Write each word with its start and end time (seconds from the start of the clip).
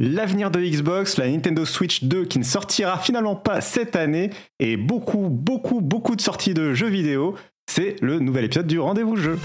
L'avenir 0.00 0.52
de 0.52 0.60
Xbox, 0.60 1.16
la 1.16 1.28
Nintendo 1.28 1.64
Switch 1.64 2.04
2 2.04 2.24
qui 2.26 2.38
ne 2.38 2.44
sortira 2.44 2.98
finalement 2.98 3.34
pas 3.34 3.60
cette 3.60 3.96
année 3.96 4.30
et 4.60 4.76
beaucoup, 4.76 5.28
beaucoup, 5.28 5.80
beaucoup 5.80 6.14
de 6.14 6.20
sorties 6.20 6.54
de 6.54 6.72
jeux 6.72 6.86
vidéo, 6.86 7.34
c'est 7.68 7.96
le 8.00 8.20
nouvel 8.20 8.44
épisode 8.44 8.68
du 8.68 8.78
Rendez-vous 8.78 9.16
Jeu. 9.16 9.40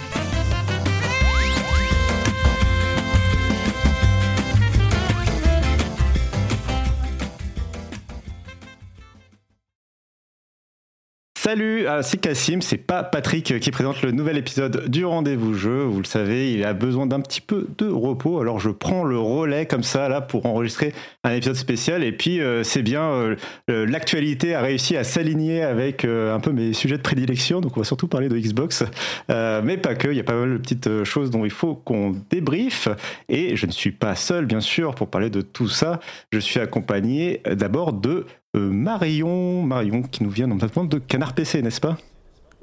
Salut, 11.45 11.87
ah, 11.87 12.01
c'est 12.03 12.21
Cassim, 12.21 12.61
c'est 12.61 12.77
pas 12.77 13.03
Patrick 13.03 13.59
qui 13.59 13.69
présente 13.69 14.01
le 14.01 14.11
nouvel 14.11 14.37
épisode 14.37 14.87
du 14.87 15.03
rendez-vous 15.03 15.55
jeu. 15.55 15.83
Vous 15.83 15.97
le 15.97 16.05
savez, 16.05 16.53
il 16.53 16.63
a 16.63 16.71
besoin 16.71 17.05
d'un 17.05 17.19
petit 17.19 17.41
peu 17.41 17.67
de 17.77 17.85
repos, 17.85 18.39
alors 18.39 18.61
je 18.61 18.69
prends 18.69 19.03
le 19.03 19.19
relais 19.19 19.65
comme 19.65 19.83
ça 19.83 20.07
là 20.07 20.21
pour 20.21 20.45
enregistrer 20.45 20.93
un 21.25 21.31
épisode 21.31 21.57
spécial. 21.57 22.01
Et 22.01 22.13
puis 22.13 22.39
euh, 22.39 22.63
c'est 22.63 22.81
bien, 22.81 23.03
euh, 23.03 23.35
l'actualité 23.67 24.55
a 24.55 24.61
réussi 24.61 24.95
à 24.95 25.03
s'aligner 25.03 25.63
avec 25.63 26.05
euh, 26.05 26.33
un 26.33 26.39
peu 26.39 26.53
mes 26.53 26.71
sujets 26.71 26.95
de 26.95 27.01
prédilection, 27.01 27.59
donc 27.59 27.75
on 27.75 27.81
va 27.81 27.85
surtout 27.85 28.07
parler 28.07 28.29
de 28.29 28.37
Xbox, 28.37 28.85
mais 29.27 29.75
pas 29.75 29.95
que. 29.95 30.07
Il 30.07 30.15
y 30.15 30.21
a 30.21 30.23
pas 30.23 30.39
mal 30.39 30.53
de 30.53 30.57
petites 30.59 31.03
choses 31.03 31.29
dont 31.29 31.43
il 31.43 31.51
faut 31.51 31.75
qu'on 31.75 32.15
débriefe. 32.29 32.87
Et 33.27 33.57
je 33.57 33.65
ne 33.65 33.71
suis 33.71 33.91
pas 33.91 34.15
seul, 34.15 34.45
bien 34.45 34.61
sûr, 34.61 34.95
pour 34.95 35.09
parler 35.09 35.29
de 35.29 35.41
tout 35.41 35.67
ça. 35.67 35.99
Je 36.31 36.39
suis 36.39 36.61
accompagné 36.61 37.41
d'abord 37.45 37.91
de 37.91 38.09
euh, 38.13 38.25
Marion, 38.55 39.63
Marion 39.63 40.03
qui 40.03 40.23
nous 40.23 40.29
vient 40.29 40.45
notamment 40.45 40.85
de 40.85 40.99
Canard 40.99 41.33
PC, 41.33 41.63
n'est-ce 41.63 41.81
pas? 41.81 41.97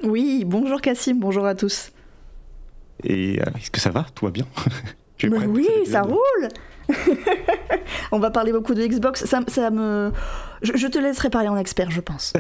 Oui, 0.05 0.45
bonjour 0.47 0.81
Cassim, 0.81 1.19
bonjour 1.19 1.45
à 1.45 1.57
tous. 1.57 1.91
Et 3.03 3.41
euh, 3.41 3.45
est-ce 3.59 3.73
que 3.73 3.81
ça 3.81 3.91
va? 3.91 4.07
Tout 4.15 4.27
va 4.27 4.31
bien? 4.31 4.47
Oui, 5.23 5.69
ça 5.85 6.01
roule. 6.01 6.49
On 8.13 8.19
va 8.19 8.31
parler 8.31 8.53
beaucoup 8.53 8.73
de 8.73 8.87
Xbox. 8.87 9.27
Ça, 9.27 9.41
ça 9.49 9.69
me... 9.69 10.11
Je, 10.63 10.87
te 10.87 10.99
laisserai 10.99 11.31
parler 11.31 11.49
en 11.49 11.57
expert, 11.57 11.91
je 11.91 12.01
pense. 12.01 12.33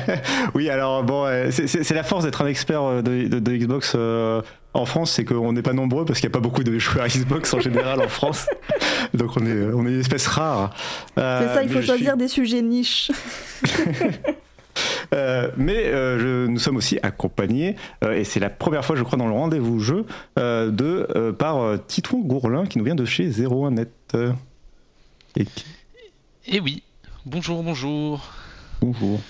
oui, 0.54 0.68
alors 0.68 1.02
bon, 1.04 1.24
euh, 1.26 1.50
c'est 1.50 1.94
la 1.94 2.02
force 2.02 2.24
d'être 2.24 2.42
un 2.42 2.46
expert 2.46 3.02
de, 3.02 3.26
de 3.26 3.56
Xbox 3.56 3.96
en 4.74 4.86
France, 4.86 5.12
c'est 5.12 5.24
qu'on 5.24 5.52
n'est 5.52 5.62
pas 5.62 5.74
nombreux 5.74 6.04
parce 6.04 6.20
qu'il 6.20 6.28
n'y 6.28 6.32
a 6.32 6.36
pas 6.38 6.40
beaucoup 6.40 6.64
de 6.64 6.78
joueurs 6.78 7.06
Xbox 7.06 7.52
en 7.52 7.60
général 7.60 8.00
en 8.00 8.08
France. 8.08 8.46
Donc 9.14 9.36
on 9.36 9.44
est, 9.44 9.72
on 9.74 9.86
est 9.86 9.92
une 9.92 10.00
espèce 10.00 10.26
rare. 10.26 10.74
Euh, 11.18 11.46
c'est 11.46 11.54
ça, 11.54 11.62
il 11.62 11.68
faut 11.68 11.82
choisir 11.82 12.16
des 12.16 12.28
sujets 12.28 12.62
niches. 12.62 13.10
Euh, 15.12 15.50
mais 15.58 15.84
euh, 15.88 16.46
nous 16.46 16.58
sommes 16.58 16.76
aussi 16.76 16.98
accompagnés, 17.02 17.76
et 18.10 18.24
c'est 18.24 18.40
la 18.40 18.48
première 18.48 18.82
fois, 18.82 18.96
je 18.96 19.02
crois, 19.02 19.18
dans 19.18 19.26
le 19.26 19.34
rendez-vous 19.34 19.78
jeu, 19.80 20.06
de, 20.38 21.30
par 21.32 21.74
Titouan 21.86 22.20
Gourlin 22.20 22.64
qui 22.64 22.78
nous 22.78 22.84
vient 22.84 22.94
de 22.94 23.04
chez 23.04 23.28
01net. 23.28 23.88
Et... 25.36 25.44
Eh 26.46 26.60
oui, 26.60 26.82
bonjour, 27.24 27.62
bonjour. 27.62 28.20
Bonjour. 28.80 29.20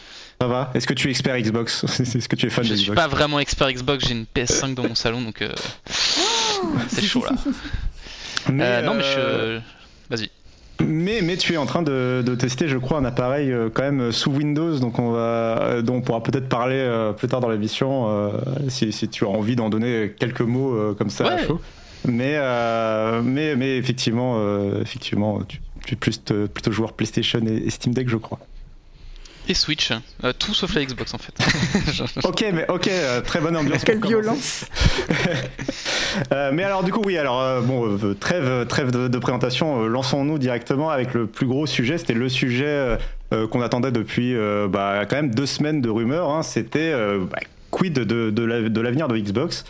Ça 0.40 0.48
va? 0.48 0.70
Est-ce 0.74 0.86
que 0.86 0.94
tu 0.94 1.08
es 1.08 1.10
expert 1.10 1.38
Xbox? 1.38 1.84
Est-ce 2.00 2.28
que 2.28 2.36
tu 2.36 2.46
es 2.46 2.50
fan 2.50 2.64
de 2.64 2.68
Xbox? 2.68 2.80
Je 2.80 2.84
suis 2.84 2.94
pas 2.94 3.08
vraiment 3.08 3.38
expert 3.38 3.70
Xbox, 3.70 4.06
j'ai 4.08 4.14
une 4.14 4.24
PS5 4.34 4.74
dans 4.74 4.88
mon 4.88 4.94
salon 4.94 5.20
donc 5.20 5.40
euh, 5.42 5.52
c'est 6.88 7.02
chaud 7.02 7.24
là. 7.24 7.32
Euh, 8.50 8.82
non 8.82 8.94
mais 8.94 9.02
je. 9.02 9.18
Euh, 9.18 9.60
vas-y. 10.10 10.30
Mais, 10.80 11.20
mais 11.22 11.36
tu 11.36 11.52
es 11.52 11.56
en 11.58 11.66
train 11.66 11.82
de, 11.82 12.34
tester, 12.36 12.66
je 12.66 12.76
crois, 12.76 12.98
un 12.98 13.04
appareil 13.04 13.54
quand 13.72 13.82
même 13.82 14.10
sous 14.10 14.32
Windows, 14.32 14.80
donc 14.80 14.98
on 14.98 15.12
va, 15.12 15.80
dont 15.80 15.96
on 15.96 16.00
pourra 16.00 16.24
peut-être 16.24 16.48
parler 16.48 17.12
plus 17.16 17.28
tard 17.28 17.40
dans 17.40 17.50
l'émission 17.50 18.32
si, 18.68 18.90
si, 18.90 19.08
tu 19.08 19.24
as 19.24 19.28
envie 19.28 19.54
d'en 19.54 19.68
donner 19.68 20.12
quelques 20.18 20.40
mots 20.40 20.94
comme 20.98 21.10
ça 21.10 21.34
à 21.34 21.38
chaud. 21.38 21.60
Mais, 22.04 22.36
mais, 23.22 23.54
mais 23.54 23.76
effectivement, 23.76 24.42
effectivement 24.80 25.40
tu, 25.46 25.60
es 25.90 25.96
plus, 25.96 26.18
plutôt 26.18 26.72
joueur 26.72 26.92
PlayStation 26.92 27.40
et 27.46 27.70
Steam 27.70 27.94
Deck, 27.94 28.08
je 28.08 28.16
crois. 28.16 28.38
Et 29.48 29.54
Switch, 29.54 29.90
euh, 30.22 30.32
tout 30.38 30.54
sauf 30.54 30.72
la 30.74 30.84
Xbox 30.84 31.14
en 31.14 31.18
fait. 31.18 31.34
ok, 32.24 32.44
mais 32.52 32.64
ok, 32.68 32.86
euh, 32.86 33.20
très 33.22 33.40
bonne 33.40 33.56
ambiance. 33.56 33.84
Quelle 33.84 34.04
violence. 34.04 34.66
Euh, 36.30 36.50
mais 36.52 36.62
alors 36.62 36.84
du 36.84 36.92
coup 36.92 37.00
oui, 37.06 37.16
alors 37.16 37.62
bon, 37.62 37.98
trêve, 38.20 38.66
trêve 38.66 38.90
de, 38.90 39.18
présentation, 39.18 39.86
lançons-nous 39.86 40.38
directement 40.38 40.90
avec 40.90 41.14
le 41.14 41.26
plus 41.26 41.46
gros 41.46 41.66
sujet. 41.66 41.96
C'était 41.96 42.12
le 42.12 42.28
sujet 42.28 42.98
qu'on 43.30 43.62
attendait 43.62 43.92
depuis 43.92 44.36
bah, 44.68 45.06
quand 45.08 45.16
même 45.16 45.34
deux 45.34 45.46
semaines 45.46 45.80
de 45.80 45.88
rumeurs. 45.88 46.28
Hein. 46.28 46.42
C'était 46.42 46.92
bah, 47.30 47.38
quid 47.70 47.94
de, 47.94 48.28
de 48.28 48.80
l'avenir 48.82 49.08
de 49.08 49.16
Xbox. 49.16 49.64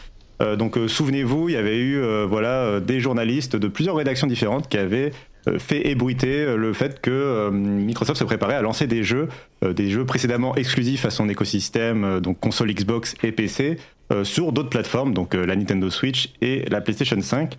donc 0.59 0.77
souvenez-vous, 0.89 1.49
il 1.49 1.53
y 1.53 1.59
avait 1.59 1.79
eu 1.79 2.03
voilà 2.25 2.81
des 2.81 2.99
journalistes 2.99 3.55
de 3.55 3.69
plusieurs 3.69 3.95
rédactions 3.95 4.27
différentes 4.27 4.69
qui 4.69 4.79
avaient 4.79 5.13
euh, 5.13 5.32
fait 5.59 5.89
ébruiter 5.89 6.45
euh, 6.45 6.57
le 6.57 6.73
fait 6.73 7.01
que 7.01 7.11
euh, 7.11 7.51
Microsoft 7.51 8.19
se 8.19 8.25
préparait 8.25 8.55
à 8.55 8.63
lancer 8.63 8.87
des 8.87 9.03
jeux, 9.03 9.29
des 9.63 9.91
jeux 9.91 10.05
précédemment 10.05 10.55
exclusifs 10.57 11.05
à 11.05 11.11
son 11.11 11.29
écosystème, 11.29 12.21
donc 12.21 12.41
console 12.41 12.73
Xbox 12.73 13.15
et 13.23 13.31
PC, 13.33 13.79
sur 14.25 14.53
d'autres 14.53 14.69
plateformes, 14.69 15.15
donc 15.15 15.35
la 15.35 15.55
Nintendo 15.55 15.89
Switch 15.89 16.33
et 16.43 16.65
la 16.69 16.81
PlayStation 16.81 17.21
5. 17.21 17.57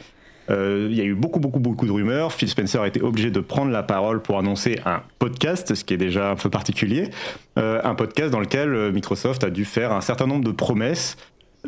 Il 0.50 0.94
y 0.94 1.00
a 1.00 1.04
eu 1.04 1.16
beaucoup, 1.16 1.40
beaucoup, 1.40 1.60
beaucoup 1.60 1.88
de 1.88 1.92
rumeurs. 1.92 2.34
Phil 2.34 2.50
Spencer 2.50 2.82
a 2.82 2.88
été 2.88 3.02
obligé 3.02 3.32
de 3.32 3.40
prendre 3.40 3.72
la 3.72 3.82
parole 3.82 4.22
pour 4.22 4.38
annoncer 4.38 4.80
un 4.86 5.02
podcast, 5.18 5.74
ce 5.74 5.84
qui 5.84 5.94
est 5.94 5.98
déjà 5.98 6.32
un 6.32 6.36
peu 6.36 6.50
particulier. 6.50 7.10
un 7.56 7.96
podcast 7.96 8.32
dans 8.32 8.42
lequel 8.42 8.92
Microsoft 8.92 9.44
a 9.44 9.50
dû 9.50 9.66
faire 9.66 9.94
un 9.94 10.02
certain 10.02 10.28
nombre 10.28 10.44
de 10.44 10.52
promesses 10.52 11.16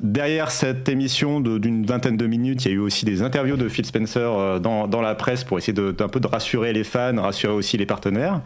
Derrière 0.02 0.52
cette 0.52 0.90
émission 0.90 1.40
d'une 1.40 1.86
vingtaine 1.86 2.18
de 2.18 2.28
minutes, 2.28 2.66
il 2.66 2.68
y 2.68 2.72
a 2.72 2.76
eu 2.76 2.80
aussi 2.80 3.06
des 3.06 3.22
interviews 3.22 3.56
de 3.56 3.70
Phil 3.70 3.86
Spencer 3.86 4.30
euh, 4.30 4.60
dans, 4.60 5.02
la 5.02 5.16
presse 5.16 5.46
pour 5.46 5.58
essayer 5.58 5.74
d'un 5.74 6.10
peu 6.10 6.20
de 6.20 6.28
rassurer 6.28 6.74
les 6.74 6.84
fans, 6.84 7.22
rassurer 7.22 7.54
aussi 7.54 7.78
les 7.78 7.86
partenaires. 7.86 8.42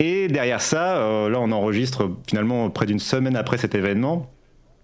Et 0.00 0.26
derrière 0.26 0.60
ça, 0.60 0.96
euh, 0.96 1.28
là 1.28 1.38
on 1.40 1.52
enregistre 1.52 2.10
finalement 2.28 2.68
près 2.70 2.86
d'une 2.86 2.98
semaine 2.98 3.36
après 3.36 3.58
cet 3.58 3.76
événement. 3.76 4.28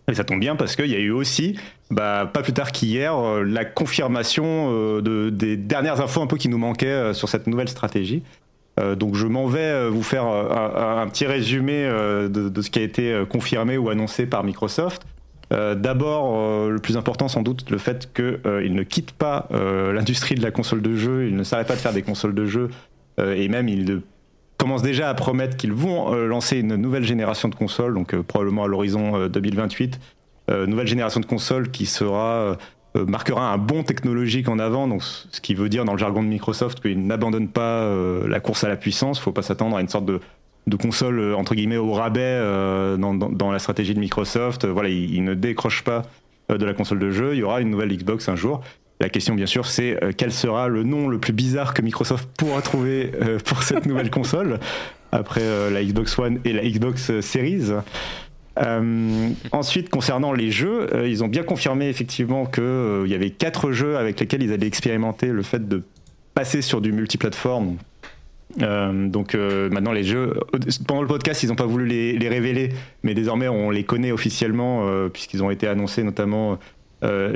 Et 0.06 0.14
ça 0.14 0.22
tombe 0.22 0.38
bien 0.38 0.54
parce 0.54 0.76
qu'il 0.76 0.87
y 0.87 0.94
a 0.94 1.00
eu 1.00 1.10
aussi, 1.10 1.58
bah, 1.91 2.31
pas 2.32 2.42
plus 2.42 2.53
tard 2.53 2.70
qu'hier, 2.70 3.16
euh, 3.16 3.42
la 3.42 3.64
confirmation 3.64 5.00
de, 5.00 5.31
des 5.31 5.56
dernières 5.56 6.00
infos 6.00 6.22
un 6.22 6.28
peu 6.28 6.37
qui 6.37 6.48
nous 6.48 6.58
manquaient 6.58 7.12
sur 7.12 7.28
cette 7.28 7.48
nouvelle 7.48 7.69
stratégie. 7.69 8.22
donc 8.97 9.16
je 9.16 9.26
m'en 9.26 9.47
vais 9.47 9.88
vous 9.88 10.04
faire 10.04 10.25
un, 10.25 11.04
petit 11.08 11.26
résumé 11.26 11.82
de, 12.31 12.62
ce 12.62 12.70
qui 12.70 12.78
a 12.78 12.82
été 12.82 13.25
confirmé 13.28 13.76
ou 13.76 13.91
annoncé 13.91 14.25
par 14.26 14.44
Microsoft. 14.44 15.03
Euh, 15.53 15.75
d'abord, 15.75 16.36
euh, 16.36 16.70
le 16.70 16.78
plus 16.78 16.97
important 16.97 17.28
sans 17.28 17.42
doute, 17.42 17.70
le 17.70 17.78
fait 17.78 18.12
qu'il 18.12 18.41
euh, 18.44 18.69
ne 18.69 18.82
quitte 18.82 19.12
pas 19.12 19.48
l'industrie 19.50 20.34
de 20.34 20.42
la 20.42 20.50
console 20.50 20.82
de 20.82 20.94
jeu, 20.94 21.26
il 21.26 21.36
ne 21.36 21.42
s'arrête 21.42 21.66
pas 21.66 21.75
de 21.75 21.81
faire 21.81 21.92
des 21.92 22.03
consoles 22.03 22.34
de 22.34 22.47
jeu, 22.47 22.69
et 23.19 23.48
même 23.48 23.69
il 23.69 24.03
commence 24.56 24.82
déjà 24.82 25.08
à 25.08 25.14
promettre 25.14 25.56
qu'ils 25.56 25.72
vont 25.72 26.12
lancer 26.12 26.58
une 26.58 26.76
nouvelle 26.76 27.04
génération 27.04 27.48
de 27.48 27.54
consoles, 27.54 27.94
donc 27.94 28.14
probablement 28.22 28.64
à 28.64 28.66
l'horizon 28.69 29.26
2028, 29.26 29.98
nouvelle 30.66 30.87
génération 30.87 31.20
de 31.20 31.26
consoles 31.26 31.70
qui 31.70 31.87
sera 31.87 32.56
marquera 32.94 33.53
un 33.53 33.58
bond 33.58 33.82
technologique 33.82 34.48
en 34.48 34.58
avant, 34.58 34.87
donc 34.87 35.03
ce 35.03 35.41
qui 35.41 35.54
veut 35.54 35.69
dire 35.69 35.84
dans 35.84 35.92
le 35.92 35.98
jargon 35.98 36.22
de 36.22 36.28
Microsoft 36.28 36.81
qu'ils 36.81 37.05
n'abandonnent 37.06 37.49
pas 37.49 37.93
la 38.26 38.40
course 38.40 38.64
à 38.64 38.69
la 38.69 38.76
puissance. 38.76 39.19
Il 39.19 39.20
ne 39.20 39.25
faut 39.25 39.32
pas 39.32 39.43
s'attendre 39.43 39.76
à 39.76 39.81
une 39.81 39.88
sorte 39.88 40.06
de 40.06 40.20
de 40.66 40.76
consoles 40.76 41.19
euh, 41.19 41.37
entre 41.37 41.55
guillemets 41.55 41.76
au 41.76 41.93
rabais 41.93 42.20
euh, 42.22 42.96
dans, 42.96 43.50
la 43.50 43.58
stratégie 43.58 43.94
de 43.94 44.00
Microsoft. 44.00 44.66
Voilà, 44.66 44.88
ils, 44.88 45.25
ne 45.25 45.34
décrochent 45.34 45.84
pas 45.84 46.05
euh, 46.50 46.58
de 46.58 46.64
la 46.64 46.75
console 46.75 46.99
de 46.99 47.10
jeu. 47.10 47.34
Il 47.34 47.38
y 47.38 47.43
aura 47.43 47.60
une 47.60 47.70
nouvelle 47.70 47.94
Xbox 47.96 48.28
un 48.28 48.37
jour. 48.37 48.60
La 49.00 49.08
question, 49.08 49.34
bien 49.34 49.46
sûr, 49.46 49.66
c'est 49.66 49.96
quel 50.16 50.32
sera 50.32 50.66
le 50.66 50.82
nom 50.82 51.06
le 51.06 51.19
plus 51.19 51.32
bizarre 51.32 51.72
que 51.72 51.82
Microsoft 51.82 52.28
pourra 52.37 52.62
trouver 52.62 53.12
pour 53.44 53.62
cette 53.62 53.87
nouvelle 53.87 54.10
console 54.20 54.58
après 55.12 55.70
la 55.70 55.84
Xbox 55.84 56.19
One 56.19 56.40
et 56.44 56.52
la 56.52 56.69
Xbox 56.69 57.20
Series. 57.20 57.75
ensuite, 59.52 59.88
concernant 59.88 60.32
les 60.32 60.50
jeux, 60.50 60.88
ils 61.06 61.22
ont 61.22 61.28
bien 61.28 61.44
confirmé 61.44 61.88
effectivement 61.88 62.44
qu'il 62.44 63.06
y 63.06 63.14
avait 63.14 63.31
quatre 63.31 63.70
jeux 63.70 63.99
avec 63.99 64.19
lesquels 64.19 64.43
ils 64.43 64.52
allaient 64.52 64.66
expérimenter 64.66 65.28
le 65.28 65.44
fait 65.44 65.69
de 65.69 65.84
passer 66.34 66.60
sur 66.60 66.81
du 66.81 66.90
multiplateforme, 66.90 67.76
euh, 68.62 69.08
donc 69.08 69.34
euh, 69.34 69.68
maintenant 69.70 69.92
les 69.92 70.04
jeux, 70.04 70.34
pendant 70.86 71.02
le 71.02 71.08
podcast 71.08 71.42
ils 71.42 71.48
n'ont 71.48 71.54
pas 71.54 71.66
voulu 71.66 71.86
les, 71.86 72.28
révéler, 72.28 72.70
mais 73.02 73.14
désormais 73.14 73.48
on 73.48 73.70
les 73.70 73.84
connaît 73.84 74.10
officiellement 74.10 74.88
euh, 74.88 75.08
puisqu'ils 75.08 75.42
ont 75.42 75.50
été 75.50 75.66
annoncés 75.66 76.02
notamment 76.02 76.58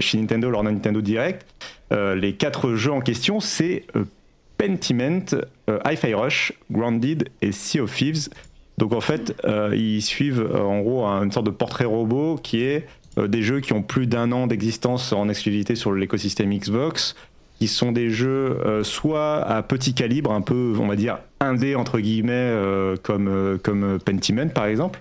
chez 0.00 0.18
Nintendo 0.18 0.50
lors 0.50 0.64
d'un 0.64 0.72
Nintendo 0.72 1.00
Direct. 1.00 1.46
les 1.92 2.32
quatre 2.32 2.74
jeux 2.74 2.90
en 2.90 3.00
question, 3.00 3.38
c'est 3.38 3.84
Pentiment, 4.58 5.24
Hi-Fi 5.86 6.14
Rush, 6.14 6.52
Grounded 6.68 7.28
et 7.42 7.52
Sea 7.52 7.78
of 7.78 7.94
Thieves. 7.94 8.28
Donc 8.78 8.92
en 8.92 9.00
fait, 9.00 9.40
ils 9.72 10.02
suivent 10.02 10.50
en 10.52 10.80
gros 10.80 11.04
une 11.04 11.30
sorte 11.30 11.46
de 11.46 11.52
portrait 11.52 11.84
robot 11.84 12.40
qui 12.42 12.64
est 12.64 12.88
des 13.16 13.42
jeux 13.42 13.60
qui 13.60 13.72
ont 13.72 13.84
plus 13.84 14.08
d'un 14.08 14.32
an 14.32 14.48
d'existence 14.48 15.12
en 15.12 15.28
exclusivité 15.28 15.76
sur 15.76 15.92
l'écosystème 15.92 16.52
Xbox, 16.52 17.14
qui 17.62 17.68
sont 17.68 17.92
des 17.92 18.10
jeux 18.10 18.58
soit 18.82 19.36
à 19.36 19.62
petit 19.62 19.94
calibre, 19.94 20.32
un 20.32 20.40
peu, 20.40 20.74
on 20.80 20.88
va 20.88 20.96
dire, 20.96 21.18
indé 21.38 21.76
entre 21.76 22.00
guillemets, 22.00 22.52
comme, 23.02 23.58
comme 23.62 23.98
Pentiment 24.04 24.48
par 24.48 24.66
exemple, 24.66 25.00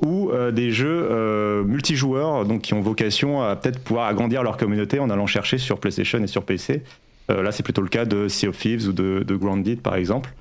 ou 0.00 0.30
euh, 0.30 0.50
des 0.50 0.70
jeux 0.70 1.08
euh, 1.10 1.62
multijoueurs 1.64 2.44
donc 2.44 2.62
qui 2.62 2.74
ont 2.74 2.80
vocation 2.80 3.42
à 3.42 3.56
peut-être 3.56 3.78
pouvoir 3.82 4.06
agrandir 4.06 4.42
leur 4.42 4.56
communauté 4.56 4.98
en 4.98 5.10
allant 5.10 5.26
chercher 5.26 5.58
sur 5.58 5.78
PlayStation 5.78 6.22
et 6.22 6.26
sur 6.26 6.44
PC. 6.44 6.82
Euh, 7.30 7.42
là, 7.42 7.52
c'est 7.52 7.62
plutôt 7.62 7.82
le 7.82 7.88
cas 7.88 8.04
de 8.04 8.28
Sea 8.28 8.48
of 8.48 8.58
Thieves 8.58 8.88
ou 8.88 8.92
de, 8.92 9.24
de 9.26 9.36
Grounded 9.36 9.80
par 9.80 9.96
exemple. 9.96 10.32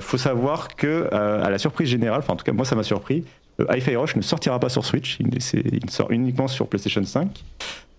Faut 0.00 0.18
savoir 0.18 0.74
que, 0.74 1.06
à 1.12 1.48
la 1.50 1.58
surprise 1.58 1.88
générale, 1.88 2.18
enfin 2.18 2.32
en 2.32 2.36
tout 2.36 2.44
cas 2.44 2.50
moi 2.50 2.64
ça 2.64 2.74
m'a 2.74 2.82
surpris, 2.82 3.22
Hi-Fi 3.70 3.94
Rush 3.94 4.16
ne 4.16 4.22
sortira 4.22 4.58
pas 4.58 4.68
sur 4.68 4.84
Switch, 4.84 5.18
il, 5.20 5.28
il, 5.72 5.88
sort 5.88 6.10
uniquement 6.10 6.48
sur 6.48 6.66
PlayStation 6.66 7.04
5. 7.04 7.44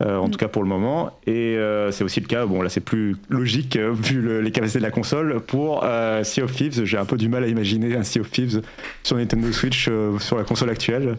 Euh, 0.01 0.15
en 0.15 0.27
mm. 0.27 0.31
tout 0.31 0.37
cas 0.37 0.47
pour 0.47 0.63
le 0.63 0.69
moment. 0.69 1.11
Et 1.27 1.57
euh, 1.57 1.91
c'est 1.91 2.05
aussi 2.05 2.21
le 2.21 2.27
cas, 2.27 2.45
bon 2.45 2.61
là 2.61 2.69
c'est 2.69 2.79
plus 2.79 3.17
logique 3.27 3.75
euh, 3.75 3.91
vu 3.91 4.41
les 4.41 4.51
capacités 4.51 4.79
de 4.79 4.83
la 4.83 4.91
console. 4.91 5.41
Pour 5.41 5.85
Sea 6.23 6.41
of 6.41 6.53
Thieves, 6.53 6.85
j'ai 6.85 6.97
un 6.97 7.05
peu 7.05 7.17
du 7.17 7.27
mal 7.27 7.43
à 7.43 7.47
imaginer 7.47 7.95
un 7.95 8.03
Sea 8.03 8.21
of 8.21 8.31
Thieves 8.31 8.61
sur 9.03 9.17
Nintendo 9.17 9.51
Switch 9.51 9.89
sur 10.19 10.37
la 10.37 10.43
console 10.43 10.69
actuelle. 10.69 11.17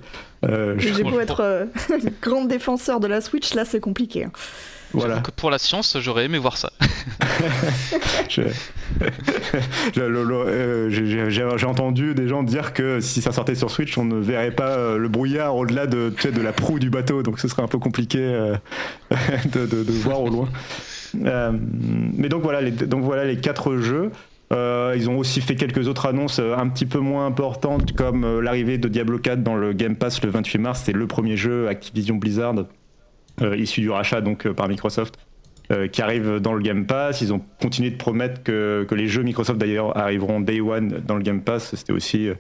j'ai 0.79 1.03
beau 1.03 1.21
être 1.21 1.69
grand 2.23 2.45
défenseur 2.47 3.01
de 3.01 3.07
la 3.07 3.21
Switch, 3.21 3.55
là 3.55 3.65
c'est 3.65 3.81
compliqué. 3.81 4.25
Hein. 4.25 4.33
Voilà. 4.93 5.23
pour 5.37 5.51
la 5.51 5.59
science, 5.59 5.97
j'aurais 6.01 6.25
aimé 6.25 6.39
voir 6.39 6.57
ça. 6.57 6.73
Euh, 9.97 10.89
j'ai 10.91 11.67
entendu 11.67 12.15
des 12.15 12.29
gens 12.29 12.43
dire 12.43 12.73
que 12.73 13.01
si 13.01 13.21
ça 13.21 13.33
sortait 13.33 13.55
sur 13.55 13.71
Switch, 13.71 13.97
on 13.99 14.05
ne 14.05 14.17
verrait 14.17 14.51
pas 14.51 14.71
euh, 14.71 14.99
le 14.99 15.09
brouillard 15.09 15.57
au-delà 15.57 15.87
de, 15.87 16.13
de 16.25 16.41
la 16.41 16.53
proue 16.53 16.79
du 16.79 16.91
bateau, 16.91 17.23
donc 17.23 17.39
ce 17.39 17.49
serait 17.49 17.63
un 17.63 17.69
peu 17.69 17.79
compliqué 17.79 18.19
euh, 18.21 18.57
de, 19.53 19.93
voir 20.03 20.23
au 20.23 20.29
loin. 20.29 20.49
mais 21.15 22.29
donc 22.29 22.43
voilà, 22.43 22.61
les, 22.61 22.71
donc 22.71 23.05
voilà 23.05 23.25
les 23.25 23.37
quatre 23.37 23.77
jeux. 23.77 24.11
ils 24.51 25.09
ont 25.09 25.19
aussi 25.19 25.41
fait 25.41 25.57
quelques 25.57 25.89
autres 25.89 26.07
annonces 26.07 26.41
un 26.41 26.69
petit 26.69 26.87
peu 26.87 26.99
moins 26.99 27.27
importantes, 27.27 27.93
comme 27.93 28.41
l'arrivée 28.41 28.79
de 28.79 28.89
Diablo 28.89 29.19
4 29.19 29.43
dans 29.43 29.57
le 29.57 29.73
Game 29.73 29.97
Pass 29.97 30.23
le 30.23 30.31
28 30.31 30.59
mars. 30.59 30.83
C'est 30.85 30.93
le 30.93 31.07
premier 31.07 31.37
jeu 31.37 31.69
Activision 31.69 32.17
Blizzard 32.17 32.55
issu 33.57 33.81
du 33.81 33.91
rachat 33.91 34.21
donc 34.21 34.49
par 34.49 34.69
Microsoft 34.69 35.17
euh, 35.73 35.87
qui 35.87 36.03
arrivent 36.03 36.41
dans 36.41 36.53
le 36.53 36.63
Game 36.63 36.85
Pass. 36.85 37.21
Ils 37.21 37.33
ont 37.33 37.41
continué 37.61 37.91
de 37.91 37.97
promettre 37.97 38.43
que, 38.43 38.85
que 38.89 38.95
les 38.97 39.07
jeux 39.07 39.23
Microsoft 39.23 39.57
d'ailleurs 39.57 39.97
arriveront 39.97 40.41
day 40.41 40.61
one 40.61 41.01
dans 41.07 41.15
le 41.15 41.23
Game 41.23 41.43
Pass. 41.43 41.77
C'était 41.77 41.93
aussi 41.93 42.27
euh, 42.27 42.35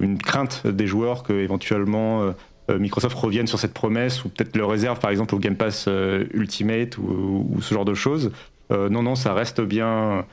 une 0.00 0.18
crainte 0.18 0.68
des 0.68 0.86
joueurs 0.86 1.24
que 1.24 1.32
éventuellement 1.32 2.32
euh, 2.70 2.78
Microsoft 2.78 3.16
revienne 3.16 3.48
sur 3.48 3.58
cette 3.58 3.74
promesse 3.74 4.24
ou 4.24 4.28
peut-être 4.28 4.56
le 4.56 4.64
réserve 4.64 5.00
par 5.00 5.10
exemple 5.10 5.34
au 5.34 5.40
Game 5.40 5.56
Pass 5.56 5.88
Ultimate 6.32 6.96
ou, 6.98 7.56
ce 7.60 7.74
genre 7.74 7.84
de 7.84 7.94
choses. 7.94 8.30
non, 8.70 9.02
non, 9.02 9.16
ça 9.16 9.34
reste 9.34 9.60
bien. 9.60 10.24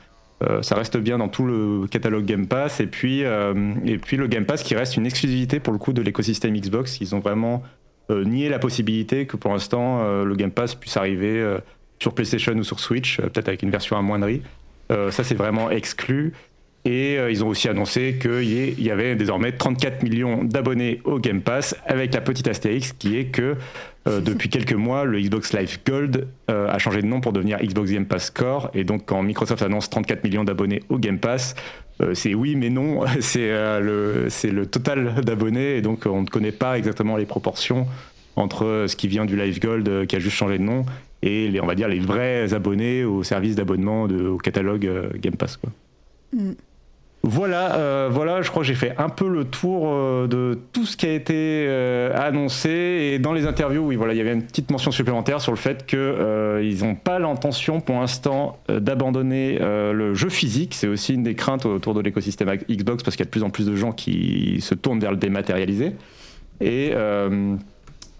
ça 0.62 0.76
reste 0.76 0.96
bien 0.96 1.18
dans 1.18 1.26
tout 1.26 1.44
le 1.44 1.88
catalogue 1.88 2.24
Game 2.24 2.46
Pass 2.46 2.78
et 2.78 2.86
puis, 2.86 3.22
et 3.22 3.98
puis 3.98 4.16
le 4.16 4.28
Game 4.28 4.44
Pass 4.44 4.62
qui 4.62 4.76
reste 4.76 4.96
une 4.96 5.06
exclusivité 5.06 5.58
pour 5.58 5.72
le 5.72 5.80
coup 5.80 5.92
de 5.92 6.00
l'écosystème 6.00 6.56
Xbox. 6.56 7.00
Ils 7.00 7.16
ont 7.16 7.18
vraiment 7.18 7.64
nié 8.10 8.48
la 8.48 8.58
possibilité 8.58 9.26
que 9.26 9.36
pour 9.36 9.52
l'instant 9.52 10.22
le 10.24 10.34
Game 10.34 10.50
Pass 10.50 10.74
puisse 10.74 10.96
arriver 10.96 11.58
sur 12.00 12.14
PlayStation 12.14 12.52
ou 12.54 12.64
sur 12.64 12.80
Switch, 12.80 13.18
euh, 13.18 13.24
peut-être 13.24 13.48
avec 13.48 13.62
une 13.62 13.70
version 13.70 13.96
amoindrie. 13.96 14.42
Euh, 14.90 15.10
ça, 15.10 15.24
c'est 15.24 15.34
vraiment 15.34 15.70
exclu. 15.70 16.32
Et 16.84 17.18
euh, 17.18 17.30
ils 17.30 17.44
ont 17.44 17.48
aussi 17.48 17.68
annoncé 17.68 18.18
qu'il 18.20 18.80
y 18.80 18.90
avait 18.90 19.16
désormais 19.16 19.52
34 19.52 20.02
millions 20.02 20.44
d'abonnés 20.44 21.00
au 21.04 21.18
Game 21.18 21.42
Pass, 21.42 21.76
avec 21.86 22.14
la 22.14 22.20
petite 22.20 22.48
astérix 22.48 22.92
qui 22.92 23.18
est 23.18 23.26
que 23.26 23.56
depuis 24.24 24.48
quelques 24.48 24.72
mois, 24.72 25.04
le 25.04 25.20
Xbox 25.20 25.52
Live 25.52 25.80
Gold 25.86 26.28
a 26.46 26.78
changé 26.78 27.02
de 27.02 27.06
nom 27.06 27.20
pour 27.20 27.34
devenir 27.34 27.58
Xbox 27.58 27.90
Game 27.90 28.06
Pass 28.06 28.30
Core. 28.30 28.70
Et 28.72 28.82
donc, 28.82 29.02
quand 29.04 29.22
Microsoft 29.22 29.60
annonce 29.60 29.90
34 29.90 30.24
millions 30.24 30.44
d'abonnés 30.44 30.82
au 30.88 30.98
Game 30.98 31.18
Pass, 31.18 31.54
c'est 32.14 32.34
oui, 32.34 32.56
mais 32.56 32.70
non. 32.70 33.00
C'est 33.20 33.48
le, 33.80 34.28
le 34.44 34.66
total 34.66 35.14
d'abonnés. 35.22 35.76
Et 35.76 35.82
donc, 35.82 36.06
on 36.06 36.22
ne 36.22 36.26
connaît 36.28 36.52
pas 36.52 36.78
exactement 36.78 37.16
les 37.16 37.26
proportions 37.26 37.86
entre 38.36 38.86
ce 38.88 38.96
qui 38.96 39.08
vient 39.08 39.24
du 39.24 39.36
Live 39.36 39.60
Gold, 39.60 40.06
qui 40.06 40.16
a 40.16 40.18
juste 40.18 40.36
changé 40.36 40.58
de 40.58 40.62
nom, 40.62 40.86
et 41.22 41.48
les, 41.48 41.60
on 41.60 41.66
va 41.66 41.74
dire 41.74 41.88
les 41.88 41.98
vrais 41.98 42.54
abonnés 42.54 43.04
au 43.04 43.22
service 43.22 43.56
d'abonnement 43.56 44.04
au 44.04 44.38
catalogue 44.38 44.86
euh, 44.86 45.10
Game 45.16 45.34
Pass. 45.34 45.56
Quoi. 45.56 45.70
Mm. 46.32 46.52
Voilà, 47.24 47.74
euh, 47.74 48.08
voilà, 48.10 48.42
je 48.42 48.48
crois 48.48 48.62
que 48.62 48.66
j'ai 48.68 48.76
fait 48.76 48.94
un 48.96 49.08
peu 49.08 49.28
le 49.28 49.44
tour 49.44 49.88
euh, 49.88 50.28
de 50.28 50.58
tout 50.72 50.86
ce 50.86 50.96
qui 50.96 51.06
a 51.06 51.12
été 51.12 51.68
annoncé. 52.14 52.70
Et 52.70 53.18
dans 53.18 53.32
les 53.32 53.46
interviews, 53.46 53.82
oui, 53.82 53.96
voilà, 53.96 54.14
il 54.14 54.16
y 54.16 54.20
avait 54.20 54.32
une 54.32 54.44
petite 54.44 54.70
mention 54.70 54.90
supplémentaire 54.90 55.40
sur 55.40 55.52
le 55.52 55.58
fait 55.58 55.84
qu'ils 55.84 56.84
n'ont 56.84 56.94
pas 56.94 57.18
l'intention 57.18 57.80
pour 57.80 57.96
l'instant 57.96 58.58
d'abandonner 58.68 59.58
le 59.58 60.14
jeu 60.14 60.28
physique. 60.28 60.74
C'est 60.74 60.88
aussi 60.88 61.14
une 61.14 61.22
des 61.22 61.34
craintes 61.34 61.66
autour 61.66 61.94
de 61.94 62.00
l'écosystème 62.00 62.56
Xbox 62.70 63.02
parce 63.02 63.16
qu'il 63.16 63.24
y 63.24 63.26
a 63.26 63.30
de 63.30 63.30
plus 63.30 63.42
en 63.42 63.50
plus 63.50 63.66
de 63.66 63.74
gens 63.74 63.92
qui 63.92 64.60
se 64.60 64.74
tournent 64.74 65.00
vers 65.00 65.10
le 65.10 65.16
dématérialisé. 65.16 65.94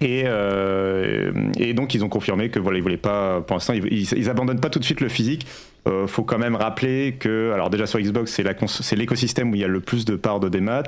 Et 0.00 0.22
euh, 0.26 1.32
donc 1.74 1.94
ils 1.94 2.04
ont 2.04 2.08
confirmé 2.08 2.50
que 2.50 2.60
voilà 2.60 2.78
ils 2.78 2.82
voulaient 2.82 2.96
pas 2.96 3.40
pour 3.40 3.56
l'instant 3.56 3.72
ils, 3.72 3.84
ils, 3.92 4.58
pas 4.60 4.70
tout 4.70 4.78
de 4.78 4.84
suite 4.84 5.00
le 5.00 5.08
physique. 5.08 5.46
Euh, 5.86 6.06
faut 6.06 6.24
quand 6.24 6.38
même 6.38 6.56
rappeler 6.56 7.16
que 7.18 7.52
alors 7.52 7.70
déjà 7.70 7.86
sur 7.86 8.00
Xbox 8.00 8.32
c'est 8.32 8.96
l'écosystème 8.96 9.52
où 9.52 9.54
il 9.54 9.60
y 9.60 9.64
a 9.64 9.68
le 9.68 9.80
plus 9.80 10.04
de 10.04 10.16
parts 10.16 10.40
de 10.40 10.48
démat 10.48 10.82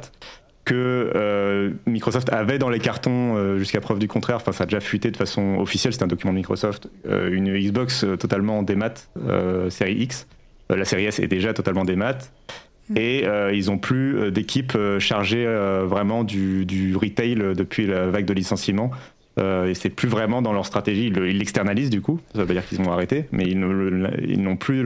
que 0.64 1.10
euh, 1.16 1.70
Microsoft 1.86 2.32
avait 2.32 2.58
dans 2.58 2.68
les 2.68 2.78
cartons 2.78 3.36
euh, 3.36 3.58
jusqu'à 3.58 3.80
preuve 3.80 3.98
du 3.98 4.08
contraire. 4.08 4.36
Enfin 4.36 4.52
ça 4.52 4.64
a 4.64 4.66
déjà 4.66 4.80
fuité 4.80 5.10
de 5.10 5.16
façon 5.16 5.56
officielle. 5.58 5.92
C'est 5.92 6.02
un 6.02 6.06
document 6.06 6.32
de 6.32 6.38
Microsoft 6.38 6.88
euh, 7.08 7.30
une 7.32 7.58
Xbox 7.58 8.04
totalement 8.18 8.58
en 8.58 8.62
démat 8.62 8.94
série 9.68 9.94
X. 9.94 10.26
la 10.68 10.84
série 10.84 11.06
S 11.06 11.18
est 11.18 11.28
déjà 11.28 11.54
totalement 11.54 11.84
démat. 11.84 12.18
Mm. 12.88 12.96
Et 12.96 13.24
ils 13.52 13.66
n'ont 13.66 13.78
plus 13.78 14.30
d'équipe 14.30 14.76
chargée 14.98 15.44
vraiment 15.84 16.24
du, 16.24 16.66
du, 16.66 16.96
retail 16.96 17.36
depuis 17.56 17.86
la 17.86 18.06
vague 18.06 18.26
de 18.26 18.32
licenciement. 18.32 18.90
Et 19.40 19.74
c'est 19.74 19.90
plus 19.90 20.08
vraiment 20.08 20.42
dans 20.42 20.52
leur 20.52 20.66
stratégie. 20.66 21.06
Ils 21.06 21.38
l'externalisent 21.38 21.90
du 21.90 22.00
coup, 22.00 22.20
ça 22.34 22.44
veut 22.44 22.54
dire 22.54 22.66
qu'ils 22.66 22.80
ont 22.80 22.92
arrêté, 22.92 23.26
mais 23.32 23.44
ils 23.44 23.58
n'ont 23.58 24.56
plus 24.56 24.84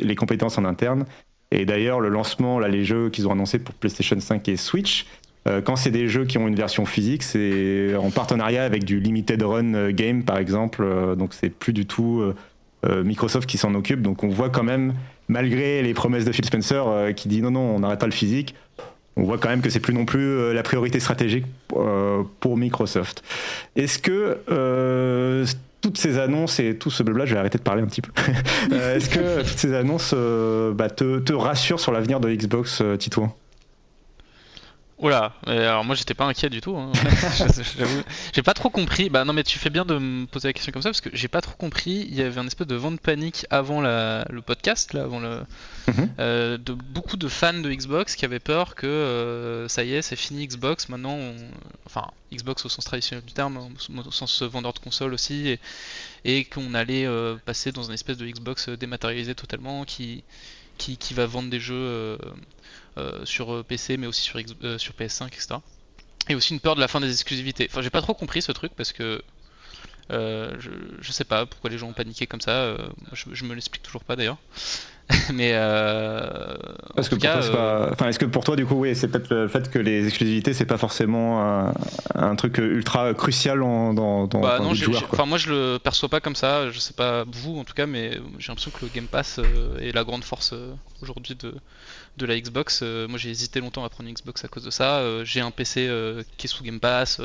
les 0.00 0.14
compétences 0.14 0.58
en 0.58 0.64
interne. 0.64 1.04
Et 1.50 1.64
d'ailleurs, 1.64 2.00
le 2.00 2.08
lancement, 2.08 2.58
là, 2.58 2.68
les 2.68 2.84
jeux 2.84 3.08
qu'ils 3.10 3.28
ont 3.28 3.32
annoncés 3.32 3.58
pour 3.58 3.74
PlayStation 3.74 4.18
5 4.18 4.48
et 4.48 4.56
Switch, 4.56 5.06
quand 5.64 5.76
c'est 5.76 5.90
des 5.90 6.08
jeux 6.08 6.24
qui 6.24 6.38
ont 6.38 6.48
une 6.48 6.56
version 6.56 6.86
physique, 6.86 7.22
c'est 7.22 7.94
en 7.96 8.10
partenariat 8.10 8.64
avec 8.64 8.84
du 8.84 9.00
limited 9.00 9.42
run 9.42 9.90
game 9.90 10.24
par 10.24 10.38
exemple. 10.38 10.86
donc 11.16 11.34
c'est 11.34 11.50
plus 11.50 11.72
du 11.72 11.86
tout 11.86 12.22
Microsoft 12.84 13.48
qui 13.48 13.58
s'en 13.58 13.74
occupe. 13.74 14.02
Donc 14.02 14.24
on 14.24 14.28
voit 14.28 14.50
quand 14.50 14.64
même 14.64 14.94
malgré 15.28 15.82
les 15.82 15.94
promesses 15.94 16.24
de 16.24 16.32
Phil 16.32 16.44
Spencer 16.44 16.86
euh, 16.86 17.12
qui 17.12 17.28
dit 17.28 17.42
non, 17.42 17.50
non, 17.50 17.60
on 17.60 17.80
n'arrête 17.80 18.00
pas 18.00 18.06
le 18.06 18.12
physique, 18.12 18.54
on 19.16 19.24
voit 19.24 19.38
quand 19.38 19.48
même 19.48 19.62
que 19.62 19.70
c'est 19.70 19.80
plus 19.80 19.94
non 19.94 20.04
plus 20.04 20.20
euh, 20.20 20.52
la 20.52 20.62
priorité 20.62 21.00
stratégique 21.00 21.46
euh, 21.74 22.22
pour 22.40 22.56
Microsoft. 22.56 23.22
Est-ce 23.74 23.98
que 23.98 25.44
toutes 25.80 25.98
ces 25.98 26.18
annonces 26.18 26.58
et 26.58 26.76
tout 26.76 26.90
ce 26.90 27.02
blabla, 27.02 27.26
je 27.26 27.34
vais 27.34 27.40
arrêter 27.40 27.58
de 27.58 27.62
parler 27.62 27.82
un 27.82 27.86
petit 27.86 28.02
peu. 28.02 28.10
Est-ce 28.74 29.08
que 29.08 29.40
toutes 29.40 29.58
ces 29.58 29.74
annonces 29.74 30.14
bah, 30.74 30.90
te, 30.90 31.20
te, 31.20 31.32
rassurent 31.32 31.80
sur 31.80 31.92
l'avenir 31.92 32.18
de 32.18 32.32
Xbox, 32.32 32.82
Titouan 32.98 33.36
Oula, 34.98 35.34
alors 35.46 35.84
moi 35.84 35.94
j'étais 35.94 36.14
pas 36.14 36.24
inquiet 36.24 36.48
du 36.48 36.62
tout. 36.62 36.74
Hein. 36.74 36.90
j'ai 38.32 38.42
pas 38.42 38.54
trop 38.54 38.70
compris. 38.70 39.10
Bah 39.10 39.26
non, 39.26 39.34
mais 39.34 39.42
tu 39.42 39.58
fais 39.58 39.68
bien 39.68 39.84
de 39.84 39.98
me 39.98 40.26
poser 40.26 40.48
la 40.48 40.52
question 40.54 40.72
comme 40.72 40.80
ça 40.80 40.88
parce 40.88 41.02
que 41.02 41.10
j'ai 41.12 41.28
pas 41.28 41.42
trop 41.42 41.54
compris. 41.56 42.06
Il 42.08 42.14
y 42.14 42.22
avait 42.22 42.40
un 42.40 42.46
espèce 42.46 42.66
de 42.66 42.76
vent 42.76 42.92
de 42.92 42.98
panique 42.98 43.44
avant 43.50 43.82
le 43.82 44.40
podcast, 44.40 44.94
là, 44.94 45.02
avant 45.02 45.20
le, 45.20 45.40
mhm. 45.88 46.08
euh, 46.18 46.56
de 46.56 46.72
beaucoup 46.72 47.18
de 47.18 47.28
fans 47.28 47.52
de 47.52 47.70
Xbox 47.70 48.16
qui 48.16 48.24
avaient 48.24 48.40
peur 48.40 48.74
que 48.74 48.86
euh, 48.86 49.68
ça 49.68 49.84
y 49.84 49.92
est, 49.92 50.00
c'est 50.00 50.16
fini 50.16 50.46
Xbox. 50.46 50.88
Maintenant, 50.88 51.18
enfin 51.84 52.06
Xbox 52.32 52.64
au 52.64 52.70
sens 52.70 52.86
traditionnel 52.86 53.22
du 53.22 53.34
terme, 53.34 53.58
au 53.58 54.10
sens 54.10 54.40
vendeur 54.42 54.72
de 54.72 54.78
console 54.78 55.12
aussi, 55.12 55.48
et, 55.48 55.60
et 56.24 56.44
qu'on 56.44 56.72
allait 56.72 57.06
euh, 57.06 57.36
passer 57.44 57.70
dans 57.70 57.82
une 57.82 57.92
espèce 57.92 58.16
de 58.16 58.26
Xbox 58.26 58.70
dématérialisé 58.70 59.34
totalement 59.34 59.84
qui, 59.84 60.24
qui, 60.78 60.96
qui 60.96 61.14
va 61.14 61.26
vendre 61.26 61.50
des 61.50 61.60
jeux 61.60 61.74
euh, 61.74 62.18
sur 63.24 63.52
euh, 63.52 63.62
PC 63.62 63.96
mais 63.96 64.06
aussi 64.06 64.22
sur, 64.22 64.38
euh, 64.62 64.78
sur 64.78 64.94
PS5, 64.94 65.26
etc. 65.26 65.56
Et 66.28 66.34
aussi 66.34 66.54
une 66.54 66.60
peur 66.60 66.74
de 66.74 66.80
la 66.80 66.88
fin 66.88 67.00
des 67.00 67.10
exclusivités. 67.10 67.68
Enfin, 67.70 67.82
j'ai 67.82 67.90
pas 67.90 68.02
trop 68.02 68.14
compris 68.14 68.42
ce 68.42 68.52
truc 68.52 68.72
parce 68.76 68.92
que 68.92 69.22
je, 70.10 70.70
je, 71.00 71.12
sais 71.12 71.24
pas 71.24 71.46
pourquoi 71.46 71.70
les 71.70 71.78
gens 71.78 71.88
ont 71.88 71.92
paniqué 71.92 72.26
comme 72.26 72.40
ça. 72.40 72.76
je, 73.12 73.44
me 73.44 73.54
l'explique 73.54 73.82
toujours 73.82 74.04
pas 74.04 74.16
d'ailleurs. 74.16 74.38
mais 75.32 75.52
euh, 75.54 76.56
Parce 76.96 77.08
que 77.08 77.14
pour 77.14 77.22
toi, 77.22 77.40
pas... 77.52 77.90
enfin, 77.92 78.08
est-ce 78.08 78.18
que 78.18 78.24
pour 78.24 78.42
toi, 78.42 78.56
du 78.56 78.66
coup, 78.66 78.74
oui, 78.74 78.96
c'est 78.96 79.06
peut-être 79.06 79.32
le 79.32 79.46
fait 79.46 79.70
que 79.70 79.78
les 79.78 80.06
exclusivités, 80.06 80.52
c'est 80.52 80.66
pas 80.66 80.78
forcément 80.78 81.42
un, 81.42 81.74
un, 82.16 82.34
truc 82.34 82.58
ultra 82.58 83.14
crucial 83.14 83.62
en, 83.62 83.94
dans, 83.94 84.26
dans, 84.26 84.40
bah, 84.40 84.58
non, 84.60 84.72
Enfin, 85.12 85.26
moi, 85.26 85.38
je 85.38 85.50
le 85.50 85.78
perçois 85.78 86.08
pas 86.08 86.20
comme 86.20 86.34
ça. 86.34 86.70
Je 86.72 86.80
sais 86.80 86.94
pas 86.94 87.24
vous, 87.30 87.56
en 87.56 87.64
tout 87.64 87.74
cas, 87.74 87.86
mais 87.86 88.18
j'ai 88.38 88.48
l'impression 88.48 88.72
que 88.72 88.84
le 88.84 88.90
Game 88.92 89.06
Pass 89.06 89.38
est 89.80 89.94
la 89.94 90.02
grande 90.02 90.24
force 90.24 90.54
aujourd'hui 91.00 91.36
de 91.36 91.54
de 92.16 92.26
la 92.26 92.38
Xbox. 92.38 92.80
Euh, 92.82 93.08
moi 93.08 93.18
j'ai 93.18 93.30
hésité 93.30 93.60
longtemps 93.60 93.84
à 93.84 93.88
prendre 93.88 94.08
une 94.08 94.14
Xbox 94.14 94.44
à 94.44 94.48
cause 94.48 94.64
de 94.64 94.70
ça. 94.70 94.98
Euh, 94.98 95.24
j'ai 95.24 95.40
un 95.40 95.50
PC 95.50 95.86
euh, 95.88 96.22
qui 96.36 96.46
est 96.46 96.48
sous 96.48 96.64
Game 96.64 96.80
Pass 96.80 97.20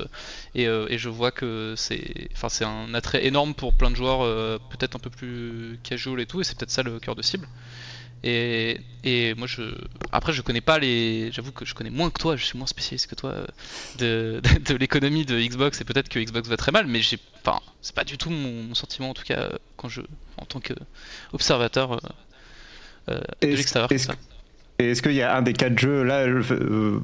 et, 0.55 0.65
je 0.65 1.09
vois 1.09 1.31
que 1.31 1.73
c'est 1.77 2.29
enfin, 2.33 2.49
c'est 2.49 2.65
un 2.65 2.93
attrait 2.93 3.25
énorme 3.25 3.53
pour 3.53 3.73
plein 3.73 3.89
de 3.89 3.95
joueurs 3.95 4.21
peut-être 4.69 4.95
un 4.95 4.99
peu 4.99 5.09
plus 5.09 5.79
casual 5.83 6.19
et 6.19 6.25
tout 6.25 6.41
et 6.41 6.43
c'est 6.43 6.57
peut-être 6.57 6.71
ça 6.71 6.83
le 6.83 6.99
cœur 6.99 7.15
de 7.15 7.21
cible. 7.21 7.47
Et, 8.23 8.79
et, 9.03 9.33
moi 9.33 9.47
je 9.47 9.63
après 10.11 10.31
je 10.31 10.43
connais 10.43 10.61
pas 10.61 10.77
les 10.77 11.31
j'avoue 11.31 11.51
que 11.51 11.65
je 11.65 11.73
connais 11.73 11.89
moins 11.89 12.11
que 12.11 12.19
toi 12.19 12.35
je 12.35 12.45
suis 12.45 12.55
moins 12.55 12.67
spécialiste 12.67 13.07
que 13.07 13.15
toi 13.15 13.47
de, 13.97 14.41
de, 14.65 14.75
l'économie 14.75 15.25
de 15.25 15.39
Xbox 15.39 15.81
et 15.81 15.85
peut-être 15.85 16.07
que 16.07 16.19
Xbox 16.19 16.47
va 16.47 16.55
très 16.55 16.71
mal 16.71 16.85
mais 16.85 17.01
j'ai 17.01 17.17
enfin 17.43 17.59
c'est 17.81 17.95
pas 17.95 18.03
du 18.03 18.19
tout 18.19 18.29
mon, 18.29 18.75
sentiment 18.75 19.09
en 19.09 19.13
tout 19.15 19.23
cas 19.23 19.49
quand 19.75 19.89
je 19.89 20.01
en 20.37 20.45
tant 20.45 20.59
que 20.59 20.73
observateur 21.33 21.99
de 23.07 23.23
l'extérieur 23.41 23.91
est-ce 23.91 24.11
qu'il 25.01 25.13
y 25.13 25.21
a 25.21 25.35
un 25.35 25.41
des 25.41 25.53
quatre 25.53 25.77
jeux 25.77 26.03
là, 26.03 26.19
euh, 26.21 26.99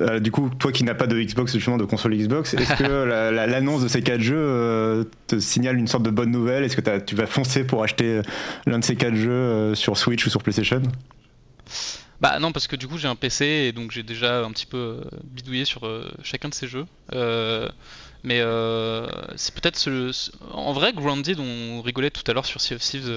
euh, 0.00 0.20
du 0.20 0.30
coup, 0.30 0.50
toi 0.58 0.72
qui 0.72 0.84
n'as 0.84 0.94
pas 0.94 1.06
de 1.06 1.20
Xbox 1.20 1.52
justement 1.52 1.76
de 1.76 1.84
console 1.84 2.16
Xbox, 2.16 2.54
est-ce 2.54 2.74
que 2.74 2.84
l'annonce 3.46 3.82
de 3.82 3.88
ces 3.88 4.02
quatre 4.02 4.20
jeux 4.20 4.36
euh, 4.36 5.04
te 5.26 5.38
signale 5.38 5.78
une 5.78 5.86
sorte 5.86 6.02
de 6.04 6.10
bonne 6.10 6.30
nouvelle? 6.30 6.64
Est-ce 6.64 6.76
que 6.76 6.98
tu 7.00 7.14
vas 7.14 7.26
foncer 7.26 7.64
pour 7.64 7.82
acheter 7.82 8.22
l'un 8.66 8.78
de 8.78 8.84
ces 8.84 8.96
quatre 8.96 9.14
jeux 9.14 9.74
sur 9.74 9.96
Switch 9.96 10.26
ou 10.26 10.30
sur 10.30 10.42
PlayStation? 10.42 10.82
Bah 12.20 12.38
non 12.38 12.50
parce 12.50 12.66
que 12.66 12.76
du 12.76 12.88
coup 12.88 12.96
j'ai 12.96 13.08
un 13.08 13.14
PC 13.14 13.44
et 13.44 13.72
donc 13.72 13.90
j'ai 13.90 14.02
déjà 14.02 14.42
un 14.42 14.50
petit 14.50 14.64
peu 14.64 15.02
bidouillé 15.24 15.66
sur 15.66 15.82
chacun 16.22 16.48
de 16.48 16.54
ces 16.54 16.66
jeux. 16.66 16.86
mais 18.24 18.40
c'est 19.36 19.54
peut-être 19.54 19.76
ce, 19.76 20.12
en 20.50 20.72
vrai 20.72 20.92
Grounded 20.92 21.38
on 21.40 21.82
rigolait 21.82 22.10
tout 22.10 22.22
à 22.26 22.32
l'heure 22.32 22.46
sur 22.46 22.60
Sea 22.60 22.74
of 22.74 22.80
Thieves 22.80 23.10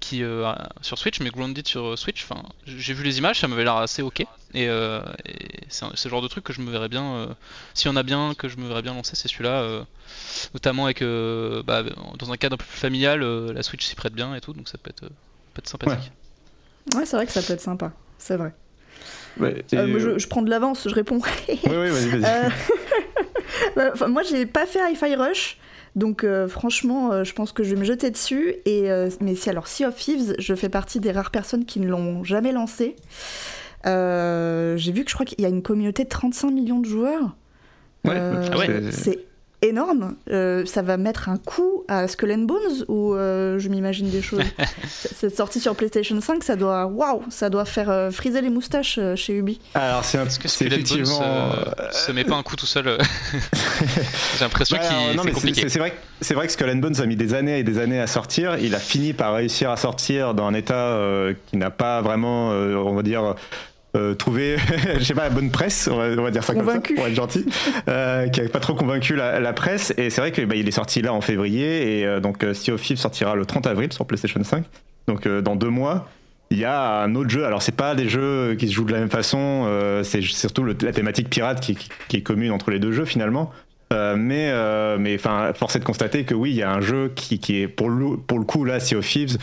qui 0.00 0.22
euh, 0.22 0.52
sur 0.82 0.98
Switch, 0.98 1.20
mais 1.20 1.30
Grounded 1.30 1.66
sur 1.66 1.86
euh, 1.86 1.96
Switch. 1.96 2.24
Enfin, 2.24 2.42
j'ai 2.66 2.94
vu 2.94 3.04
les 3.04 3.18
images, 3.18 3.40
ça 3.40 3.48
m'avait 3.48 3.64
l'air 3.64 3.76
assez 3.76 4.02
ok. 4.02 4.20
Et, 4.54 4.68
euh, 4.68 5.00
c'est 5.68 6.04
le 6.04 6.10
genre 6.10 6.22
de 6.22 6.28
truc 6.28 6.44
que 6.44 6.52
je 6.52 6.60
me 6.60 6.70
verrais 6.70 6.88
bien. 6.88 7.34
S'il 7.74 7.90
y 7.90 7.92
en 7.92 7.96
a 7.96 8.02
bien 8.02 8.34
que 8.36 8.48
je 8.48 8.56
me 8.56 8.68
verrais 8.68 8.82
bien 8.82 8.94
lancer, 8.94 9.16
c'est 9.16 9.28
celui-là. 9.28 9.84
notamment 10.52 10.84
avec 10.84 11.00
bah, 11.00 11.82
dans 12.18 12.32
un 12.32 12.36
cadre 12.36 12.54
un 12.54 12.58
peu 12.58 12.64
plus 12.64 12.78
familial, 12.78 13.20
la 13.20 13.62
Switch 13.62 13.84
s'y 13.84 13.94
prête 13.94 14.12
bien 14.12 14.34
et 14.34 14.40
tout, 14.40 14.52
donc 14.52 14.68
ça 14.68 14.78
peut 14.78 14.90
être, 14.90 15.08
peut 15.08 15.58
être 15.58 15.68
sympathique. 15.68 16.12
Ouais, 16.94 17.06
c'est 17.06 17.16
vrai 17.16 17.26
que 17.26 17.32
ça 17.32 17.42
peut 17.42 17.54
être 17.54 17.60
sympa, 17.60 17.92
c'est 18.18 18.36
vrai. 18.36 18.54
moi, 19.38 19.48
je, 19.72 20.26
prends 20.28 20.42
de 20.42 20.50
l'avance, 20.50 20.88
je 20.88 20.94
réponds. 20.94 21.20
oui, 21.48 21.58
oui, 21.64 21.88
vas-y, 21.88 22.20
vas-y. 22.20 22.52
Bah, 23.76 23.92
moi, 24.08 24.22
j'ai 24.22 24.46
pas 24.46 24.66
fait 24.66 24.80
Hi-Fi 24.80 25.14
Rush. 25.16 25.58
Donc 25.96 26.24
euh, 26.24 26.48
franchement, 26.48 27.12
euh, 27.12 27.24
je 27.24 27.32
pense 27.34 27.52
que 27.52 27.62
je 27.62 27.74
vais 27.74 27.80
me 27.80 27.84
jeter 27.84 28.10
dessus. 28.10 28.56
Et, 28.64 28.90
euh, 28.90 29.08
mais 29.20 29.34
si 29.34 29.48
alors 29.50 29.68
Sea 29.68 29.86
of 29.86 29.96
Thieves, 29.96 30.34
je 30.38 30.54
fais 30.54 30.68
partie 30.68 31.00
des 31.00 31.12
rares 31.12 31.30
personnes 31.30 31.64
qui 31.64 31.80
ne 31.80 31.88
l'ont 31.88 32.24
jamais 32.24 32.52
lancé. 32.52 32.96
J'ai 33.84 34.92
vu 34.92 35.04
que 35.04 35.10
je 35.10 35.14
crois 35.14 35.26
qu'il 35.26 35.40
y 35.40 35.44
a 35.44 35.48
une 35.48 35.62
communauté 35.62 36.04
de 36.04 36.08
35 36.08 36.50
millions 36.50 36.80
de 36.80 36.86
joueurs. 36.86 37.36
Ouais, 38.04 38.18
ah 38.18 38.90
c'est 38.90 39.18
énorme. 39.68 40.14
Euh, 40.30 40.64
ça 40.66 40.82
va 40.82 40.96
mettre 40.96 41.28
un 41.28 41.36
coup 41.36 41.84
à 41.88 42.08
Skull 42.08 42.32
and 42.32 42.38
Bones 42.38 42.84
ou 42.88 43.14
euh, 43.14 43.58
je 43.58 43.68
m'imagine 43.68 44.10
des 44.10 44.22
choses. 44.22 44.42
Cette 44.88 45.36
sortie 45.36 45.60
sur 45.60 45.74
PlayStation 45.74 46.20
5, 46.20 46.42
ça 46.44 46.56
doit, 46.56 46.86
waouh, 46.86 47.22
ça 47.30 47.50
doit 47.50 47.64
faire 47.64 47.90
euh, 47.90 48.10
friser 48.10 48.40
les 48.40 48.50
moustaches 48.50 48.98
chez 49.16 49.34
Ubi. 49.34 49.60
Alors 49.74 50.04
c'est 50.04 50.18
un 50.18 50.26
que 50.26 50.48
Skull 50.48 50.66
effectivement. 50.68 51.18
Bones 51.18 51.92
se 51.92 52.12
met 52.12 52.24
pas 52.24 52.36
un 52.36 52.42
coup 52.42 52.56
tout 52.56 52.66
seul. 52.66 52.84
J'ai 54.38 54.44
l'impression 54.44 54.76
bah, 54.76 54.82
qu'il 54.82 55.20
c'est 55.20 55.32
compliqué. 55.32 55.68
C'est 55.68 55.78
vrai, 55.78 55.94
c'est 56.20 56.34
vrai 56.34 56.46
que 56.46 56.52
Skull 56.52 56.70
and 56.70 56.76
Bones 56.76 57.00
a 57.00 57.06
mis 57.06 57.16
des 57.16 57.34
années 57.34 57.58
et 57.58 57.64
des 57.64 57.78
années 57.78 58.00
à 58.00 58.06
sortir. 58.06 58.58
Il 58.58 58.74
a 58.74 58.80
fini 58.80 59.12
par 59.12 59.34
réussir 59.34 59.70
à 59.70 59.76
sortir 59.76 60.34
dans 60.34 60.46
un 60.46 60.54
état 60.54 60.98
qui 61.46 61.56
n'a 61.56 61.70
pas 61.70 62.02
vraiment, 62.02 62.50
on 62.50 62.94
va 62.94 63.02
dire 63.02 63.34
euh, 63.96 64.14
trouver, 64.14 64.56
je 64.98 65.04
sais 65.04 65.14
pas, 65.14 65.24
la 65.24 65.30
bonne 65.30 65.50
presse, 65.50 65.88
on 65.90 65.96
va, 65.96 66.30
dire 66.32 66.42
ça 66.42 66.52
comme 66.52 66.66
ça, 66.66 66.80
pour 66.80 67.06
être 67.06 67.14
gentil, 67.14 67.46
euh, 67.88 68.28
qui 68.28 68.40
n'avait 68.40 68.50
pas 68.50 68.58
trop 68.58 68.74
convaincu 68.74 69.14
la, 69.14 69.52
presse. 69.52 69.94
Et 69.96 70.10
c'est 70.10 70.20
vrai 70.20 70.32
qu'il 70.32 70.46
bah, 70.46 70.56
est 70.56 70.70
sorti 70.72 71.00
là 71.00 71.12
en 71.12 71.20
février, 71.20 72.00
et 72.00 72.06
euh, 72.06 72.18
donc 72.18 72.44
Sea 72.54 72.72
of 72.72 72.82
Thieves 72.82 72.98
sortira 72.98 73.36
le 73.36 73.46
30 73.46 73.68
avril 73.68 73.92
sur 73.92 74.04
PlayStation 74.04 74.42
5. 74.42 74.64
Donc 75.06 75.28
dans 75.28 75.54
deux 75.54 75.68
mois, 75.68 76.08
il 76.50 76.58
y 76.58 76.64
a 76.64 77.02
un 77.02 77.14
autre 77.14 77.30
jeu. 77.30 77.44
Alors 77.44 77.62
c'est 77.62 77.76
pas 77.76 77.94
des 77.94 78.08
jeux 78.08 78.56
qui 78.58 78.66
se 78.66 78.72
jouent 78.72 78.84
de 78.84 78.92
la 78.92 78.98
même 78.98 79.10
façon, 79.10 79.70
c'est 80.02 80.22
surtout 80.22 80.64
la 80.64 80.74
thématique 80.74 81.30
pirate 81.30 81.60
qui, 81.60 81.76
est 82.16 82.22
commune 82.22 82.50
entre 82.50 82.70
les 82.70 82.80
deux 82.80 82.90
jeux 82.90 83.04
finalement. 83.04 83.52
mais 83.92 84.52
mais 84.98 85.14
enfin, 85.14 85.52
force 85.54 85.76
est 85.76 85.80
de 85.80 85.84
constater 85.84 86.24
que 86.24 86.34
oui, 86.34 86.50
il 86.50 86.56
y 86.56 86.62
a 86.62 86.72
un 86.72 86.80
jeu 86.80 87.12
qui, 87.14 87.38
qui 87.38 87.60
est 87.60 87.68
pour 87.68 87.90
le, 87.90 88.16
pour 88.16 88.38
le 88.38 88.44
coup 88.44 88.64
là, 88.64 88.80
Sea 88.80 88.96
of 88.96 89.06
Thieves, 89.06 89.36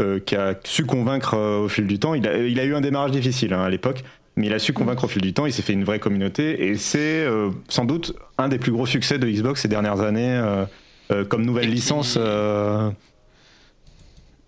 euh, 0.00 0.18
qui 0.18 0.34
a 0.34 0.54
su 0.64 0.84
convaincre 0.84 1.34
euh, 1.34 1.60
au 1.60 1.68
fil 1.68 1.86
du 1.86 1.98
temps. 1.98 2.14
Il 2.14 2.26
a, 2.26 2.36
il 2.38 2.58
a 2.58 2.64
eu 2.64 2.74
un 2.74 2.80
démarrage 2.80 3.12
difficile 3.12 3.54
hein, 3.54 3.62
à 3.62 3.70
l'époque, 3.70 4.02
mais 4.36 4.46
il 4.46 4.52
a 4.52 4.58
su 4.58 4.72
convaincre 4.72 5.04
au 5.04 5.08
fil 5.08 5.22
du 5.22 5.32
temps. 5.32 5.46
Il 5.46 5.52
s'est 5.52 5.62
fait 5.62 5.72
une 5.72 5.84
vraie 5.84 6.00
communauté 6.00 6.66
et 6.66 6.76
c'est 6.76 7.24
euh, 7.24 7.50
sans 7.68 7.84
doute 7.84 8.12
un 8.36 8.48
des 8.48 8.58
plus 8.58 8.72
gros 8.72 8.86
succès 8.86 9.18
de 9.18 9.28
Xbox 9.28 9.62
ces 9.62 9.68
dernières 9.68 10.00
années 10.00 10.42
comme 11.28 11.44
nouvelle 11.44 11.70
licence. 11.70 12.16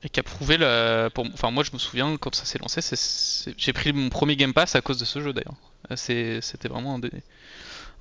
Et 0.03 0.09
qui 0.09 0.21
a 0.21 0.23
prouvé. 0.25 0.57
Pour... 1.15 1.27
Enfin, 1.33 1.53
moi 1.53 1.63
je 1.63 1.71
me 1.73 1.79
souviens 1.79 2.17
quand 2.17 2.35
ça 2.35 2.45
s'est 2.45 2.59
lancé, 2.59 2.81
j'ai 3.57 3.73
pris 3.73 3.93
mon 3.93 4.09
premier 4.09 4.35
Game 4.35 4.53
Pass 4.53 4.75
à 4.75 4.81
cause 4.81 4.99
de 4.99 5.05
ce 5.05 5.21
jeu 5.21 5.33
d'ailleurs. 5.33 5.55
C'était 5.95 6.69
vraiment 6.69 6.97
un 6.97 6.99
des... 6.99 7.13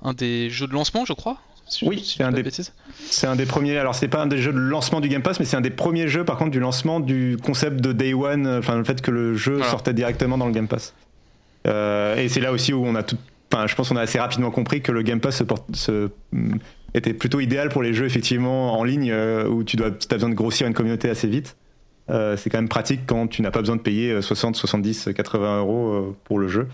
un 0.02 0.14
des 0.14 0.50
jeux 0.50 0.66
de 0.66 0.72
lancement, 0.72 1.04
je 1.04 1.12
crois 1.12 1.38
oui, 1.82 2.02
c'est 2.04 2.22
un, 2.22 2.30
des, 2.30 2.44
c'est 2.94 3.26
un 3.26 3.34
des 3.34 3.44
premiers. 3.46 3.76
Alors, 3.76 3.94
c'est 3.94 4.08
pas 4.08 4.22
un 4.22 4.26
des 4.26 4.38
jeux 4.38 4.52
de 4.52 4.58
lancement 4.58 5.00
du 5.00 5.08
Game 5.08 5.22
Pass, 5.22 5.40
mais 5.40 5.46
c'est 5.46 5.56
un 5.56 5.60
des 5.60 5.70
premiers 5.70 6.06
jeux, 6.06 6.24
par 6.24 6.36
contre, 6.36 6.52
du 6.52 6.60
lancement 6.60 7.00
du 7.00 7.36
concept 7.42 7.80
de 7.80 7.92
Day 7.92 8.14
One, 8.14 8.46
enfin, 8.46 8.76
le 8.76 8.84
fait 8.84 9.00
que 9.00 9.10
le 9.10 9.34
jeu 9.34 9.62
sortait 9.62 9.92
directement 9.92 10.38
dans 10.38 10.46
le 10.46 10.52
Game 10.52 10.68
Pass. 10.68 10.94
Euh, 11.66 12.16
et 12.16 12.28
c'est 12.28 12.40
là 12.40 12.52
aussi 12.52 12.72
où 12.72 12.84
on 12.84 12.94
a 12.94 13.02
tout. 13.02 13.16
Enfin, 13.52 13.66
je 13.66 13.74
pense 13.74 13.88
qu'on 13.88 13.96
a 13.96 14.02
assez 14.02 14.18
rapidement 14.18 14.50
compris 14.50 14.80
que 14.80 14.92
le 14.92 15.02
Game 15.02 15.20
Pass 15.20 15.42
se 15.72 16.10
mm, 16.32 16.56
était 16.94 17.14
plutôt 17.14 17.40
idéal 17.40 17.68
pour 17.68 17.82
les 17.82 17.94
jeux, 17.94 18.06
effectivement, 18.06 18.78
en 18.78 18.84
ligne, 18.84 19.10
euh, 19.10 19.48
où 19.48 19.64
tu 19.64 19.76
dois, 19.76 19.88
as 19.88 20.14
besoin 20.14 20.28
de 20.30 20.34
grossir 20.34 20.66
une 20.68 20.74
communauté 20.74 21.08
assez 21.10 21.26
vite. 21.26 21.56
Euh, 22.08 22.36
c'est 22.36 22.50
quand 22.50 22.58
même 22.58 22.68
pratique 22.68 23.00
quand 23.06 23.26
tu 23.26 23.42
n'as 23.42 23.50
pas 23.50 23.60
besoin 23.60 23.74
de 23.74 23.80
payer 23.80 24.22
60, 24.22 24.54
70, 24.54 25.08
80 25.16 25.58
euros 25.58 26.16
pour 26.24 26.38
le 26.38 26.46
jeu. 26.46 26.68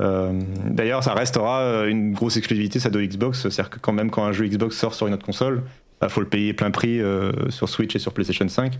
Euh, 0.00 0.40
d'ailleurs, 0.66 1.04
ça 1.04 1.14
restera 1.14 1.60
euh, 1.60 1.88
une 1.88 2.12
grosse 2.12 2.36
exclusivité, 2.36 2.78
ça 2.78 2.90
de 2.90 3.00
Xbox. 3.00 3.40
C'est-à-dire 3.42 3.70
que 3.70 3.78
quand 3.78 3.92
même, 3.92 4.10
quand 4.10 4.24
un 4.24 4.32
jeu 4.32 4.46
Xbox 4.46 4.76
sort 4.76 4.94
sur 4.94 5.06
une 5.06 5.14
autre 5.14 5.26
console, 5.26 5.62
il 5.64 5.96
bah, 6.00 6.08
faut 6.08 6.20
le 6.20 6.28
payer 6.28 6.54
plein 6.54 6.70
prix 6.70 7.00
euh, 7.00 7.32
sur 7.50 7.68
Switch 7.68 7.94
et 7.94 7.98
sur 7.98 8.12
PlayStation 8.12 8.48
5. 8.48 8.78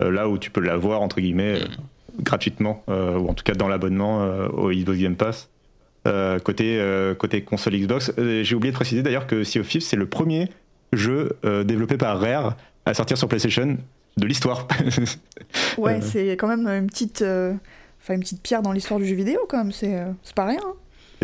là 0.00 0.28
où 0.28 0.38
tu 0.38 0.50
peux 0.50 0.60
l'avoir, 0.60 1.02
entre 1.02 1.20
guillemets, 1.20 1.60
gratuitement, 2.20 2.84
ou 2.88 3.28
en 3.28 3.34
tout 3.34 3.44
cas 3.44 3.52
dans 3.52 3.68
l'abonnement 3.68 4.24
au 4.54 4.70
Xbox 4.70 4.98
Game 4.98 5.16
Pass. 5.16 5.50
côté, 6.42 6.82
côté 7.18 7.42
console 7.42 7.74
Xbox, 7.74 8.12
j'ai 8.16 8.54
oublié 8.54 8.72
de 8.72 8.76
préciser 8.76 9.02
d'ailleurs 9.02 9.26
que 9.26 9.44
Sea 9.44 9.60
of 9.60 9.68
Thieves, 9.68 9.82
c'est 9.82 9.96
le 9.96 10.06
premier 10.06 10.48
jeu 10.94 11.36
développé 11.66 11.98
par 11.98 12.18
Rare 12.18 12.56
à 12.86 12.94
sortir 12.94 13.18
sur 13.18 13.28
PlayStation 13.28 13.76
de 14.16 14.26
l'histoire. 14.26 14.66
ouais, 15.78 16.00
c'est 16.00 16.32
quand 16.32 16.48
même 16.48 16.66
une 16.66 16.86
petite 16.86 17.22
enfin 18.10 18.16
une 18.16 18.22
petite 18.22 18.42
pierre 18.42 18.62
dans 18.62 18.72
l'histoire 18.72 18.98
du 18.98 19.06
jeu 19.06 19.14
vidéo 19.14 19.40
quand 19.48 19.58
même, 19.58 19.72
c'est 19.72 19.96
euh, 19.96 20.12
pas 20.34 20.46
rien. 20.46 20.60
Hein. 20.64 20.74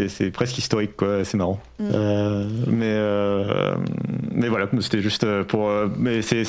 C'est 0.09 0.31
presque 0.31 0.59
historique, 0.59 0.95
quoi. 0.95 1.25
C'est 1.25 1.39
marrant. 1.39 1.59
Mm. 1.79 1.91
Euh, 1.95 2.49
mais 2.67 2.85
euh, 2.85 3.75
mais 4.31 4.49
voilà, 4.49 4.69
c'était 4.81 5.01
juste 5.01 5.27
pour. 5.45 5.71
mais 5.99 6.21
c'est 6.21 6.45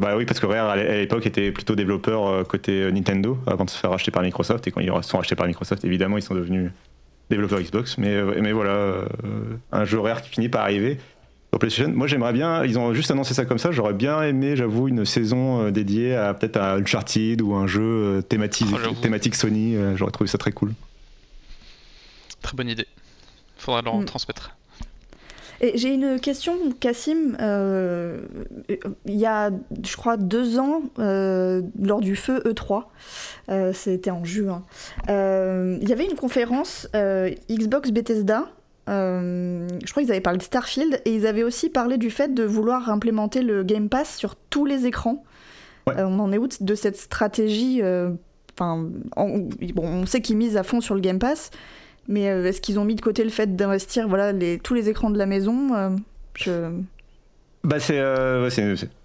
bah 0.00 0.16
oui 0.16 0.24
parce 0.24 0.38
que 0.38 0.46
Rare 0.46 0.70
à 0.70 0.76
l'époque 0.76 1.26
était 1.26 1.50
plutôt 1.50 1.74
développeur 1.74 2.46
côté 2.46 2.90
Nintendo 2.92 3.38
avant 3.46 3.64
de 3.64 3.70
se 3.70 3.78
faire 3.78 3.90
racheter 3.90 4.12
par 4.12 4.22
Microsoft 4.22 4.66
et 4.68 4.70
quand 4.70 4.80
ils 4.80 4.92
sont 5.02 5.18
rachetés 5.18 5.34
par 5.34 5.48
Microsoft, 5.48 5.84
évidemment, 5.84 6.16
ils 6.16 6.22
sont 6.22 6.34
devenus 6.34 6.70
développeurs 7.28 7.60
Xbox. 7.60 7.98
Mais 7.98 8.22
mais 8.40 8.52
voilà, 8.52 9.04
un 9.72 9.84
jeu 9.84 9.98
Rare 9.98 10.22
qui 10.22 10.30
finit 10.30 10.48
par 10.48 10.62
arriver. 10.62 10.98
PlayStation. 11.56 11.92
Moi, 11.94 12.06
j'aimerais 12.06 12.32
bien. 12.32 12.64
Ils 12.64 12.78
ont 12.78 12.92
juste 12.92 13.10
annoncé 13.10 13.32
ça 13.32 13.44
comme 13.44 13.58
ça. 13.58 13.72
J'aurais 13.72 13.94
bien 13.94 14.22
aimé, 14.22 14.56
j'avoue, 14.56 14.88
une 14.88 15.04
saison 15.04 15.62
euh, 15.62 15.70
dédiée 15.70 16.14
à 16.14 16.34
peut-être 16.34 16.58
à 16.58 16.74
Uncharted 16.74 17.40
ou 17.40 17.54
un 17.54 17.66
jeu 17.66 17.82
euh, 17.82 18.22
thématique, 18.22 18.68
oh, 18.72 18.94
thématique 19.00 19.34
Sony. 19.34 19.74
Euh, 19.74 19.96
j'aurais 19.96 20.12
trouvé 20.12 20.28
ça 20.28 20.36
très 20.36 20.52
cool. 20.52 20.74
Très 22.42 22.56
bonne 22.56 22.68
idée. 22.68 22.86
Faudra 23.56 23.82
leur 23.82 23.96
mm. 23.96 24.04
transmettre. 24.04 24.54
Et 25.60 25.76
j'ai 25.76 25.92
une 25.92 26.20
question, 26.20 26.56
Cassim. 26.78 27.36
il 29.06 29.16
y 29.16 29.26
a, 29.26 29.50
je 29.84 29.96
crois, 29.96 30.16
deux 30.16 30.60
ans, 30.60 30.82
lors 30.96 32.00
du 32.00 32.14
feu 32.14 32.40
E3, 32.44 32.84
c'était 33.72 34.12
en 34.12 34.24
juin, 34.24 34.62
il 35.08 35.88
y 35.88 35.92
avait 35.92 36.04
une 36.04 36.14
conférence 36.14 36.88
Xbox 37.50 37.90
Bethesda 37.90 38.44
euh, 38.88 39.68
je 39.84 39.90
crois 39.90 40.02
qu'ils 40.02 40.12
avaient 40.12 40.20
parlé 40.20 40.38
de 40.38 40.42
Starfield 40.42 41.00
et 41.04 41.14
ils 41.14 41.26
avaient 41.26 41.42
aussi 41.42 41.68
parlé 41.68 41.98
du 41.98 42.10
fait 42.10 42.32
de 42.34 42.44
vouloir 42.44 42.90
implémenter 42.90 43.42
le 43.42 43.62
Game 43.62 43.88
Pass 43.88 44.16
sur 44.16 44.36
tous 44.36 44.64
les 44.64 44.86
écrans. 44.86 45.24
Euh, 45.88 46.04
on 46.04 46.18
en 46.18 46.32
est 46.32 46.38
où 46.38 46.48
de 46.60 46.74
cette 46.74 46.96
stratégie 46.96 47.80
euh, 47.82 48.10
enfin, 48.54 48.88
on, 49.16 49.48
bon, 49.74 49.84
on 49.84 50.06
sait 50.06 50.20
qu'ils 50.20 50.36
misent 50.36 50.56
à 50.56 50.62
fond 50.62 50.80
sur 50.80 50.94
le 50.94 51.00
Game 51.00 51.18
Pass, 51.18 51.50
mais 52.08 52.24
est-ce 52.24 52.60
qu'ils 52.60 52.78
ont 52.78 52.84
mis 52.84 52.94
de 52.94 53.00
côté 53.00 53.24
le 53.24 53.30
fait 53.30 53.56
d'investir 53.56 54.08
voilà, 54.08 54.32
les, 54.32 54.58
tous 54.58 54.74
les 54.74 54.88
écrans 54.88 55.10
de 55.10 55.18
la 55.18 55.26
maison 55.26 55.96
je... 56.34 56.70
Bah 57.64 57.80
c'est 57.80 57.98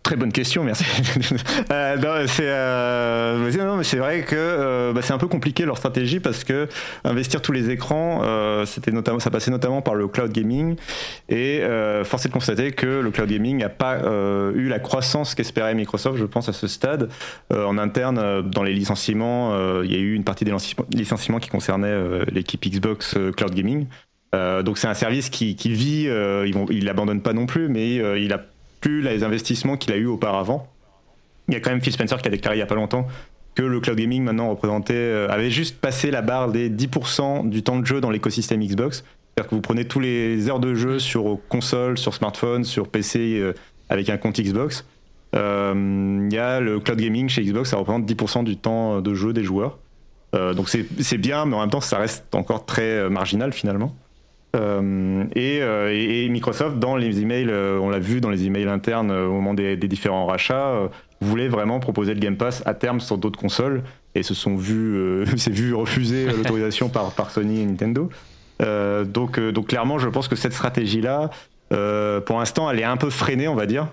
Très 0.03 0.17
bonne 0.17 0.33
question, 0.33 0.65
merci. 0.65 0.83
euh, 1.71 2.25
c'est 2.27 2.43
euh, 2.45 3.49
vrai 3.93 4.23
que 4.23 4.35
euh, 4.35 4.91
bah, 4.91 5.01
c'est 5.01 5.13
un 5.13 5.17
peu 5.17 5.29
compliqué 5.29 5.63
leur 5.63 5.77
stratégie 5.77 6.19
parce 6.19 6.43
que 6.43 6.67
investir 7.05 7.41
tous 7.41 7.53
les 7.53 7.69
écrans, 7.69 8.19
euh, 8.23 8.65
c'était 8.65 8.91
notamment, 8.91 9.19
ça 9.19 9.31
passait 9.31 9.49
notamment 9.49 9.81
par 9.81 9.95
le 9.95 10.09
cloud 10.09 10.33
gaming 10.33 10.75
et 11.29 11.61
euh, 11.61 12.03
force 12.03 12.25
est 12.25 12.27
de 12.27 12.33
constater 12.33 12.73
que 12.73 12.85
le 12.85 13.11
cloud 13.11 13.29
gaming 13.29 13.59
n'a 13.59 13.69
pas 13.69 13.93
euh, 13.93 14.51
eu 14.55 14.67
la 14.67 14.79
croissance 14.79 15.35
qu'espérait 15.35 15.73
Microsoft, 15.73 16.17
je 16.17 16.25
pense 16.25 16.49
à 16.49 16.53
ce 16.53 16.67
stade. 16.67 17.07
en 17.49 17.77
interne, 17.77 18.41
dans 18.41 18.63
les 18.63 18.73
licenciements, 18.73 19.81
il 19.83 19.91
y 19.91 19.95
a 19.95 19.99
eu 19.99 20.15
une 20.15 20.25
partie 20.25 20.43
des 20.43 20.53
licenciements 20.91 21.39
qui 21.39 21.49
concernait 21.49 22.25
l'équipe 22.31 22.65
Xbox 22.65 23.15
Cloud 23.37 23.53
Gaming. 23.53 23.87
Donc 24.33 24.77
c'est 24.77 24.87
un 24.87 24.95
service 24.95 25.29
qui, 25.29 25.55
vit, 25.65 26.07
vont, 26.51 26.65
il 26.69 26.85
l'abandonne 26.85 27.21
pas 27.21 27.33
non 27.33 27.45
plus, 27.45 27.69
mais 27.69 27.95
il 28.19 28.33
a 28.33 28.41
plus 28.81 29.01
les 29.01 29.23
investissements 29.23 29.77
qu'il 29.77 29.93
a 29.93 29.97
eu 29.97 30.07
auparavant. 30.07 30.67
Il 31.47 31.53
y 31.53 31.57
a 31.57 31.59
quand 31.59 31.69
même 31.69 31.81
Phil 31.81 31.93
Spencer 31.93 32.21
qui 32.21 32.27
a 32.27 32.31
déclaré 32.31 32.55
il 32.55 32.59
n'y 32.59 32.63
a 32.63 32.67
pas 32.67 32.75
longtemps 32.75 33.07
que 33.55 33.61
le 33.61 33.79
cloud 33.79 33.97
gaming 33.97 34.23
maintenant 34.23 34.49
représentait, 34.49 34.93
euh, 34.93 35.29
avait 35.29 35.49
juste 35.49 35.79
passé 35.79 36.11
la 36.11 36.21
barre 36.21 36.51
des 36.51 36.69
10% 36.69 37.49
du 37.49 37.63
temps 37.63 37.79
de 37.79 37.85
jeu 37.85 38.01
dans 38.01 38.09
l'écosystème 38.09 38.61
Xbox. 38.61 39.03
C'est-à-dire 39.35 39.49
que 39.49 39.55
vous 39.55 39.61
prenez 39.61 39.85
tous 39.85 39.99
les 39.99 40.49
heures 40.49 40.59
de 40.59 40.73
jeu 40.73 40.99
sur 40.99 41.39
console, 41.49 41.97
sur 41.97 42.13
smartphone, 42.13 42.63
sur 42.63 42.87
PC 42.87 43.39
euh, 43.39 43.53
avec 43.89 44.09
un 44.09 44.17
compte 44.17 44.39
Xbox. 44.39 44.85
Euh, 45.35 46.27
il 46.29 46.33
y 46.33 46.37
a 46.37 46.59
le 46.59 46.79
cloud 46.79 46.99
gaming 46.99 47.29
chez 47.29 47.43
Xbox, 47.43 47.71
ça 47.71 47.77
représente 47.77 48.05
10% 48.05 48.43
du 48.43 48.57
temps 48.57 49.01
de 49.01 49.13
jeu 49.15 49.33
des 49.33 49.43
joueurs. 49.43 49.79
donc 50.33 50.69
c'est 50.69 51.17
bien, 51.17 51.45
mais 51.45 51.55
en 51.55 51.61
même 51.61 51.69
temps 51.71 51.81
ça 51.81 51.97
reste 51.97 52.35
encore 52.35 52.65
très 52.65 53.09
marginal 53.09 53.51
finalement. 53.51 53.95
Euh, 54.55 55.23
euh, 55.35 55.89
et, 55.91 56.29
Microsoft, 56.29 56.77
dans 56.77 56.95
les 56.95 57.21
emails, 57.21 57.49
euh, 57.49 57.79
on 57.81 57.89
l'a 57.89 57.99
vu 57.99 58.21
dans 58.21 58.29
les 58.29 58.45
emails 58.45 58.67
internes 58.67 59.11
au 59.11 59.31
moment 59.31 59.53
des, 59.53 59.75
différents 59.77 60.25
rachats, 60.25 60.89
voulait 61.21 61.47
vraiment 61.47 61.79
proposer 61.79 62.13
le 62.13 62.19
Game 62.19 62.37
Pass 62.37 62.61
à 62.65 62.73
terme 62.73 62.99
sur 62.99 63.17
d'autres 63.17 63.39
consoles 63.39 63.83
et 64.15 64.23
se 64.23 64.33
sont 64.33 64.55
vus, 64.55 65.25
s'est 65.37 65.51
vu 65.51 65.73
refuser 65.73 66.27
l'autorisation 66.27 66.89
par, 66.89 67.31
Sony 67.31 67.61
et 67.61 67.65
Nintendo. 67.65 68.09
donc, 68.59 69.67
clairement, 69.67 69.97
je 69.97 70.09
pense 70.09 70.27
que 70.27 70.35
cette 70.35 70.53
stratégie-là, 70.53 71.29
pour 72.25 72.37
l'instant, 72.37 72.69
elle 72.69 72.79
est 72.79 72.83
un 72.83 72.97
peu 72.97 73.09
freinée, 73.09 73.47
on 73.47 73.55
va 73.55 73.65
dire, 73.65 73.87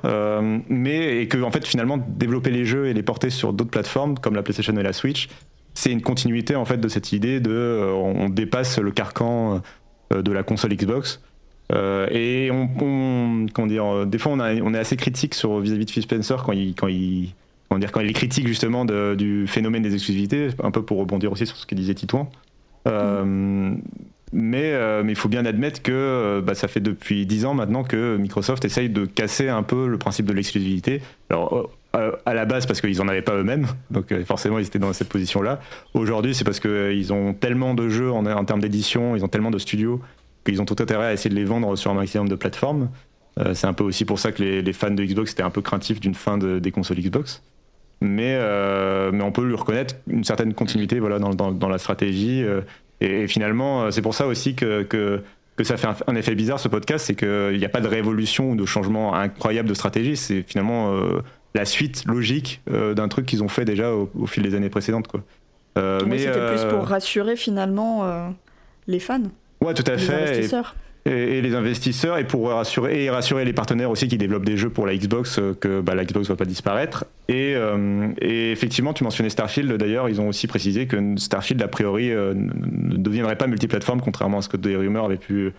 mais 0.69 1.23
et 1.23 1.29
que 1.29 1.43
en 1.43 1.50
fait, 1.50 1.67
finalement, 1.67 1.99
développer 1.99 2.50
les 2.50 2.64
jeux 2.64 2.87
et 2.87 2.95
les 2.95 3.02
porter 3.02 3.31
sur 3.31 3.52
d'autres 3.52 3.71
plateformes 3.71 4.19
comme 4.19 4.35
la 4.35 4.43
PlayStation 4.43 4.76
et 4.76 4.83
la 4.83 4.93
Switch, 4.93 5.29
c'est 5.75 5.93
une 5.93 6.02
continuité 6.02 6.57
en 6.57 6.64
fait 6.64 6.79
de 6.79 6.88
cette 6.88 7.12
idée 7.12 7.40
de 7.40 7.90
on 7.95 8.29
dépasse 8.29 8.79
le 8.79 8.90
carcan 8.90 9.55
euh, 9.55 9.59
de 10.11 10.33
la 10.33 10.43
console 10.43 10.75
Xbox. 10.75 11.21
Euh, 11.73 12.09
et 12.11 12.50
on, 12.50 12.69
on, 12.81 13.47
comment 13.52 13.69
euh, 13.71 14.05
des 14.05 14.19
fois 14.19 14.33
on, 14.33 14.75
est 14.75 14.79
assez 14.79 14.97
critique 14.97 15.35
sur 15.35 15.61
vis-à-vis 15.61 15.85
de 15.85 15.90
Phil 15.90 16.02
Spencer 16.02 16.43
quand 16.45 16.52
il, 16.52 16.75
quand 16.75 16.88
il, 16.88 17.33
quand 17.69 18.00
il 18.00 18.11
est 18.11 18.12
critique 18.12 18.49
justement 18.49 18.85
du 18.85 19.47
phénomène 19.47 19.83
des 19.83 19.95
exclusivités, 19.95 20.49
un 20.62 20.71
peu 20.71 20.83
pour 20.83 20.99
rebondir 20.99 21.31
aussi 21.31 21.47
sur 21.47 21.57
ce 21.57 21.67
que 21.67 21.75
disait 21.75 21.95
Titouan. 21.95 22.31
Euh, 22.88 23.75
mais, 24.33 25.02
mais 25.05 25.12
il 25.12 25.17
faut 25.17 25.29
bien 25.29 25.45
admettre 25.45 25.83
que 25.83 26.40
bah, 26.45 26.55
ça 26.55 26.69
fait 26.69 26.81
depuis 26.81 27.26
10 27.26 27.47
ans 27.47 27.55
maintenant 27.55 27.83
que 27.83 28.17
Microsoft 28.17 28.64
essaye 28.64 28.88
de 28.88 29.05
casser 29.05 29.49
un 29.49 29.62
peu 29.62 29.87
le 29.88 29.99
principe 29.99 30.26
de 30.26 30.33
l'exclusivité. 30.33 31.02
Alors 31.31 31.71
à 31.92 32.35
la 32.35 32.44
base 32.44 32.66
parce 32.66 32.80
qu'ils 32.80 32.99
n'en 32.99 33.09
avaient 33.09 33.23
pas 33.23 33.35
eux-mêmes, 33.35 33.66
donc 33.90 34.14
forcément 34.25 34.59
ils 34.59 34.66
étaient 34.66 34.78
dans 34.78 34.92
cette 34.92 35.09
position-là. 35.09 35.61
Aujourd'hui 35.94 36.35
c'est 36.35 36.44
parce 36.44 36.61
qu'ils 36.61 37.12
ont 37.12 37.35
tellement 37.35 37.75
de 37.75 37.88
jeux 37.88 38.12
en, 38.12 38.44
termes 38.44 38.61
d'édition, 38.61 39.16
ils 39.16 39.25
ont 39.25 39.28
tellement 39.28 39.50
de 39.50 39.59
studios 39.59 40.00
qu'ils 40.44 40.62
ont 40.62 40.64
tout 40.64 40.76
intérêt 40.80 41.06
à 41.06 41.12
essayer 41.12 41.30
de 41.30 41.35
les 41.35 41.44
vendre 41.44 41.76
sur 41.76 41.90
un 41.90 41.94
maximum 41.94 42.28
de 42.28 42.35
plateformes. 42.35 42.88
Euh, 43.38 43.54
c'est 43.54 43.66
un 43.66 43.73
peu 43.73 43.85
aussi 43.85 44.04
pour 44.04 44.18
ça 44.18 44.32
que 44.32 44.42
les, 44.42 44.73
fans 44.73 44.90
de 44.90 45.04
Xbox 45.04 45.32
étaient 45.32 45.42
un 45.42 45.50
peu 45.50 45.62
craintifs 45.62 46.00
d'une 46.00 46.14
fin 46.14 46.38
des 46.38 46.70
consoles 46.70 46.99
Xbox. 46.99 47.42
Mais, 48.00 48.37
euh, 48.38 49.12
on 49.12 49.32
peut 49.32 49.44
lui 49.44 49.54
reconnaître 49.54 49.97
une 50.09 50.25
certaine 50.25 50.54
continuité 50.54 51.00
voilà, 51.00 51.18
dans, 51.18 51.68
la 51.68 51.78
stratégie. 51.78 52.42
Euh, 52.42 52.62
et, 53.00 53.26
finalement, 53.28 53.91
c'est 53.91 54.02
pour 54.02 54.15
ça 54.15 54.26
aussi 54.26 54.54
que, 54.54 55.23
ça 55.62 55.76
fait 55.76 55.88
un, 56.06 56.17
effet 56.17 56.34
bizarre 56.34 56.58
ce 56.58 56.69
podcast, 56.69 57.06
c'est 57.06 57.15
qu'il 57.15 57.58
n'y 57.58 57.67
a 57.67 57.69
pas 57.69 57.82
de 57.82 57.88
révolution 57.88 58.52
ou 58.52 58.56
de 58.56 58.65
changement 58.65 59.15
incroyable 59.15 59.69
de 59.69 59.75
stratégie. 59.75 60.17
C'est 60.17 60.43
finalement 60.43 60.99
la 61.54 61.65
suite 61.65 62.04
logique 62.06 62.63
d'un 62.69 63.08
truc 63.08 63.26
qu'ils 63.26 63.43
ont 63.43 63.49
fait 63.49 63.65
déjà 63.65 63.93
au, 63.93 64.26
fil 64.26 64.43
des 64.43 64.54
années 64.54 64.71
précédentes. 64.71 65.08
Quoi. 65.08 65.23
mais 66.06 66.19
c'était 66.19 66.47
plus 66.47 66.65
pour 66.65 66.86
rassurer 66.86 67.36
finalement 67.36 68.32
les 68.86 69.00
fans. 69.00 69.23
Ouais, 69.60 69.75
tout 69.75 69.84
à 69.86 69.99
fait. 69.99 70.49
Et, 71.06 71.41
les 71.41 71.54
investisseurs 71.54 72.19
et 72.19 72.26
pour 72.26 72.50
rassurer 72.50 73.04
et 73.04 73.10
rassurer 73.10 73.47
les 73.47 73.54
partenaires 73.54 73.91
aussi 73.91 74.06
qui 74.06 74.19
développent 74.19 74.45
des 74.45 74.58
jeux 74.58 74.69
pour 74.69 74.86
la 74.86 74.95
Xbox 74.95 75.39
euh, 75.39 75.54
que 75.58 75.80
bah, 75.80 75.95
la 75.95 76.04
Xbox 76.04 76.28
va 76.28 76.36
pas 76.36 76.45
disparaître 76.45 77.06
et, 77.28 77.54
euh, 77.54 78.08
et, 78.21 78.52
effectivement 78.52 78.93
tu 78.93 79.02
mentionnais 79.02 79.30
Starfield 79.30 79.73
d'ailleurs 79.78 80.10
ils 80.10 80.21
ont 80.21 80.28
aussi 80.28 80.47
précisé 80.47 80.86
que 80.86 81.17
Starfield 81.17 81.63
a 81.63 81.69
priori 81.69 82.13
euh, 82.13 82.34
ne 82.34 82.97
deviendrait 82.99 83.36
pas 83.36 83.47
multiplateforme 83.47 84.02
contrairement 84.02 84.39
à 84.39 84.43
ce 84.43 84.50
que 84.50 84.58
des 84.58 84.76
rumeurs 84.76 85.06
avaient 85.06 85.17
pu 85.17 85.52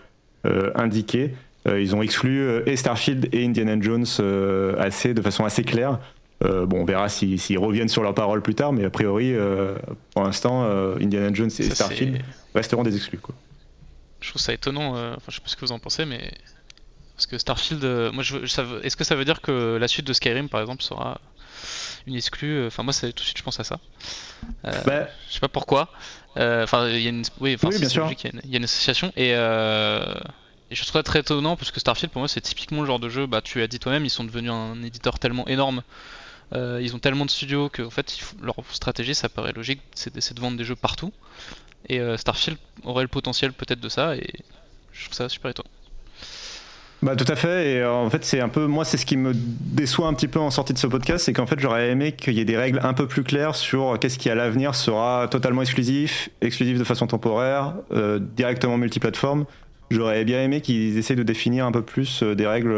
indiquer 0.74 1.34
ils 1.66 1.94
ont 1.94 2.02
exclu 2.02 2.44
et 2.66 2.76
Starfield 2.76 3.28
et 3.32 3.44
Indiana 3.44 3.76
Jones 3.80 4.06
assez 4.78 5.14
de 5.14 5.22
façon 5.22 5.44
assez 5.44 5.62
claire 5.62 5.98
bon 6.40 6.80
on 6.80 6.84
verra 6.84 7.08
s'ils 7.08 7.58
reviennent 7.58 7.88
sur 7.88 8.02
leur 8.02 8.14
parole 8.14 8.42
plus 8.42 8.54
tard 8.54 8.72
mais 8.72 8.84
a 8.84 8.90
priori 8.90 9.32
pour 10.12 10.24
l'instant 10.24 10.64
Indiana 11.00 11.30
Jones 11.32 11.50
et 11.56 11.62
Starfield 11.62 12.18
resteront 12.54 12.82
des 12.82 12.96
exclus 12.96 13.18
quoi 13.18 13.34
je 14.22 14.28
trouve 14.30 14.40
ça 14.40 14.52
étonnant. 14.52 14.96
Euh, 14.96 15.14
enfin, 15.16 15.26
je 15.28 15.34
sais 15.34 15.40
pas 15.40 15.48
ce 15.48 15.56
que 15.56 15.62
vous 15.62 15.72
en 15.72 15.78
pensez, 15.78 16.04
mais 16.04 16.32
parce 17.16 17.26
que 17.26 17.38
Starfield, 17.38 17.84
euh, 17.84 18.12
moi, 18.12 18.22
je, 18.22 18.38
est-ce 18.38 18.96
que 18.96 19.04
ça 19.04 19.14
veut 19.14 19.24
dire 19.24 19.40
que 19.40 19.76
la 19.76 19.88
suite 19.88 20.06
de 20.06 20.12
Skyrim, 20.12 20.48
par 20.48 20.60
exemple, 20.60 20.82
sera 20.82 21.20
une 22.06 22.14
exclue? 22.14 22.60
Euh, 22.60 22.66
Enfin, 22.68 22.84
moi, 22.84 22.92
tout 22.94 23.10
de 23.10 23.20
suite, 23.20 23.38
je 23.38 23.42
pense 23.42 23.60
à 23.60 23.64
ça. 23.64 23.80
bah... 24.62 25.08
Je 25.28 25.34
sais 25.34 25.40
pas 25.40 25.48
pourquoi. 25.48 25.90
Enfin, 26.36 26.88
il 26.88 27.02
y 27.02 27.06
a 27.06 27.10
une, 27.10 27.24
oui, 27.40 27.56
bien 27.56 27.88
sûr. 27.88 28.10
Il 28.10 28.50
y, 28.50 28.54
a 28.54 28.58
une 28.58 28.64
association 28.64 29.12
et. 29.16 29.34
Et 30.72 30.74
je 30.74 30.82
trouve 30.82 30.94
ça 30.94 31.02
très 31.02 31.20
étonnant 31.20 31.54
parce 31.54 31.70
que 31.70 31.80
Starfield 31.80 32.10
pour 32.10 32.20
moi 32.20 32.28
c'est 32.28 32.40
typiquement 32.40 32.80
le 32.80 32.86
genre 32.86 32.98
de 32.98 33.10
jeu, 33.10 33.26
bah 33.26 33.42
tu 33.42 33.60
as 33.60 33.66
dit 33.66 33.78
toi-même, 33.78 34.06
ils 34.06 34.10
sont 34.10 34.24
devenus 34.24 34.50
un 34.50 34.82
éditeur 34.82 35.18
tellement 35.18 35.46
énorme, 35.46 35.82
ils 36.54 36.94
ont 36.94 36.98
tellement 36.98 37.26
de 37.26 37.30
studios 37.30 37.68
que 37.68 37.82
en 37.82 37.90
fait 37.90 38.18
leur 38.42 38.56
stratégie 38.72 39.14
ça 39.14 39.28
paraît 39.28 39.52
logique, 39.52 39.82
c'est 39.94 40.34
de 40.34 40.40
vendre 40.40 40.56
des 40.56 40.64
jeux 40.64 40.74
partout. 40.74 41.12
Et 41.90 42.00
euh, 42.00 42.16
Starfield 42.16 42.58
aurait 42.84 43.02
le 43.02 43.08
potentiel 43.08 43.52
peut-être 43.52 43.80
de 43.80 43.88
ça, 43.90 44.16
et 44.16 44.30
je 44.92 45.04
trouve 45.04 45.14
ça 45.14 45.28
super 45.28 45.50
étonnant. 45.50 45.68
Bah 47.02 47.16
tout 47.16 47.24
à 47.26 47.34
fait 47.34 47.72
et 47.72 47.80
euh, 47.80 47.92
en 47.92 48.08
fait 48.08 48.24
c'est 48.24 48.40
un 48.40 48.48
peu 48.48 48.66
moi 48.66 48.84
c'est 48.84 48.96
ce 48.96 49.04
qui 49.04 49.16
me 49.16 49.32
déçoit 49.34 50.06
un 50.06 50.14
petit 50.14 50.28
peu 50.28 50.38
en 50.38 50.52
sortie 50.52 50.72
de 50.72 50.78
ce 50.78 50.86
podcast 50.86 51.24
c'est 51.24 51.32
qu'en 51.32 51.46
fait 51.46 51.58
j'aurais 51.58 51.90
aimé 51.90 52.12
qu'il 52.12 52.34
y 52.34 52.40
ait 52.40 52.44
des 52.44 52.56
règles 52.56 52.78
un 52.84 52.94
peu 52.94 53.08
plus 53.08 53.24
claires 53.24 53.56
sur 53.56 53.98
qu'est-ce 53.98 54.18
qui 54.18 54.30
à 54.30 54.36
l'avenir 54.36 54.76
sera 54.76 55.26
totalement 55.28 55.62
exclusif, 55.62 56.28
exclusif 56.40 56.78
de 56.78 56.84
façon 56.84 57.08
temporaire, 57.08 57.74
euh, 57.92 58.20
directement 58.20 58.78
multiplateforme. 58.78 59.46
J'aurais 59.92 60.24
bien 60.24 60.42
aimé 60.42 60.60
qu'ils 60.60 60.96
essaient 60.98 61.16
de 61.16 61.22
définir 61.22 61.66
un 61.66 61.72
peu 61.72 61.82
plus 61.82 62.22
des 62.22 62.46
règles 62.46 62.74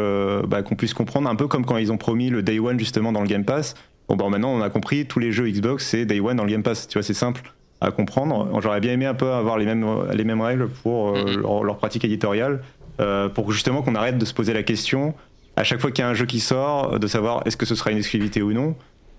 bah, 0.47 0.61
qu'on 0.61 0.75
puisse 0.75 0.93
comprendre 0.93 1.29
un 1.29 1.35
peu 1.35 1.47
comme 1.47 1.65
quand 1.65 1.77
ils 1.77 1.91
ont 1.91 1.97
promis 1.97 2.29
le 2.29 2.43
Day 2.43 2.59
One 2.59 2.77
justement 2.77 3.11
dans 3.11 3.21
le 3.21 3.27
Game 3.27 3.45
Pass. 3.45 3.75
Bon 4.07 4.15
bah 4.15 4.25
maintenant 4.29 4.51
on 4.51 4.61
a 4.61 4.69
compris 4.69 5.07
tous 5.07 5.19
les 5.19 5.31
jeux 5.31 5.49
Xbox 5.49 5.87
c'est 5.87 6.05
Day 6.05 6.19
One 6.19 6.37
dans 6.37 6.43
le 6.43 6.51
Game 6.51 6.61
Pass 6.61 6.87
tu 6.87 6.97
vois 6.97 7.03
c'est 7.03 7.13
simple 7.13 7.55
à 7.81 7.91
comprendre. 7.91 8.59
J'aurais 8.61 8.79
bien 8.79 8.93
aimé 8.93 9.05
un 9.05 9.13
peu 9.13 9.31
avoir 9.31 9.57
les 9.57 9.65
mêmes, 9.65 9.85
les 10.13 10.23
mêmes 10.23 10.41
règles 10.41 10.69
pour 10.69 11.09
euh, 11.09 11.23
mm-hmm. 11.23 11.65
leur, 11.65 11.77
pratique 11.77 12.05
éditoriale, 12.05 12.61
euh, 12.99 13.29
pour 13.29 13.51
justement 13.51 13.81
qu'on 13.81 13.95
arrête 13.95 14.17
de 14.17 14.25
se 14.25 14.33
poser 14.33 14.53
la 14.53 14.63
question, 14.63 15.13
à 15.55 15.63
chaque 15.63 15.79
fois 15.79 15.91
qu'il 15.91 16.03
y 16.03 16.05
a 16.05 16.09
un 16.09 16.13
jeu 16.13 16.25
qui 16.25 16.39
sort, 16.39 16.99
de 16.99 17.07
savoir 17.07 17.43
est-ce 17.45 17.57
que 17.57 17.65
ce 17.65 17.75
sera 17.75 17.91
une 17.91 17.97
exclusivité 17.97 18.41
ou 18.41 18.53
non. 18.53 18.75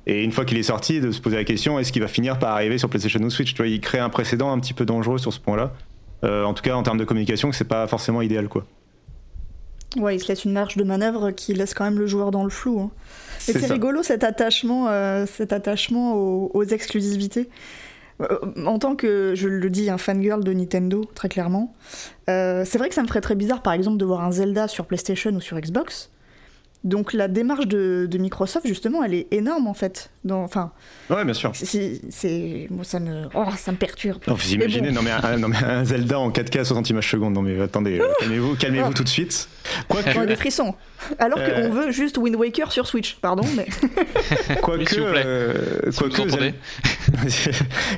Et 0.06 0.22
une 0.22 0.30
fois 0.30 0.44
qu'il 0.44 0.56
est 0.56 0.62
sorti, 0.62 1.00
de 1.00 1.11
se 1.11 1.20
poser 1.20 1.37
la 1.37 1.44
question 1.44 1.78
est-ce 1.80 1.90
qu'il 1.90 2.02
va 2.02 2.09
finir 2.09 2.38
par 2.38 2.52
arriver 2.52 2.78
sur 2.78 2.88
PlayStation 2.88 3.20
ou 3.20 3.30
Switch? 3.30 3.54
Tu 3.54 3.56
vois, 3.56 3.66
il 3.66 3.80
crée 3.80 3.98
un 3.98 4.09
précédent 4.09 4.52
un 4.52 4.61
petit 4.61 4.72
peu 4.72 4.85
dangereux 4.85 5.18
sur 5.18 5.32
ce 5.32 5.40
point-là. 5.40 5.72
Euh, 6.26 6.44
en 6.44 6.52
tout 6.54 6.62
cas, 6.62 6.74
en 6.74 6.82
termes 6.82 6.98
de 6.98 7.04
communication, 7.04 7.52
c'est 7.52 7.64
pas 7.64 7.86
forcément 7.86 8.20
idéal, 8.20 8.48
quoi. 8.48 8.64
Ouais, 9.96 10.16
il 10.16 10.20
se 10.20 10.28
laisse 10.28 10.44
une 10.44 10.52
marge 10.52 10.76
de 10.76 10.84
manœuvre 10.84 11.30
qui 11.30 11.54
laisse 11.54 11.72
quand 11.72 11.84
même 11.84 11.98
le 11.98 12.06
joueur 12.06 12.30
dans 12.30 12.44
le 12.44 12.50
flou. 12.50 12.80
Hein. 12.80 12.90
Et 13.48 13.52
c'est 13.52 13.72
rigolo 13.72 14.02
cet 14.02 14.24
attachement, 14.24 14.88
cet 15.26 15.54
attachement 15.54 16.14
aux 16.14 16.64
exclusivités. 16.64 17.48
Euh, 18.22 18.38
en 18.64 18.78
tant 18.78 18.96
que, 18.96 19.34
je 19.34 19.48
le 19.48 19.70
dis, 19.70 19.90
un 19.90 19.98
fangirl 19.98 20.42
de 20.42 20.52
Nintendo, 20.52 21.04
très 21.14 21.28
clairement, 21.28 21.74
euh, 22.30 22.64
c'est 22.64 22.78
vrai 22.78 22.88
que 22.88 22.94
ça 22.94 23.02
me 23.02 23.08
ferait 23.08 23.20
très 23.20 23.34
bizarre, 23.34 23.62
par 23.62 23.72
exemple, 23.72 23.98
de 23.98 24.04
voir 24.04 24.22
un 24.22 24.32
Zelda 24.32 24.68
sur 24.68 24.86
PlayStation 24.86 25.32
ou 25.32 25.40
sur 25.40 25.58
Xbox. 25.60 26.10
Donc 26.87 27.12
la 27.12 27.27
démarche 27.27 27.66
de, 27.66 28.09
Microsoft, 28.16 28.66
justement, 28.66 29.03
elle 29.03 29.14
est 29.14 29.27
énorme 29.33 29.66
en 29.66 29.75
fait. 29.75 30.11
Dans, 30.25 30.42
enfin, 30.42 30.70
ouais, 31.11 31.25
bien 31.25 31.35
sûr. 31.35 31.51
C'est, 31.55 32.68
moi, 32.70 32.85
ça 32.85 33.01
me, 33.01 33.25
oh, 33.35 33.44
ça 33.57 33.72
me 33.72 33.77
perturbe. 33.77 34.22
Non, 34.29 34.35
vous 34.35 34.55
imaginez, 34.55 34.92
non, 34.92 35.03
mais 35.03 35.11
un, 35.11 35.37
non, 35.37 35.49
mais 35.49 35.62
un, 35.62 35.85
Zelda 35.85 36.18
en 36.18 36.31
4K 36.31 36.61
à 36.61 36.64
60 36.64 36.90
images 36.90 37.11
secondes. 37.11 37.35
Non 37.35 37.42
mais 37.42 37.61
attendez, 37.61 37.99
euh, 38.01 38.07
calmez-vous, 38.20 38.55
calmez-vous 38.55 38.94
tout 38.94 39.03
de 39.03 39.09
suite. 39.09 39.49
Quoique... 39.88 40.16
a 40.16 40.27
des 40.27 40.37
frissons. 40.37 40.75
Alors 41.18 41.38
qu'on 41.42 41.70
veut 41.70 41.90
juste 41.90 42.18
Wind 42.18 42.37
Waker 42.37 42.70
sur 42.70 42.87
Switch, 42.87 43.16
pardon, 43.16 43.44
mais. 43.57 43.66
Quoique, 44.62 44.94
euh, 44.99 45.90
quoique 45.96 46.22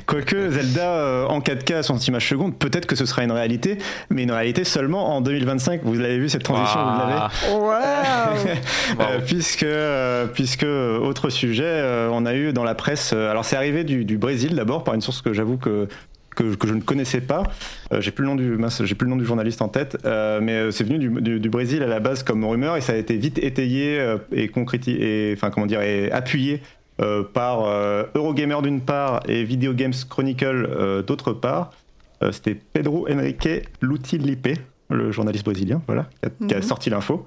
Quoique 0.07 0.49
Zelda 0.49 0.91
euh, 0.91 1.25
en 1.27 1.39
4K 1.41 1.75
à 1.75 1.83
60 1.83 2.07
images 2.07 2.27
secondes, 2.27 2.57
peut-être 2.57 2.87
que 2.87 2.95
ce 2.95 3.05
sera 3.05 3.23
une 3.23 3.31
réalité, 3.31 3.77
mais 4.09 4.23
une 4.23 4.31
réalité 4.31 4.63
seulement 4.63 5.15
en 5.15 5.21
2025. 5.21 5.81
Vous 5.83 5.93
l'avez 5.93 6.17
vu 6.17 6.27
cette 6.27 6.43
transition, 6.43 6.79
vous 6.81 6.99
l'avez 6.99 8.55
Waouh 8.97 9.21
puisque, 9.25 9.63
euh, 9.63 10.27
puisque 10.27 10.63
autre 10.63 11.29
sujet, 11.29 11.63
euh, 11.65 12.09
on 12.11 12.25
a 12.25 12.33
eu 12.35 12.53
dans 12.53 12.63
la 12.63 12.75
presse. 12.75 13.11
euh, 13.13 13.29
alors 13.31 13.45
c'est 13.45 13.55
arrivé 13.55 13.83
du, 13.83 14.05
du 14.05 14.17
Brésil 14.17 14.55
d'abord 14.55 14.83
par 14.83 14.93
une 14.93 15.01
source 15.01 15.21
que 15.21 15.33
j'avoue 15.33 15.57
que 15.57 15.87
que, 16.35 16.55
que 16.55 16.67
je 16.67 16.73
ne 16.73 16.79
connaissais 16.81 17.19
pas. 17.21 17.43
Euh, 17.91 17.99
j'ai 17.99 18.11
plus 18.11 18.23
le 18.23 18.29
nom 18.29 18.35
du 18.35 18.57
j'ai 18.85 18.95
plus 18.95 19.05
le 19.05 19.09
nom 19.09 19.17
du 19.17 19.25
journaliste 19.25 19.61
en 19.61 19.67
tête, 19.67 19.97
euh, 20.05 20.39
mais 20.41 20.53
euh, 20.53 20.71
c'est 20.71 20.85
venu 20.85 20.97
du, 20.97 21.09
du- 21.21 21.39
du 21.39 21.49
Brésil 21.49 21.83
à 21.83 21.87
la 21.87 21.99
base 21.99 22.23
comme 22.23 22.45
rumeur 22.45 22.77
et 22.77 22.81
ça 22.81 22.93
a 22.93 22.95
été 22.95 23.17
vite 23.17 23.39
étayé 23.39 23.99
euh, 23.99 24.17
et 24.31 24.47
concrétisé, 24.47 25.33
enfin 25.35 25.49
comment 25.49 25.65
dire, 25.65 25.81
et 25.81 26.09
appuyé 26.11 26.61
euh, 27.01 27.23
par 27.23 27.65
euh, 27.65 28.03
Eurogamer 28.15 28.61
d'une 28.63 28.79
part 28.81 29.21
et 29.27 29.43
Video 29.43 29.73
Games 29.73 29.93
Chronicle 30.09 30.67
euh, 30.69 31.01
d'autre 31.01 31.33
part. 31.33 31.71
Euh, 32.23 32.31
C'était 32.31 32.55
Pedro 32.55 33.07
Henrique 33.09 33.49
Lutilipe, 33.81 34.49
le 34.89 35.11
journaliste 35.11 35.43
brésilien, 35.45 35.81
voilà, 35.87 36.07
qui 36.21 36.25
a, 36.27 36.47
qui 36.47 36.53
a 36.53 36.57
Mhm. 36.57 36.63
sorti 36.63 36.89
l'info. 36.89 37.25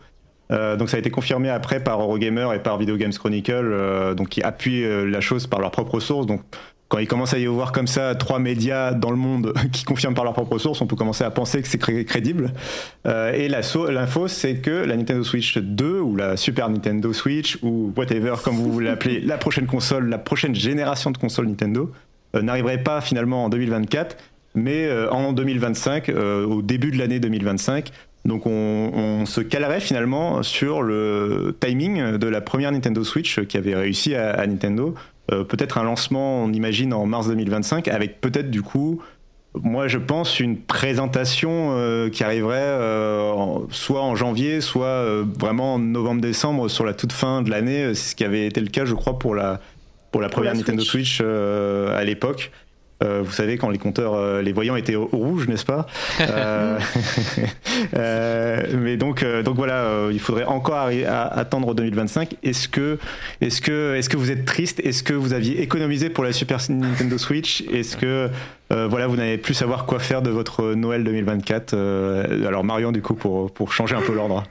Euh, 0.51 0.77
donc 0.77 0.91
ça 0.91 0.97
a 0.97 1.01
été 1.01 1.11
confirmé 1.11 1.49
après 1.49 1.81
par 1.81 2.01
Eurogamer 2.03 2.49
et 2.55 2.59
par 2.59 2.77
Video 2.79 2.97
Games 2.97 3.13
Chronicle, 3.13 3.53
euh, 3.55 4.15
donc 4.15 4.29
qui 4.29 4.43
appuient 4.43 4.85
euh, 4.85 5.05
la 5.09 5.21
chose 5.21 5.47
par 5.47 5.61
leur 5.61 5.71
propre 5.71 5.99
source. 6.01 6.27
Donc 6.27 6.43
quand 6.89 6.99
il 6.99 7.07
commence 7.09 7.33
à 7.33 7.39
y 7.39 7.47
avoir 7.47 7.73
comme 7.73 7.87
ça 7.87 8.15
trois 8.15 8.39
médias 8.39 8.93
dans 8.93 9.11
le 9.11 9.17
monde 9.17 9.55
qui 9.73 9.85
confirment 9.85 10.15
par 10.15 10.25
leur 10.25 10.35
propre 10.35 10.59
source, 10.59 10.83
on 10.83 10.87
peut 10.87 10.97
commencer 10.97 11.25
à 11.25 11.31
penser 11.31 11.63
que 11.63 11.69
c'est 11.69 11.79
cré- 11.79 12.05
crédible. 12.05 12.53
Et 13.07 13.49
la 13.49 13.63
so- 13.63 13.91
l'info, 13.91 14.29
c'est 14.29 14.57
que 14.57 14.71
la 14.71 14.95
Nintendo 14.97 15.23
Switch 15.25 15.57
2 15.57 16.01
ou 16.01 16.17
la 16.17 16.37
Super 16.37 16.69
Nintendo 16.69 17.15
Switch 17.15 17.57
ou 17.63 17.95
whatever, 17.97 18.35
comme 18.45 18.57
vous 18.57 18.79
l'appelez, 18.81 19.21
la 19.21 19.39
prochaine 19.39 19.67
console, 19.67 20.11
la 20.11 20.19
prochaine 20.19 20.55
génération 20.55 21.11
de 21.11 21.17
consoles 21.17 21.47
Nintendo, 21.47 21.91
n'arriverait 22.35 22.83
pas 22.83 23.01
finalement 23.01 23.45
en 23.45 23.49
2024, 23.49 24.17
mais 24.55 24.87
en 25.11 25.33
2025, 25.33 26.11
euh, 26.11 26.45
au 26.45 26.61
début 26.61 26.91
de 26.91 26.99
l'année 26.99 27.21
2025. 27.21 27.91
Donc 28.25 28.47
on, 28.47 28.51
on 28.95 29.27
se 29.27 29.41
calerait 29.41 29.81
finalement 29.81 30.43
sur 30.43 30.83
le 30.83 31.57
timing 31.61 32.19
de 32.19 32.27
la 32.29 32.41
première 32.41 32.71
Nintendo 32.73 33.03
Switch 33.03 33.41
qui 33.47 33.57
avait 33.57 33.75
réussi 33.75 34.15
à, 34.15 34.31
à 34.33 34.47
Nintendo. 34.47 34.95
Euh, 35.33 35.45
peut-être 35.45 35.79
un 35.79 35.83
lancement, 35.85 36.45
on 36.45 36.53
imagine, 36.53 36.93
en 36.95 37.07
mars 37.07 37.29
2025, 37.29 37.89
avec 37.89 38.21
peut-être 38.21 38.51
du 38.51 38.63
coup, 38.63 39.03
moi 39.55 39.89
je 39.89 39.99
pense, 39.99 40.41
une 40.41 40.57
présentation 40.57 41.71
euh, 41.73 42.09
qui 42.11 42.23
arriverait 42.25 42.59
euh, 42.61 43.31
en- 43.33 43.67
soit 43.71 44.03
en 44.03 44.15
janvier, 44.15 44.61
soit 44.61 45.05
vraiment 45.39 45.75
en 45.75 45.79
novembre-décembre 45.79 46.69
sur 46.69 46.85
la 46.85 46.95
toute 46.95 47.13
fin 47.13 47.43
de 47.43 47.51
l'année. 47.51 47.95
C'est 47.95 48.11
ce 48.11 48.15
qui 48.17 48.25
avait 48.25 48.47
été 48.47 48.61
le 48.61 48.69
cas, 48.69 48.85
je 48.85 48.95
crois, 48.95 49.19
pour 49.19 49.35
la, 49.35 49.61
pour 50.13 50.21
la 50.23 50.29
première 50.29 50.53
la 50.53 50.59
Nintendo 50.59 50.83
Switch. 50.83 51.17
Switch 51.19 51.27
à 51.27 52.05
l'époque. 52.05 52.51
Euh, 53.03 53.21
vous 53.25 53.33
savez, 53.33 53.57
quand 53.59 53.69
les 53.71 53.79
compteurs, 53.79 54.15
euh, 54.15 54.43
les 54.43 54.53
voyants 54.53 54.77
étaient 54.77 54.95
au 54.95 55.09
au 55.13 55.17
rouge, 55.19 55.49
n'est-ce 55.49 55.65
pas 55.65 55.87
Euh, 57.97 58.63
Mais 58.79 58.97
donc, 58.97 59.25
donc 59.45 59.57
voilà, 59.57 60.09
il 60.13 60.21
faudrait 60.21 60.45
encore 60.45 60.77
arri- 60.77 61.05
à- 61.07 61.27
attendre 61.27 61.75
2025. 61.75 62.37
Est-ce 62.43 62.69
que, 62.69 62.99
est-ce 63.41 63.61
que, 63.61 63.95
est-ce 63.97 64.09
que 64.09 64.17
vous 64.17 64.31
êtes 64.31 64.45
triste? 64.45 64.81
Est-ce 64.81 65.03
que 65.03 65.15
vous 65.15 65.33
aviez 65.33 65.61
économisé 65.63 66.11
pour 66.11 66.25
la 66.25 66.33
Super 66.33 66.59
Nintendo 66.69 67.19
Switch? 67.19 67.63
Est-ce 67.73 67.97
que, 67.97 68.29
euh, 68.73 68.87
voilà, 68.89 69.07
vous 69.07 69.17
n'allez 69.17 69.39
plus 69.39 69.55
savoir 69.55 69.85
quoi 69.87 69.99
faire 69.99 70.23
de 70.23 70.31
votre 70.31 70.75
Noël 70.75 71.05
2024 71.05 71.75
Euh, 71.75 72.47
Alors 72.47 72.65
Marion, 72.65 72.93
du 72.93 73.03
coup, 73.03 73.15
pour 73.15 73.51
pour 73.53 73.73
changer 73.73 73.95
un 73.97 74.03
peu 74.03 74.15
l'ordre. 74.15 74.45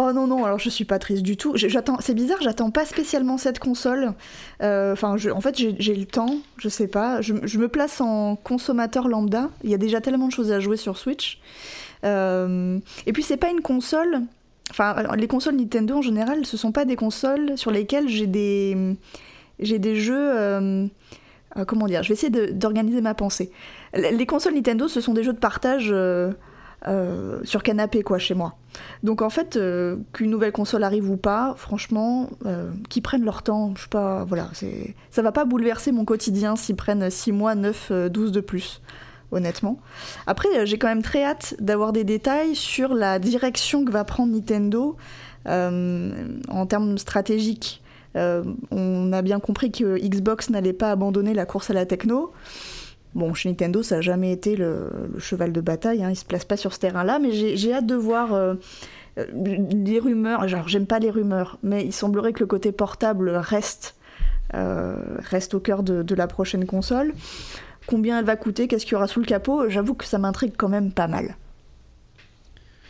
Oh 0.00 0.12
non, 0.12 0.28
non, 0.28 0.44
alors 0.44 0.60
je 0.60 0.70
suis 0.70 0.84
pas 0.84 1.00
triste 1.00 1.24
du 1.24 1.36
tout. 1.36 1.54
J'attends, 1.56 1.96
c'est 1.98 2.14
bizarre, 2.14 2.38
j'attends 2.40 2.70
pas 2.70 2.84
spécialement 2.84 3.36
cette 3.36 3.58
console. 3.58 4.12
Euh, 4.62 4.94
en 5.02 5.40
fait, 5.40 5.56
j'ai 5.58 5.94
le 5.96 6.06
temps, 6.06 6.36
je 6.56 6.68
sais 6.68 6.86
pas. 6.86 7.20
Je, 7.20 7.32
me 7.32 7.66
place 7.66 8.00
en 8.00 8.36
consommateur 8.36 9.08
lambda. 9.08 9.50
Il 9.64 9.70
y 9.70 9.74
a 9.74 9.78
déjà 9.78 10.00
tellement 10.00 10.28
de 10.28 10.32
choses 10.32 10.52
à 10.52 10.60
jouer 10.60 10.76
sur 10.76 10.98
Switch. 10.98 11.40
Euh, 12.04 12.78
et 13.06 13.12
puis, 13.12 13.24
c'est 13.24 13.36
pas 13.36 13.50
une 13.50 13.60
console. 13.60 14.20
Enfin, 14.70 14.94
les 15.16 15.26
consoles 15.26 15.56
Nintendo 15.56 15.96
en 15.96 16.02
général, 16.02 16.46
ce 16.46 16.56
sont 16.56 16.70
pas 16.70 16.84
des 16.84 16.94
consoles 16.94 17.58
sur 17.58 17.72
lesquelles 17.72 18.08
j'ai 18.08 18.28
des, 18.28 18.76
j'ai 19.58 19.80
des 19.80 19.96
jeux. 19.96 20.30
euh, 20.32 20.86
comment 21.66 21.86
dire 21.86 22.04
Je 22.04 22.10
vais 22.10 22.14
essayer 22.14 22.52
d'organiser 22.52 23.00
ma 23.00 23.14
pensée. 23.14 23.50
Les 23.94 24.26
consoles 24.26 24.54
Nintendo, 24.54 24.86
ce 24.86 25.00
sont 25.00 25.12
des 25.12 25.24
jeux 25.24 25.32
de 25.32 25.40
partage 25.40 25.92
euh, 26.86 27.40
sur 27.44 27.62
canapé, 27.62 28.02
quoi, 28.02 28.18
chez 28.18 28.34
moi. 28.34 28.54
Donc 29.02 29.22
en 29.22 29.30
fait, 29.30 29.56
euh, 29.56 29.96
qu'une 30.12 30.30
nouvelle 30.30 30.52
console 30.52 30.84
arrive 30.84 31.10
ou 31.10 31.16
pas, 31.16 31.54
franchement, 31.56 32.30
euh, 32.46 32.70
qu'ils 32.88 33.02
prennent 33.02 33.24
leur 33.24 33.42
temps. 33.42 33.72
Je 33.76 33.82
sais 33.82 33.88
pas, 33.88 34.24
voilà, 34.24 34.48
c'est, 34.52 34.94
ça 35.10 35.22
va 35.22 35.32
pas 35.32 35.44
bouleverser 35.44 35.92
mon 35.92 36.04
quotidien 36.04 36.56
s'ils 36.56 36.76
prennent 36.76 37.08
6 37.10 37.32
mois, 37.32 37.54
9, 37.54 37.88
euh, 37.90 38.08
12 38.08 38.32
de 38.32 38.40
plus, 38.40 38.80
honnêtement. 39.32 39.78
Après, 40.26 40.66
j'ai 40.66 40.78
quand 40.78 40.88
même 40.88 41.02
très 41.02 41.24
hâte 41.24 41.54
d'avoir 41.60 41.92
des 41.92 42.04
détails 42.04 42.54
sur 42.54 42.94
la 42.94 43.18
direction 43.18 43.84
que 43.84 43.90
va 43.90 44.04
prendre 44.04 44.32
Nintendo 44.32 44.96
en 45.46 46.66
termes 46.66 46.98
stratégiques. 46.98 47.82
On 48.14 49.12
a 49.12 49.22
bien 49.22 49.40
compris 49.40 49.70
que 49.70 49.96
Xbox 49.96 50.50
n'allait 50.50 50.74
pas 50.74 50.90
abandonner 50.90 51.32
la 51.32 51.46
course 51.46 51.70
à 51.70 51.72
la 51.72 51.86
techno. 51.86 52.32
Bon, 53.18 53.34
chez 53.34 53.48
Nintendo, 53.48 53.82
ça 53.82 53.96
n'a 53.96 54.00
jamais 54.00 54.30
été 54.30 54.54
le, 54.54 54.90
cheval 55.18 55.52
de 55.52 55.60
bataille, 55.60 56.04
hein, 56.04 56.10
ils 56.10 56.16
se 56.16 56.24
placent 56.24 56.44
pas 56.44 56.56
sur 56.56 56.72
ce 56.72 56.78
terrain-là, 56.78 57.18
mais 57.18 57.32
j'ai 57.32 57.74
hâte 57.74 57.84
de 57.84 57.96
voir 57.96 58.32
euh, 58.32 58.54
euh, 59.18 59.26
les 59.34 59.98
rumeurs. 59.98 60.46
Genre, 60.46 60.68
j'aime 60.68 60.86
pas 60.86 61.00
les 61.00 61.10
rumeurs, 61.10 61.58
mais 61.64 61.84
il 61.84 61.92
semblerait 61.92 62.32
que 62.32 62.38
le 62.38 62.46
côté 62.46 62.70
portable 62.70 63.30
reste, 63.30 63.96
euh, 64.54 64.94
reste 65.18 65.54
au 65.54 65.58
cœur 65.58 65.82
de 65.82 66.14
la 66.14 66.28
prochaine 66.28 66.64
console. 66.64 67.12
Combien 67.88 68.20
elle 68.20 68.24
va 68.24 68.36
coûter, 68.36 68.68
qu'est-ce 68.68 68.84
qu'il 68.84 68.92
y 68.92 68.96
aura 68.96 69.08
sous 69.08 69.18
le 69.18 69.26
capot, 69.26 69.68
j'avoue 69.68 69.94
que 69.94 70.04
ça 70.04 70.18
m'intrigue 70.18 70.52
quand 70.56 70.68
même 70.68 70.92
pas 70.92 71.08
mal. 71.08 71.34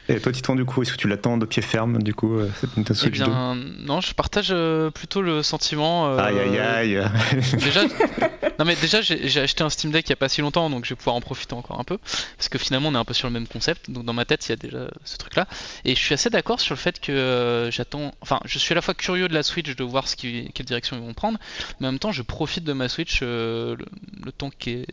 Et 0.08 0.20
toi, 0.20 0.32
Titon, 0.32 0.54
du 0.54 0.64
coup, 0.64 0.82
est-ce 0.82 0.92
que 0.92 0.96
tu 0.96 1.06
l'attends 1.08 1.36
de 1.36 1.44
pied 1.44 1.60
ferme, 1.62 2.02
du 2.02 2.14
coup, 2.14 2.34
euh, 2.38 2.48
cette 2.60 2.76
Nintendo 2.76 2.94
Eh 2.94 3.04
Switch 3.04 3.18
2 3.18 3.24
bien, 3.26 3.54
non, 3.80 4.00
je 4.00 4.14
partage 4.14 4.48
euh, 4.50 4.90
plutôt 4.90 5.20
le 5.20 5.42
sentiment. 5.42 6.08
euh, 6.08 6.18
Aïe, 6.18 6.38
aïe, 6.38 6.58
aïe. 6.58 7.10
Déjà, 7.52 7.82
non 8.58 8.64
mais 8.64 8.74
déjà 8.74 9.00
j'ai 9.02 9.40
acheté 9.40 9.62
un 9.62 9.70
Steam 9.70 9.92
Deck 9.92 10.06
il 10.08 10.10
y 10.10 10.12
a 10.14 10.16
pas 10.16 10.28
si 10.28 10.40
longtemps 10.40 10.68
donc 10.68 10.84
je 10.84 10.90
vais 10.90 10.96
pouvoir 10.96 11.14
en 11.14 11.20
profiter 11.20 11.54
encore 11.54 11.78
un 11.78 11.84
peu 11.84 11.96
parce 12.36 12.48
que 12.48 12.58
finalement 12.58 12.88
on 12.88 12.94
est 12.94 12.98
un 12.98 13.04
peu 13.04 13.14
sur 13.14 13.28
le 13.28 13.32
même 13.32 13.46
concept 13.46 13.88
donc 13.88 14.04
dans 14.04 14.12
ma 14.12 14.24
tête 14.24 14.44
il 14.46 14.50
y 14.50 14.52
a 14.52 14.56
déjà 14.56 14.88
ce 15.04 15.16
truc 15.16 15.36
là 15.36 15.46
et 15.84 15.94
je 15.94 16.00
suis 16.00 16.12
assez 16.12 16.28
d'accord 16.28 16.58
sur 16.58 16.74
le 16.74 16.78
fait 16.78 16.98
que 16.98 17.68
j'attends 17.70 18.12
enfin 18.20 18.40
je 18.44 18.58
suis 18.58 18.72
à 18.72 18.74
la 18.74 18.82
fois 18.82 18.94
curieux 18.94 19.28
de 19.28 19.34
la 19.34 19.44
Switch 19.44 19.76
de 19.76 19.84
voir 19.84 20.08
ce 20.08 20.16
qui, 20.16 20.50
quelle 20.54 20.66
direction 20.66 20.96
ils 20.96 21.02
vont 21.06 21.14
prendre 21.14 21.38
mais 21.78 21.86
en 21.86 21.92
même 21.92 22.00
temps 22.00 22.10
je 22.10 22.22
profite 22.22 22.64
de 22.64 22.72
ma 22.72 22.88
Switch 22.88 23.20
euh, 23.22 23.76
le, 23.78 23.86
le 24.24 24.32
temps 24.32 24.50
qui 24.50 24.70
est 24.70 24.86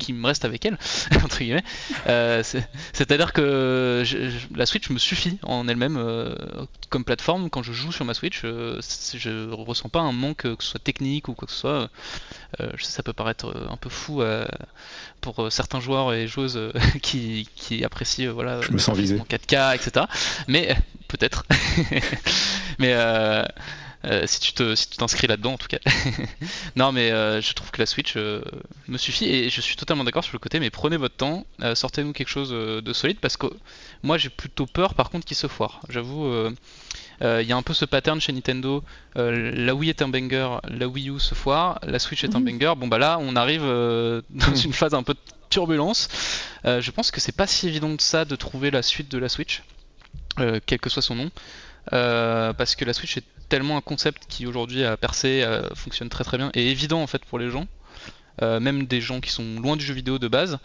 qui 0.00 0.12
me 0.12 0.26
reste 0.26 0.44
avec 0.44 0.64
elle 0.66 0.78
entre 1.24 1.38
guillemets. 1.38 1.64
Euh, 2.06 2.42
c'est- 2.42 2.68
c'est-à-dire 2.92 3.32
que 3.32 4.02
je- 4.04 4.30
je- 4.30 4.46
la 4.56 4.66
Switch 4.66 4.90
me 4.90 4.98
suffit 4.98 5.38
en 5.42 5.68
elle-même 5.68 5.96
euh, 5.96 6.34
comme 6.90 7.04
plateforme. 7.04 7.50
Quand 7.50 7.62
je 7.62 7.72
joue 7.72 7.92
sur 7.92 8.04
ma 8.04 8.14
Switch 8.14 8.42
euh, 8.44 8.80
je 9.14 9.50
ressens 9.52 9.88
pas 9.88 10.00
un 10.00 10.12
manque 10.12 10.46
euh, 10.46 10.56
que 10.56 10.64
ce 10.64 10.70
soit 10.70 10.80
technique 10.82 11.28
ou 11.28 11.34
quoi 11.34 11.46
que 11.46 11.52
ce 11.52 11.60
soit. 11.60 11.88
Je 12.76 12.84
sais 12.84 12.92
ça 12.92 13.02
peut 13.02 13.12
paraître 13.12 13.52
un 13.70 13.76
peu 13.76 13.88
fou 13.88 14.22
pour 15.20 15.50
certains 15.52 15.80
joueurs 15.80 16.12
et 16.12 16.26
joueuses 16.28 16.72
qui, 17.02 17.48
qui 17.56 17.84
apprécient 17.84 18.32
voilà 18.32 18.60
Je 18.62 18.70
me 18.72 18.78
sens 18.78 18.96
visé. 18.96 19.18
en 19.20 19.24
4K 19.24 19.74
etc 19.74 20.06
mais 20.48 20.76
peut-être. 21.08 21.44
Mais 22.78 22.94
euh, 24.04 24.24
si 24.26 24.40
tu 24.40 24.52
te 24.52 24.74
si 24.74 24.88
tu 24.90 24.96
t'inscris 24.98 25.26
là-dedans 25.26 25.54
en 25.54 25.58
tout 25.58 25.66
cas 25.68 25.78
non 26.76 26.92
mais 26.92 27.10
euh, 27.10 27.40
je 27.40 27.52
trouve 27.54 27.70
que 27.70 27.80
la 27.80 27.86
Switch 27.86 28.14
euh, 28.16 28.42
me 28.88 28.98
suffit 28.98 29.26
et 29.26 29.48
je 29.50 29.60
suis 29.60 29.76
totalement 29.76 30.04
d'accord 30.04 30.24
sur 30.24 30.32
le 30.34 30.38
côté 30.38 30.60
mais 30.60 30.70
prenez 30.70 30.96
votre 30.96 31.16
temps 31.16 31.46
sortez-nous 31.74 32.12
quelque 32.12 32.28
chose 32.28 32.50
de 32.50 32.92
solide 32.92 33.18
parce 33.20 33.36
que 33.36 33.46
moi 34.02 34.18
j'ai 34.18 34.28
plutôt 34.28 34.66
peur 34.66 34.94
par 34.94 35.10
contre 35.10 35.24
qu'il 35.26 35.36
se 35.36 35.46
foire 35.46 35.80
j'avoue 35.88 36.30
il 37.22 37.46
y 37.46 37.52
a 37.52 37.56
un 37.56 37.62
peu 37.62 37.72
ce 37.74 37.84
pattern 37.84 38.20
chez 38.20 38.32
Nintendo. 38.32 38.82
la 39.14 39.74
Wii 39.74 39.90
est 39.90 40.02
un 40.02 40.08
banger, 40.08 40.58
la 40.68 40.86
Wii 40.88 41.10
U 41.10 41.18
se 41.20 41.34
foire, 41.34 41.78
la 41.82 41.98
Switch 41.98 42.24
est 42.24 42.34
un 42.34 42.40
Mhm. 42.40 42.44
banger. 42.58 42.72
Bon 42.76 42.88
bah 42.88 42.98
là, 42.98 43.18
on 43.20 43.34
arrive 43.36 43.62
dans 44.30 44.54
une 44.54 44.72
phase 44.72 44.92
un 44.94 45.02
peu 45.02 45.14
de 45.14 45.18
turbulence. 45.48 46.08
Je 46.64 46.90
pense 46.90 47.10
que 47.10 47.20
c'est 47.20 47.36
pas 47.36 47.46
si 47.46 47.68
évident 47.68 47.96
que 47.96 48.02
ça 48.02 48.24
de 48.24 48.36
trouver 48.36 48.70
la 48.70 48.82
suite 48.82 49.10
de 49.10 49.18
la 49.18 49.28
Switch, 49.28 49.62
quel 50.66 50.78
que 50.80 50.90
soit 50.90 51.02
son 51.02 51.14
nom, 51.14 51.30
Euh, 51.92 52.52
parce 52.54 52.76
que 52.76 52.84
la 52.86 52.94
Switch 52.94 53.18
est 53.18 53.24
tellement 53.48 53.76
un 53.76 53.80
concept 53.80 54.24
qui 54.28 54.46
aujourd'hui 54.46 54.84
a 54.84 54.96
percé, 54.96 55.42
euh, 55.42 55.62
fonctionne 55.74 56.08
très 56.08 56.24
très 56.24 56.38
bien 56.38 56.50
et 56.54 56.70
évident 56.70 57.00
en 57.02 57.06
fait 57.06 57.24
pour 57.24 57.38
les 57.38 57.50
gens, 57.50 57.66
euh, 58.42 58.60
même 58.60 58.84
des 58.86 59.00
gens 59.00 59.20
qui 59.20 59.30
sont 59.30 59.60
loin 59.62 59.76
du 59.76 59.84
jeu 59.84 59.94
vidéo 59.94 60.18
de 60.18 60.28
base, 60.28 60.58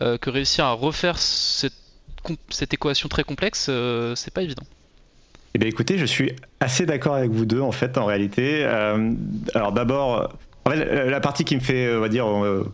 euh, 0.00 0.18
que 0.18 0.30
réussir 0.30 0.64
à 0.64 0.72
refaire 0.72 1.18
cette, 1.18 1.74
cette 2.48 2.72
équation 2.74 3.08
très 3.08 3.24
complexe, 3.24 3.70
c'est 4.14 4.32
pas 4.32 4.42
évident. 4.42 4.64
Eh 5.54 5.58
bien, 5.58 5.68
écoutez, 5.68 5.98
je 5.98 6.06
suis 6.06 6.32
assez 6.60 6.86
d'accord 6.86 7.14
avec 7.14 7.30
vous 7.30 7.44
deux, 7.44 7.60
en 7.60 7.72
fait, 7.72 7.98
en 7.98 8.06
réalité. 8.06 8.64
Alors, 9.54 9.72
d'abord, 9.72 10.32
en 10.64 10.70
fait, 10.70 11.10
la- 11.10 11.20
partie 11.20 11.44
qui 11.44 11.56
me 11.56 11.60
fait, 11.60 11.94
on 11.94 12.00
va 12.00 12.08
dire, 12.08 12.26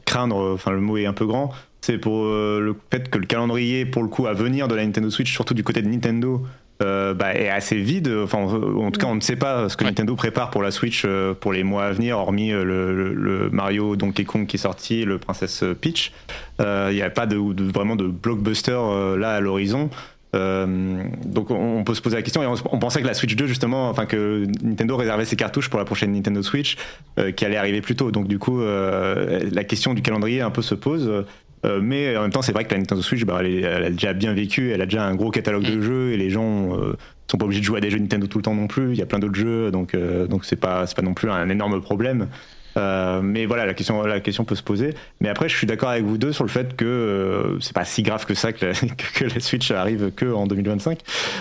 craindre, 0.04 0.52
enfin, 0.54 0.70
le 0.70 0.80
mot 0.80 0.96
est 0.96 1.06
un 1.06 1.12
peu 1.12 1.26
grand, 1.26 1.50
c'est 1.80 1.98
pour 1.98 2.26
le 2.26 2.76
fait 2.92 3.10
que 3.10 3.18
le 3.18 3.26
calendrier, 3.26 3.84
pour 3.84 4.02
le 4.02 4.08
coup, 4.08 4.26
à 4.28 4.32
venir 4.32 4.68
de 4.68 4.76
la 4.76 4.84
Nintendo 4.84 5.10
Switch, 5.10 5.32
surtout 5.32 5.54
du 5.54 5.64
côté 5.64 5.82
de 5.82 5.88
Nintendo, 5.88 6.46
bah, 6.80 7.34
est 7.34 7.48
assez 7.48 7.76
vide. 7.76 8.08
Enfin, 8.22 8.38
en 8.38 8.90
tout 8.90 9.00
cas, 9.00 9.06
on 9.06 9.14
ne 9.14 9.20
sait 9.20 9.36
pas 9.36 9.68
ce 9.68 9.76
que 9.76 9.84
Nintendo 9.84 10.14
prépare 10.14 10.50
pour 10.50 10.62
la 10.62 10.70
Switch 10.70 11.06
pour 11.40 11.52
les 11.52 11.64
mois 11.64 11.86
à 11.86 11.92
venir, 11.92 12.18
hormis 12.18 12.50
le, 12.50 13.48
Mario 13.52 13.96
Donkey 13.96 14.24
Kong 14.24 14.46
qui 14.46 14.56
est 14.56 14.60
sorti, 14.60 15.04
le 15.04 15.18
Princess 15.18 15.64
Peach. 15.80 16.12
Il 16.60 16.94
n'y 16.94 17.02
a 17.02 17.10
pas 17.10 17.26
de, 17.26 17.36
vraiment 17.70 17.96
de 17.96 18.06
blockbuster 18.06 18.78
là 19.18 19.34
à 19.34 19.40
l'horizon. 19.40 19.90
Euh, 20.34 21.04
donc 21.24 21.50
on, 21.50 21.82
peut 21.84 21.94
se 21.94 22.02
poser 22.02 22.16
la 22.16 22.22
question 22.22 22.42
et 22.42 22.46
on, 22.46 22.78
pensait 22.78 23.00
que 23.00 23.06
la 23.06 23.14
Switch 23.14 23.34
2 23.34 23.46
justement, 23.46 23.88
enfin 23.88 24.04
que 24.04 24.44
Nintendo 24.62 24.96
réservait 24.96 25.24
ses 25.24 25.36
cartouches 25.36 25.70
pour 25.70 25.78
la 25.78 25.86
prochaine 25.86 26.12
Nintendo 26.12 26.42
Switch 26.42 26.76
euh, 27.18 27.32
qui 27.32 27.46
allait 27.46 27.56
arriver 27.56 27.80
plus 27.80 27.96
tôt. 27.96 28.10
Donc 28.10 28.28
du 28.28 28.38
coup 28.38 28.60
euh, 28.60 29.48
la 29.50 29.64
question 29.64 29.94
du 29.94 30.02
calendrier 30.02 30.42
un 30.42 30.50
peu 30.50 30.62
se 30.62 30.74
pose. 30.74 31.24
Mais 31.64 32.16
en 32.16 32.22
même 32.22 32.30
temps 32.30 32.42
c'est 32.42 32.52
vrai 32.52 32.64
que 32.64 32.72
la 32.72 32.78
Nintendo 32.78 33.02
Switch 33.02 33.24
bah, 33.24 33.40
elle, 33.42 33.64
a 33.64 33.90
déjà 33.90 34.12
bien 34.12 34.32
vécu, 34.32 34.70
elle 34.72 34.82
a 34.82 34.86
déjà 34.86 35.04
un 35.04 35.14
gros 35.14 35.30
catalogue 35.30 35.64
de 35.64 35.76
mm. 35.76 35.82
jeux 35.82 36.12
et 36.12 36.16
les 36.16 36.30
gens 36.30 36.70
sont 37.30 37.38
pas 37.38 37.44
obligés 37.44 37.60
de 37.60 37.66
jouer 37.66 37.78
à 37.78 37.80
des 37.80 37.90
jeux 37.90 37.98
Nintendo 37.98 38.26
tout 38.26 38.38
le 38.38 38.42
temps 38.42 38.54
non 38.54 38.66
plus. 38.66 38.92
Il 38.92 38.98
y 38.98 39.02
a 39.02 39.06
plein 39.06 39.18
d'autres 39.18 39.34
jeux 39.34 39.70
donc 39.70 39.96
donc 39.96 40.44
c'est 40.44 40.56
pas 40.56 40.86
c'est 40.86 40.96
pas 40.96 41.02
non 41.02 41.14
plus 41.14 41.30
un 41.30 41.48
énorme 41.48 41.80
problème. 41.80 42.28
Euh, 42.78 43.20
mais 43.22 43.46
voilà, 43.46 43.66
la 43.66 43.74
question, 43.74 44.02
la 44.02 44.20
question 44.20 44.44
peut 44.44 44.54
se 44.54 44.62
poser. 44.62 44.94
Mais 45.20 45.28
après, 45.28 45.48
je 45.48 45.56
suis 45.56 45.66
d'accord 45.66 45.88
avec 45.90 46.04
vous 46.04 46.18
deux 46.18 46.32
sur 46.32 46.44
le 46.44 46.50
fait 46.50 46.76
que 46.76 46.84
euh, 46.84 47.60
c'est 47.60 47.74
pas 47.74 47.84
si 47.84 48.02
grave 48.02 48.24
que 48.26 48.34
ça 48.34 48.52
que 48.52 48.66
la, 48.66 48.72
que 49.14 49.24
la 49.24 49.40
Switch 49.40 49.70
arrive 49.70 50.12
que 50.14 50.32
en 50.32 50.46
2025. 50.46 51.00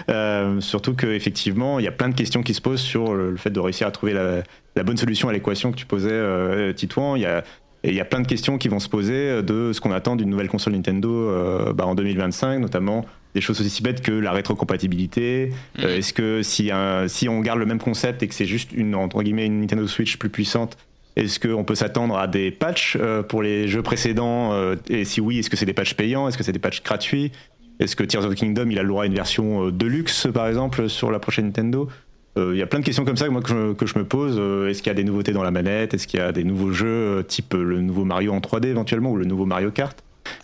Euh, 0.09 0.59
surtout 0.61 0.93
qu'effectivement, 0.93 1.79
il 1.79 1.85
y 1.85 1.87
a 1.87 1.91
plein 1.91 2.09
de 2.09 2.15
questions 2.15 2.43
qui 2.43 2.53
se 2.53 2.61
posent 2.61 2.81
sur 2.81 3.13
le, 3.13 3.35
fait 3.37 3.49
de 3.49 3.59
réussir 3.59 3.87
à 3.87 3.91
trouver 3.91 4.13
la, 4.13 4.43
la 4.75 4.83
bonne 4.83 4.97
solution 4.97 5.29
à 5.29 5.33
l'équation 5.33 5.71
que 5.71 5.77
tu 5.77 5.85
posais, 5.85 6.09
euh, 6.11 6.73
Titouan. 6.73 7.15
Il 7.15 7.21
y 7.21 7.25
a 7.25 7.43
et 7.87 7.91
il 7.91 7.95
y 7.95 8.01
a 8.01 8.05
plein 8.05 8.19
de 8.19 8.27
questions 8.27 8.57
qui 8.57 8.67
vont 8.67 8.79
se 8.79 8.89
poser 8.89 9.41
de 9.41 9.71
ce 9.73 9.81
qu'on 9.81 9.91
attend 9.91 10.15
d'une 10.15 10.29
nouvelle 10.29 10.49
console 10.49 10.73
Nintendo 10.73 11.73
bah, 11.73 11.85
en 11.85 11.95
2025, 11.95 12.59
notamment 12.59 13.05
des 13.33 13.41
choses 13.41 13.61
aussi 13.61 13.81
bêtes 13.81 14.01
que 14.01 14.11
la 14.11 14.31
rétrocompatibilité. 14.31 15.51
Mm. 15.77 15.83
Est-ce 15.83 16.13
que 16.13 16.43
si, 16.43 16.69
si 17.07 17.29
on 17.29 17.39
garde 17.39 17.59
le 17.59 17.65
même 17.65 17.79
concept 17.79 18.21
et 18.23 18.27
que 18.27 18.33
c'est 18.35 18.45
juste 18.45 18.71
une, 18.73 18.93
entre 18.93 19.23
guillemets, 19.23 19.45
une 19.45 19.61
Nintendo 19.61 19.87
Switch 19.87 20.17
plus 20.17 20.29
puissante, 20.29 20.77
est-ce 21.17 21.39
qu'on 21.39 21.63
peut 21.63 21.73
s'attendre 21.73 22.15
à 22.15 22.27
des 22.27 22.51
patchs 22.51 22.95
euh, 23.01 23.23
pour 23.23 23.41
les 23.41 23.67
jeux 23.67 23.81
précédents 23.81 24.53
euh, 24.53 24.75
Et 24.87 25.03
si 25.03 25.19
oui, 25.19 25.39
est-ce 25.39 25.49
que 25.49 25.57
c'est 25.57 25.65
des 25.65 25.73
patchs 25.73 25.95
payants 25.95 26.27
Est-ce 26.27 26.37
que 26.37 26.43
c'est 26.43 26.51
des 26.51 26.59
patchs 26.59 26.83
gratuits? 26.83 27.31
Est-ce 27.79 27.95
que 27.95 28.03
Tears 28.03 28.23
of 28.23 28.35
the 28.35 28.37
Kingdom, 28.37 28.67
il 28.69 28.77
a 28.77 28.83
le 28.83 28.89
droit 28.89 29.01
à 29.01 29.07
une 29.07 29.15
version 29.15 29.65
euh, 29.65 29.71
deluxe, 29.71 30.27
par 30.31 30.47
exemple, 30.47 30.87
sur 30.89 31.09
la 31.09 31.17
prochaine 31.17 31.45
Nintendo? 31.45 31.89
Il 32.37 32.57
y 32.57 32.61
a 32.61 32.67
plein 32.67 32.79
de 32.79 32.85
questions 32.85 33.05
comme 33.05 33.17
ça 33.17 33.27
moi, 33.29 33.41
que, 33.41 33.85
je, 33.85 33.99
me 33.99 34.05
pose. 34.05 34.37
Est-ce 34.69 34.81
qu'il 34.81 34.87
y 34.87 34.91
a 34.91 34.95
des 34.95 35.03
nouveautés 35.03 35.31
dans 35.31 35.43
la 35.43 35.51
manette? 35.51 35.93
Est-ce 35.93 36.07
qu'il 36.07 36.19
y 36.19 36.23
a 36.23 36.31
des 36.31 36.43
nouveaux 36.43 36.71
jeux, 36.71 37.25
type 37.27 37.53
le 37.53 37.81
nouveau 37.81 38.05
Mario 38.05 38.33
en 38.33 38.39
3D 38.39 38.67
éventuellement, 38.67 39.11
ou 39.11 39.17
le 39.17 39.25
nouveau 39.25 39.45
Mario 39.45 39.71
Kart? 39.71 39.97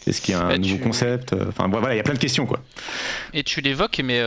Est-ce 0.08 0.22
qu'il 0.22 0.34
y 0.34 0.38
a 0.38 0.42
un 0.42 0.50
bah, 0.50 0.58
nouveau 0.58 0.78
concept? 0.78 1.34
Enfin 1.48 1.68
voilà, 1.68 1.94
il 1.94 1.98
y 1.98 2.00
a 2.00 2.04
plein 2.04 2.14
de 2.14 2.20
questions 2.20 2.46
quoi. 2.46 2.60
Et 3.34 3.44
tu 3.44 3.62
l'évoques, 3.62 4.02
mais 4.04 4.22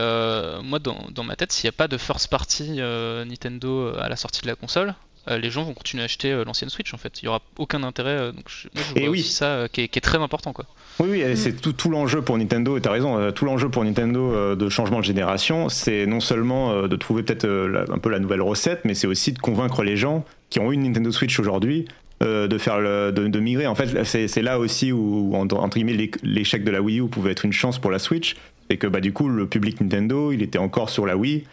moi 0.63 0.79
dans, 0.79 1.07
dans, 1.11 1.23
ma 1.23 1.35
tête, 1.35 1.51
s'il 1.51 1.67
n'y 1.67 1.69
a 1.69 1.77
pas 1.77 1.87
de 1.87 1.97
first 1.97 2.29
party 2.29 2.79
Nintendo 3.27 3.93
à 3.97 4.07
la 4.09 4.15
sortie 4.15 4.41
de 4.41 4.47
la 4.47 4.55
console, 4.55 4.93
euh, 5.29 5.37
les 5.37 5.49
gens 5.49 5.63
vont 5.63 5.73
continuer 5.73 6.03
à 6.03 6.05
acheter 6.05 6.31
euh, 6.31 6.45
l'ancienne 6.45 6.69
Switch 6.69 6.93
en 6.93 6.97
fait. 6.97 7.21
Il 7.21 7.25
y 7.25 7.27
aura 7.27 7.41
aucun 7.57 7.83
intérêt. 7.83 8.17
Euh, 8.17 8.31
donc 8.31 8.45
je, 8.47 8.67
moi, 8.73 8.83
je 8.95 8.99
vois 9.01 9.09
oui. 9.09 9.23
ça 9.23 9.67
qui 9.71 9.81
est, 9.81 10.01
très 10.01 10.17
important 10.17 10.53
quoi. 10.53 10.65
Oui, 10.99 11.09
oui, 11.11 11.23
c'est 11.35 11.53
mm. 11.53 11.59
tout, 11.59 11.73
tout 11.73 11.89
l'enjeu 11.89 12.21
pour 12.21 12.37
Nintendo. 12.37 12.79
Tu 12.79 12.87
as 12.87 12.91
raison. 12.91 13.31
Tout 13.31 13.45
l'enjeu 13.45 13.69
pour 13.69 13.83
Nintendo 13.83 14.55
de 14.55 14.69
changement 14.69 14.99
de 14.99 15.05
génération, 15.05 15.69
c'est 15.69 16.05
non 16.05 16.19
seulement 16.19 16.87
de 16.87 16.95
trouver 16.95 17.23
peut-être 17.23 17.45
un 17.45 17.97
peu 17.97 18.09
la 18.09 18.19
nouvelle 18.19 18.41
recette, 18.41 18.81
mais 18.85 18.93
c'est 18.93 19.07
aussi 19.07 19.31
de 19.33 19.39
convaincre 19.39 19.83
les 19.83 19.97
gens 19.97 20.25
qui 20.49 20.59
ont 20.59 20.71
une 20.71 20.83
Nintendo 20.83 21.11
Switch 21.11 21.39
aujourd'hui 21.39 21.85
de 22.21 22.57
faire 22.57 22.79
le, 22.79 23.11
de, 23.11 23.39
migrer. 23.39 23.67
En 23.67 23.75
fait, 23.75 24.03
c'est 24.03 24.41
là 24.41 24.59
aussi 24.59 24.91
où, 24.91 25.35
entre 25.35 25.67
guillemets, 25.69 26.09
l'échec 26.23 26.63
de 26.63 26.71
la 26.71 26.81
Wii 26.81 27.01
U 27.01 27.07
pouvait 27.07 27.31
être 27.31 27.45
une 27.45 27.53
chance 27.53 27.79
pour 27.79 27.91
la 27.91 27.99
Switch. 27.99 28.35
Et 28.69 28.77
que 28.77 28.87
bah, 28.87 28.99
du 28.99 29.13
coup, 29.13 29.29
le 29.29 29.47
public 29.47 29.81
Nintendo, 29.81 30.31
il 30.31 30.41
était 30.41 30.59
encore 30.59 30.89
sur 30.89 31.05
la 31.05 31.17
Wii, 31.17 31.43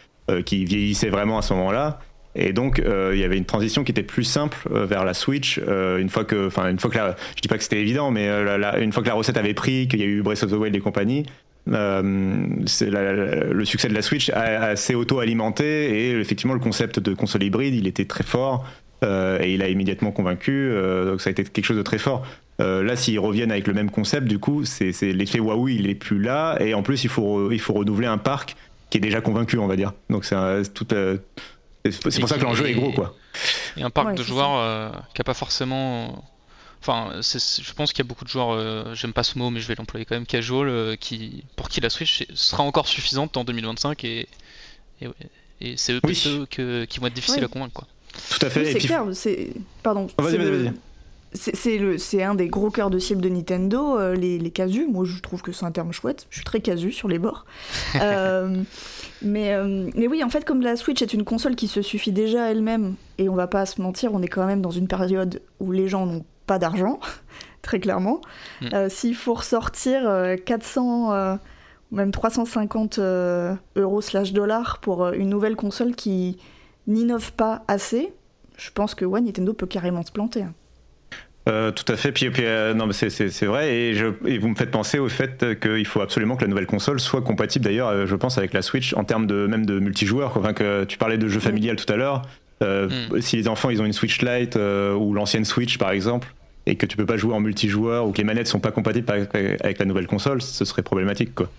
qui 0.45 0.65
vieillissait 0.65 1.09
vraiment 1.09 1.37
à 1.37 1.41
ce 1.41 1.53
moment-là. 1.53 1.99
Et 2.35 2.51
donc, 2.51 2.79
euh, 2.79 3.11
il 3.13 3.19
y 3.19 3.23
avait 3.23 3.37
une 3.37 3.45
transition 3.45 3.83
qui 3.83 3.91
était 3.91 4.03
plus 4.03 4.25
simple 4.25 4.57
euh, 4.71 4.85
vers 4.85 5.05
la 5.05 5.13
Switch 5.13 5.59
euh, 5.65 5.97
une 5.97 6.09
fois 6.09 6.25
que, 6.25 6.47
enfin, 6.47 6.69
une 6.69 6.79
fois 6.79 6.91
que 6.91 6.97
la, 6.97 7.15
je 7.35 7.41
dis 7.41 7.47
pas 7.47 7.57
que 7.57 7.63
c'était 7.63 7.79
évident, 7.79 8.11
mais 8.11 8.27
une 8.81 8.91
fois 8.91 9.01
que 9.01 9.07
la 9.07 9.13
recette 9.13 9.37
avait 9.37 9.53
pris, 9.53 9.87
qu'il 9.87 10.01
y 10.01 10.03
a 10.03 10.05
eu 10.05 10.21
Breath 10.21 10.43
of 10.43 10.51
the 10.51 10.55
Wild 10.55 10.75
et 10.75 10.79
compagnie, 10.79 11.25
le 11.67 13.63
succès 13.63 13.87
de 13.87 13.93
la 13.93 14.01
Switch 14.01 14.29
a, 14.31 14.75
s'est 14.75 14.95
auto-alimenté 14.95 16.09
et 16.09 16.19
effectivement 16.19 16.53
le 16.53 16.59
concept 16.59 16.99
de 16.99 17.13
console 17.13 17.43
hybride, 17.43 17.73
il 17.73 17.87
était 17.87 18.05
très 18.05 18.23
fort 18.23 18.65
et 19.01 19.53
il 19.53 19.61
a 19.61 19.69
immédiatement 19.69 20.11
convaincu. 20.11 20.71
donc 21.05 21.21
ça 21.21 21.29
a 21.29 21.31
été 21.31 21.43
quelque 21.43 21.65
chose 21.65 21.77
de 21.77 21.83
très 21.83 21.97
fort. 21.97 22.25
là, 22.59 22.95
s'ils 22.95 23.19
reviennent 23.19 23.51
avec 23.51 23.65
le 23.65 23.73
même 23.73 23.89
concept, 23.89 24.27
du 24.27 24.37
coup, 24.37 24.63
l'effet 25.01 25.39
waouh, 25.39 25.69
il 25.69 25.89
est 25.89 25.95
plus 25.95 26.21
là 26.21 26.57
et 26.59 26.73
en 26.73 26.83
plus 26.83 27.03
il 27.03 27.09
faut 27.09 27.51
il 27.51 27.59
faut 27.59 27.73
renouveler 27.73 28.07
un 28.07 28.19
parc 28.19 28.55
qui 28.91 28.99
est 28.99 29.01
déjà 29.01 29.21
convaincu, 29.21 29.57
on 29.57 29.67
va 29.67 29.75
dire. 29.75 29.93
Donc 30.09 30.25
c'est 30.25 30.35
tout 30.73 30.87
c'est 31.91 32.19
pour 32.19 32.29
ça 32.29 32.37
que 32.37 32.43
l'enjeu 32.43 32.67
est 32.67 32.73
gros, 32.73 32.91
quoi. 32.91 33.15
Et 33.77 33.83
un 33.83 33.89
parc 33.89 34.15
de 34.15 34.23
joueurs 34.23 34.57
euh, 34.57 34.89
qui 35.13 35.21
a 35.21 35.23
pas 35.23 35.33
forcément. 35.33 36.23
Enfin, 36.81 37.19
je 37.21 37.73
pense 37.73 37.93
qu'il 37.93 38.03
y 38.03 38.07
a 38.07 38.07
beaucoup 38.07 38.25
de 38.25 38.29
joueurs, 38.29 38.51
euh, 38.51 38.93
j'aime 38.93 39.13
pas 39.13 39.23
ce 39.23 39.39
mot, 39.39 39.49
mais 39.49 39.59
je 39.59 39.67
vais 39.67 39.75
l'employer 39.75 40.05
quand 40.05 40.15
même, 40.15 40.27
casual, 40.27 40.69
euh, 40.69 40.95
qui, 40.95 41.43
pour 41.55 41.67
qui 41.67 41.81
la 41.81 41.89
Switch 41.89 42.27
sera 42.35 42.61
encore 42.61 42.87
suffisante 42.87 43.37
en 43.37 43.43
2025 43.43 44.03
et, 44.03 44.27
et, 45.61 45.77
c'est 45.77 45.93
eux, 45.93 46.01
qui 46.47 46.99
vont 46.99 47.07
être 47.07 47.13
difficiles 47.13 47.43
à 47.43 47.47
convaincre. 47.47 47.73
Quoi. 47.73 47.87
Tout 48.29 48.45
à 48.45 48.49
fait. 48.49 48.71
c'est 48.71 48.79
clair, 48.79 49.03
c'est. 49.13 49.49
Pardon. 49.81 50.07
Oh, 50.17 50.23
vas-y, 50.23 50.37
vas-y, 50.37 50.49
vas-y 50.49 50.73
c'est 51.35 52.23
un 52.23 52.35
des 52.35 52.47
gros 52.47 52.69
cœurs 52.69 52.89
de 52.89 52.99
cible 52.99 53.21
de 53.21 53.29
Nintendo, 53.29 53.97
euh, 53.97 54.15
les, 54.15 54.37
les, 54.37 54.51
casus. 54.51 54.87
Moi, 54.87 55.05
je 55.05 55.19
trouve 55.19 55.41
que 55.41 55.51
c'est 55.51 55.65
un 55.65 55.71
terme 55.71 55.91
chouette. 55.91 56.27
Je 56.29 56.37
suis 56.37 56.45
très 56.45 56.59
casu 56.59 56.91
sur 56.91 57.07
les 57.07 57.19
bords. 57.19 57.45
Euh, 58.01 58.61
mais, 59.21 59.53
euh, 59.53 59.89
mais 59.95 60.07
oui, 60.07 60.23
en 60.23 60.29
fait, 60.29 60.45
comme 60.45 60.61
la 60.61 60.75
Switch 60.75 61.01
est 61.01 61.13
une 61.13 61.23
console 61.23 61.55
qui 61.55 61.67
se 61.67 61.81
suffit 61.81 62.11
déjà 62.11 62.51
elle-même, 62.51 62.95
et 63.17 63.29
on 63.29 63.35
va 63.35 63.47
pas 63.47 63.65
se 63.65 63.81
mentir, 63.81 64.13
on 64.13 64.21
est 64.21 64.27
quand 64.27 64.45
même 64.45 64.61
dans 64.61 64.71
une 64.71 64.87
période 64.87 65.41
où 65.59 65.71
les 65.71 65.87
gens 65.87 66.05
n'ont 66.05 66.25
pas 66.45 66.59
d'argent, 66.59 66.99
très 67.61 67.79
clairement. 67.79 68.21
Mm. 68.61 68.89
S'il 68.89 69.15
faut 69.15 69.33
ressortir 69.33 70.35
400 70.45 71.37
ou 71.91 71.95
même 71.95 72.11
350 72.11 72.99
euros 72.99 74.01
slash 74.01 74.33
dollars 74.33 74.79
pour 74.79 75.07
une 75.09 75.29
nouvelle 75.29 75.55
console 75.55 75.95
qui 75.95 76.37
n'innove 76.85 77.33
pas 77.33 77.63
assez, 77.67 78.13
je 78.57 78.69
pense 78.71 78.93
que 78.93 79.05
ouais, 79.05 79.21
Nintendo 79.21 79.53
peut 79.53 79.67
carrément 79.67 80.03
se 80.03 80.11
planter. 80.11 80.45
Euh, 81.47 81.71
tout 81.71 81.91
à 81.91 81.95
fait. 81.95 82.11
Puis, 82.11 82.31
euh, 82.39 82.73
non, 82.73 82.87
mais 82.87 82.93
c'est 82.93 83.45
vrai. 83.45 83.73
Et, 83.73 83.93
je, 83.93 84.07
et, 84.25 84.37
vous 84.39 84.49
me 84.49 84.55
faites 84.55 84.71
penser 84.71 84.97
au 84.97 85.09
fait 85.09 85.59
qu'il 85.59 85.85
faut 85.85 86.01
absolument 86.01 86.35
que 86.35 86.41
la 86.41 86.47
nouvelle 86.47 86.65
console 86.65 86.99
soit 86.99 87.21
compatible, 87.21 87.65
d'ailleurs, 87.65 87.89
euh, 87.89 88.05
je 88.07 88.15
pense, 88.15 88.37
avec 88.37 88.53
la 88.53 88.61
Switch 88.61 88.93
en 88.95 89.03
termes 89.03 89.27
de 89.27 89.45
même 89.45 89.65
de 89.65 89.79
multijoueur. 89.79 90.35
Enfin, 90.37 90.53
que 90.53 90.85
tu 90.85 90.97
parlais 90.97 91.17
de 91.17 91.27
jeux 91.27 91.39
familial 91.39 91.75
tout 91.75 91.91
à 91.91 91.97
l'heure. 91.97 92.23
Mm. 92.61 93.19
Si 93.19 93.35
les 93.35 93.47
enfants 93.47 93.69
ils 93.69 93.81
ont 93.81 93.85
une 93.85 93.93
Switch 93.93 94.21
Lite 94.21 94.55
ou 94.55 95.13
l'ancienne 95.13 95.45
Switch, 95.45 95.77
par 95.77 95.91
exemple, 95.91 96.33
et 96.65 96.75
que 96.77 96.85
tu 96.85 96.97
peux 96.97 97.05
pas 97.05 97.17
jouer 97.17 97.35
en 97.35 97.39
multijoueur 97.39 98.07
ou 98.07 98.11
que 98.11 98.17
les 98.17 98.23
manettes 98.23 98.47
sont 98.47 98.59
pas 98.59 98.71
compatibles 98.71 99.11
avec, 99.11 99.35
avec 99.35 99.77
la 99.77 99.85
nouvelle 99.85 100.07
console, 100.07 100.41
ce 100.41 100.65
serait 100.65 100.81
problématique, 100.81 101.35
quoi. 101.35 101.49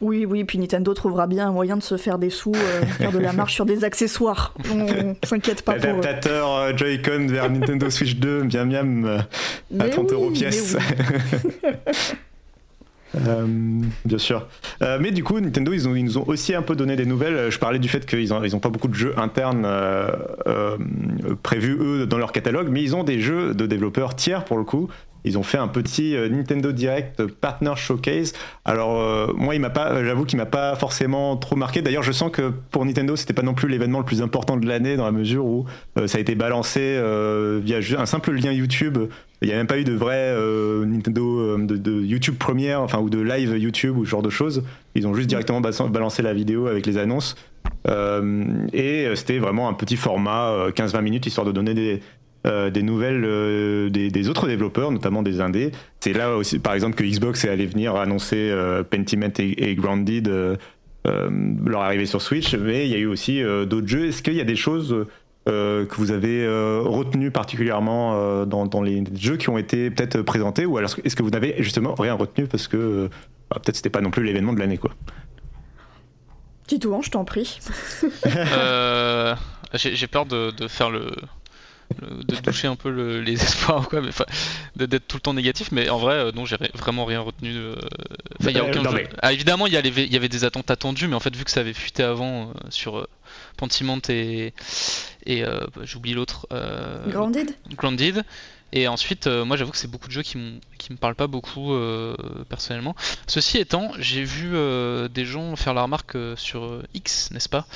Oui, 0.00 0.26
oui, 0.26 0.44
puis 0.44 0.58
Nintendo 0.58 0.92
trouvera 0.94 1.26
bien 1.26 1.48
un 1.48 1.52
moyen 1.52 1.76
de 1.76 1.82
se 1.82 1.96
faire 1.96 2.18
des 2.18 2.30
sous, 2.30 2.52
euh, 2.54 2.84
faire 2.86 3.12
de 3.12 3.18
la 3.18 3.32
marche 3.32 3.54
sur 3.54 3.66
des 3.66 3.84
accessoires. 3.84 4.54
On 4.72 5.16
s'inquiète 5.26 5.62
pas 5.62 5.74
pour 5.74 5.84
Adaptateur 5.84 6.50
euh, 6.50 6.76
Joy-Con 6.76 7.26
vers 7.28 7.50
Nintendo 7.50 7.88
Switch 7.90 8.16
2, 8.16 8.42
bien 8.44 8.64
miam, 8.64 9.04
euh, 9.04 9.18
à 9.78 9.88
30 9.88 10.12
euros 10.12 10.30
pièce. 10.30 10.76
bien 14.04 14.18
sûr. 14.18 14.48
mais 15.00 15.12
du 15.12 15.22
coup, 15.22 15.38
Nintendo, 15.38 15.72
ils, 15.72 15.86
ont, 15.88 15.94
ils, 15.94 16.04
nous 16.04 16.18
ont 16.18 16.26
aussi 16.26 16.52
un 16.54 16.62
peu 16.62 16.74
donné 16.74 16.96
des 16.96 17.06
nouvelles. 17.06 17.50
Je 17.50 17.58
parlais 17.60 17.78
du 17.78 17.88
fait 17.88 18.04
qu'ils 18.04 18.30
n'ont 18.30 18.42
ils 18.42 18.56
ont 18.56 18.60
pas 18.60 18.70
beaucoup 18.70 18.88
de 18.88 18.94
jeux 18.94 19.14
internes 19.16 19.68
prévus, 21.42 21.76
eux, 21.80 22.06
dans 22.06 22.18
leur 22.18 22.32
catalogue, 22.32 22.68
mais 22.70 22.82
ils 22.82 22.96
ont 22.96 23.04
des 23.04 23.20
jeux 23.20 23.54
de 23.54 23.66
développeurs 23.66 24.16
tiers, 24.16 24.44
pour 24.44 24.58
le 24.58 24.64
coup, 24.64 24.88
ils 25.24 25.38
ont 25.38 25.42
fait 25.42 25.58
un 25.58 25.68
petit 25.68 26.14
euh, 26.16 26.28
Nintendo 26.28 26.70
Direct 26.70 27.26
Partner 27.26 27.72
Showcase. 27.76 28.34
Alors 28.64 29.00
euh, 29.00 29.32
moi, 29.34 29.54
il 29.54 29.60
m'a 29.60 29.70
pas, 29.70 30.04
j'avoue 30.04 30.24
qu'il 30.24 30.36
m'a 30.36 30.46
pas 30.46 30.76
forcément 30.76 31.36
trop 31.36 31.56
marqué. 31.56 31.82
D'ailleurs, 31.82 32.02
je 32.02 32.12
sens 32.12 32.30
que 32.30 32.52
pour 32.70 32.84
Nintendo, 32.84 33.16
c'était 33.16 33.32
pas 33.32 33.42
non 33.42 33.54
plus 33.54 33.68
l'événement 33.68 33.98
le 33.98 34.04
plus 34.04 34.22
important 34.22 34.56
de 34.56 34.66
l'année 34.66 34.96
dans 34.96 35.06
la 35.06 35.12
mesure 35.12 35.46
où 35.46 35.64
euh, 35.98 36.06
ça 36.06 36.18
a 36.18 36.20
été 36.20 36.34
balancé 36.34 37.00
via 37.62 37.78
un 37.98 38.06
simple 38.06 38.32
lien 38.32 38.52
YouTube. 38.52 38.98
Il 39.42 39.48
n'y 39.48 39.54
a 39.54 39.56
même 39.56 39.66
pas 39.66 39.78
eu 39.78 39.84
de 39.84 39.92
vrai 39.92 40.34
Nintendo 40.86 41.58
de, 41.58 42.02
YouTube 42.02 42.36
première, 42.38 42.80
enfin 42.80 42.98
ou 42.98 43.10
de 43.10 43.20
live 43.20 43.56
YouTube 43.58 43.96
ou 43.98 44.04
ce 44.04 44.10
genre 44.10 44.22
de 44.22 44.30
choses. 44.30 44.62
Ils 44.94 45.06
ont 45.06 45.14
juste 45.14 45.28
directement 45.28 45.60
balancé 45.60 46.22
la 46.22 46.32
vidéo 46.32 46.66
avec 46.66 46.86
les 46.86 46.98
annonces. 46.98 47.36
et 47.86 49.08
c'était 49.14 49.38
vraiment 49.38 49.68
un 49.68 49.74
petit 49.74 49.96
format, 49.96 50.70
15-20 50.70 51.02
minutes, 51.02 51.26
histoire 51.26 51.46
de 51.46 51.52
donner 51.52 51.74
des, 51.74 52.00
euh, 52.46 52.68
des 52.68 52.82
nouvelles 52.82 53.24
euh, 53.24 53.88
des, 53.88 54.28
autres 54.28 54.46
développeurs, 54.46 54.90
notamment 54.90 55.22
des 55.22 55.40
indés. 55.40 55.72
C'est 56.00 56.12
là 56.12 56.36
aussi, 56.36 56.58
par 56.58 56.74
exemple, 56.74 56.94
que 56.94 57.02
Xbox 57.02 57.44
est 57.44 57.48
allé 57.48 57.64
venir 57.64 57.96
annoncer 57.96 58.50
euh, 58.50 58.82
Pentiment 58.82 59.32
et, 59.38 59.74
Grounded 59.74 60.30
leur 61.06 61.80
arrivée 61.80 62.06
sur 62.06 62.20
Switch, 62.22 62.54
mais 62.54 62.86
il 62.86 62.92
y 62.92 62.94
a 62.94 62.98
eu 62.98 63.06
aussi 63.06 63.42
d'autres 63.42 63.88
jeux. 63.88 64.06
Est-ce 64.06 64.22
qu'il 64.22 64.34
y 64.34 64.40
a 64.40 64.44
des 64.44 64.56
choses 64.56 65.06
que 65.46 65.94
vous 65.96 66.12
avez 66.12 66.46
retenues 66.82 67.30
particulièrement 67.30 68.46
dans, 68.46 68.82
les 68.82 69.04
jeux 69.14 69.36
qui 69.36 69.50
ont 69.50 69.58
été 69.58 69.90
peut-être 69.90 70.22
présentés, 70.22 70.64
ou 70.64 70.78
alors 70.78 70.90
est-ce 71.04 71.14
que 71.14 71.22
vous 71.22 71.30
n'avez 71.30 71.56
justement 71.58 71.94
rien 71.94 72.14
retenu 72.14 72.46
parce 72.46 72.68
que 72.68 73.10
bah, 73.50 73.58
peut-être 73.62 73.76
c'était 73.76 73.90
pas 73.90 74.00
non 74.00 74.10
plus 74.10 74.24
l'événement 74.24 74.54
de 74.54 74.58
l'année, 74.60 74.78
quoi? 74.78 74.92
Titouan, 76.66 77.02
je 77.02 77.10
t'en 77.10 77.24
prie. 77.24 77.60
Euh, 78.26 79.34
j'ai 79.74 79.96
j'ai 79.96 80.06
peur 80.06 80.24
de, 80.24 80.50
de 80.50 80.68
faire 80.68 80.90
le- 80.90 81.10
de 82.00 82.36
toucher 82.36 82.66
un 82.66 82.76
peu 82.76 82.90
le- 82.90 83.20
les 83.20 83.34
espoirs 83.42 83.88
quoi, 83.88 84.00
mais 84.00 84.86
d'être 84.86 85.06
tout 85.06 85.16
le 85.16 85.20
temps 85.20 85.34
négatif. 85.34 85.70
Mais 85.72 85.88
en 85.88 85.98
vrai, 85.98 86.14
euh, 86.14 86.32
non, 86.34 86.44
j'ai 86.44 86.56
vraiment 86.74 87.04
rien 87.04 87.20
retenu. 87.20 87.54
euh, 87.54 87.74
Enfin, 88.40 88.50
il 88.50 88.56
y 88.56 88.60
a 88.60 88.64
Euh, 88.64 88.68
aucun 88.70 88.82
non, 88.82 88.90
jeu. 88.90 88.96
mais- 88.98 89.08
Ah, 89.22 89.32
évidemment, 89.32 89.66
il 89.66 89.72
y, 89.72 89.76
a 89.76 89.80
les- 89.80 89.90
il 90.04 90.12
y 90.12 90.16
avait 90.16 90.28
des 90.28 90.44
attentes 90.44 90.70
attendues, 90.70 91.08
mais 91.08 91.14
en 91.16 91.20
fait, 91.20 91.34
vu 91.36 91.44
que 91.44 91.50
ça 91.50 91.60
avait 91.60 91.72
fuité 91.74 92.02
avant 92.02 92.48
euh, 92.48 92.52
sur 92.70 92.98
euh, 92.98 93.06
Pentiment 93.56 93.98
et 94.08 94.52
et 95.26 95.42
euh, 95.44 95.60
j'oublie 95.84 96.12
l'autre. 96.14 96.46
euh, 96.52 97.08
Grounded? 97.10 97.54
Grounded. 97.76 98.24
Et 98.76 98.88
ensuite, 98.88 99.28
euh, 99.28 99.44
moi 99.44 99.56
j'avoue 99.56 99.70
que 99.70 99.76
c'est 99.76 99.90
beaucoup 99.90 100.08
de 100.08 100.12
jeux 100.12 100.22
qui, 100.22 100.36
qui 100.78 100.92
me 100.92 100.98
parlent 100.98 101.14
pas 101.14 101.28
beaucoup 101.28 101.72
euh, 101.72 102.16
personnellement. 102.48 102.96
Ceci 103.28 103.58
étant, 103.58 103.92
j'ai 104.00 104.24
vu 104.24 104.50
euh, 104.54 105.06
des 105.06 105.24
gens 105.24 105.54
faire 105.54 105.74
la 105.74 105.82
remarque 105.82 106.16
sur 106.36 106.82
X, 106.92 107.30
n'est-ce 107.30 107.48
pas? 107.48 107.66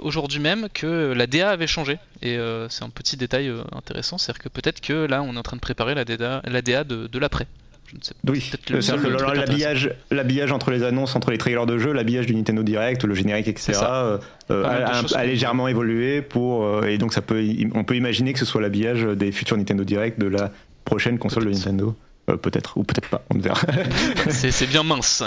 Aujourd'hui 0.00 0.40
même 0.40 0.68
que 0.68 1.12
la 1.12 1.28
DA 1.28 1.50
avait 1.50 1.68
changé. 1.68 2.00
Et 2.20 2.36
c'est 2.68 2.82
un 2.82 2.90
petit 2.90 3.16
détail 3.16 3.52
intéressant, 3.70 4.18
c'est-à-dire 4.18 4.42
que 4.42 4.48
peut-être 4.48 4.80
que 4.80 5.06
là 5.06 5.22
on 5.22 5.34
est 5.36 5.38
en 5.38 5.42
train 5.42 5.56
de 5.56 5.60
préparer 5.62 5.94
la 5.94 6.04
DA, 6.04 6.42
la 6.44 6.60
DA 6.62 6.82
de, 6.82 7.06
de 7.06 7.18
l'après. 7.20 7.46
Je 7.90 7.96
ne 7.96 8.02
sais 8.02 8.14
pas. 8.14 8.32
Oui, 8.32 8.40
truc 8.40 9.36
l'habillage, 9.36 9.94
l'habillage 10.10 10.52
entre 10.52 10.70
les 10.70 10.82
annonces, 10.82 11.16
entre 11.16 11.30
les 11.30 11.38
trailers 11.38 11.66
de 11.66 11.78
jeux, 11.78 11.92
l'habillage 11.92 12.26
du 12.26 12.34
Nintendo 12.34 12.62
Direct, 12.62 13.04
le 13.04 13.14
générique, 13.14 13.48
etc. 13.48 13.72
Euh, 13.82 14.18
euh, 14.50 14.86
a, 15.14 15.24
légèrement 15.24 15.68
évolué 15.68 16.22
pour 16.22 16.64
euh, 16.64 16.82
et 16.82 16.98
donc 16.98 17.12
ça 17.12 17.22
peut, 17.22 17.42
on 17.74 17.84
peut 17.84 17.96
imaginer 17.96 18.32
que 18.32 18.38
ce 18.38 18.44
soit 18.44 18.60
l'habillage 18.60 19.02
des 19.02 19.32
futurs 19.32 19.56
Nintendo 19.56 19.84
Direct 19.84 20.20
de 20.20 20.26
la 20.26 20.52
prochaine 20.84 21.18
console 21.18 21.46
de. 21.46 21.50
Nintendo. 21.50 21.96
Euh, 22.28 22.36
peut-être 22.36 22.76
ou 22.76 22.84
peut-être 22.84 23.08
pas, 23.08 23.22
on 23.30 23.38
verra. 23.38 23.60
C'est 24.30 24.68
bien 24.68 24.82
mince. 24.82 25.22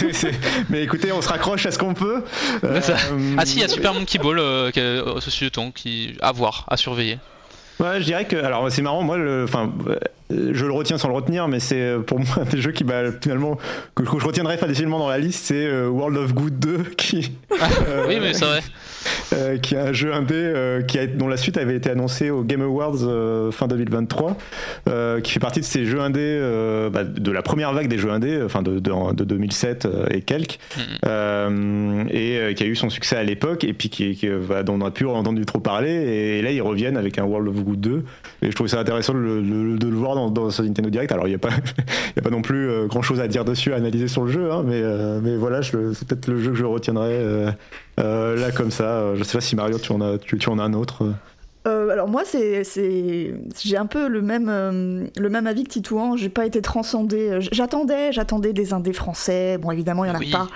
Mais 0.70 0.82
écoutez, 0.82 1.10
on 1.12 1.20
se 1.20 1.28
raccroche 1.28 1.66
à 1.66 1.72
ce 1.72 1.78
qu'on 1.78 1.94
peut. 1.94 2.22
Euh, 2.64 2.80
ah 3.38 3.44
si, 3.44 3.56
il 3.56 3.62
y 3.62 3.64
a 3.64 3.68
Super 3.68 3.94
Monkey 3.94 4.18
Ball, 4.18 4.38
euh, 4.38 4.70
euh, 4.76 5.20
ceci 5.20 5.46
étant, 5.46 5.70
qui 5.70 6.16
à 6.20 6.32
voir, 6.32 6.64
à 6.68 6.76
surveiller. 6.76 7.18
Ouais, 7.80 8.00
je 8.00 8.04
dirais 8.04 8.26
que 8.26 8.36
alors 8.36 8.70
c'est 8.70 8.82
marrant 8.82 9.02
moi 9.02 9.16
le 9.16 9.44
enfin 9.44 9.72
euh, 9.88 9.96
je 10.52 10.66
le 10.66 10.72
retiens 10.72 10.98
sans 10.98 11.08
le 11.08 11.14
retenir 11.14 11.48
mais 11.48 11.60
c'est 11.60 11.80
euh, 11.80 12.00
pour 12.00 12.18
moi 12.18 12.28
un 12.40 12.44
des 12.44 12.60
jeux 12.60 12.72
qui 12.72 12.84
bah, 12.84 13.02
finalement 13.20 13.58
que, 13.94 14.02
que 14.02 14.18
je 14.18 14.24
retiendrai 14.26 14.56
facilement 14.56 14.98
dans 14.98 15.08
la 15.08 15.18
liste 15.18 15.44
c'est 15.46 15.66
euh, 15.66 15.88
World 15.88 16.16
of 16.18 16.34
Good 16.34 16.58
2 16.58 16.82
qui 16.96 17.32
euh, 17.52 18.04
Oui, 18.08 18.18
mais 18.20 18.32
c'est 18.32 18.44
vrai. 18.44 18.60
Euh, 19.32 19.58
qui 19.58 19.74
est 19.74 19.78
un 19.78 19.92
jeu 19.92 20.12
indé 20.12 20.34
euh, 20.34 20.82
qui 20.82 20.98
a, 20.98 21.06
dont 21.06 21.28
la 21.28 21.36
suite 21.36 21.56
avait 21.58 21.76
été 21.76 21.90
annoncée 21.90 22.30
au 22.30 22.42
Game 22.42 22.62
Awards 22.62 23.02
euh, 23.02 23.50
fin 23.50 23.66
2023, 23.66 24.36
euh, 24.88 25.20
qui 25.20 25.32
fait 25.32 25.40
partie 25.40 25.60
de 25.60 25.64
ces 25.64 25.84
jeux 25.84 26.00
indés, 26.00 26.40
bah, 26.92 27.04
de 27.04 27.30
la 27.30 27.42
première 27.42 27.72
vague 27.72 27.88
des 27.88 27.98
jeux 27.98 28.10
indés, 28.10 28.40
enfin 28.44 28.62
de, 28.62 28.78
de, 28.78 29.12
de 29.14 29.24
2007 29.24 29.86
euh, 29.86 30.06
et 30.10 30.20
quelques, 30.22 30.58
Mhm. 30.76 30.82
euh, 31.06 32.04
et 32.10 32.54
qui 32.54 32.62
a 32.62 32.66
eu 32.66 32.74
son 32.76 32.90
succès 32.90 33.16
à 33.16 33.22
l'époque, 33.22 33.64
et 33.64 33.72
puis 33.72 33.88
qui, 33.88 34.14
qui, 34.14 34.28
bah, 34.48 34.62
dont 34.62 34.78
on 34.80 34.84
a 34.84 34.90
pu 34.90 35.06
entendu 35.06 35.44
trop 35.46 35.58
parler, 35.60 35.90
et, 35.90 36.42
là 36.42 36.50
ils 36.50 36.62
reviennent 36.62 36.96
avec 36.96 37.18
un 37.18 37.24
World 37.24 37.48
of 37.48 37.62
Good 37.62 37.80
2, 37.80 38.02
et 38.42 38.50
je 38.50 38.54
trouve 38.56 38.66
ça 38.66 38.80
intéressant 38.80 39.14
de 39.14 39.18
le, 39.18 39.42
de- 39.42 39.76
de 39.78 39.86
le 39.88 39.94
voir 39.96 40.14
dans, 40.14 40.30
dans 40.30 40.50
ce 40.50 40.62
Nintendo 40.62 40.90
Direct. 40.90 41.12
Alors 41.12 41.26
il 41.26 41.30
n'y 41.30 41.36
a, 41.36 41.38
pas- 41.38 41.50
il 41.78 42.16
y 42.16 42.18
a 42.18 42.22
pas 42.22 42.30
non 42.30 42.42
plus 42.42 42.68
grand 42.88 43.02
chose 43.02 43.20
à 43.20 43.28
dire 43.28 43.44
dessus, 43.44 43.72
à 43.72 43.76
analyser 43.76 44.08
sur 44.08 44.24
le 44.24 44.30
jeu, 44.32 44.50
hein, 44.52 44.62
mais, 44.66 44.82
mais 45.22 45.36
voilà, 45.36 45.62
c'est 45.62 45.72
peut-être 46.06 46.28
le 46.28 46.40
jeu 46.40 46.50
que 46.50 46.56
je 46.56 46.64
retiendrai. 46.64 47.18
là 47.98 48.50
comme 48.56 48.70
ça, 48.70 49.14
je 49.22 49.28
sais 49.28 49.38
pas 49.38 49.42
si 49.42 49.56
Mario 49.56 49.78
tu 49.78 49.92
en 49.92 50.00
as, 50.00 50.18
tu, 50.18 50.38
tu 50.38 50.48
en 50.48 50.58
as 50.58 50.62
un 50.62 50.72
autre. 50.74 51.04
euh. 51.66 51.90
Alors 51.90 52.08
moi, 52.08 52.22
c'est, 52.24 52.64
c'est, 52.64 53.34
j'ai 53.62 53.76
un 53.76 53.86
peu 53.86 54.08
le 54.08 54.20
même, 54.22 54.48
euh, 54.48 55.04
le 55.16 55.28
même 55.28 55.46
avis 55.46 55.64
que 55.64 55.70
Titouan. 55.70 56.16
J'ai 56.16 56.28
pas 56.28 56.44
été 56.46 56.60
transcendée. 56.62 57.30
Euh, 57.30 57.40
J'attendais, 57.52 58.12
j'attendais 58.12 58.52
des 58.52 58.72
indés 58.72 58.92
français. 58.92 59.58
Bon, 59.58 59.70
évidemment, 59.70 60.04
il 60.04 60.08
y 60.08 60.10
en 60.10 60.14
a 60.16 60.18
Oui. 60.18 60.30
pas. 60.30 60.48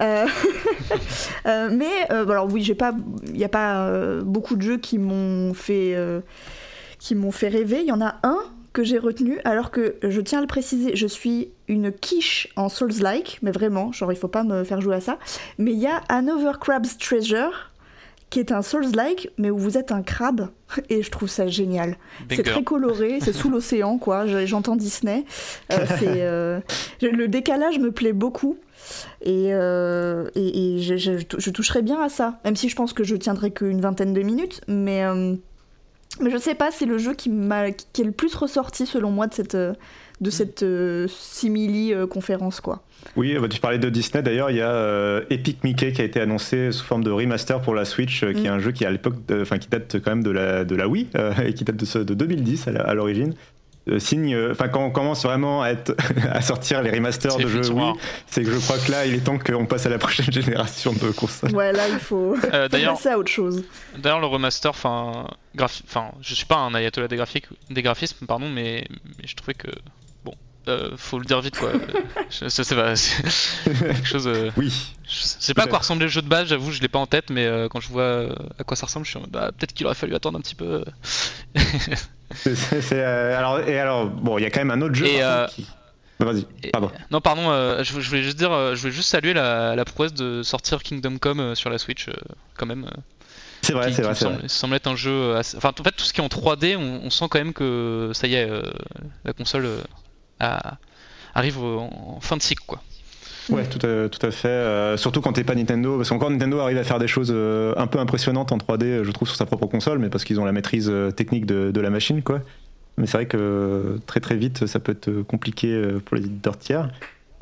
Euh, 0.00 0.26
euh, 1.46 1.68
mais 1.72 1.90
euh, 2.10 2.26
alors 2.28 2.46
oui, 2.52 2.62
j'ai 2.62 2.74
pas, 2.74 2.92
il 3.28 3.38
y 3.38 3.44
a 3.44 3.48
pas 3.48 3.86
euh, 3.86 4.22
beaucoup 4.22 4.56
de 4.56 4.62
jeux 4.62 4.78
qui 4.78 4.98
m'ont 4.98 5.54
fait, 5.54 5.94
euh, 5.94 6.20
qui 6.98 7.14
m'ont 7.14 7.32
fait 7.32 7.48
rêver. 7.48 7.80
Il 7.80 7.86
y 7.88 7.92
en 7.92 8.00
a 8.00 8.16
un 8.22 8.38
que 8.72 8.84
j'ai 8.84 8.98
retenu, 8.98 9.38
alors 9.44 9.70
que 9.70 9.96
je 10.02 10.20
tiens 10.22 10.38
à 10.38 10.40
le 10.40 10.46
préciser, 10.46 10.96
je 10.96 11.06
suis 11.06 11.50
une 11.68 11.92
quiche 11.92 12.48
en 12.56 12.70
Souls-like, 12.70 13.38
mais 13.42 13.50
vraiment, 13.50 13.92
genre 13.92 14.10
il 14.12 14.16
faut 14.16 14.28
pas 14.28 14.44
me 14.44 14.64
faire 14.64 14.80
jouer 14.80 14.94
à 14.96 15.00
ça. 15.02 15.18
Mais 15.58 15.72
il 15.72 15.78
y 15.78 15.86
a 15.86 16.00
Another 16.08 16.58
Crab's 16.58 16.96
Treasure, 16.96 17.70
qui 18.32 18.40
est 18.40 18.50
un 18.50 18.62
Souls-like, 18.62 19.28
mais 19.36 19.50
où 19.50 19.58
vous 19.58 19.76
êtes 19.76 19.92
un 19.92 20.02
crabe, 20.02 20.48
et 20.88 21.02
je 21.02 21.10
trouve 21.10 21.28
ça 21.28 21.46
génial. 21.46 21.96
C'est 22.38 22.42
très 22.54 22.62
coloré, 22.64 23.18
c'est 23.20 23.32
sous 23.34 23.50
l'océan, 23.50 23.98
quoi. 23.98 24.26
Je- 24.26 24.46
J'entends 24.46 24.74
Disney. 24.74 25.24
Euh, 25.70 25.84
euh, 26.02 26.60
le 27.02 27.28
décalage 27.28 27.78
me 27.78 27.92
plaît 27.92 28.14
beaucoup. 28.14 28.56
Et, 29.20 29.50
euh, 29.52 30.28
et, 30.34 30.76
et 30.76 30.78
je, 30.82 30.96
je- 30.96 31.18
je 31.38 31.50
toucherai 31.50 31.82
bien 31.82 32.00
à 32.00 32.08
ça, 32.08 32.40
même 32.46 32.56
si 32.56 32.68
je 32.70 32.74
pense 32.74 32.94
que 32.94 33.04
je 33.04 33.14
tiendrai 33.16 33.50
qu'une 33.50 33.80
vingtaine 33.82 34.14
de 34.14 34.22
minutes. 34.22 34.62
Mais, 34.66 35.02
mais 36.20 36.30
je 36.30 36.36
sais 36.38 36.54
pas, 36.54 36.70
c'est 36.70 36.86
le 36.86 36.96
jeu 36.98 37.12
qui, 37.14 37.30
qui 37.92 38.02
est 38.02 38.04
le 38.06 38.12
plus 38.12 38.34
ressorti, 38.34 38.86
selon 38.86 39.10
moi, 39.10 39.26
de 39.26 39.34
cette, 39.34 39.56
de 40.20 40.30
cette 40.30 40.62
euh, 40.62 41.06
simili-conférence, 41.08 42.60
quoi. 42.60 42.82
Oui, 43.16 43.36
bah, 43.40 43.48
tu 43.48 43.60
parlais 43.60 43.78
de 43.78 43.88
Disney 43.88 44.22
d'ailleurs, 44.22 44.50
il 44.50 44.56
y 44.56 44.60
a 44.60 44.70
euh, 44.70 45.22
Epic 45.30 45.64
Mickey 45.64 45.92
qui 45.92 46.00
a 46.02 46.04
été 46.04 46.20
annoncé 46.20 46.70
sous 46.70 46.84
forme 46.84 47.02
de 47.02 47.10
remaster 47.10 47.60
pour 47.60 47.74
la 47.74 47.84
Switch, 47.84 48.22
euh, 48.22 48.32
qui 48.32 48.46
est 48.46 48.50
Mm. 48.50 48.54
un 48.54 48.58
jeu 48.60 48.70
qui 48.72 48.84
à 48.84 48.90
l'époque, 48.90 49.14
enfin 49.40 49.58
qui 49.58 49.68
date 49.68 49.96
quand 50.00 50.12
même 50.12 50.22
de 50.22 50.30
la, 50.30 50.64
de 50.64 50.76
la 50.76 50.86
Wii 50.88 51.08
euh, 51.16 51.32
et 51.46 51.54
qui 51.54 51.64
date 51.64 51.76
de, 51.76 51.84
ce- 51.84 51.98
de 51.98 52.14
2010 52.14 52.68
à 52.68 52.72
la- 52.72 52.82
à 52.82 52.94
l'origine. 52.94 53.34
Euh, 53.88 53.98
signe, 53.98 54.32
euh, 54.32 54.52
enfin 54.52 54.68
quand 54.68 54.84
on 54.84 54.92
commence 54.92 55.24
vraiment 55.24 55.60
à, 55.62 55.70
être, 55.70 55.96
à 56.30 56.40
sortir 56.40 56.82
les 56.82 56.90
remasters 56.92 57.36
de 57.36 57.48
jeux 57.48 57.68
Wii, 57.72 57.92
c'est 58.28 58.44
que 58.44 58.52
je 58.52 58.58
crois 58.58 58.78
que 58.78 58.88
là 58.92 59.06
il 59.06 59.14
est 59.14 59.24
temps 59.24 59.38
qu'on 59.40 59.66
passe 59.66 59.86
à 59.86 59.88
la 59.88 59.98
prochaine 59.98 60.30
génération 60.32 60.92
de 60.92 61.10
consoles. 61.10 61.50
Ouais, 61.52 61.72
là, 61.72 61.88
il 61.88 61.98
faut, 61.98 62.36
Euh, 62.52 62.68
D'ailleurs, 62.70 62.94
passer 62.94 63.08
à 63.08 63.18
autre 63.18 63.32
chose. 63.32 63.64
D'ailleurs, 63.98 64.20
le 64.20 64.26
remaster, 64.26 64.70
enfin, 64.70 65.26
graphi- 65.56 65.82
enfin, 65.88 66.12
je 66.20 66.32
suis 66.32 66.46
pas 66.46 66.58
un 66.58 66.72
ayatollah 66.74 67.08
des 67.08 67.16
graphiques, 67.16 67.46
des 67.70 67.82
graphismes, 67.82 68.24
pardon, 68.26 68.48
mais, 68.48 68.86
mais 69.18 69.26
je 69.26 69.34
trouvais 69.34 69.54
que 69.54 69.66
bon, 70.24 70.34
euh, 70.68 70.90
faut 70.96 71.18
le 71.18 71.24
dire 71.24 71.40
vite 71.40 71.58
quoi. 71.58 71.72
je, 72.30 72.44
je 72.44 72.62
sais 72.62 72.76
pas, 72.76 72.94
c'est 72.94 73.20
quelque 73.80 74.06
chose. 74.06 74.28
euh, 74.28 74.52
Oui, 74.56 74.72
je 75.08 75.22
sais 75.24 75.54
pas 75.54 75.64
à 75.64 75.66
quoi 75.66 75.78
ressemblait 75.78 76.06
le 76.06 76.10
jeu 76.12 76.22
de 76.22 76.28
base, 76.28 76.46
j'avoue, 76.46 76.70
je 76.70 76.80
l'ai 76.82 76.86
pas 76.88 77.00
en 77.00 77.06
tête, 77.08 77.30
mais 77.30 77.46
euh, 77.46 77.66
quand 77.68 77.80
je 77.80 77.88
vois 77.88 78.28
à 78.60 78.62
quoi 78.62 78.76
ça 78.76 78.86
ressemble, 78.86 79.06
je 79.06 79.10
suis 79.10 79.18
en 79.18 79.22
mode, 79.22 79.30
bah, 79.30 79.50
peut-être 79.58 79.72
qu'il 79.72 79.86
aurait 79.86 79.96
fallu 79.96 80.14
attendre 80.14 80.38
un 80.38 80.40
petit 80.40 80.54
peu. 80.54 80.84
C'est- 82.34 82.92
euh, 82.92 83.36
alors, 83.38 83.60
et 83.60 83.78
alors, 83.78 84.06
bon, 84.06 84.38
il 84.38 84.42
y 84.42 84.46
a 84.46 84.50
quand 84.50 84.60
même 84.60 84.70
un 84.70 84.80
autre 84.82 84.94
jeu. 84.94 85.06
Et, 85.06 85.22
euh, 85.22 85.46
qui- 85.46 85.66
Bah, 86.20 86.26
Vas-y, 86.32 86.46
pardon. 86.70 86.90
Non, 87.10 87.20
pardon, 87.20 87.50
euh, 87.50 87.82
je, 87.82 87.98
je 88.00 88.08
voulais 88.08 88.22
juste 88.22 88.38
dire, 88.38 88.52
euh, 88.52 88.74
je 88.76 88.80
voulais 88.80 88.92
juste 88.92 89.08
saluer 89.08 89.34
la, 89.34 89.74
la 89.74 89.84
prouesse 89.84 90.14
de 90.14 90.42
sortir 90.44 90.82
Kingdom 90.82 91.18
Come 91.18 91.40
euh, 91.40 91.54
sur 91.56 91.68
la 91.70 91.78
Switch, 91.78 92.06
quand 92.56 92.66
même. 92.66 92.88
C'est 93.62 93.72
vrai, 93.72 93.92
c'est 93.92 94.02
vrai, 94.02 94.14
c'est 94.14 94.48
semble, 94.48 94.74
être 94.76 94.86
un 94.88 94.96
jeu 94.96 95.36
assez... 95.36 95.56
Enfin, 95.56 95.72
en 95.78 95.82
fait, 95.84 95.92
tout 95.92 96.04
ce 96.04 96.12
qui 96.12 96.20
est 96.20 96.24
en 96.24 96.28
3D, 96.28 96.76
on, 96.76 97.02
on 97.06 97.10
sent 97.10 97.26
quand 97.30 97.38
même 97.38 97.52
que 97.52 98.10
ça 98.12 98.26
y 98.26 98.34
est, 98.34 98.48
la 99.24 99.32
console 99.32 99.68
a- 100.40 100.74
arrive 101.34 101.58
au- 101.58 101.78
en 101.80 102.20
fin 102.20 102.36
de 102.36 102.42
cycle, 102.42 102.62
quoi. 102.66 102.82
Ouais, 103.50 103.64
tout 103.66 103.84
à, 103.86 104.08
tout 104.08 104.24
à 104.24 104.30
fait. 104.30 104.48
euh, 104.48 104.96
surtout 104.96 105.20
quand 105.20 105.32
t'es 105.32 105.44
pas 105.44 105.54
Nintendo, 105.54 105.96
parce 105.96 106.08
qu'encore 106.10 106.30
Nintendo 106.30 106.58
arrive 106.60 106.78
à 106.78 106.84
faire 106.84 106.98
des 106.98 107.08
choses 107.08 107.32
euh, 107.34 107.74
un 107.76 107.86
peu 107.86 107.98
impressionnantes 107.98 108.52
en 108.52 108.58
3D, 108.58 109.02
je 109.02 109.10
trouve, 109.10 109.28
sur 109.28 109.36
sa 109.36 109.46
propre 109.46 109.66
console, 109.66 109.98
mais 109.98 110.08
parce 110.10 110.24
qu'ils 110.24 110.38
ont 110.40 110.44
la 110.44 110.52
maîtrise 110.52 110.88
euh, 110.90 111.10
technique 111.10 111.46
de, 111.46 111.80
la 111.80 111.90
machine, 111.90 112.22
quoi. 112.22 112.40
Mais 112.98 113.06
c'est 113.06 113.16
vrai 113.16 113.26
que 113.26 113.36
euh, 113.38 113.98
très 114.06 114.20
très 114.20 114.36
vite, 114.36 114.66
ça 114.66 114.78
peut 114.78 114.92
être 114.92 115.08
euh, 115.08 115.24
compliqué 115.24 115.68
euh, 115.72 115.98
pour 116.04 116.16
les 116.16 116.24
éditeurs 116.24 116.58
tiers. 116.58 116.90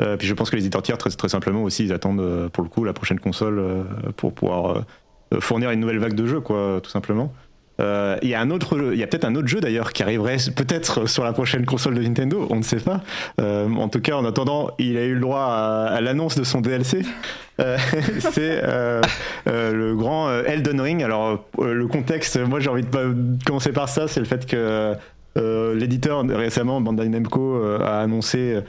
Euh, 0.00 0.16
puis 0.16 0.26
je 0.26 0.34
pense 0.34 0.48
que 0.48 0.56
les 0.56 0.62
éditeurs 0.62 0.82
tiers, 0.82 0.96
très, 0.96 1.10
simplement 1.28 1.62
aussi, 1.62 1.84
ils 1.84 1.92
attendent 1.92 2.20
euh, 2.20 2.48
pour 2.48 2.62
le 2.62 2.70
coup 2.70 2.84
la 2.84 2.92
prochaine 2.92 3.20
console 3.20 3.58
euh, 3.58 3.82
pour 4.16 4.32
pouvoir 4.32 4.70
euh, 4.78 4.80
euh, 5.34 5.40
fournir 5.40 5.70
une 5.70 5.80
nouvelle 5.80 5.98
vague 5.98 6.14
de 6.14 6.26
jeux, 6.26 6.40
quoi, 6.40 6.80
tout 6.82 6.90
simplement. 6.90 7.32
Euh, 7.80 8.16
Il 8.22 8.28
y 8.28 8.34
a 8.34 8.40
un 8.40 8.50
autre, 8.50 8.78
il 8.92 8.98
y 8.98 9.02
a 9.02 9.06
peut-être 9.06 9.24
un 9.24 9.34
autre 9.34 9.48
jeu 9.48 9.60
d'ailleurs 9.60 9.92
qui 9.92 10.02
arriverait 10.02 10.36
peut-être 10.54 11.08
sur 11.08 11.24
la 11.24 11.32
prochaine 11.32 11.64
console 11.64 11.94
de 11.94 12.02
Nintendo, 12.02 12.46
on 12.50 12.56
ne 12.56 12.62
sait 12.62 12.80
pas. 12.80 13.00
Euh, 13.40 13.68
en 13.74 13.88
tout 13.88 14.00
cas, 14.00 14.16
en 14.16 14.24
attendant, 14.24 14.70
il 14.78 14.96
a 14.96 15.04
eu 15.04 15.14
le 15.14 15.20
droit 15.20 15.44
à, 15.44 16.00
l'annonce 16.00 16.36
de 16.36 16.44
son 16.44 16.60
DLC. 16.60 17.02
Euh, 17.60 17.76
c'est 18.18 18.62
le 19.46 19.94
grand 19.94 20.30
Elden 20.44 20.80
Ring. 20.80 21.02
Alors, 21.02 21.44
le 21.60 21.86
contexte, 21.86 22.38
moi 22.38 22.60
j'ai 22.60 22.70
envie 22.70 22.82
de 22.82 23.44
commencer 23.44 23.72
par 23.72 23.88
ça, 23.88 24.08
c'est 24.08 24.20
le 24.20 24.26
fait 24.26 24.46
que 24.46 24.94
l'éditeur 25.74 26.24
récemment, 26.26 26.80
Bandai 26.80 27.08
Namco, 27.08 27.62
a 27.82 28.00
annoncé 28.00 28.60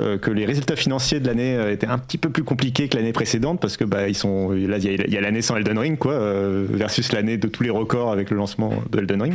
euh, 0.00 0.16
que 0.18 0.30
les 0.30 0.46
résultats 0.46 0.76
financiers 0.76 1.20
de 1.20 1.26
l'année 1.26 1.54
euh, 1.56 1.70
étaient 1.72 1.86
un 1.86 1.98
petit 1.98 2.16
peu 2.18 2.30
plus 2.30 2.44
compliqués 2.44 2.88
que 2.88 2.96
l'année 2.96 3.12
précédente 3.12 3.60
parce 3.60 3.76
que 3.76 3.84
bah 3.84 4.08
ils 4.08 4.14
sont 4.14 4.50
là 4.50 4.78
il 4.78 5.12
y 5.12 5.16
a- 5.18 5.20
l'année 5.20 5.42
sans 5.42 5.56
Elden 5.56 5.78
Ring 5.78 5.98
quoi 5.98 6.12
euh, 6.14 6.64
versus 6.70 7.12
l'année 7.12 7.36
de 7.36 7.46
tous 7.46 7.62
les 7.62 7.68
records 7.70 8.10
avec 8.10 8.30
le 8.30 8.36
lancement 8.38 8.72
de 8.90 8.98
Elden 8.98 9.22
Ring. 9.22 9.34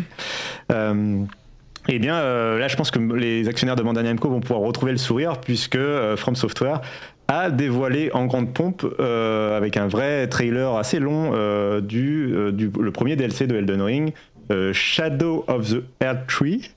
Eh 1.90 2.00
bien, 2.00 2.20
là, 2.22 2.68
je 2.68 2.76
pense 2.76 2.92
que 2.92 3.00
les 3.00 3.48
actionnaires 3.48 3.78
de 3.78 3.84
Bandai 3.84 4.04
Namco 4.04 4.28
vont 4.30 4.42
pouvoir 4.42 4.60
retrouver 4.60 4.92
le 4.92 4.98
sourire 4.98 5.40
puisque 5.40 5.80
From 6.18 6.36
Software 6.36 6.82
a 7.30 7.50
dévoilé 7.50 8.10
en 8.14 8.26
grande 8.26 8.54
pompe, 8.54 8.86
avec 9.00 9.78
un 9.78 9.88
vrai 9.88 10.28
trailer 10.28 10.76
assez 10.76 11.00
long, 11.00 11.32
du, 11.80 12.34
du- 12.52 12.72
le 12.78 12.92
premier 12.92 13.16
DLC 13.16 13.48
de 13.48 13.56
Elden 13.56 13.82
Ring, 13.82 14.14
euh, 14.52 14.74
Shadow 14.74 15.44
of 15.48 15.70
the 15.70 15.84
Earth 16.02 16.28
Tree, 16.28 16.72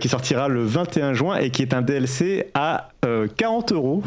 qui 0.00 0.08
sortira 0.08 0.48
le 0.48 0.64
21 0.64 1.14
juin 1.14 1.36
et 1.36 1.50
qui 1.50 1.62
est 1.62 1.72
un 1.72 1.80
DLC 1.80 2.50
à 2.54 2.88
40 3.36 3.70
euros 3.70 4.02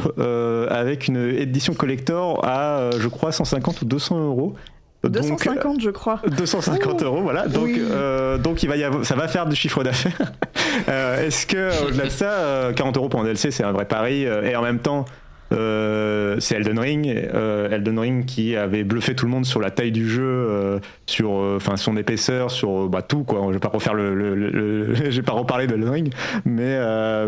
avec 0.70 1.07
une 1.07 1.16
édition 1.16 1.74
collector 1.74 2.43
à, 2.43 2.89
je 2.99 3.07
crois, 3.07 3.32
150 3.32 3.84
ou 3.84 3.86
200 3.86 4.20
euros. 4.26 4.55
250, 5.03 5.80
je 5.80 5.89
crois. 5.89 6.20
250 6.38 7.03
euros, 7.03 7.22
voilà. 7.22 7.47
Donc, 7.47 7.70
donc 8.43 8.62
il 8.62 8.68
va 8.68 8.76
y 8.76 8.84
avoir, 8.84 9.05
ça 9.05 9.16
va 9.16 9.30
faire 9.30 9.45
du 9.45 9.55
chiffre 9.55 9.86
d'affaires. 9.86 10.34
Est-ce 10.88 11.45
que, 11.47 11.88
au-delà 11.88 12.05
de 12.05 12.10
ça, 12.10 12.72
40 12.76 12.97
euros 12.97 13.07
pour 13.07 13.22
un 13.22 13.24
DLC, 13.24 13.51
c'est 13.51 13.64
un 13.64 13.72
vrai 13.72 13.86
pari 13.86 14.24
Et 14.24 14.57
en 14.57 14.62
même 14.62 14.80
temps, 14.80 15.05
euh, 15.52 16.36
c'est 16.39 16.56
Elden 16.56 16.80
Ring, 16.80 17.08
euh, 17.08 17.70
Elden 17.72 18.00
Ring 18.00 18.26
qui 18.26 18.56
avait 18.56 18.84
bluffé 18.84 19.16
tout 19.16 19.26
le 19.26 19.32
monde 19.32 19.45
sur 19.45 19.60
la 19.60 19.72
taille 19.72 19.91
du 19.91 20.08
jeu, 20.08 20.24
euh, 20.24 20.80
sur 21.06 21.32
enfin 21.32 21.78
son 21.78 21.97
épaisseur, 21.97 22.52
sur 22.52 22.88
bah, 22.88 23.02
tout 23.02 23.24
quoi. 23.24 23.41
Je 23.47 23.54
vais 23.54 23.60
pas 23.60 23.70
refaire 23.70 23.93
le, 23.93 24.14
le, 24.14 24.93
je 24.95 25.16
vais 25.16 25.22
pas 25.22 25.34
reparler 25.34 25.68
d'Elden 25.68 25.89
Ring, 25.89 26.14
mais 26.45 26.80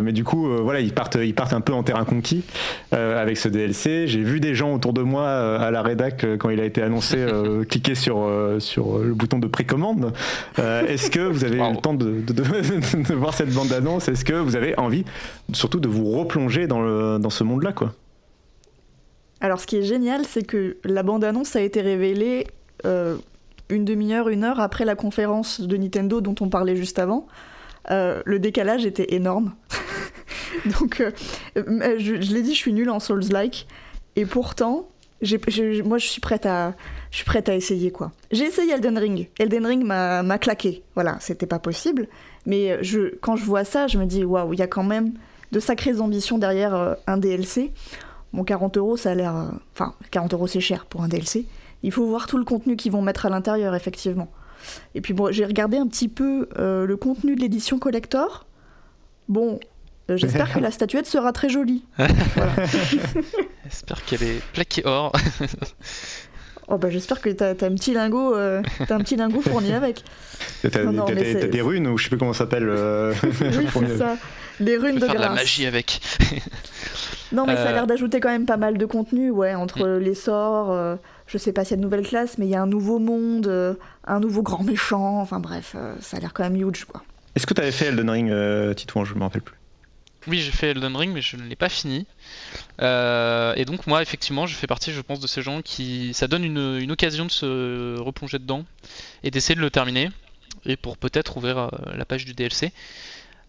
mais 0.01 0.11
du 0.11 0.23
coup 0.23 0.47
voilà 0.61 0.79
ils 0.79 0.93
partent 0.93 1.17
ils 1.21 1.33
partent 1.33 1.53
un 1.53 1.61
peu 1.61 1.73
en 1.73 1.83
terrain 1.83 2.05
conquis 2.05 2.43
avec 2.91 3.37
ce 3.37 3.47
DLC. 3.47 4.07
J'ai 4.07 4.21
vu 4.21 4.39
des 4.39 4.55
gens 4.55 4.73
autour 4.73 4.93
de 4.93 5.01
moi 5.01 5.27
à 5.27 5.71
la 5.71 5.81
rédac 5.81 6.25
quand 6.37 6.49
il 6.49 6.59
a 6.59 6.65
été 6.65 6.81
annoncé 6.81 7.25
cliquer 7.69 7.95
sur 7.95 8.27
sur 8.59 8.99
le 8.99 9.13
bouton 9.13 9.39
de 9.39 9.47
précommande. 9.47 10.13
Est-ce 10.57 11.09
que 11.09 11.19
vous 11.19 11.43
avez 11.43 11.57
eu 11.57 11.71
le 11.71 11.77
temps 11.77 11.93
de, 11.93 12.21
de, 12.21 12.33
de, 12.33 13.13
voir 13.13 13.33
cette 13.33 13.53
bande 13.53 13.71
annonce 13.73 14.07
Est-ce 14.07 14.25
que 14.25 14.33
vous 14.33 14.55
avez 14.55 14.77
envie 14.77 15.05
surtout 15.53 15.79
de 15.79 15.87
vous 15.87 16.11
replonger 16.11 16.67
dans 16.67 16.81
le 16.81 17.17
dans 17.19 17.29
ce 17.29 17.43
monde 17.43 17.63
là 17.63 17.71
quoi? 17.71 17.93
Alors, 19.41 19.59
ce 19.59 19.65
qui 19.65 19.77
est 19.77 19.83
génial, 19.83 20.23
c'est 20.25 20.43
que 20.43 20.77
la 20.85 21.01
bande-annonce 21.01 21.55
a 21.55 21.61
été 21.61 21.81
révélée 21.81 22.45
euh, 22.85 23.17
une 23.69 23.85
demi-heure, 23.85 24.29
une 24.29 24.43
heure 24.43 24.59
après 24.59 24.85
la 24.85 24.95
conférence 24.95 25.59
de 25.61 25.77
Nintendo 25.77 26.21
dont 26.21 26.35
on 26.41 26.49
parlait 26.49 26.75
juste 26.75 26.99
avant. 26.99 27.25
Euh, 27.89 28.21
le 28.25 28.37
décalage 28.37 28.85
était 28.85 29.15
énorme. 29.15 29.53
Donc, 30.79 31.01
euh, 31.01 31.11
je, 31.55 32.13
l'ai 32.33 32.43
dit, 32.43 32.53
je 32.53 32.59
suis 32.59 32.73
nulle 32.73 32.91
en 32.91 32.99
Souls-like. 32.99 33.65
Et 34.15 34.27
pourtant, 34.27 34.89
moi, 35.85 35.97
je 35.97 36.07
suis 36.07 36.21
prête 36.21 36.45
à, 36.45 36.75
essayer 37.47 37.91
quoi. 37.91 38.11
J'ai 38.31 38.45
essayé 38.45 38.73
Elden 38.73 38.99
Ring. 38.99 39.27
Elden 39.39 39.65
Ring 39.65 39.83
m'a 39.83 40.37
claqué. 40.37 40.83
Voilà, 40.93 41.17
c'était 41.19 41.47
pas 41.47 41.59
possible. 41.59 42.07
Mais 42.45 42.79
quand 43.21 43.37
je 43.37 43.45
vois 43.45 43.63
ça, 43.63 43.87
je 43.87 43.97
me 43.97 44.05
dis 44.05 44.23
waouh, 44.23 44.53
il 44.53 44.59
y 44.59 44.63
a 44.63 44.67
quand 44.67 44.83
même 44.83 45.13
de 45.51 45.59
sacrées 45.59 45.99
ambitions 45.99 46.37
derrière 46.37 46.97
un 47.07 47.17
DLC. 47.17 47.71
Bon, 48.33 48.43
40 48.43 48.77
euros, 48.77 48.97
ça 48.97 49.11
a 49.11 49.15
l'air. 49.15 49.35
Euh, 49.35 49.49
enfin, 49.73 49.93
40 50.11 50.33
euros, 50.33 50.47
c'est 50.47 50.61
cher 50.61 50.85
pour 50.85 51.03
un 51.03 51.07
DLC. 51.07 51.45
Il 51.83 51.91
faut 51.91 52.05
voir 52.05 52.27
tout 52.27 52.37
le 52.37 52.45
contenu 52.45 52.75
qu'ils 52.75 52.91
vont 52.91 53.01
mettre 53.01 53.25
à 53.25 53.29
l'intérieur, 53.29 53.75
effectivement. 53.75 54.31
Et 54.95 55.01
puis, 55.01 55.13
bon, 55.13 55.31
j'ai 55.31 55.45
regardé 55.45 55.77
un 55.77 55.87
petit 55.87 56.07
peu 56.07 56.47
euh, 56.57 56.85
le 56.85 56.97
contenu 56.97 57.35
de 57.35 57.41
l'édition 57.41 57.79
collector. 57.79 58.45
Bon, 59.27 59.59
euh, 60.09 60.17
j'espère 60.17 60.53
que 60.53 60.59
la 60.61 60.71
statuette 60.71 61.07
sera 61.07 61.33
très 61.33 61.49
jolie. 61.49 61.83
j'espère 63.65 64.05
qu'elle 64.05 64.23
est 64.23 64.41
plaquée 64.53 64.83
or. 64.85 65.11
Oh 66.73 66.77
bah 66.77 66.89
j'espère 66.89 67.19
que 67.19 67.29
t'as 67.29 67.49
as 67.49 67.65
un 67.65 67.75
petit 67.75 67.93
lingot, 67.93 68.33
un 68.33 68.61
petit 68.61 69.17
lingot 69.17 69.41
fourni 69.41 69.73
avec. 69.73 70.05
T'as 70.61 70.85
des 70.85 71.61
runes 71.61 71.85
ou 71.87 71.97
je 71.97 72.03
sais 72.03 72.09
plus 72.09 72.17
comment 72.17 72.31
ça 72.31 72.45
s'appelle. 72.45 72.69
oui 73.23 73.67
c'est 73.73 73.97
ça. 73.97 74.15
Les 74.61 74.77
runes 74.77 74.95
de 74.95 75.05
faire 75.05 75.15
grâce. 75.15 75.17
de 75.17 75.21
la 75.21 75.29
magie 75.29 75.65
avec. 75.65 75.99
Non, 77.31 77.45
mais 77.45 77.55
ça 77.55 77.63
a 77.63 77.67
euh. 77.69 77.73
l'air 77.73 77.87
d'ajouter 77.87 78.19
quand 78.19 78.29
même 78.29 78.45
pas 78.45 78.57
mal 78.57 78.77
de 78.77 78.85
contenu, 78.85 79.31
ouais, 79.31 79.55
entre 79.55 79.85
mm. 79.85 79.99
les 79.99 80.15
sorts. 80.15 80.71
Euh, 80.71 80.95
je 81.27 81.37
sais 81.37 81.53
pas 81.53 81.63
s'il 81.63 81.71
y 81.71 81.73
a 81.75 81.77
de 81.77 81.83
nouvelles 81.83 82.05
classes, 82.05 82.37
mais 82.37 82.45
il 82.45 82.49
y 82.49 82.55
a 82.55 82.61
un 82.61 82.67
nouveau 82.67 82.99
monde, 82.99 83.47
euh, 83.47 83.75
un 84.05 84.19
nouveau 84.19 84.41
grand 84.41 84.63
méchant. 84.63 85.19
Enfin 85.21 85.39
bref, 85.39 85.75
ça 86.01 86.17
a 86.17 86.19
l'air 86.19 86.33
quand 86.33 86.43
même 86.43 86.55
huge, 86.55 86.85
quoi. 86.85 87.03
Est-ce 87.35 87.47
que 87.47 87.53
tu 87.53 87.61
avais 87.61 87.71
fait 87.71 87.85
Elden 87.85 88.09
Ring, 88.09 88.75
Titouan 88.75 89.05
Je 89.05 89.15
me 89.15 89.21
rappelle 89.21 89.41
plus. 89.41 89.55
Oui, 90.27 90.39
j'ai 90.39 90.51
fait 90.51 90.71
Elden 90.71 90.95
Ring, 90.95 91.13
mais 91.13 91.21
je 91.21 91.37
ne 91.37 91.43
l'ai 91.43 91.55
pas 91.55 91.69
fini. 91.69 92.05
et 92.79 93.65
donc, 93.65 93.87
moi, 93.87 94.01
effectivement, 94.01 94.45
je 94.45 94.55
fais 94.55 94.67
partie, 94.67 94.91
je 94.91 95.01
pense, 95.01 95.21
de 95.21 95.27
ces 95.27 95.41
gens 95.41 95.61
qui. 95.61 96.13
Ça 96.13 96.27
donne 96.27 96.43
une, 96.43 96.79
une 96.79 96.91
occasion 96.91 97.25
de 97.25 97.31
se 97.31 97.97
replonger 97.99 98.39
dedans 98.39 98.65
et 99.23 99.31
d'essayer 99.31 99.55
de 99.55 99.61
le 99.61 99.69
terminer. 99.69 100.09
Et 100.65 100.75
pour 100.75 100.97
peut-être 100.97 101.37
ouvrir 101.37 101.71
la 101.95 102.03
page 102.03 102.25
du 102.25 102.33
DLC. 102.33 102.73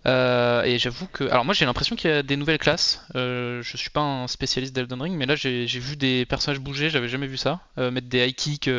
Euh, 0.06 0.62
et 0.64 0.78
j'avoue 0.78 1.06
que. 1.06 1.24
Alors, 1.24 1.44
moi 1.44 1.54
j'ai 1.54 1.64
l'impression 1.64 1.96
qu'il 1.96 2.10
y 2.10 2.12
a 2.12 2.22
des 2.22 2.36
nouvelles 2.36 2.58
classes. 2.58 3.04
Euh, 3.14 3.62
je 3.62 3.76
suis 3.76 3.90
pas 3.90 4.00
un 4.00 4.26
spécialiste 4.26 4.74
d'Elden 4.74 5.00
Ring, 5.00 5.16
mais 5.16 5.26
là 5.26 5.36
j'ai 5.36 5.66
vu 5.66 5.96
des 5.96 6.26
personnages 6.26 6.60
bouger, 6.60 6.90
j'avais 6.90 7.08
jamais 7.08 7.26
vu 7.26 7.36
ça. 7.36 7.60
Euh, 7.78 7.90
mettre 7.90 8.08
des 8.08 8.26
high 8.26 8.34
kicks 8.34 8.70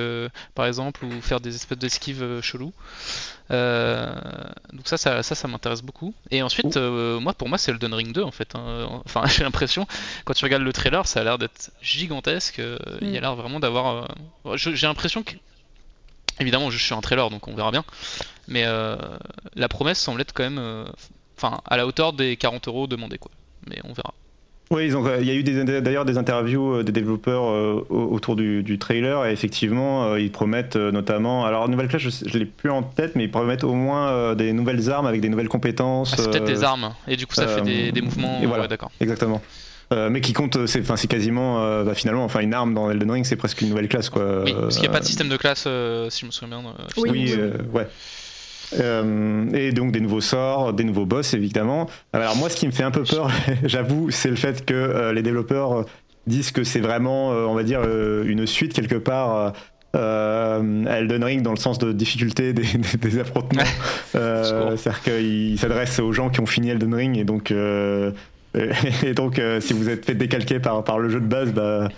par 0.56 0.66
exemple, 0.66 1.06
ou 1.06 1.22
faire 1.22 1.40
des 1.40 1.56
espèces 1.56 1.78
d'esquives 1.78 2.42
chelous. 2.42 2.74
donc, 3.50 4.88
ça, 4.88 4.98
ça, 4.98 5.24
ça, 5.24 5.48
m'intéresse 5.48 5.82
beaucoup. 5.82 6.14
Et 6.32 6.42
ensuite, 6.42 6.78
moi 6.78 7.34
pour 7.34 7.48
moi 7.48 7.58
c'est 7.58 7.72
Elden 7.72 7.94
Ring 7.94 8.14
2 8.14 8.22
en 8.24 8.32
fait. 8.32 8.56
Hein. 8.56 9.02
Enfin, 9.06 9.26
j'ai 9.28 9.44
l'impression, 9.44 9.88
quand 10.26 10.34
tu 10.34 10.44
regardes 10.44 10.64
le 10.64 10.74
trailer, 10.74 11.08
ça 11.08 11.22
a 11.22 11.24
l'air 11.24 11.38
d'être 11.38 11.72
gigantesque. 11.82 12.62
Il 13.02 13.10
y 13.10 13.18
a 13.18 13.20
mm. 13.20 13.22
l'air 13.22 13.36
vraiment 13.36 13.60
d'avoir. 13.60 14.14
j'ai 14.56 14.88
l'impression 14.88 15.24
que. 15.24 15.36
Évidemment, 16.40 16.70
je 16.70 16.78
suis 16.78 16.94
un 16.94 17.02
trailer 17.02 17.30
donc 17.30 17.48
on 17.48 17.56
verra 17.56 17.72
bien. 17.72 17.84
Mais 18.48 18.64
euh, 18.66 18.96
la 19.56 19.68
promesse 19.68 20.00
semble 20.00 20.22
être 20.22 20.34
quand 20.34 20.44
même 20.44 20.60
euh, 20.60 20.86
enfin 21.38 21.62
à 21.66 21.78
la 21.78 21.88
hauteur 21.88 22.14
des 22.14 22.36
40 22.36 22.68
euros 22.68 22.88
demandés 22.88 23.18
quoi. 23.18 23.32
Mais 23.68 23.78
on 23.84 23.94
verra. 23.94 24.14
Oui, 24.72 24.92
il 25.20 25.26
y 25.26 25.30
a 25.30 25.34
eu 25.36 25.44
d'ailleurs 25.44 26.06
des 26.06 26.18
interviews 26.18 26.78
euh, 26.78 26.84
des 26.84 26.92
développeurs 26.92 27.44
autour 27.92 28.36
du, 28.36 28.78
trailer 28.80 29.26
et 29.26 29.32
effectivement 29.32 30.16
ils 30.16 30.32
promettent 30.32 30.76
notamment, 30.76 31.46
alors 31.46 31.70
nouvelle 31.70 31.88
classe 31.88 32.02
je, 32.02 32.26
ne 32.26 32.40
l'ai 32.40 32.46
plus 32.46 32.72
en 32.72 32.82
tête 32.82 33.16
mais 33.16 33.26
ils 33.26 33.32
promettent 33.32 33.64
au 33.64 33.74
moins 33.74 34.34
des 34.36 34.52
nouvelles 34.52 34.90
armes 34.90 35.06
avec 35.06 35.22
des 35.22 35.30
nouvelles 35.30 35.50
compétences. 35.50 36.14
Ah, 36.14 36.18
c'est 36.18 36.32
peut-être 36.32 36.46
des 36.46 36.64
armes 36.64 36.94
et 37.08 37.16
du 37.16 37.28
coup 37.28 37.36
ça 37.36 37.48
fait 37.48 37.62
des, 37.62 38.02
mouvements. 38.02 38.40
Et 38.42 38.48
voilà, 38.48 38.68
d'accord. 38.68 38.92
Exactement. 39.00 39.42
Mais 40.10 40.22
qui 40.22 40.34
compte, 40.34 40.66
c'est 40.66 40.82
enfin, 40.82 40.96
quasiment 41.08 41.84
bah, 41.84 41.94
finalement, 41.94 42.24
enfin 42.24 42.40
une 42.40 42.54
arme 42.54 42.74
dans 42.74 42.90
Elden 42.90 43.12
Ring, 43.12 43.26
c'est 43.26 43.36
presque 43.36 43.62
une 43.62 43.70
nouvelle 43.70 43.88
classe 43.88 44.10
quoi. 44.10 44.44
Oui, 44.44 44.54
parce 44.54 44.76
qu'il 44.76 44.84
n'y 44.84 44.90
a 44.90 44.92
pas 44.92 45.00
de 45.00 45.06
système 45.06 45.30
de 45.30 45.38
classe, 45.38 45.68
si 46.10 46.22
je 46.22 46.26
me 46.26 46.32
souviens 46.32 46.62
bien. 46.62 46.74
oui, 46.98 47.10
oui 47.12 47.36
ouais. 47.74 47.88
Euh, 48.80 49.52
et 49.54 49.72
donc 49.72 49.92
des 49.92 50.00
nouveaux 50.00 50.22
sorts, 50.22 50.74
des 50.74 50.84
nouveaux 50.84 51.06
boss 51.06 51.34
évidemment. 51.34 51.88
Alors 52.14 52.36
moi 52.36 52.50
ce 52.50 52.56
qui 52.56 52.66
me 52.66 52.72
fait 52.72 52.84
un 52.84 52.92
peu 52.92 53.04
peur, 53.04 53.30
j'avoue, 53.64 54.10
c'est 54.12 54.30
le 54.30 54.36
fait 54.36 54.66
que 54.66 54.74
euh, 54.74 55.14
les 55.14 55.22
développeurs 55.22 55.86
disent 56.28 56.52
que 56.52 56.64
c'est 56.64 56.80
vraiment, 56.80 57.34
euh, 57.34 57.46
on 57.46 57.54
va 57.54 57.64
dire, 57.64 57.82
une 57.84 58.48
suite 58.48 58.74
quelque 58.74 58.96
part 58.96 59.54
euh, 59.96 60.86
Elden 60.86 61.24
Ring 61.24 61.42
dans 61.44 61.52
le 61.52 61.58
sens 61.58 61.78
de 61.78 61.92
difficulté 61.92 62.54
des, 62.54 62.64
des, 63.00 63.20
affrontements. 63.20 63.64
C'est-à-dire 64.12 65.02
qu'il 65.04 65.60
s'adresse 65.60 66.00
aux 66.00 66.14
gens 66.14 66.30
qui 66.30 66.40
ont 66.40 66.46
fini 66.46 66.70
Elden 66.70 66.94
Ring 66.96 67.18
et 67.18 67.26
donc, 67.26 67.54
et 69.04 69.14
donc 69.14 69.42
si 69.60 69.74
vous 69.74 69.90
êtes 69.90 70.06
fait 70.06 70.16
décalquer 70.16 70.60
par, 70.60 70.84
par 70.84 71.00
le 71.00 71.10
jeu 71.10 71.20
de 71.20 71.26
base, 71.26 71.52
bah, 71.52 71.90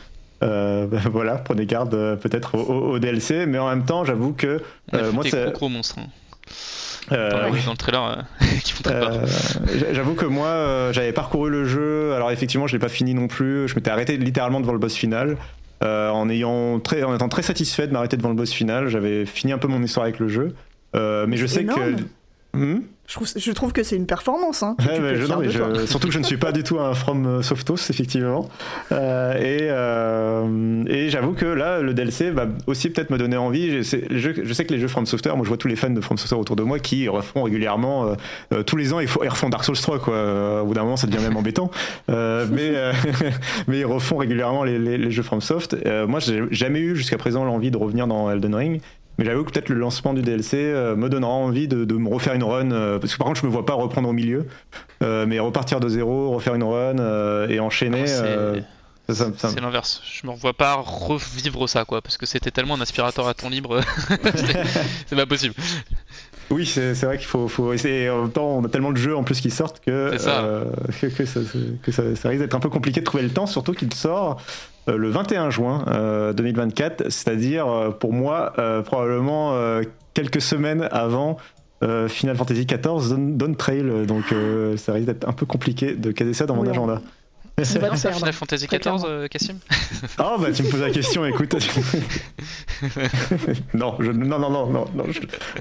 bah 0.42 0.88
voilà, 1.12 1.36
prenez 1.36 1.66
garde 1.66 2.20
peut-être 2.22 2.56
au, 2.58 3.00
DLC, 3.00 3.46
mais 3.46 3.58
en 3.58 3.70
même 3.70 3.86
temps, 3.86 4.06
j'avoue 4.06 4.34
que 4.34 4.62
moi 4.92 5.24
c'est 5.30 5.52
gros 5.54 5.70
monstre. 5.70 6.00
Hein. 6.00 6.08
Euh, 7.12 7.52
dans 7.66 7.72
le 7.72 7.78
trailer 7.78 8.04
euh, 8.04 8.46
qui 8.64 8.74
font 8.74 8.84
très 8.84 9.00
peur. 9.00 9.12
Euh, 9.14 9.94
j'avoue 9.94 10.16
que 10.16 10.26
moi, 10.26 10.92
j'avais 10.92 11.12
parcouru 11.12 11.50
le 11.50 11.66
jeu. 11.66 12.14
Alors 12.14 12.32
effectivement, 12.32 12.68
je 12.68 12.74
l'ai 12.74 12.80
pas 12.80 12.90
fini 12.90 13.14
non 13.14 13.28
plus. 13.28 13.68
Je 13.68 13.76
m'étais 13.76 13.92
arrêté 13.92 14.18
littéralement 14.18 14.60
devant 14.60 14.74
le 14.74 14.80
boss 14.80 14.96
final. 14.96 15.38
en, 15.82 16.30
ayant 16.30 16.80
très, 16.80 17.04
en 17.04 17.14
étant 17.16 17.30
très 17.30 17.44
satisfait 17.44 17.88
de 17.88 17.94
m'arrêter 17.94 18.18
devant 18.18 18.30
le 18.30 18.36
boss 18.36 18.52
final, 18.52 18.88
j'avais 18.88 19.26
fini 19.26 19.54
un 19.54 19.58
peu 19.58 19.68
mon 19.68 19.82
histoire 19.84 20.06
avec 20.06 20.20
le 20.20 20.28
jeu. 20.28 20.56
mais 20.94 21.38
je 21.38 21.46
sais 21.46 21.66
que. 21.66 21.96
Hmm? 22.54 22.82
Je 23.08 23.52
trouve, 23.52 23.72
que 23.72 23.84
c'est 23.84 23.96
une 23.96 24.08
performance. 24.08 24.64
Hein, 24.64 24.76
surtout 25.86 26.08
que 26.08 26.14
je 26.14 26.20
ne 26.20 26.24
suis 26.24 26.38
pas 26.38 26.52
du 26.52 26.64
tout 26.64 26.80
un 26.80 26.94
From 26.96 27.44
Softos, 27.44 27.90
effectivement. 27.90 28.50
Euh, 28.92 29.36
et, 29.36 29.68
euh, 29.70 30.84
et 30.88 31.10
j'avoue 31.10 31.34
que 31.34 31.46
là, 31.46 31.82
le 31.82 31.94
DLC 31.94 32.32
va 32.32 32.48
aussi 32.66 32.90
peut-être 32.90 33.12
me 33.12 33.18
donner 33.18 33.38
envie. 33.38 33.72
Je 33.72 33.84
sais, 33.84 34.06
je, 34.10 34.54
sais, 34.54 34.66
que 34.66 34.74
les 34.74 34.80
jeux 34.80 34.88
From 34.88 35.06
Software, 35.06 35.36
moi 35.36 35.44
je 35.44 35.50
vois 35.50 35.58
tous 35.58 35.68
les 35.68 35.76
fans 35.76 35.92
de 35.92 36.02
From 36.02 36.18
Software 36.18 36.40
autour 36.40 36.56
de 36.56 36.64
moi 36.64 36.80
qui 36.80 37.08
refont 37.08 37.44
régulièrement, 37.44 38.16
euh, 38.54 38.64
tous 38.64 38.76
les 38.76 38.92
ans, 38.92 39.00
ils, 39.00 39.08
refont 39.08 39.50
Dark 39.50 39.64
Souls 39.64 39.78
3. 39.78 40.00
Quoi. 40.00 40.62
Au 40.64 40.66
bout 40.66 40.74
d'un 40.74 40.84
moment, 40.84 40.98
ça 40.98 41.08
devient 41.08 41.22
même 41.22 41.38
embêtant. 41.38 41.70
mais, 42.08 42.74
mais 43.68 43.80
ils 43.80 43.86
refont 43.86 44.18
régulièrement 44.18 44.64
les, 44.64 44.80
les, 44.80 44.98
les 44.98 45.12
jeux 45.12 45.24
From 45.24 45.42
Soft. 45.42 45.76
moi, 46.08 46.20
j'ai 46.20 46.42
jamais 46.50 46.80
eu 46.80 46.96
jusqu'à 46.96 47.18
présent 47.18 47.46
l'envie 47.46 47.70
de 47.70 47.78
revenir 47.78 48.08
dans 48.08 48.32
Elden 48.32 48.56
Ring. 48.56 48.82
Mais 49.18 49.26
j'avoue 49.26 49.44
que 49.44 49.52
peut-être 49.52 49.70
le 49.70 49.76
lancement 49.76 50.14
du 50.14 50.22
DLC 50.22 50.58
euh, 50.58 50.96
me 50.96 51.10
donnera 51.10 51.32
envie 51.32 51.68
de, 51.68 51.94
me 51.94 52.10
refaire 52.10 52.34
une 52.34 52.44
run. 52.44 52.72
Euh, 52.72 53.00
parce 53.00 53.14
que 53.14 53.18
par 53.18 53.28
contre, 53.28 53.42
je 53.42 53.46
me 53.46 53.52
vois 53.52 53.66
pas 53.66 53.74
reprendre 53.74 54.10
au 54.10 54.14
milieu. 54.14 54.46
Euh, 55.04 55.26
mais 55.26 55.40
repartir 55.40 55.80
de 55.80 55.88
zéro, 55.88 56.32
refaire 56.32 56.56
une 56.56 56.64
run 56.64 57.48
et 57.50 57.60
enchaîner. 57.60 58.06
Ah, 59.08 59.14
c'est 59.38 59.60
l'inverse. 59.60 60.02
Je 60.04 60.26
me 60.26 60.32
revois 60.32 60.54
pas 60.54 60.74
revivre 60.74 61.70
ça, 61.70 61.86
quoi. 61.86 62.02
Parce 62.02 62.18
que 62.18 62.26
c'était 62.26 62.50
tellement 62.50 62.74
un 62.74 62.82
aspirateur 62.82 63.28
à 63.28 63.36
temps 63.36 63.50
libre. 63.50 63.82
c'est 65.06 65.16
pas 65.16 65.28
possible. 65.28 65.54
Oui, 66.50 66.66
c'est 66.66 66.94
vrai 67.04 67.18
qu'il 67.18 67.28
faut, 67.28 67.48
faut 67.48 67.72
essayer. 67.72 68.10
En 68.10 68.24
même 68.24 68.32
temps, 68.32 68.58
on 68.58 68.66
a 68.66 68.68
tellement 68.68 68.92
de 68.92 68.98
jeux 68.98 69.16
en 69.16 69.24
plus 69.24 69.42
qui 69.42 69.52
sortent 69.52 69.80
que, 69.80 70.18
ça. 70.18 70.64
que, 71.00 71.26
ça, 71.26 71.40
que 71.84 71.92
ça, 71.92 72.30
risque 72.30 72.42
d'être 72.42 72.56
un 72.56 72.60
peu 72.60 72.70
compliqué 72.70 73.00
de 73.00 73.06
trouver 73.06 73.24
le 73.24 73.30
temps, 73.30 73.46
surtout 73.46 73.74
qu'il 73.74 73.94
sort 73.94 74.42
le 74.88 75.10
21 75.10 75.50
juin 75.50 75.86
2024, 76.36 77.02
euh, 77.02 77.06
c'est-à-dire 77.10 77.68
euh, 77.68 77.90
pour 77.92 78.14
moi 78.14 78.54
probablement 78.86 79.58
quelques 80.14 80.42
semaines 80.42 80.88
avant 80.92 81.38
Final 82.08 82.36
Fantasy 82.36 82.66
XIV 82.66 83.16
Dawn 83.36 83.56
Trail, 83.56 84.06
donc 84.08 84.34
ça 84.78 84.94
risque 84.94 85.08
d'être 85.08 85.28
un 85.28 85.34
peu 85.34 85.46
compliqué 85.46 85.94
de 85.94 86.12
caser 86.12 86.34
ça 86.34 86.46
dans 86.46 86.56
mon 86.56 86.68
agenda. 86.68 87.02
C'est 87.64 87.80
pas 87.90 87.96
ça 87.96 88.12
Final 88.12 88.34
Fantasy 88.34 88.68
XIV, 88.68 89.06
euh, 89.06 89.28
Cassim? 89.28 89.60
Oh 90.20 90.36
bah 90.40 90.52
tu 90.52 90.64
me 90.64 90.70
poses 90.70 90.82
la 90.82 90.90
question, 90.90 91.26
écoute. 91.26 91.54
non, 93.74 93.96
je, 94.00 94.12
non, 94.12 94.40
non, 94.40 94.50
non, 94.50 94.68
non, 94.68 94.86
non 94.94 95.06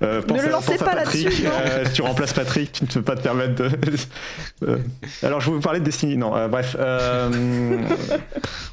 euh, 0.02 0.20
ne 0.28 0.42
le 0.42 0.50
lancez 0.50 0.76
pas 0.76 0.94
là-dessus. 0.94 1.44
Euh, 1.46 1.84
tu 1.94 2.02
remplaces 2.02 2.32
Patrick, 2.32 2.72
tu 2.72 2.84
ne 2.84 2.88
peux 2.88 3.02
pas 3.02 3.14
te 3.16 3.22
permettre 3.22 3.54
de. 3.54 3.70
Euh, 4.66 4.78
alors 5.22 5.40
je 5.40 5.50
vais 5.50 5.56
vous 5.56 5.62
parler 5.62 5.80
de 5.80 5.84
Destiny. 5.84 6.16
Non, 6.16 6.48
bref. 6.48 6.76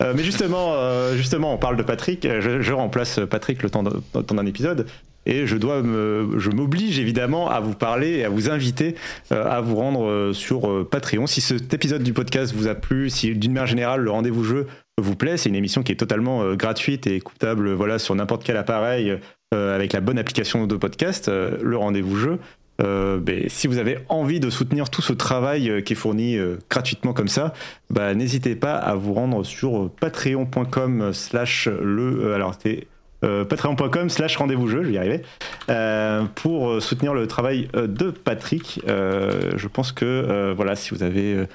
mais 0.02 0.24
justement, 0.24 0.76
justement, 1.16 1.54
on 1.54 1.58
parle 1.58 1.78
de 1.78 1.84
Patrick. 1.84 2.28
Je, 2.28 2.62
je 2.62 2.74
remplace 2.74 3.20
Patrick 3.30 3.62
le 3.62 3.70
temps 3.70 3.84
d'un 3.84 4.46
épisode 4.46 4.88
et 5.26 5.46
je 5.46 5.58
dois 5.58 5.82
je 5.82 6.50
m'oblige 6.50 7.00
évidemment 7.00 7.50
à 7.50 7.60
vous 7.60 7.74
parler 7.74 8.18
et 8.18 8.26
à 8.26 8.30
vous 8.30 8.50
inviter 8.50 8.96
euh, 9.32 9.46
à 9.46 9.62
vous 9.62 9.76
rendre 9.76 10.06
euh, 10.06 10.34
sur 10.34 10.70
euh, 10.70 10.88
Patreon. 10.90 11.28
Si 11.28 11.42
cet 11.42 11.74
épisode 11.74 12.04
du 12.04 12.14
podcast 12.14 12.54
vous 12.54 12.68
a 12.68 12.76
plu, 12.76 13.10
si 13.10 13.34
d'une 13.36 13.54
manière 13.54 13.68
générale 13.68 14.02
le 14.02 14.12
rendez-vous 14.12 14.44
jeu 14.44 14.68
vous 15.00 15.16
plaît, 15.16 15.38
c'est 15.38 15.50
une 15.50 15.56
émission 15.56 15.84
qui 15.84 15.92
est 15.92 15.96
totalement 15.96 16.54
gratuite 16.54 17.08
et 17.08 17.16
écoutable 17.16 17.72
voilà 17.72 17.98
sur 17.98 18.14
n'importe 18.14 18.44
quel 18.44 18.58
appareil 18.58 19.18
avec 19.52 19.94
la 19.94 20.00
bonne 20.00 20.20
application 20.20 20.68
de 20.68 20.76
podcast, 20.76 21.28
le 21.28 21.76
rendez-vous 21.76 22.18
jeu. 22.18 22.40
Ben, 22.78 23.46
si 23.48 23.66
vous 23.66 23.80
avez 23.80 23.98
envie 24.10 24.40
de 24.40 24.52
soutenir 24.52 24.92
tout 24.92 25.02
ce 25.02 25.14
travail 25.14 25.84
qui 25.84 25.94
est 25.94 25.96
fourni 25.96 26.38
gratuitement 26.70 27.14
comme 27.14 27.30
ça, 27.30 27.54
bah, 27.90 28.14
n'hésitez 28.14 28.56
pas 28.56 28.76
à 28.76 28.94
vous 28.94 29.14
rendre 29.14 29.44
sur 29.44 29.90
patreon.com 30.00 31.14
slash 31.14 31.68
le... 31.68 32.36
alors 32.36 32.54
c'était 32.54 32.86
euh, 33.24 33.46
patreon.com 33.46 34.10
slash 34.10 34.38
rendez-vous 34.38 34.68
jeu, 34.68 34.84
je 34.84 34.88
vais 34.88 34.94
y 34.94 34.98
arriver, 34.98 35.22
euh, 35.70 36.24
pour 36.36 36.82
soutenir 36.82 37.14
le 37.14 37.28
travail 37.28 37.70
euh, 37.76 37.88
de 37.88 38.10
Patrick. 38.10 38.82
je 38.86 39.68
pense 39.68 39.92
que, 39.92 40.54
voilà, 40.56 40.76
si 40.76 40.94
vous 40.94 41.04
avez 41.04 41.46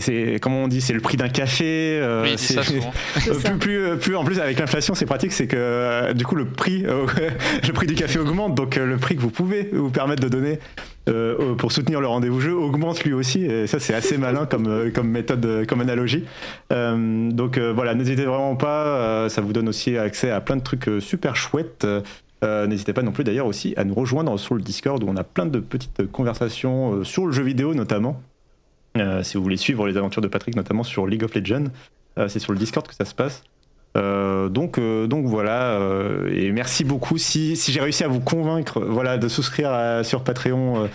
c'est 0.00 0.38
comment 0.40 0.64
on 0.64 0.68
dit 0.68 0.80
c'est 0.80 0.92
le 0.92 1.00
prix 1.00 1.16
d'un 1.16 1.28
café 1.28 2.00
oui, 2.22 2.34
c'est 2.36 2.56
plus, 3.58 3.58
plus, 3.58 3.96
plus, 3.98 4.16
en 4.16 4.24
plus 4.24 4.40
avec 4.40 4.58
l'inflation 4.58 4.94
c'est 4.94 5.06
pratique 5.06 5.32
c'est 5.32 5.46
que 5.46 6.12
du 6.12 6.24
coup 6.24 6.34
le 6.34 6.46
prix 6.46 6.82
le 7.66 7.72
prix 7.72 7.86
du 7.86 7.94
café 7.94 8.18
augmente 8.18 8.54
donc 8.54 8.76
le 8.76 8.96
prix 8.96 9.16
que 9.16 9.20
vous 9.20 9.30
pouvez 9.30 9.70
vous 9.72 9.90
permettre 9.90 10.22
de 10.22 10.28
donner 10.28 10.58
euh, 11.08 11.54
pour 11.54 11.70
soutenir 11.70 12.00
le 12.00 12.08
rendez-vous 12.08 12.40
jeu 12.40 12.54
augmente 12.54 13.04
lui 13.04 13.12
aussi. 13.12 13.44
Et 13.44 13.66
ça, 13.68 13.78
c'est 13.78 13.94
assez 13.94 14.18
malin 14.18 14.44
comme, 14.44 14.66
euh, 14.66 14.90
comme 14.90 15.08
méthode, 15.08 15.44
euh, 15.46 15.64
comme 15.64 15.80
analogie. 15.80 16.24
donc 16.70 17.58
voilà, 17.58 17.94
n'hésitez 17.94 18.24
vraiment 18.24 18.56
pas. 18.56 19.28
ça 19.28 19.40
vous 19.40 19.52
donne 19.52 19.68
aussi 19.68 19.96
accès 19.96 20.30
à 20.30 20.40
plein 20.40 20.56
de 20.56 20.62
trucs 20.62 20.90
super 21.00 21.36
chouettes. 21.36 21.86
N'hésitez 22.42 22.92
pas 22.92 23.02
non 23.02 23.12
plus 23.12 23.24
d'ailleurs 23.24 23.46
aussi 23.46 23.74
à 23.76 23.84
nous 23.84 23.94
rejoindre 23.94 24.38
sur 24.38 24.54
le 24.54 24.62
Discord 24.62 25.02
où 25.02 25.08
on 25.08 25.16
a 25.16 25.24
plein 25.24 25.46
de 25.46 25.58
petites 25.58 26.10
conversations 26.10 27.02
sur 27.04 27.26
le 27.26 27.32
jeu 27.32 27.42
vidéo 27.42 27.74
notamment. 27.74 28.20
Si 29.22 29.36
vous 29.36 29.42
voulez 29.42 29.56
suivre 29.56 29.86
les 29.86 29.96
aventures 29.96 30.22
de 30.22 30.28
Patrick, 30.28 30.56
notamment 30.56 30.82
sur 30.82 31.06
League 31.06 31.24
of 31.24 31.34
Legends, 31.34 31.66
c'est 32.28 32.38
sur 32.38 32.52
le 32.52 32.58
Discord 32.58 32.86
que 32.86 32.94
ça 32.94 33.04
se 33.04 33.14
passe. 33.14 33.42
Euh, 33.96 34.48
donc, 34.48 34.78
euh, 34.78 35.06
donc 35.06 35.26
voilà, 35.26 35.70
euh, 35.80 36.30
et 36.32 36.52
merci 36.52 36.84
beaucoup. 36.84 37.16
Si, 37.18 37.56
si 37.56 37.72
j'ai 37.72 37.80
réussi 37.80 38.04
à 38.04 38.08
vous 38.08 38.20
convaincre 38.20 38.80
voilà, 38.80 39.16
de 39.16 39.28
souscrire 39.28 40.00
sur 40.04 40.22
Patreon 40.22 40.88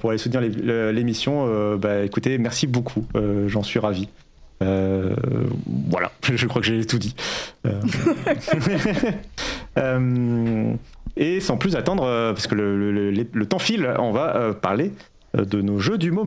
pour 0.00 0.10
aller 0.10 0.18
soutenir 0.18 0.40
l'émission, 0.40 1.76
bah, 1.76 2.04
écoutez, 2.04 2.38
merci 2.38 2.66
beaucoup, 2.66 3.06
j'en 3.46 3.62
suis 3.62 3.78
ravi. 3.78 4.08
voilà, 4.60 6.12
je 6.22 6.46
crois 6.46 6.62
que 6.62 6.66
j'ai 6.66 6.84
tout 6.84 6.98
dit. 6.98 7.14
et 11.16 11.40
sans 11.40 11.56
plus 11.56 11.76
attendre, 11.76 12.04
parce 12.32 12.46
que 12.46 12.54
le, 12.54 13.10
le 13.10 13.46
temps 13.46 13.58
file, 13.58 13.92
on 13.98 14.12
va 14.12 14.54
parler 14.54 14.92
de 15.34 15.60
nos 15.60 15.78
jeux 15.78 15.98
du 15.98 16.10
moment. 16.12 16.26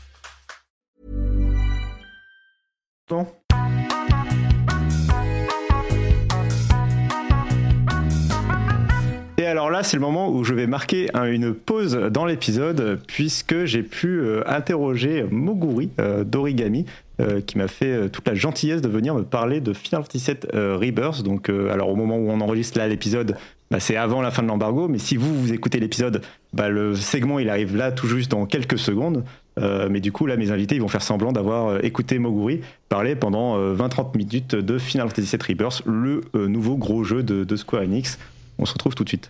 Et 9.37 9.45
alors 9.45 9.69
là, 9.69 9.83
c'est 9.83 9.97
le 9.97 10.01
moment 10.01 10.29
où 10.29 10.43
je 10.43 10.53
vais 10.53 10.67
marquer 10.67 11.07
une 11.15 11.53
pause 11.53 11.95
dans 12.11 12.25
l'épisode, 12.25 13.01
puisque 13.07 13.65
j'ai 13.65 13.83
pu 13.83 14.19
euh, 14.19 14.43
interroger 14.45 15.25
Moguri 15.29 15.89
euh, 15.99 16.23
d'Origami, 16.23 16.85
euh, 17.19 17.41
qui 17.41 17.57
m'a 17.57 17.67
fait 17.67 18.09
toute 18.09 18.27
la 18.27 18.35
gentillesse 18.35 18.81
de 18.81 18.87
venir 18.87 19.15
me 19.15 19.23
parler 19.23 19.59
de 19.59 19.73
Final 19.73 20.03
Fantasy 20.03 20.31
VII 20.31 20.37
Rebirth. 20.53 21.23
Donc, 21.23 21.49
alors 21.49 21.89
au 21.89 21.95
moment 21.95 22.17
où 22.17 22.29
on 22.29 22.39
enregistre 22.39 22.77
là 22.77 22.87
l'épisode, 22.87 23.35
bah, 23.71 23.79
c'est 23.79 23.95
avant 23.95 24.21
la 24.21 24.31
fin 24.31 24.43
de 24.43 24.47
l'embargo, 24.47 24.87
mais 24.87 24.99
si 24.99 25.15
vous, 25.15 25.33
vous 25.33 25.53
écoutez 25.53 25.79
l'épisode, 25.79 26.21
bah, 26.53 26.69
le 26.69 26.93
segment 26.93 27.39
il 27.39 27.49
arrive 27.49 27.75
là 27.75 27.91
tout 27.91 28.07
juste 28.07 28.29
dans 28.31 28.45
quelques 28.45 28.77
secondes. 28.77 29.23
Euh, 29.59 29.89
mais 29.89 29.99
du 29.99 30.11
coup, 30.11 30.25
là, 30.25 30.37
mes 30.37 30.51
invités, 30.51 30.75
ils 30.75 30.81
vont 30.81 30.87
faire 30.87 31.01
semblant 31.01 31.31
d'avoir 31.31 31.67
euh, 31.67 31.79
écouté 31.83 32.19
Moguri 32.19 32.61
parler 32.89 33.15
pendant 33.15 33.57
20-30 33.57 33.99
euh, 33.99 34.03
minutes 34.17 34.55
de 34.55 34.77
Final 34.77 35.09
Fantasy 35.09 35.35
VII 35.35 35.45
Rebirth, 35.49 35.81
le 35.85 36.21
nouveau 36.47 36.77
gros 36.77 37.03
jeu 37.03 37.23
de, 37.23 37.55
Square 37.55 37.83
Enix. 37.83 38.17
On 38.57 38.65
se 38.65 38.73
retrouve 38.73 38.95
tout 38.95 39.03
de 39.03 39.09
suite. 39.09 39.29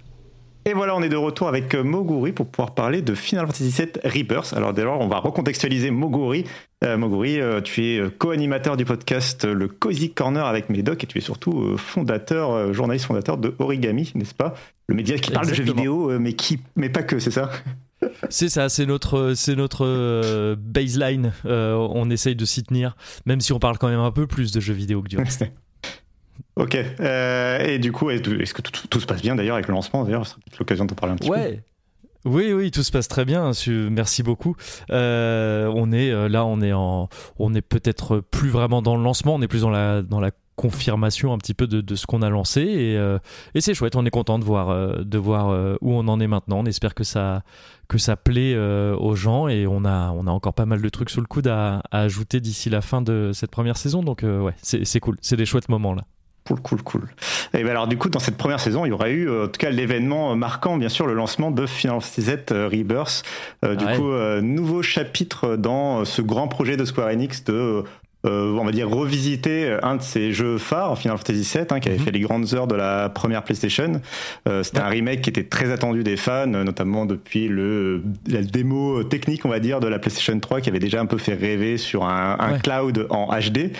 Et 0.65 0.74
voilà, 0.74 0.95
on 0.95 1.01
est 1.01 1.09
de 1.09 1.17
retour 1.17 1.47
avec 1.47 1.74
Moguri 1.74 2.34
pour 2.34 2.45
pouvoir 2.45 2.76
parler 2.76 3.01
de 3.01 3.15
Final 3.15 3.47
Fantasy 3.47 3.72
VII 3.72 3.91
Rebirth. 4.03 4.53
Alors 4.55 4.74
d'ailleurs, 4.74 4.99
on 5.01 5.07
va 5.07 5.17
recontextualiser 5.17 5.89
Moguri. 5.89 6.45
Moguri, 6.84 7.39
tu 7.63 7.84
es 7.84 8.11
co-animateur 8.11 8.78
du 8.78 8.86
podcast 8.86 9.45
Le 9.45 9.67
Cozy 9.67 10.11
Corner 10.11 10.45
avec 10.45 10.69
Médoc 10.69 11.03
et 11.03 11.07
tu 11.07 11.17
es 11.17 11.22
surtout 11.22 11.76
fondateur, 11.78 12.74
journaliste 12.74 13.05
fondateur 13.05 13.38
de 13.38 13.55
Origami, 13.57 14.11
n'est-ce 14.13 14.36
pas? 14.36 14.53
Le 14.86 14.93
média 14.93 15.17
qui 15.17 15.32
parle 15.32 15.47
de 15.47 15.53
jeux 15.53 15.63
vidéo, 15.63 16.19
mais, 16.19 16.34
qui, 16.34 16.59
mais 16.76 16.89
pas 16.89 17.01
que, 17.01 17.17
c'est 17.17 17.32
ça? 17.32 17.49
C'est 18.29 18.49
ça, 18.49 18.69
c'est 18.69 18.85
notre, 18.85 19.33
c'est 19.35 19.55
notre 19.55 19.85
euh, 19.85 20.55
baseline. 20.57 21.33
Euh, 21.45 21.75
on 21.75 22.09
essaye 22.09 22.35
de 22.35 22.45
s'y 22.45 22.63
tenir, 22.63 22.95
même 23.25 23.41
si 23.41 23.53
on 23.53 23.59
parle 23.59 23.77
quand 23.77 23.89
même 23.89 23.99
un 23.99 24.11
peu 24.11 24.27
plus 24.27 24.51
de 24.51 24.59
jeux 24.59 24.73
vidéo 24.73 25.01
que 25.01 25.09
du 25.09 25.17
reste. 25.17 25.45
ok. 26.55 26.77
Euh, 26.99 27.59
et 27.59 27.79
du 27.79 27.91
coup, 27.91 28.09
est-ce 28.09 28.53
que 28.53 28.61
tout, 28.61 28.99
se 28.99 29.05
passe 29.05 29.21
bien 29.21 29.35
d'ailleurs 29.35 29.55
avec 29.55 29.67
le 29.67 29.73
lancement 29.73 30.03
D'ailleurs, 30.03 30.25
c'est 30.25 30.59
l'occasion 30.59 30.85
de 30.85 30.93
parler 30.93 31.13
un 31.13 31.17
petit 31.17 31.29
ouais. 31.29 31.63
Oui, 32.23 32.53
oui, 32.53 32.69
tout 32.69 32.83
se 32.83 32.91
passe 32.91 33.07
très 33.07 33.25
bien. 33.25 33.51
Merci 33.89 34.21
beaucoup. 34.21 34.55
on 34.89 35.91
est 35.91 36.29
là, 36.29 36.45
on 36.45 36.61
est 36.61 36.73
en, 36.73 37.09
on 37.39 37.55
est 37.55 37.63
peut-être 37.63 38.19
plus 38.19 38.49
vraiment 38.49 38.83
dans 38.83 38.95
le 38.95 39.03
lancement. 39.03 39.35
On 39.35 39.41
est 39.41 39.47
plus 39.47 39.61
dans 39.61 39.71
la 39.71 40.03
dans 40.03 40.19
la 40.19 40.29
confirmation 40.55 41.33
un 41.33 41.37
petit 41.37 41.53
peu 41.53 41.67
de, 41.67 41.95
ce 41.95 42.05
qu'on 42.05 42.21
a 42.21 42.29
lancé. 42.29 42.61
Et, 42.61 42.97
euh, 42.97 43.17
et 43.55 43.61
c'est 43.61 43.73
chouette 43.73 43.95
on 43.95 44.05
est 44.05 44.11
content 44.11 44.39
de 44.39 44.43
voir 44.43 44.69
euh, 44.69 45.03
de 45.03 45.17
voir 45.17 45.49
euh, 45.49 45.77
où 45.81 45.93
on 45.93 46.07
en 46.07 46.19
est 46.19 46.27
maintenant. 46.27 46.59
On 46.59 46.65
espère 46.65 46.93
que 46.93 47.03
ça 47.03 47.43
que 47.87 47.97
ça 47.97 48.15
plaît 48.15 48.55
aux 48.57 49.15
gens. 49.15 49.47
Et 49.47 49.67
on 49.67 49.85
a 49.85 50.11
on 50.11 50.27
a 50.27 50.31
encore 50.31 50.53
pas 50.53 50.65
mal 50.65 50.81
de 50.81 50.89
trucs 50.89 51.09
sous 51.09 51.21
le 51.21 51.27
coude 51.27 51.47
à, 51.47 51.81
ajouter 51.91 52.39
d'ici 52.39 52.69
la 52.69 52.81
fin 52.81 53.01
de 53.01 53.31
cette 53.33 53.51
première 53.51 53.77
saison. 53.77 54.03
Donc 54.03 54.23
ouais 54.23 54.53
c'est 54.61 54.99
cool. 54.99 55.17
C'est 55.21 55.37
des 55.37 55.45
chouettes 55.45 55.69
moments 55.69 55.93
là. 55.93 56.03
Cool, 56.47 56.59
cool, 56.61 56.81
cool. 56.81 57.07
Et 57.53 57.63
ben 57.63 57.69
alors 57.69 57.87
du 57.87 57.99
coup, 57.99 58.09
dans 58.09 58.19
cette 58.19 58.35
première 58.35 58.59
saison, 58.59 58.83
il 58.83 58.89
y 58.89 58.91
aura 58.91 59.09
eu 59.11 59.29
en 59.29 59.45
tout 59.45 59.59
cas 59.59 59.69
l'événement 59.69 60.35
marquant, 60.35 60.77
bien 60.77 60.89
sûr, 60.89 61.05
le 61.05 61.13
lancement 61.13 61.51
de 61.51 61.67
Final 61.67 62.01
Fantasy 62.01 62.31
Rebirth. 62.49 63.23
du 63.63 63.85
coup, 63.85 64.11
nouveau 64.41 64.81
chapitre 64.81 65.55
dans 65.55 66.03
ce 66.03 66.21
grand 66.21 66.47
projet 66.47 66.77
de 66.77 66.85
Square 66.85 67.09
Enix 67.09 67.43
de 67.43 67.83
euh, 68.26 68.55
on 68.59 68.63
va 68.63 68.72
dire, 68.72 68.89
revisiter 68.89 69.78
un 69.82 69.95
de 69.95 70.01
ses 70.01 70.32
jeux 70.32 70.57
phares, 70.57 70.97
Final 70.97 71.17
Fantasy 71.17 71.57
VII, 71.57 71.65
hein, 71.69 71.80
qui 71.80 71.89
avait 71.89 71.97
mhm. 71.97 72.03
fait 72.03 72.11
les 72.11 72.19
grandes 72.19 72.53
heures 72.53 72.67
de 72.67 72.76
la 72.76 73.09
première 73.09 73.43
PlayStation. 73.43 74.01
Euh, 74.47 74.63
C'était 74.63 74.80
un 74.80 74.89
remake 74.89 75.22
qui 75.22 75.30
était 75.30 75.43
très 75.43 75.72
attendu 75.72 76.03
des 76.03 76.17
fans, 76.17 76.47
notamment 76.47 77.05
depuis 77.05 77.47
le 77.47 78.03
la 78.28 78.41
démo 78.41 79.03
technique, 79.03 79.45
on 79.45 79.49
va 79.49 79.59
dire, 79.59 79.80
de 79.80 79.88
la 79.88 79.97
PlayStation 79.99 80.39
3, 80.39 80.61
qui 80.61 80.69
avait 80.69 80.80
déjà 80.80 81.01
un 81.01 81.05
peu 81.05 81.17
fait 81.17 81.34
rêver 81.34 81.78
sur 81.78 82.05
un, 82.05 82.38
un 82.39 82.59
cloud 82.59 83.07
en 83.09 83.28
HD. 83.28 83.72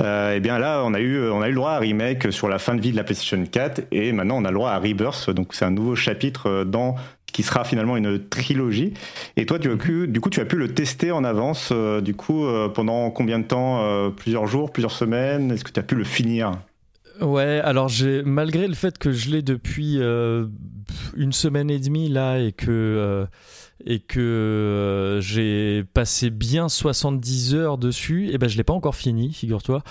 Euh, 0.00 0.36
et 0.36 0.40
bien 0.40 0.58
là, 0.58 0.82
on 0.84 0.94
a 0.94 1.00
eu 1.00 1.28
on 1.30 1.42
a 1.42 1.46
eu 1.46 1.50
le 1.50 1.56
droit 1.56 1.72
à 1.72 1.76
un 1.76 1.80
remake 1.80 2.32
sur 2.32 2.48
la 2.48 2.58
fin 2.58 2.74
de 2.74 2.80
vie 2.80 2.92
de 2.92 2.96
la 2.96 3.04
PlayStation 3.04 3.44
4, 3.44 3.82
et 3.92 4.12
maintenant 4.12 4.38
on 4.38 4.44
a 4.44 4.50
le 4.50 4.54
droit 4.54 4.70
à 4.70 4.78
Rebirth. 4.78 5.30
Donc 5.30 5.48
c'est 5.52 5.64
un 5.64 5.70
nouveau 5.70 5.96
chapitre 5.96 6.64
dans 6.64 6.96
qui 7.32 7.42
sera 7.42 7.64
finalement 7.64 7.96
une 7.96 8.28
trilogie. 8.28 8.94
Et 9.36 9.46
toi, 9.46 9.58
tu 9.58 9.70
as 9.70 9.76
pu, 9.76 10.06
du 10.06 10.20
coup, 10.20 10.30
tu 10.30 10.40
as 10.40 10.44
pu 10.44 10.56
le 10.56 10.72
tester 10.72 11.10
en 11.10 11.24
avance, 11.24 11.70
euh, 11.72 12.00
du 12.00 12.14
coup, 12.14 12.44
euh, 12.44 12.68
pendant 12.68 13.10
combien 13.10 13.38
de 13.38 13.44
temps 13.44 13.82
euh, 13.82 14.10
Plusieurs 14.10 14.46
jours, 14.46 14.72
plusieurs 14.72 14.92
semaines? 14.92 15.50
Est-ce 15.50 15.64
que 15.64 15.72
tu 15.72 15.80
as 15.80 15.82
pu 15.82 15.94
le 15.94 16.04
finir? 16.04 16.52
Ouais, 17.20 17.60
alors 17.62 17.88
j'ai 17.88 18.22
malgré 18.22 18.66
le 18.66 18.74
fait 18.74 18.98
que 18.98 19.12
je 19.12 19.30
l'ai 19.30 19.42
depuis 19.42 19.98
une 19.98 21.32
semaine 21.32 21.70
et 21.70 21.78
demie 21.78 22.08
là 22.08 22.38
et 22.38 22.52
que 22.52 23.26
et 23.84 24.00
que 24.00 25.18
j'ai 25.20 25.84
passé 25.92 26.30
bien 26.30 26.68
70 26.68 27.54
heures 27.54 27.78
dessus, 27.78 28.30
et 28.32 28.38
ben 28.38 28.48
je 28.48 28.56
l'ai 28.56 28.64
pas 28.64 28.72
encore 28.72 28.96
fini, 28.96 29.32
figure-toi 29.32 29.84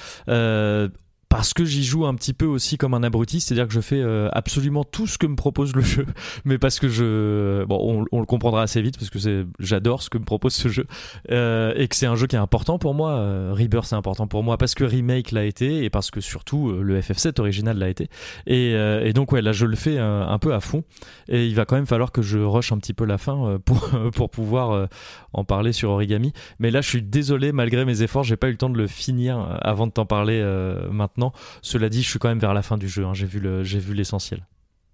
parce 1.32 1.54
que 1.54 1.64
j'y 1.64 1.86
joue 1.86 2.06
un 2.06 2.14
petit 2.14 2.34
peu 2.34 2.46
aussi 2.46 2.78
comme 2.78 2.94
un 2.94 3.04
abruti, 3.04 3.40
c'est-à-dire 3.40 3.66
que 3.66 3.74
je 3.74 3.80
fais 3.80 4.02
euh, 4.02 4.28
absolument 4.34 4.84
tout 4.84 5.08
ce 5.08 5.18
que 5.18 5.26
me 5.26 5.38
propose 5.38 5.74
le 5.74 5.82
jeu, 5.82 6.06
mais 6.46 6.58
parce 6.58 6.78
que 6.78 6.90
je, 6.90 7.64
bon, 7.64 8.06
on, 8.12 8.20
le 8.20 8.26
comprendra 8.26 8.64
assez 8.64 8.82
vite 8.82 8.98
parce 8.98 9.10
que 9.10 9.46
j'adore 9.58 10.02
ce 10.02 10.10
que 10.10 10.18
me 10.18 10.26
propose 10.26 10.54
ce 10.54 10.68
jeu 10.68 10.88
euh, 11.32 11.74
et 11.78 11.88
que 11.88 11.96
c'est 11.96 12.06
un 12.06 12.18
jeu 12.18 12.28
qui 12.28 12.36
est 12.36 12.40
important 12.40 12.78
pour 12.80 12.94
moi. 12.94 13.12
Euh, 13.12 13.54
Rebirth 13.58 13.86
c'est 13.86 13.96
important 13.96 14.28
pour 14.28 14.44
moi 14.44 14.58
parce 14.58 14.76
que 14.76 14.84
remake 14.84 15.32
l'a 15.32 15.46
été 15.46 15.86
et 15.86 15.90
parce 15.90 16.12
que 16.12 16.20
surtout 16.20 16.70
euh, 16.70 16.82
le 16.82 17.00
FF7 17.00 17.40
original 17.40 17.78
l'a 17.78 17.88
été. 17.88 18.10
Et, 18.46 18.72
et, 18.72 19.14
donc 19.14 19.32
ouais, 19.32 19.42
là 19.42 19.54
je 19.54 19.66
le 19.66 19.78
fais 19.78 20.00
un, 20.00 20.28
un, 20.28 20.38
peu 20.38 20.54
à 20.54 20.60
fond 20.60 20.84
et 21.30 21.48
il 21.48 21.56
va 21.56 21.64
quand 21.64 21.78
même 21.78 21.86
falloir 21.86 22.12
que 22.12 22.22
je 22.22 22.40
rush 22.40 22.74
un 22.74 22.78
petit 22.78 22.94
peu 22.94 23.06
la 23.06 23.18
fin 23.18 23.58
pour 23.66 23.90
pour 24.14 24.32
pouvoir 24.32 24.90
en 25.32 25.46
parler 25.46 25.72
sur 25.72 25.92
Origami. 25.92 26.34
Mais 26.60 26.72
là 26.72 26.82
je 26.82 26.90
suis 26.90 27.02
désolé 27.02 27.54
malgré 27.54 27.86
mes 27.86 28.02
efforts, 28.02 28.26
j'ai 28.26 28.36
pas 28.36 28.50
eu 28.50 28.52
le 28.52 28.58
temps 28.58 28.70
de 28.70 28.78
le 28.78 28.88
finir 28.88 29.58
avant 29.62 29.88
de 29.88 29.94
t'en 29.94 30.06
parler 30.06 30.44
maintenant 30.92 31.21
cela 31.62 31.90
dit, 31.90 32.04
je 32.04 32.10
suis 32.10 32.20
quand 32.20 32.30
même 32.30 32.40
vers 32.40 32.54
la 32.54 32.62
fin 32.62 32.78
du 32.78 32.90
jeu. 32.90 33.06
Hein. 33.06 33.14
J'ai 33.14 33.26
vu 33.26 33.94
l'essentiel. 33.94 34.46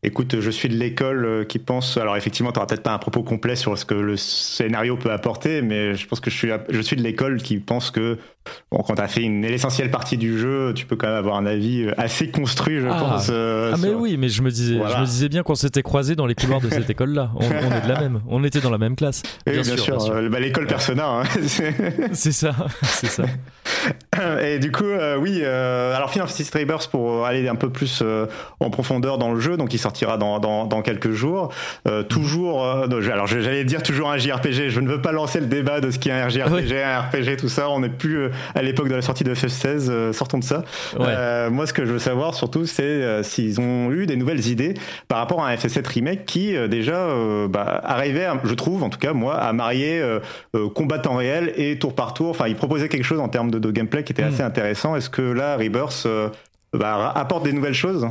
Écoute, 0.03 0.39
je 0.39 0.51
suis 0.51 0.69
de 0.69 0.75
l'école 0.75 1.25
euh, 1.25 1.43
qui 1.43 1.57
pense. 1.57 1.97
Alors 1.97 2.15
effectivement, 2.15 2.51
tu 2.51 2.57
n'auras 2.57 2.67
peut-être 2.67 2.83
pas 2.83 2.93
un 2.93 2.99
propos 2.99 3.23
complet 3.23 3.55
sur 3.55 3.75
ce 3.75 3.83
que 3.83 3.95
le 3.95 4.15
scénario 4.15 4.95
peut 4.95 5.11
apporter, 5.11 5.63
mais 5.63 5.95
je 5.95 6.07
pense 6.07 6.19
que 6.19 6.29
je 6.29 6.37
suis, 6.37 6.49
je 6.69 6.81
suis 6.81 6.95
de 6.95 7.01
l'école 7.01 7.41
qui 7.41 7.57
pense 7.57 7.89
que 7.89 8.19
bon, 8.71 8.83
quand 8.83 8.93
tu 8.93 9.01
as 9.01 9.07
fait 9.07 9.23
une 9.23 9.41
l'essentielle 9.41 9.89
partie 9.89 10.17
du 10.17 10.37
jeu, 10.37 10.71
tu 10.75 10.85
peux 10.85 10.95
quand 10.95 11.07
même 11.07 11.15
avoir 11.15 11.35
un 11.37 11.47
avis 11.47 11.81
euh, 11.81 11.93
assez 11.97 12.29
construit, 12.29 12.79
je 12.79 12.87
ah. 12.87 12.99
pense. 12.99 13.27
Euh, 13.31 13.71
ah 13.73 13.77
mais 13.81 13.89
oui, 13.89 14.17
mais 14.17 14.29
je 14.29 14.43
me 14.43 14.51
disais, 14.51 14.75
je 14.75 14.99
me 14.99 15.05
disais 15.05 15.29
bien 15.29 15.41
qu'on 15.41 15.55
s'était 15.55 15.81
croisés 15.81 16.15
dans 16.15 16.27
les 16.27 16.35
couloirs 16.35 16.61
de 16.61 16.69
cette 16.69 16.89
école-là. 16.91 17.31
On, 17.35 17.41
est 17.41 17.81
de 17.81 17.87
la 17.87 17.99
même. 17.99 18.21
On 18.27 18.43
était 18.43 18.61
dans 18.61 18.69
la 18.69 18.77
même 18.77 18.95
classe. 18.95 19.23
Bien, 19.47 19.63
sûr. 19.63 19.97
Bah, 20.29 20.39
l'école 20.39 20.67
Persona. 20.67 21.21
Hein. 21.21 21.23
c'est 22.13 22.31
ça, 22.31 22.55
c'est 22.83 23.07
ça. 23.07 23.23
Et 24.41 24.59
du 24.59 24.71
coup, 24.71 24.85
oui. 25.19 25.43
alors 25.43 26.11
Final 26.11 26.27
Fantasy 26.27 26.49
Rebirth 26.53 26.87
pour 26.89 27.25
aller 27.25 27.47
un 27.47 27.55
peu 27.55 27.69
plus 27.69 28.03
en 28.59 28.69
profondeur 28.69 29.17
dans 29.17 29.31
le 29.33 29.39
jeu, 29.39 29.57
donc 29.57 29.73
il 29.73 29.77
sortira 29.77 30.17
dans, 30.17 30.39
dans, 30.39 30.81
quelques 30.81 31.11
jours. 31.11 31.49
Euh, 31.87 32.03
toujours, 32.03 32.63
euh, 32.65 32.87
alors 33.11 33.27
j'allais 33.27 33.63
dire 33.63 33.83
toujours 33.83 34.09
un 34.09 34.17
JRPG. 34.17 34.69
Je 34.69 34.79
ne 34.79 34.87
veux 34.87 35.01
pas 35.01 35.11
lancer 35.11 35.39
le 35.39 35.47
débat 35.47 35.81
de 35.81 35.91
ce 35.91 35.99
qui 35.99 36.09
est 36.09 36.13
un 36.13 36.29
JRPG, 36.29 36.73
un 36.83 37.01
RPG, 37.01 37.37
tout 37.37 37.49
ça. 37.49 37.69
On 37.69 37.79
n'est 37.79 37.89
plus 37.89 38.17
euh, 38.17 38.29
à 38.55 38.61
l'époque 38.61 38.89
de 38.89 38.95
la 38.95 39.01
sortie 39.01 39.23
de 39.23 39.33
FF16. 39.33 40.11
sortons 40.13 40.39
de 40.39 40.43
ça. 40.43 40.63
moi, 41.49 41.67
ce 41.67 41.73
que 41.73 41.85
je 41.85 41.91
veux 41.91 41.99
savoir 41.99 42.33
surtout, 42.33 42.65
c'est 42.65 43.23
s'ils 43.23 43.59
ont 43.59 43.91
eu 43.91 44.05
des 44.05 44.15
nouvelles 44.15 44.47
idées 44.47 44.73
par 45.07 45.19
rapport 45.19 45.43
à 45.43 45.49
un 45.49 45.55
FF7 45.55 45.87
remake 45.87 46.25
qui 46.25 46.55
déjà 46.67 47.07
bah, 47.49 47.81
arrivait, 47.83 48.27
je 48.43 48.53
trouve, 48.53 48.83
en 48.83 48.89
tout 48.89 48.99
cas 48.99 49.13
moi, 49.13 49.35
à 49.35 49.53
marier 49.53 50.01
combat 50.75 51.01
en 51.07 51.15
réel 51.15 51.53
et 51.55 51.77
tour 51.79 51.95
par 51.95 52.13
tour. 52.13 52.29
Enfin, 52.29 52.47
il 52.47 52.55
proposait 52.55 52.89
quelque 52.89 53.03
chose 53.03 53.19
en 53.19 53.29
termes 53.29 53.51
de, 53.51 53.71
gameplay 53.71 54.03
qui 54.03 54.13
était. 54.13 54.26
Assez 54.27 54.43
intéressant. 54.43 54.95
Est-ce 54.95 55.09
que 55.09 55.21
là, 55.21 55.57
Rebirth 55.57 56.07
bah, 56.73 57.11
apporte 57.15 57.43
des 57.43 57.53
nouvelles 57.53 57.73
choses? 57.73 58.07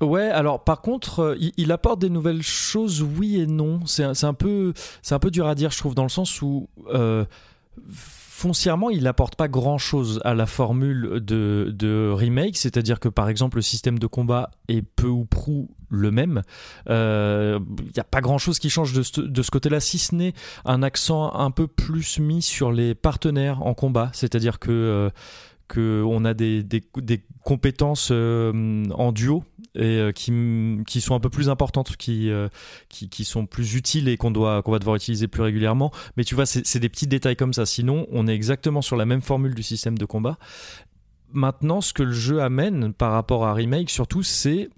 Ouais, 0.00 0.28
alors 0.28 0.64
par 0.64 0.80
contre, 0.80 1.20
euh, 1.20 1.36
il, 1.56 1.70
apporte 1.70 2.00
des 2.00 2.10
nouvelles 2.10 2.42
choses, 2.42 3.02
oui 3.02 3.40
et 3.40 3.46
non. 3.46 3.86
C'est 3.86 4.24
un, 4.24 4.34
peu, 4.34 4.72
c'est 5.02 5.14
un 5.14 5.20
peu 5.20 5.30
dur 5.30 5.46
à 5.46 5.54
dire, 5.54 5.70
je 5.70 5.78
trouve, 5.78 5.94
dans 5.94 6.02
le 6.02 6.08
sens 6.08 6.42
où 6.42 6.68
euh, 6.92 7.24
foncièrement, 8.44 8.90
il 8.90 9.04
n'apporte 9.04 9.36
pas 9.36 9.48
grand-chose 9.48 10.20
à 10.22 10.34
la 10.34 10.44
formule 10.44 11.20
de, 11.22 12.12
remake. 12.14 12.58
C'est-à-dire 12.58 13.00
que 13.00 13.08
par 13.08 13.30
exemple, 13.30 13.56
le 13.56 13.62
système 13.62 13.98
de 13.98 14.06
combat 14.06 14.50
est 14.68 14.82
peu 14.82 15.08
ou 15.08 15.24
prou 15.24 15.70
le 15.88 16.10
même. 16.10 16.42
Il 16.84 16.92
euh, 16.92 17.58
n'y 17.94 18.00
a 18.00 18.04
pas 18.04 18.20
grand-chose 18.20 18.58
qui 18.58 18.68
change 18.68 18.92
de 18.92 19.02
ce, 19.02 19.50
côté-là, 19.50 19.80
si 19.80 19.96
ce 19.96 20.14
n'est 20.14 20.34
un 20.66 20.82
accent 20.82 21.32
un 21.32 21.50
peu 21.50 21.66
plus 21.66 22.18
mis 22.18 22.42
sur 22.42 22.70
les 22.70 22.94
partenaires 22.94 23.62
en 23.62 23.72
combat. 23.72 24.10
C'est-à-dire 24.12 24.58
que 24.58 25.10
qu'on 25.68 26.24
a 26.24 26.34
des, 26.34 26.62
des, 26.62 26.82
compétences 27.42 28.10
en 28.10 29.12
duo 29.12 29.44
et 29.74 29.98
euh, 29.98 30.12
qui, 30.12 30.32
qui 30.86 31.00
sont 31.00 31.14
un 31.14 31.20
peu 31.20 31.30
plus 31.30 31.48
importantes, 31.48 31.96
qui, 31.96 32.30
euh, 32.30 32.48
qui, 32.88 33.24
sont 33.24 33.46
plus 33.46 33.74
utiles 33.74 34.08
et 34.08 34.16
qu'on 34.16 34.30
doit 34.30 34.62
va 34.64 34.78
devoir 34.78 34.96
utiliser 34.96 35.28
plus 35.28 35.42
régulièrement. 35.42 35.90
Mais 36.16 36.24
tu 36.24 36.34
vois, 36.34 36.46
c'est 36.46 36.78
des 36.78 36.88
petits 36.88 37.06
détails 37.06 37.36
comme 37.36 37.52
ça. 37.52 37.66
Sinon, 37.66 38.06
on 38.12 38.28
est 38.28 38.34
exactement 38.34 38.82
sur 38.82 38.96
la 38.96 39.04
même 39.04 39.20
formule 39.20 39.54
du 39.54 39.62
système 39.62 39.98
de 39.98 40.04
combat. 40.04 40.38
Maintenant, 41.32 41.80
ce 41.80 41.92
que 41.92 42.04
le 42.04 42.12
jeu 42.12 42.40
amène 42.40 42.92
par 42.92 43.12
rapport 43.12 43.44
à 43.44 43.54
Remake, 43.54 43.90
surtout, 43.90 44.22
c'est 44.22 44.68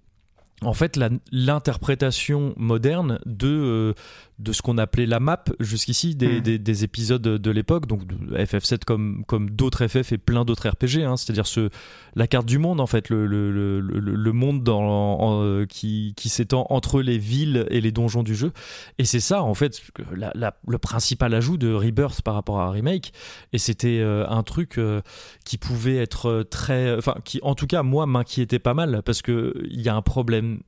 en 0.62 0.72
fait 0.72 0.99
l'interprétation 1.30 2.55
moderne 2.57 3.20
de, 3.26 3.49
euh, 3.49 3.95
de 4.39 4.53
ce 4.53 4.61
qu'on 4.61 4.76
appelait 4.76 5.07
la 5.07 5.18
map 5.18 5.45
jusqu'ici 5.61 6.14
des, 6.14 6.41
hmm. 6.41 6.59
des, 6.59 6.84
épisodes 6.84 7.22
de 7.22 7.51
l'époque, 7.51 7.87
donc 7.87 8.03
FF7 8.32 8.84
comme, 8.84 9.24
comme 9.26 9.51
d'autres 9.51 9.87
FF 9.87 10.12
et 10.12 10.18
plein 10.18 10.45
d'autres 10.45 10.68
RPG, 10.68 11.05
hein, 11.05 11.16
c'est-à-dire 11.16 11.47
ce, 11.47 11.70
la 12.14 12.26
carte 12.26 12.47
du 12.47 12.59
monde 12.59 12.80
en 12.80 12.87
fait, 12.87 13.09
le, 13.09 13.26
le, 13.26 13.51
le, 13.51 13.80
le 13.80 14.32
monde 14.32 14.62
dans, 14.62 15.43
euh, 15.43 15.64
qui, 15.64 16.12
qui 16.16 16.28
s'étend 16.28 16.66
entre 16.68 17.01
les 17.01 17.16
villes 17.16 17.66
et 17.70 17.80
les 17.80 17.93
donjons 17.93 18.22
du 18.22 18.34
jeu. 18.34 18.53
Et 18.99 19.07
c'est 19.07 19.20
ça 19.20 19.43
en 19.43 19.55
fait 19.55 19.80
la, 20.14 20.55
le 20.68 20.78
principal 20.78 21.32
ajout 21.32 21.57
de 21.57 21.72
Rebirth 21.72 22.20
par 22.20 22.34
rapport 22.34 22.61
à 22.61 22.70
Remake. 22.70 23.12
Et 23.55 23.59
c'était 23.59 24.01
euh, 24.01 24.28
un 24.28 24.43
truc 24.43 24.76
euh, 24.76 25.01
qui 25.47 25.57
pouvait 25.57 25.97
être 25.97 26.47
très, 26.51 26.95
enfin 26.97 27.14
qui 27.24 27.41
en 27.43 27.55
tout 27.55 27.66
cas 27.66 27.82
moi 27.82 28.05
m'inquiétait 28.07 28.59
pas 28.59 28.74
mal 28.74 29.03
parce 29.03 29.22
que 29.22 29.55
il 29.70 29.80
y 29.80 29.89
a 29.89 29.95
un 29.95 30.03
problème 30.03 30.61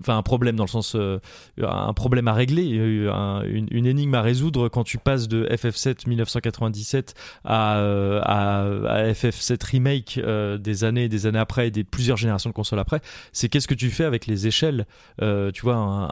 enfin 0.00 0.16
un 0.16 0.22
problème 0.22 0.56
dans 0.56 0.64
le 0.64 0.68
sens 0.68 0.94
euh, 0.94 1.18
un 1.60 1.92
problème 1.92 2.28
à 2.28 2.32
régler 2.32 2.66
une, 2.66 3.86
énigme 3.86 4.14
à 4.14 4.22
résoudre 4.22 4.68
quand 4.68 4.84
tu 4.84 4.98
passes 4.98 5.28
de 5.28 5.46
FF7 5.46 6.08
1997 6.08 7.14
à, 7.44 7.78
euh, 7.78 8.20
à, 8.24 9.12
FF7 9.12 9.64
remake 9.64 10.20
euh, 10.22 10.58
des 10.58 10.84
années 10.84 11.04
et 11.04 11.08
des 11.08 11.26
années 11.26 11.38
après 11.38 11.68
et 11.68 11.70
des 11.70 11.84
plusieurs 11.84 12.16
générations 12.16 12.50
de 12.50 12.54
consoles 12.54 12.78
après. 12.78 13.00
C'est 13.32 13.48
qu'est-ce 13.48 13.68
que 13.68 13.74
tu 13.74 13.90
fais 13.90 14.04
avec 14.04 14.26
les 14.26 14.46
échelles 14.46 14.86
tu 15.18 15.62
vois 15.62 16.08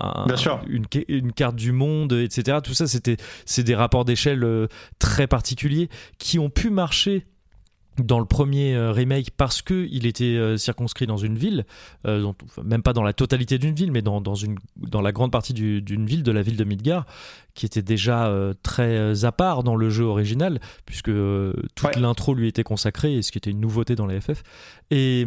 Une, 0.69 0.85
une, 1.09 1.33
carte 1.33 1.57
du 1.57 1.73
monde 1.73 2.13
etc 2.13 2.59
tout 2.63 2.75
ça 2.75 2.87
c'était 2.87 3.17
c'est 3.45 3.63
des 3.63 3.75
rapports 3.75 4.05
d'échelle 4.05 4.69
très 4.99 5.27
particuliers 5.27 5.89
qui 6.19 6.39
ont 6.39 6.51
pu 6.51 6.71
marcher 6.71 7.27
dans 7.99 8.19
le 8.19 8.25
premier 8.25 8.75
euh, 8.75 8.93
remake 8.93 9.31
parce 9.37 9.63
que 9.63 9.87
il 9.91 10.07
était 10.07 10.25
euh, 10.25 10.57
circonscrit 10.57 11.07
dans 11.07 11.17
une 11.17 11.37
ville, 11.37 11.65
euh, 12.07 12.33
même 12.65 12.83
pas 12.83 12.93
dans 12.93 13.03
la 13.03 13.13
totalité 13.13 13.59
d'une 13.59 13.75
ville, 13.75 13.93
mais 13.93 14.03
dans, 14.03 14.21
dans, 14.21 14.35
une, 14.35 14.57
dans 14.77 15.01
la 15.01 15.13
grande 15.13 15.31
partie 15.31 15.55
d'une 15.55 16.07
ville, 16.07 16.23
de 16.23 16.33
la 16.33 16.43
ville 16.43 16.57
de 16.57 16.65
Midgar, 16.65 17.07
qui 17.55 17.67
était 17.67 17.83
déjà 17.83 18.33
très 18.63 19.25
à 19.25 19.33
part 19.33 19.63
dans 19.63 19.77
le 19.77 19.89
jeu 19.89 20.05
original, 20.05 20.61
puisque 20.85 21.11
toute 21.75 21.97
l'intro 21.97 22.35
lui 22.35 22.49
était 22.49 22.65
consacrée, 22.65 23.15
et 23.15 23.23
ce 23.23 23.33
qui 23.33 23.39
était 23.39 23.51
une 23.51 23.61
nouveauté 23.61 23.95
dans 23.95 24.07
les 24.07 24.21
FF. 24.21 24.43
Et, 24.91 25.27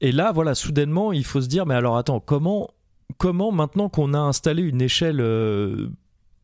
et 0.00 0.12
là, 0.12 0.30
voilà, 0.32 0.54
soudainement, 0.54 1.12
il 1.12 1.24
faut 1.24 1.40
se 1.40 1.48
dire, 1.48 1.66
mais 1.66 1.74
alors 1.74 1.96
attends, 1.96 2.20
comment, 2.20 2.70
comment 3.18 3.50
maintenant 3.50 3.88
qu'on 3.88 4.14
a 4.14 4.18
installé 4.18 4.62
une 4.62 4.80
échelle 4.80 5.20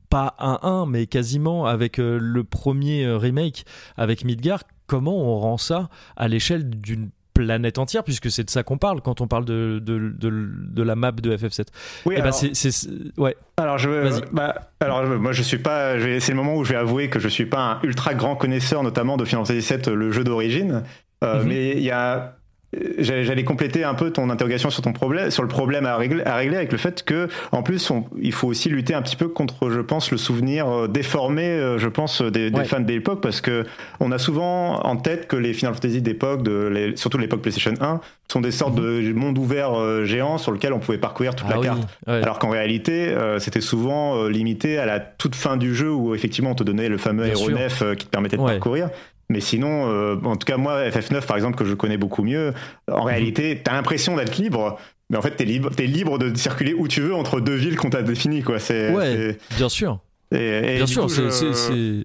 pas 0.08 0.34
1-1, 0.40 0.88
mais 0.90 1.06
quasiment 1.06 1.66
avec 1.66 1.98
le 1.98 2.42
premier 2.42 3.08
remake 3.08 3.64
avec 3.96 4.24
Midgar, 4.24 4.64
comment 4.90 5.16
on 5.16 5.38
rend 5.38 5.56
ça 5.56 5.88
à 6.16 6.26
l'échelle 6.26 6.68
d'une 6.68 7.10
planète 7.32 7.78
entière, 7.78 8.02
puisque 8.02 8.28
c'est 8.28 8.42
de 8.42 8.50
ça 8.50 8.64
qu'on 8.64 8.76
parle 8.76 9.00
quand 9.02 9.20
on 9.20 9.28
parle 9.28 9.44
de, 9.44 9.80
de, 9.80 10.12
de, 10.18 10.82
la 10.82 10.96
map 10.96 11.12
de 11.12 11.36
FF7. 11.36 11.68
Oui, 12.06 12.16
eh 12.18 12.22
ben, 12.22 12.32
c'est, 12.32 12.90
ouais. 13.16 13.36
Alors, 13.56 13.78
je, 13.78 14.20
bah, 14.32 14.72
alors 14.80 15.06
moi, 15.06 15.30
je 15.30 15.44
suis 15.44 15.58
pas. 15.58 15.94
C'est 16.18 16.32
le 16.32 16.34
moment 16.34 16.56
où 16.56 16.64
je 16.64 16.72
vais 16.72 16.78
avouer 16.78 17.08
que 17.08 17.20
je 17.20 17.28
suis 17.28 17.46
pas 17.46 17.60
un 17.60 17.82
ultra 17.84 18.14
grand 18.14 18.34
connaisseur, 18.34 18.82
notamment 18.82 19.16
de 19.16 19.24
Final 19.24 19.46
Fantasy 19.46 19.74
VII, 19.74 19.94
le 19.94 20.10
jeu 20.10 20.24
d'origine. 20.24 20.82
Euh, 21.22 21.40
mhm. 21.40 21.48
Mais 21.48 21.70
il 21.76 21.82
y 21.84 21.92
a 21.92 22.34
j'allais 22.72 23.42
compléter 23.44 23.82
un 23.82 23.94
peu 23.94 24.12
ton 24.12 24.30
interrogation 24.30 24.70
sur 24.70 24.82
ton 24.82 24.92
problème, 24.92 25.30
sur 25.30 25.42
le 25.42 25.48
problème 25.48 25.86
à 25.86 25.96
régler, 25.96 26.22
à 26.24 26.36
régler 26.36 26.56
avec 26.56 26.70
le 26.70 26.78
fait 26.78 27.02
que, 27.02 27.28
en 27.50 27.62
plus, 27.62 27.90
il 28.20 28.32
faut 28.32 28.46
aussi 28.46 28.68
lutter 28.68 28.94
un 28.94 29.02
petit 29.02 29.16
peu 29.16 29.28
contre, 29.28 29.70
je 29.70 29.80
pense, 29.80 30.10
le 30.12 30.16
souvenir 30.16 30.68
euh, 30.68 30.86
déformé, 30.86 31.46
euh, 31.46 31.78
je 31.78 31.88
pense, 31.88 32.22
des, 32.22 32.50
des 32.50 32.64
fans 32.64 32.80
de 32.80 32.92
l'époque, 32.92 33.20
parce 33.20 33.40
que 33.40 33.64
on 33.98 34.12
a 34.12 34.18
souvent 34.18 34.80
en 34.84 34.96
tête 34.96 35.26
que 35.26 35.36
les 35.36 35.52
Final 35.52 35.74
Fantasy 35.74 36.00
d'époque, 36.00 36.42
de 36.42 36.92
surtout 36.94 37.18
l'époque 37.18 37.42
PlayStation 37.42 37.74
1, 37.80 38.00
sont 38.28 38.40
des 38.40 38.52
sortes 38.52 38.78
mhm. 38.78 39.04
de 39.04 39.12
mondes 39.14 39.38
ouverts 39.38 39.74
euh, 39.74 40.04
géants 40.04 40.38
sur 40.38 40.52
lesquels 40.52 40.72
on 40.72 40.78
pouvait 40.78 40.98
parcourir 40.98 41.34
toute 41.34 41.48
ah 41.50 41.56
la 41.56 41.62
carte. 41.62 41.88
Alors 42.06 42.38
qu'en 42.38 42.50
réalité, 42.50 43.14
c'était 43.38 43.60
souvent 43.60 44.26
limité 44.28 44.78
à 44.78 44.86
la 44.86 45.00
toute 45.00 45.34
fin 45.34 45.56
du 45.56 45.74
jeu 45.74 45.92
où 45.92 46.14
effectivement 46.14 46.50
on 46.50 46.54
te 46.54 46.62
donnait 46.62 46.88
le 46.88 46.98
fameux 46.98 47.24
aéronef 47.24 47.82
qui 47.96 48.06
te 48.06 48.10
permettait 48.10 48.36
de 48.36 48.44
parcourir. 48.44 48.90
Mais 49.30 49.40
sinon, 49.40 49.88
euh, 49.88 50.16
en 50.24 50.36
tout 50.36 50.44
cas, 50.44 50.56
moi, 50.56 50.88
FF9, 50.88 51.24
par 51.24 51.36
exemple, 51.36 51.56
que 51.56 51.64
je 51.64 51.74
connais 51.74 51.96
beaucoup 51.96 52.24
mieux, 52.24 52.52
en 52.90 53.04
réalité, 53.04 53.60
t'as 53.62 53.72
l'impression 53.72 54.16
d'être 54.16 54.36
libre, 54.36 54.76
mais 55.08 55.16
en 55.16 55.22
fait, 55.22 55.36
t'es 55.36 55.44
libre, 55.44 55.70
es 55.78 55.86
libre 55.86 56.18
de 56.18 56.34
circuler 56.36 56.74
où 56.74 56.88
tu 56.88 57.00
veux 57.00 57.14
entre 57.14 57.40
deux 57.40 57.54
villes 57.54 57.76
qu'on 57.76 57.90
t'a 57.90 58.02
définies, 58.02 58.42
quoi. 58.42 58.58
C'est, 58.58 58.92
ouais, 58.92 59.38
bien 59.56 59.68
sûr. 59.68 60.00
Et, 60.32 60.76
bien 60.76 60.86
sûr, 60.86 61.08
c'est 61.08 62.04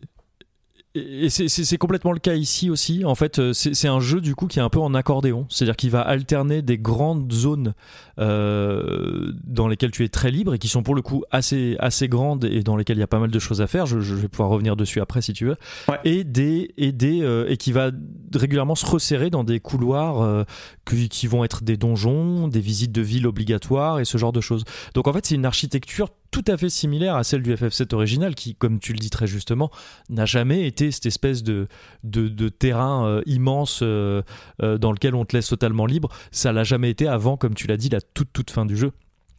et 0.96 1.30
c'est 1.30 1.78
complètement 1.78 2.14
le 2.14 2.20
cas 2.20 2.36
ici 2.36 2.70
aussi. 2.70 3.04
En 3.06 3.16
fait, 3.16 3.40
euh, 3.40 3.54
c'est 3.54 3.88
un 3.88 4.00
jeu 4.00 4.22
du 4.22 4.34
coup 4.34 4.48
qui 4.48 4.60
est 4.60 4.62
un 4.62 4.70
peu 4.70 4.80
en 4.80 4.94
accordéon, 4.94 5.46
c'est-à-dire 5.50 5.76
qu'il 5.76 5.92
va 5.92 6.02
alterner 6.02 6.62
des 6.62 6.78
grandes 6.78 7.32
zones 7.32 7.74
euh, 8.18 9.34
dans 9.44 9.68
lesquelles 9.68 9.92
tu 9.92 10.06
es 10.06 10.10
très 10.10 10.32
libre 10.32 10.54
et 10.54 10.60
qui 10.60 10.70
sont 10.70 10.84
pour 10.84 10.96
le 10.96 11.02
coup 11.02 11.24
assez 11.32 11.76
assez 11.80 12.08
grandes 12.08 12.46
et 12.46 12.64
dans 12.64 12.78
lesquelles 12.78 12.98
il 12.98 13.02
y 13.02 13.04
a 13.04 13.08
pas 13.08 13.20
mal 13.20 13.30
de 13.30 13.40
choses 13.40 13.62
à 13.62 13.68
faire. 13.68 13.86
Je, 13.86 14.00
je 14.00 14.16
vais 14.16 14.30
pouvoir 14.30 14.50
revenir 14.50 14.78
dessus 14.78 15.02
après 15.02 15.22
si 15.22 15.34
tu 15.34 15.46
veux. 15.46 15.58
Et 16.06 16.24
des 16.24 16.74
et 16.78 16.94
des 16.94 17.22
euh, 17.22 17.50
et 17.50 17.58
qui 17.58 17.74
va 17.74 17.92
régulièrement 18.34 18.76
se 18.76 18.86
resserrer 18.86 19.30
dans 19.30 19.44
des 19.44 19.60
couloirs 19.60 20.22
euh, 20.22 20.44
qui, 20.86 21.10
qui 21.10 21.28
vont 21.28 21.44
être 21.44 21.64
des 21.64 21.76
donjons, 21.76 22.48
des 22.48 22.62
visites 22.62 22.94
de 22.94 23.02
ville 23.02 23.28
obligatoires 23.28 24.00
et 24.00 24.06
ce 24.06 24.18
genre 24.18 24.32
de 24.32 24.42
choses. 24.42 24.64
Donc 24.94 25.08
en 25.08 25.14
fait, 25.14 25.26
c'est 25.26 25.36
une 25.36 25.46
architecture 25.46 26.10
tout 26.36 26.52
à 26.52 26.58
fait 26.58 26.70
similaire 26.70 27.16
à 27.16 27.24
celle 27.24 27.44
du 27.44 27.54
FF7 27.54 27.96
original, 27.96 28.36
qui, 28.36 28.56
comme 28.56 28.80
tu 28.80 28.92
le 28.92 29.00
dis 29.00 29.10
très 29.10 29.26
justement, 29.26 29.72
n'a 30.10 30.26
jamais 30.26 30.68
été 30.68 30.92
cette 30.92 31.06
espèce 31.06 31.44
de, 31.44 31.70
terrain 32.60 33.08
euh, 33.08 33.22
immense 33.26 33.80
euh, 33.82 34.22
euh, 34.62 34.78
dans 34.78 34.92
lequel 34.92 35.16
on 35.16 35.24
te 35.24 35.34
laisse 35.34 35.48
totalement 35.48 35.86
libre. 35.86 36.10
Ça 36.32 36.52
l'a 36.52 36.66
jamais 36.66 36.90
été 36.90 37.08
avant, 37.08 37.38
comme 37.38 37.54
tu 37.54 37.68
l'as 37.68 37.78
dit, 37.78 37.88
la 37.88 38.02
toute 38.02 38.34
toute 38.34 38.52
fin 38.52 38.66
du 38.66 38.76
jeu. 38.76 38.92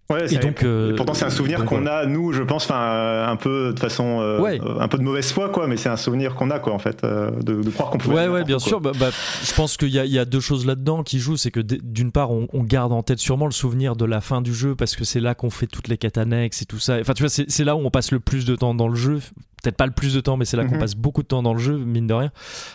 Ouais, 0.09 0.33
et 0.33 0.39
donc, 0.39 0.63
euh, 0.63 0.95
pourtant 0.95 1.15
c'est 1.15 1.25
un 1.25 1.31
souvenir 1.31 1.65
qu'on 1.65 1.85
a 1.87 2.07
nous, 2.07 2.33
je 2.33 2.45
pense, 2.45 2.65
enfin 2.65 2.81
euh, 2.81 3.27
un 3.27 3.35
peu 3.35 3.73
de 3.73 3.81
façon, 3.81 4.21
euh, 4.21 4.57
un 4.79 4.87
peu 4.87 4.99
de 4.99 5.03
mauvaise 5.03 5.33
foi, 5.33 5.49
quoi. 5.49 5.67
Mais 5.67 5.77
c'est 5.77 5.89
un 5.89 5.97
souvenir 5.97 6.37
qu'on 6.37 6.51
a, 6.51 6.61
quoi, 6.61 6.73
en 6.75 6.79
fait, 6.79 7.03
de, 7.05 7.63
de, 7.63 7.71
croire 7.71 7.91
qu'on 7.91 7.99
pouvait. 7.99 8.15
Ouais, 8.15 8.29
ouais, 8.29 8.45
bien 8.45 8.61
sûr. 8.61 8.81
Bah, 8.81 8.93
bah, 8.99 9.11
je 9.43 9.53
pense 9.55 9.77
qu'il 9.77 9.89
y, 9.89 9.99
y, 9.99 10.19
a 10.19 10.25
deux 10.25 10.41
choses 10.41 10.65
là-dedans 10.65 11.03
qui 11.03 11.19
jouent, 11.19 11.37
c'est 11.37 11.51
que 11.51 11.61
d'une 11.61 12.13
part, 12.13 12.31
on, 12.31 12.47
on, 12.53 12.63
garde 12.63 12.93
en 12.93 13.03
tête 13.03 13.19
sûrement 13.19 13.47
le 13.47 13.53
souvenir 13.53 13.97
de 13.97 14.05
la 14.05 14.21
fin 14.21 14.43
du 14.43 14.55
jeu 14.55 14.77
parce 14.77 14.95
que 14.95 15.05
c'est 15.05 15.21
là 15.21 15.35
qu'on 15.35 15.51
fait 15.51 15.67
toutes 15.67 15.89
les 15.89 15.99
quêtes 15.99 16.19
annexes 16.19 16.63
et 16.63 16.67
tout 16.67 16.79
ça. 16.79 16.99
Enfin, 17.01 17.15
tu 17.15 17.25
vois, 17.25 17.31
c'est 17.31 17.65
là 17.65 17.75
où 17.75 17.81
on 17.81 17.91
passe 17.91 18.13
le 18.13 18.21
plus 18.21 18.45
de 18.45 18.55
temps 18.55 18.75
dans 18.75 18.89
le 18.89 18.95
jeu 18.95 19.21
peut-être 19.63 19.77
pas 19.77 19.87
le 19.87 19.93
plus 19.93 20.15
de 20.15 20.21
temps, 20.21 20.37
mais 20.37 20.45
c'est 20.45 20.57
là 20.57 20.65
qu'on 20.65 20.75
mhm. 20.75 20.81
passe 20.81 20.95
beaucoup 20.95 21.23
de 21.23 21.29
temps 21.29 21.43
dans 21.43 21.55
le 21.55 21.59
jeu, 21.59 21.79
mine 21.79 22.07
de 22.07 22.15
rien, 22.15 22.31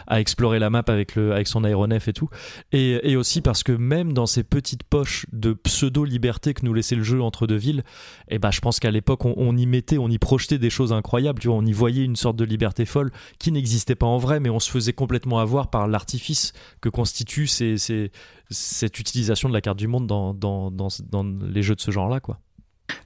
à 0.07 0.19
explorer 0.19 0.59
la 0.59 0.69
map 0.69 0.84
avec, 0.88 1.15
le, 1.15 1.32
avec 1.32 1.47
son 1.47 1.63
aéronef 1.63 2.07
et 2.07 2.13
tout. 2.13 2.29
Et, 2.71 2.99
et 3.09 3.15
aussi 3.15 3.41
parce 3.41 3.63
que 3.63 3.71
même 3.71 4.13
dans 4.13 4.25
ces 4.25 4.43
petites 4.43 4.84
poches 4.84 5.25
de 5.32 5.53
pseudo-liberté 5.53 6.53
que 6.53 6.65
nous 6.65 6.73
laissait 6.73 6.95
le 6.95 7.03
jeu 7.03 7.21
entre 7.21 7.47
deux 7.47 7.57
villes, 7.57 7.84
et 8.27 8.36
eh 8.36 8.39
ben, 8.39 8.51
je 8.51 8.61
pense 8.61 8.79
qu'à 8.79 8.91
l'époque, 8.91 9.25
on, 9.25 9.57
y 9.57 9.65
mettait, 9.65 9.97
on 9.97 10.09
y 10.09 10.17
projetait 10.17 10.57
des 10.57 10.69
choses 10.69 10.93
incroyables, 10.93 11.39
tu 11.39 11.47
vois, 11.47 11.57
on 11.57 11.65
y 11.65 11.73
voyait 11.73 12.03
une 12.03 12.15
sorte 12.15 12.36
de 12.36 12.45
liberté 12.45 12.86
folle 12.86 13.11
qui 13.39 13.51
n'existait 13.51 13.95
pas 13.95 14.07
en 14.07 14.17
vrai, 14.17 14.39
mais 14.39 14.49
on 14.49 14.59
se 14.59 14.71
faisait 14.71 14.93
complètement 14.93 15.39
avoir 15.39 15.69
par 15.69 15.88
l'artifice 15.88 16.53
que 16.82 16.89
constitue 16.89 17.47
ces, 17.47 17.77
ces, 17.77 18.11
cette 18.49 18.99
utilisation 18.99 19.49
de 19.49 19.53
la 19.53 19.61
carte 19.61 19.77
du 19.77 19.88
monde 19.88 20.07
dans, 20.07 20.34
dans, 20.34 20.71
dans, 20.71 20.89
dans 21.09 21.23
les 21.23 21.61
jeux 21.61 21.75
de 21.75 21.82
ce 21.82 21.91
genre-là, 21.91 22.19
quoi. 22.19 22.39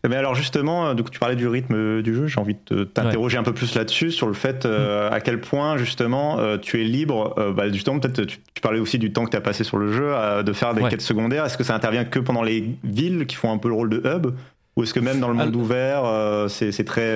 Mais 0.08 0.16
alors 0.16 0.36
justement, 0.36 0.94
donc 0.94 1.12
tu 1.12 1.20
parlais 1.20 1.36
du 1.36 1.48
rythme 1.48 2.02
du 2.02 2.14
jeu, 2.14 2.28
j'ai 2.28 2.40
envie 2.40 2.56
de 2.70 2.84
t'interroger 2.84 3.38
un 3.38 3.44
peu 3.44 3.54
plus 3.54 3.76
là-dessus, 3.76 4.12
sur 4.12 4.28
le 4.28 4.34
fait 4.34 4.66
euh, 4.66 5.10
à 5.12 5.20
quel 5.20 5.42
point 5.42 5.78
justement 5.78 6.40
euh, 6.40 6.58
tu 6.58 6.82
es 6.82 6.84
libre, 6.84 7.34
euh, 7.38 7.52
bah, 7.54 7.72
justement 7.72 8.00
peut-être 8.00 8.24
tu, 8.24 8.40
parlais 8.62 8.80
aussi 8.80 8.98
du 8.98 9.12
temps 9.14 9.26
que 9.26 9.30
tu 9.30 9.38
as 9.38 9.42
passé 9.42 9.64
sur 9.64 9.78
le 9.78 9.92
jeu, 9.92 10.14
de 10.44 10.54
faire 10.54 10.74
des 10.74 10.84
quêtes 10.84 11.02
secondaires, 11.02 11.46
est-ce 11.46 11.58
que 11.58 11.64
ça 11.64 11.76
intervient 11.76 12.06
que 12.06 12.20
pendant 12.20 12.42
les 12.42 12.76
villes 12.84 13.28
qui 13.28 13.36
font 13.36 13.52
un 13.52 13.58
peu 13.58 13.68
le 13.68 13.76
rôle 13.76 13.90
de 13.90 14.02
hub, 14.04 14.34
ou 14.76 14.84
est-ce 14.84 14.94
que 14.94 15.00
même 15.00 15.20
dans 15.20 15.28
le 15.28 15.36
monde 15.36 15.56
ouvert, 15.56 16.04
c'est 16.50 16.86
très 16.86 17.16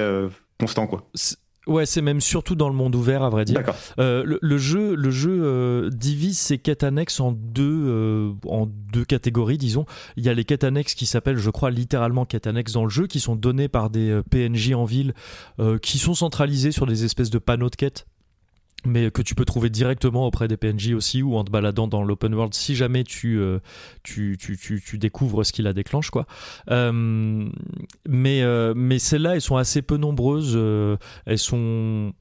constant 0.59 0.85
quoi? 0.85 1.03
Ouais, 1.69 1.85
c'est 1.85 2.01
même 2.01 2.19
surtout 2.19 2.55
dans 2.55 2.67
le 2.67 2.75
monde 2.75 2.95
ouvert, 2.95 3.21
à 3.21 3.29
vrai 3.29 3.45
dire. 3.45 3.61
Euh, 3.99 4.23
le, 4.41 4.57
jeu, 4.57 4.95
le 4.95 5.11
jeu 5.11 5.39
euh, 5.43 5.89
divise 5.89 6.39
ses 6.39 6.57
quêtes 6.57 6.83
annexes 6.83 7.19
en 7.19 7.31
deux, 7.31 7.85
euh, 7.87 8.33
en 8.47 8.65
deux 8.65 9.05
catégories, 9.05 9.59
disons. 9.59 9.85
Il 10.17 10.25
y 10.25 10.29
a 10.29 10.33
les 10.33 10.45
quêtes 10.45 10.63
annexes 10.63 10.95
qui 10.95 11.05
s'appellent, 11.05 11.37
je 11.37 11.49
crois, 11.51 11.69
littéralement 11.69 12.25
quêtes 12.25 12.47
annexes 12.47 12.73
dans 12.73 12.83
le 12.83 12.89
jeu, 12.89 13.05
qui 13.05 13.19
sont 13.19 13.35
données 13.35 13.67
par 13.67 13.91
des 13.91 14.19
PNJ 14.31 14.73
en 14.73 14.85
ville, 14.85 15.13
qui 15.81 15.99
sont 15.99 16.15
centralisées 16.15 16.71
sur 16.71 16.87
des 16.87 17.05
espèces 17.05 17.29
de 17.29 17.39
panneaux 17.39 17.69
de 17.69 17.75
quêtes 17.75 18.07
mais 18.85 19.11
que 19.11 19.21
tu 19.21 19.35
peux 19.35 19.45
trouver 19.45 19.69
directement 19.69 20.25
auprès 20.25 20.47
des 20.47 20.57
PNJ 20.57 20.93
aussi 20.93 21.21
ou 21.21 21.35
en 21.35 21.43
te 21.43 21.51
baladant 21.51 21.87
dans 21.87 22.03
l'open 22.03 22.33
world 22.33 22.53
si 22.53 22.75
jamais 22.75 23.03
tu, 23.03 23.37
euh, 23.39 23.59
tu, 24.03 24.37
tu, 24.39 24.57
tu, 24.57 24.97
découvres 24.97 25.45
ce 25.45 25.51
qui 25.51 25.61
la 25.61 25.73
déclenche 25.73 26.09
quoi. 26.09 26.25
Euh, 26.69 27.49
mais 28.07 28.41
euh, 28.41 28.73
mais 28.75 28.99
celles-là 28.99 29.35
elles 29.35 29.41
sont 29.41 29.57
assez 29.57 29.81
peu 29.81 29.97
nombreuses, 29.97 30.57
elles 31.25 31.37
sont 31.37 32.13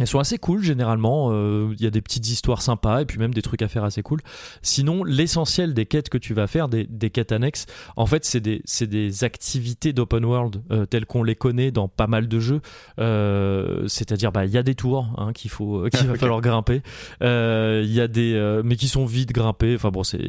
elles 0.00 0.08
sont 0.08 0.18
assez 0.18 0.38
cool 0.38 0.62
généralement, 0.62 1.28
euh, 1.30 1.72
il 1.78 1.82
y 1.82 1.86
a 1.86 1.90
des 1.90 2.02
petites 2.02 2.28
histoires 2.28 2.62
sympas 2.62 3.02
et 3.02 3.04
puis 3.04 3.18
même 3.18 3.32
des 3.32 3.42
trucs 3.42 3.62
à 3.62 3.68
faire 3.68 3.84
assez 3.84 4.02
cool. 4.02 4.20
Sinon, 4.60 5.04
l'essentiel 5.04 5.72
des 5.72 5.86
quêtes 5.86 6.08
que 6.08 6.18
tu 6.18 6.34
vas 6.34 6.48
faire, 6.48 6.68
des, 6.68 6.84
des 6.84 7.10
quêtes 7.10 7.30
annexes, 7.30 7.66
en 7.96 8.06
fait 8.06 8.24
c'est 8.24 8.40
des, 8.40 8.62
des, 8.80 9.24
activités 9.24 9.92
d'open 9.92 10.24
world 10.24 10.62
euh, 10.72 10.84
telles 10.84 11.06
qu'on 11.06 11.22
les 11.22 11.36
connaît 11.36 11.70
dans 11.70 11.86
pas 11.86 12.08
mal 12.08 12.26
de 12.26 12.40
jeux. 12.40 12.60
Euh, 12.98 13.86
C'est-à-dire, 13.86 14.32
bah, 14.32 14.44
il 14.46 14.50
y 14.50 14.58
a 14.58 14.64
des 14.64 14.74
tours 14.74 15.14
hein, 15.16 15.32
qu'il 15.32 15.50
faut, 15.50 15.88
qu'il 15.88 16.06
va 16.08 16.16
falloir 16.16 16.40
grimper. 16.40 16.82
Euh, 17.22 17.82
il 17.84 17.92
y 17.92 18.00
a 18.00 18.08
des, 18.08 18.60
mais 18.64 18.74
qui 18.74 18.88
sont 18.88 19.06
vite 19.06 19.30
grimpés. 19.30 19.76
Enfin 19.76 19.90
bon, 19.90 20.02
c'est, 20.02 20.28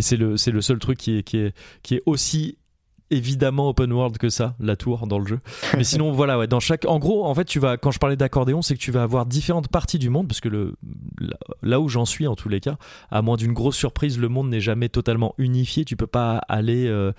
c'est 0.00 0.16
le, 0.16 0.36
c'est 0.36 0.50
le 0.50 0.60
seul 0.60 0.80
truc 0.80 0.98
qui 0.98 1.18
est, 1.18 1.22
qui 1.22 1.38
est, 1.38 1.54
qui 1.82 1.94
est 1.94 2.02
aussi 2.04 2.58
évidemment 3.10 3.68
open 3.68 3.92
world 3.92 4.18
que 4.18 4.28
ça, 4.28 4.54
la 4.60 4.76
tour 4.76 5.06
dans 5.06 5.18
le 5.18 5.26
jeu. 5.26 5.40
Mais 5.76 5.84
sinon, 5.84 6.12
voilà, 6.12 6.38
ouais, 6.38 6.46
dans 6.46 6.60
chaque. 6.60 6.84
En 6.86 6.98
gros, 6.98 7.24
en 7.24 7.34
fait, 7.34 7.44
tu 7.44 7.58
vas. 7.58 7.76
Quand 7.76 7.90
je 7.90 7.98
parlais 7.98 8.16
d'accordéon, 8.16 8.62
c'est 8.62 8.74
que 8.74 8.80
tu 8.80 8.90
vas 8.90 9.02
avoir 9.02 9.26
différentes 9.26 9.68
parties 9.68 9.98
du 9.98 10.10
monde, 10.10 10.28
parce 10.28 10.40
que 10.40 10.48
le 10.48 10.74
là 11.62 11.80
où 11.80 11.88
j'en 11.88 12.04
suis 12.04 12.26
en 12.26 12.34
tous 12.34 12.48
les 12.48 12.60
cas, 12.60 12.76
à 13.10 13.22
moins 13.22 13.36
d'une 13.36 13.52
grosse 13.52 13.76
surprise, 13.76 14.18
le 14.18 14.28
monde 14.28 14.48
n'est 14.48 14.60
jamais 14.60 14.88
totalement 14.88 15.34
unifié. 15.38 15.84
Tu 15.84 15.96
peux 15.96 16.06
pas 16.06 16.36
aller. 16.48 16.86
Euh, 16.86 17.12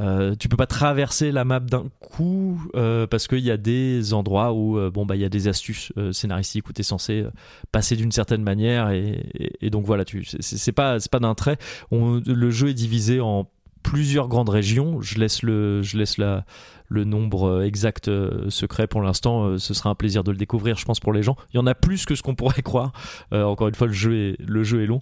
euh, 0.00 0.34
tu 0.38 0.48
peux 0.48 0.56
pas 0.56 0.66
traverser 0.66 1.32
la 1.32 1.44
map 1.44 1.60
d'un 1.60 1.84
coup 2.00 2.62
euh, 2.76 3.06
parce 3.06 3.28
qu'il 3.28 3.40
y 3.40 3.50
a 3.50 3.58
des 3.58 4.14
endroits 4.14 4.54
où 4.54 4.78
bon 4.90 5.04
bah 5.04 5.16
il 5.16 5.20
y 5.20 5.24
a 5.24 5.28
des 5.28 5.48
astuces 5.48 5.92
scénaristiques 6.12 6.66
où 6.70 6.72
tu 6.72 6.80
es 6.80 6.82
censé 6.82 7.26
passer 7.72 7.94
d'une 7.94 8.10
certaine 8.10 8.42
manière 8.42 8.88
et, 8.88 9.22
et, 9.60 9.68
donc 9.68 9.84
voilà 9.84 10.06
tu 10.06 10.24
c'est 10.24 10.72
pas 10.72 10.98
c'est 10.98 11.10
pas 11.10 11.18
d'un 11.18 11.34
trait 11.34 11.58
on, 11.90 12.22
le 12.24 12.50
jeu 12.50 12.70
est 12.70 12.74
divisé 12.74 13.20
en 13.20 13.46
plusieurs 13.82 14.28
grandes 14.28 14.48
régions. 14.48 15.00
Je 15.00 15.18
laisse 15.18 15.42
le, 15.42 15.82
je 15.82 15.98
laisse 15.98 16.18
la, 16.18 16.44
le 16.92 17.04
nombre 17.04 17.48
euh, 17.48 17.64
exact 17.64 18.08
euh, 18.08 18.50
secret 18.50 18.86
pour 18.86 19.02
l'instant. 19.02 19.44
Euh, 19.44 19.58
ce 19.58 19.74
sera 19.74 19.90
un 19.90 19.94
plaisir 19.94 20.22
de 20.22 20.30
le 20.30 20.36
découvrir, 20.36 20.76
je 20.76 20.84
pense, 20.84 21.00
pour 21.00 21.12
les 21.12 21.22
gens. 21.22 21.36
Il 21.52 21.56
y 21.56 21.60
en 21.60 21.66
a 21.66 21.74
plus 21.74 22.04
que 22.04 22.14
ce 22.14 22.22
qu'on 22.22 22.34
pourrait 22.34 22.62
croire. 22.62 22.92
encore 23.32 23.68
une 23.68 23.74
fois, 23.74 23.86
le 23.86 23.92
jeu 23.92 24.14
est, 24.14 24.36
le 24.40 24.62
jeu 24.62 24.82
est 24.82 24.86
long. 24.86 25.00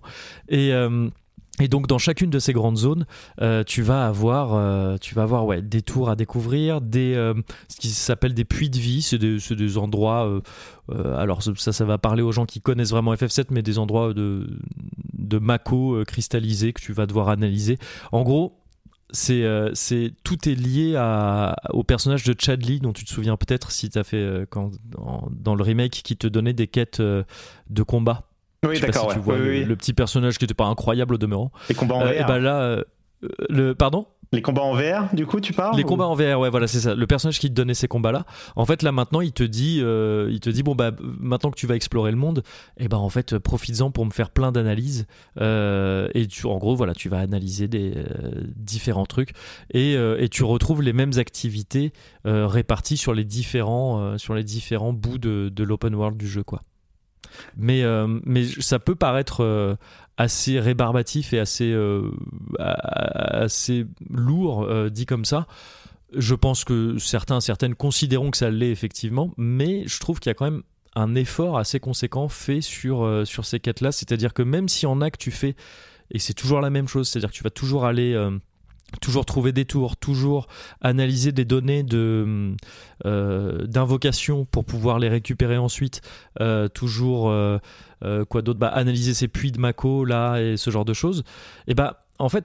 Et. 0.48 0.72
Et 1.58 1.68
donc 1.68 1.88
dans 1.88 1.98
chacune 1.98 2.30
de 2.30 2.38
ces 2.38 2.54
grandes 2.54 2.78
zones, 2.78 3.04
tu 3.66 3.82
vas 3.82 4.06
avoir, 4.06 4.98
tu 4.98 5.14
vas 5.14 5.24
avoir 5.24 5.44
ouais, 5.44 5.60
des 5.60 5.82
tours 5.82 6.08
à 6.08 6.16
découvrir, 6.16 6.80
des, 6.80 7.12
ce 7.68 7.76
qui 7.78 7.88
s'appelle 7.88 8.32
des 8.32 8.46
puits 8.46 8.70
de 8.70 8.78
vie, 8.78 9.02
c'est 9.02 9.18
des, 9.18 9.36
des, 9.36 9.76
endroits, 9.76 10.40
alors 10.88 11.42
ça, 11.42 11.72
ça 11.72 11.84
va 11.84 11.98
parler 11.98 12.22
aux 12.22 12.32
gens 12.32 12.46
qui 12.46 12.62
connaissent 12.62 12.92
vraiment 12.92 13.12
FF7, 13.12 13.46
mais 13.50 13.60
des 13.60 13.78
endroits 13.78 14.14
de, 14.14 14.48
de 15.12 15.38
mako 15.38 16.02
cristallisés 16.06 16.72
que 16.72 16.80
tu 16.80 16.94
vas 16.94 17.04
devoir 17.04 17.28
analyser. 17.28 17.76
En 18.10 18.22
gros, 18.22 18.59
c'est 19.12 19.42
euh, 19.42 19.70
c'est 19.74 20.12
tout 20.24 20.48
est 20.48 20.54
lié 20.54 20.94
à, 20.96 21.56
au 21.70 21.82
personnage 21.82 22.24
de 22.24 22.34
Chad 22.38 22.64
Lee 22.64 22.80
dont 22.80 22.92
tu 22.92 23.04
te 23.04 23.10
souviens 23.10 23.36
peut-être 23.36 23.70
si 23.70 23.90
tu 23.90 23.98
as 23.98 24.04
fait 24.04 24.16
euh, 24.16 24.46
quand, 24.48 24.70
dans 25.30 25.54
le 25.54 25.62
remake 25.62 25.92
qui 25.92 26.16
te 26.16 26.26
donnait 26.26 26.52
des 26.52 26.66
quêtes 26.66 27.00
euh, 27.00 27.22
de 27.68 27.82
combat. 27.82 28.24
Oui, 28.66 28.78
d'accord. 28.78 29.14
le, 29.14 29.74
petit 29.74 29.94
personnage 29.94 30.38
qui 30.38 30.44
n'était 30.44 30.54
pas 30.54 30.66
incroyable 30.66 31.14
au 31.14 31.18
demeurant. 31.18 31.50
Les 31.68 31.74
combats 31.74 31.94
en 31.94 32.06
et 32.08 32.22
ben 32.24 32.38
là, 32.38 32.84
le 33.48 33.74
pardon? 33.74 34.06
Les 34.32 34.42
combats 34.42 34.62
en 34.62 34.74
VR, 34.74 35.12
du 35.12 35.26
coup, 35.26 35.40
tu 35.40 35.52
parles 35.52 35.76
Les 35.76 35.82
combats 35.82 36.06
en 36.06 36.14
VR, 36.14 36.38
ouais, 36.38 36.50
voilà, 36.50 36.68
c'est 36.68 36.78
ça. 36.78 36.94
Le 36.94 37.06
personnage 37.08 37.40
qui 37.40 37.48
te 37.48 37.54
donnait 37.54 37.74
ces 37.74 37.88
combats-là, 37.88 38.24
en 38.54 38.64
fait, 38.64 38.84
là 38.84 38.92
maintenant, 38.92 39.20
il 39.20 39.32
te 39.32 39.42
dit, 39.42 39.80
euh, 39.82 40.28
il 40.30 40.38
te 40.38 40.48
dit, 40.48 40.62
bon 40.62 40.76
bah, 40.76 40.92
maintenant 41.00 41.50
que 41.50 41.58
tu 41.58 41.66
vas 41.66 41.74
explorer 41.74 42.12
le 42.12 42.16
monde, 42.16 42.44
et 42.78 42.84
eh 42.84 42.88
ben 42.88 42.98
en 42.98 43.08
fait, 43.08 43.38
profites-en 43.38 43.90
pour 43.90 44.06
me 44.06 44.12
faire 44.12 44.30
plein 44.30 44.52
d'analyses. 44.52 45.08
Euh, 45.40 46.08
et 46.14 46.28
tu, 46.28 46.46
en 46.46 46.58
gros, 46.58 46.76
voilà, 46.76 46.94
tu 46.94 47.08
vas 47.08 47.18
analyser 47.18 47.66
des 47.66 47.92
euh, 47.96 48.30
différents 48.54 49.06
trucs 49.06 49.32
et, 49.74 49.94
et, 49.94 50.28
tu 50.28 50.44
retrouves 50.44 50.82
les 50.82 50.92
mêmes 50.92 51.18
activités 51.18 51.92
réparties 52.24 52.96
sur 52.96 53.14
les 53.14 53.24
différents, 53.24 54.16
sur 54.16 54.34
les 54.34 54.44
différents 54.44 54.92
bouts 54.92 55.18
de, 55.18 55.50
de 55.52 55.64
l'open 55.64 55.92
world 55.92 56.16
du 56.16 56.28
jeu, 56.28 56.44
quoi. 56.44 56.62
Mais, 57.56 57.82
mais 58.24 58.44
ça 58.44 58.78
peut 58.78 58.94
paraître 58.94 59.76
assez 60.20 60.60
rébarbatif 60.60 61.32
et 61.32 61.38
assez, 61.38 61.74
assez 62.58 63.86
lourd 64.10 64.68
dit 64.90 65.06
comme 65.06 65.24
ça. 65.24 65.46
Je 66.14 66.34
pense 66.34 66.64
que 66.64 66.98
certains, 66.98 67.40
certaines 67.40 67.74
considéreront 67.74 68.30
que 68.30 68.36
ça 68.36 68.50
l'est 68.50 68.70
effectivement, 68.70 69.32
mais 69.36 69.86
je 69.86 69.98
trouve 70.00 70.18
qu'il 70.20 70.30
y 70.30 70.32
a 70.32 70.34
quand 70.34 70.50
même 70.50 70.62
un 70.96 71.14
effort 71.14 71.58
assez 71.58 71.80
conséquent 71.80 72.28
fait 72.28 72.60
sur, 72.60 73.04
euh, 73.04 73.24
sur 73.24 73.44
ces 73.44 73.60
quêtes-là. 73.60 73.92
C'est-à-dire 73.92 74.34
que 74.34 74.42
même 74.42 74.68
si 74.68 74.86
en 74.86 75.00
a 75.00 75.10
que 75.10 75.18
tu 75.18 75.30
fais, 75.30 75.54
et 76.10 76.18
c'est 76.18 76.34
toujours 76.34 76.60
la 76.60 76.70
même 76.70 76.88
chose, 76.88 77.08
c'est-à-dire 77.08 77.30
que 77.30 77.36
tu 77.36 77.44
vas 77.44 77.50
toujours 77.50 77.84
aller... 77.84 78.14
Euh, 78.92 78.96
toujours 79.00 79.24
trouver 79.24 79.52
des 79.52 79.64
tours, 79.64 79.96
toujours 79.96 80.46
analyser 80.80 81.32
des 81.32 81.44
données 81.44 81.82
de 81.82 82.54
euh, 83.06 83.66
d'invocation 83.66 84.44
pour 84.44 84.64
pouvoir 84.64 84.98
les 84.98 85.08
récupérer 85.08 85.58
ensuite, 85.58 86.00
toujours 86.74 87.32
quoi 88.28 88.42
d'autre, 88.42 88.58
bah, 88.58 88.68
analyser 88.68 89.14
ces 89.14 89.28
puits 89.28 89.52
de 89.52 89.60
Mako 89.60 90.04
là 90.04 90.38
et 90.38 90.56
ce 90.56 90.70
genre 90.70 90.84
de 90.84 90.94
choses. 90.94 91.24
Et 91.66 91.74
bah 91.74 92.04
en 92.18 92.28
fait 92.28 92.44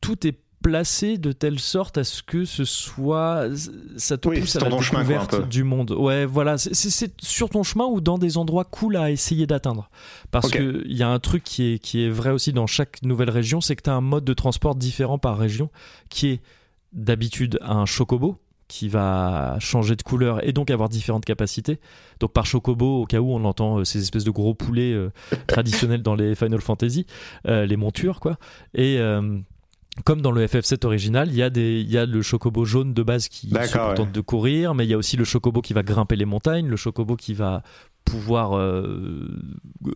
tout 0.00 0.26
est 0.26 0.38
placé 0.62 1.18
de 1.18 1.32
telle 1.32 1.60
sorte 1.60 1.98
à 1.98 2.04
ce 2.04 2.22
que 2.22 2.44
ce 2.44 2.64
soit 2.64 3.48
ça 3.96 4.18
te 4.18 4.28
pousse 4.28 4.56
à 4.56 4.60
la 4.60 4.70
découverte 4.70 5.48
du 5.48 5.64
monde. 5.64 5.92
Ouais, 5.92 6.26
voilà, 6.26 6.58
c'est 6.58 7.22
sur 7.22 7.50
ton 7.50 7.62
chemin 7.62 7.86
ou 7.86 8.00
dans 8.00 8.18
des 8.18 8.36
endroits 8.36 8.64
cool 8.64 8.96
à 8.96 9.10
essayer 9.10 9.46
d'atteindre. 9.46 9.90
Parce 10.30 10.50
que 10.50 10.82
il 10.86 10.96
y 10.96 11.02
a 11.02 11.08
un 11.08 11.18
truc 11.18 11.44
qui 11.44 11.74
est 11.74 11.78
qui 11.78 12.04
est 12.04 12.10
vrai 12.10 12.30
aussi 12.30 12.52
dans 12.52 12.66
chaque 12.66 13.02
nouvelle 13.02 13.30
région, 13.30 13.60
c'est 13.60 13.76
que 13.76 13.82
tu 13.82 13.90
as 13.90 13.94
un 13.94 14.00
mode 14.00 14.24
de 14.24 14.34
transport 14.34 14.74
différent 14.74 15.18
par 15.18 15.38
région 15.38 15.70
qui 16.08 16.28
est 16.28 16.40
d'habitude 16.92 17.58
un 17.62 17.86
chocobo 17.86 18.38
qui 18.68 18.88
va 18.88 19.56
changer 19.60 19.94
de 19.94 20.02
couleur 20.02 20.46
et 20.46 20.52
donc 20.52 20.70
avoir 20.70 20.88
différentes 20.88 21.24
capacités. 21.24 21.78
Donc 22.20 22.32
par 22.32 22.46
chocobo, 22.46 23.02
au 23.02 23.06
cas 23.06 23.20
où 23.20 23.32
on 23.32 23.44
entend 23.44 23.78
euh, 23.78 23.84
ces 23.84 24.00
espèces 24.02 24.24
de 24.24 24.30
gros 24.30 24.54
poulets 24.54 24.92
euh, 24.92 25.10
traditionnels 25.46 26.02
dans 26.02 26.14
les 26.14 26.34
Final 26.34 26.60
Fantasy, 26.60 27.06
euh, 27.46 27.64
les 27.66 27.76
montures 27.76 28.20
quoi. 28.20 28.38
Et 28.74 28.98
comme 30.04 30.20
dans 30.20 30.32
le 30.32 30.46
FF7 30.46 30.84
original, 30.86 31.28
il 31.28 31.36
y 31.36 31.42
a 31.42 31.50
des, 31.50 31.80
il 31.80 31.90
y 31.90 31.98
a 31.98 32.06
le 32.06 32.22
chocobo 32.22 32.64
jaune 32.64 32.94
de 32.94 33.02
base 33.02 33.28
qui 33.28 33.48
se 33.48 33.78
contente 33.78 34.12
de 34.12 34.20
courir, 34.20 34.74
mais 34.74 34.84
il 34.84 34.90
y 34.90 34.94
a 34.94 34.98
aussi 34.98 35.16
le 35.16 35.24
chocobo 35.24 35.62
qui 35.62 35.72
va 35.72 35.82
grimper 35.82 36.16
les 36.16 36.24
montagnes, 36.24 36.68
le 36.68 36.76
chocobo 36.76 37.16
qui 37.16 37.34
va 37.34 37.62
pouvoir, 38.04 38.56
euh, 38.56 39.28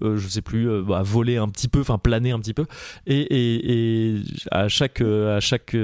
euh 0.02 0.16
je 0.16 0.28
sais 0.28 0.42
plus, 0.42 0.68
euh, 0.68 0.82
bah, 0.82 1.02
voler 1.02 1.36
un 1.36 1.48
petit 1.48 1.68
peu, 1.68 1.80
enfin 1.80 1.96
planer 1.96 2.32
un 2.32 2.40
petit 2.40 2.54
peu, 2.54 2.66
et, 3.06 3.20
et, 3.20 4.16
et 4.16 4.22
à 4.50 4.68
chaque, 4.68 5.00
euh, 5.00 5.36
à 5.36 5.40
chaque, 5.40 5.76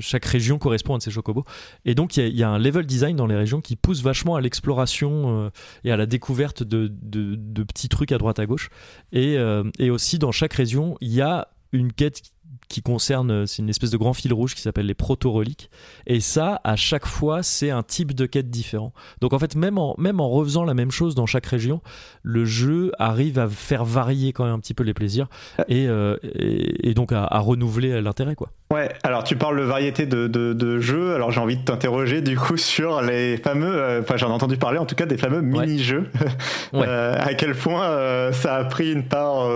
chaque 0.00 0.24
région 0.24 0.58
correspond 0.58 0.94
à 0.94 0.96
un 0.96 0.98
de 0.98 1.02
ces 1.04 1.10
chocobos. 1.10 1.44
Et 1.84 1.94
donc 1.94 2.16
il 2.16 2.26
y, 2.26 2.38
y, 2.38 2.42
a 2.42 2.50
un 2.50 2.58
level 2.58 2.84
design 2.84 3.16
dans 3.16 3.26
les 3.26 3.36
régions 3.36 3.60
qui 3.60 3.76
pousse 3.76 4.02
vachement 4.02 4.34
à 4.34 4.40
l'exploration 4.40 5.50
et 5.84 5.92
à 5.92 5.96
la 5.96 6.06
découverte 6.06 6.62
de, 6.64 6.92
de, 7.00 7.36
de, 7.36 7.62
petits 7.62 7.88
trucs 7.88 8.10
à 8.10 8.18
droite 8.18 8.40
à 8.40 8.46
gauche. 8.46 8.70
Et, 9.12 9.36
et 9.78 9.90
aussi 9.90 10.18
dans 10.18 10.32
chaque 10.32 10.54
région, 10.54 10.96
il 11.00 11.12
y 11.12 11.22
a 11.22 11.48
une 11.72 11.92
quête 11.92 12.22
qui 12.68 12.82
concerne, 12.82 13.30
euh, 13.30 13.46
c'est 13.46 13.62
une 13.62 13.68
espèce 13.68 13.90
de 13.90 13.96
grand 13.96 14.12
fil 14.12 14.32
rouge 14.32 14.54
qui 14.54 14.60
s'appelle 14.60 14.86
les 14.86 14.94
proto-reliques. 14.94 15.70
Et 16.06 16.20
ça, 16.20 16.60
à 16.64 16.76
chaque 16.76 17.06
fois, 17.06 17.42
c'est 17.42 17.70
un 17.70 17.82
type 17.82 18.14
de 18.14 18.26
quête 18.26 18.50
différent. 18.50 18.92
Donc 19.20 19.32
en 19.32 19.38
fait, 19.38 19.56
même 19.56 19.78
en, 19.78 19.94
même 19.98 20.20
en 20.20 20.28
refaisant 20.28 20.64
la 20.64 20.74
même 20.74 20.90
chose 20.90 21.14
dans 21.14 21.26
chaque 21.26 21.46
région, 21.46 21.80
le 22.22 22.44
jeu 22.44 22.92
arrive 22.98 23.38
à 23.38 23.48
faire 23.48 23.84
varier 23.84 24.32
quand 24.32 24.44
même 24.44 24.54
un 24.54 24.58
petit 24.58 24.74
peu 24.74 24.84
les 24.84 24.94
plaisirs 24.94 25.28
et, 25.68 25.88
euh, 25.88 26.16
et, 26.22 26.92
donc 26.94 27.12
à, 27.12 27.26
renouveler 27.38 28.00
l'intérêt. 28.02 28.34
quoi. 28.34 28.50
Ouais, 28.72 28.90
alors 29.02 29.24
tu 29.24 29.36
parles 29.36 29.58
de 29.58 29.64
variété 29.64 30.04
de, 30.06 30.26
de, 30.26 30.78
jeux, 30.78 31.14
alors 31.14 31.30
j'ai 31.30 31.40
envie 31.40 31.56
de 31.56 31.64
t'interroger 31.64 32.20
du 32.20 32.36
coup 32.36 32.56
sur 32.56 33.00
les 33.00 33.38
fameux, 33.38 33.74
euh, 33.74 34.02
enfin 34.02 34.16
j'en 34.16 34.28
ai 34.28 34.32
entendu 34.32 34.56
parler 34.58 34.78
en 34.78 34.84
tout 34.84 34.94
cas 34.94 35.06
des 35.06 35.16
fameux 35.16 35.40
mini-jeux. 35.40 36.10
à 36.74 37.34
quel 37.34 37.54
point 37.54 38.32
ça 38.32 38.56
a 38.56 38.64
pris 38.64 38.92
une 38.92 39.04
part 39.04 39.48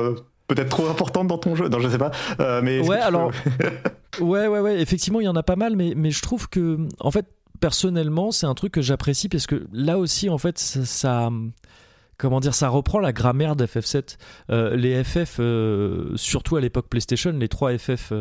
peut-être 0.54 0.68
trop 0.68 0.88
importante 0.88 1.28
dans 1.28 1.38
ton 1.38 1.54
jeu. 1.54 1.68
Non, 1.68 1.78
je 1.78 1.88
sais 1.88 1.98
pas. 1.98 2.10
Euh, 2.40 2.60
mais 2.62 2.80
ouais, 2.80 2.98
alors. 2.98 3.32
ouais, 4.20 4.46
ouais, 4.46 4.60
ouais. 4.60 4.80
Effectivement, 4.80 5.20
il 5.20 5.24
y 5.24 5.28
en 5.28 5.36
a 5.36 5.42
pas 5.42 5.56
mal, 5.56 5.76
mais, 5.76 5.94
mais 5.96 6.10
je 6.10 6.22
trouve 6.22 6.48
que, 6.48 6.78
en 7.00 7.10
fait, 7.10 7.26
personnellement, 7.60 8.32
c'est 8.32 8.46
un 8.46 8.54
truc 8.54 8.72
que 8.72 8.82
j'apprécie 8.82 9.28
parce 9.28 9.46
que 9.46 9.66
là 9.72 9.98
aussi, 9.98 10.28
en 10.28 10.38
fait, 10.38 10.58
ça, 10.58 11.30
comment 12.22 12.38
dire, 12.38 12.54
ça 12.54 12.68
reprend 12.68 13.00
la 13.00 13.12
grammaire 13.12 13.56
d'FF7. 13.56 14.16
Euh, 14.50 14.76
les 14.76 15.02
FF, 15.02 15.38
euh, 15.40 16.12
surtout 16.14 16.54
à 16.54 16.60
l'époque 16.60 16.88
PlayStation, 16.88 17.32
les 17.32 17.48
3 17.48 17.76
FF 17.78 18.12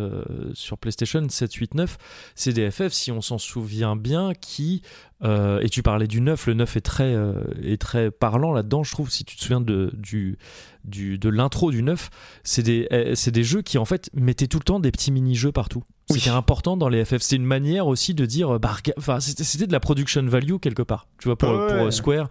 sur 0.53 0.79
PlayStation 0.79 1.23
7, 1.29 1.53
8, 1.53 1.75
9, 1.75 1.97
c'est 2.33 2.51
des 2.51 2.71
FF, 2.71 2.91
si 2.91 3.11
on 3.11 3.21
s'en 3.21 3.37
souvient 3.37 3.95
bien, 3.95 4.33
qui 4.33 4.81
euh, 5.23 5.59
et 5.61 5.69
tu 5.69 5.83
parlais 5.83 6.07
du 6.07 6.19
9, 6.19 6.47
le 6.47 6.53
9 6.55 6.77
est 6.77 6.81
très, 6.81 7.13
euh, 7.13 7.43
est 7.63 7.79
très 7.79 8.09
parlant 8.09 8.53
là-dedans, 8.53 8.83
je 8.83 8.91
trouve, 8.91 9.11
si 9.11 9.23
tu 9.23 9.35
te 9.35 9.41
souviens 9.41 9.61
de, 9.61 9.91
du, 9.95 10.37
du, 10.83 11.19
de 11.19 11.29
l'intro 11.29 11.69
du 11.71 11.83
9, 11.83 12.09
c'est 12.43 12.63
des, 12.63 12.87
eh, 12.89 13.15
c'est 13.15 13.31
des 13.31 13.43
jeux 13.43 13.61
qui 13.61 13.77
en 13.77 13.85
fait 13.85 14.09
mettaient 14.13 14.47
tout 14.47 14.57
le 14.57 14.63
temps 14.63 14.79
des 14.79 14.91
petits 14.91 15.11
mini-jeux 15.11 15.51
partout. 15.51 15.83
C'était 16.11 16.29
important 16.29 16.77
dans 16.77 16.89
les 16.89 17.05
FF. 17.05 17.19
C'est 17.19 17.35
une 17.35 17.45
manière 17.45 17.87
aussi 17.87 18.13
de 18.13 18.25
dire, 18.25 18.59
bah, 18.59 18.77
enfin, 18.97 19.19
c'était, 19.19 19.67
de 19.67 19.71
la 19.71 19.79
production 19.79 20.23
value 20.25 20.57
quelque 20.61 20.81
part, 20.81 21.07
tu 21.19 21.27
vois, 21.27 21.37
pour, 21.37 21.49
pour 21.67 21.93
Square. 21.93 22.29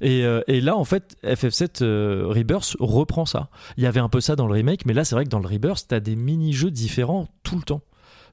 Et, 0.00 0.24
euh, 0.24 0.42
et, 0.46 0.60
là, 0.60 0.76
en 0.76 0.84
fait, 0.84 1.16
FF7 1.24 1.84
Rebirth 2.24 2.76
reprend 2.80 3.26
ça. 3.26 3.48
Il 3.76 3.84
y 3.84 3.86
avait 3.86 4.00
un 4.00 4.08
peu 4.08 4.20
ça 4.20 4.36
dans 4.36 4.46
le 4.46 4.52
remake, 4.52 4.86
mais 4.86 4.94
là, 4.94 5.04
c'est 5.04 5.14
vrai 5.14 5.24
que 5.24 5.30
dans 5.30 5.40
le 5.40 5.48
Rebirth, 5.48 5.86
t'as 5.88 6.00
des 6.00 6.16
mini-jeux 6.16 6.70
différents 6.70 7.28
tout 7.42 7.56
le 7.56 7.62
temps 7.62 7.82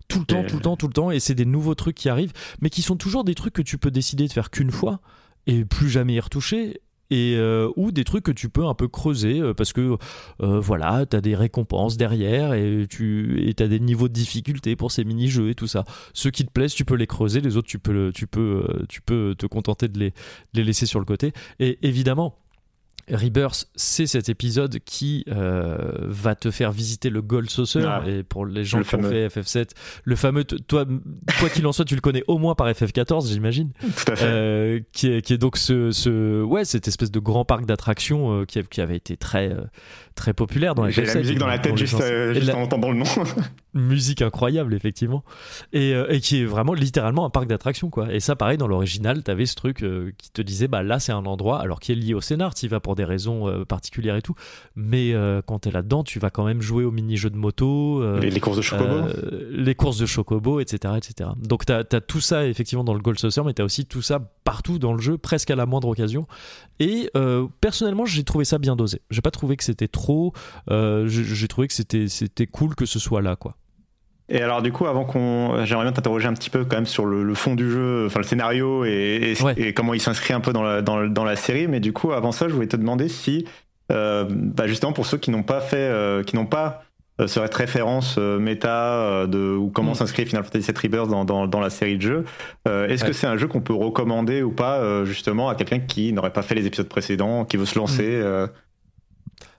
tout 0.10 0.20
le 0.20 0.26
temps, 0.26 0.44
tout 0.44 0.56
le 0.56 0.62
temps, 0.62 0.76
tout 0.76 0.88
le 0.88 0.94
temps, 0.94 1.12
et 1.12 1.20
c'est 1.20 1.36
des 1.36 1.46
nouveaux 1.46 1.76
trucs 1.76 1.96
qui 1.96 2.10
arrivent, 2.10 2.34
mais 2.62 2.70
qui 2.72 2.82
sont 2.82 2.96
toujours 2.96 3.24
des 3.24 3.36
trucs 3.36 3.54
que 3.54 3.62
tu 3.62 3.78
peux 3.78 3.92
décider 3.92 4.28
de 4.28 4.34
faire 4.34 4.50
qu'une 4.50 4.72
fois 4.72 5.02
et 5.46 5.64
plus 5.66 5.90
jamais 5.90 6.16
y 6.16 6.20
retoucher. 6.20 6.82
Et 7.12 7.36
euh, 7.38 7.72
ou 7.76 7.92
des 7.92 8.04
trucs 8.04 8.24
que 8.24 8.32
tu 8.32 8.50
peux 8.50 8.66
un 8.66 8.76
peu 8.76 8.88
creuser 8.88 9.40
euh, 9.40 9.54
parce 9.54 9.74
que 9.74 9.98
euh, 10.42 10.60
voilà 10.60 11.06
tu 11.08 11.16
as 11.16 11.22
des 11.22 11.36
récompenses 11.36 11.98
derrière 11.98 12.54
et 12.54 12.86
tu 12.88 13.54
as 13.58 13.68
des 13.68 13.80
niveaux 13.80 14.08
de 14.08 14.14
difficulté 14.14 14.76
pour 14.76 14.92
ces 14.92 15.04
mini 15.04 15.28
jeux 15.28 15.50
et 15.50 15.56
tout 15.56 15.68
ça. 15.68 15.86
Ceux 16.14 16.30
qui 16.30 16.46
te 16.46 16.52
plaisent 16.52 16.74
tu 16.74 16.86
peux 16.86 16.96
les 16.96 17.08
creuser 17.08 17.42
les 17.42 17.58
autres 17.58 17.68
tu 17.68 17.80
peux 17.80 18.12
tu 18.14 18.28
peux 18.28 18.86
tu 18.90 19.02
peux 19.02 19.34
te 19.38 19.48
contenter 19.48 19.88
de 19.88 19.98
les, 19.98 20.10
de 20.12 20.16
les 20.54 20.64
laisser 20.64 20.86
sur 20.86 21.00
le 21.00 21.06
côté. 21.06 21.34
Et 21.60 21.80
évidemment 21.82 22.38
Rebirth, 23.12 23.68
c'est 23.76 24.08
cet 24.08 24.30
épisode 24.30 24.80
qui 24.86 25.26
euh, 25.30 25.78
va 26.02 26.36
te 26.36 26.52
faire 26.52 26.72
visiter 26.72 27.10
le 27.10 27.22
Gold 27.22 27.50
Saucer. 27.50 27.84
Ah. 27.86 28.04
et 28.08 28.24
pour 28.24 28.46
les 28.46 28.64
gens 28.64 28.82
qui 28.82 28.96
ont 28.96 29.04
fait 29.04 29.28
FF7, 29.28 29.70
le 30.04 30.16
fameux, 30.16 30.44
toi, 30.44 30.86
quoi 31.40 31.50
qu'il 31.50 31.66
en 31.68 31.72
soit, 31.72 31.86
tu 31.86 31.96
le 31.96 32.02
connais 32.02 32.24
au 32.28 32.38
moins 32.38 32.56
par 32.56 32.70
FF14, 32.70 33.28
j'imagine. 33.28 33.72
Tout 33.82 34.12
à 34.12 34.16
fait. 34.16 34.26
Euh, 34.26 34.80
qui, 34.92 35.12
est, 35.12 35.22
qui, 35.22 35.34
est, 35.34 35.38
donc 35.38 35.58
ce, 35.58 35.92
ce, 35.92 36.44
ouais, 36.44 36.66
cette 36.66 36.88
espèce 36.88 37.12
de 37.12 37.20
grand 37.20 37.46
parc 37.46 37.66
d'attractions 37.66 38.42
euh, 38.42 38.46
qui, 38.46 38.62
qui, 38.64 38.82
avait 38.82 38.98
été 38.98 39.18
très, 39.18 39.56
très 40.16 40.34
populaire 40.34 40.76
dans 40.76 40.86
les 40.86 40.92
J'ai 40.92 41.06
la 41.06 41.16
musique 41.16 41.40
dans 41.40 41.48
la 41.48 41.60
tête 41.60 41.78
juste, 41.78 42.02
juste 42.34 42.54
en 42.54 42.62
entendant 42.62 42.92
le 42.92 42.98
nom. 42.98 43.06
musique 43.74 44.22
incroyable, 44.22 44.74
effectivement. 44.74 45.24
Et, 45.74 45.92
et, 45.92 46.20
qui 46.20 46.42
est 46.42 46.46
vraiment 46.46 46.74
littéralement 46.74 47.26
un 47.26 47.30
parc 47.30 47.48
d'attractions, 47.48 47.90
quoi. 47.90 48.14
Et 48.14 48.20
ça, 48.20 48.36
pareil, 48.36 48.58
dans 48.58 48.68
l'original, 48.68 49.24
t'avais 49.24 49.46
ce 49.46 49.56
truc 49.56 49.86
qui 50.18 50.32
te 50.32 50.42
disait, 50.42 50.68
bah 50.68 50.84
là, 50.84 51.00
c'est 51.00 51.12
un 51.12 51.26
endroit, 51.26 51.60
alors 51.60 51.80
qui 51.80 51.92
est 51.92 51.96
lié 51.96 52.14
au 52.14 52.22
scénar, 52.22 52.54
tu 52.54 52.68
vas 52.68 52.80
pour 52.80 52.96
des 52.96 53.04
raisons 53.04 53.48
euh, 53.48 53.66
particulières 53.66 54.16
et 54.16 54.22
tout. 54.22 54.36
Mais 54.76 55.14
euh, 55.14 55.42
quand 55.46 55.60
tu 55.60 55.70
es 55.70 55.72
là-dedans, 55.72 56.04
tu 56.04 56.20
vas 56.20 56.30
quand 56.30 56.46
même 56.46 56.62
jouer 56.62 56.84
au 56.84 56.92
mini-jeux 56.92 57.30
de 57.30 57.38
moto. 57.38 58.02
Euh, 58.02 58.20
les, 58.20 58.40
courses 58.40 58.58
de 58.58 58.62
chocobo. 58.62 59.08
les 59.52 59.76
courses 59.76 59.98
de 59.98 60.06
chocobo, 60.06 60.60
etc. 60.60 60.94
etc. 60.98 61.32
Donc 61.38 61.66
tu 61.66 61.74
as, 61.74 61.84
tout 61.84 62.22
ça 62.22 62.48
effectivement 62.48 62.84
dans 62.84 62.94
le 62.94 63.00
Gold 63.00 63.20
Saucer, 63.20 63.42
mais 63.46 63.54
tu 63.54 63.62
as 63.62 63.66
aussi 63.66 63.86
tout 63.86 64.02
ça 64.02 64.20
partout 64.44 64.80
dans 64.80 64.94
le 64.94 65.02
jeu, 65.02 65.18
presque 65.18 65.52
à 65.52 65.56
la 65.56 65.66
moindre 65.66 65.90
occasion. 65.90 66.28
Et 66.80 67.10
personnellement, 67.62 68.06
j'ai 68.06 68.24
trouvé 68.24 68.46
ça 68.46 68.58
bien 68.58 68.76
dosé. 68.76 69.02
J'ai 69.10 69.22
pas 69.22 69.32
trouvé 69.32 69.58
que 69.58 69.64
c'était 69.64 69.88
trop. 69.88 70.34
j'ai 70.70 71.48
trouvé 71.48 71.68
que 71.68 71.74
c'était 71.74 72.48
cool 72.48 72.76
que 72.76 72.86
ce 72.86 73.00
soit 73.00 73.22
là, 73.22 73.36
quoi. 73.36 73.56
Et 74.30 74.42
alors 74.42 74.62
du 74.62 74.72
coup, 74.72 74.86
avant 74.86 75.06
qu'on, 75.06 75.66
j'aimerais 75.66 75.86
bien 75.86 75.92
t'interroger 75.92 76.28
un 76.28 76.34
petit 76.34 76.52
peu 76.52 76.64
quand 76.64 76.78
même 76.78 76.86
sur 76.86 77.06
le, 77.06 77.34
fond 77.34 77.56
du 77.56 77.70
jeu, 77.70 78.06
enfin 78.06 78.20
le 78.20 78.26
scénario 78.26 78.86
et, 78.86 79.34
et, 79.58 79.74
comment 79.74 79.94
il 79.96 80.02
s'inscrit 80.02 80.34
un 80.34 80.40
peu 80.40 80.54
dans 80.54 80.62
la, 80.62 80.82
dans, 80.82 81.08
dans, 81.08 81.24
la 81.24 81.36
série. 81.36 81.68
Mais 81.68 81.80
du 81.80 81.94
coup, 81.94 82.12
avant 82.12 82.32
ça, 82.32 82.48
je 82.48 82.54
voulais 82.54 82.68
te 82.68 82.78
demander 82.78 83.10
si, 83.10 83.46
euh, 83.92 84.26
bah 84.30 84.68
justement 84.68 84.94
pour 84.94 85.08
ceux 85.08 85.18
qui 85.18 85.32
n'ont 85.32 85.44
pas 85.44 85.62
fait, 85.62 85.78
euh, 85.78 86.24
qui 86.24 86.36
n'ont 86.36 86.46
pas 86.46 86.84
euh, 87.20 87.26
cette 87.26 87.56
référence 87.56 88.18
euh, 88.20 88.38
méta 88.38 89.26
de 89.26 89.56
ou 89.56 89.70
comment 89.70 89.92
mm. 89.92 89.96
s'inscrit 89.96 90.26
Final 90.28 90.44
Fantasy 90.44 90.72
VII 90.72 90.82
Rebirth 90.84 91.10
dans, 91.10 91.26
dans, 91.26 91.48
dans, 91.48 91.60
la 91.60 91.72
série 91.72 91.98
de 91.98 92.04
jeux, 92.04 92.26
est-ce 92.68 93.04
que 93.04 93.14
c'est 93.14 93.28
un 93.28 93.36
jeu 93.36 93.48
qu'on 93.48 93.62
peut 93.62 93.74
recommander 93.74 94.44
ou 94.44 94.52
pas 94.52 95.04
justement 95.06 95.50
à 95.50 95.56
quelqu'un 95.56 95.80
qui 95.80 96.14
n'aurait 96.14 96.34
pas 96.34 96.44
fait 96.44 96.56
les 96.56 96.68
épisodes 96.68 96.88
précédents, 96.88 97.46
qui 97.46 97.58
veut 97.58 97.66
se 97.66 97.80
lancer 97.80 98.22
mm. 98.22 98.50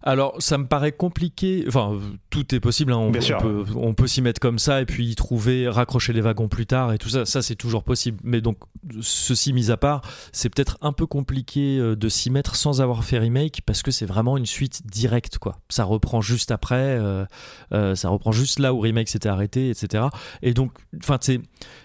Alors, 0.03 0.37
ça 0.39 0.57
me 0.57 0.67
paraît 0.67 0.93
compliqué. 0.93 1.65
Enfin, 1.69 1.99
tout 2.31 2.55
est 2.55 2.61
possible. 2.61 2.93
Hein. 2.93 2.97
On, 2.99 3.13
peut, 3.13 3.65
on, 3.77 3.95
peut, 3.95 4.07
s'y 4.07 4.23
mettre 4.23 4.41
comme 4.41 4.59
ça 4.59 4.81
et 4.81 4.87
puis 4.87 5.07
y 5.07 5.15
trouver, 5.15 5.69
raccrocher 5.69 6.13
les 6.13 6.23
wagons 6.23 6.49
plus 6.49 6.67
tard 6.67 6.93
et 6.93 6.99
tout 6.99 7.11
ça. 7.11 7.27
Ça, 7.27 7.43
c'est 7.43 7.55
toujours 7.55 7.85
possible. 7.85 8.19
Mais 8.25 8.41
donc, 8.41 8.59
ceci 9.01 9.53
mis 9.53 9.71
à 9.71 9.77
part, 9.77 10.03
c'est 10.33 10.49
peut-être 10.49 10.79
un 10.81 10.93
peu 10.93 11.07
compliqué 11.07 11.79
euh, 11.79 11.97
de 11.97 12.09
s'y 12.09 12.31
mettre 12.31 12.57
sans 12.57 12.81
avoir 12.81 13.05
fait 13.05 13.19
remake 13.19 13.61
parce 13.67 13.83
que 13.83 13.91
c'est 13.91 14.07
vraiment 14.07 14.39
une 14.39 14.47
suite 14.47 14.87
directe, 14.87 15.39
quoi. 15.39 15.57
Ça 15.69 15.85
reprend 15.85 16.23
juste 16.23 16.51
après, 16.51 16.77
euh, 16.99 17.27
euh, 17.73 17.95
ça 17.95 18.09
reprend 18.09 18.33
juste 18.33 18.59
là 18.59 18.73
où 18.73 18.81
remake 18.81 19.09
s'était 19.09 19.29
arrêté, 19.29 19.69
etc. 19.69 20.05
Et 20.43 20.55
donc, 20.55 20.73
enfin, 21.03 21.19
c'est 21.21 21.41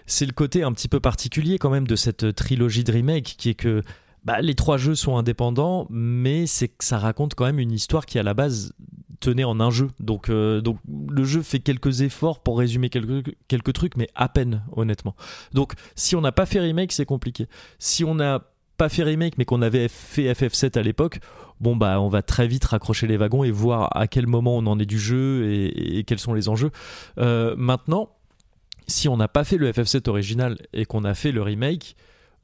c'est 0.06 0.26
le 0.26 0.32
côté 0.32 0.62
un 0.62 0.72
petit 0.72 0.88
peu 0.88 1.00
particulier 1.00 1.58
quand 1.58 1.70
même 1.70 1.86
de 1.86 1.96
cette 1.96 2.34
trilogie 2.34 2.84
de 2.84 2.92
remake 2.92 3.34
qui 3.36 3.50
est 3.50 3.54
que 3.54 3.82
bah, 4.26 4.40
les 4.40 4.56
trois 4.56 4.76
jeux 4.76 4.96
sont 4.96 5.16
indépendants, 5.16 5.86
mais 5.88 6.48
c'est 6.48 6.72
ça 6.80 6.98
raconte 6.98 7.36
quand 7.36 7.44
même 7.44 7.60
une 7.60 7.70
histoire 7.70 8.06
qui 8.06 8.18
à 8.18 8.24
la 8.24 8.34
base 8.34 8.72
tenait 9.20 9.44
en 9.44 9.60
un 9.60 9.70
jeu. 9.70 9.88
Donc, 10.00 10.28
euh, 10.28 10.60
le 11.08 11.24
jeu 11.24 11.42
fait 11.42 11.60
quelques 11.60 12.00
efforts 12.00 12.40
pour 12.40 12.58
résumer 12.58 12.90
quelques, 12.90 13.36
quelques 13.46 13.72
trucs, 13.72 13.96
mais 13.96 14.08
à 14.16 14.28
peine, 14.28 14.64
honnêtement. 14.72 15.14
Donc 15.52 15.74
si 15.94 16.16
on 16.16 16.20
n'a 16.22 16.32
pas 16.32 16.44
fait 16.44 16.58
remake, 16.58 16.90
c'est 16.90 17.06
compliqué. 17.06 17.46
Si 17.78 18.02
on 18.02 18.16
n'a 18.16 18.42
pas 18.76 18.88
fait 18.88 19.04
remake, 19.04 19.38
mais 19.38 19.44
qu'on 19.44 19.62
avait 19.62 19.86
fait 19.86 20.32
FF7 20.32 20.76
à 20.76 20.82
l'époque, 20.82 21.20
bon 21.60 21.76
bah 21.76 22.00
on 22.00 22.08
va 22.08 22.22
très 22.22 22.48
vite 22.48 22.64
raccrocher 22.64 23.06
les 23.06 23.16
wagons 23.16 23.44
et 23.44 23.52
voir 23.52 23.96
à 23.96 24.08
quel 24.08 24.26
moment 24.26 24.56
on 24.56 24.66
en 24.66 24.80
est 24.80 24.86
du 24.86 24.98
jeu 24.98 25.48
et, 25.48 26.02
quels 26.04 26.18
sont 26.18 26.34
les 26.34 26.48
enjeux. 26.48 26.72
Euh, 27.18 27.54
maintenant, 27.56 28.10
si 28.88 29.08
on 29.08 29.16
n'a 29.16 29.28
pas 29.28 29.44
fait 29.44 29.56
le 29.56 29.70
FF7 29.70 30.10
original 30.10 30.58
et 30.72 30.84
qu'on 30.84 31.04
a 31.04 31.14
fait 31.14 31.30
le 31.30 31.42
remake, 31.42 31.94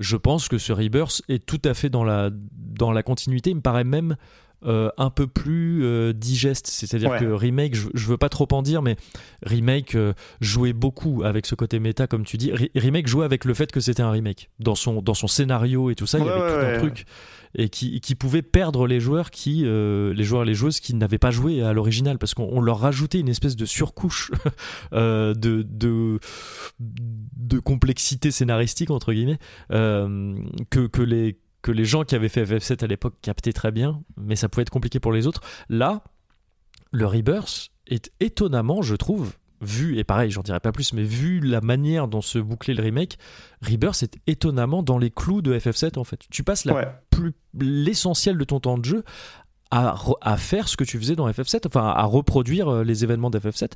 je 0.03 0.17
pense 0.17 0.49
que 0.49 0.59
ce 0.59 0.73
Rebirth 0.73 1.23
est 1.29 1.45
tout 1.45 1.61
à 1.65 1.75
fait 1.75 1.89
dans 1.89 2.05
la, 2.05 2.31
dans 2.33 2.93
la 2.93 3.03
continuité. 3.03 3.51
Il 3.51 3.57
me 3.57 3.61
paraît 3.61 3.85
même 3.85 4.17
euh, 4.65 4.91
un 4.97 5.11
peu 5.11 5.27
plus 5.27 5.85
euh, 5.85 6.13
digeste. 6.13 6.67
C'est-à-dire 6.69 7.17
que 7.19 7.25
Remake, 7.25 7.75
je, 7.75 8.07
veux 8.07 8.17
pas 8.17 8.29
trop 8.29 8.47
en 8.53 8.63
dire, 8.63 8.83
mais 8.83 8.97
Remake 9.45 9.95
euh, 9.95 10.13
jouait 10.41 10.73
beaucoup 10.73 11.23
avec 11.25 11.47
ce 11.47 11.55
côté 11.55 11.81
méta, 11.81 12.07
comme 12.07 12.25
tu 12.25 12.37
dis. 12.37 12.53
remake 12.75 13.07
jouait 13.07 13.25
avec 13.25 13.45
le 13.45 13.55
fait 13.55 13.73
que 13.73 13.81
c'était 13.81 14.03
un 14.03 14.11
remake. 14.11 14.51
Dans 14.61 14.75
son, 14.75 15.03
dans 15.03 15.15
son 15.15 15.27
scénario 15.27 15.91
et 15.91 15.95
tout 15.95 16.07
ça, 16.07 16.19
il 16.19 16.27
y 16.27 16.29
avait 16.29 16.39
tout 16.39 16.67
un 16.67 16.79
truc. 16.79 17.07
Et 17.55 17.69
qui, 17.69 18.01
qui, 18.01 18.15
pouvait 18.15 18.43
perdre 18.43 18.87
les 18.87 18.99
joueurs 18.99 19.31
qui 19.31 19.65
les 19.65 20.25
joueurs 20.25 20.43
et 20.43 20.47
les 20.47 20.55
joueuses 20.55 20.81
qui 20.81 20.95
n'avaient 20.95 21.19
pas 21.19 21.31
joué 21.31 21.63
à 21.63 21.73
l'original 21.73 22.19
parce 22.19 22.33
qu'on 22.33 22.61
leur 22.61 22.79
rajoutait 22.81 23.21
une 23.21 23.29
espèce 23.29 23.57
de 23.57 23.67
surcouche 23.67 24.31
de, 24.93 25.35
de, 25.35 26.19
de 26.81 27.59
complexité 27.59 28.31
scénaristique 28.31 28.91
entre 28.91 29.13
guillemets 29.13 29.39
que, 29.69 30.87
que 30.87 31.03
les 31.03 31.39
que 31.63 31.71
les 31.71 31.85
gens 31.85 32.05
qui 32.05 32.15
avaient 32.15 32.29
fait 32.29 32.45
FF7 32.45 32.85
à 32.85 32.87
l'époque 32.87 33.15
captaient 33.23 33.53
très 33.53 33.71
bien, 33.71 34.03
mais 34.17 34.37
ça 34.37 34.49
pouvait 34.49 34.63
être 34.63 34.71
compliqué 34.71 35.01
pour 35.01 35.13
les 35.13 35.27
autres. 35.27 35.41
Là, 35.69 36.03
le 36.91 37.07
Rebirth 37.07 37.71
est 37.87 38.13
étonnamment, 38.21 38.83
je 38.83 38.97
trouve, 38.97 39.35
vu, 39.63 39.99
et 39.99 40.05
pareil, 40.05 40.31
j'en 40.31 40.43
dirais 40.43 40.61
pas 40.61 40.73
plus, 40.73 40.93
mais 40.93 41.03
vu 41.03 41.41
la 41.41 41.61
manière 41.61 42.09
dont 42.09 42.21
se 42.21 42.39
bouclait 42.39 42.75
le 42.75 42.83
remake, 42.83 43.19
Rebirth 43.63 44.03
est 44.03 44.19
étonnamment 44.27 44.83
dans 44.83 44.99
les 44.99 45.11
clous 45.11 45.43
de 45.43 45.57
FF7 45.57 45.99
en 45.99 46.05
fait. 46.05 46.21
Tu 46.31 46.43
passes 46.43 46.67
l'essentiel 47.59 48.39
de 48.39 48.45
ton 48.45 48.61
temps 48.61 48.79
de 48.79 48.85
jeu 48.85 49.05
à, 49.71 49.95
à, 50.21 50.37
faire 50.37 50.69
ce 50.69 50.77
que 50.77 50.85
tu 50.85 50.99
faisais 50.99 51.17
dans 51.17 51.29
FF7, 51.31 51.67
enfin 51.67 51.87
à 51.89 52.05
reproduire 52.05 52.69
euh, 52.69 52.85
les 52.85 53.05
événements 53.05 53.31
d'FF7. 53.31 53.71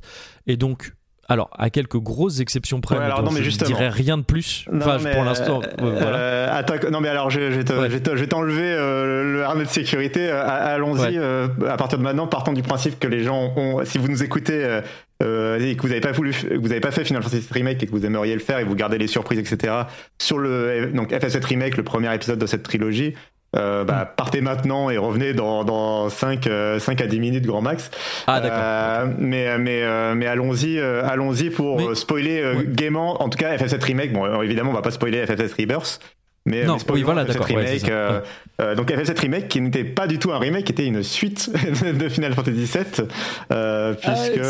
Et 0.45 0.55
donc, 0.55 0.93
alors, 1.29 1.49
à 1.57 1.69
quelques 1.69 1.97
grosses 1.97 2.39
exceptions 2.39 2.79
près, 2.79 2.95
non, 2.95 3.31
mais 3.31 3.43
je 3.43 3.65
dirais 3.65 3.89
rien 3.89 4.17
de 4.17 4.23
plus. 4.23 4.65
enfin, 4.73 4.97
pour 4.97 5.25
l'instant, 5.25 5.61
euh, 5.61 5.99
voilà. 5.99 6.17
Euh, 6.17 6.89
non, 6.89 7.01
mais 7.01 7.09
alors, 7.09 7.29
je, 7.29 7.51
je, 7.51 7.59
vais 7.59 8.27
t'enlever 8.27 8.63
euh, 8.63 9.33
le 9.33 9.43
harnais 9.43 9.65
de 9.65 9.69
sécurité. 9.69 10.29
Allons-y. 10.29 11.17
à 11.17 11.77
partir 11.77 11.97
de 11.97 12.03
maintenant, 12.03 12.27
partant 12.27 12.53
du 12.53 12.61
principe 12.61 12.97
que 12.97 13.07
les 13.07 13.23
gens 13.23 13.51
ont, 13.57 13.83
si 13.83 13.97
vous 13.97 14.07
nous 14.07 14.23
écoutez 14.23 14.79
et 15.21 15.75
que 15.75 15.81
vous 15.81 15.89
n'avez 15.89 16.01
pas 16.01 16.11
voulu, 16.11 16.31
vous 16.31 16.67
n'avez 16.67 16.79
pas 16.79 16.91
fait 16.91 17.03
Final 17.03 17.23
Fantasy 17.23 17.47
remake 17.51 17.81
et 17.81 17.87
que 17.87 17.91
vous 17.91 18.05
aimeriez 18.05 18.33
le 18.33 18.39
faire 18.39 18.59
et 18.59 18.63
vous 18.63 18.75
gardez 18.75 18.97
les 18.97 19.07
surprises, 19.07 19.39
etc. 19.39 19.73
Sur 20.19 20.37
le 20.37 20.91
donc 20.93 21.11
FF7 21.11 21.43
remake, 21.45 21.77
le 21.77 21.83
premier 21.83 22.13
épisode 22.13 22.39
de 22.39 22.45
cette 22.45 22.63
trilogie, 22.63 23.13
euh, 23.55 23.85
bah, 23.85 24.03
mm. 24.03 24.15
partez 24.17 24.41
maintenant 24.41 24.89
et 24.89 24.97
revenez 24.97 25.33
dans, 25.33 25.63
dans 25.63 26.09
5, 26.09 26.43
5 26.43 26.47
euh, 26.49 26.79
à 27.03 27.07
10 27.07 27.19
minutes 27.19 27.45
grand 27.45 27.61
max. 27.61 27.89
Ah 28.27 28.41
d'accord. 28.41 28.57
Euh, 28.59 29.07
mais 29.17 29.57
mais 29.57 29.83
mais 30.15 30.27
allons-y 30.27 30.79
allons-y 30.79 31.49
pour 31.49 31.95
spoiler 31.95 32.43
gaiement 32.67 33.21
en 33.21 33.29
tout 33.29 33.37
cas 33.37 33.55
FF7 33.55 33.83
remake. 33.83 34.13
Bon 34.13 34.41
évidemment 34.41 34.71
on 34.71 34.73
va 34.73 34.81
pas 34.81 34.91
spoiler 34.91 35.25
FF7 35.25 35.61
Rebirth, 35.61 35.99
mais, 36.47 36.63
non, 36.63 36.77
oui, 36.91 37.03
voilà, 37.03 37.25
d'accord. 37.25 37.45
Remake, 37.45 37.89
euh, 37.89 38.21
euh, 38.61 38.73
donc 38.73 38.89
FF7 38.89 39.19
Remake 39.19 39.49
qui 39.49 39.59
n'était 39.59 39.83
pas 39.83 40.07
du 40.07 40.17
tout 40.17 40.31
un 40.31 40.39
remake, 40.39 40.63
qui 40.63 40.71
était 40.71 40.85
une 40.85 41.03
suite 41.03 41.51
de 41.83 42.07
Final 42.07 42.33
Fantasy 42.33 42.63
VII, 42.63 43.07
euh, 43.51 43.93
puisque 43.93 44.41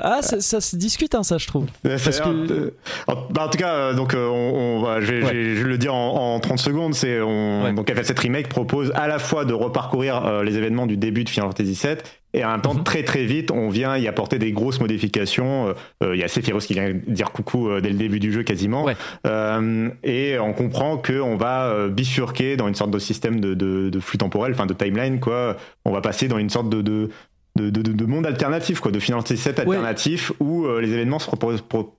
ah, 0.00 0.20
ça, 0.22 0.40
ça, 0.40 0.62
se 0.62 0.76
discute 0.76 1.14
hein, 1.14 1.22
ça 1.22 1.36
je 1.36 1.46
trouve. 1.46 1.66
Parce 1.82 2.20
que... 2.20 2.72
Bah, 3.06 3.44
en, 3.44 3.48
tout 3.48 3.58
cas, 3.58 3.92
donc 3.92 4.14
on, 4.14 4.18
on 4.18 4.80
va, 4.80 5.02
je, 5.02 5.12
vais, 5.12 5.20
je, 5.54 5.62
vais, 5.62 5.68
le 5.68 5.76
dire 5.76 5.94
en, 5.94 6.36
en 6.36 6.40
30 6.40 6.58
secondes, 6.58 6.94
c'est 6.94 7.18
donc 7.18 7.90
FF7 7.90 8.18
Remake 8.18 8.48
propose 8.48 8.90
à 8.94 9.06
la 9.06 9.18
fois 9.18 9.44
de 9.44 9.52
reparcourir 9.52 10.42
les 10.42 10.56
événements 10.56 10.86
du 10.86 10.96
début 10.96 11.24
de 11.24 11.28
Final 11.28 11.50
Fantasy 11.50 11.78
VII 11.86 11.96
et 12.36 12.44
en 12.44 12.50
même 12.50 12.60
temps, 12.60 12.74
mhm. 12.74 12.84
très 12.84 13.02
très 13.02 13.24
vite, 13.24 13.50
on 13.50 13.70
vient 13.70 13.96
y 13.96 14.06
apporter 14.06 14.38
des 14.38 14.52
grosses 14.52 14.78
modifications. 14.78 15.74
Euh, 16.02 16.14
il 16.14 16.20
y 16.20 16.22
a 16.22 16.28
Sephiroth 16.28 16.64
qui 16.64 16.74
vient 16.74 16.92
dire 17.06 17.32
coucou 17.32 17.70
euh, 17.70 17.80
dès 17.80 17.88
le 17.88 17.96
début 17.96 18.20
du 18.20 18.30
jeu 18.30 18.42
quasiment. 18.42 18.86
Euh, 19.26 19.88
et 20.04 20.38
on 20.38 20.52
comprend 20.52 20.98
qu'on 20.98 21.36
va 21.36 21.88
bifurquer 21.88 22.56
dans 22.56 22.68
une 22.68 22.74
sorte 22.74 22.90
de 22.90 22.98
système 22.98 23.40
de, 23.40 23.54
de, 23.54 24.00
flux 24.00 24.18
temporel, 24.18 24.52
enfin 24.52 24.66
de 24.66 24.74
timeline. 24.74 25.18
quoi. 25.18 25.56
On 25.86 25.92
va 25.92 26.02
passer 26.02 26.28
dans 26.28 26.38
une 26.38 26.50
sorte 26.50 26.68
de, 26.68 26.82
de 26.82 27.08
de, 27.56 27.70
de, 27.70 28.04
monde 28.04 28.26
alternatif, 28.26 28.80
quoi, 28.80 28.92
de 28.92 28.98
financer 28.98 29.34
cet 29.34 29.58
alternatif 29.58 30.30
où 30.40 30.68
les 30.78 30.92
événements 30.92 31.18
se, 31.18 31.30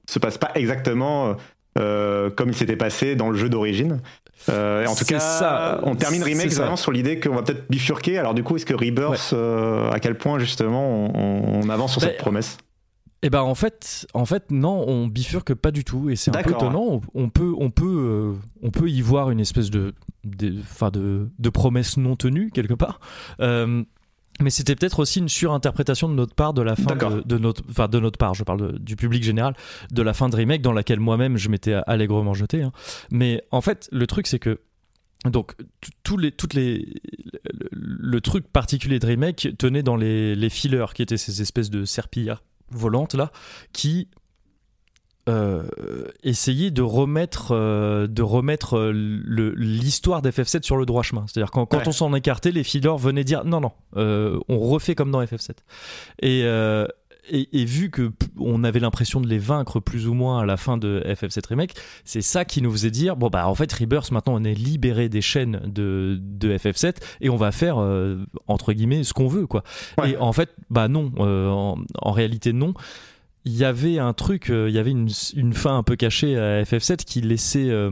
se 0.08 0.20
passent 0.20 0.38
pas 0.38 0.52
exactement 0.54 1.36
comme 1.74 2.50
il 2.50 2.54
s'était 2.54 2.76
passé 2.76 3.16
dans 3.16 3.32
le 3.32 3.38
jeu 3.38 3.50
d'origine. 3.50 4.00
Euh, 4.50 4.86
en 4.86 4.96
tout 4.96 5.06
cas, 5.06 5.20
ça, 5.20 5.80
on 5.84 5.96
termine 5.96 6.24
remake 6.24 6.52
vraiment 6.52 6.76
sur 6.76 6.92
l'idée 6.92 7.20
qu'on 7.20 7.36
va 7.36 7.44
peut-être 7.44 7.70
bifurquer. 7.70 8.18
Alors 8.18 8.34
du 8.34 8.44
coup, 8.44 8.56
est-ce 8.56 8.66
que 8.66 8.74
Rebirth, 8.74 9.32
euh, 9.34 9.92
à 9.92 10.00
quel 10.00 10.18
point 10.18 10.40
justement 10.40 11.12
on, 11.16 11.70
avance 11.70 11.92
sur 11.94 12.02
cette 12.02 12.18
promesse? 12.18 12.58
eh 13.24 13.32
ben 13.32 13.42
en 13.42 13.56
fait, 13.56 14.06
en 14.14 14.26
fait 14.26 14.52
non, 14.52 14.86
on 14.88 15.08
bifurque 15.08 15.56
pas 15.56 15.72
du 15.72 15.84
tout 15.84 16.10
et 16.10 16.16
c'est 16.16 16.36
un 16.36 16.44
peu 16.44 16.52
étonnant. 16.52 17.02
On, 17.16 17.30
peut, 17.30 17.54
on 17.58 17.72
peut, 17.72 17.86
euh, 17.86 18.34
on 18.62 18.70
peut 18.70 18.90
y 18.90 19.02
voir 19.02 19.32
une 19.32 19.40
espèce 19.40 19.72
de, 19.72 19.96
de, 20.24 20.54
de, 20.92 21.30
de 21.38 21.50
promesse 21.50 21.98
non 21.98 22.16
tenue 22.16 22.52
quelque 22.52 22.76
part. 22.76 23.00
Mais 24.40 24.50
c'était 24.50 24.76
peut-être 24.76 25.00
aussi 25.00 25.20
une 25.20 25.30
surinterprétation 25.30 26.10
de 26.10 26.14
notre 26.14 26.36
part 26.36 26.54
de 26.54 26.62
la 26.62 26.76
fin 26.76 26.96
de, 26.96 27.38
notre, 27.38 27.64
enfin 27.70 27.88
de 27.88 28.00
notre 28.00 28.18
part, 28.18 28.34
je 28.34 28.44
parle 28.44 28.78
du 28.80 28.96
public 28.96 29.24
général, 29.24 29.56
de 29.92 30.02
la 30.02 30.14
fin 30.14 30.30
de 30.30 30.36
remake 30.36 30.62
dans 30.62 30.74
laquelle 30.74 31.00
moi-même 31.00 31.38
je 31.38 31.50
m'étais 31.50 31.74
allègrement 31.88 32.34
jeté. 32.34 32.62
Hein. 32.62 32.72
Mais 33.12 33.44
en 33.52 33.62
fait, 33.62 33.90
le 33.92 34.06
truc 34.06 34.28
c'est 34.28 34.40
que 34.40 34.60
donc 35.26 35.56
tous 36.04 36.18
les, 36.18 36.32
toutes 36.32 36.54
les, 36.54 36.94
le, 37.72 38.22
truc 38.22 38.48
particulier 38.48 39.00
de 39.00 39.08
remake 39.08 39.50
tenait 39.58 39.84
dans 39.84 39.96
les, 39.96 40.36
les 40.36 40.50
fillers 40.50 40.86
qui 40.94 41.02
étaient 41.02 41.18
ces 41.18 41.42
espèces 41.42 41.72
de 41.72 41.86
serpillères 41.86 42.44
volantes 42.70 43.16
là 43.16 43.32
qui 43.74 44.10
euh, 45.28 45.64
essayer 46.24 46.72
de 46.72 46.82
remettre, 46.82 47.50
euh, 47.52 48.08
de 48.08 48.22
remettre 48.22 48.78
euh, 48.78 48.92
l'histoire 49.58 50.22
d'FF7 50.22 50.64
sur 50.64 50.78
le 50.78 50.86
droit 50.86 51.04
chemin. 51.04 51.26
C'est-à-dire 51.28 51.52
quand, 51.52 51.66
quand 51.66 51.86
on 51.88 51.92
s'en 51.92 52.14
écartait, 52.14 52.52
les 52.52 52.64
fillers 52.64 52.98
venaient 52.98 53.26
dire 53.26 53.44
non, 53.44 53.60
non, 53.60 53.72
on 53.96 54.60
refait 54.60 54.96
comme 54.96 55.12
dans 55.12 55.22
FF7. 55.22 55.52
Et, 56.22 56.44
et, 57.30 57.66
vu 57.66 57.90
que 57.90 58.14
on 58.40 58.64
avait 58.64 58.80
l'impression 58.80 59.20
de 59.20 59.28
les 59.28 59.38
vaincre 59.38 59.82
plus 59.82 60.08
ou 60.08 60.14
moins 60.14 60.40
à 60.40 60.46
la 60.46 60.56
fin 60.56 60.78
de 60.78 61.04
FF7 61.06 61.48
Remake, 61.50 61.74
c'est 62.06 62.22
ça 62.22 62.46
qui 62.46 62.62
nous 62.62 62.72
faisait 62.72 62.92
dire 62.92 63.18
bon 63.18 63.28
bah 63.28 63.50
en 63.50 63.56
fait 63.56 63.72
Rebirth 63.74 64.12
maintenant 64.12 64.36
on 64.36 64.46
est 64.46 64.54
libéré 64.54 65.10
des 65.10 65.22
chaînes 65.22 65.60
de, 65.66 66.18
de 66.22 66.58
FF7 66.58 66.96
et 67.20 67.30
on 67.30 67.36
va 67.36 67.52
faire 67.52 67.78
entre 68.48 68.72
guillemets 68.72 69.04
ce 69.04 69.14
qu'on 69.14 69.28
veut 69.28 69.46
quoi. 69.46 69.64
Et 70.06 70.16
en 70.16 70.32
fait 70.32 70.56
bah 70.70 70.88
non, 70.88 71.12
en, 71.18 71.78
en 72.02 72.12
réalité 72.12 72.54
non 72.54 72.74
il 73.48 73.56
y 73.56 73.64
avait 73.64 73.98
un 73.98 74.14
truc, 74.14 74.50
euh, 74.50 74.70
il 74.70 74.76
y 74.76 74.80
avait 74.80 74.92
une, 74.92 75.10
une, 75.36 75.54
fin 75.54 75.78
un 75.78 75.84
peu 75.84 75.96
cachée 75.96 76.38
à 76.38 76.64
FF7 76.64 76.98
qui 77.06 77.22
laissait 77.22 77.70
euh, 77.70 77.92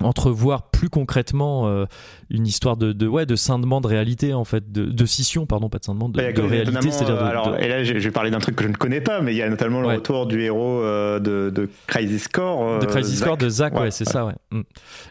entrevoir 0.00 0.70
plus 0.70 0.88
concrètement 0.88 1.66
euh, 1.66 1.86
une 2.30 2.46
histoire 2.46 2.76
de, 2.76 2.92
de, 2.92 3.06
ouais 3.06 3.26
de 3.26 3.36
scindement 3.36 3.80
de 3.80 3.86
réalité 3.86 4.34
en 4.34 4.44
fait 4.44 4.72
de, 4.72 4.84
de 4.86 5.06
scission 5.06 5.46
pardon 5.46 5.68
pas 5.68 5.78
de 5.78 5.84
scindement 5.84 6.08
de, 6.08 6.20
de 6.20 6.42
réalité 6.42 6.90
c'est-à-dire 6.90 7.22
alors 7.22 7.56
et 7.58 7.68
là 7.68 7.84
je 7.84 7.92
vais 7.92 8.10
parler 8.10 8.30
d'un 8.30 8.38
truc 8.38 8.56
que 8.56 8.64
je 8.64 8.68
ne 8.68 8.74
connais 8.74 9.00
pas 9.00 9.20
mais 9.20 9.34
il 9.34 9.36
y 9.36 9.42
a 9.42 9.48
notamment 9.48 9.80
le 9.80 9.88
retour 9.88 10.26
du 10.26 10.40
héros 10.42 10.80
euh, 10.82 11.18
de, 11.18 11.50
de 11.50 11.68
Crisis 11.86 12.28
Core 12.28 12.80
de 12.80 12.86
Crisis 12.86 13.20
Core 13.20 13.36
de 13.36 13.48
Zack 13.48 13.78
ouais, 13.78 13.90
c'est 13.90 14.04
ça 14.04 14.26
ouais. 14.26 14.34
Mm. 14.50 14.60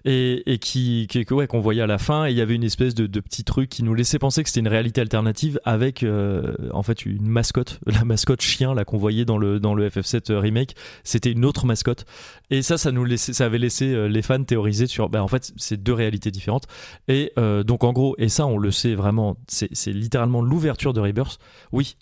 et, 0.06 0.54
et 0.54 0.58
qui, 0.58 1.08
qui 1.10 1.26
ouais 1.32 1.48
qu'on 1.48 1.60
voyait 1.60 1.82
à 1.82 1.88
la 1.88 1.98
fin 1.98 2.26
et 2.26 2.32
il 2.32 2.38
y 2.38 2.42
avait 2.42 2.56
une 2.56 2.64
espèce 2.64 2.96
de, 2.96 3.08
de 3.08 3.20
petit 3.20 3.44
truc 3.44 3.70
qui 3.70 3.84
nous 3.84 3.94
laissait 3.94 4.20
penser 4.20 4.44
que 4.44 4.50
c'était 4.50 4.60
une 4.60 4.68
réalité 4.68 5.02
alternative 5.02 5.60
avec 5.64 6.04
euh, 6.04 6.54
en 6.72 6.84
fait 6.84 7.06
une 7.06 7.28
mascotte 7.28 7.80
la 7.86 8.04
mascotte 8.04 8.42
chien 8.42 8.74
là 8.74 8.86
qu'on 8.86 8.98
voyait 8.98 9.26
dans 9.26 9.38
le 9.38 9.60
dans 9.60 9.74
le 9.74 9.90
FF7 9.90 10.34
remake. 10.34 10.76
C'était 11.04 11.32
une 11.32 11.46
autre 11.46 11.66
mascotte. 11.66 12.06
Et 12.50 12.62
ça 12.62 12.78
ça 12.78 12.92
nous 12.92 13.06
laissait 13.06 13.34
ça 13.34 13.46
avait 13.46 13.58
laissé 13.58 14.08
les 14.10 14.22
fans 14.22 14.44
théoriser 14.44 14.88
sur 14.88 15.10
ben, 15.10 15.22
en 15.22 15.28
fait 15.28 15.52
c'est 15.58 15.82
deux 15.82 15.94
réalités 15.94 16.32
différentes 16.32 16.68
et 17.08 17.34
euh, 17.38 17.64
donc 17.64 17.84
en 17.84 17.92
gros 17.92 18.16
et 18.18 18.30
ça 18.30 18.46
on 18.46 18.58
le 18.58 18.72
sait 18.72 18.96
vraiment 18.96 19.38
c'est 19.48 19.92
littéralement 19.92 20.42
l'ouverture 20.42 20.94
de 20.94 21.02
Rebirth. 21.02 21.40
Oui 21.72 21.98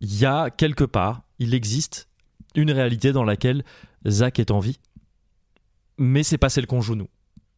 il 0.00 0.18
y 0.18 0.26
a 0.26 0.50
quelque 0.50 0.84
part 0.84 1.22
il 1.38 1.54
existe 1.54 2.08
une 2.54 2.70
réalité 2.70 3.12
dans 3.12 3.24
laquelle 3.24 3.64
Zach 4.06 4.38
est 4.38 4.50
en 4.50 4.60
vie 4.60 4.78
mais 5.98 6.22
c'est 6.22 6.38
pas 6.38 6.48
celle 6.48 6.66
qu'on 6.66 6.80
joue 6.80 6.94
nous. 6.94 7.08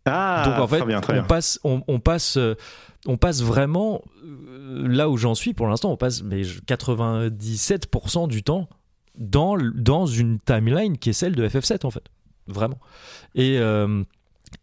Ah, 0.07 0.45
donc 0.47 0.59
en 0.59 0.67
fait 0.67 0.83
on 0.83 1.23
passe 1.25 1.61
on, 1.65 2.01
passe 2.01 2.39
euh, 2.39 2.55
on 3.07 3.19
passe 3.19 3.43
vraiment 3.43 4.03
euh, 4.25 4.89
là 4.89 5.11
où 5.11 5.19
j'en 5.19 5.35
suis 5.35 5.53
pour 5.53 5.67
l'instant 5.69 5.93
on 5.93 5.99
passe 5.99 6.23
mais 6.23 6.41
97% 6.43 8.29
du 8.29 8.43
temps 8.43 8.69
dans, 9.19 9.57
dans 9.75 10.07
une 10.07 10.39
timeline 10.41 10.97
qui 10.97 11.11
est 11.11 11.15
celle 11.15 11.35
de 11.35 11.47
FF7 11.47 11.85
en 11.85 11.91
fait. 11.91 12.05
Vraiment. 12.47 12.79
Et 13.35 13.59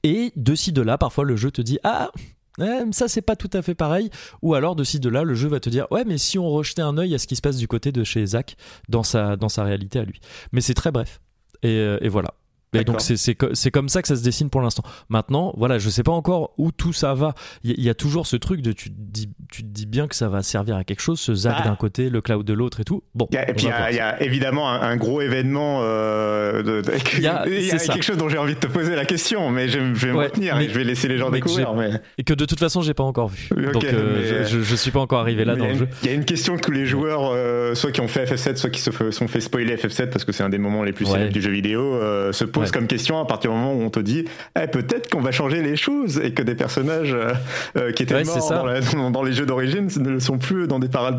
et 0.05 0.31
de 0.35 0.53
ci, 0.53 0.71
de 0.71 0.83
là, 0.83 0.99
parfois 0.99 1.23
le 1.23 1.35
jeu 1.35 1.49
te 1.49 1.63
dit 1.63 1.79
Ah, 1.83 2.11
eh, 2.59 2.83
ça 2.91 3.07
c'est 3.07 3.23
pas 3.23 3.35
tout 3.35 3.49
à 3.53 3.63
fait 3.63 3.73
pareil. 3.73 4.11
Ou 4.43 4.53
alors 4.53 4.75
de 4.75 4.83
ci 4.83 4.99
de 4.99 5.09
là, 5.09 5.23
le 5.23 5.33
jeu 5.33 5.49
va 5.49 5.59
te 5.59 5.69
dire 5.69 5.87
ouais, 5.89 6.05
mais 6.05 6.19
si 6.19 6.37
on 6.37 6.47
rejetait 6.47 6.83
un 6.83 6.97
œil 6.99 7.15
à 7.15 7.17
ce 7.17 7.25
qui 7.25 7.35
se 7.35 7.41
passe 7.41 7.57
du 7.57 7.67
côté 7.67 7.91
de 7.91 8.03
chez 8.03 8.23
Zach 8.23 8.55
dans 8.87 9.01
sa 9.01 9.35
dans 9.35 9.49
sa 9.49 9.63
réalité 9.63 9.97
à 9.97 10.03
lui. 10.03 10.21
Mais 10.51 10.61
c'est 10.61 10.75
très 10.75 10.91
bref. 10.91 11.21
Et, 11.63 11.69
euh, 11.69 11.97
et 12.01 12.07
voilà. 12.07 12.35
Et 12.81 12.83
donc 12.83 13.01
c'est 13.01 13.17
c'est 13.17 13.35
co- 13.35 13.53
c'est 13.53 13.71
comme 13.71 13.89
ça 13.89 14.01
que 14.01 14.07
ça 14.07 14.15
se 14.15 14.23
dessine 14.23 14.49
pour 14.49 14.61
l'instant. 14.61 14.83
Maintenant, 15.09 15.53
voilà, 15.57 15.77
je 15.79 15.89
sais 15.89 16.03
pas 16.03 16.11
encore 16.11 16.53
où 16.57 16.71
tout 16.71 16.93
ça 16.93 17.13
va. 17.13 17.33
Il 17.63 17.71
y, 17.71 17.73
a- 17.73 17.75
il 17.77 17.83
y 17.83 17.89
a 17.89 17.93
toujours 17.93 18.27
ce 18.27 18.35
truc 18.35 18.61
de 18.61 18.71
tu 18.71 18.89
te 18.89 18.95
dis 18.97 19.29
tu 19.51 19.61
te 19.63 19.67
dis 19.67 19.85
bien 19.85 20.07
que 20.07 20.15
ça 20.15 20.27
va 20.29 20.41
servir 20.43 20.75
à 20.75 20.83
quelque 20.83 21.01
chose, 21.01 21.19
ce 21.19 21.33
Zach 21.33 21.55
Ah. 21.59 21.63
d'un 21.69 21.75
côté, 21.75 22.09
le 22.09 22.21
cloud 22.21 22.45
de 22.45 22.53
l'autre 22.53 22.79
et 22.81 22.83
tout. 22.83 23.03
Bon. 23.13 23.27
Il 23.31 23.35
y 23.35 23.37
a- 23.37 23.49
et 23.49 23.53
puis 23.53 23.65
il 23.67 23.95
y, 23.95 23.99
a- 23.99 24.19
y 24.19 24.23
évidemment 24.23 24.69
un, 24.69 24.81
un 24.81 24.97
gros 24.97 25.21
événement. 25.21 25.79
euh, 25.83 26.81
Il 27.17 27.23
y 27.23 27.27
a- 27.27 27.47
y 27.47 27.69
quelque 27.69 28.01
chose 28.03 28.17
dont 28.17 28.29
j'ai 28.29 28.37
envie 28.37 28.55
de 28.55 28.59
te 28.59 28.67
poser 28.67 28.95
la 28.95 29.05
question, 29.05 29.49
mais 29.49 29.67
je, 29.69 29.79
je 29.93 30.07
vais 30.07 30.11
me 30.13 30.17
Ouais, 30.17 30.25
retenir 30.25 30.55
mais- 30.57 30.65
et 30.65 30.69
je 30.69 30.73
vais 30.77 30.83
laisser 30.83 31.07
les 31.07 31.17
gens 31.17 31.29
découvrir. 31.29 31.73
Mais... 31.73 31.91
Et 32.17 32.23
que 32.23 32.33
de 32.33 32.45
toute 32.45 32.59
façon, 32.59 32.81
j'ai 32.81 32.93
pas 32.93 33.03
encore 33.03 33.29
vu. 33.29 33.49
Donc 33.73 33.83
euh, 33.83 34.45
je, 34.47 34.59
je, 34.61 34.75
suis 34.75 34.91
pas 34.91 34.99
encore 34.99 35.19
arrivé 35.19 35.45
là 35.45 35.55
dans 35.55 35.67
le 35.67 35.75
jeu. 35.75 35.87
Il 36.03 36.09
y 36.09 36.11
a 36.11 36.15
une 36.15 36.25
question 36.25 36.55
que 36.57 36.61
tous 36.61 36.71
les 36.71 36.85
joueurs, 36.85 37.31
euh, 37.33 37.75
soit 37.75 37.91
qui 37.91 38.01
ont 38.01 38.07
fait 38.07 38.25
FF7, 38.25 38.57
soit 38.57 38.69
qui 38.69 38.81
se 38.81 38.91
sont 39.11 39.27
fait 39.27 39.41
spoiler 39.41 39.75
FF7 39.75 40.07
parce 40.09 40.25
que 40.25 40.31
c'est 40.31 40.43
un 40.43 40.49
des 40.49 40.57
moments 40.57 40.83
les 40.83 40.91
plus 40.93 41.05
Ouais. 41.05 41.11
célèbres 41.13 41.33
du 41.33 41.41
jeu 41.41 41.51
vidéo, 41.51 41.81
euh, 41.95 42.31
se 42.33 42.43
posent 42.45 42.64
Ouais. 42.65 42.71
comme 42.79 42.87
question 42.87 43.19
à 43.19 43.25
partir 43.25 43.51
du 43.51 43.57
moment 43.57 43.73
où 43.73 43.81
on 43.81 43.89
te 43.89 43.99
dit 43.99 44.25
eh, 44.61 44.67
peut-être 44.67 45.09
qu'on 45.09 45.21
va 45.21 45.31
changer 45.31 45.61
les 45.61 45.75
choses 45.75 46.19
et 46.23 46.33
que 46.33 46.41
des 46.43 46.55
personnages 46.55 47.13
euh, 47.13 47.33
euh, 47.77 47.91
qui 47.91 48.03
étaient 48.03 48.15
Ouais, 48.15 48.23
morts 48.23 48.49
dans, 48.49 48.65
la- 48.65 48.81
dans- 48.81 49.11
dans 49.15 49.23
les 49.23 49.33
jeux 49.33 49.45
d'origine 49.45 49.87
ne 49.99 50.09
le 50.09 50.19
sont 50.19 50.37
plus 50.37 50.67
dans 50.67 50.79
des, 50.79 50.87
dans 50.87 51.11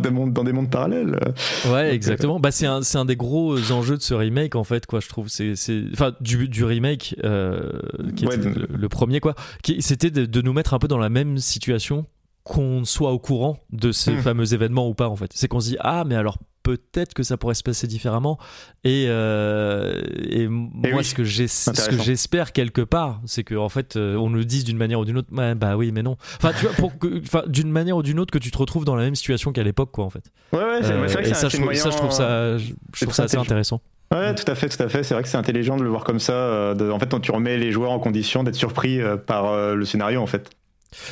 des 0.44 0.52
mondes 0.52 0.70
parallèles. 0.70 1.18
Ouais, 1.70 1.94
exactement. 1.94 2.40
Bah, 2.40 2.50
c'est 2.50 2.66
un, 2.66 3.04
des 3.04 3.16
gros 3.16 3.56
enjeux 3.72 3.96
de 3.96 4.02
ce 4.02 4.14
remake, 4.14 4.54
en 4.56 4.64
fait, 4.64 4.86
quoi, 4.86 5.00
je 5.00 5.08
trouve. 5.08 5.28
C'est, 5.28 5.54
enfin, 5.92 6.12
du, 6.20 6.48
du 6.48 6.64
remake, 6.64 7.14
euh, 7.24 7.72
qui 8.16 8.26
Ouais, 8.26 8.34
était 8.36 8.48
le, 8.50 8.66
le 8.74 8.88
premier, 8.88 9.20
quoi. 9.20 9.34
C'était 9.80 10.10
de, 10.10 10.26
de 10.26 10.40
nous 10.42 10.52
mettre 10.52 10.74
un 10.74 10.78
peu 10.78 10.88
dans 10.88 10.98
la 10.98 11.08
même 11.08 11.38
situation 11.38 12.06
qu'on 12.44 12.84
soit 12.84 13.10
au 13.12 13.18
courant 13.18 13.58
de 13.72 13.90
ce 13.92 14.10
Hmm. 14.12 14.18
fameux 14.18 14.54
événement 14.54 14.88
ou 14.88 14.94
pas, 14.94 15.08
en 15.08 15.16
fait. 15.16 15.30
C'est 15.34 15.48
qu'on 15.48 15.60
se 15.60 15.70
dit, 15.70 15.76
ah, 15.80 16.04
mais 16.06 16.14
alors 16.14 16.38
peut-être 16.66 17.14
que 17.14 17.22
ça 17.22 17.36
pourrait 17.36 17.54
se 17.54 17.62
passer 17.62 17.86
différemment. 17.86 18.38
Et, 18.82 19.04
euh, 19.08 20.02
et 20.28 20.48
moi, 20.48 20.90
oui, 20.98 21.04
ce 21.04 21.14
que, 21.14 21.22
j'espère 21.24 22.52
quelque 22.52 22.80
part, 22.80 23.20
c'est 23.24 23.44
que 23.44 23.54
en 23.54 23.68
fait, 23.68 23.94
euh, 23.96 24.16
on 24.16 24.30
nous 24.30 24.38
le 24.38 24.44
dise 24.44 24.64
d'une 24.64 24.76
manière 24.76 24.98
ou 24.98 25.04
d'une 25.04 25.18
autre. 25.18 25.28
Bah 25.30 25.76
oui, 25.76 25.92
mais 25.92 26.02
non. 26.02 26.16
Enfin, 26.42 26.50
tu 26.58 26.66
vois, 27.30 27.44
d'une 27.46 27.70
manière 27.70 27.96
ou 27.96 28.02
d'une 28.02 28.18
autre, 28.18 28.32
que 28.32 28.38
tu 28.38 28.50
te 28.50 28.58
retrouves 28.58 28.84
dans 28.84 28.96
la 28.96 29.04
même 29.04 29.14
situation 29.14 29.52
qu'à 29.52 29.62
l'époque, 29.62 29.90
quoi, 29.92 30.04
en 30.04 30.10
fait. 30.10 30.24
Ouais, 30.52 30.58
ouais, 30.58 30.78
c'est 30.82 30.92
Euh, 30.92 31.06
vrai 31.06 31.22
que 31.22 31.28
et 31.28 31.34
ça, 31.34 31.48
je 31.48 31.56
trouve, 31.56 31.72
ça, 31.74 31.90
je 31.90 31.96
trouve 31.96 32.10
ça, 32.10 32.58
je 32.58 33.04
trouve 33.04 33.14
ça 33.14 33.22
assez 33.24 33.36
intéressant. 33.36 33.80
Ouais, 34.12 34.34
tout 34.34 34.50
à 34.50 34.54
fait, 34.56 34.68
tout 34.68 34.82
à 34.82 34.88
fait. 34.88 35.02
C'est 35.04 35.14
vrai 35.14 35.22
que 35.22 35.28
c'est 35.28 35.36
intelligent 35.36 35.76
de 35.76 35.82
le 35.84 35.88
voir 35.88 36.04
comme 36.04 36.20
ça. 36.20 36.32
euh, 36.32 36.74
de- 36.74 36.90
en 36.90 36.98
fait, 36.98 37.08
quand 37.10 37.20
tu 37.20 37.30
remets 37.32 37.58
les 37.58 37.70
joueurs 37.72 37.90
en 37.92 37.98
condition 38.00 38.42
d'être 38.44 38.54
surpris 38.56 39.00
euh, 39.00 39.16
par 39.16 39.46
euh, 39.46 39.74
le 39.74 39.84
scénario, 39.84 40.20
en 40.20 40.26
fait. 40.26 40.50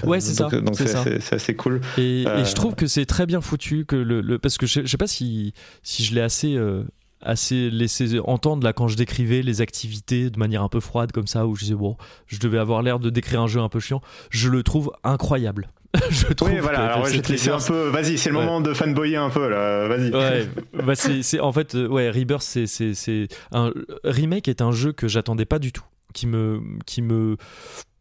Ouais, 0.05 0.18
Euh, 0.18 0.20
c'est 0.20 0.39
donc, 0.39 0.51
ça, 0.51 0.61
Donc 0.61 0.77
c'est 0.77 0.87
c'est 0.87 1.03
c'est- 1.03 1.20
c'est 1.20 1.35
assez 1.37 1.55
cool. 1.57 1.81
Et, 1.99 2.22
et 2.22 2.27
Euh, 2.29 2.45
je 2.45 2.55
trouve 2.55 2.75
que 2.75 2.87
c'est 2.87 3.07
très 3.07 3.27
bien 3.27 3.41
foutu 3.41 3.85
que 3.85 3.97
le, 3.97 4.20
le- 4.20 4.39
parce 4.39 4.57
que 4.59 4.66
je, 4.66 4.81
je 4.83 4.87
sais 4.87 4.97
pas 4.97 5.07
si 5.07 5.53
si 5.83 6.05
je 6.05 6.14
l'ai 6.14 6.20
assez 6.20 6.55
euh, 6.57 6.85
assez 7.20 7.70
laissé 7.70 8.18
entendre 8.25 8.64
là 8.64 8.72
quand 8.72 8.87
je 8.89 8.97
décrivais 8.97 9.41
les 9.43 9.61
activités 9.62 10.29
de 10.31 10.39
manière 10.39 10.62
un 10.62 10.68
peu 10.68 10.81
froide 10.81 11.11
comme 11.12 11.27
ça 11.27 11.47
où 11.47 11.55
je 11.57 11.62
disais 11.64 11.75
bon 11.75 11.97
je 12.27 12.39
devais 12.39 12.59
avoir 12.59 12.83
l'air 12.83 12.99
de 12.99 13.09
décrire 13.09 13.41
un 13.41 13.47
jeu 13.47 13.61
un 13.61 13.68
peu 13.70 13.81
chiant 13.81 14.03
je 14.31 14.51
le 14.51 14.62
trouve 14.62 14.93
incroyable 15.05 15.70
je 16.11 16.27
trouve 16.35 16.51
Oui, 16.51 16.59
voilà. 16.61 16.79
que 16.79 16.83
Alors, 16.85 17.05
ouais, 17.05 17.11
je 17.11 17.14
vais 17.16 17.20
FF7 17.20 17.22
te 17.22 17.33
laisser 17.33 17.51
un 17.51 17.59
peu. 17.61 17.89
Vas-y, 17.89 18.18
c'est 18.18 18.29
le 18.31 18.37
Ouais. 18.37 18.45
moment 18.45 18.61
de 18.61 18.75
fanboyer 18.75 19.16
un 19.16 19.31
peu, 19.31 19.49
là. 19.49 19.87
Vas-y. 19.87 20.11
Ouais, 20.12 20.49
bah 20.85 20.97
c'est, 20.97 21.22
c'est- 21.22 21.39
en 21.39 21.53
fait, 21.53 21.75
ouais, 21.75 22.11
Rebirth, 22.11 22.43
c'est, 22.43 22.66
c'est, 22.66 22.95
c'est 22.95 23.29
un 23.53 23.70
remake 24.03 24.49
est 24.49 24.61
un 24.61 24.72
jeu 24.72 24.93
que 24.93 25.07
j'attendais 25.07 25.45
pas 25.45 25.61
du 25.61 25.70
tout, 25.70 25.85
qui 26.12 26.27
me, 26.27 26.61
qui 26.85 27.01
me, 27.01 27.37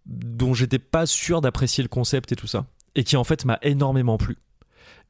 dont 0.05 0.53
j'étais 0.53 0.79
pas 0.79 1.05
sûr 1.05 1.41
d'apprécier 1.41 1.83
le 1.83 1.89
concept 1.89 2.31
et 2.31 2.35
tout 2.35 2.47
ça, 2.47 2.65
et 2.95 3.03
qui 3.03 3.17
en 3.17 3.23
fait 3.23 3.45
m'a 3.45 3.59
énormément 3.61 4.17
plu, 4.17 4.37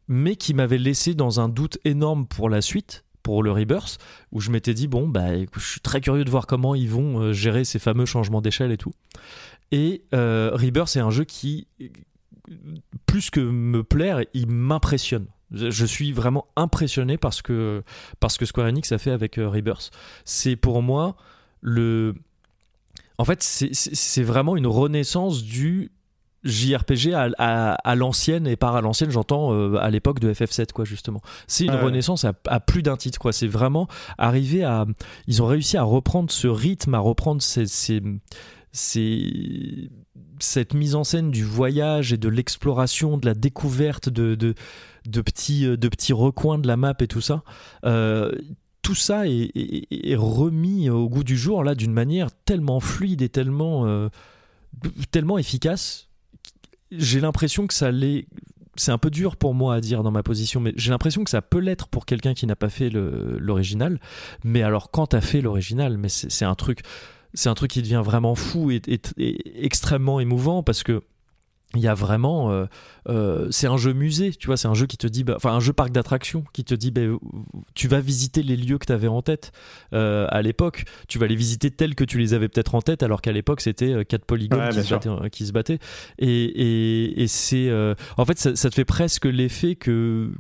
mais 0.08 0.36
qui 0.36 0.54
m'avait 0.54 0.78
laissé 0.78 1.14
dans 1.14 1.40
un 1.40 1.50
doute 1.50 1.78
énorme 1.86 2.28
pour 2.28 2.50
la 2.50 2.62
suite. 2.62 3.04
Pour 3.24 3.42
le 3.42 3.54
Rebirth, 3.54 4.00
où 4.34 4.42
je 4.42 4.52
m'étais 4.52 4.74
dit, 4.74 4.90
bon, 4.90 5.08
bah, 5.08 5.30
je 5.56 5.66
suis 5.66 5.80
très 5.80 6.02
curieux 6.02 6.26
de 6.26 6.30
voir 6.30 6.46
comment 6.46 6.76
ils 6.76 6.90
vont 6.90 7.22
euh, 7.22 7.32
gérer 7.32 7.64
ces 7.64 7.80
fameux 7.80 8.06
changements 8.06 8.42
d'échelle 8.42 8.74
et 8.74 8.78
tout. 8.78 8.92
Et 9.72 10.04
euh, 10.14 10.52
Rebirth, 10.54 10.90
c'est 10.90 11.00
un 11.00 11.10
jeu 11.10 11.24
qui, 11.24 11.68
plus 13.06 13.30
que 13.30 13.40
me 13.40 13.84
plaire, 13.84 14.22
il 14.34 14.48
m'impressionne. 14.48 15.28
Je 15.52 15.70
je 15.70 15.86
suis 15.86 16.12
vraiment 16.12 16.48
impressionné 16.56 17.18
parce 17.18 17.42
que, 17.42 17.84
parce 18.20 18.38
que 18.38 18.46
Square 18.46 18.68
Enix 18.68 18.92
a 18.92 18.98
fait 18.98 19.12
avec 19.12 19.38
euh, 19.38 19.48
Rebirth. 19.50 19.92
C'est 20.26 20.56
pour 20.56 20.82
moi 20.82 21.16
le. 21.62 22.16
En 23.18 23.26
fait, 23.26 23.42
c'est- 23.44 24.24
vraiment 24.24 24.56
une 24.56 24.68
renaissance 24.68 25.44
du 25.44 25.92
JRPG 26.44 27.14
à, 27.14 27.30
à- 27.38 27.74
à 27.74 27.96
l'ancienne, 27.96 28.48
et 28.48 28.56
par 28.58 28.76
à 28.76 28.82
l'ancienne, 28.82 29.12
j'entends 29.12 29.54
euh, 29.54 29.78
à 29.78 29.90
l'époque 29.90 30.20
de 30.20 30.34
FF7, 30.34 30.74
quoi, 30.74 30.84
justement. 30.84 31.22
C'est 31.48 31.66
une 31.66 31.72
ouais. 31.72 31.80
renaissance 31.82 32.26
à, 32.26 32.34
à 32.48 32.60
plus 32.60 32.84
d'un 32.84 32.98
titre, 32.98 33.18
quoi. 33.20 33.32
C'est 33.32 33.48
vraiment 33.48 33.88
arrivé 34.18 34.64
à. 34.64 34.86
Ils 35.28 35.42
ont 35.42 35.46
réussi 35.46 35.78
à 35.78 35.84
reprendre 35.84 36.32
ce 36.32 36.48
rythme, 36.48 36.96
à 36.96 37.00
reprendre 37.00 37.42
ces. 37.42 37.66
ces- 37.68 38.02
ces- 38.72 39.90
cette 40.40 40.74
mise 40.74 40.96
en 40.96 41.04
scène 41.04 41.32
du 41.32 41.44
voyage 41.44 42.12
et 42.12 42.18
de 42.18 42.28
l'exploration, 42.28 43.18
de 43.18 43.26
la 43.26 43.34
découverte 43.34 44.10
de, 44.10 44.36
de, 44.36 44.56
de 45.06 45.22
petits, 45.22 45.66
euh, 45.66 45.78
de 45.78 45.88
petits 45.88 46.12
recoins 46.14 46.58
de 46.58 46.68
la 46.68 46.76
map 46.76 46.94
et 47.00 47.08
tout 47.08 47.22
ça. 47.22 47.44
Euh, 47.86 48.32
tout 48.84 48.96
ça 48.96 49.24
est, 49.26 50.16
remis 50.16 50.90
au 50.90 51.10
goût 51.10 51.24
du 51.24 51.38
jour 51.38 51.64
là 51.64 51.74
d'une 51.74 51.94
manière 51.94 52.30
tellement 52.46 52.80
fluide 52.80 53.22
et 53.22 53.30
tellement, 53.30 53.88
euh, 53.88 54.10
tellement 55.10 55.40
efficace. 55.40 56.10
J'ai 56.92 57.22
l'impression 57.22 57.66
que 57.66 57.74
ça 57.74 57.92
l'est. 57.92 58.28
C'est 58.76 58.92
un 58.92 58.98
peu 58.98 59.10
dur 59.10 59.38
pour 59.38 59.54
moi 59.54 59.76
à 59.76 59.82
dire 59.82 60.04
dans 60.04 60.12
ma 60.12 60.24
position, 60.24 60.60
mais 60.60 60.74
j'ai 60.76 60.90
l'impression 60.90 61.24
que 61.24 61.30
ça 61.30 61.42
peut 61.44 61.60
l'être 61.60 61.88
pour 61.88 62.06
quelqu'un 62.06 62.34
qui 62.34 62.48
n'a 62.48 62.56
pas 62.56 62.70
fait 62.70 62.90
l'original. 62.90 64.00
Mais 64.44 64.64
alors, 64.64 64.90
quand 64.90 65.08
t'as 65.08 65.22
fait 65.22 65.42
l'original, 65.42 65.98
mais 65.98 66.10
c'est 66.10 66.46
un 66.46 66.56
truc, 66.56 66.80
c'est 67.36 67.50
un 67.50 67.54
truc 67.54 67.70
qui 67.70 67.84
devient 67.84 68.02
vraiment 68.04 68.34
fou 68.34 68.72
et 68.72 68.82
extrêmement 69.56 70.20
émouvant 70.20 70.64
parce 70.64 70.82
que 70.82 71.04
il 71.76 71.84
y 71.84 71.88
a 71.88 71.94
vraiment 71.94 72.52
euh, 72.52 72.66
euh, 73.10 73.48
c'est 73.52 73.68
un 73.68 73.78
jeu 73.78 73.94
musée 73.94 74.32
tu 74.32 74.48
vois 74.48 74.58
c'est 74.58 74.68
un 74.68 74.74
jeu 74.74 74.86
qui 74.86 74.98
te 74.98 75.08
dit 75.08 75.24
bah, 75.24 75.34
enfin 75.36 75.52
un 75.52 75.60
jeu 75.60 75.74
parc 75.74 75.92
d'attractions 75.92 76.44
qui 76.54 76.64
te 76.64 76.74
dit 76.74 76.92
bah, 76.92 77.02
tu 77.74 77.88
vas 77.88 78.00
visiter 78.00 78.44
les 78.44 78.56
lieux 78.56 78.78
que 78.78 78.86
tu 78.86 78.94
avais 78.94 79.08
en 79.08 79.22
tête 79.22 79.52
euh, 79.94 80.28
à 80.30 80.42
l'époque. 80.42 80.86
Tu 81.08 81.20
vas 81.20 81.28
les 81.28 81.36
visiter 81.36 81.72
tels 81.72 81.96
que 81.96 82.04
tu 82.04 82.18
les 82.18 82.34
avais 82.34 82.48
peut-être 82.50 82.76
en 82.76 82.82
tête 82.82 83.04
alors 83.04 83.22
qu'à 83.22 83.32
l'époque 83.32 83.62
c'était 83.62 83.92
euh, 83.92 84.04
quatre 84.04 84.26
polygones 84.26 84.60
Ouais, 84.60 84.70
qui, 84.70 84.84
se 84.84 84.94
battaient, 84.94 85.30
qui 85.30 85.46
se 85.48 85.52
battaient. 85.52 85.80
Et, 86.20 86.28
et, 86.28 87.24
et 87.24 87.28
c'est 87.28 87.70
euh, 87.70 87.96
en 88.18 88.26
fait 88.26 88.38
ça, 88.38 88.56
ça 88.56 88.70
te 88.70 88.76
fait 88.76 88.86
presque 88.86 89.26
l'effet 89.26 89.76
que 89.76 90.32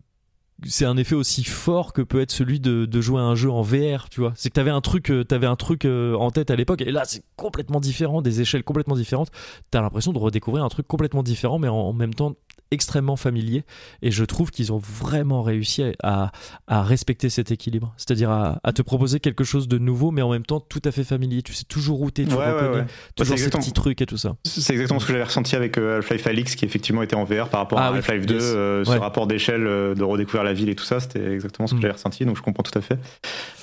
c'est 0.66 0.86
un 0.86 0.98
effet 0.98 1.16
aussi 1.16 1.44
fort 1.44 1.94
que 1.94 2.02
peut 2.02 2.22
être 2.22 2.32
celui 2.32 2.60
de, 2.60 2.86
de 2.86 3.02
jouer 3.02 3.20
à 3.20 3.24
un 3.24 3.36
jeu 3.36 3.50
en 3.52 3.62
VR, 3.62 4.10
tu 4.10 4.20
vois. 4.22 4.34
C'est 4.36 4.50
que 4.50 4.54
t'avais 4.56 4.72
un 4.72 4.82
truc, 4.82 5.10
euh, 5.10 5.24
t'avais 5.24 5.48
un 5.48 5.56
truc 5.56 5.86
euh, 5.86 6.16
en 6.16 6.32
tête 6.32 6.52
à 6.52 6.56
l'époque, 6.56 6.82
et 6.82 6.92
là 6.92 7.04
c'est 7.06 7.24
complètement 7.36 7.80
différent, 7.80 8.22
des 8.22 8.42
échelles 8.42 8.64
complètement 8.64 8.96
différentes. 8.96 9.30
T'as 9.72 9.82
l'impression 9.82 10.14
de 10.14 10.20
redécouvrir 10.20 10.64
un 10.64 10.70
truc 10.70 10.88
complètement 10.88 11.24
différent, 11.24 11.60
mais 11.60 11.68
en, 11.68 11.76
en 11.76 11.94
même 11.94 12.14
temps 12.14 12.34
extrêmement 12.72 13.18
familier. 13.18 13.66
Et 14.02 14.10
je 14.10 14.24
trouve 14.24 14.50
qu'ils 14.50 14.74
ont 14.74 14.80
vraiment 14.80 15.44
réussi 15.44 15.84
à, 16.02 16.32
à 16.66 16.82
respecter 16.82 17.30
cet 17.30 17.52
équilibre, 17.52 17.94
c'est-à-dire 17.98 18.32
à, 18.32 18.60
à 18.64 18.74
te 18.74 18.82
proposer 18.82 19.20
quelque 19.20 19.44
chose 19.44 19.68
de 19.68 19.78
nouveau, 19.78 20.10
mais 20.10 20.24
en 20.24 20.32
même 20.32 20.46
temps 20.46 20.60
tout 20.60 20.82
à 20.84 20.92
fait 20.92 21.04
familier. 21.04 21.44
Tu 21.44 21.54
sais 21.54 21.66
toujours 21.66 22.02
où 22.02 22.10
t'es, 22.10 22.24
tu 22.26 22.32
Ouais, 22.32 22.38
ouais, 22.40 22.52
reconnais 22.52 22.76
ouais. 22.78 22.86
toujours 23.16 23.38
c'est 23.38 23.44
ces 23.44 23.50
petits 23.52 23.74
trucs 23.74 24.02
et 24.02 24.08
tout 24.08 24.18
ça. 24.18 24.38
C'est 24.44 24.74
exactement 24.74 25.00
ce 25.00 25.06
que 25.06 25.12
j'avais 25.14 25.24
ressenti 25.26 25.56
avec 25.56 25.78
euh, 25.78 25.98
Half-Life 25.98 26.26
Alix 26.26 26.56
qui 26.56 26.66
effectivement 26.66 27.04
était 27.04 27.16
en 27.16 27.26
VR 27.26 27.48
par 27.50 27.60
rapport 27.60 27.78
Ah 27.78 27.88
à 27.88 27.92
oui, 27.92 28.00
Half-Life 28.00 28.26
2, 28.26 28.34
yes. 28.34 28.44
euh, 28.44 28.84
ce 28.84 28.90
Ouais. 28.90 28.98
rapport 28.98 29.28
d'échelle, 29.28 29.62
de 29.64 30.04
redécouvrir 30.04 30.44
la 30.44 30.53
ville 30.54 30.70
et 30.70 30.76
tout 30.76 30.84
ça, 30.84 31.00
c'était 31.00 31.32
exactement 31.34 31.68
ce 31.68 31.74
que 31.74 31.80
Mm. 31.80 31.82
j'avais 31.82 31.94
ressenti, 31.94 32.26
donc 32.26 32.38
je 32.38 32.42
comprends 32.42 32.64
tout 32.64 32.78
à 32.78 32.82
fait. 32.82 32.98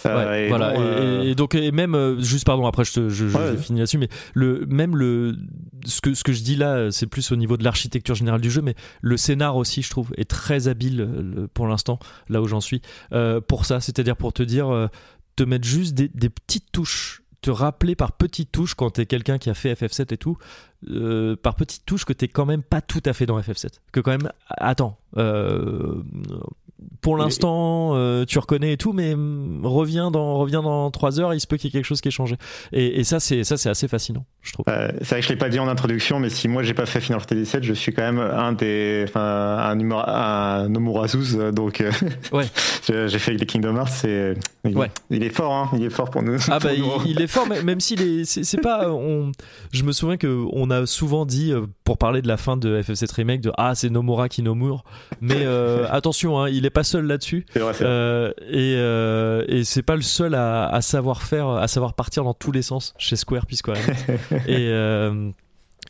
Euh, 0.07 0.27
Ouais, 0.31 0.47
et 0.47 0.49
voilà. 0.49 0.73
bon, 0.75 0.81
et- 0.81 0.85
euh, 0.87 1.23
et, 1.25 1.31
et 1.31 1.35
donc 1.35 1.55
et 1.55 1.71
même 1.73 1.95
euh, 1.95 2.19
juste 2.21 2.47
pardon 2.47 2.67
après 2.67 2.85
je, 2.85 2.93
te- 2.95 3.09
je, 3.11 3.29
je- 3.29 3.37
Ouais. 3.37 3.53
je 3.53 3.57
finis 3.57 3.81
là-dessus 3.81 3.99
mais 3.99 4.09
le 4.35 4.65
même 4.67 4.97
le 4.97 5.37
ce 5.85 6.01
que 6.01 6.15
ce 6.15 6.25
que 6.25 6.33
je 6.33 6.43
dis 6.43 6.57
là 6.57 6.91
c'est 6.91 7.07
plus 7.07 7.31
au 7.33 7.37
niveau 7.37 7.57
de 7.59 7.65
l'architecture 7.65 8.15
générale 8.15 8.41
du 8.41 8.51
jeu 8.51 8.63
mais 8.63 8.75
le 9.03 9.17
scénar 9.19 9.57
aussi 9.57 9.83
je 9.83 9.91
trouve 9.91 10.11
est 10.17 10.29
très 10.29 10.69
habile 10.69 10.97
le- 11.37 11.49
pour 11.49 11.67
l'instant 11.67 11.99
là 12.31 12.41
où 12.41 12.47
j'en 12.47 12.61
suis 12.63 12.81
pour 13.47 13.67
ça 13.67 13.81
c'est-à-dire 13.81 14.17
pour 14.17 14.33
te 14.33 14.43
dire 14.43 14.89
te 15.37 15.43
mettre 15.43 15.67
juste 15.67 15.93
des, 15.95 16.09
des 16.09 16.31
petites 16.31 16.73
touches 16.73 17.23
te 17.43 17.51
rappeler 17.51 17.95
par 17.95 18.13
petites 18.13 18.53
touches 18.53 18.75
quand 18.75 18.91
t'es 18.91 19.07
quelqu'un 19.07 19.37
qui 19.39 19.49
a 19.51 19.55
fait 19.55 19.73
FF7 19.75 20.13
et 20.15 20.19
tout 20.19 20.37
euh, 20.91 21.37
par 21.37 21.57
petites 21.57 21.85
touches 21.87 22.05
que 22.07 22.13
t'es 22.15 22.29
quand 22.29 22.47
même 22.47 22.63
pas 22.63 22.81
tout 22.81 23.03
à 23.05 23.13
fait 23.13 23.27
dans 23.27 23.39
FF7 23.41 23.81
que 23.93 24.01
quand 24.01 24.11
même 24.13 24.31
attends 24.49 24.99
pour 27.01 27.17
l'instant, 27.17 27.93
euh, 27.95 28.25
tu 28.25 28.39
reconnais 28.39 28.75
et 28.75 28.77
tout, 28.77 28.93
mais 28.93 29.15
mm, 29.15 29.65
reviens 29.65 30.11
dans, 30.11 30.37
reviens 30.37 30.63
dans 30.63 30.91
3 30.91 31.21
heures, 31.21 31.35
il 31.35 31.41
se 31.41 31.47
peut 31.47 31.57
qu'il 31.57 31.69
y 31.69 31.71
ait 31.71 31.73
quelque 31.79 31.87
chose 31.87 32.01
qui 32.01 32.09
ait 32.09 32.13
changé. 32.13 32.37
Et, 32.73 33.01
et 33.01 33.05
ça, 33.05 33.21
c'est 33.21 33.45
ça, 33.45 33.57
c'est 33.57 33.69
assez 33.71 33.89
fascinant, 33.89 34.25
je 34.43 34.53
trouve. 34.53 34.65
Euh, 34.69 34.91
c'est 35.01 35.11
vrai 35.11 35.21
que 35.21 35.27
je 35.27 35.33
l'ai 35.33 35.39
pas 35.39 35.49
dit 35.49 35.59
en 35.59 35.69
introduction, 35.69 36.21
mais 36.21 36.29
si 36.29 36.49
moi 36.49 36.63
j'ai 36.63 36.75
pas 36.75 36.87
fait 36.87 37.01
Final 37.01 37.21
Fantasy 37.21 37.57
VII, 37.57 37.67
je 37.67 37.73
suis 37.73 37.93
quand 37.93 38.03
même 38.03 38.19
un 38.19 38.53
des, 38.53 39.05
enfin, 39.09 39.21
un, 39.21 39.79
un 39.91 40.71
euh, 40.71 41.53
donc 41.53 41.81
euh, 41.81 41.91
Ouais. 42.33 42.45
j'ai 42.87 43.19
fait 43.19 43.33
les 43.33 43.47
Kingdom 43.47 43.77
Hearts. 43.77 43.89
C'est, 43.89 44.35
il, 44.65 44.77
Ouais. 44.77 44.91
il 45.11 45.23
est 45.23 45.31
fort, 45.31 45.53
hein, 45.53 45.71
il 45.75 45.85
est 45.85 45.91
fort 45.91 46.11
pour 46.11 46.23
nous. 46.23 46.39
Ah 46.49 46.59
bah 46.63 46.71
il, 46.75 47.21
est 47.21 47.27
fort, 47.27 47.47
mais 47.49 47.63
même 47.63 47.81
s'il 47.81 48.03
est, 48.03 48.25
c'est 48.25 48.61
pas, 48.61 48.91
on, 48.91 49.33
je 49.73 49.83
me 49.83 49.93
souviens 49.93 50.17
que 50.17 50.45
on 50.53 50.71
a 50.71 50.87
souvent 50.87 51.25
dit 51.25 51.53
euh, 51.53 51.63
pour 51.85 51.99
parler 51.99 52.23
de 52.23 52.29
la 52.29 52.37
fin 52.37 52.57
de 52.57 52.81
FF7 52.83 53.15
remake 53.15 53.41
de 53.41 53.53
ah 53.57 53.75
c'est 53.75 53.91
Nomura 53.91 54.29
qui 54.29 54.43
Nomura, 54.43 54.83
mais 55.21 55.45
euh, 55.45 55.87
attention, 55.91 56.39
hein, 56.41 56.49
il 56.49 56.67
est 56.67 56.71
pas 56.71 56.85
seul 56.85 57.07
là-dessus. 57.07 57.47
Euh, 57.57 58.33
et 58.49 58.75
euh, 58.77 59.45
et 59.49 59.65
c'est 59.65 59.83
pas 59.83 59.97
le 59.97 60.03
seul 60.03 60.35
à, 60.35 60.67
à 60.69 60.81
savoir 60.83 61.23
faire, 61.23 61.49
à 61.49 61.69
savoir 61.69 61.95
partir 61.95 62.25
dans 62.25 62.35
tous 62.35 62.53
les 62.53 62.63
sens 62.63 62.95
chez 62.99 63.17
Square 63.17 63.47
puis 63.47 63.57
Square 63.57 63.77
Enix. 63.79 64.05
et 64.47 64.69
euh, 64.69 65.31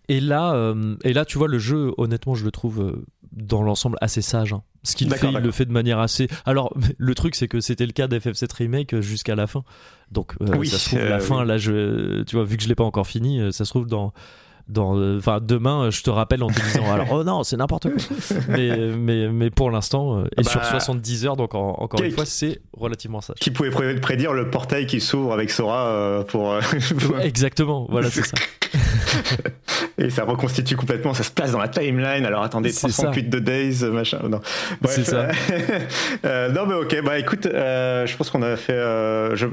et 0.08 0.20
là 0.20 0.54
euh, 0.54 0.96
et 1.04 1.12
là 1.12 1.24
tu 1.24 1.38
vois 1.38 1.48
le 1.48 1.58
jeu 1.58 1.92
honnêtement 1.98 2.34
je 2.34 2.44
le 2.44 2.50
trouve 2.50 3.00
dans 3.32 3.62
l'ensemble 3.62 3.96
assez 4.00 4.22
sage. 4.22 4.52
hein. 4.52 4.62
Ce 4.82 4.96
qu'il 4.96 5.12
fait, 5.14 5.28
il 5.30 5.36
le 5.38 5.50
fait 5.52 5.66
de 5.66 5.72
manière 5.72 5.98
assez. 5.98 6.26
Alors 6.46 6.74
le 6.98 7.14
truc 7.14 7.34
c'est 7.36 7.48
que 7.48 7.60
c'était 7.60 7.86
le 7.86 7.92
cas 7.92 8.08
d'FF7 8.08 8.48
remake 8.56 9.00
jusqu'à 9.00 9.34
la 9.36 9.46
fin. 9.46 9.62
Donc 10.10 10.34
euh, 10.40 10.46
Oui, 10.56 10.66
ça 10.66 10.78
se 10.78 10.88
trouve 10.96 11.04
la 11.08 11.20
fin 11.20 11.42
oui. 11.42 11.46
là 11.48 11.58
je 11.58 12.22
tu 12.22 12.36
vois 12.36 12.44
vu 12.44 12.56
que 12.56 12.62
je 12.62 12.68
l'ai 12.68 12.74
pas 12.74 12.84
encore 12.84 13.06
fini, 13.06 13.40
ça 13.52 13.64
se 13.64 13.70
trouve 13.70 13.86
dans 13.86 14.12
dans 14.70 14.96
euh, 14.96 15.18
enfin 15.18 15.40
demain 15.42 15.84
euh, 15.84 15.90
je 15.90 16.02
te 16.02 16.10
rappelle 16.10 16.42
en 16.42 16.48
te 16.48 16.60
disant 16.60 16.90
alors 16.92 17.06
oh 17.12 17.24
non 17.24 17.42
c'est 17.44 17.56
n'importe 17.56 17.88
quoi. 17.90 18.36
Mais 18.48 18.70
mais 18.96 19.28
mais 19.28 19.50
pour 19.50 19.70
l'instant 19.70 20.18
euh, 20.18 20.24
et 20.38 20.42
Bah, 20.42 20.50
sur 20.50 20.64
70 20.64 21.26
heures 21.26 21.36
donc 21.36 21.54
en- 21.54 21.74
encore 21.78 22.00
une 22.02 22.12
fois 22.12 22.24
c'est 22.24 22.60
relativement 22.72 23.20
sage. 23.20 23.36
Qui 23.40 23.50
pouvait 23.50 23.70
pré- 23.70 23.94
prédire 24.00 24.32
le 24.32 24.48
portail 24.50 24.86
qui 24.86 25.00
s'ouvre 25.00 25.32
avec 25.32 25.50
Sora 25.50 25.86
euh, 25.88 26.22
pour, 26.24 26.54
exactement 27.22 27.86
voilà 27.90 28.10
c'est 28.10 28.24
ça 28.24 28.36
et 30.00 30.10
ça 30.10 30.24
reconstitue 30.24 30.76
complètement, 30.76 31.14
ça 31.14 31.22
se 31.22 31.30
place 31.30 31.52
dans 31.52 31.58
la 31.60 31.68
timeline. 31.68 32.24
Alors 32.24 32.42
attendez, 32.42 32.70
C'est 32.72 32.88
308 32.88 33.28
de 33.28 33.38
Days, 33.38 33.84
machin. 33.90 34.18
Non. 34.28 34.40
C'est 34.86 35.04
ça. 35.04 35.28
euh, 36.24 36.50
non 36.50 36.66
mais 36.66 36.74
ok, 36.74 37.02
bah 37.04 37.18
écoute, 37.18 37.46
euh, 37.46 38.06
je 38.06 38.16
pense 38.16 38.30
qu'on 38.30 38.42
a 38.42 38.56
fait. 38.56 38.72
euh, 38.72 39.36
je- 39.36 39.46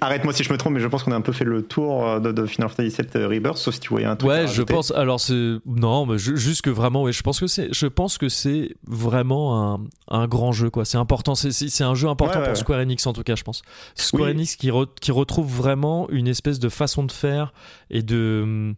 arrête-moi 0.00 0.32
si 0.32 0.42
je 0.44 0.52
me 0.52 0.58
trompe, 0.58 0.74
mais 0.74 0.80
je 0.80 0.86
pense 0.88 1.02
qu'on 1.02 1.12
a 1.12 1.16
un 1.16 1.20
peu 1.20 1.32
fait 1.32 1.44
le 1.44 1.62
tour 1.62 2.06
euh, 2.08 2.20
de, 2.20 2.32
de 2.32 2.46
Final 2.46 2.68
Fantasy 2.68 2.96
VII 3.14 3.24
Rebirth, 3.24 3.56
sauf 3.56 3.74
si 3.74 3.80
tu 3.80 3.88
voyais 3.90 4.06
un 4.06 4.16
truc. 4.16 4.30
ouais 4.30 4.46
je 4.46 4.62
pense 4.62 4.90
alors 4.92 5.20
c'est 5.20 5.56
non 5.66 6.06
mais 6.06 6.18
ju- 6.18 6.36
juste 6.36 6.62
que 6.62 6.70
vraiment 6.70 7.02
ouais 7.02 7.12
je 7.12 7.22
pense 7.22 7.40
que 7.40 7.46
c'est 7.46 7.68
je 7.72 7.86
pense 7.86 8.18
que 8.18 8.28
c'est 8.28 8.74
vraiment 8.86 9.74
un, 9.74 9.80
un 10.08 10.26
grand 10.26 10.52
jeu 10.52 10.70
quoi 10.70 10.84
c'est 10.84 10.98
important 10.98 11.34
c'est 11.34 11.84
un 11.84 11.94
jeu 11.94 12.08
important 12.08 12.38
ouais, 12.38 12.44
pour 12.44 12.52
ouais. 12.54 12.58
Square 12.58 12.80
Enix 12.80 13.06
en 13.06 13.12
tout 13.12 13.22
cas 13.22 13.34
je 13.36 13.42
pense 13.42 13.62
Square 13.94 14.24
Oui. 14.24 14.30
Enix 14.32 14.56
qui 14.56 14.68
re- 14.70 14.86
qui 15.00 15.12
retrouve 15.12 15.46
vraiment 15.54 16.08
une 16.10 16.28
espèce 16.28 16.58
de 16.58 16.68
façon 16.68 17.04
de 17.04 17.12
faire 17.12 17.52
et 17.90 18.02
de 18.02 18.74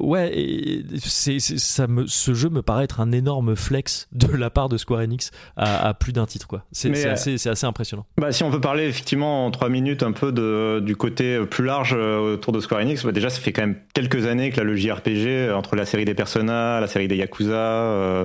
Ouais, 0.00 0.30
et 0.36 0.84
c'est, 0.98 1.38
c'est- 1.38 1.58
ça 1.58 1.86
me, 1.86 2.06
ce 2.06 2.34
jeu 2.34 2.48
me 2.48 2.62
paraît 2.62 2.84
être 2.84 3.00
un 3.00 3.12
énorme 3.12 3.54
flex 3.54 4.08
de 4.12 4.28
la 4.36 4.50
part 4.50 4.68
de 4.68 4.76
Square 4.76 5.00
Enix 5.00 5.30
à, 5.56 5.88
à 5.88 5.94
plus 5.94 6.12
d'un 6.12 6.26
titre, 6.26 6.46
quoi. 6.48 6.64
C'est, 6.72 6.88
Mais, 6.88 6.96
c'est 6.96 7.08
euh, 7.08 7.12
assez, 7.12 7.38
c'est 7.38 7.50
assez 7.50 7.66
impressionnant. 7.66 8.04
Bah, 8.18 8.32
si 8.32 8.42
on 8.42 8.50
peut 8.50 8.60
parler 8.60 8.84
effectivement 8.88 9.46
en 9.46 9.50
trois 9.50 9.68
minutes 9.68 10.02
un 10.02 10.12
peu 10.12 10.32
de, 10.32 10.80
du 10.84 10.96
côté 10.96 11.38
plus 11.48 11.64
large 11.64 11.94
euh, 11.96 12.34
autour 12.34 12.52
de 12.52 12.60
Square 12.60 12.80
Enix, 12.80 13.04
bah, 13.04 13.12
déjà 13.12 13.30
ça 13.30 13.40
fait 13.40 13.52
quand 13.52 13.62
même 13.62 13.76
quelques 13.94 14.26
années 14.26 14.50
que 14.50 14.56
là, 14.58 14.64
le 14.64 14.74
JRPG, 14.76 15.26
euh, 15.28 15.54
entre 15.54 15.76
la 15.76 15.86
série 15.86 16.04
des 16.04 16.14
Persona, 16.14 16.80
la 16.80 16.86
série 16.88 17.08
des 17.08 17.16
Yakuza, 17.16 17.54
euh, 17.54 18.24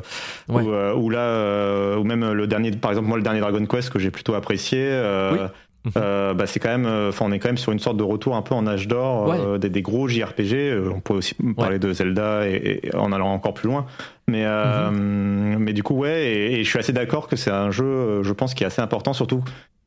Ouais. 0.49 0.63
ou, 0.63 0.71
euh, 0.73 0.93
ou 0.95 1.09
là, 1.09 1.19
euh, 1.19 1.97
ou 1.97 2.03
même 2.03 2.31
le 2.31 2.47
dernier, 2.47 2.71
par 2.71 2.91
exemple 2.91 3.07
moi 3.07 3.17
le 3.17 3.23
dernier 3.23 3.39
Dragon 3.39 3.65
Quest 3.65 3.89
que 3.91 3.99
j'ai 3.99 4.11
plutôt 4.11 4.33
apprécié, 4.33 4.79
euh, 4.81 5.31
Oui. 5.33 5.39
Mhm. 5.83 5.91
euh, 5.97 6.33
bah, 6.35 6.45
c'est 6.45 6.59
quand 6.59 6.69
même, 6.69 6.85
euh, 6.85 7.09
enfin 7.09 7.25
on 7.27 7.31
est 7.31 7.39
quand 7.39 7.49
même 7.49 7.57
sur 7.57 7.71
une 7.71 7.79
sorte 7.79 7.97
de 7.97 8.03
retour 8.03 8.35
un 8.35 8.43
peu 8.43 8.53
en 8.53 8.67
âge 8.67 8.87
d'or 8.87 9.31
euh, 9.33 9.57
des, 9.57 9.69
des 9.69 9.81
gros 9.81 10.07
JRPG. 10.07 10.53
Euh, 10.53 10.91
on 10.95 10.99
peut 10.99 11.13
aussi 11.15 11.35
parler 11.57 11.79
de 11.79 11.91
Zelda 11.91 12.47
et, 12.47 12.81
et 12.83 12.95
en 12.95 13.11
allant 13.11 13.31
encore 13.33 13.53
plus 13.55 13.67
loin. 13.67 13.85
Mais, 14.27 14.43
euh, 14.45 14.91
Mhm. 14.91 15.57
mais 15.59 15.73
du 15.73 15.81
coup, 15.83 15.95
ouais, 15.95 16.23
et, 16.27 16.59
et 16.59 16.63
je 16.63 16.69
suis 16.69 16.77
assez 16.79 16.93
d'accord 16.93 17.27
que 17.27 17.35
c'est 17.35 17.49
un 17.51 17.71
jeu, 17.71 17.83
euh, 17.85 18.23
je 18.23 18.31
pense, 18.33 18.53
qui 18.53 18.63
est 18.63 18.67
assez 18.67 18.81
important, 18.81 19.13
surtout 19.13 19.43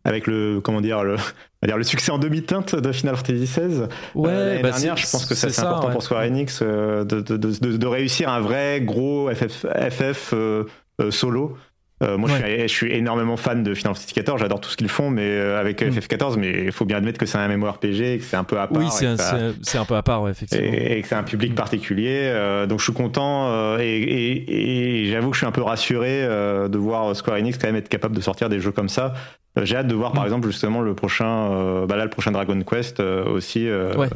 avec 0.06 0.26
le, 0.26 0.60
comment 0.60 0.80
dire, 0.82 1.02
le, 1.04 1.14
on 1.14 1.18
va 1.62 1.66
dire 1.68 1.78
le 1.78 1.84
succès 1.84 2.10
en 2.12 2.18
demi-teinte 2.18 2.74
de 2.74 2.92
Final 2.92 3.16
Fantasy 3.16 3.44
XVI. 3.44 3.82
Ouais, 4.14 4.30
l'année 4.30 4.62
bah, 4.62 4.70
dernière, 4.72 4.96
je 4.98 5.08
pense 5.10 5.24
que 5.26 5.34
c'est 5.34 5.58
important 5.60 5.86
ouais. 5.86 5.92
pour 5.92 6.02
Square 6.02 6.24
Enix 6.24 6.60
euh, 6.62 7.04
de, 7.04 7.20
de, 7.20 7.36
de, 7.38 7.52
de- 7.58 7.76
de 7.78 7.86
réussir 7.86 8.28
un 8.28 8.40
vrai 8.40 8.80
gros 8.82 9.30
FF, 9.32 9.64
FF 9.90 10.34
solo. 11.10 11.56
Euh, 12.02 12.18
moi, 12.18 12.28
je, 12.28 12.34
suis, 12.34 12.60
je 12.62 12.66
suis 12.66 12.92
énormément 12.92 13.36
fan 13.36 13.62
de 13.62 13.72
Final 13.72 13.94
Fantasy 13.94 14.14
XIV, 14.20 14.36
j'adore 14.36 14.60
tout 14.60 14.68
ce 14.68 14.76
qu'ils 14.76 14.88
font, 14.88 15.10
mais 15.10 15.22
euh, 15.30 15.60
avec 15.60 15.80
Mm. 15.80 15.90
FF14, 15.90 16.36
mais 16.38 16.64
il 16.64 16.72
faut 16.72 16.84
bien 16.84 16.96
admettre 16.96 17.18
que 17.18 17.24
c'est 17.26 17.38
un 17.38 17.46
MMORPG, 17.48 18.00
et 18.00 18.18
que 18.18 18.24
c'est 18.24 18.36
un 18.36 18.42
peu 18.42 18.58
à 18.58 18.66
part. 18.66 18.82
Oui, 18.82 18.88
c'est 18.90 19.06
un, 19.06 19.16
ça- 19.16 19.80
un 19.80 19.84
peu 19.84 19.94
à 19.94 20.02
part, 20.02 20.22
ouais, 20.22 20.32
effectivement. 20.32 20.66
et, 20.66 20.98
et 20.98 21.02
que 21.02 21.08
c'est 21.08 21.14
un 21.14 21.22
public 21.22 21.54
particulier. 21.54 22.22
euh, 22.24 22.66
donc 22.66 22.80
je 22.80 22.84
suis 22.84 22.92
content 22.92 23.78
et, 23.78 23.84
et- 23.84 25.02
et 25.04 25.10
j'avoue 25.10 25.30
que 25.30 25.34
je 25.36 25.38
suis 25.38 25.46
un 25.46 25.52
peu 25.52 25.62
rassuré 25.62 26.22
de 26.26 26.78
voir 26.78 27.14
Square 27.14 27.36
Enix 27.38 27.58
quand 27.58 27.68
même 27.68 27.76
être 27.76 27.88
capable 27.88 28.16
de 28.16 28.20
sortir 28.20 28.48
des 28.48 28.58
jeux 28.58 28.72
comme 28.72 28.88
ça. 28.88 29.14
J'ai 29.62 29.76
hâte 29.76 29.86
de 29.86 29.94
voir 29.94 30.12
par 30.12 30.24
Mm. 30.24 30.26
exemple 30.26 30.46
justement 30.48 30.80
le 30.80 30.94
prochain, 30.94 31.86
bah 31.86 31.96
là 31.96 32.02
le 32.04 32.10
prochain 32.10 32.32
Dragon 32.32 32.60
Quest 32.62 32.98
aussi. 33.00 33.68
Ouais. 33.70 34.08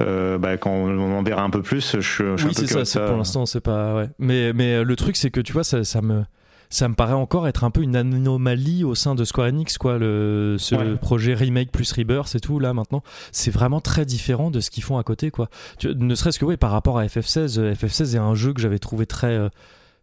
euh, 0.00 0.38
bah, 0.38 0.56
quand 0.58 0.70
on 0.72 1.16
en 1.18 1.22
verra 1.22 1.42
un 1.42 1.50
peu 1.50 1.62
plus, 1.62 1.92
je, 1.94 2.00
suis- 2.00 2.24
je 2.24 2.36
suis 2.36 2.46
oui, 2.48 2.52
un 2.56 2.60
peu 2.60 2.66
ça, 2.66 2.84
c'est- 2.84 3.06
Pour 3.06 3.16
l'instant, 3.16 3.46
c'est 3.46 3.60
pas. 3.62 3.94
Ouais. 3.94 4.08
Mais, 4.18 4.52
mais 4.52 4.82
le 4.84 4.96
truc, 4.96 5.16
c'est 5.16 5.30
que 5.30 5.40
tu 5.40 5.52
vois, 5.52 5.64
ça, 5.64 5.84
ça 5.84 6.02
me. 6.02 6.24
Ça 6.68 6.88
me 6.88 6.94
paraît 6.94 7.12
encore 7.14 7.46
être 7.48 7.64
un 7.64 7.70
peu 7.70 7.82
une 7.82 7.94
anomalie 7.96 8.82
au 8.84 8.94
sein 8.94 9.14
de 9.14 9.24
Square 9.24 9.48
Enix, 9.48 9.78
quoi. 9.78 9.98
Le, 9.98 10.56
ce 10.58 10.74
Ouais. 10.74 10.96
projet 10.96 11.34
remake 11.34 11.70
plus 11.70 11.92
rebirth 11.92 12.34
et 12.34 12.40
tout, 12.40 12.58
là, 12.58 12.74
maintenant. 12.74 13.02
C'est 13.32 13.50
vraiment 13.50 13.80
très 13.80 14.04
différent 14.04 14.50
de 14.50 14.60
ce 14.60 14.70
qu'ils 14.70 14.82
font 14.82 14.98
à 14.98 15.02
côté, 15.04 15.30
quoi. 15.30 15.48
Tu- 15.78 15.94
ne 15.94 16.14
serait-ce 16.14 16.38
que, 16.38 16.44
oui, 16.44 16.56
par 16.56 16.70
rapport 16.72 16.98
à 16.98 17.04
FF16, 17.06 17.58
euh, 17.58 17.74
FF16 17.74 18.14
est 18.16 18.18
un 18.18 18.34
jeu 18.34 18.52
que 18.52 18.60
j'avais 18.60 18.78
trouvé 18.78 19.06
très. 19.06 19.28
euh, 19.36 19.48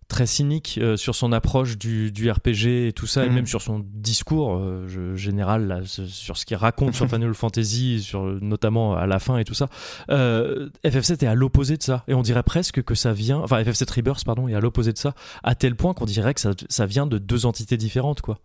très 0.08 0.26
cynique 0.26 0.78
euh, 0.82 0.98
sur 0.98 1.16
son 1.16 1.32
approche 1.32 1.78
du, 1.78 2.12
du 2.12 2.30
RPG 2.30 2.88
et 2.88 2.94
tout 2.94 3.08
ça, 3.08 3.26
et 3.26 3.30
Mhm. 3.30 3.36
même 3.36 3.48
sur 3.48 3.62
son 3.62 3.84
discours 3.94 4.56
euh, 4.56 4.86
je- 4.88 5.16
général, 5.16 5.68
là, 5.68 5.82
sur 5.86 6.38
ce 6.38 6.46
qu'il 6.46 6.58
raconte 6.58 6.94
sur 6.94 7.08
Final 7.10 7.34
Fantasy, 7.34 8.02
sur, 8.04 8.24
notamment 8.42 8.96
à 8.96 9.08
la 9.08 9.20
fin 9.20 9.38
et 9.38 9.44
tout 9.46 9.54
ça. 9.54 9.68
Euh, 10.10 10.70
FF7 10.86 11.24
est 11.24 11.28
à 11.28 11.36
l'opposé 11.36 11.78
de 11.78 11.84
ça, 11.84 12.04
et 12.08 12.14
on 12.14 12.22
dirait 12.22 12.44
presque 12.44 12.84
que 12.84 12.96
ça 12.96 13.14
vient, 13.14 13.40
enfin 13.40 13.62
FF7 13.62 13.92
Rebirth, 13.96 14.24
pardon, 14.26 14.48
est 14.48 14.54
à 14.56 14.60
l'opposé 14.60 14.94
de 14.94 14.98
ça, 14.98 15.14
à 15.44 15.56
tel 15.56 15.76
point 15.76 15.94
qu'on 15.94 16.06
dirait 16.06 16.34
que 16.34 16.42
ça, 16.42 16.52
ça 16.70 16.86
vient 16.86 17.08
de 17.08 17.18
deux 17.18 17.46
entités 17.46 17.78
différentes, 17.78 18.22
quoi. 18.22 18.40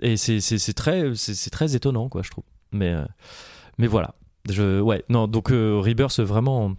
Et 0.00 0.16
c'est 0.16 0.40
très, 0.74 1.12
très 1.50 1.76
étonnant, 1.76 2.08
quoi, 2.08 2.22
je 2.22 2.30
trouve. 2.30 2.44
Mais, 2.72 2.94
mais 3.78 3.86
voilà. 3.86 4.14
Je, 4.50 4.80
ouais, 4.80 5.04
non, 5.08 5.28
donc 5.28 5.48
Rebirth, 5.50 6.18
vraiment, 6.20 6.74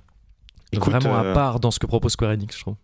Écoute, 0.72 0.92
vraiment 0.92 1.16
à 1.16 1.34
part 1.34 1.60
dans 1.60 1.70
ce 1.70 1.78
que 1.80 1.86
propose 1.86 2.14
Square 2.14 2.32
Enix, 2.32 2.56
je 2.58 2.62
trouve. 2.62 2.76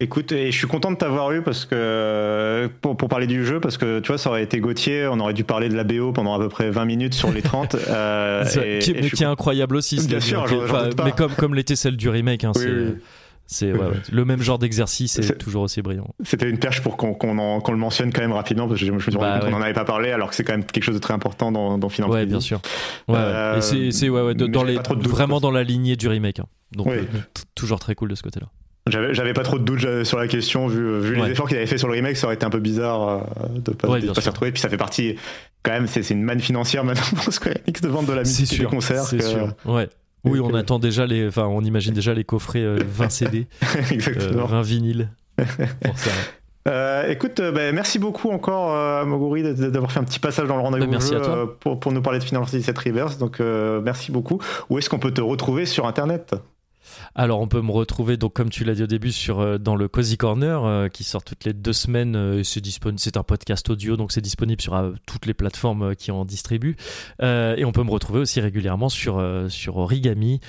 Écoute, 0.00 0.30
et 0.30 0.52
je 0.52 0.56
suis 0.56 0.68
content 0.68 0.92
de 0.92 0.96
t'avoir 0.96 1.32
eu 1.32 1.42
parce 1.42 1.64
que 1.64 2.70
pour, 2.80 2.96
pour 2.96 3.08
parler 3.08 3.26
du 3.26 3.44
jeu, 3.44 3.58
parce 3.58 3.76
que 3.78 3.98
tu 3.98 4.06
vois, 4.08 4.18
ça 4.18 4.30
aurait 4.30 4.44
été 4.44 4.60
Gauthier, 4.60 5.08
on 5.10 5.18
aurait 5.18 5.34
dû 5.34 5.42
parler 5.42 5.68
de 5.68 5.74
la 5.74 5.82
BO 5.82 6.12
pendant 6.12 6.34
à 6.34 6.38
peu 6.38 6.48
près 6.48 6.70
20 6.70 6.84
minutes 6.84 7.14
sur 7.14 7.32
les 7.32 7.42
30. 7.42 7.74
euh, 7.88 8.44
et- 8.64 8.78
qui, 8.78 8.92
et 8.92 9.02
mais 9.02 9.10
qui 9.10 9.24
est 9.24 9.26
incroyable 9.26 9.74
aussi. 9.74 9.96
Bien 10.06 10.20
sûr, 10.20 10.42
enfin, 10.42 10.90
mais 11.04 11.10
comme, 11.10 11.32
comme 11.32 11.54
l'était 11.56 11.74
celle 11.74 11.96
du 11.96 12.08
remake, 12.08 12.44
hein, 12.44 12.52
Oui, 12.54 12.62
c'est, 12.62 12.70
oui. 12.70 12.94
c'est 13.46 13.72
Oui. 13.72 13.78
ouais, 13.80 13.86
ouais. 13.86 13.96
le 14.12 14.24
même 14.24 14.40
genre 14.40 14.60
d'exercice 14.60 15.18
et 15.18 15.22
C'est- 15.22 15.34
toujours 15.36 15.62
aussi 15.62 15.82
brillant. 15.82 16.06
C'était 16.22 16.48
une 16.48 16.58
perche 16.60 16.80
pour 16.80 16.96
qu'on 16.96 17.16
le 17.72 17.76
mentionne 17.76 18.12
quand 18.12 18.20
même 18.22 18.30
rapidement 18.30 18.68
parce 18.68 18.78
que 18.78 18.86
je 18.86 18.92
me 18.92 19.00
suis 19.00 19.10
rendu 19.10 19.18
Bah 19.20 19.32
compte 19.40 19.40
qu'on 19.40 19.46
ouais. 19.46 19.58
n'en 19.58 19.64
avait 19.64 19.74
pas 19.74 19.84
parlé 19.84 20.12
alors 20.12 20.30
que 20.30 20.36
c'est 20.36 20.44
quand 20.44 20.52
même 20.52 20.64
quelque 20.64 20.84
chose 20.84 20.94
de 20.94 21.00
très 21.00 21.14
important 21.14 21.50
dans, 21.50 21.76
dans 21.76 21.88
Final 21.88 22.08
Ouais, 22.08 22.18
Fantasy. 22.20 22.30
bien 22.30 22.40
sûr. 22.40 22.60
Ouais, 23.08 23.14
ouais. 23.16 23.20
Euh, 23.20 23.56
et 23.58 23.90
c'est, 23.90 24.08
ouais, 24.08 24.22
ouais, 24.22 24.34
dans 24.36 24.62
les, 24.62 24.78
vraiment 25.08 25.40
dans 25.40 25.50
la 25.50 25.64
lignée 25.64 25.96
du 25.96 26.06
remake. 26.06 26.38
hein. 26.38 26.46
Donc 26.76 26.86
Oui. 26.86 26.98
euh, 26.98 27.18
toujours 27.56 27.80
très 27.80 27.96
cool 27.96 28.10
de 28.10 28.14
ce 28.14 28.22
côté-là. 28.22 28.46
J'avais 28.90 29.32
pas 29.32 29.42
trop 29.42 29.58
de 29.58 29.64
doutes 29.64 29.84
euh, 29.84 30.04
sur 30.04 30.18
la 30.18 30.26
question 30.28 30.66
vu, 30.66 31.00
vu 31.00 31.18
Ouais. 31.20 31.26
les 31.26 31.32
efforts 31.32 31.48
qu'il 31.48 31.56
avait 31.56 31.66
fait 31.66 31.78
sur 31.78 31.88
le 31.88 31.94
remake, 31.94 32.16
ça 32.16 32.26
aurait 32.26 32.34
été 32.36 32.44
un 32.46 32.50
peu 32.50 32.58
bizarre 32.60 33.08
euh, 33.08 33.20
de 33.58 33.70
pas, 33.72 33.88
Ouais, 33.88 34.00
de 34.00 34.04
bien 34.06 34.14
pas 34.14 34.20
s'y 34.20 34.28
retrouver. 34.28 34.52
Puis 34.52 34.60
ça 34.60 34.68
fait 34.68 34.76
partie 34.76 35.16
quand 35.62 35.72
même, 35.72 35.86
c'est 35.86 36.08
une 36.10 36.22
manne 36.22 36.40
financière 36.40 36.84
maintenant 36.84 37.04
pour 37.22 37.32
Square 37.32 37.54
Enix 37.66 37.80
de 37.80 37.88
vendre 37.88 38.08
de 38.08 38.12
la 38.14 38.20
musique 38.22 38.52
et 38.52 38.56
des 38.56 38.60
sûr. 38.62 38.70
concerts. 38.70 39.04
C'est 39.04 39.18
que- 39.18 39.24
sûr. 39.24 39.54
Ouais. 39.64 39.88
Oui, 40.24 40.40
on 40.40 40.52
attend 40.54 40.78
déjà 40.78 41.06
les, 41.06 41.28
enfin, 41.28 41.44
on 41.46 41.62
imagine 41.62 41.94
déjà 41.94 42.12
les 42.12 42.24
coffrets 42.24 42.62
euh, 42.62 42.78
20 42.86 43.08
CD, 43.08 43.46
euh, 43.62 43.66
Exactement. 43.90 44.46
20 44.46 44.62
vinyles. 44.62 45.08
pour 45.36 45.98
ça. 45.98 46.10
Euh, 46.66 47.08
écoute, 47.10 47.40
euh, 47.40 47.50
bah, 47.50 47.72
merci 47.72 47.98
beaucoup 47.98 48.28
encore 48.30 48.74
euh, 48.74 49.04
Moguri 49.06 49.42
d'avoir 49.54 49.90
fait 49.90 50.00
un 50.00 50.04
petit 50.04 50.18
passage 50.18 50.48
dans 50.48 50.56
le 50.56 50.62
rendez-vous 50.62 50.90
Bah, 50.90 50.98
à 51.00 51.14
euh, 51.14 51.46
pour, 51.60 51.80
pour 51.80 51.92
nous 51.92 52.02
parler 52.02 52.18
de 52.18 52.24
Final 52.24 52.44
Fantasy 52.44 52.58
VII 52.58 52.74
Reverse. 52.92 53.16
Donc 53.16 53.40
euh, 53.40 53.80
merci 53.82 54.12
beaucoup. 54.12 54.38
Où 54.68 54.76
est-ce 54.78 54.90
qu'on 54.90 54.98
peut 54.98 55.12
te 55.12 55.22
retrouver 55.22 55.64
sur 55.64 55.86
Internet? 55.86 56.34
Alors 57.14 57.40
on 57.40 57.48
peut 57.48 57.62
me 57.62 57.70
retrouver 57.70 58.16
donc 58.16 58.34
comme 58.34 58.50
tu 58.50 58.64
l'as 58.64 58.74
dit 58.74 58.82
au 58.82 58.86
début 58.86 59.12
sur 59.12 59.40
euh, 59.40 59.58
dans 59.58 59.76
le 59.76 59.88
Cozy 59.88 60.16
Corner 60.16 60.64
euh, 60.64 60.88
qui 60.88 61.04
sort 61.04 61.24
toutes 61.24 61.44
les 61.44 61.52
deux 61.52 61.72
semaines. 61.72 62.16
euh, 62.16 62.42
c'est 62.44 63.16
un 63.16 63.22
podcast 63.22 63.68
audio 63.70 63.96
donc 63.96 64.12
c'est 64.12 64.20
disponible 64.20 64.60
sur 64.60 64.94
toutes 65.06 65.26
les 65.26 65.34
plateformes 65.34 65.94
qui 65.94 66.10
en 66.10 66.24
distribuent. 66.24 66.76
Et 67.20 67.64
on 67.64 67.72
peut 67.72 67.82
me 67.82 67.90
retrouver 67.90 68.20
aussi 68.20 68.40
régulièrement 68.40 68.88
sur 68.88 69.16
Origami 69.68 70.40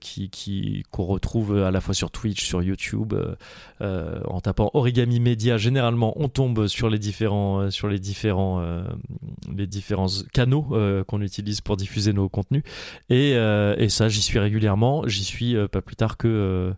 qui 0.00 0.30
qui 0.30 0.82
qu'on 0.90 1.04
retrouve 1.04 1.58
à 1.58 1.70
la 1.70 1.80
fois 1.80 1.94
sur 1.94 2.10
Twitch, 2.10 2.44
sur 2.44 2.62
YouTube. 2.62 3.14
en 3.80 4.40
tapant 4.40 4.70
Origami 4.74 5.20
Media, 5.20 5.58
généralement 5.58 6.14
on 6.16 6.28
tombe 6.28 6.66
sur 6.66 6.90
les 6.90 6.98
différents 6.98 7.70
sur 7.70 7.88
les 7.88 7.98
différents 7.98 8.62
canaux 10.32 10.66
qu'on 11.06 11.20
utilise 11.20 11.60
pour 11.60 11.76
diffuser 11.76 12.12
nos 12.12 12.28
contenus. 12.28 12.62
Et, 13.08 13.36
ça, 13.88 14.08
j'y 14.08 14.22
suis 14.22 14.38
régulièrement. 14.38 15.04
Suis 15.30 15.56
euh, 15.56 15.68
pas 15.68 15.80
plus 15.82 15.96
tard 15.96 16.16
que 16.16 16.28
euh, 16.28 16.72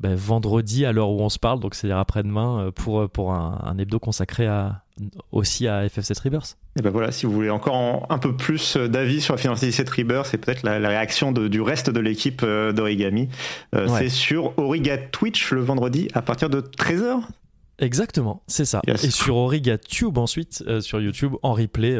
ben, 0.00 0.14
vendredi 0.14 0.84
à 0.84 0.92
l'heure 0.92 1.10
où 1.10 1.20
on 1.20 1.28
se 1.28 1.38
parle, 1.38 1.60
donc 1.60 1.74
c'est-à-dire 1.74 1.98
après-demain, 1.98 2.60
euh, 2.66 2.70
pour, 2.72 3.08
pour 3.08 3.32
un, 3.32 3.60
un 3.64 3.78
hebdo 3.78 3.98
consacré 4.00 4.46
à, 4.46 4.82
aussi 5.30 5.68
à 5.68 5.86
FF7 5.86 6.20
Rebirth. 6.24 6.56
Et 6.78 6.82
ben 6.82 6.90
voilà, 6.90 7.12
si 7.12 7.24
vous 7.26 7.32
voulez 7.32 7.50
encore 7.50 7.74
en- 7.74 8.06
un 8.10 8.18
peu 8.18 8.34
plus 8.36 8.76
d'avis 8.76 9.20
sur 9.20 9.34
la 9.34 9.38
Final 9.38 9.56
Fantasy 9.56 9.82
VII 9.82 9.90
Rebirth, 10.02 10.26
c'est 10.26 10.38
peut-être 10.38 10.62
la, 10.64 10.78
la 10.80 10.88
réaction 10.88 11.30
de- 11.32 11.46
du 11.48 11.60
reste 11.60 11.88
de 11.90 12.00
l'équipe 12.00 12.44
d'Origami. 12.44 13.28
Euh, 13.74 13.88
Ouais. 13.88 13.98
C'est 14.00 14.08
sur 14.08 14.58
Origa 14.58 14.98
Twitch 14.98 15.52
le 15.52 15.60
vendredi 15.60 16.08
à 16.14 16.22
partir 16.22 16.50
de 16.50 16.60
13h. 16.60 17.20
Exactement, 17.78 18.42
c'est 18.46 18.64
ça. 18.64 18.80
Yes. 18.86 19.02
Et 19.04 19.10
sur 19.10 19.36
Origa 19.36 19.76
Tube 19.78 20.18
ensuite, 20.18 20.62
euh, 20.68 20.80
sur 20.80 21.00
YouTube, 21.00 21.32
en 21.42 21.52
replay, 21.52 21.96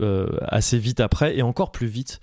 euh, 0.00 0.26
assez 0.48 0.78
vite 0.78 0.98
après, 1.00 1.36
et 1.36 1.42
encore 1.42 1.70
plus 1.72 1.86
vite 1.86 2.20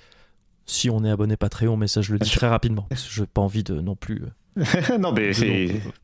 si 0.71 0.89
on 0.89 1.03
est 1.03 1.09
abonné 1.09 1.37
Patreon, 1.37 1.77
mais 1.77 1.87
ça 1.87 2.01
je 2.01 2.13
le 2.13 2.19
dis 2.19 2.29
très 2.29 2.47
rapidement, 2.47 2.85
parce 2.89 3.03
que 3.03 3.11
je 3.13 3.21
n'ai 3.21 3.27
pas 3.27 3.41
envie 3.41 3.63
de 3.63 3.75
non 3.81 3.95
plus... 3.95 4.23
euh, 4.23 4.97
non, 4.99 5.13
mais 5.13 5.31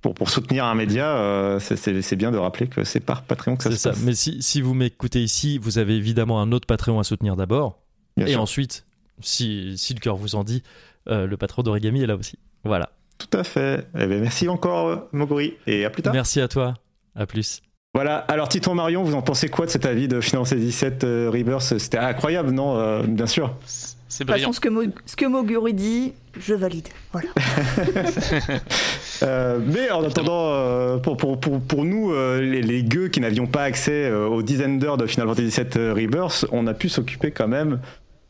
pour, 0.01 0.13
pour 0.13 0.29
soutenir 0.29 0.65
un 0.65 0.75
média, 0.75 1.17
euh, 1.17 1.59
c'est- 1.59 2.15
bien 2.15 2.31
de 2.31 2.37
rappeler 2.37 2.67
que 2.67 2.83
c'est 2.85 2.99
par 3.01 3.23
Patreon 3.23 3.57
que 3.57 3.63
ça 3.63 3.71
C'est 3.71 3.75
se 3.75 3.81
ça. 3.83 3.89
passe. 3.91 4.03
Mais 4.03 4.15
si, 4.15 4.41
si 4.41 4.61
vous 4.61 4.73
m'écoutez 4.73 5.21
ici, 5.21 5.57
vous 5.57 5.77
avez 5.79 5.95
évidemment 5.95 6.41
un 6.41 6.51
autre 6.53 6.65
Patreon 6.67 6.99
à 6.99 7.03
soutenir 7.03 7.35
d'abord. 7.35 7.79
Et 8.17 8.27
sûr. 8.27 8.41
ensuite, 8.41 8.85
si, 9.21 9.77
si 9.77 9.93
le 9.93 9.99
cœur 9.99 10.15
vous 10.15 10.35
en 10.35 10.43
dit, 10.45 10.63
euh, 11.09 11.27
le 11.27 11.35
Patreon 11.37 11.63
d'Origami 11.63 12.01
est 12.03 12.07
là 12.07 12.15
aussi. 12.15 12.39
Voilà. 12.63 12.89
Tout 13.17 13.37
à 13.37 13.43
fait. 13.43 13.85
Eh 13.95 14.05
ben, 14.07 14.21
merci 14.21 14.47
encore, 14.47 15.07
Moguri, 15.11 15.55
et 15.67 15.83
à 15.85 15.89
plus 15.89 16.01
tard. 16.03 16.13
Merci 16.13 16.39
à 16.39 16.47
toi. 16.47 16.73
À 17.15 17.25
plus. 17.25 17.61
Voilà, 17.93 18.17
alors 18.17 18.47
Titon 18.47 18.75
Marion, 18.75 19.03
vous 19.03 19.15
en 19.15 19.23
pensez 19.23 19.49
quoi 19.49 19.65
de 19.65 19.71
cet 19.71 19.85
avis 19.87 20.07
de 20.07 20.21
Fantasy 20.21 20.55
VII 20.69 20.91
euh, 21.03 21.31
Rebirth? 21.33 21.77
C'était 21.79 21.97
incroyable, 21.97 22.51
non 22.51 22.77
Euh, 22.77 23.01
Bien 23.03 23.25
sûr. 23.25 23.55
C'est 24.17 24.23
De 24.23 24.31
toute 24.33 24.39
façon, 24.39 24.51
ce 24.51 25.15
que, 25.15 25.25
Moguri 25.27 25.75
dit, 25.75 26.13
je 26.39 26.55
valide. 26.55 26.87
Voilà. 27.11 27.29
Euh, 29.23 29.57
mais 29.65 29.89
en 29.89 30.03
attendant, 30.03 30.51
euh, 30.51 30.97
pour, 30.97 31.17
pour, 31.17 31.39
pour, 31.39 31.59
pour 31.59 31.85
nous, 31.85 32.11
euh, 32.13 32.39
les, 32.39 32.61
les 32.61 32.83
gueux 32.83 33.07
qui 33.07 33.19
n'avions 33.19 33.47
pas 33.47 33.63
accès 33.63 34.05
euh, 34.05 34.27
aux 34.27 34.43
dizaines 34.43 34.77
d'heures 34.77 34.97
de 34.97 35.07
Final 35.07 35.27
Fantasy 35.29 35.59
VII 35.59 35.89
Rebirth, 35.89 36.45
on 36.51 36.67
a 36.67 36.75
pu 36.75 36.87
s'occuper 36.87 37.31
quand 37.31 37.47
même 37.47 37.79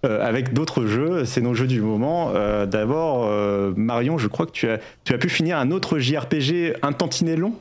euh, 0.05 0.25
avec 0.25 0.53
d'autres 0.53 0.85
jeux. 0.85 1.25
C'est 1.25 1.41
nos 1.41 1.53
jeux 1.53 1.67
du 1.67 1.81
moment. 1.81 2.31
Euh, 2.35 2.65
D'abord, 2.65 3.25
euh, 3.25 3.73
Marion, 3.75 4.17
je 4.17 4.29
crois 4.29 4.45
que 4.45 4.51
tu 4.51 4.69
as, 4.69 4.79
tu 5.03 5.13
as 5.13 5.17
pu 5.17 5.27
finir 5.27 5.57
un 5.57 5.71
autre 5.71 5.99
JRPG 5.99 6.77
un 6.83 6.93
tantinet 6.93 7.35
long? 7.35 7.53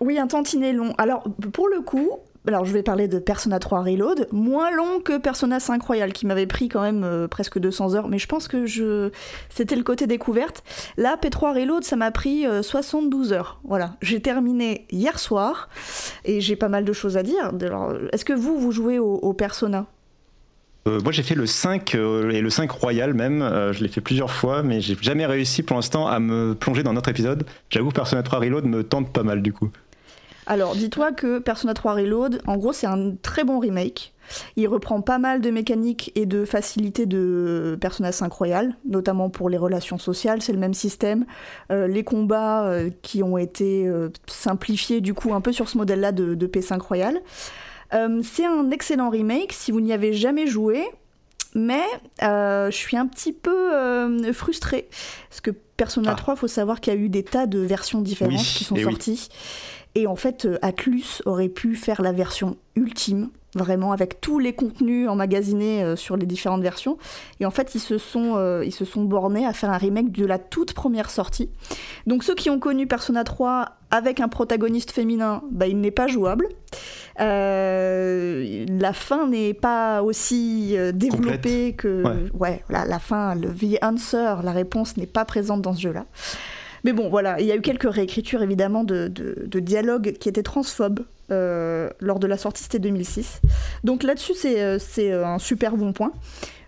Oui, 0.00 0.18
un 0.18 0.26
tantinet 0.26 0.72
long. 0.72 0.92
Alors, 0.98 1.22
pour 1.52 1.68
le 1.68 1.82
coup, 1.82 2.18
alors 2.46 2.64
je 2.64 2.72
vais 2.72 2.82
parler 2.82 3.08
de 3.08 3.18
Persona 3.18 3.58
3 3.58 3.82
Reload, 3.82 4.28
moins 4.32 4.70
long 4.70 5.00
que 5.00 5.18
Persona 5.18 5.60
5 5.60 5.82
Royal, 5.82 6.12
qui 6.12 6.26
m'avait 6.26 6.46
pris 6.46 6.68
quand 6.68 6.82
même 6.82 7.04
euh, 7.04 7.28
presque 7.28 7.58
200 7.58 7.94
heures, 7.94 8.08
mais 8.08 8.18
je 8.18 8.26
pense 8.26 8.48
que 8.48 8.66
je... 8.66 9.10
c'était 9.48 9.76
le 9.76 9.82
côté 9.82 10.06
découverte. 10.06 10.62
Là, 10.96 11.16
P3 11.20 11.54
Reload, 11.60 11.84
ça 11.84 11.96
m'a 11.96 12.10
pris 12.10 12.46
euh, 12.46 12.62
72 12.62 13.32
heures. 13.32 13.60
Voilà, 13.64 13.96
j'ai 14.02 14.20
terminé 14.20 14.86
hier 14.90 15.18
soir, 15.18 15.68
et 16.24 16.40
j'ai 16.40 16.56
pas 16.56 16.68
mal 16.68 16.84
de 16.84 16.92
choses 16.92 17.16
à 17.16 17.22
dire. 17.22 17.52
Est-ce 18.12 18.24
que 18.24 18.32
vous, 18.32 18.58
vous 18.58 18.72
jouez 18.72 18.98
au, 18.98 19.32
Persona? 19.32 19.86
Euh, 20.88 21.00
moi, 21.02 21.12
j'ai 21.12 21.22
fait 21.22 21.34
le 21.34 21.46
5 21.46 21.94
euh, 21.94 22.30
et 22.30 22.40
le 22.40 22.50
5 22.50 22.70
Royal 22.70 23.14
même. 23.14 23.42
Euh, 23.42 23.72
je 23.72 23.82
l'ai 23.82 23.88
fait 23.88 24.00
plusieurs 24.00 24.30
fois, 24.30 24.62
mais 24.62 24.80
j'ai 24.80 24.96
jamais 25.00 25.26
réussi 25.26 25.62
pour 25.62 25.76
l'instant 25.76 26.06
à 26.06 26.18
me 26.18 26.54
plonger 26.54 26.82
dans 26.82 26.92
notre 26.92 27.10
épisode. 27.10 27.44
J'avoue, 27.68 27.90
Persona 27.90 28.22
3 28.22 28.38
Reload 28.38 28.64
me 28.64 28.82
tente 28.82 29.12
pas 29.12 29.22
mal 29.22 29.42
du 29.42 29.52
coup. 29.52 29.70
Alors, 30.50 30.74
dis-toi 30.74 31.12
que 31.12 31.38
Persona 31.38 31.74
3 31.74 31.94
Reload, 31.94 32.42
en 32.44 32.56
gros, 32.56 32.72
c'est 32.72 32.88
un 32.88 33.12
très 33.22 33.44
bon 33.44 33.60
remake. 33.60 34.12
Il 34.56 34.66
reprend 34.66 35.00
pas 35.00 35.18
mal 35.18 35.40
de 35.40 35.48
mécaniques 35.48 36.10
et 36.16 36.26
de 36.26 36.44
facilités 36.44 37.06
de 37.06 37.78
Persona 37.80 38.10
5 38.10 38.32
Royal, 38.32 38.74
notamment 38.84 39.30
pour 39.30 39.48
les 39.48 39.56
relations 39.56 39.96
sociales, 39.96 40.42
c'est 40.42 40.52
le 40.52 40.58
même 40.58 40.74
système. 40.74 41.24
Euh, 41.70 41.86
les 41.86 42.02
combats 42.02 42.66
euh, 42.66 42.90
qui 43.02 43.22
ont 43.22 43.38
été 43.38 43.86
euh, 43.86 44.08
simplifiés, 44.26 45.00
du 45.00 45.14
coup, 45.14 45.34
un 45.34 45.40
peu 45.40 45.52
sur 45.52 45.68
ce 45.68 45.78
modèle-là 45.78 46.10
de, 46.10 46.34
de 46.34 46.46
P5 46.48 46.80
Royal. 46.80 47.20
C'est 48.22 48.44
un 48.44 48.70
excellent 48.72 49.08
remake 49.08 49.52
si 49.52 49.70
vous 49.70 49.80
n'y 49.80 49.92
avez 49.92 50.12
jamais 50.12 50.48
joué, 50.48 50.84
mais 51.54 51.82
je 52.20 52.70
suis 52.72 52.96
un 52.96 53.06
petit 53.06 53.32
peu 53.32 54.32
frustrée. 54.32 54.88
Parce 55.28 55.40
que 55.40 55.50
Persona 55.76 56.10
Ah. 56.12 56.14
3, 56.14 56.36
faut 56.36 56.46
savoir 56.46 56.80
qu'il 56.80 56.92
y 56.92 56.96
a 56.96 56.98
eu 56.98 57.08
des 57.08 57.24
tas 57.24 57.46
de 57.46 57.58
versions 57.58 58.00
différentes 58.00 58.34
Oui, 58.34 58.54
qui 58.58 58.64
sont 58.64 58.74
oui. 58.74 58.84
Et 59.94 60.06
en 60.06 60.16
fait, 60.16 60.44
euh, 60.44 60.58
Atlus 60.62 61.22
aurait 61.24 61.48
pu 61.48 61.74
faire 61.74 62.00
la 62.00 62.12
version 62.12 62.56
ultime, 62.76 63.30
vraiment, 63.54 63.90
avec 63.90 64.20
tous 64.20 64.38
les 64.38 64.52
contenus 64.52 65.08
emmagasinés 65.08 65.82
euh, 65.82 65.96
sur 65.96 66.16
les 66.16 66.26
différentes 66.26 66.62
versions. 66.62 66.96
Et 67.40 67.46
en 67.46 67.50
fait, 67.50 67.74
ils 67.74 67.80
se, 67.80 67.98
sont, 67.98 68.36
euh, 68.36 68.64
ils 68.64 68.72
se 68.72 68.84
sont 68.84 69.02
bornés 69.02 69.44
à 69.44 69.52
faire 69.52 69.70
un 69.70 69.78
remake 69.78 70.12
de 70.12 70.24
la 70.24 70.38
toute 70.38 70.72
première 70.72 71.10
sortie. 71.10 71.50
Donc 72.06 72.22
ceux 72.22 72.34
qui 72.34 72.50
ont 72.50 72.60
connu 72.60 72.86
Persona 72.86 73.24
3 73.24 73.76
avec 73.90 74.20
un 74.20 74.28
protagoniste 74.28 74.92
féminin, 74.92 75.42
bah, 75.50 75.66
il 75.66 75.80
n'est 75.80 75.90
pas 75.90 76.06
jouable. 76.06 76.46
Euh, 77.20 78.64
la 78.68 78.92
fin 78.92 79.26
n'est 79.26 79.54
pas 79.54 80.04
aussi 80.04 80.76
développée 80.94 81.74
que... 81.76 82.04
Ouais. 82.04 82.30
Ouais, 82.50 82.64
la, 82.70 82.84
la 82.84 83.00
fin, 83.00 83.34
le 83.34 83.48
The 83.48 83.82
Answer, 83.82 84.36
la 84.44 84.52
réponse 84.52 84.96
n'est 84.96 85.08
pas 85.08 85.24
présente 85.24 85.60
dans 85.60 85.74
ce 85.74 85.80
jeu-là. 85.80 86.06
Mais 86.84 86.92
bon, 86.92 87.08
voilà, 87.08 87.40
il 87.40 87.46
y 87.46 87.52
a 87.52 87.56
eu 87.56 87.60
quelques 87.60 87.90
réécritures 87.90 88.42
évidemment 88.42 88.84
de, 88.84 89.08
dialogues 89.54 90.12
qui 90.18 90.28
étaient 90.28 90.42
transphobes 90.42 91.00
euh, 91.30 91.90
lors 92.00 92.18
de 92.18 92.26
la 92.26 92.36
sortie, 92.36 92.62
c'était 92.62 92.78
2006. 92.78 93.40
Donc 93.84 94.02
là-dessus, 94.02 94.34
c'est 94.34 94.60
euh, 94.62 94.78
euh, 94.98 95.24
un 95.24 95.38
super 95.38 95.76
bon 95.76 95.92
point. 95.92 96.12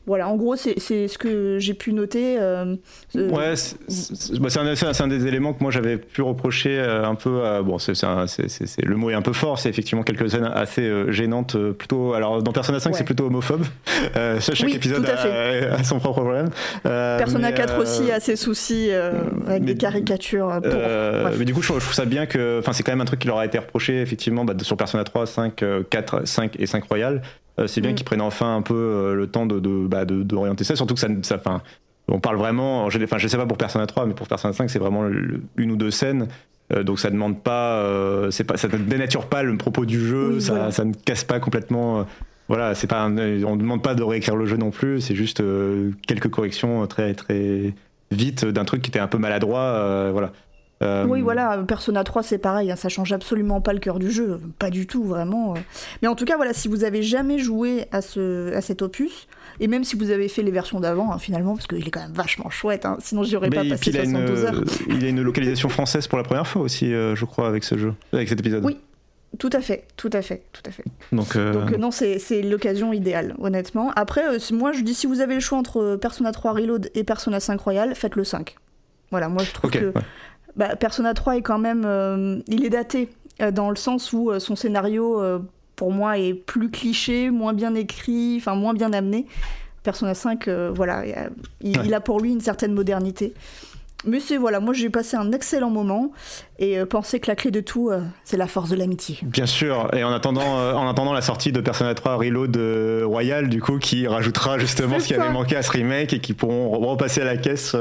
Voilà, 0.07 0.29
en 0.29 0.37
gros, 0.37 0.57
c'est 0.57 0.79
ce 0.81 1.17
que 1.17 1.59
j'ai 1.61 1.75
pu 1.75 1.93
noter. 1.93 2.37
euh, 2.41 2.75
euh, 3.17 3.29
Ouais, 3.31 3.55
c'est 3.55 3.77
bah, 4.41 4.49
c'est 4.51 5.01
un, 5.03 5.07
des 5.09 5.27
éléments 5.29 5.53
que 5.53 5.63
moi 5.63 5.71
j'avais 5.71 5.97
pu 5.97 6.23
reprocher 6.23 6.77
euh, 6.79 7.05
un 7.05 7.15
peu. 7.15 7.45
À, 7.45 7.63
bon, 7.63 7.79
c'est 7.79 7.93
le 8.03 8.97
mot 8.97 9.11
est 9.11 9.15
un 9.15 9.23
peu 9.23 9.33
fort. 9.33 9.59
C'est 9.61 9.69
effectivement 9.69 10.03
quelques 10.03 10.29
scènes 10.31 10.51
assez 10.53 10.91
gênantes. 11.13 11.57
plutôt, 11.73 12.15
alors 12.15 12.43
dans 12.43 12.53
Persona 12.53 12.81
5, 12.81 12.91
Ouais. 12.91 12.99
c'est 12.99 13.05
plutôt 13.05 13.27
homophobe. 13.27 13.63
Euh, 14.17 14.41
chaque 14.41 14.59
Oui, 14.67 14.75
épisode 14.75 15.07
a, 15.07 15.75
a 15.75 15.85
son 15.85 15.99
propre 16.01 16.23
problème. 16.23 16.51
Euh, 16.87 17.19
Persona 17.19 17.51
mais, 17.51 17.55
4 17.57 17.75
euh, 17.75 17.83
aussi 17.83 18.11
a 18.11 18.19
ses 18.19 18.35
soucis 18.37 18.91
avec 18.91 19.61
mais- 19.63 19.73
des 19.73 19.77
caricatures. 19.77 20.49
Pour... 20.63 20.73
Mais 21.39 21.45
du 21.45 21.55
coup, 21.55 21.63
je, 21.63 21.69
trouve- 21.69 21.79
je 21.79 21.85
trouve 21.85 21.95
ça 21.95 22.05
bien 22.07 22.27
que. 22.27 22.59
Enfin, 22.59 22.73
c'est 22.73 22.83
quand 22.83 22.93
même 22.93 23.01
un 23.01 23.05
truc 23.07 23.21
qui 23.21 23.29
leur 23.29 23.39
a 23.39 23.47
été 23.47 23.59
reproché, 23.59 24.01
effectivement, 24.03 24.45
bah, 24.45 24.55
sur 24.63 24.77
Persona 24.77 25.05
3, 25.05 25.27
5, 25.27 25.63
euh, 25.63 25.83
4, 25.89 26.27
5 26.27 26.57
et 26.59 26.67
5 26.67 26.83
Royal. 26.85 27.23
Euh, 27.59 27.67
c'est 27.67 27.81
bien 27.81 27.93
Mm. 27.93 27.95
qu'ils 27.95 28.05
prennent 28.07 28.21
enfin 28.23 28.57
un 28.57 28.63
peu 28.63 28.75
euh, 28.75 29.15
le 29.15 29.27
temps 29.27 29.45
de, 29.47 29.61
de, 29.61 29.87
bah, 29.87 30.05
de- 30.05 30.23
d'orienter 30.23 30.65
ça, 30.65 30.75
surtout 30.77 30.95
que 30.95 31.01
ça. 31.01 31.09
ça 31.23 31.41
on 32.09 32.19
parle 32.19 32.37
vraiment. 32.37 32.91
Je, 32.91 33.03
enfin, 33.05 33.19
je 33.19 33.29
sais 33.29 33.37
pas 33.37 33.47
pour 33.47 33.59
Persona 33.59 33.87
3, 33.87 34.07
mais 34.07 34.15
pour 34.15 34.27
Persona 34.27 34.53
5, 34.53 34.69
c'est 34.71 34.79
vraiment 34.79 35.03
le- 35.03 35.43
une 35.57 35.71
ou 35.73 35.77
deux 35.77 35.91
scènes. 35.91 36.29
Euh, 36.73 36.83
donc 36.83 36.99
ça 36.99 37.11
demande 37.11 37.43
pas, 37.43 37.77
euh, 37.81 38.31
c'est 38.31 38.45
pas, 38.45 38.57
ça 38.57 38.69
ne 38.69 38.77
dénature 38.79 39.27
pas 39.27 39.43
le 39.43 39.57
propos 39.57 39.85
du 39.85 40.01
jeu, 40.01 40.33
Oui, 40.35 40.41
ça, 40.41 40.55
voilà. 40.55 40.71
ça 40.73 40.85
ne 40.85 40.93
casse 40.95 41.25
pas 41.25 41.39
complètement. 41.41 42.01
euh, 42.01 42.03
voilà, 42.49 42.75
c'est 42.75 42.87
pas, 42.87 43.03
un- 43.03 43.17
on 43.45 43.55
ne 43.57 43.61
demande 43.61 43.83
pas 43.83 43.95
de 43.95 44.03
réécrire 44.03 44.37
le 44.37 44.47
jeu 44.47 44.57
non 44.57 44.71
plus, 44.71 45.01
c'est 45.01 45.15
juste 45.15 45.43
quelques 46.07 46.29
corrections 46.29 46.87
très 46.87 47.15
très 47.15 47.73
vite 48.11 48.45
d'un 48.45 48.65
truc 48.65 48.83
qui 48.83 48.91
était 48.91 48.99
un 48.99 49.07
peu 49.07 49.19
maladroit, 49.19 50.11
voilà. 50.13 50.33
Euh, 50.83 51.07
Oui, 51.07 51.21
voilà, 51.21 51.59
Persona 51.67 52.05
3, 52.05 52.23
c'est 52.23 52.39
pareil, 52.39 52.71
hein, 52.71 52.77
ça 52.77 52.89
change 52.89 53.13
absolument 53.13 53.61
pas 53.61 53.73
le 53.73 53.79
cœur 53.79 53.99
du 53.99 54.11
jeu, 54.11 54.41
pas 54.59 54.71
du 54.71 54.87
tout, 54.87 55.05
vraiment. 55.05 55.55
euh. 55.55 55.59
Mais 56.03 56.09
en 56.09 56.15
tout 56.15 56.25
cas, 56.25 56.37
voilà, 56.37 56.53
si 56.53 56.69
vous 56.69 56.85
avez 56.85 57.03
jamais 57.03 57.39
joué 57.39 57.87
à, 57.93 58.03
ce, 58.03 58.53
à 58.55 58.61
cet 58.61 58.83
opus, 58.83 59.27
et 59.61 59.69
même 59.69 59.85
si 59.85 59.97
vous 59.97 60.11
avez 60.11 60.29
fait 60.29 60.43
les 60.43 60.51
versions 60.51 60.81
d'avant, 60.81 61.13
hein, 61.13 61.19
finalement, 61.19 61.55
parce 61.55 61.67
qu'il 61.67 61.87
est 61.87 61.91
quand 61.91 62.03
même 62.03 62.13
vachement 62.13 62.51
chouette, 62.51 62.85
hein, 62.85 62.97
sinon 63.01 63.23
j'y 63.23 63.37
aurais 63.37 63.49
Mais 63.51 63.57
pas 63.57 63.63
passé 63.65 63.77
puis 63.81 63.91
il 63.91 63.99
a, 63.99 64.05
une, 64.05 64.11
72 64.27 64.45
heures. 64.45 64.65
il 64.89 65.05
a 65.05 65.09
une 65.09 65.23
localisation 65.23 65.69
française 65.69 66.07
pour 66.07 66.19
la 66.19 66.25
première 66.25 66.47
fois 66.47 66.63
aussi, 66.63 66.93
euh, 66.93 67.15
je 67.15 67.25
crois, 67.25 67.47
avec 67.49 67.65
ce 67.65 67.79
jeu, 67.79 67.95
avec 68.13 68.29
cet 68.29 68.41
épisode. 68.41 68.65
Oui. 68.65 68.79
Tout 69.39 69.49
à 69.55 69.63
fait, 69.63 69.85
tout 69.97 70.11
à 70.13 70.21
fait, 70.21 70.43
tout 70.53 70.61
à 70.67 70.71
fait. 70.71 70.85
Donc, 71.11 71.37
euh, 71.37 71.53
Donc 71.55 71.73
euh, 71.73 71.79
non, 71.79 71.91
c'est 71.91 72.43
l'occasion 72.43 72.93
idéale, 72.93 73.35
honnêtement. 73.41 73.91
Après, 73.97 74.23
euh, 74.29 74.39
moi 74.53 74.73
je 74.73 74.83
dis 74.83 74.93
si 74.93 75.07
vous 75.07 75.23
avez 75.23 75.33
le 75.35 75.41
choix 75.41 75.57
entre 75.57 75.81
euh, 75.83 75.97
Persona 75.97 76.33
3 76.33 76.53
Reload 76.53 76.91
et 76.95 77.03
Persona 77.03 77.41
5 77.41 77.59
Royal, 77.59 77.95
faites 77.95 78.15
le 78.15 78.25
5. 78.25 78.57
Voilà, 79.11 79.31
moi 79.31 79.43
je 79.43 79.53
trouve 79.53 79.71
que 79.71 79.87
ouais. 79.87 79.93
Bah, 80.57 80.77
Persona 80.77 81.15
3 81.15 81.37
est 81.37 81.43
quand 81.43 81.59
même. 81.59 81.85
euh, 81.85 82.41
il 82.47 82.65
est 82.65 82.71
daté, 82.71 83.09
euh, 83.41 83.51
dans 83.51 83.71
le 83.71 83.77
sens 83.77 84.13
où 84.13 84.31
euh, 84.31 84.39
son 84.39 84.57
scénario, 84.57 85.23
pour 85.77 85.93
moi, 85.93 86.19
est 86.19 86.35
plus 86.35 86.71
cliché, 86.71 87.31
moins 87.31 87.53
bien 87.53 87.75
écrit, 87.75 88.37
enfin 88.39 88.55
moins 88.55 88.75
bien 88.75 88.93
amené. 88.93 89.27
Persona 89.83 90.15
5, 90.15 90.49
voilà, 90.49 91.03
il, 91.61 91.93
a 91.93 92.01
pour 92.01 92.21
lui 92.21 92.31
une 92.31 92.41
certaine 92.41 92.73
modernité. 92.73 93.35
Mais 94.05 94.19
c'est 94.19 94.37
voilà, 94.37 94.59
moi 94.59 94.75
j'ai 94.75 94.91
passé 94.91 95.17
un 95.17 95.31
excellent 95.33 95.71
moment 95.71 96.11
et 96.59 96.79
euh, 96.79 96.87
penser 96.87 97.21
que 97.21 97.29
la 97.29 97.37
clé 97.37 97.51
de 97.51 97.61
tout, 97.61 97.91
euh, 97.91 98.01
c'est 98.25 98.37
la 98.37 98.49
force 98.49 98.69
de 98.71 98.77
l'amitié. 98.77 99.19
Bien 99.23 99.47
sûr, 99.47 99.89
et 99.95 100.03
en 100.03 100.13
attendant, 100.13 100.59
euh, 100.59 100.75
en 100.75 100.89
attendant 100.89 101.13
la 101.13 101.23
sortie 101.23 101.53
de 101.53 101.61
Persona 101.61 101.95
3 101.95 102.17
Reload 102.17 102.57
Royal, 103.05 103.49
du 103.49 103.61
coup, 103.61 103.79
qui 103.79 104.09
rajoutera 104.09 104.59
justement 104.59 104.99
ce 104.99 105.07
qui 105.07 105.15
avait 105.15 105.31
manqué 105.31 105.57
à 105.57 105.63
ce 105.63 105.71
remake 105.71 106.13
et 106.13 106.21
qui 106.21 106.35
pourront 106.35 106.71
repasser 106.71 107.21
à 107.21 107.25
la 107.25 107.37
caisse. 107.37 107.77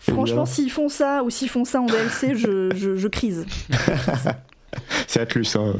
Franchement, 0.00 0.46
s'ils 0.46 0.70
font 0.70 0.88
ça 0.88 1.22
ou 1.24 1.30
s'ils 1.30 1.48
font 1.48 1.64
ça 1.64 1.80
en 1.80 1.86
DLC, 1.86 2.34
je, 2.34 2.70
je, 2.74 3.08
crise. 3.08 3.46
c'est 5.06 5.20
Atlus. 5.20 5.56
Hein. 5.56 5.74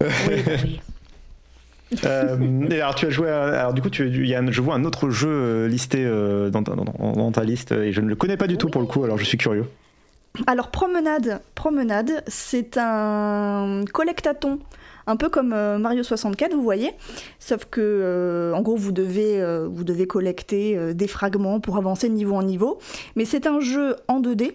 oui, 0.00 0.06
oui. 0.64 0.80
Euh, 2.04 2.68
et 2.70 2.80
alors 2.80 2.94
tu 2.94 3.06
as 3.06 3.10
joué, 3.10 3.28
alors 3.28 3.74
du 3.74 3.82
coup 3.82 3.90
tu, 3.90 4.08
y 4.26 4.34
a, 4.34 4.50
je 4.50 4.60
vois 4.62 4.74
un 4.74 4.84
autre 4.84 5.10
jeu 5.10 5.28
euh, 5.28 5.68
listé 5.68 6.02
euh, 6.02 6.48
dans, 6.48 6.62
dans, 6.62 7.32
ta 7.32 7.44
liste 7.44 7.72
et 7.72 7.92
je 7.92 8.00
ne 8.00 8.08
le 8.08 8.16
connais 8.16 8.38
pas 8.38 8.46
du 8.46 8.56
tout 8.56 8.68
pour 8.68 8.80
le 8.80 8.86
coup, 8.86 9.04
alors 9.04 9.18
je 9.18 9.24
suis 9.24 9.36
curieux. 9.36 9.66
Alors 10.46 10.70
Promenade, 10.70 11.42
Promenade, 11.54 12.24
c'est 12.26 12.78
un 12.78 13.84
collectaton 13.92 14.58
un 15.06 15.16
peu 15.16 15.28
comme 15.28 15.48
Mario 15.78 16.02
64, 16.02 16.54
vous 16.54 16.62
voyez, 16.62 16.92
sauf 17.38 17.64
que 17.66 18.52
en 18.54 18.62
gros 18.62 18.76
vous 18.76 18.92
devez, 18.92 19.44
vous 19.66 19.84
devez 19.84 20.06
collecter 20.06 20.94
des 20.94 21.08
fragments 21.08 21.60
pour 21.60 21.76
avancer 21.76 22.08
de 22.08 22.14
niveau 22.14 22.34
en 22.34 22.42
niveau, 22.42 22.78
mais 23.16 23.24
c'est 23.24 23.46
un 23.46 23.60
jeu 23.60 23.96
en 24.08 24.20
2D 24.20 24.54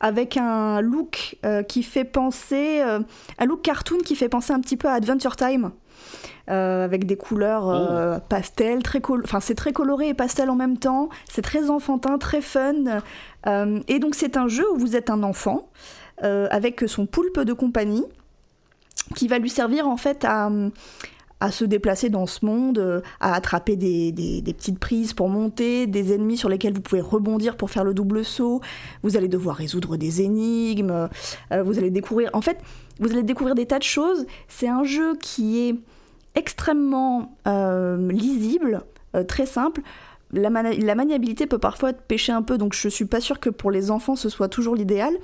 avec 0.00 0.36
un 0.36 0.80
look 0.80 1.36
qui 1.68 1.82
fait 1.82 2.04
penser, 2.04 2.80
un 2.80 3.44
look 3.44 3.62
cartoon 3.62 3.98
qui 3.98 4.16
fait 4.16 4.28
penser 4.28 4.52
un 4.52 4.60
petit 4.60 4.76
peu 4.76 4.88
à 4.88 4.92
Adventure 4.92 5.36
Time. 5.36 5.72
Euh, 6.50 6.84
avec 6.84 7.06
des 7.06 7.16
couleurs 7.16 7.70
euh, 7.70 8.18
oh. 8.18 8.20
pastel, 8.28 8.82
très 8.82 9.00
enfin 9.24 9.40
c'est 9.40 9.54
très 9.54 9.72
coloré 9.72 10.08
et 10.08 10.14
pastel 10.14 10.50
en 10.50 10.56
même 10.56 10.76
temps, 10.76 11.08
c'est 11.26 11.40
très 11.40 11.70
enfantin, 11.70 12.18
très 12.18 12.42
fun. 12.42 13.00
Euh, 13.46 13.80
et 13.88 13.98
donc 13.98 14.14
c'est 14.14 14.36
un 14.36 14.46
jeu 14.46 14.64
où 14.74 14.78
vous 14.78 14.94
êtes 14.94 15.08
un 15.08 15.22
enfant 15.22 15.68
avec 16.20 16.84
son 16.86 17.06
poulpe 17.06 17.40
de 17.40 17.52
compagnie 17.52 18.04
qui 19.14 19.28
va 19.28 19.38
lui 19.38 19.50
servir 19.50 19.88
en 19.88 19.96
fait 19.96 20.24
à, 20.24 20.50
se 21.50 21.66
déplacer 21.66 22.08
dans 22.08 22.24
ce 22.24 22.46
monde, 22.46 23.02
à 23.20 23.34
attraper 23.34 23.76
des, 23.76 24.42
petites 24.56 24.78
prises 24.78 25.12
pour 25.12 25.28
monter, 25.28 25.86
des 25.86 26.14
ennemis 26.14 26.38
sur 26.38 26.48
lesquels 26.48 26.72
vous 26.72 26.80
pouvez 26.80 27.02
rebondir 27.02 27.58
pour 27.58 27.70
faire 27.70 27.84
le 27.84 27.92
double 27.92 28.24
saut. 28.24 28.62
Vous 29.02 29.18
allez 29.18 29.28
devoir 29.28 29.56
résoudre 29.56 29.98
des 29.98 30.22
énigmes. 30.22 31.08
vous 31.50 31.78
allez 31.78 31.90
découvrir. 31.90 32.30
En 32.32 32.40
fait, 32.40 32.58
vous 32.98 33.12
allez 33.12 33.22
découvrir 33.22 33.54
des 33.54 33.66
tas 33.66 33.78
de 33.78 33.84
choses. 33.84 34.24
C'est 34.48 34.68
un 34.68 34.84
jeu 34.84 35.16
qui 35.16 35.68
est 35.68 35.74
extrêmement 36.34 37.36
euh, 37.46 38.10
lisible, 38.10 38.82
euh, 39.14 39.24
très 39.24 39.46
simple. 39.46 39.82
La, 40.32 40.50
maniabilité 40.50 41.46
peut 41.46 41.58
parfois 41.58 41.92
pêcher 41.92 42.32
un 42.32 42.42
peu, 42.42 42.58
donc 42.58 42.74
je 42.74 42.88
suis 42.88 43.04
pas 43.04 43.20
sûre 43.20 43.38
que 43.38 43.50
pour 43.50 43.70
les 43.70 43.90
enfants 43.90 44.16
ce 44.16 44.28
soit 44.28 44.48
toujours 44.48 44.74
l'idéal, 44.74 45.14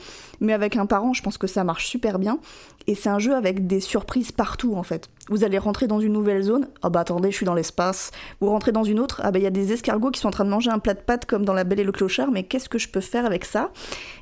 mais 0.41 0.53
avec 0.53 0.77
un 0.77 0.87
parent, 0.87 1.13
je 1.13 1.23
pense 1.23 1.37
que 1.37 1.47
ça 1.47 1.65
marche 1.65 1.87
super 1.87 2.19
bien. 2.19 2.39
Et 2.87 2.95
c'est 2.95 3.09
un 3.09 3.19
jeu 3.19 3.35
avec 3.35 3.67
des 3.67 3.81
surprises 3.81 4.33
partout 4.33 4.75
en 4.75 4.83
fait. 4.83 5.11
Vous 5.29 5.45
allez 5.45 5.59
rentrer 5.59 5.87
dans 5.87 6.01
une 6.01 6.13
nouvelle 6.13 6.43
zone, 6.43 6.69
ah 6.77 6.87
oh 6.87 6.91
bah 6.91 7.01
attendez, 7.01 7.31
je 7.31 7.37
suis 7.37 7.47
dans 7.47 7.55
l'espace. 7.55 8.11
Vous 8.41 8.49
rentrez 8.49 8.73
dans 8.73 8.85
une 8.85 9.01
autre, 9.01 9.21
ah 9.25 9.31
bah 9.31 9.39
il 9.39 9.43
y 9.43 9.47
a 9.47 9.51
des 9.51 9.73
escargots 9.73 10.11
qui 10.11 10.21
sont 10.21 10.29
en 10.29 10.33
train 10.33 10.45
de 10.45 10.51
manger 10.51 10.71
un 10.71 10.79
plat 10.79 10.95
de 10.95 11.01
pâtes 11.01 11.27
comme 11.27 11.45
dans 11.45 11.55
La 11.55 11.65
Belle 11.65 11.81
et 11.81 11.85
le 11.85 11.93
Clochard, 11.93 12.31
mais 12.31 12.45
qu'est-ce 12.45 12.69
que 12.69 12.79
je 12.79 12.89
peux 12.89 13.01
faire 13.01 13.27
avec 13.27 13.45
ça? 13.45 13.71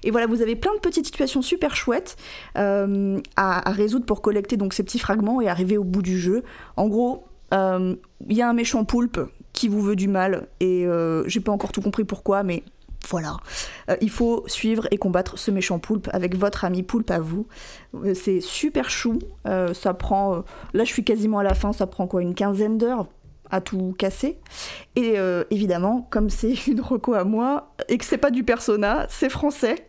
Et 0.04 0.10
voilà, 0.10 0.26
vous 0.26 0.42
avez 0.42 0.56
plein 0.56 0.74
de 0.74 0.80
petites 0.80 1.06
situations 1.06 1.42
super 1.42 1.76
chouettes 1.76 2.16
euh, 2.56 3.20
à, 3.36 3.70
résoudre 3.70 4.06
pour 4.06 4.22
collecter 4.22 4.56
donc 4.56 4.72
ces 4.72 4.82
petits 4.82 4.98
fragments 4.98 5.40
et 5.40 5.48
arriver 5.48 5.76
au 5.76 5.84
bout 5.84 6.02
du 6.02 6.18
jeu. 6.18 6.42
En 6.76 6.88
gros, 6.88 7.24
euh, 7.52 7.94
il 8.28 8.36
y 8.36 8.42
a 8.42 8.48
un 8.48 8.54
méchant 8.54 8.84
poulpe 8.84 9.20
qui 9.58 9.66
vous 9.66 9.82
veut 9.82 9.96
du 9.96 10.06
mal 10.06 10.46
et 10.60 10.86
euh, 10.86 11.26
j'ai 11.26 11.40
pas 11.40 11.50
encore 11.50 11.72
tout 11.72 11.82
compris 11.82 12.04
pourquoi, 12.04 12.44
mais 12.44 12.62
voilà. 13.08 13.36
Euh, 13.90 13.96
il 14.00 14.10
faut 14.10 14.44
suivre 14.46 14.86
et 14.90 14.98
combattre 14.98 15.38
ce 15.38 15.50
méchant 15.50 15.78
poulpe 15.78 16.08
avec 16.12 16.36
votre 16.36 16.64
ami 16.64 16.82
poulpe 16.82 17.10
à 17.10 17.18
vous. 17.18 17.46
Euh, 17.94 18.14
c'est 18.14 18.40
super 18.40 18.88
chou. 18.88 19.18
Euh, 19.46 19.74
ça 19.74 19.94
prend. 19.94 20.44
là, 20.74 20.84
je 20.84 20.92
suis 20.92 21.04
quasiment 21.04 21.38
à 21.38 21.42
la 21.42 21.54
fin. 21.54 21.72
Ça 21.72 21.86
prend 21.86 22.06
quoi 22.06 22.22
Une 22.22 22.34
quinzaine 22.34 22.78
d'heures 22.78 23.06
à 23.50 23.60
tout 23.60 23.94
casser. 23.98 24.38
Et 24.94 25.16
évidemment, 25.50 26.06
comme 26.10 26.28
c'est 26.28 26.66
une 26.66 26.80
reco 26.80 27.14
à 27.14 27.24
moi 27.24 27.74
et 27.88 27.96
que 27.98 28.04
c'est 28.04 28.18
pas 28.18 28.30
du 28.30 28.44
persona, 28.44 29.06
c'est 29.08 29.30
français. 29.30 29.88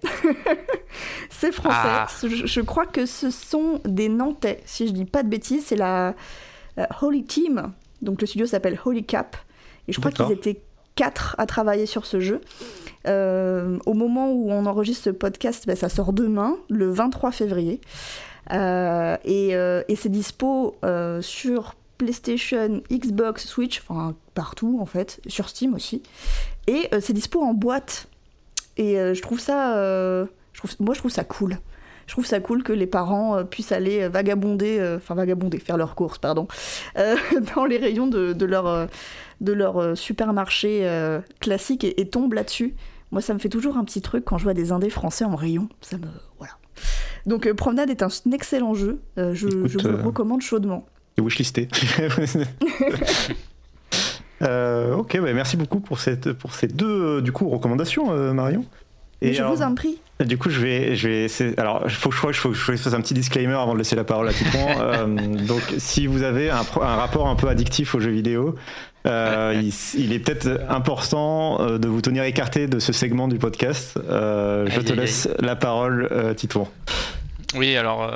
c'est 1.29 1.51
français. 1.51 1.77
Ah. 1.83 2.07
Je, 2.23 2.61
crois 2.61 2.85
que 2.85 3.05
ce 3.05 3.29
sont 3.29 3.81
des 3.83 4.07
Nantais, 4.07 4.61
si 4.65 4.87
je 4.87 4.93
dis 4.93 5.05
pas 5.05 5.23
de 5.23 5.27
bêtises. 5.27 5.65
C'est 5.67 5.75
la 5.75 6.15
Holy 7.01 7.25
Team. 7.25 7.73
Donc 8.01 8.21
le 8.21 8.27
studio 8.27 8.45
s'appelle 8.45 8.79
Holy 8.85 9.03
Cap. 9.03 9.35
Et 9.89 9.91
je 9.91 9.99
crois 9.99 10.11
qu'ils 10.11 10.31
étaient 10.31 10.61
quatre 10.95 11.35
à 11.37 11.45
travailler 11.45 11.85
sur 11.85 12.05
ce 12.05 12.19
jeu. 12.19 12.41
Euh, 13.07 13.79
au 13.85 13.93
moment 13.93 14.31
où 14.31 14.51
on 14.51 14.65
enregistre 14.65 15.05
ce 15.05 15.09
podcast, 15.09 15.65
ben, 15.65 15.75
ça 15.75 15.89
sort 15.89 16.13
demain, 16.13 16.57
le 16.69 16.91
23 16.91 17.31
février. 17.31 17.81
Euh, 18.51 19.17
euh, 19.25 19.83
et, 19.87 19.95
c'est 19.95 20.09
dispo 20.09 20.75
sur 21.21 21.75
PlayStation, 21.97 22.81
Xbox, 22.91 23.45
Switch, 23.45 23.81
enfin 23.81 24.15
partout 24.33 24.79
en 24.81 24.85
fait, 24.85 25.19
sur 25.27 25.49
Steam 25.49 25.73
aussi. 25.73 26.03
Et 26.67 26.89
c'est 27.01 27.13
dispo 27.13 27.41
en 27.41 27.53
boîte. 27.53 28.07
Et 28.77 28.95
je 28.95 29.21
trouve 29.21 29.39
ça. 29.39 29.73
Je 30.53 30.59
trouve, 30.59 30.71
moi, 30.79 30.93
je 30.93 30.99
trouve 30.99 31.11
ça 31.11 31.23
cool 31.23 31.57
je 32.09 32.15
trouve 32.15 32.25
ça 32.25 32.39
cool 32.39 32.63
que 32.63 32.73
les 32.73 32.87
parents 32.87 33.45
puissent 33.45 33.71
aller 33.71 34.07
vagabonder, 34.07 34.95
enfin 34.97 35.13
vagabonder, 35.13 35.59
faire 35.59 35.77
leurs 35.77 35.93
courses, 35.93 36.17
pardon, 36.17 36.47
dans 37.55 37.65
les 37.65 37.77
rayons 37.77 38.07
de, 38.07 38.33
de 38.33 38.45
leur, 38.45 38.87
de 39.41 39.53
leur 39.53 39.95
supermarché 39.95 40.89
classique 41.39 41.83
et, 41.83 42.01
et 42.01 42.09
tombent 42.09 42.33
là-dessus. 42.33 42.73
Moi, 43.11 43.21
ça 43.21 43.33
me 43.33 43.39
fait 43.39 43.49
toujours 43.49 43.77
un 43.77 43.83
petit 43.83 44.01
truc 44.01 44.25
quand 44.25 44.37
je 44.37 44.43
vois 44.43 44.53
des 44.53 44.71
indés 44.71 44.89
français 44.89 45.25
en 45.25 45.35
rayon. 45.35 45.67
Ça 45.81 45.97
me. 45.97 46.05
Voilà. 46.37 46.53
Donc, 47.25 47.47
euh, 47.47 47.53
Promenade 47.53 47.89
est 47.89 48.03
un 48.03 48.09
excellent 48.31 48.73
jeu. 48.73 49.01
Euh, 49.17 49.33
je, 49.33 49.47
vous 49.47 49.79
le 49.79 49.99
euh, 49.99 50.03
recommande 50.03 50.41
chaudement. 50.41 50.85
Et 51.17 51.21
wishlisté. 51.21 51.67
ok, 54.41 55.19
bah, 55.19 55.33
merci 55.33 55.57
beaucoup 55.57 55.79
pour, 55.79 55.99
cette, 55.99 56.33
pour 56.33 56.53
ces 56.53 56.67
deux 56.67 57.21
du 57.21 57.31
coup, 57.31 57.49
recommandations, 57.49 58.33
Marion. 58.33 58.63
Et 59.21 59.33
je 59.33 59.43
vous 59.43 59.61
en 59.63 59.73
prie. 59.75 59.99
Du 60.25 60.37
coup, 60.37 60.49
je 60.49 60.59
vais, 60.59 60.95
je 60.95 61.07
vais 61.07 61.59
alors, 61.59 61.83
il 61.85 61.91
faut, 61.91 62.09
que 62.09 62.33
je 62.33 62.75
fasse 62.75 62.93
un 62.93 62.99
petit 62.99 63.13
disclaimer 63.13 63.53
avant 63.53 63.73
de 63.73 63.77
laisser 63.77 63.95
la 63.95 64.03
parole 64.03 64.27
à 64.27 64.33
Titouan. 64.33 64.67
euh, 64.81 65.05
donc, 65.47 65.61
si 65.77 66.07
vous 66.07 66.23
avez 66.23 66.49
un, 66.49 66.59
un, 66.81 66.95
rapport 66.95 67.29
un 67.29 67.35
peu 67.35 67.47
addictif 67.47 67.95
aux 67.95 68.01
jeux 68.01 68.11
vidéo, 68.11 68.55
euh, 69.07 69.61
il, 69.97 70.11
est 70.11 70.19
peut-être 70.19 70.59
important 70.67 71.61
euh, 71.61 71.77
de 71.77 71.87
vous 71.87 72.01
tenir 72.01 72.23
écarté 72.23 72.67
de 72.67 72.79
ce 72.79 72.91
segment 72.91 73.27
du 73.27 73.37
podcast. 73.37 73.97
Euh, 74.09 74.67
je 74.69 74.81
te 74.81 74.93
laisse 74.93 75.29
la 75.39 75.55
parole, 75.55 76.09
Titouan. 76.35 76.67
Oui, 77.55 77.75
alors 77.75 78.11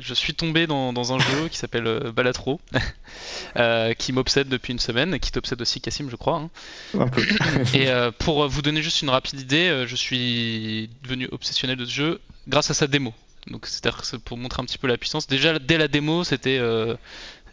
je 0.00 0.14
suis 0.14 0.34
tombé 0.34 0.66
dans, 0.66 1.12
un 1.12 1.18
jeu 1.18 1.48
qui 1.48 1.58
s'appelle 1.58 2.10
Balatro, 2.14 2.60
qui 3.98 4.12
m'obsède 4.12 4.48
depuis 4.48 4.72
une 4.72 4.78
semaine, 4.78 5.18
qui 5.20 5.30
t'obsède 5.30 5.60
aussi, 5.60 5.80
Cassim, 5.80 6.08
je 6.10 6.16
crois. 6.16 6.36
Hein. 6.36 6.50
Un 6.98 7.08
peu. 7.08 7.22
et 7.74 7.90
pour 8.18 8.48
vous 8.48 8.62
donner 8.62 8.82
juste 8.82 9.02
une 9.02 9.10
rapide 9.10 9.40
idée, 9.40 9.84
je 9.86 9.94
suis 9.94 10.88
devenu 11.02 11.28
obsessionnel 11.32 11.76
de 11.76 11.84
ce 11.84 11.92
jeu 11.92 12.20
grâce 12.48 12.70
à 12.70 12.74
sa 12.74 12.86
démo. 12.86 13.12
Donc 13.48 13.66
c'est-à-dire 13.66 14.02
pour 14.24 14.38
montrer 14.38 14.62
un 14.62 14.64
petit 14.64 14.78
peu 14.78 14.86
la 14.86 14.96
puissance. 14.96 15.26
Déjà 15.26 15.58
dès 15.58 15.76
la 15.76 15.88
démo, 15.88 16.24
c'était 16.24 16.58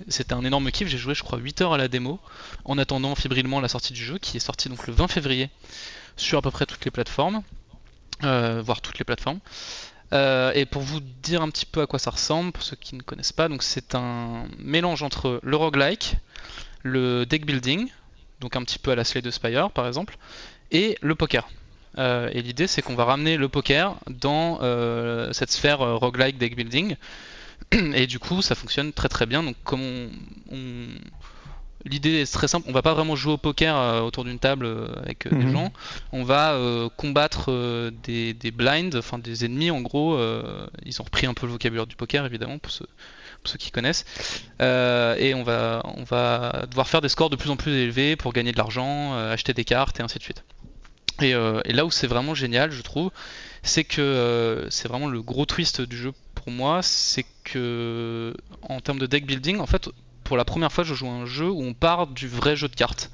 c'était 0.08 0.34
un 0.34 0.44
énorme 0.44 0.72
kiff, 0.72 0.88
j'ai 0.88 0.98
joué 0.98 1.16
je 1.16 1.24
crois 1.24 1.40
8 1.40 1.62
heures 1.62 1.74
à 1.74 1.78
la 1.78 1.88
démo 1.88 2.20
en 2.66 2.78
attendant 2.78 3.16
fébrilement 3.16 3.60
la 3.60 3.68
sortie 3.68 3.94
du 3.94 4.04
jeu 4.04 4.18
qui 4.18 4.38
est 4.38 4.42
sorti 4.42 4.70
donc 4.70 4.88
le 4.88 4.94
20 4.94 5.08
février 5.08 5.50
sur 6.18 6.38
à 6.38 6.42
peu 6.42 6.52
près 6.52 6.66
toutes 6.66 6.84
les 6.86 6.92
plateformes, 6.92 7.42
euh, 8.24 8.62
voire 8.64 8.82
toutes 8.82 9.00
les 9.00 9.06
plateformes. 9.06 9.40
Euh, 10.14 10.52
et 10.54 10.66
pour 10.66 10.82
vous 10.82 11.00
dire 11.00 11.42
un 11.42 11.50
petit 11.50 11.66
peu 11.66 11.82
à 11.82 11.88
quoi 11.88 12.00
ça 12.00 12.12
ressemble, 12.12 12.52
pour 12.52 12.64
ceux 12.64 12.76
qui 12.76 12.96
ne 12.96 13.02
connaissent 13.02 13.34
pas, 13.34 13.48
donc 13.50 13.64
c'est 13.64 13.96
un 13.96 14.46
mélange 14.60 15.04
entre 15.04 15.40
le 15.42 15.56
roguelike, 15.56 16.16
le 16.84 17.26
deck 17.26 17.46
building, 17.46 17.90
donc 18.40 18.56
un 18.56 18.64
petit 18.64 18.80
peu 18.80 18.92
à 18.92 18.96
la 18.96 19.04
Slay 19.04 19.30
Spire 19.32 19.72
par 19.72 19.88
exemple, 19.88 20.18
et 20.72 20.98
le 21.02 21.16
poker. 21.16 21.48
Euh, 21.98 22.30
et 22.34 22.42
l'idée 22.42 22.68
c'est 22.68 22.82
qu'on 22.82 22.96
va 22.96 23.06
ramener 23.06 23.38
le 23.38 23.50
poker 23.50 23.96
dans 24.08 24.60
cette 25.34 25.52
sphère 25.52 25.80
roguelike 25.80 26.38
deck 26.38 26.56
building 26.56 26.96
et 27.72 28.08
du 28.08 28.20
coup, 28.20 28.42
ça 28.42 28.56
fonctionne 28.56 28.94
très 28.94 29.10
très 29.10 29.26
bien. 29.26 29.44
Donc, 29.44 29.56
comme 29.64 30.12
on, 30.52 30.88
l'idée 31.86 32.22
est 32.22 32.32
très 32.32 32.48
simple, 32.48 32.68
on 32.70 32.74
va 32.74 32.82
pas 32.82 32.94
vraiment 32.94 33.16
jouer 33.16 33.34
au 33.34 33.38
poker 33.38 33.76
euh, 33.78 34.02
autour 34.02 34.24
d'une 34.26 34.40
table 34.40 34.66
euh, 34.66 34.88
avec 35.02 35.28
euh, 35.28 35.30
des 35.30 35.46
mhm. 35.46 35.52
gens. 35.52 35.74
On 36.12 36.24
va 36.24 36.58
combattre 36.98 37.52
des, 38.04 38.34
des, 38.34 38.52
blinds, 38.52 38.96
enfin 38.98 39.18
des 39.18 39.46
ennemis 39.46 39.72
en 39.72 39.82
gros. 39.82 40.18
ils 40.86 41.02
ont 41.02 41.04
repris 41.04 41.28
un 41.28 41.34
peu 41.34 41.46
le 41.46 41.52
vocabulaire 41.52 41.88
du 41.88 41.96
poker 41.96 42.26
évidemment 42.26 42.58
pour 42.58 42.72
ceux, 42.72 42.88
pour 43.42 43.52
ceux 43.52 43.58
qui 43.58 43.72
connaissent. 43.72 44.06
et 44.60 45.34
on 45.36 45.44
va, 45.44 45.82
on 45.84 46.04
va 46.04 46.66
devoir 46.70 46.88
faire 46.88 47.02
des 47.02 47.10
scores 47.10 47.30
de 47.30 47.36
plus 47.36 47.50
en 47.50 47.58
plus 47.58 47.72
élevés 47.72 48.16
pour 48.16 48.34
gagner 48.34 48.52
de 48.52 48.58
l'argent, 48.58 49.14
acheter 49.14 49.54
des 49.54 49.66
cartes 49.66 50.00
et 50.00 50.04
ainsi 50.04 50.18
de 50.18 50.24
suite. 50.24 50.44
Et, 51.22 51.32
et 51.32 51.74
là 51.74 51.86
où 51.86 51.92
c'est 51.92 52.08
vraiment 52.08 52.36
génial, 52.36 52.72
je 52.72 52.82
trouve, 52.82 53.12
c'est 53.62 53.84
que 53.84 54.68
c'est 54.70 54.88
vraiment 54.88 55.08
le 55.08 55.22
gros 55.22 55.46
twist 55.46 55.82
du 55.82 55.98
jeu 55.98 56.14
pour 56.34 56.52
moi, 56.52 56.82
c'est 56.82 57.26
que 57.44 58.34
en 58.62 58.80
termes 58.80 59.00
de 59.00 59.08
deck 59.08 59.26
building, 59.26 59.60
en 59.60 59.66
fait, 59.66 59.90
pour 60.26 60.36
la 60.36 60.44
première 60.44 60.72
fois, 60.72 60.84
je 60.84 60.94
joue 60.94 61.08
un 61.08 61.26
jeu 61.26 61.48
où 61.50 61.62
on 61.64 61.74
part 61.74 62.08
du 62.08 62.28
vrai 62.28 62.56
jeu 62.58 62.68
de 62.68 62.76
cartes. 62.76 63.10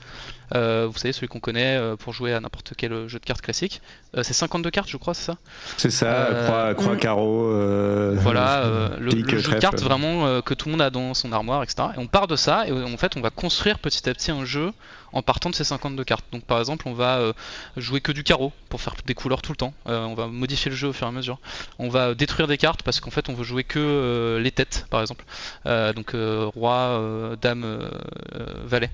Euh, 0.56 0.88
vous 0.92 0.98
savez, 0.98 1.14
celui 1.14 1.28
qu'on 1.28 1.40
connaît 1.40 1.78
euh, 1.78 1.96
pour 1.96 2.12
jouer 2.14 2.34
à 2.34 2.40
n'importe 2.40 2.74
quel 2.76 3.08
jeu 3.08 3.20
de 3.20 3.26
cartes 3.26 3.42
classique. 3.42 3.82
Euh, 4.18 4.24
c'est 4.24 4.34
52 4.34 4.70
cartes, 4.70 4.90
je 4.90 4.98
crois, 4.98 5.14
c'est 5.14 5.26
ça? 5.26 5.38
C'est 5.78 5.92
ça, 5.92 6.08
Euh, 6.08 6.46
croix, 6.46 6.74
croix 6.74 6.96
mm. 6.96 7.00
carreau. 7.00 7.46
euh, 7.52 8.16
Voilà, 8.20 8.60
euh, 8.66 8.90
le, 9.00 9.12
pique, 9.12 9.32
le 9.32 9.40
jeu 9.40 9.54
de 9.54 9.60
cartes 9.60 9.82
vraiment 9.82 10.26
euh, 10.26 10.42
que 10.42 10.54
tout 10.54 10.68
le 10.68 10.72
monde 10.74 10.82
a 10.82 10.90
dans 10.90 11.14
son 11.14 11.32
armoire, 11.32 11.64
etc. 11.64 11.90
Et 11.96 12.00
on 12.00 12.08
part 12.08 12.28
de 12.28 12.36
ça, 12.36 12.68
et 12.68 12.72
en 12.72 12.98
fait, 12.98 13.16
on 13.16 13.22
va 13.22 13.30
construire 13.30 13.80
petit 13.80 14.10
à 14.10 14.14
petit 14.14 14.32
un 14.32 14.44
jeu 14.44 14.72
en 15.14 15.22
partant 15.22 15.50
de 15.50 15.56
ces 15.56 15.64
52 15.64 16.04
cartes. 16.04 16.26
Donc, 16.32 16.44
par 16.44 16.60
exemple, 16.60 16.88
on 16.88 16.94
va 16.94 17.18
euh, 17.18 17.34
jouer 17.78 18.02
que 18.02 18.12
du 18.12 18.24
carreau 18.24 18.52
pour 18.70 18.82
faire 18.82 18.96
des 19.06 19.14
couleurs 19.14 19.42
tout 19.42 19.52
le 19.52 19.58
temps. 19.58 19.74
Euh, 19.88 20.04
on 20.06 20.14
va 20.14 20.28
modifier 20.28 20.70
le 20.70 20.76
jeu 20.76 20.90
au 20.90 20.94
fur 20.94 21.08
et 21.08 21.10
à 21.10 21.12
mesure. 21.12 21.40
On 21.80 21.90
va 21.90 22.14
détruire 22.14 22.48
des 22.48 22.58
cartes 22.58 22.84
parce 22.84 23.00
qu'en 23.00 23.12
fait, 23.12 23.30
on 23.30 23.34
veut 23.34 23.44
jouer 23.44 23.64
que 23.64 23.80
euh, 23.80 24.40
les 24.40 24.52
têtes, 24.52 24.86
par 24.90 25.02
exemple. 25.02 25.26
Euh, 25.66 25.94
donc, 25.94 26.14
euh, 26.16 26.46
roi, 26.54 26.74
euh, 26.74 27.36
dame, 27.42 27.64
euh, 27.64 27.90
euh, 28.36 28.46
valet. 28.66 28.90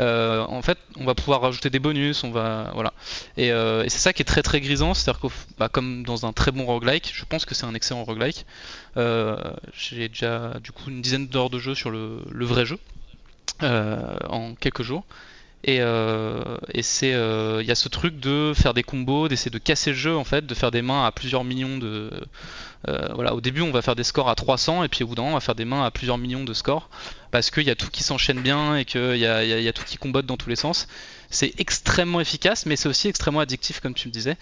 Euh, 0.00 0.44
en 0.46 0.62
fait, 0.62 0.78
on 0.96 1.04
va 1.04 1.14
pouvoir 1.14 1.40
rajouter 1.40 1.70
des 1.70 1.78
bonus, 1.78 2.24
on 2.24 2.30
va 2.30 2.70
voilà. 2.74 2.92
Et, 3.36 3.52
euh, 3.52 3.84
c'est 3.88 3.98
ça 3.98 4.12
qui 4.12 4.22
est 4.22 4.24
très 4.24 4.42
très 4.42 4.60
grisant, 4.60 4.94
c'est-à-dire 4.94 5.20
que 5.20 5.28
bah, 5.58 5.68
comme 5.68 6.04
dans 6.04 6.26
un 6.26 6.32
très 6.32 6.50
bon 6.50 6.64
roguelike, 6.64 7.10
je 7.14 7.24
pense 7.24 7.44
que 7.44 7.54
c'est 7.54 7.66
un 7.66 7.74
excellent 7.74 8.04
roguelike. 8.04 8.46
Euh, 8.96 9.36
J'ai 9.74 10.08
déjà 10.08 10.54
du 10.62 10.72
coup 10.72 10.90
une 10.90 11.02
dizaine 11.02 11.26
d'heures 11.26 11.50
de 11.50 11.58
jeu 11.58 11.74
sur 11.74 11.90
le, 11.90 12.22
vrai 12.32 12.66
jeu 12.66 12.78
euh, 13.62 14.16
en 14.28 14.54
quelques 14.54 14.82
jours. 14.82 15.04
Et, 15.64 15.78
euh, 15.80 16.42
c'est, 16.82 17.12
euh, 17.14 17.58
il 17.62 17.68
y 17.68 17.72
a 17.72 17.74
ce 17.74 17.88
truc 17.88 18.20
de 18.20 18.52
faire 18.54 18.74
des 18.74 18.82
combos, 18.84 19.28
d'essayer 19.28 19.50
de 19.50 19.58
casser 19.58 19.90
le 19.90 19.96
jeu 19.96 20.16
en 20.16 20.24
fait, 20.24 20.46
de 20.46 20.54
faire 20.54 20.70
des 20.70 20.82
mains 20.82 21.04
à 21.04 21.10
plusieurs 21.10 21.42
millions 21.44 21.78
de, 21.78 22.10
euh, 22.86 23.08
voilà, 23.14 23.34
au 23.34 23.40
début 23.40 23.62
on 23.62 23.72
va 23.72 23.82
faire 23.82 23.96
des 23.96 24.04
scores 24.04 24.28
à 24.28 24.36
300 24.36 24.84
et 24.84 24.88
puis 24.88 25.02
au 25.02 25.08
bout 25.08 25.16
d'un 25.16 25.22
moment 25.22 25.32
on 25.34 25.36
va 25.36 25.40
faire 25.40 25.56
des 25.56 25.64
mains 25.64 25.84
à 25.84 25.90
plusieurs 25.90 26.16
millions 26.16 26.44
de 26.44 26.54
scores 26.54 26.88
parce 27.32 27.50
qu'il 27.50 27.64
y 27.64 27.70
a 27.70 27.74
tout 27.74 27.88
qui 27.90 28.04
s'enchaîne 28.04 28.40
bien 28.40 28.76
et 28.76 28.84
qu'il 28.84 29.16
y 29.16 29.20
y 29.20 29.26
a- 29.26 29.72
tout 29.72 29.82
qui 29.84 29.96
combotte 29.96 30.26
dans 30.26 30.36
tous 30.36 30.48
les 30.48 30.56
sens. 30.56 30.86
C'est 31.28 31.52
extrêmement 31.58 32.20
efficace, 32.20 32.64
mais 32.64 32.76
c'est 32.76 32.88
aussi 32.88 33.08
extrêmement 33.08 33.40
addictif 33.40 33.80
comme 33.80 33.94
tu 33.94 34.08
me 34.08 34.12
disais. 34.12 34.36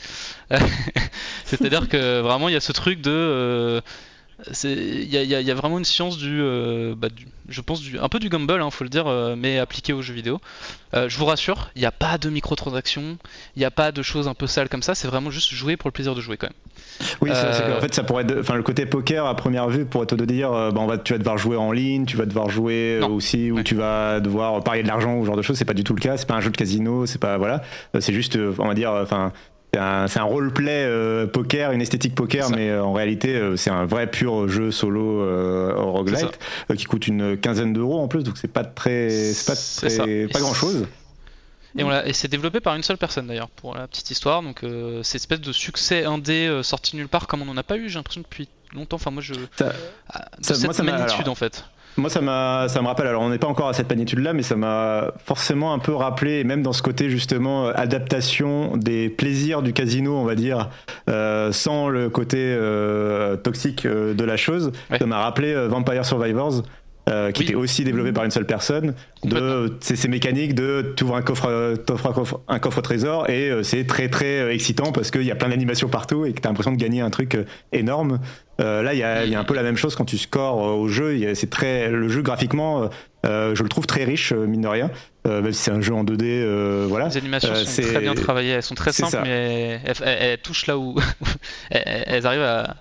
C'est-à-dire 1.45 1.89
que 1.89 2.21
vraiment 2.21 2.49
il 2.49 2.53
y 2.53 2.57
a 2.57 2.61
ce 2.61 2.73
truc 2.73 3.01
de 3.01 3.11
euh, 3.11 3.81
il 4.65 5.05
y, 5.13 5.17
a- 5.17 5.23
y 5.23 5.45
y 5.45 5.53
vraiment 5.53 5.79
une 5.79 5.85
science 5.85 6.19
du, 6.19 6.41
euh, 6.41 6.95
bah, 6.97 7.09
du- 7.09 7.27
je 7.49 7.61
pense 7.61 7.81
du, 7.81 7.99
un 7.99 8.09
peu 8.09 8.19
du 8.19 8.29
gamble, 8.29 8.61
hein, 8.61 8.71
faut 8.71 8.85
le 8.85 8.91
dire, 8.91 9.07
euh, 9.07 9.35
mais 9.37 9.59
appliqué 9.59 9.93
aux 9.93 10.03
jeux 10.03 10.15
vidéo. 10.15 10.41
Euh, 10.95 11.09
je 11.09 11.19
vous 11.19 11.27
rassure, 11.27 11.71
il 11.77 11.81
n'y 11.81 11.87
a 11.87 11.93
pas 11.93 12.19
de 12.19 12.29
microtransactions, 12.31 13.19
il 13.55 13.59
n'y 13.59 13.65
a 13.65 13.71
pas 13.71 13.93
de 13.93 14.03
choses 14.03 14.29
un 14.29 14.35
peu 14.35 14.47
sales 14.47 14.69
comme 14.69 14.83
ça. 14.83 14.95
C'est 14.95 15.09
vraiment 15.09 15.31
juste 15.31 15.53
jouer 15.53 15.77
pour 15.77 15.89
le 15.89 15.93
plaisir 15.93 16.15
de 16.15 16.21
jouer 16.21 16.37
quand 16.37 16.47
même. 16.49 17.07
Oui, 17.21 17.31
qu'en 17.31 17.81
fait, 17.81 17.95
ça 17.95 18.03
pourrait 18.05 18.25
enfin, 18.39 18.55
le 18.55 18.63
côté 18.63 18.87
poker 18.87 19.27
à 19.27 19.35
première 19.37 19.69
vue 19.69 19.85
pourrait 19.85 20.07
te 20.07 20.15
dire, 20.15 20.51
bah, 20.51 20.73
on 20.77 20.87
va, 20.87 20.99
tu 20.99 21.13
vas 21.13 21.19
devoir 21.19 21.39
jouer 21.39 21.57
en 21.57 21.73
ligne, 21.73 22.07
tu 22.07 22.17
vas 22.17 22.27
devoir 22.27 22.49
jouer 22.51 22.99
Non. 23.01 23.11
aussi, 23.11 23.51
ou 23.51 23.57
Ouais. 23.57 23.65
tu 23.65 23.75
vas 23.75 24.21
devoir 24.21 24.63
parier 24.65 24.83
de 24.83 24.89
l'argent 24.89 25.17
ou 25.17 25.23
ce 25.23 25.27
genre 25.27 25.37
de 25.37 25.43
choses. 25.43 25.57
C'est 25.57 25.65
pas 25.65 25.75
du 25.75 25.85
tout 25.85 25.95
le 25.95 26.01
cas. 26.01 26.17
C'est 26.17 26.27
pas 26.27 26.35
un 26.35 26.41
jeu 26.41 26.51
de 26.51 26.57
casino. 26.57 27.07
C'est 27.07 27.19
pas 27.21 27.37
voilà. 27.39 27.63
C'est 28.01 28.13
juste, 28.15 28.39
on 28.59 28.67
va 28.69 28.75
dire, 28.75 28.91
enfin. 28.93 29.33
C'est 30.09 30.19
un, 30.21 30.25
roleplay 30.25 30.85
euh, 30.85 31.27
poker, 31.27 31.73
une 31.73 31.83
esthétique 31.83 32.15
poker, 32.15 32.51
mais 32.51 32.71
euh, 32.71 32.83
en 32.85 32.93
réalité, 32.93 33.35
euh, 33.37 33.57
c'est 33.57 33.71
un 33.71 33.85
vrai 33.85 34.07
pur 34.11 34.49
jeu 34.49 34.71
solo 34.71 35.21
roguelite 35.93 36.39
qui 36.77 36.85
coûte 36.85 37.07
une 37.07 37.37
quinzaine 37.37 37.73
d'euros 37.73 38.01
en 38.01 38.09
plus, 38.09 38.25
donc 38.25 38.37
c'est 38.39 38.49
pas 38.53 38.65
très, 38.65 39.11
c'est 39.11 39.47
pas 39.47 39.57
très- 40.05 40.27
pas 40.29 40.41
grand 40.41 40.55
chose. 40.55 40.87
Et, 41.79 41.85
on 41.85 41.91
l'a- 41.91 42.07
et 42.09 42.15
c'est 42.15 42.29
développé 42.29 42.61
par 42.61 42.75
une 42.75 42.83
seule 42.83 42.97
personne 42.97 43.27
d'ailleurs, 43.27 43.51
pour 43.51 43.75
la 43.75 43.87
petite 43.87 44.11
histoire. 44.11 44.43
Donc 44.43 44.65
euh, 44.65 45.03
c'est 45.03 45.17
espèce 45.17 45.43
de 45.43 45.53
succès 45.53 46.05
indé 46.07 46.47
euh, 46.47 46.63
sorti 46.63 46.97
nulle 46.97 47.09
part 47.09 47.27
comme 47.27 47.43
on 47.43 47.49
en 47.51 47.57
a 47.59 47.63
pas 47.63 47.77
eu, 47.77 47.91
j'ai 47.91 47.97
l'impression 47.99 48.23
depuis 48.23 48.49
longtemps. 48.75 48.97
Enfin 48.97 49.11
moi 49.11 49.21
je 49.23 49.35
Ça- 49.59 49.67
de 49.67 49.73
ça- 50.41 50.55
cette 50.55 50.65
moi, 50.65 50.93
magnitude 50.93 51.21
alors- 51.21 51.33
en 51.33 51.35
fait. 51.35 51.65
Moi, 51.97 52.11
ça 52.11 52.21
m'a, 52.21 52.67
ça 52.69 52.83
me 52.83 52.87
rappelle. 52.87 53.07
Alors, 53.07 53.23
on 53.23 53.31
n'est 53.31 53.39
pas 53.39 53.47
encore 53.47 53.69
à 53.69 53.73
cette 53.73 53.89
magnitude-là, 53.89 54.35
mais 54.35 54.43
ça 54.43 54.57
m'a 54.57 55.13
forcément 55.25 55.73
un 55.73 55.79
peu 55.79 55.95
rappelé, 55.95 56.41
et 56.41 56.45
même 56.45 56.63
dans 56.63 56.73
ce 56.73 56.83
côté 56.83 57.09
justement 57.09 57.69
euh, 57.69 57.73
adaptation 57.75 58.77
des 58.77 59.09
plaisirs 59.09 59.63
du 59.63 59.73
casino, 59.73 60.17
on 60.17 60.25
va 60.25 60.35
dire, 60.35 60.69
euh, 61.09 61.53
sans 61.53 61.89
le 61.89 62.11
côté 62.11 62.39
euh, 62.39 63.37
toxique 63.37 63.87
de 63.87 64.25
la 64.25 64.37
chose. 64.37 64.73
Ouais. 64.91 64.99
Ça 64.99 65.07
m'a 65.07 65.21
rappelé 65.21 65.55
Vampire 65.69 66.05
Survivors. 66.05 66.63
Euh, 67.09 67.31
qui 67.31 67.41
Oui. 67.43 67.47
était 67.47 67.55
aussi 67.55 67.85
développé 67.85 68.13
par 68.13 68.25
une 68.25 68.31
seule 68.31 68.47
personne, 68.47 68.95
de 69.25 69.77
c'est 69.81 69.95
ces 69.97 70.09
mécaniques 70.09 70.55
de 70.55 70.93
tu 70.97 71.05
ouvres 71.05 71.17
un 71.17 71.23
coffre, 71.23 71.75
t'offres 71.87 72.07
un 72.09 72.13
coffre, 72.13 72.41
un 72.49 72.59
coffre 72.59 72.81
trésor 72.81 73.31
et 73.31 73.51
euh, 73.51 73.63
c'est 73.63 73.85
très 73.87 74.09
très 74.09 74.41
euh, 74.41 74.53
excitant 74.53 74.91
parce 74.93 75.11
qu'il 75.11 75.23
y 75.23 75.31
a 75.31 75.37
plein 75.37 75.49
d'animations 75.49 75.89
partout 75.89 76.25
et 76.27 76.33
que 76.33 76.41
tu 76.41 76.47
as 76.49 76.51
l'impression 76.51 76.73
de 76.73 76.77
gagner 76.77 77.01
un 77.01 77.11
truc 77.11 77.35
euh, 77.37 77.45
énorme. 77.73 78.19
Euh, 78.61 78.83
là, 78.83 78.95
il 78.95 78.99
y, 78.99 79.03
a, 79.05 79.25
y 79.25 79.35
a 79.35 79.39
un 79.41 79.45
peu 79.45 79.55
la 79.55 79.63
même 79.63 79.77
chose 79.77 79.95
quand 79.97 80.05
tu 80.07 80.17
scores 80.19 80.67
euh, 80.67 80.73
au 80.73 80.89
jeu. 80.89 81.15
Il 81.15 81.21
y 81.21 81.27
a- 81.27 81.35
C'est 81.35 81.51
très 81.51 81.91
le 81.91 82.09
jeu 82.09 82.23
graphiquement, 82.23 82.89
je 83.25 83.61
le 83.63 83.69
trouve 83.69 83.87
très 83.87 84.05
riche 84.05 84.33
mine 84.33 84.61
de 84.63 84.69
rien, 84.69 84.91
euh, 85.27 85.43
même 85.43 85.53
si 85.53 85.63
c'est 85.63 85.73
un 85.73 85.81
jeu 85.81 85.93
en 85.95 86.05
2D, 86.05 86.23
euh, 86.25 86.87
voilà. 86.89 87.09
Les 87.09 87.17
animations 87.19 87.51
Euh, 87.53 87.57
sont 87.65 87.65
c'est- 87.71 87.83
très 87.83 88.01
bien 88.01 88.15
travaillées, 88.15 88.53
elles 88.53 88.63
sont 88.63 88.75
très 88.77 88.93
simples, 88.93 89.11
ça. 89.13 89.23
mais 89.23 89.81
elles, 89.85 89.95
elles- 90.03 90.19
elles 90.23 90.39
touchent 90.39 90.67
là 90.69 90.79
où 90.79 90.95
elles, 91.71 92.05
elles 92.07 92.27
arrivent 92.27 92.41
à. 92.43 92.77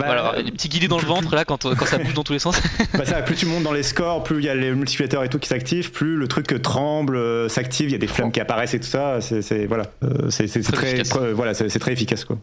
Bah, 0.00 0.06
voilà, 0.32 0.42
les 0.42 0.50
petits 0.52 0.68
guillis 0.68 0.88
dans 0.88 0.98
le 0.98 1.04
ventre 1.06 1.34
là 1.34 1.44
quand, 1.44 1.62
quand 1.74 1.84
ça 1.86 1.98
bouge 1.98 2.14
dans 2.14 2.24
tous 2.24 2.32
les 2.32 2.38
sens. 2.38 2.60
Bah 2.94 3.04
ça, 3.04 3.22
plus 3.22 3.36
tu 3.36 3.46
montes 3.46 3.62
dans 3.62 3.72
les 3.72 3.82
scores, 3.82 4.22
plus 4.24 4.38
il 4.38 4.44
y 4.44 4.48
a 4.48 4.54
les 4.54 4.72
multiplicateurs 4.72 5.22
et 5.24 5.28
tout 5.28 5.38
qui 5.38 5.48
s'activent, 5.48 5.90
plus 5.92 6.16
le 6.16 6.26
truc 6.28 6.52
euh, 6.52 6.58
tremble, 6.58 7.16
euh, 7.16 7.48
s'active, 7.48 7.88
il 7.88 7.92
y 7.92 7.94
a 7.94 7.98
des 7.98 8.06
flammes 8.06 8.32
qui 8.32 8.40
apparaissent 8.40 8.74
et 8.74 8.80
tout 8.80 8.86
ça. 8.86 9.18
C'est 9.20 9.66
voilà, 9.66 9.84
Euh, 10.04 10.30
c'est 10.30 10.46
Très 10.48 10.62
très, 10.72 10.86
efficace. 10.92 11.12
euh, 11.20 11.32
voilà, 11.34 11.54
c'est 11.54 11.68
très 11.78 11.92
efficace 11.92 12.24
quoi. 12.24 12.36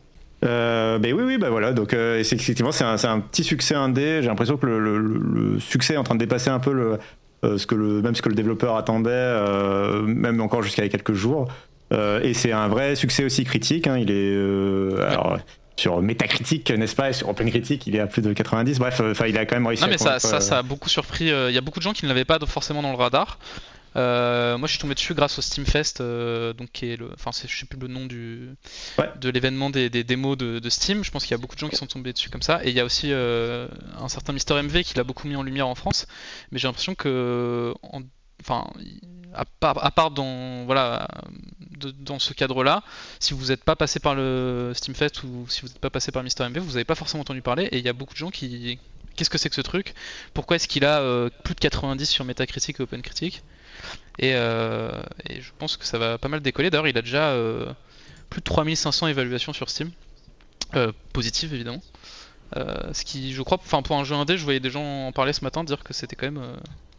Euh, 0.45 0.99
mais 1.01 1.13
oui, 1.13 1.23
oui, 1.25 1.37
bah 1.37 1.49
voilà. 1.49 1.73
Donc 1.73 1.93
euh, 1.93 2.19
effectivement, 2.19 2.71
c'est 2.71 2.83
un, 2.83 3.19
petit 3.19 3.43
succès 3.43 3.73
indé. 3.75 4.19
J'ai 4.21 4.27
l'impression 4.27 4.55
que 4.57 4.65
le, 4.67 4.79
le- 4.79 4.99
le- 4.99 5.19
le 5.53 5.59
succès 5.59 5.95
est 5.95 5.97
en 5.97 6.03
train 6.03 6.13
de 6.15 6.19
dépasser 6.19 6.49
un 6.51 6.59
peu 6.59 6.71
le, 6.73 6.99
euh, 7.43 7.57
ce 7.57 7.65
que 7.65 7.73
le, 7.75 8.01
même 8.03 8.13
ce 8.15 8.21
que 8.21 8.29
le 8.29 8.35
développeur 8.35 8.75
attendait, 8.75 9.09
euh, 9.13 10.01
même 10.03 10.39
encore 10.41 10.61
jusqu'à 10.61 10.83
il 10.83 10.85
y 10.85 10.89
a 10.89 10.91
quelques 10.91 11.13
jours. 11.13 11.47
Euh, 11.93 12.19
et 12.21 12.33
c'est 12.33 12.51
un 12.51 12.67
vrai 12.67 12.95
succès 12.95 13.23
aussi 13.23 13.45
critique. 13.45 13.87
hein. 13.87 13.97
Il 13.97 14.11
est 14.11 14.13
euh, 14.35 15.09
alors, 15.09 15.39
sur 15.77 16.01
Metacritic, 16.01 16.71
n'est-ce 16.71 16.95
pas, 16.95 17.09
et 17.09 17.13
sur 17.13 17.29
OpenCritic, 17.29 17.85
il 17.87 17.95
est 17.95 17.99
à 17.99 18.07
plus 18.07 18.21
de 18.21 18.33
90. 18.33 18.79
Bref, 18.79 18.99
euh, 18.99 19.11
enfin, 19.11 19.27
il 19.27 19.37
a 19.37 19.45
quand 19.45 19.55
même 19.55 19.67
réussi. 19.67 19.83
Non 19.83 19.87
à 19.87 19.91
mais 19.91 19.97
ça, 19.97 20.05
convaincre, 20.05 20.21
ça, 20.27 20.35
euh, 20.37 20.39
ça 20.39 20.57
a 20.57 20.63
beaucoup 20.63 20.89
surpris. 20.89 21.31
euh, 21.31 21.49
Il 21.51 21.53
y 21.55 21.57
a 21.57 21.61
beaucoup 21.61 21.79
de 21.79 21.83
gens 21.83 21.93
qui 21.93 22.03
ne 22.05 22.09
l'avaient 22.09 22.25
pas 22.25 22.39
forcément 22.45 22.81
dans 22.81 22.91
le 22.91 22.97
radar. 22.97 23.39
Euh, 23.95 24.57
moi, 24.59 24.67
je 24.67 24.73
suis 24.73 24.79
tombé 24.81 24.93
dessus 24.93 25.15
grâce 25.15 25.39
au 25.39 25.41
Steamfest, 25.41 26.01
euh, 26.01 26.53
donc 26.53 26.71
qui 26.71 26.91
est 26.91 26.97
le, 26.97 27.09
enfin, 27.15 27.31
je 27.47 27.55
sais 27.59 27.65
plus 27.65 27.79
le 27.79 27.87
nom 27.87 28.05
du, 28.05 28.49
Ouais. 28.99 29.09
de 29.19 29.29
l'événement 29.29 29.69
des, 29.71 29.89
des 29.89 30.03
démos 30.03 30.37
de, 30.37 30.59
de 30.59 30.69
Steam. 30.69 31.03
Je 31.03 31.09
pense 31.09 31.23
qu'il 31.23 31.31
y 31.31 31.33
a 31.33 31.37
beaucoup 31.37 31.55
de 31.55 31.59
gens 31.59 31.69
qui 31.69 31.77
sont 31.77 31.87
tombés 31.87 32.13
dessus 32.13 32.29
comme 32.29 32.43
ça. 32.43 32.59
Et 32.63 32.69
il 32.69 32.75
y 32.75 32.79
a 32.79 32.85
aussi 32.85 33.11
euh, 33.11 33.67
un 33.99 34.07
certain 34.07 34.33
Mister 34.33 34.53
MV 34.61 34.83
qui 34.83 34.93
l'a 34.95 35.03
beaucoup 35.03 35.27
mis 35.27 35.35
en 35.35 35.41
lumière 35.43 35.67
en 35.67 35.73
France. 35.75 36.05
Mais 36.51 36.59
j'ai 36.59 36.67
l'impression 36.67 36.93
que, 36.93 37.73
en- 37.81 38.01
enfin, 38.43 38.67
à 39.37 39.45
part, 39.45 39.85
à 39.85 39.91
part 39.91 40.11
dans, 40.11 40.65
voilà, 40.65 41.07
dans 41.99 42.19
ce 42.19 42.33
cadre-là, 42.33 42.83
si 43.19 43.33
vous 43.33 43.47
n'êtes 43.47 43.63
pas 43.63 43.75
passé 43.75 43.99
par 43.99 44.15
le 44.15 44.71
Steamfest 44.75 45.23
ou 45.23 45.45
si 45.49 45.61
vous 45.61 45.67
n'êtes 45.67 45.79
pas 45.79 45.89
passé 45.89 46.11
par 46.11 46.23
Mister 46.23 46.47
MV, 46.47 46.59
vous 46.59 46.71
n'avez 46.73 46.85
pas 46.85 46.95
forcément 46.95 47.21
entendu 47.21 47.41
parler. 47.41 47.65
Et 47.65 47.77
il 47.77 47.85
y 47.85 47.89
a 47.89 47.93
beaucoup 47.93 48.13
de 48.13 48.19
gens 48.19 48.31
qui, 48.31 48.79
qu'est-ce 49.15 49.29
que 49.29 49.37
c'est 49.37 49.49
que 49.49 49.55
ce 49.55 49.61
truc? 49.61 49.93
Pourquoi 50.33 50.55
est-ce 50.55 50.67
qu'il 50.67 50.85
a 50.85 50.99
euh, 51.01 51.29
plus 51.43 51.55
de 51.55 51.59
90 51.59 52.05
sur 52.05 52.25
Metacritic 52.25 52.79
et 52.79 52.83
OpenCritic? 52.83 53.43
Et, 54.19 54.33
euh, 54.33 55.01
et 55.29 55.41
je 55.41 55.51
pense 55.57 55.77
que 55.77 55.85
ça 55.85 55.97
va 55.97 56.17
pas 56.17 56.27
mal 56.29 56.41
décoller. 56.41 56.69
D'ailleurs, 56.69 56.87
il 56.87 56.97
a 56.97 57.01
déjà 57.01 57.29
euh, 57.29 57.71
plus 58.29 58.41
de 58.41 58.45
3500 58.45 59.07
évaluations 59.07 59.53
sur 59.53 59.69
Steam, 59.69 59.91
euh, 60.75 60.91
positives 61.13 61.53
évidemment. 61.53 61.81
Ce 62.55 63.03
qui, 63.03 63.33
je 63.33 63.41
crois, 63.41 63.57
pour 63.57 63.97
un 63.97 64.03
jeu 64.03 64.15
indé, 64.15 64.37
je 64.37 64.43
voyais 64.43 64.61
des 64.61 64.69
gens 64.69 65.07
en 65.07 65.11
parler 65.11 65.33
ce 65.33 65.43
matin 65.43 65.63
dire 65.63 65.83
que 65.83 65.93
c'était 65.93 66.15
quand 66.15 66.31
même 66.31 66.41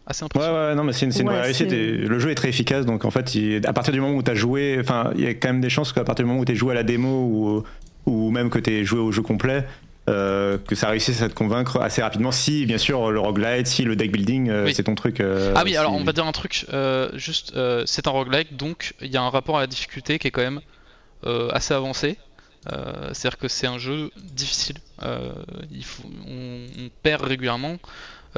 assez 0.09 0.25
Ouais, 0.25 0.27
impressionnant. 0.27 0.69
ouais, 0.69 0.75
non, 0.75 0.85
mais 0.85 0.93
c'est 0.93 1.07
une, 1.07 1.13
c'est 1.13 1.23
une 1.23 1.29
Ouais, 1.29 1.35
vraie 1.35 1.45
réussite. 1.45 1.71
Et 1.73 1.93
le 1.93 2.19
jeu 2.19 2.31
est 2.31 2.35
très 2.35 2.49
efficace, 2.49 2.85
donc 2.87 3.05
en 3.05 3.11
fait, 3.11 3.35
il- 3.35 3.65
à 3.67 3.73
partir 3.73 3.93
du 3.93 4.01
moment 4.01 4.17
où 4.17 4.23
tu 4.23 4.31
as 4.31 4.35
joué, 4.35 4.79
enfin, 4.81 5.11
il 5.17 5.23
y 5.23 5.27
a 5.27 5.35
quand 5.35 5.49
même 5.49 5.61
des 5.61 5.71
chances 5.71 5.93
qu'à 5.93 6.03
partir 6.05 6.25
du 6.25 6.29
moment 6.29 6.41
où 6.41 6.45
tu 6.45 6.57
joué 6.57 6.73
à 6.73 6.75
la 6.75 6.83
démo 6.83 7.09
ou, 7.09 7.65
ou 8.11 8.31
même 8.31 8.51
que 8.51 8.59
tu 8.59 8.71
es 8.73 8.85
joué 8.85 8.99
au 9.01 9.13
jeu 9.13 9.23
complet, 9.23 9.65
euh, 10.09 10.57
que 10.67 10.75
ça 10.75 10.89
réussisse 10.89 11.21
à 11.21 11.29
te 11.29 11.35
convaincre 11.35 11.79
assez 11.83 12.01
rapidement. 12.01 12.33
Si, 12.33 12.65
bien 12.65 12.79
sûr, 12.79 13.11
le 13.11 13.21
roguelite, 13.21 13.67
si 13.67 13.85
le 13.85 13.95
deck 13.95 14.11
building, 14.11 14.49
euh, 14.49 14.65
Oui. 14.65 14.73
c'est 14.75 14.85
ton 14.85 14.95
truc. 14.95 15.21
euh, 15.21 15.53
Ah 15.55 15.63
oui, 15.67 15.77
alors 15.77 15.93
on 15.95 16.03
va 16.03 16.13
dire 16.13 16.25
un 16.27 16.33
truc, 16.33 16.65
euh, 16.73 17.11
juste, 17.15 17.53
euh, 17.57 17.83
c'est 17.85 18.07
un 18.07 18.11
roguelike, 18.11 18.57
donc 18.57 18.95
il 19.03 19.13
y 19.13 19.19
a 19.19 19.23
un 19.23 19.29
rapport 19.29 19.59
à 19.59 19.61
la 19.61 19.67
difficulté 19.67 20.19
qui 20.19 20.29
est 20.29 20.31
quand 20.31 20.41
même 20.41 20.61
euh, 21.27 21.51
assez 21.53 21.75
avancé. 21.75 22.17
Euh, 22.73 23.11
C'est-à-dire 23.13 23.39
que 23.39 23.49
c'est 23.49 23.67
un 23.67 23.79
jeu 23.79 24.11
difficile. 24.33 24.77
Euh, 25.03 25.33
il 25.71 25.85
faut, 25.85 26.03
on, 26.27 26.85
on 26.85 26.89
perd 27.03 27.23
régulièrement. 27.25 27.77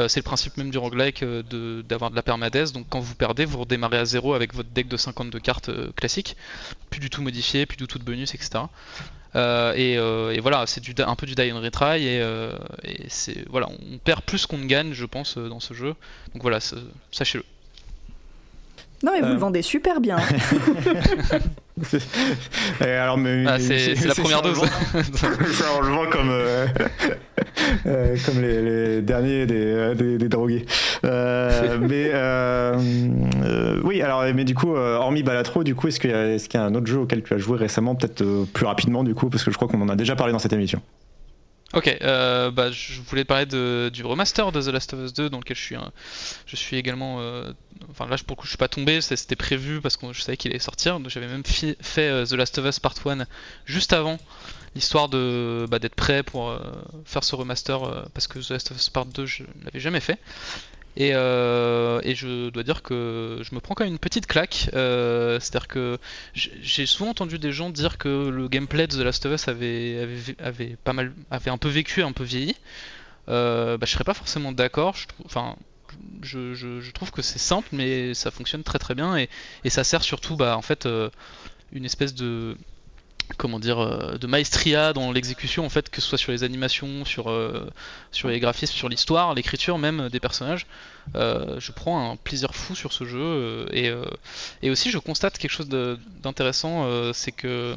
Euh, 0.01 0.09
c'est 0.09 0.21
le 0.21 0.25
principe 0.25 0.57
même 0.57 0.71
du 0.71 0.79
roguelike 0.79 1.23
euh, 1.23 1.83
d'avoir 1.83 2.11
de, 2.11 2.17
la 2.17 2.23
permadesse. 2.23 2.73
Donc 2.73 2.87
quand 2.89 3.01
vous 3.01 3.15
perdez, 3.15 3.45
vous 3.45 3.59
redémarrez 3.59 3.99
à 3.99 4.05
zéro 4.05 4.35
avec 4.35 4.55
votre 4.55 4.71
deck 4.71 4.89
de 4.89 4.97
52 4.97 5.39
cartes 5.39 5.69
euh, 5.69 5.93
classique, 5.93 6.37
plus 6.91 7.01
du 7.01 7.11
tout 7.11 7.23
modifié, 7.23 7.67
plus 7.67 7.77
du 7.77 7.87
tout 7.87 7.99
de 7.99 8.05
bonus, 8.05 8.35
etc. 8.35 8.65
Euh, 9.37 9.73
et, 9.75 9.97
euh, 9.97 10.33
et 10.33 10.41
voilà, 10.41 10.67
c'est 10.67 10.83
un 11.01 11.15
peu 11.15 11.27
du 11.27 11.35
die 11.35 11.53
and 11.53 11.61
retry 11.61 12.07
et, 12.07 12.23
voilà, 13.49 13.69
on 13.69 13.99
perd 13.99 14.23
plus 14.23 14.47
qu'on 14.47 14.59
ne 14.59 14.67
gagne, 14.67 14.93
je 14.93 15.05
pense, 15.05 15.39
dans 15.39 15.61
ce 15.61 15.75
jeu. 15.75 15.95
Donc 16.35 16.43
voilà, 16.43 16.59
sachez-le. 17.13 17.45
Non, 19.03 19.13
mais 19.15 19.23
vous 19.23 19.33
le 19.33 19.39
vendez 19.39 19.63
super 19.63 20.01
bien. 20.01 20.19
alors, 22.81 23.17
mais, 23.17 23.45
ah, 23.47 23.59
c'est 23.59 23.95
la 24.05 24.15
première 24.15 24.43
dose. 24.43 24.61
ça, 25.15 25.67
on 25.79 25.81
le 25.81 25.89
vend 25.89 26.07
comme, 26.11 26.29
euh, 26.31 26.67
euh, 27.87 28.17
comme 28.27 28.43
les, 28.43 28.61
les, 28.61 29.01
derniers 29.01 29.47
des, 29.47 29.95
des, 29.95 30.19
des 30.19 30.29
drogués. 30.29 30.67
Euh, 31.05 31.79
mais 31.81 32.13
oui, 33.83 34.03
alors, 34.03 34.25
mais 34.35 34.45
du 34.45 34.55
coup, 34.55 34.75
hormis 34.75 35.23
Balatro, 35.23 35.65
du 35.65 35.75
coup, 35.75 35.89
est-ce 35.89 35.99
qu'il 35.99 36.11
y, 36.11 36.13
est 36.13 36.49
qu 36.49 36.59
y, 36.59 36.61
a 36.61 36.65
un 36.65 36.75
autre 36.75 36.87
jeu 36.87 36.99
auquel 36.99 37.23
tu 37.23 37.33
as 37.33 37.39
joué 37.39 37.57
récemment, 37.57 37.95
peut-être 37.95 38.23
plus 38.53 38.67
rapidement, 38.67 39.03
du 39.03 39.15
coup, 39.15 39.31
parce 39.31 39.45
que 39.45 39.51
je 39.51 39.57
crois 39.57 39.69
qu'on 39.69 39.81
en 39.81 39.89
a 39.89 39.97
déjà 39.97 40.15
parlé 40.15 40.35
dans 40.35 40.39
cette 40.39 40.53
émission. 40.53 40.83
Ok, 41.73 41.99
euh, 42.03 42.51
bah, 42.51 42.73
je 42.73 43.01
voulais 43.01 43.25
parler 43.25 43.47
de, 43.47 43.91
du 43.93 44.05
remaster 44.05 44.51
de 44.51 44.61
The 44.61 44.67
Last 44.67 44.93
of 44.93 45.05
Us 45.05 45.13
2 45.13 45.31
dans 45.31 45.39
lequel 45.39 45.57
je 45.57 45.63
suis, 45.63 45.77
je 46.47 46.57
suis 46.57 46.77
également. 46.77 47.21
Euh, 47.21 47.53
enfin 47.91 48.09
là, 48.09 48.17
pour 48.27 48.37
le 48.37 48.41
coup, 48.41 48.47
je 48.47 48.51
suis 48.51 48.59
pas 48.59 48.67
tombé, 48.67 49.01
c'était 49.01 49.37
prévu 49.37 49.81
parce 49.81 49.97
que 49.97 50.13
je 50.13 50.21
savais 50.21 50.37
qu'il 50.37 50.51
allait 50.51 50.59
sortir. 50.59 50.99
J'avais 51.07 51.29
même 51.29 51.45
fait 51.45 51.77
euh, 52.09 52.27
The 52.27 52.33
Last 52.33 52.59
of 52.59 52.67
Us 52.67 52.81
Part 52.81 52.95
1 53.07 53.25
juste 53.67 53.93
avant, 53.93 54.19
histoire 54.75 55.09
de 55.09 55.67
bah, 55.71 55.79
d'être 55.79 55.95
prêt 55.95 56.25
pour 56.25 56.59
faire 57.05 57.23
ce 57.23 57.37
remaster 57.37 57.79
parce 58.15 58.27
que 58.27 58.41
The 58.41 58.51
Last 58.51 58.73
of 58.73 58.77
Us 58.77 58.91
Part 58.91 59.07
2 59.07 59.27
je 59.27 59.45
l'avais 59.65 59.81
jamais 59.81 60.01
fait. 60.01 60.19
Euh, 60.99 62.01
et, 62.03 62.15
je 62.15 62.51
dois 62.51 62.63
dire 62.63 62.83
que 62.83 63.41
je 63.43 63.55
me 63.55 63.61
prends 63.61 63.75
quand 63.75 63.85
même 63.85 63.93
une 63.93 63.99
petite 63.99 64.27
claque. 64.27 64.71
Euh, 64.75 65.39
c'est-à-dire 65.41 65.69
que 65.69 65.99
j'ai 66.35 66.87
souvent 66.87 67.11
entendu 67.11 67.39
des 67.39 67.53
gens 67.53 67.71
dire 67.71 67.99
que 67.99 68.29
le 68.29 68.49
gameplay 68.49 68.87
de 68.87 68.97
The 68.97 69.05
Last 69.05 69.27
of 69.27 69.33
Us 69.35 69.49
avait, 69.49 70.77
pas 70.85 70.93
mal, 70.93 71.13
avait 71.31 71.51
un 71.51 71.59
peu 71.59 71.69
vécu, 71.69 72.03
un 72.03 72.13
peu 72.13 72.25
vieilli. 72.25 72.57
Euh, 73.29 73.77
bah, 73.77 73.87
je 73.87 73.93
serais 73.93 74.05
pas 74.05 74.15
forcément 74.15 74.53
d'accord. 74.53 74.97
Enfin, 75.25 75.57
je, 76.23 76.91
trouve 76.93 77.11
que 77.11 77.23
c'est 77.23 77.39
simple, 77.39 77.69
mais 77.73 78.15
ça 78.15 78.31
fonctionne 78.31 78.63
très 78.63 78.79
très 78.79 78.95
bien 78.95 79.17
et, 79.17 79.29
ça 79.69 79.85
sert 79.85 80.03
surtout, 80.03 80.37
bah, 80.37 80.57
en 80.57 80.63
fait, 80.63 80.89
une 81.73 81.85
espèce 81.85 82.15
de 82.15 82.57
comment 83.37 83.59
dire 83.59 83.79
euh, 83.79 84.19
de 84.19 84.27
maestria 84.27 84.93
dans 84.93 85.13
l'exécution 85.13 85.65
en 85.65 85.69
fait 85.69 85.91
que 85.91 86.01
ce 86.01 86.09
soit 86.09 86.19
sur 86.19 86.33
les 86.33 86.45
animations 86.45 87.05
sur 87.05 87.31
euh, 87.31 87.69
sur 88.13 88.29
les 88.29 88.41
graphismes 88.41 88.75
sur 88.75 88.89
l'histoire 88.89 89.35
l'écriture 89.35 89.79
même 89.79 90.09
des 90.09 90.21
personnages 90.21 90.67
euh, 91.17 91.59
je 91.59 91.73
prends 91.73 92.11
un 92.11 92.17
plaisir 92.17 92.55
fou 92.55 92.75
sur 92.75 92.93
ce 92.93 93.05
jeu 93.05 93.67
et, 93.73 93.93
et 94.63 94.71
aussi 94.71 94.91
je 94.91 94.99
constate 94.99 95.39
quelque 95.39 95.51
chose 95.51 95.69
d'intéressant 95.69 96.87
c'est 97.13 97.33
que 97.33 97.77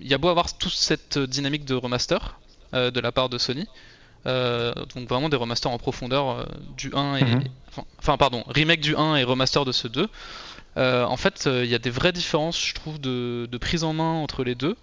il 0.00 0.08
y 0.08 0.14
a 0.14 0.18
beau 0.18 0.28
avoir 0.28 0.56
toute 0.56 0.72
cette 0.72 1.18
dynamique 1.18 1.64
de 1.64 1.74
remaster 1.74 2.38
de 2.72 3.00
la 3.00 3.12
part 3.12 3.28
de 3.28 3.38
Sony 3.38 3.66
donc 4.24 5.08
vraiment 5.08 5.28
des 5.28 5.36
remasters 5.36 5.70
en 5.70 5.78
profondeur 5.78 6.48
du 6.76 6.92
1 6.94 7.16
et 7.16 7.24
mhm. 7.24 7.44
enfin, 7.98 8.16
pardon 8.16 8.44
remake 8.46 8.80
du 8.80 8.96
1 8.96 9.16
et 9.16 9.24
remaster 9.24 9.64
de 9.64 9.72
ce 9.72 9.88
2 9.88 10.08
euh, 10.76 11.04
en 11.04 11.16
fait, 11.16 11.42
il 11.46 11.50
euh, 11.52 11.64
y 11.64 11.74
a 11.74 11.78
des 11.78 11.90
vraies 11.90 12.12
différences, 12.12 12.64
je 12.64 12.74
trouve, 12.74 13.00
de, 13.00 13.58
prise 13.60 13.84
en 13.84 13.92
main 13.92 14.12
entre 14.12 14.44
les 14.44 14.54
deux, 14.54 14.76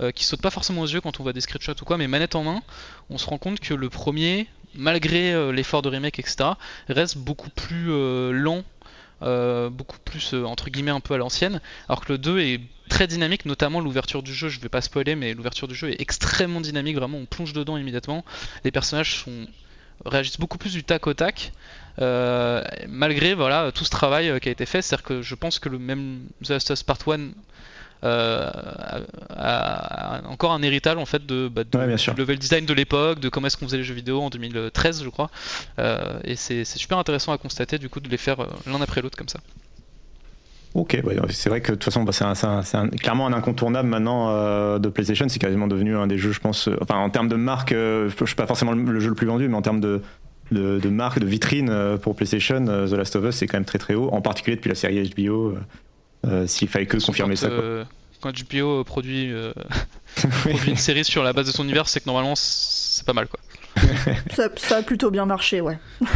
euh, 0.00 0.10
qui 0.12 0.24
sautent 0.24 0.42
pas 0.42 0.50
forcément 0.50 0.82
aux 0.82 0.86
yeux 0.86 1.00
quand 1.00 1.20
on 1.20 1.22
voit 1.22 1.32
des 1.32 1.40
screenshots 1.40 1.80
ou 1.80 1.84
quoi, 1.84 1.96
mais 1.98 2.06
manette 2.06 2.34
en 2.34 2.44
main, 2.44 2.62
on 3.10 3.18
se 3.18 3.26
rend 3.26 3.38
compte 3.38 3.60
que 3.60 3.74
le 3.74 3.88
premier, 3.88 4.46
malgré 4.74 5.52
l'effort 5.52 5.82
de 5.82 5.88
remake, 5.88 6.18
etc., 6.18 6.50
reste 6.88 7.18
beaucoup 7.18 7.50
plus 7.50 7.88
lent, 8.32 8.62
beaucoup 9.20 9.98
plus 10.04 10.34
entre 10.34 10.70
guillemets 10.70 10.90
un 10.90 11.00
peu 11.00 11.14
à 11.14 11.16
l'ancienne, 11.16 11.60
alors 11.88 12.04
que 12.04 12.12
le 12.12 12.18
2 12.18 12.40
est 12.40 12.60
très 12.88 13.06
dynamique, 13.06 13.46
notamment 13.46 13.80
l'ouverture 13.80 14.22
du 14.22 14.32
jeu, 14.34 14.48
je 14.48 14.60
vais 14.60 14.68
pas 14.68 14.80
spoiler, 14.80 15.16
mais 15.16 15.34
l'ouverture 15.34 15.66
du 15.66 15.74
jeu 15.74 15.90
est 15.90 16.00
extrêmement 16.00 16.60
dynamique, 16.60 16.96
vraiment 16.96 17.18
on 17.18 17.26
plonge 17.26 17.52
dedans 17.52 17.76
immédiatement, 17.76 18.24
les 18.64 18.70
personnages 18.70 19.24
réagissent 20.04 20.38
beaucoup 20.38 20.58
plus 20.58 20.72
du 20.72 20.84
tac 20.84 21.06
au 21.06 21.14
tac. 21.14 21.52
Euh, 22.00 22.62
malgré 22.88 23.34
voilà 23.34 23.72
tout 23.72 23.84
ce 23.84 23.90
travail 23.90 24.28
euh, 24.28 24.38
qui 24.38 24.48
a 24.48 24.52
été 24.52 24.66
fait, 24.66 24.82
c'est-à-dire 24.82 25.04
que 25.04 25.22
je 25.22 25.34
pense 25.34 25.58
que 25.58 25.68
le 25.68 25.78
même 25.78 26.20
The 26.44 26.50
Last 26.50 26.70
of 26.70 26.78
Us 26.78 26.82
Part 26.82 26.98
1 27.08 27.30
euh, 28.04 28.50
a, 29.30 30.20
encore 30.26 30.52
un 30.52 30.60
héritage 30.60 30.98
en 30.98 31.06
fait 31.06 31.24
de, 31.24 31.48
bah, 31.48 31.64
du 31.64 31.78
level 32.18 32.38
design 32.38 32.66
de 32.66 32.74
l'époque, 32.74 33.20
de 33.20 33.30
comment 33.30 33.46
est-ce 33.46 33.56
qu'on 33.56 33.64
faisait 33.64 33.78
les 33.78 33.84
jeux 33.84 33.94
vidéo 33.94 34.20
en 34.20 34.28
2013 34.28 35.02
je 35.02 35.08
crois, 35.08 35.30
et 36.24 36.36
c'est 36.36 36.64
super 36.64 36.98
intéressant 36.98 37.32
à 37.32 37.38
constater 37.38 37.78
du 37.78 37.88
coup 37.88 38.00
de 38.00 38.10
les 38.10 38.18
faire 38.18 38.36
l'un 38.66 38.80
après 38.82 39.00
l'autre 39.00 39.16
comme 39.16 39.28
ça. 39.28 39.40
Ok, 40.74 41.00
c'est 41.30 41.48
vrai 41.48 41.62
que 41.62 41.72
de 41.72 41.76
toute 41.76 41.84
façon, 41.84 42.02
bah, 42.02 42.12
c'est 42.12 42.96
clairement 43.00 43.26
un 43.26 43.32
incontournable 43.32 43.88
maintenant 43.88 44.78
de 44.78 44.88
PlayStation. 44.90 45.26
C'est 45.26 45.38
quasiment 45.38 45.68
devenu 45.68 45.96
un 45.96 46.06
des 46.06 46.18
jeux, 46.18 46.32
je 46.32 46.40
pense. 46.40 46.68
enfin, 46.82 46.96
en 46.96 47.08
termes 47.08 47.28
de 47.28 47.36
marque, 47.36 47.70
je 47.70 48.12
ne 48.20 48.26
suis 48.26 48.36
pas 48.36 48.46
forcément 48.46 48.72
le, 48.72 49.00
jeu 49.00 49.08
le 49.08 49.14
plus 49.14 49.26
vendu, 49.26 49.48
mais 49.48 49.56
en 49.56 49.62
termes 49.62 49.80
de, 49.80 50.02
de, 50.50 50.88
marque, 50.88 51.18
de 51.18 51.26
vitrine 51.26 51.68
euh, 51.70 51.96
pour 51.96 52.14
PlayStation, 52.14 52.66
euh, 52.68 52.88
The 52.88 52.92
Last 52.92 53.16
of 53.16 53.24
Us, 53.24 53.36
c'est 53.36 53.46
quand 53.46 53.56
même 53.56 53.64
très 53.64 53.78
très 53.78 53.94
haut, 53.94 54.08
en 54.12 54.20
particulier 54.20 54.56
depuis 54.56 54.68
la 54.68 54.74
série 54.74 55.08
HBO. 55.08 55.56
Euh, 56.26 56.46
s'il 56.46 56.68
fallait 56.68 56.86
que 56.86 56.96
confirmer 57.04 57.36
ça. 57.36 57.50
Quand 58.20 58.32
HBO 58.32 58.82
produit, 58.82 59.32
produit, 60.40 60.70
une 60.70 60.76
série 60.76 61.04
sur 61.04 61.22
la 61.22 61.32
base 61.32 61.46
de 61.46 61.52
son 61.52 61.64
univers, 61.64 61.88
c'est 61.88 62.00
que 62.00 62.06
normalement 62.06 62.34
c'est 62.34 63.04
pas 63.04 63.12
mal 63.12 63.28
quoi. 63.28 63.38
ça, 64.34 64.48
ça, 64.56 64.78
a 64.78 64.82
plutôt 64.82 65.10
bien 65.10 65.26
marché, 65.26 65.60
ouais. 65.60 65.78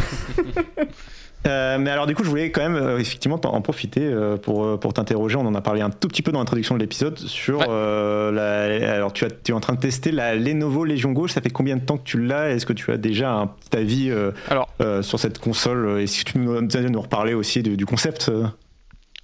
Euh, 1.47 1.77
mais 1.79 1.89
alors 1.89 2.05
du 2.05 2.15
coup, 2.15 2.23
je 2.23 2.29
voulais 2.29 2.51
quand 2.51 2.61
même 2.61 2.75
euh, 2.75 2.99
effectivement 2.99 3.39
en 3.43 3.61
profiter 3.61 4.01
euh, 4.03 4.37
pour, 4.37 4.79
pour 4.79 4.93
t'interroger. 4.93 5.37
On 5.37 5.45
en 5.45 5.55
a 5.55 5.61
parlé 5.61 5.81
un 5.81 5.89
tout 5.89 6.07
petit 6.07 6.21
peu 6.21 6.31
dans 6.31 6.39
l'introduction 6.39 6.75
de 6.75 6.79
l'épisode 6.79 7.17
sur 7.17 7.59
la. 7.71 8.63
Alors 8.93 9.13
tu, 9.13 9.25
as, 9.25 9.29
tu 9.29 9.51
es 9.51 9.55
en 9.55 9.59
train 9.59 9.73
de 9.73 9.79
tester 9.79 10.11
la 10.11 10.35
Lenovo 10.35 10.85
Legion 10.85 11.11
Go. 11.11 11.27
Ça 11.27 11.41
fait 11.41 11.49
combien 11.49 11.77
de 11.77 11.85
temps 11.85 11.97
que 11.97 12.03
tu 12.03 12.23
l'as? 12.23 12.51
Est-ce 12.51 12.65
que 12.65 12.73
tu 12.73 12.91
as 12.91 12.97
déjà 12.97 13.31
un 13.31 13.47
petit 13.47 13.77
avis 13.77 14.13
alors, 14.49 14.69
sur 15.01 15.19
cette 15.19 15.39
console? 15.39 16.01
Et 16.01 16.07
si 16.07 16.23
tu 16.23 16.37
nous, 16.37 16.61
nous 16.61 17.01
reparler 17.01 17.33
aussi 17.33 17.63
du, 17.63 17.85
concept 17.85 18.31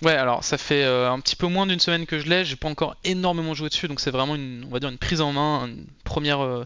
Ouais, 0.03 0.14
alors 0.14 0.44
ça 0.44 0.57
fait 0.57 0.84
un 0.84 1.19
petit 1.19 1.35
peu 1.35 1.48
moins 1.48 1.65
d'une 1.65 1.80
semaine 1.80 2.06
que 2.06 2.19
je 2.19 2.27
l'ai. 2.27 2.45
J'ai 2.45 2.56
pas 2.56 2.68
encore 2.68 2.95
énormément 3.03 3.53
joué 3.53 3.69
dessus, 3.69 3.88
donc 3.88 3.99
c'est 3.99 4.11
vraiment 4.11 4.35
une, 4.35 4.65
on 4.68 4.73
va 4.73 4.80
dire 4.80 4.89
une 4.89 4.98
prise 4.98 5.22
en 5.22 5.31
main, 5.34 5.68
une 5.68 5.85
première 6.03 6.65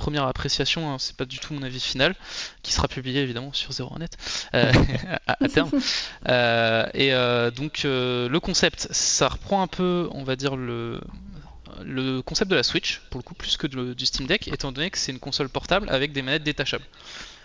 première 0.00 0.24
appréciation, 0.24 0.90
hein, 0.90 0.96
c'est 0.98 1.14
pas 1.14 1.26
du 1.26 1.38
tout 1.38 1.52
mon 1.52 1.62
avis 1.62 1.78
final, 1.78 2.14
qui 2.62 2.72
sera 2.72 2.88
publié 2.88 3.20
évidemment 3.20 3.52
sur 3.52 3.70
01net 3.70 4.12
euh, 4.54 4.72
à, 5.26 5.48
terme. 5.48 5.70
Euh, 6.28 6.86
et 6.94 7.12
euh, 7.12 7.50
donc 7.50 7.82
le 7.84 8.38
concept, 8.38 8.88
ça 8.90 9.28
reprend 9.28 9.62
un 9.62 9.66
peu, 9.66 10.08
on 10.12 10.22
va 10.22 10.36
dire, 10.36 10.56
le, 10.56 11.00
le 11.82 12.20
concept 12.20 12.50
de 12.50 12.56
la 12.56 12.62
Switch, 12.62 13.00
pour 13.10 13.18
le 13.18 13.22
coup, 13.24 13.34
plus 13.34 13.56
que 13.56 13.66
du 13.66 14.06
Steam 14.06 14.26
Deck, 14.26 14.48
étant 14.48 14.70
donné 14.72 14.90
que 14.90 14.98
c'est 14.98 15.12
une 15.12 15.18
console 15.18 15.48
portable 15.48 15.88
avec 15.90 16.12
des 16.12 16.22
manettes 16.22 16.44
détachables. 16.44 16.84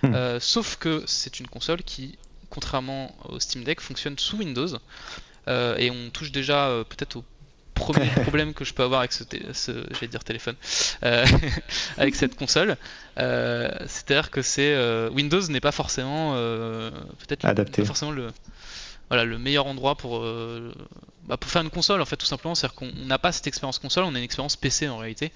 Hmm. 0.03 0.39
sauf 0.39 0.75
que 0.77 1.03
c'est 1.07 1.39
une 1.39 1.47
console 1.47 1.81
qui, 1.83 2.17
contrairement 2.49 3.15
au 3.29 3.39
Steam 3.39 3.63
Deck, 3.63 3.81
fonctionne 3.81 4.17
sous 4.17 4.37
Windows. 4.37 4.77
et 5.47 5.89
on 5.89 6.09
touche 6.11 6.31
déjà 6.31 6.83
peut-être 6.89 7.17
au 7.17 7.23
premier 7.75 8.07
problème 8.23 8.53
que 8.53 8.65
je 8.65 8.73
peux 8.73 8.83
avoir 8.83 9.01
avec 9.01 9.11
ce, 9.11 9.23
ce 9.53 10.05
dire 10.05 10.23
téléphone, 10.23 10.55
euh, 11.03 11.25
avec 11.97 12.15
cette 12.15 12.35
console. 12.35 12.77
Euh, 13.19 13.69
c'est-à-dire 13.81 14.31
que 14.31 14.41
c'est 14.41 14.73
euh, 14.73 15.09
Windows 15.11 15.41
n'est 15.49 15.61
pas 15.61 15.71
forcément 15.71 16.33
peut-être 16.33 17.45
adapté, 17.45 17.85
forcément 17.85 18.11
le 18.11 18.31
voilà 19.09 19.25
le 19.25 19.37
meilleur 19.37 19.67
endroit 19.67 19.95
pour 19.95 20.23
bah, 21.27 21.37
pour 21.37 21.49
faire 21.49 21.63
une 21.63 21.71
console 21.71 22.01
en 22.01 22.05
fait 22.05 22.17
tout 22.17 22.25
simplement. 22.25 22.53
C'est 22.53 22.65
à 22.65 22.69
dire 22.69 22.75
qu'on 22.75 22.91
n'a 23.05 23.17
pas 23.17 23.31
cette 23.31 23.47
expérience 23.47 23.79
console 23.79 24.03
on 24.03 24.13
a 24.13 24.17
une 24.17 24.23
expérience 24.23 24.55
PC 24.55 24.87
en 24.87 24.97
réalité. 24.97 25.31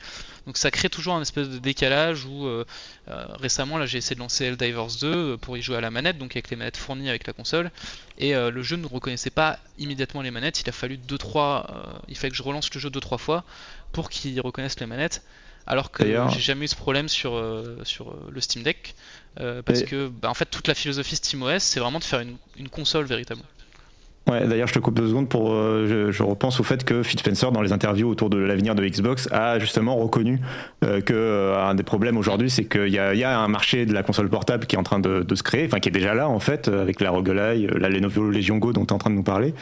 Donc 0.46 0.58
ça 0.58 0.70
crée 0.70 0.90
toujours 0.90 1.16
un 1.16 1.22
espèce 1.22 1.50
de 1.50 1.58
décalage 1.58 2.26
où 2.26 2.46
euh, 2.46 2.64
euh, 3.10 3.26
récemment 3.40 3.78
là 3.78 3.88
j'ai 3.88 3.98
essayé 3.98 4.16
de 4.16 4.20
lancer 4.20 4.46
Helldivers 4.46 5.00
2 5.02 5.08
euh, 5.08 5.38
pour 5.38 5.58
y 5.58 5.64
jouer 5.64 5.78
à 5.78 5.82
la 5.82 5.90
manette 5.90 6.20
donc 6.20 6.34
avec 6.34 6.52
les 6.52 6.58
manettes 6.58 6.78
fournies 6.78 7.10
avec 7.10 7.26
la 7.26 7.34
console. 7.34 7.72
Et 8.20 8.34
le 8.34 8.64
jeu 8.64 8.76
ne 8.76 8.86
reconnaissait 8.86 9.30
pas 9.30 9.60
immédiatement 9.78 10.22
les 10.22 10.30
manettes. 10.30 10.60
Il 10.62 10.70
a 10.70 10.74
fallu 10.74 10.98
2 10.98 11.18
3 11.18 12.02
il 12.10 12.18
fallait 12.18 12.32
que 12.32 12.38
je 12.38 12.44
relance 12.44 12.72
le 12.74 12.80
jeu 12.80 12.90
2 12.90 13.00
3 13.00 13.18
fois 13.18 13.46
pour 13.94 14.10
qu'il 14.10 14.40
reconnaisse 14.42 14.80
les 14.80 14.86
manettes. 14.86 15.24
Alors 15.66 15.92
que 15.92 16.04
j'ai 16.04 16.40
jamais 16.40 16.66
eu 16.66 16.68
ce 16.68 16.76
problème 16.76 17.08
sur, 17.08 17.42
sur 17.84 18.14
le 18.30 18.42
Steam 18.42 18.64
Deck 18.64 18.94
parce 19.36 19.84
que 19.84 20.10
bah, 20.10 20.30
en 20.30 20.34
fait 20.34 20.46
toute 20.46 20.68
la 20.68 20.76
philosophie 20.76 21.16
SteamOS 21.16 21.60
c'est 21.60 21.80
vraiment 21.80 22.00
de 22.00 22.04
faire 22.04 22.20
une, 22.20 22.38
une 22.58 22.70
console 22.70 23.06
véritablement 23.06 23.48
Ouais, 24.28 24.46
d'ailleurs, 24.46 24.68
je 24.68 24.74
te 24.74 24.80
coupe 24.80 24.96
deux 24.96 25.08
secondes 25.08 25.28
pour. 25.28 25.54
Euh, 25.54 26.12
je, 26.12 26.24
repense 26.24 26.60
au 26.60 26.64
fait 26.64 26.84
que 26.84 27.02
Phil 27.02 27.20
Spencer, 27.20 27.52
dans 27.52 27.62
les 27.62 27.72
interviews 27.72 28.08
autour 28.08 28.30
de 28.30 28.38
l'avenir 28.38 28.76
de 28.76 28.86
Xbox, 28.86 29.28
a 29.32 29.58
justement 29.58 29.96
reconnu 29.96 30.40
euh, 30.84 31.02
que 31.02 31.14
euh, 31.14 31.58
un 31.58 31.74
des 31.74 31.84
problèmes 31.84 32.18
aujourd'hui, 32.18 32.50
c'est 32.50 32.66
qu'il 32.66 32.90
y, 32.90 33.00
a 33.00 33.40
un 33.40 33.48
marché 33.48 33.86
de 33.86 33.94
la 33.94 34.04
console 34.04 34.30
portable 34.30 34.68
qui 34.68 34.76
est 34.76 34.80
en 34.80 34.84
train 34.84 35.00
de, 35.00 35.26
se 35.34 35.44
créer, 35.44 35.66
enfin 35.66 35.80
qui 35.80 35.90
est 35.90 35.94
déjà 35.94 36.14
là 36.14 36.30
en 36.30 36.40
fait, 36.40 36.68
avec 36.68 37.02
la 37.02 37.12
Roguelite, 37.12 37.72
la 37.72 37.90
Lenovo 37.90 38.30
Legion 38.30 38.58
Go 38.58 38.74
dont 38.74 38.86
tu 38.86 38.90
es 38.90 38.94
en 38.94 38.98
train 38.98 39.10
de 39.10 39.16
nous 39.16 39.24
parler. 39.24 39.54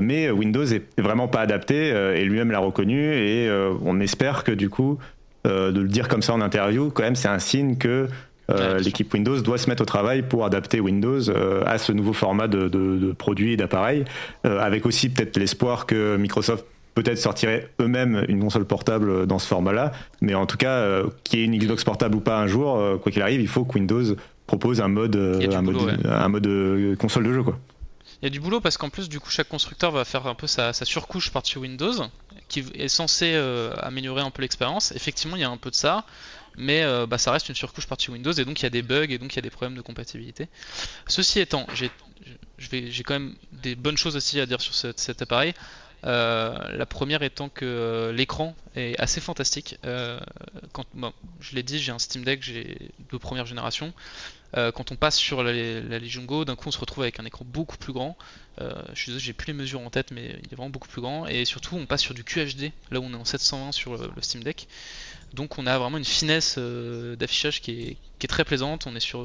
mais 0.00 0.30
Windows 0.30 0.64
est 0.64 0.84
vraiment 0.98 1.28
pas 1.28 1.40
adapté 1.40 1.88
et 1.88 2.24
lui-même 2.24 2.50
l'a 2.50 2.58
reconnu 2.58 3.12
et 3.12 3.50
on 3.84 4.00
espère 4.00 4.44
que 4.44 4.52
du 4.52 4.68
coup, 4.68 4.98
de 5.44 5.80
le 5.80 5.88
dire 5.88 6.08
comme 6.08 6.22
ça 6.22 6.32
en 6.32 6.40
interview, 6.40 6.90
quand 6.90 7.02
même, 7.02 7.16
c'est 7.16 7.28
un 7.28 7.38
signe 7.38 7.76
que 7.76 8.08
euh, 8.50 8.78
l'équipe 8.78 9.12
Windows 9.12 9.40
doit 9.40 9.58
se 9.58 9.68
mettre 9.68 9.82
au 9.82 9.86
travail 9.86 10.22
pour 10.22 10.44
adapter 10.44 10.80
Windows 10.80 11.28
euh, 11.28 11.62
à 11.66 11.78
ce 11.78 11.92
nouveau 11.92 12.12
format 12.12 12.48
de, 12.48 12.68
de, 12.68 13.12
produits 13.12 13.52
et 13.52 13.56
d'appareils, 13.56 14.04
euh, 14.44 14.60
avec 14.60 14.86
aussi 14.86 15.08
peut-être 15.08 15.36
l'espoir 15.36 15.86
que 15.86 16.16
Microsoft 16.16 16.64
peut-être 16.94 17.18
sortirait 17.18 17.68
eux-mêmes 17.80 18.24
une 18.28 18.40
console 18.40 18.64
portable 18.64 19.26
dans 19.26 19.38
ce 19.38 19.46
format-là, 19.46 19.92
mais 20.22 20.34
en 20.34 20.46
tout 20.46 20.56
cas, 20.56 21.02
qu'il 21.24 21.40
y 21.40 21.42
ait 21.42 21.44
une 21.44 21.58
Xbox 21.58 21.84
portable 21.84 22.14
ou 22.16 22.20
pas 22.20 22.38
un 22.38 22.46
jour, 22.46 22.98
quoi 23.02 23.12
qu'il 23.12 23.20
arrive, 23.20 23.42
il 23.42 23.48
faut 23.48 23.64
que 23.64 23.74
Windows 23.74 24.16
propose 24.46 24.80
un 24.80 24.88
mode, 24.88 25.14
un, 25.14 25.60
mode 25.60 25.76
un, 26.06 26.28
mode 26.28 26.96
console 26.98 27.24
de 27.24 27.34
jeu. 27.34 27.42
Quoi. 27.42 27.58
il 28.22 28.24
y 28.24 28.28
a 28.28 28.30
du 28.30 28.40
boulot 28.40 28.60
parce 28.60 28.78
qu'en 28.78 28.88
plus, 28.88 29.10
du 29.10 29.20
coup, 29.20 29.28
chaque 29.28 29.48
constructeur 29.50 29.90
va 29.90 30.06
faire 30.06 30.26
un 30.26 30.34
peu 30.34 30.46
sa, 30.46 30.72
surcouche 30.72 31.30
par-dessus 31.30 31.58
Windows, 31.58 31.92
qui 32.48 32.64
est 32.74 32.88
censé 32.88 33.32
euh, 33.34 33.74
améliorer 33.80 34.22
un 34.22 34.30
peu 34.30 34.42
l'expérience. 34.42 34.92
Effectivement, 34.92 35.36
il 35.36 35.40
y 35.40 35.44
a 35.44 35.50
un 35.50 35.56
peu 35.56 35.70
de 35.70 35.74
ça, 35.74 36.04
mais 36.56 36.82
euh, 36.82 37.06
bah, 37.06 37.18
ça 37.18 37.32
reste 37.32 37.48
une 37.48 37.54
surcouche 37.54 37.86
par-dessus 37.86 38.10
Windows, 38.10 38.32
et 38.32 38.44
donc 38.44 38.60
il 38.60 38.62
y 38.64 38.66
a 38.66 38.70
des 38.70 38.82
bugs, 38.82 39.06
et 39.08 39.18
donc 39.18 39.32
il 39.32 39.36
y 39.36 39.38
a 39.38 39.42
des 39.42 39.50
problèmes 39.50 39.76
de 39.76 39.82
compatibilité. 39.82 40.48
Ceci 41.06 41.40
étant, 41.40 41.66
j'ai 41.74 43.02
quand 43.02 43.14
même 43.14 43.34
des 43.52 43.74
bonnes 43.74 43.96
choses 43.96 44.16
aussi 44.16 44.40
à 44.40 44.46
dire 44.46 44.60
sur 44.60 44.74
cet 44.74 45.22
appareil. 45.22 45.54
Euh, 46.04 46.56
la 46.76 46.86
première 46.86 47.22
étant 47.22 47.48
que 47.48 48.12
l'écran 48.14 48.54
est 48.76 48.98
assez 49.00 49.20
fantastique. 49.20 49.78
quand, 50.72 50.86
je 51.40 51.54
l'ai 51.54 51.62
dit, 51.62 51.78
j'ai 51.78 51.92
un 51.92 51.98
Steam 51.98 52.24
Deck 52.24 52.44
de 53.10 53.16
première 53.16 53.46
génération. 53.46 53.92
Euh, 54.56 54.72
quand 54.72 54.92
on 54.92 54.96
passe 54.96 55.16
sur 55.16 55.42
la, 55.42 55.52
Legion 55.52 56.24
Go, 56.24 56.44
d'un 56.44 56.56
coup 56.56 56.68
on 56.68 56.72
se 56.72 56.78
retrouve 56.78 57.02
avec 57.02 57.20
un 57.20 57.24
écran 57.24 57.44
beaucoup 57.44 57.76
plus 57.76 57.92
grand. 57.92 58.16
Euh, 58.60 58.72
je 58.94 59.02
suis 59.02 59.06
désolé, 59.06 59.24
j'ai 59.24 59.32
plus 59.32 59.48
les 59.48 59.52
mesures 59.52 59.80
en 59.80 59.90
tête, 59.90 60.12
mais 60.12 60.38
il 60.44 60.52
est 60.52 60.56
vraiment 60.56 60.70
beaucoup 60.70 60.88
plus 60.88 61.02
grand. 61.02 61.26
Et 61.26 61.44
surtout, 61.44 61.76
on 61.76 61.86
passe 61.86 62.00
sur 62.00 62.14
du 62.14 62.24
QHD, 62.24 62.72
là 62.90 63.00
où 63.00 63.04
on 63.04 63.12
est 63.12 63.16
en 63.16 63.24
720 63.24 63.72
sur 63.72 63.96
le, 63.96 64.10
Steam 64.22 64.42
Deck. 64.42 64.68
Donc 65.34 65.58
on 65.58 65.66
a 65.66 65.78
vraiment 65.78 65.98
une 65.98 66.04
finesse 66.04 66.56
euh, 66.58 67.16
d'affichage 67.16 67.60
qui 67.60 67.96
est, 68.20 68.26
très 68.26 68.44
plaisante. 68.44 68.86
On 68.86 68.96
est 68.96 69.00
sur 69.00 69.24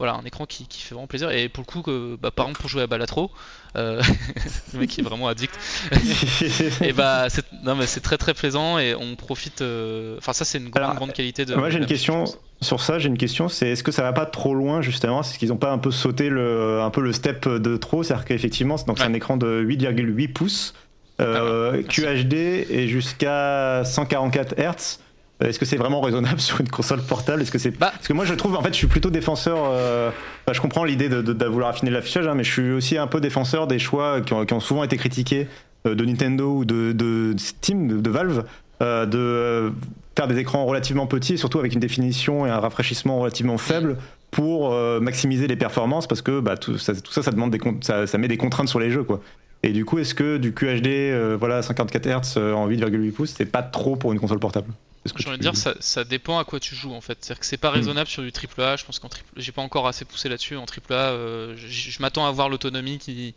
voilà, 0.00 0.14
un 0.14 0.24
écran 0.24 0.46
qui, 0.46 0.66
fait 0.70 0.94
vraiment 0.94 1.06
plaisir. 1.06 1.30
Et 1.30 1.50
pour 1.50 1.62
le 1.62 1.70
coup, 1.70 1.82
bah, 2.20 2.30
par 2.30 2.46
exemple, 2.46 2.60
pour 2.62 2.70
jouer 2.70 2.82
à 2.82 2.86
Balatro, 2.86 3.30
euh, 3.76 4.02
le 4.72 4.80
mec 4.80 4.88
qui 4.88 5.00
est 5.00 5.04
vraiment 5.04 5.28
addict, 5.28 5.52
et 6.80 6.94
bah, 6.94 7.28
c'est, 7.28 7.44
non, 7.64 7.76
mais 7.76 7.86
c'est 7.86 8.00
très 8.00 8.16
très 8.16 8.32
plaisant 8.32 8.78
et 8.78 8.94
on 8.94 9.14
profite. 9.14 9.60
Euh, 9.60 10.16
enfin, 10.16 10.32
ça, 10.32 10.46
c'est 10.46 10.56
une 10.56 10.70
grande, 10.70 10.96
grande 10.96 11.12
qualité 11.12 11.44
de. 11.44 11.54
Moi, 11.54 11.68
j'ai 11.68 11.76
une 11.78 11.84
question 11.84 12.24
sur 12.62 12.80
ça. 12.80 12.98
J'ai 12.98 13.08
une 13.08 13.18
question 13.18 13.50
c'est 13.50 13.68
est-ce 13.68 13.82
que 13.82 13.92
ça 13.92 14.02
va 14.02 14.14
pas 14.14 14.24
trop 14.24 14.54
loin, 14.54 14.80
justement? 14.80 15.20
Est-ce 15.20 15.38
qu'ils 15.38 15.52
ont 15.52 15.58
pas 15.58 15.70
un 15.70 15.78
peu 15.78 15.90
sauté 15.90 16.30
le, 16.30 16.80
un 16.80 16.90
peu 16.90 17.02
le 17.02 17.12
step 17.12 17.46
de 17.46 17.76
trop 17.76 18.02
C'est-à-dire 18.02 18.24
qu'effectivement, 18.24 18.78
c'est 18.78 18.88
un 19.02 19.12
écran 19.12 19.36
de 19.36 19.62
8,8 19.62 20.32
pouces. 20.32 20.74
Euh, 21.20 21.72
ah 21.74 21.82
QHD 21.82 22.34
et 22.34 22.88
jusqu'à 22.88 23.82
144 23.84 24.54
Hz. 24.58 24.98
Euh, 25.42 25.48
est-ce 25.48 25.58
que 25.58 25.64
c'est 25.64 25.76
vraiment 25.76 26.00
raisonnable 26.00 26.40
sur 26.40 26.60
une 26.60 26.68
console 26.68 27.02
portable? 27.02 27.42
Est-ce 27.42 27.50
que 27.50 27.58
c'est 27.58 27.70
bah. 27.70 27.90
parce 27.94 28.08
que 28.08 28.12
moi 28.12 28.24
je 28.24 28.34
trouve 28.34 28.56
en 28.56 28.62
fait 28.62 28.72
je 28.72 28.78
suis 28.78 28.86
plutôt 28.86 29.10
défenseur. 29.10 29.58
Euh, 29.70 30.10
je 30.50 30.60
comprends 30.60 30.84
l'idée 30.84 31.08
de, 31.08 31.44
vouloir 31.46 31.70
affiner 31.70 31.90
l'affichage, 31.90 32.26
hein, 32.26 32.34
mais 32.34 32.44
je 32.44 32.52
suis 32.52 32.70
aussi 32.72 32.98
un 32.98 33.06
peu 33.06 33.20
défenseur 33.20 33.66
des 33.66 33.78
choix 33.78 34.20
qui 34.20 34.34
ont, 34.34 34.60
souvent 34.60 34.84
été 34.84 34.96
critiqués 34.96 35.46
euh, 35.86 35.94
de 35.94 36.04
Nintendo 36.04 36.56
ou 36.56 36.64
de, 36.64 37.34
Steam, 37.38 38.02
de, 38.02 38.10
Valve, 38.10 38.44
de 38.80 39.72
faire 40.16 40.28
des 40.28 40.38
écrans 40.38 40.64
relativement 40.64 41.06
petits, 41.06 41.38
surtout 41.38 41.58
avec 41.58 41.72
une 41.72 41.80
définition 41.80 42.46
et 42.46 42.50
un 42.50 42.58
rafraîchissement 42.58 43.20
relativement 43.20 43.58
faible 43.58 43.96
pour 44.30 44.74
maximiser 45.00 45.46
les 45.46 45.56
performances, 45.56 46.06
parce 46.06 46.22
que 46.22 46.40
bah, 46.40 46.56
tout, 46.56 46.78
ça, 46.78 46.94
tout 46.94 47.12
ça, 47.12 47.22
ça 47.22 47.30
demande 47.30 47.50
des 47.50 47.60
ça, 47.80 48.06
ça 48.06 48.18
met 48.18 48.28
des 48.28 48.36
contraintes 48.36 48.68
sur 48.68 48.80
les 48.80 48.90
jeux, 48.90 49.04
quoi. 49.04 49.20
Et 49.62 49.72
du 49.72 49.84
coup, 49.84 49.98
est-ce 49.98 50.14
que 50.14 50.38
du 50.38 50.54
QHD, 50.54 51.36
voilà, 51.38 51.62
54 51.62 52.06
Hz 52.06 52.38
en 52.54 52.68
8,8 52.68 53.12
pouces, 53.12 53.34
c'est 53.36 53.46
pas 53.46 53.62
trop 53.62 53.96
pour 53.96 54.12
une 54.12 54.18
console 54.18 54.38
portable? 54.38 54.72
J'ai 55.16 55.28
envie 55.28 55.38
de 55.38 55.42
dire, 55.42 55.56
ça, 55.56 55.74
ça, 55.80 56.04
dépend 56.04 56.38
à 56.38 56.44
quoi 56.44 56.60
tu 56.60 56.74
joues 56.74 56.92
en 56.92 57.00
fait. 57.00 57.16
C'est-à-dire 57.20 57.40
que 57.40 57.46
c'est 57.46 57.56
pas 57.56 57.70
hmm. 57.70 57.74
raisonnable 57.74 58.08
sur 58.08 58.22
du 58.22 58.30
AAA. 58.30 58.76
Je 58.76 58.84
pense 58.84 58.98
qu'en 58.98 59.08
triple, 59.08 59.28
j'ai 59.36 59.52
pas 59.52 59.62
encore 59.62 59.86
assez 59.86 60.04
poussé 60.04 60.28
là-dessus. 60.28 60.56
En 60.56 60.64
AAA, 60.64 60.94
euh, 60.94 61.54
je, 61.56 62.02
m'attends 62.02 62.26
à 62.26 62.30
voir 62.30 62.50
l'autonomie 62.50 62.98
qui, 62.98 63.34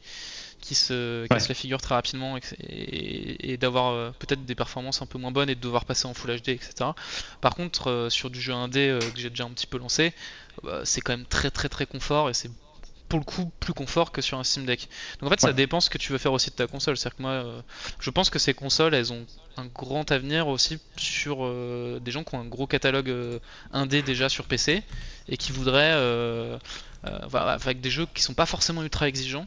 qui 0.63 0.75
se 0.75 1.25
casse 1.27 1.49
la 1.49 1.55
figure 1.55 1.81
très 1.81 1.95
rapidement 1.95 2.37
et, 2.69 3.57
d'avoir 3.57 3.91
euh, 3.91 4.11
peut-être 4.17 4.45
des 4.45 4.55
performances 4.55 5.01
un 5.01 5.05
peu 5.05 5.17
moins 5.17 5.31
bonnes 5.31 5.49
et 5.49 5.55
de 5.55 5.59
devoir 5.59 5.85
passer 5.85 6.05
en 6.05 6.13
Full 6.13 6.37
HD, 6.37 6.49
etc. 6.49 6.91
Par 7.41 7.55
contre, 7.55 7.89
euh, 7.89 8.09
sur 8.09 8.29
du 8.29 8.41
jeu 8.41 8.53
indé 8.53 8.89
euh, 8.89 8.99
que 8.99 9.19
j'ai 9.19 9.29
déjà 9.29 9.43
un 9.43 9.49
petit 9.49 9.67
peu 9.67 9.77
lancé, 9.77 10.13
bah, 10.63 10.81
c'est 10.85 11.01
quand 11.01 11.11
même 11.15 11.25
très 11.25 11.49
très 11.49 11.69
très 11.69 11.85
confort 11.85 12.29
et 12.29 12.33
c'est 12.33 12.49
pour 13.13 13.19
le 13.19 13.25
coup 13.25 13.51
plus 13.59 13.73
confort 13.73 14.11
que 14.11 14.23
sur 14.23 14.39
un 14.39 14.43
Steam 14.43 14.65
Deck. 14.65 14.89
Donc 15.19 15.27
en 15.27 15.29
fait, 15.29 15.39
ça 15.39 15.53
dépend 15.53 15.79
ce 15.79 15.91
que 15.91 15.99
tu 15.99 16.11
veux 16.11 16.17
faire 16.17 16.33
aussi 16.33 16.49
de 16.49 16.55
ta 16.55 16.65
console. 16.65 16.97
C'est-à-dire 16.97 17.17
que 17.17 17.21
moi, 17.21 17.31
euh, 17.31 17.61
je 17.99 18.09
pense 18.09 18.31
que 18.31 18.39
ces 18.39 18.55
consoles, 18.55 18.95
elles 18.95 19.13
ont 19.13 19.23
un 19.55 19.67
grand 19.67 20.11
avenir 20.11 20.47
aussi 20.47 20.79
sur 20.97 21.45
euh, 21.45 21.99
des 21.99 22.09
gens 22.09 22.23
qui 22.23 22.33
ont 22.33 22.39
un 22.39 22.45
gros 22.45 22.65
catalogue 22.65 23.11
euh, 23.11 23.37
indé 23.71 24.01
déjà 24.01 24.29
sur 24.29 24.45
PC 24.45 24.81
et 25.27 25.37
qui 25.37 25.51
voudraient, 25.51 25.93
avec 27.03 27.81
des 27.81 27.91
jeux 27.91 28.07
qui 28.15 28.23
sont 28.23 28.33
pas 28.33 28.47
forcément 28.47 28.81
ultra 28.81 29.07
exigeants. 29.07 29.45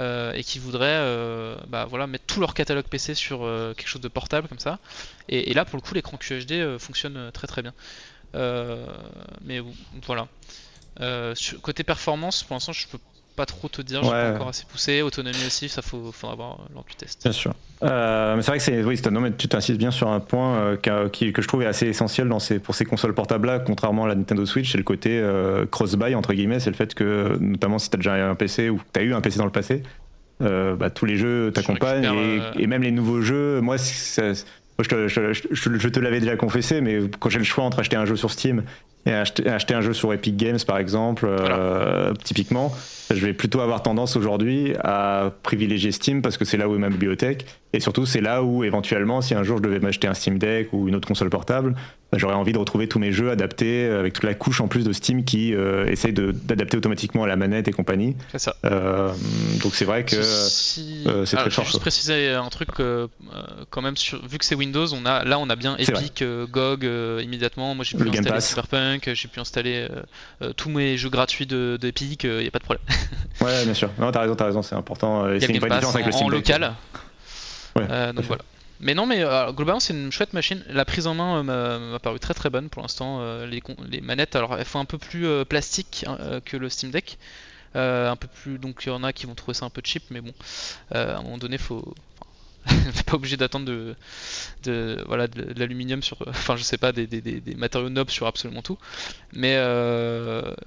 et 0.00 0.42
qui 0.42 0.58
voudraient 0.58 1.56
bah, 1.68 1.86
voilà, 1.88 2.08
mettre 2.08 2.26
tout 2.26 2.40
leur 2.40 2.54
catalogue 2.54 2.86
PC 2.86 3.14
sur 3.14 3.38
quelque 3.76 3.88
chose 3.88 4.02
de 4.02 4.08
portable 4.08 4.48
comme 4.48 4.58
ça. 4.58 4.80
Et, 5.28 5.52
et 5.52 5.54
là, 5.54 5.64
pour 5.64 5.76
le 5.76 5.82
coup, 5.82 5.94
l'écran 5.94 6.16
QHD 6.16 6.76
fonctionne 6.78 7.30
très 7.32 7.46
très 7.46 7.62
bien. 7.62 7.72
mais 9.44 9.62
voilà. 10.04 10.26
Euh, 11.00 11.34
côté 11.62 11.84
performance, 11.84 12.42
pour 12.42 12.54
l'instant, 12.54 12.72
je 12.72 12.86
peux 12.86 12.98
pas 13.36 13.46
trop 13.46 13.68
te 13.68 13.82
dire, 13.82 14.02
je 14.02 14.08
pas 14.08 14.32
encore 14.32 14.48
assez 14.48 14.64
poussé. 14.64 15.02
Autonomie 15.02 15.44
aussi, 15.46 15.68
ça 15.68 15.82
faut, 15.82 16.10
faudra 16.10 16.36
voir 16.36 16.58
lors 16.74 16.84
du 16.84 16.94
test. 16.94 17.22
Bien 17.22 17.32
sûr. 17.32 17.52
Euh, 17.82 18.34
mais 18.34 18.42
c'est 18.42 18.50
vrai 18.50 18.58
que 18.58 18.64
c'est, 18.64 18.82
oui, 18.82 18.98
non, 19.10 19.20
mais 19.20 19.32
tu 19.32 19.46
t'insistes 19.46 19.78
bien 19.78 19.90
sur 19.90 20.08
un 20.08 20.20
point 20.20 20.56
euh, 20.56 20.76
que 20.76 21.42
je 21.42 21.46
trouve 21.46 21.62
assez 21.62 21.86
essentiel 21.86 22.28
dans 22.28 22.38
ces, 22.38 22.58
pour 22.58 22.74
ces 22.74 22.86
consoles 22.86 23.12
portables-là, 23.12 23.58
contrairement 23.58 24.04
à 24.04 24.08
la 24.08 24.14
Nintendo 24.14 24.46
Switch, 24.46 24.72
c'est 24.72 24.78
le 24.78 24.84
côté 24.84 25.22
cross-buy, 25.70 26.14
entre 26.14 26.32
guillemets, 26.32 26.60
c'est 26.60 26.70
le 26.70 26.76
fait 26.76 26.94
que, 26.94 27.36
notamment 27.38 27.78
si 27.78 27.90
tu 27.90 27.96
as 27.96 27.98
déjà 27.98 28.14
un 28.14 28.34
PC 28.34 28.70
ou 28.70 28.80
tu 28.92 29.00
as 29.00 29.02
eu 29.02 29.12
un 29.12 29.20
PC 29.20 29.36
dans 29.38 29.44
le 29.44 29.50
passé, 29.50 29.82
bah, 30.40 30.88
tous 30.88 31.04
les 31.04 31.16
jeux 31.16 31.52
t'accompagnent 31.52 32.04
et, 32.04 32.62
et, 32.62 32.66
même 32.66 32.82
les 32.82 32.90
nouveaux 32.90 33.20
jeux, 33.20 33.60
moi, 33.60 33.76
je, 33.76 35.08
je, 35.08 35.88
te 35.88 36.00
l'avais 36.00 36.20
déjà 36.20 36.36
confessé, 36.36 36.80
mais 36.80 37.00
quand 37.18 37.28
j'ai 37.28 37.38
le 37.38 37.44
choix 37.44 37.64
entre 37.64 37.80
acheter 37.80 37.96
un 37.96 38.06
jeu 38.06 38.16
sur 38.16 38.30
Steam 38.30 38.62
et 39.06 39.12
acheter, 39.12 39.48
acheter 39.48 39.74
un 39.74 39.80
jeu 39.80 39.92
sur 39.92 40.12
Epic 40.12 40.36
Games, 40.36 40.58
par 40.66 40.78
exemple, 40.78 41.26
euh, 41.28 42.12
typiquement, 42.24 42.74
je 43.10 43.24
vais 43.24 43.32
plutôt 43.32 43.60
avoir 43.60 43.82
tendance 43.82 44.16
aujourd'hui 44.16 44.74
à 44.82 45.30
privilégier 45.42 45.92
Steam 45.92 46.22
parce 46.22 46.36
que 46.36 46.44
c'est 46.44 46.56
là 46.56 46.68
où 46.68 46.74
est 46.74 46.78
ma 46.78 46.90
bibliothèque. 46.90 47.46
Et 47.72 47.80
surtout, 47.80 48.06
c'est 48.06 48.20
là 48.20 48.42
où, 48.42 48.64
éventuellement, 48.64 49.20
si 49.20 49.34
un 49.34 49.42
jour 49.42 49.58
je 49.58 49.62
devais 49.62 49.78
m'acheter 49.78 50.08
un 50.08 50.14
Steam 50.14 50.38
Deck 50.38 50.72
ou 50.72 50.88
une 50.88 50.96
autre 50.96 51.06
console 51.06 51.30
portable, 51.30 51.74
bah, 52.12 52.18
j'aurais 52.18 52.34
envie 52.34 52.52
de 52.52 52.58
retrouver 52.58 52.88
tous 52.88 53.00
mes 53.00 53.10
jeux 53.10 53.30
adaptés 53.30 53.86
avec 53.86 54.12
toute 54.12 54.22
la 54.22 54.34
couche 54.34 54.60
en 54.60 54.68
plus 54.68 54.84
de 54.84 54.92
Steam 54.92 55.24
qui 55.24 55.54
euh, 55.54 55.86
essaye 55.86 56.12
d'adapter 56.12 56.76
automatiquement 56.76 57.24
à 57.24 57.26
la 57.26 57.34
manette 57.34 57.66
et 57.66 57.72
compagnie. 57.72 58.16
C'est 58.30 58.38
ça. 58.38 58.54
Euh, 58.64 59.12
donc 59.60 59.74
c'est 59.74 59.84
vrai 59.84 60.04
que 60.04 60.14
euh, 60.14 61.26
c'est 61.26 61.36
très 61.36 61.50
fort. 61.50 61.64
Juste 61.64 61.80
préciser 61.80 62.30
un 62.30 62.48
truc, 62.48 62.68
quand 63.70 63.82
même, 63.82 63.94
vu 64.30 64.38
que 64.38 64.44
c'est 64.44 64.54
Windows, 64.54 64.86
on 64.94 65.04
a, 65.04 65.24
là 65.24 65.40
on 65.40 65.50
a 65.50 65.56
bien 65.56 65.76
Epic, 65.78 66.22
GOG 66.50 66.84
immédiatement. 67.22 67.74
Moi 67.74 67.84
j'ai 67.84 67.98
pu 67.98 68.08
installer 68.08 68.40
Cyberpunk, 68.40 68.95
j'ai 69.04 69.28
pu 69.28 69.40
installer 69.40 69.88
tous 70.56 70.70
mes 70.70 70.96
jeux 70.96 71.10
gratuits 71.10 71.46
d'Epic, 71.46 72.24
il 72.24 72.38
n'y 72.38 72.46
a 72.46 72.50
pas 72.50 72.58
de 72.58 72.64
problème. 72.64 72.84
ouais, 73.40 73.64
bien 73.64 73.74
sûr. 73.74 73.90
Non, 73.98 74.10
t'as 74.10 74.20
raison, 74.20 74.34
t'as 74.34 74.46
raison, 74.46 74.62
c'est 74.62 74.74
important. 74.74 75.26
C'est 75.38 75.48
une 75.48 75.58
vraie 75.58 75.70
différence 75.70 75.94
avec 75.94 76.06
le 76.06 76.12
Steam 76.12 76.26
en 76.26 76.30
local. 76.30 76.74
Euh, 77.82 78.12
donc 78.12 78.24
voilà. 78.24 78.42
Mais 78.80 78.94
non, 78.94 79.06
mais 79.06 79.22
euh, 79.22 79.52
globalement, 79.52 79.80
c'est 79.80 79.94
une 79.94 80.12
chouette 80.12 80.32
machine. 80.32 80.62
La 80.68 80.84
prise 80.84 81.06
en 81.06 81.14
main 81.14 81.46
euh, 81.48 81.92
m'a 81.92 81.98
paru 81.98 82.18
très 82.18 82.34
très 82.34 82.50
bonne 82.50 82.68
pour 82.68 82.82
l'instant. 82.82 83.24
les, 83.46 83.62
les, 83.88 84.00
manettes, 84.00 84.36
alors 84.36 84.56
elles 84.56 84.64
font 84.64 84.80
un 84.80 84.84
peu 84.84 84.98
plus 84.98 85.44
plastique 85.46 86.04
hein, 86.06 86.40
que 86.44 86.56
le 86.56 86.68
Steam 86.68 86.90
Deck. 86.90 87.18
un 87.74 88.16
peu 88.16 88.28
plus, 88.28 88.58
donc 88.58 88.82
il 88.84 88.88
y 88.88 88.92
en 88.92 89.02
a 89.02 89.12
qui 89.12 89.26
vont 89.26 89.34
trouver 89.34 89.54
ça 89.54 89.66
un 89.66 89.70
peu 89.70 89.82
cheap, 89.84 90.04
mais 90.10 90.20
bon, 90.20 90.32
à 90.90 91.16
un 91.16 91.22
moment 91.22 91.38
donné, 91.38 91.58
faut. 91.58 91.94
pas 93.06 93.14
obligé 93.14 93.36
d'attendre 93.36 93.66
de, 94.64 95.04
l'aluminium 95.56 96.02
sur. 96.02 96.18
Enfin, 96.26 96.56
je 96.56 96.62
sais 96.62 96.78
pas, 96.78 96.92
des, 96.92 97.42
matériaux 97.56 97.88
nobles 97.88 98.10
sur 98.10 98.26
absolument 98.26 98.62
tout. 98.62 98.78
Mais, 99.32 99.56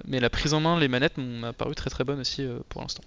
mais 0.06 0.20
la 0.20 0.30
prise 0.30 0.54
en 0.54 0.60
main, 0.60 0.78
les 0.78 0.88
manettes 0.88 1.18
m'ont 1.18 1.52
paru 1.52 1.74
très 1.74 1.90
très 1.90 2.04
bonne 2.04 2.20
aussi 2.20 2.46
pour 2.68 2.80
l'instant. 2.82 3.02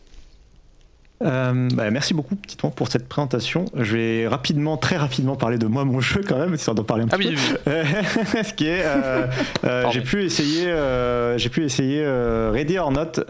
Euh, 1.23 1.69
bah, 1.73 1.89
merci 1.89 2.13
beaucoup, 2.13 2.35
Titouan, 2.35 2.71
pour 2.71 2.87
cette 2.87 3.07
présentation. 3.07 3.65
Je 3.75 3.95
vais 3.95 4.27
rapidement, 4.27 4.77
très 4.77 4.97
rapidement 4.97 5.35
parler 5.35 5.57
de 5.57 5.67
moi, 5.67 5.85
mon 5.85 5.99
jeu 5.99 6.21
quand 6.27 6.37
même, 6.37 6.53
histoire 6.53 6.75
d'en 6.75 6.83
parler 6.83 7.03
un 7.03 7.07
ah 7.11 7.17
peu. 7.17 7.23
Ce 8.43 8.53
qui 8.53 8.67
est, 8.67 8.83
euh, 8.83 9.27
euh, 9.63 9.85
j'ai 9.91 10.01
pu 10.01 10.23
essayer, 10.23 10.73
j'ai 11.37 11.49
pu 11.49 11.63
essayer 11.63 12.05
Ready 12.05 12.77
or 12.77 12.91
Not, 12.91 13.23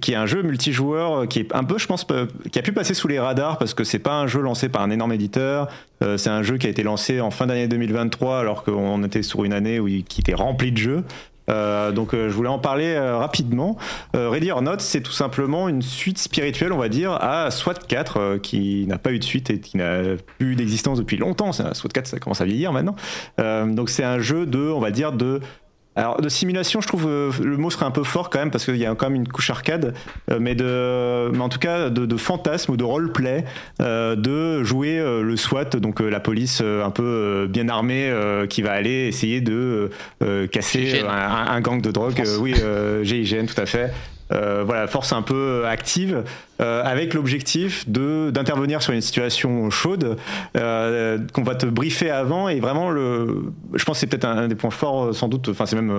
qui 0.00 0.12
est 0.12 0.16
un 0.16 0.26
jeu 0.26 0.42
multijoueur 0.42 1.28
qui 1.28 1.40
est 1.40 1.54
un 1.54 1.64
peu, 1.64 1.78
je 1.78 1.86
pense, 1.86 2.06
qui 2.50 2.58
a 2.58 2.62
pu 2.62 2.72
passer 2.72 2.94
sous 2.94 3.08
les 3.08 3.18
radars 3.18 3.58
parce 3.58 3.74
que 3.74 3.84
c'est 3.84 3.98
pas 3.98 4.14
un 4.14 4.26
jeu 4.26 4.40
lancé 4.40 4.68
par 4.68 4.82
un 4.82 4.90
énorme 4.90 5.12
éditeur. 5.12 5.68
c'est 6.16 6.30
un 6.30 6.42
jeu 6.42 6.56
qui 6.56 6.66
a 6.66 6.70
été 6.70 6.82
lancé 6.82 7.20
en 7.20 7.30
fin 7.30 7.46
d'année 7.46 7.68
2023 7.68 8.38
alors 8.38 8.62
qu'on 8.62 9.02
était 9.04 9.22
sur 9.22 9.44
une 9.44 9.52
année 9.52 9.80
où 9.80 9.88
il, 9.88 10.04
qui 10.04 10.20
était 10.20 10.34
rempli 10.34 10.72
de 10.72 10.78
jeux. 10.78 11.04
Euh, 11.48 11.92
donc 11.92 12.14
euh, 12.14 12.28
je 12.28 12.34
voulais 12.34 12.48
en 12.48 12.58
parler 12.58 12.94
euh, 12.94 13.16
rapidement. 13.16 13.76
Ready 14.14 14.50
or 14.50 14.62
Not, 14.62 14.78
c'est 14.78 15.00
tout 15.00 15.12
simplement 15.12 15.68
une 15.68 15.82
suite 15.82 16.18
spirituelle, 16.18 16.72
on 16.72 16.78
va 16.78 16.88
dire, 16.88 17.12
à 17.12 17.50
SWAT 17.50 17.74
4, 17.74 18.38
qui 18.38 18.86
n'a 18.86 18.98
pas 18.98 19.12
eu 19.12 19.18
de 19.18 19.24
suite 19.24 19.50
et 19.50 19.60
qui 19.60 19.76
n'a 19.76 20.16
plus 20.38 20.56
d'existence 20.56 20.98
depuis 20.98 21.16
longtemps. 21.16 21.52
SWAT 21.52 21.90
4, 21.92 22.06
ça 22.06 22.18
commence 22.18 22.40
à 22.40 22.44
vieillir 22.44 22.72
maintenant. 22.72 22.96
donc 23.38 23.90
c'est 23.90 24.04
un 24.04 24.18
jeu 24.18 24.46
de, 24.46 24.58
on 24.58 24.80
va 24.80 24.90
dire, 24.90 25.12
de 25.12 25.40
alors 25.98 26.20
de 26.20 26.28
simulation, 26.28 26.80
je 26.80 26.86
trouve 26.86 27.08
euh, 27.08 27.32
le 27.42 27.56
mot 27.56 27.70
serait 27.70 27.84
un 27.84 27.90
peu 27.90 28.04
fort 28.04 28.30
quand 28.30 28.38
même 28.38 28.52
parce 28.52 28.64
qu'il 28.64 28.76
y 28.76 28.86
a 28.86 28.94
quand 28.94 29.06
même 29.06 29.16
une 29.16 29.26
couche 29.26 29.50
arcade, 29.50 29.94
euh, 30.30 30.38
mais 30.40 30.54
de, 30.54 31.28
mais 31.32 31.40
en 31.40 31.48
tout 31.48 31.58
cas 31.58 31.90
de, 31.90 32.16
fantasme 32.16 32.72
ou 32.72 32.76
de 32.76 32.84
roleplay, 32.84 33.44
euh, 33.82 34.14
de 34.14 34.62
jouer 34.62 34.98
le 34.98 35.36
SWAT, 35.36 35.64
donc 35.80 35.98
la 36.00 36.20
police 36.20 36.60
un 36.60 36.90
peu 36.90 37.48
bien 37.50 37.68
armée 37.68 38.12
qui 38.48 38.62
va 38.62 38.72
aller 38.72 39.08
essayer 39.08 39.40
de 39.40 39.90
casser 40.52 41.02
un, 41.08 41.60
gang 41.60 41.80
de 41.80 41.90
drogue. 41.90 42.22
oui, 42.40 42.54
GIGN, 43.02 43.46
tout 43.46 43.60
à 43.60 43.66
fait. 43.66 43.92
Voilà, 44.30 44.86
force 44.86 45.12
un 45.12 45.22
peu 45.22 45.64
active, 45.66 46.24
avec 46.58 47.14
l'objectif 47.14 47.88
de 47.88 48.30
d'intervenir 48.30 48.82
sur 48.82 48.92
une 48.92 49.00
situation 49.00 49.70
chaude, 49.70 50.16
qu'on 50.54 51.42
va 51.42 51.54
te 51.54 51.66
briefer 51.66 52.10
avant, 52.10 52.48
et 52.48 52.60
vraiment, 52.60 52.90
le, 52.90 53.52
je 53.74 53.84
pense 53.84 53.96
que 53.96 54.00
c'est 54.00 54.06
peut-être 54.06 54.26
un, 54.26 54.48
des 54.48 54.54
points 54.54 54.70
forts, 54.70 55.14
sans 55.14 55.28
doute, 55.28 55.48
enfin 55.48 55.66
c'est 55.66 55.76
même 55.76 55.92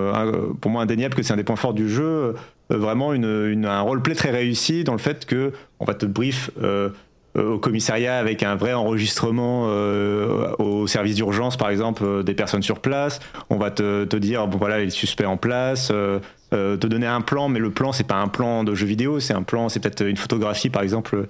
pour 0.60 0.70
moi 0.70 0.82
indéniable 0.82 1.14
que 1.14 1.22
c'est 1.22 1.32
un 1.32 1.36
des 1.36 1.44
points 1.44 1.56
forts 1.56 1.74
du 1.74 1.88
jeu, 1.88 2.34
vraiment 2.68 3.12
une, 3.12 3.66
un 3.66 3.80
roleplay 3.80 4.14
très 4.14 4.30
réussi 4.30 4.84
dans 4.84 4.92
le 4.92 4.98
fait 4.98 5.26
que 5.26 5.52
on 5.80 5.84
va 5.84 5.94
te 5.94 6.06
brief 6.06 6.50
au 7.38 7.58
commissariat 7.58 8.18
avec 8.18 8.42
un 8.42 8.56
vrai 8.56 8.72
enregistrement 8.72 9.66
euh, 9.68 10.52
au 10.58 10.86
service 10.86 11.14
d'urgence, 11.14 11.56
par 11.56 11.70
exemple, 11.70 12.02
euh, 12.04 12.22
des 12.22 12.34
personnes 12.34 12.62
sur 12.62 12.80
place. 12.80 13.20
On 13.50 13.56
va 13.56 13.70
te, 13.70 14.04
te, 14.04 14.16
dire, 14.16 14.46
bon 14.48 14.58
voilà, 14.58 14.80
les 14.80 14.90
suspects 14.90 15.24
en 15.24 15.36
place, 15.36 15.90
euh, 15.92 16.18
te 16.50 16.86
donner 16.86 17.06
un 17.06 17.20
plan, 17.20 17.48
mais 17.48 17.60
le 17.60 17.70
plan, 17.70 17.92
c'est 17.92 18.06
pas 18.06 18.16
un 18.16 18.28
plan 18.28 18.64
de 18.64 18.74
jeu 18.74 18.86
vidéo, 18.86 19.20
c'est 19.20 19.34
un 19.34 19.42
plan, 19.42 19.68
c'est 19.68 19.80
peut-être 19.80 20.04
une 20.04 20.16
photographie, 20.16 20.70
par 20.70 20.82
exemple, 20.82 21.26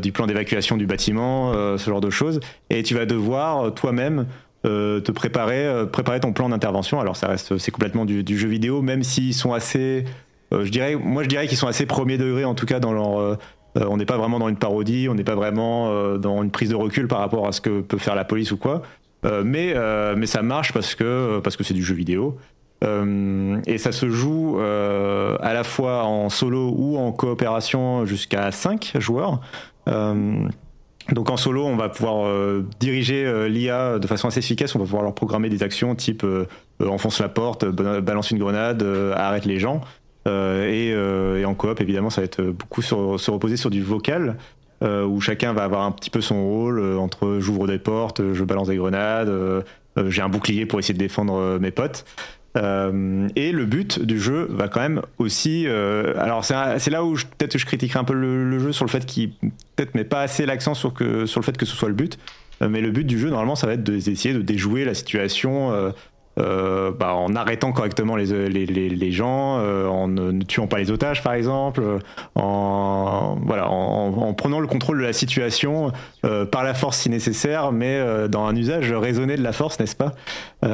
du 0.00 0.12
plan 0.12 0.26
d'évacuation 0.26 0.76
du 0.76 0.86
bâtiment, 0.86 1.52
ce 1.76 1.84
genre 1.90 2.00
de 2.00 2.10
choses. 2.10 2.38
Et 2.70 2.84
tu 2.84 2.94
vas 2.94 3.04
devoir 3.04 3.74
toi-même 3.74 4.26
te 4.62 5.10
préparer, 5.10 5.86
préparer 5.90 6.20
ton 6.20 6.32
plan 6.32 6.48
d'intervention. 6.48 7.00
Alors 7.00 7.16
ça 7.16 7.26
reste, 7.26 7.58
c'est 7.58 7.72
complètement 7.72 8.04
du, 8.04 8.38
jeu 8.38 8.48
vidéo, 8.48 8.82
même 8.82 9.02
s'ils 9.02 9.34
sont 9.34 9.52
assez, 9.52 10.04
je 10.52 10.68
dirais, 10.70 10.94
moi 10.94 11.24
je 11.24 11.28
dirais 11.28 11.48
qu'ils 11.48 11.58
sont 11.58 11.66
assez 11.66 11.86
premier 11.86 12.16
degré 12.16 12.44
en 12.44 12.54
tout 12.54 12.66
cas 12.66 12.78
dans 12.78 12.92
leur 12.92 13.38
euh, 13.78 13.86
on 13.88 13.96
n'est 13.96 14.06
pas 14.06 14.16
vraiment 14.16 14.38
dans 14.38 14.48
une 14.48 14.56
parodie, 14.56 15.08
on 15.08 15.14
n'est 15.14 15.24
pas 15.24 15.34
vraiment 15.34 15.90
euh, 15.90 16.18
dans 16.18 16.42
une 16.42 16.50
prise 16.50 16.70
de 16.70 16.74
recul 16.74 17.08
par 17.08 17.18
rapport 17.18 17.46
à 17.46 17.52
ce 17.52 17.60
que 17.60 17.80
peut 17.80 17.98
faire 17.98 18.14
la 18.14 18.24
police 18.24 18.52
ou 18.52 18.56
quoi. 18.56 18.82
Euh, 19.24 19.42
mais, 19.44 19.74
mais 20.16 20.26
ça 20.26 20.42
marche 20.42 20.72
parce 20.72 20.94
que 20.94 21.40
parce 21.42 21.56
que 21.56 21.64
c'est 21.64 21.74
du 21.74 21.82
jeu 21.82 21.94
vidéo. 21.94 22.38
Et 22.82 23.78
ça 23.78 23.92
se 23.92 24.08
joue 24.08 24.58
à 24.58 25.52
la 25.52 25.64
fois 25.64 26.04
en 26.04 26.28
solo 26.28 26.74
ou 26.76 26.98
en 26.98 27.12
coopération 27.12 28.04
jusqu'à 28.06 28.50
5 28.50 28.94
joueurs. 28.98 29.40
donc 29.86 31.30
en 31.30 31.36
solo, 31.36 31.64
on 31.64 31.76
va 31.76 31.88
pouvoir 31.88 32.28
diriger 32.80 33.48
l'IA 33.48 33.98
de 33.98 34.06
façon 34.06 34.28
assez 34.28 34.40
efficace. 34.40 34.74
On 34.74 34.80
va 34.80 34.84
pouvoir 34.84 35.02
leur 35.04 35.14
programmer 35.14 35.48
des 35.48 35.62
actions 35.62 35.94
type 35.94 36.26
enfonce 36.84 37.20
la 37.20 37.28
porte, 37.28 37.64
balance 37.64 38.32
une 38.32 38.38
grenade, 38.38 38.84
arrête 39.14 39.44
les 39.44 39.60
gens. 39.60 39.82
Euh, 40.28 40.92
euh, 40.94 41.38
et, 41.38 41.44
en 41.44 41.54
coop, 41.54 41.80
évidemment, 41.80 42.10
ça 42.10 42.20
va 42.20 42.24
être 42.24 42.42
beaucoup 42.42 42.82
se 42.82 43.30
reposer 43.30 43.56
sur 43.56 43.70
du 43.70 43.82
vocal. 43.82 44.36
Euh, 44.82 45.04
où 45.04 45.20
chacun 45.20 45.52
va 45.52 45.62
avoir 45.62 45.82
un 45.82 45.92
petit 45.92 46.10
peu 46.10 46.20
son 46.20 46.42
rôle 46.42 46.82
entre 46.96 47.38
j'ouvre 47.38 47.68
des 47.68 47.78
portes, 47.78 48.32
je 48.32 48.42
balance 48.42 48.66
des 48.66 48.74
grenades, 48.74 49.30
j'ai 50.08 50.22
un 50.22 50.28
bouclier 50.28 50.66
pour 50.66 50.80
essayer 50.80 50.94
de 50.94 50.98
défendre 50.98 51.56
mes 51.60 51.70
potes. 51.70 52.04
Et 52.56 53.52
le 53.52 53.64
but 53.64 54.00
du 54.02 54.20
jeu 54.20 54.46
va 54.50 54.68
quand 54.68 54.80
même 54.80 55.02
aussi. 55.18 55.66
alors 55.66 56.44
c'est 56.44 56.90
là 56.90 57.04
où 57.04 57.14
peut-être 57.14 57.56
je 57.56 57.66
critiquerai 57.66 57.98
un 57.98 58.04
peu 58.04 58.14
le, 58.14 58.58
jeu 58.58 58.72
sur 58.72 58.84
le 58.84 58.90
fait 58.90 59.06
qu'il 59.06 59.32
peut-être 59.76 59.94
met 59.94 60.04
pas 60.04 60.22
assez 60.22 60.44
l'accent 60.44 60.74
sur, 60.74 60.92
que, 60.92 61.26
sur 61.26 61.40
le 61.40 61.44
fait 61.44 61.56
que 61.56 61.64
ce 61.64 61.74
soit 61.74 61.88
le 61.88 61.94
but. 61.94 62.18
mais 62.60 62.80
le 62.80 62.90
but 62.90 63.04
du 63.04 63.18
jeu 63.18 63.30
normalement 63.30 63.56
ça 63.56 63.66
va 63.66 63.74
être 63.74 63.82
d'essayer 63.82 64.34
de 64.34 64.42
déjouer 64.42 64.84
la 64.84 64.94
situation 64.94 65.92
euh, 66.38 66.92
bah, 66.92 67.14
en 67.14 67.36
arrêtant 67.36 67.72
correctement 67.72 68.16
les, 68.16 68.48
les, 68.48 68.66
les, 68.66 69.12
gens, 69.12 69.58
euh, 69.58 69.86
en 69.86 70.08
ne, 70.08 70.42
tuant 70.42 70.66
pas 70.66 70.78
les 70.78 70.90
otages 70.90 71.22
par 71.22 71.34
exemple, 71.34 71.82
en, 72.34 73.36
voilà, 73.44 73.68
en, 73.68 74.32
prenant 74.32 74.58
le 74.58 74.66
contrôle 74.66 74.98
de 74.98 75.04
la 75.04 75.12
situation 75.12 75.92
euh, 76.24 76.46
par 76.46 76.64
la 76.64 76.72
force 76.72 76.96
si 76.98 77.10
nécessaire, 77.10 77.70
mais 77.70 78.00
dans 78.28 78.46
un 78.46 78.56
usage 78.56 78.90
raisonné 78.92 79.36
de 79.36 79.42
la 79.42 79.52
force, 79.52 79.78
n'est-ce 79.78 79.96
pas? 79.96 80.12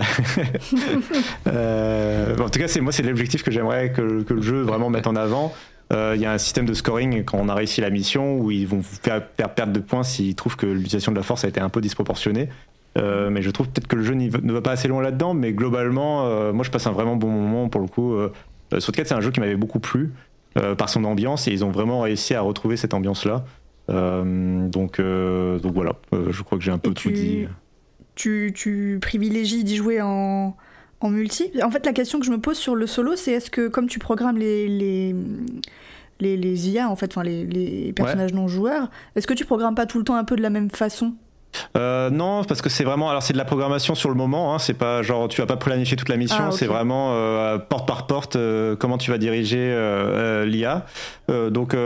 En 1.49 2.51
tout 2.51 2.61
cas, 2.61 2.69
c'est 2.69 2.81
moi, 2.81 2.93
c'est 2.93 3.03
l'objectif 3.03 3.43
que 3.43 3.51
j'aimerais 3.51 3.93
que, 3.93 4.03
le 4.29 4.43
jeu 4.43 4.63
vraiment 4.63 4.91
mette 4.91 5.07
en 5.07 5.17
avant. 5.17 5.53
Il 5.91 6.21
y 6.21 6.27
a 6.27 6.33
un 6.33 6.39
système 6.39 6.67
de 6.67 6.75
scoring 6.75 7.25
quand 7.25 7.39
on 7.39 7.49
a 7.49 7.55
réussi 7.55 7.81
la 7.81 7.91
mission 7.91 8.39
où 8.39 8.51
ils 8.51 8.67
vont 8.67 8.79
vous 8.79 8.97
faire 9.03 9.27
perdre 9.27 9.73
de 9.73 9.81
points 9.81 10.05
s'ils 10.05 10.35
trouvent 10.35 10.57
que 10.57 10.67
l'utilisation 10.67 11.13
de 11.13 11.17
la 11.17 11.23
force 11.23 11.45
a 11.45 11.49
été 11.49 11.61
un 11.61 11.69
peu 11.69 11.81
disproportionnée. 11.81 12.49
Euh, 12.97 13.31
mais 13.31 13.43
je 13.43 13.51
trouve 13.51 13.69
peut-être 13.69 13.87
que 13.87 13.97
le 13.97 14.03
jeu 14.03 14.15
ne 14.15 14.53
va 14.53 14.61
pas 14.63 14.73
assez 14.73 14.89
loin 14.89 15.03
là-dedans, 15.03 15.35
mais 15.35 15.53
globalement, 15.53 16.27
euh, 16.27 16.53
moi 16.53 16.65
je 16.65 16.71
passe 16.71 16.87
un 16.87 16.93
vraiment 16.93 17.17
bon 17.17 17.31
moment 17.31 17.69
pour 17.69 17.81
le 17.81 17.87
coup. 17.87 18.15
Euh, 18.15 18.33
4 18.71 19.07
c'est 19.07 19.13
un 19.13 19.21
jeu 19.21 19.31
qui 19.31 19.41
m'avait 19.41 19.57
beaucoup 19.57 19.81
plu 19.81 20.13
euh, 20.57 20.75
par 20.75 20.89
son 20.89 21.05
ambiance 21.05 21.49
et 21.49 21.53
ils 21.53 21.65
ont 21.65 21.71
vraiment 21.71 22.01
réussi 22.01 22.35
à 22.35 22.41
retrouver 22.41 22.77
cette 22.77 22.95
ambiance-là. 22.95 23.45
donc, 23.89 25.01
donc 25.01 25.75
voilà, 25.75 25.93
je 26.13 26.43
crois 26.43 26.59
que 26.59 26.65
j'ai 26.65 26.73
un 26.73 26.79
peu 26.79 26.93
tout 26.93 27.11
dit. 27.11 27.47
Tu, 28.15 28.53
tu 28.55 28.99
privilégies 29.01 29.63
d'y 29.63 29.77
jouer 29.77 30.01
en, 30.03 30.57
en 31.01 31.09
multi? 31.09 31.53
En 31.63 31.71
fait, 31.71 31.87
la 31.87 31.93
question 31.93 32.19
que 32.19 32.27
je 32.27 32.33
me 32.33 32.41
pose 32.41 32.59
sur 32.59 32.75
le 32.75 32.89
solo, 32.89 33.15
c'est 33.15 33.31
est-ce 33.33 33.51
que 33.51 33.69
comme 33.69 33.87
tu 33.87 34.01
programmes 34.01 34.39
les, 34.39 34.67
les 34.67 35.15
les, 36.21 36.37
les, 36.37 36.71
IA, 36.71 36.91
en 36.91 36.97
fait, 36.97 37.13
enfin 37.13 37.23
les, 37.23 37.45
les 37.45 37.93
personnages 37.93 38.35
non 38.35 38.49
joueurs. 38.49 38.91
Est-ce 39.15 39.29
que 39.29 39.35
tu 39.35 39.45
programmes 39.45 39.77
pas 39.77 39.87
tout 39.87 39.99
le 39.99 40.05
temps 40.05 40.17
un 40.17 40.25
peu 40.25 40.35
de 40.35 40.43
la 40.43 40.51
même 40.51 40.69
façon? 40.69 41.15
Euh, 41.77 42.11
non, 42.11 42.45
parce 42.45 42.63
que 42.63 42.69
c'est 42.69 42.85
vraiment, 42.85 43.11
alors 43.11 43.23
c'est 43.23 43.33
de 43.33 43.39
la 43.39 43.45
programmation 43.45 43.95
sur 43.95 44.09
le 44.09 44.15
moment. 44.15 44.55
Hein, 44.55 44.59
c'est 44.59 44.75
pas 44.75 45.03
genre 45.03 45.29
tu 45.29 45.41
vas 45.41 45.47
pas 45.47 45.57
planifier 45.57 45.97
toute 45.97 46.09
la 46.09 46.17
mission. 46.17 46.45
Ah, 46.49 46.53
c'est 46.53 46.67
vraiment 46.67 47.13
euh, 47.15 47.59
porte 47.59 47.87
par 47.87 48.07
porte 48.07 48.37
euh, 48.37 48.77
comment 48.77 48.99
tu 48.99 49.11
vas 49.11 49.19
diriger 49.19 49.59
l'IA. 50.47 50.87
donc 51.29 51.77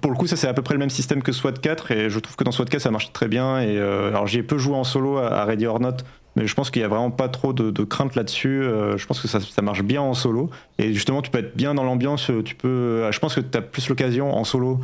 pour 0.00 0.10
le 0.10 0.16
coup, 0.16 0.26
ça 0.26 0.36
c'est 0.36 0.48
à 0.48 0.54
peu 0.54 0.62
près 0.62 0.74
le 0.74 0.80
même 0.80 0.90
système 0.90 1.22
que 1.22 1.32
SWAT 1.32 1.52
4 1.52 1.90
et 1.92 2.10
je 2.10 2.18
trouve 2.18 2.36
que 2.36 2.44
dans 2.44 2.52
SWAT 2.52 2.66
4 2.66 2.80
ça 2.80 2.90
marche 2.90 3.12
très 3.12 3.28
bien. 3.28 3.60
Et 3.60 3.78
alors 3.78 4.26
j'ai 4.26 4.42
peu 4.42 4.58
joué 4.58 4.74
en 4.74 4.84
solo 4.84 5.18
à, 5.18 5.44
Ready 5.44 5.66
or 5.66 5.80
Not, 5.80 5.98
mais 6.36 6.46
je 6.46 6.54
pense 6.54 6.70
qu'il 6.70 6.82
y 6.82 6.84
a 6.84 6.88
vraiment 6.88 7.10
pas 7.10 7.28
trop 7.28 7.52
de, 7.52 7.84
crainte 7.84 8.14
là-dessus. 8.14 8.62
je 8.96 9.06
pense 9.06 9.20
que 9.20 9.28
ça, 9.28 9.40
ça, 9.40 9.62
marche 9.62 9.82
bien 9.82 10.02
en 10.02 10.14
solo. 10.14 10.50
Et 10.78 10.92
justement, 10.92 11.22
tu 11.22 11.30
peux 11.30 11.38
être 11.38 11.56
bien 11.56 11.74
dans 11.74 11.84
l'ambiance. 11.84 12.30
Tu 12.44 12.54
peux, 12.54 13.10
je 13.10 13.18
pense 13.18 13.34
que 13.34 13.40
tu 13.40 13.56
as 13.56 13.62
plus 13.62 13.88
l'occasion 13.88 14.34
en 14.34 14.44
solo 14.44 14.80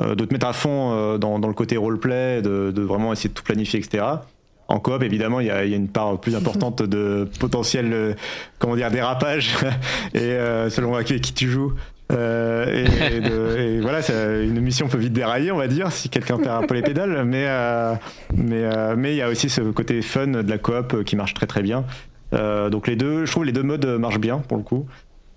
euh, 0.00 0.14
de 0.16 0.24
te 0.24 0.32
mettre 0.32 0.46
à 0.46 0.52
fond 0.52 0.92
euh, 0.92 1.18
dans, 1.18 1.38
le 1.38 1.52
côté 1.52 1.76
roleplay, 1.76 2.42
de, 2.42 2.72
de 2.72 2.82
vraiment 2.82 3.12
essayer 3.12 3.28
de 3.28 3.34
tout 3.34 3.44
planifier, 3.44 3.78
etc. 3.78 4.04
En 4.66 4.80
coop, 4.80 5.02
évidemment, 5.02 5.38
il 5.38 5.46
y, 5.46 5.50
a, 5.50 5.64
une 5.64 5.88
part 5.88 6.18
plus 6.18 6.34
importante 6.34 6.82
de 6.82 7.28
potentiel, 7.38 7.92
euh, 7.92 8.14
comment 8.58 8.74
dire, 8.74 8.90
dérapage 8.90 9.54
et 10.14 10.36
selon 10.70 11.00
qui, 11.04 11.20
qui, 11.20 11.32
tu 11.32 11.48
joues. 11.48 11.74
et, 12.10 13.80
voilà, 13.82 14.00
une 14.42 14.60
mission 14.60 14.88
peut 14.88 14.98
vite 14.98 15.12
dérailler, 15.12 15.52
on 15.52 15.58
va 15.58 15.68
dire, 15.68 15.92
si 15.92 16.08
quelqu'un 16.08 16.38
perd 16.38 16.64
un 16.64 16.66
peu 16.66 16.74
les 16.74 16.82
pédales. 16.82 17.24
Mais 17.24 17.46
mais 18.34 18.96
mais 18.96 19.12
il 19.12 19.16
y 19.16 19.22
a 19.22 19.28
aussi 19.28 19.48
ce 19.48 19.60
côté 19.60 20.00
fun 20.02 20.28
de 20.28 20.50
la 20.50 20.58
coop 20.58 21.04
qui 21.04 21.14
marche 21.14 21.34
très 21.34 21.46
très 21.46 21.62
bien. 21.62 21.84
donc 22.32 22.88
les 22.88 22.96
deux, 22.96 23.26
je 23.26 23.30
trouve 23.30 23.44
les 23.44 23.52
deux 23.52 23.62
modes 23.62 23.86
marchent 23.86 24.18
bien 24.18 24.38
pour 24.38 24.56
le 24.56 24.64
coup. 24.64 24.86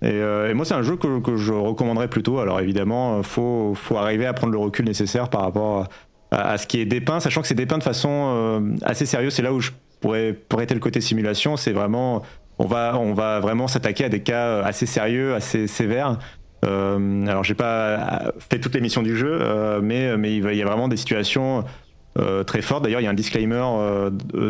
Euh, 0.04 0.50
et, 0.50 0.54
moi, 0.54 0.64
c'est 0.64 0.74
un 0.74 0.82
jeu 0.82 0.96
que, 0.96 1.36
je 1.36 1.52
recommanderais 1.52 2.08
plutôt. 2.08 2.38
Alors 2.38 2.60
évidemment, 2.60 3.22
faut 3.22 3.72
faut 3.74 3.96
arriver 3.96 4.26
à 4.26 4.32
prendre 4.32 4.52
le 4.52 4.58
recul 4.58 4.84
nécessaire 4.84 5.28
par 5.28 5.42
rapport 5.42 5.88
à, 6.30 6.58
ce 6.58 6.66
qui 6.66 6.80
est 6.80 6.84
dépeint, 6.84 7.20
sachant 7.20 7.40
que 7.40 7.48
c'est 7.48 7.54
dépeint 7.54 7.78
de 7.78 7.82
façon 7.82 8.10
euh, 8.10 8.60
assez 8.82 9.06
sérieuse. 9.06 9.34
C'est 9.34 9.42
là 9.42 9.52
où 9.52 9.60
je 9.60 9.70
pourrais 10.00 10.32
prêter 10.32 10.74
le 10.74 10.80
côté 10.80 11.00
simulation. 11.00 11.56
C'est 11.56 11.72
vraiment, 11.72 12.22
on 12.58 12.66
va 12.66 12.98
on 12.98 13.14
va 13.14 13.40
vraiment 13.40 13.68
s'attaquer 13.68 14.04
à 14.04 14.08
des 14.08 14.20
cas 14.20 14.62
assez 14.62 14.86
sérieux, 14.86 15.34
assez 15.34 15.66
sévères. 15.66 16.18
Euh, 16.64 17.26
alors 17.26 17.44
j'ai 17.44 17.54
pas 17.54 18.32
fait 18.50 18.58
toutes 18.58 18.74
les 18.74 18.80
missions 18.80 19.02
du 19.02 19.16
jeu, 19.16 19.38
euh, 19.40 19.80
mais 19.82 20.16
mais 20.16 20.36
il, 20.36 20.56
y 20.56 20.62
a 20.62 20.66
vraiment 20.66 20.88
des 20.88 20.96
situations 20.96 21.64
très 22.48 22.62
fortes. 22.62 22.82
D'ailleurs, 22.82 23.00
il 23.00 23.04
y 23.04 23.06
a 23.06 23.10
un 23.10 23.14
disclaimer 23.14 23.62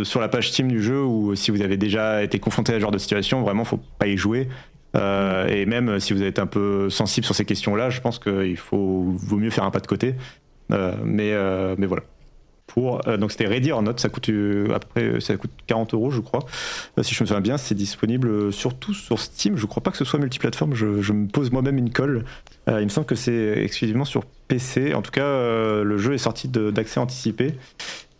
sur 0.03 0.23
la 0.23 0.29
page 0.29 0.49
Steam 0.49 0.69
du 0.69 0.83
jeu 0.83 1.03
où 1.03 1.35
si 1.35 1.51
vous 1.51 1.61
avez 1.61 1.77
déjà 1.77 2.23
été 2.23 2.39
confronté 2.39 2.73
à 2.73 2.77
ce 2.77 2.81
genre 2.81 2.91
de 2.91 2.97
situation, 2.97 3.43
vraiment, 3.43 3.65
faut 3.67 3.81
pas 3.99 4.07
y 4.07 4.17
jouer. 4.17 4.49
Euh, 4.97 5.47
et 5.49 5.67
même 5.67 6.01
si 6.01 6.13
vous 6.13 6.23
êtes 6.23 6.39
un 6.39 6.47
peu 6.47 6.91
sensible 6.91 7.25
sur 7.25 7.35
ces 7.35 7.45
questions-là, 7.45 7.91
je 7.91 8.01
pense 8.01 8.19
qu'il 8.19 8.57
faut 8.57 9.05
vaut 9.07 9.37
mieux 9.37 9.51
faire 9.51 9.65
un 9.65 9.71
pas 9.71 9.81
de 9.81 9.87
côté. 9.87 10.15
Euh, 10.73 10.95
mais, 11.05 11.33
euh, 11.33 11.75
mais 11.79 11.87
voilà. 11.87 12.03
Donc 13.19 13.33
c'était 13.33 13.47
Ready 13.47 13.73
or 13.73 13.83
Not, 13.83 13.97
ça 13.97 14.09
coûte 14.09 14.29
à 14.29 14.79
peu 14.79 14.89
près 14.89 15.21
ça 15.21 15.37
coûte 15.37 15.51
40 15.67 15.95
euros 15.95 16.11
je 16.13 16.21
crois. 16.21 16.45
si 17.03 17.13
je 17.13 17.25
me 17.25 17.27
souviens 17.27 17.41
bien, 17.41 17.57
c'est 17.57 17.75
disponible 17.75 18.53
surtout 18.53 18.95
sur 18.95 19.19
Steam. 19.19 19.57
Je 19.57 19.67
crois 19.67 19.83
pas 19.83 19.91
que 19.91 19.97
ce 19.97 20.05
soit 20.05 20.21
multiplateforme. 20.21 20.75
Je 20.75 21.13
me 21.13 21.27
pose 21.27 21.51
moi-même 21.51 21.77
une 21.79 21.91
colle. 21.91 22.25
il 22.69 22.85
me 22.85 22.89
semble 22.89 23.07
que 23.07 23.17
c'est 23.17 23.65
exclusivement 23.65 24.05
sur 24.05 24.27
PC. 24.47 24.95
En 24.95 25.03
tout 25.03 25.11
cas, 25.11 25.25
le 25.83 25.99
jeu 25.99 26.13
est 26.13 26.19
sorti 26.19 26.47
d'accès 26.47 27.01
anticipé. 27.01 27.55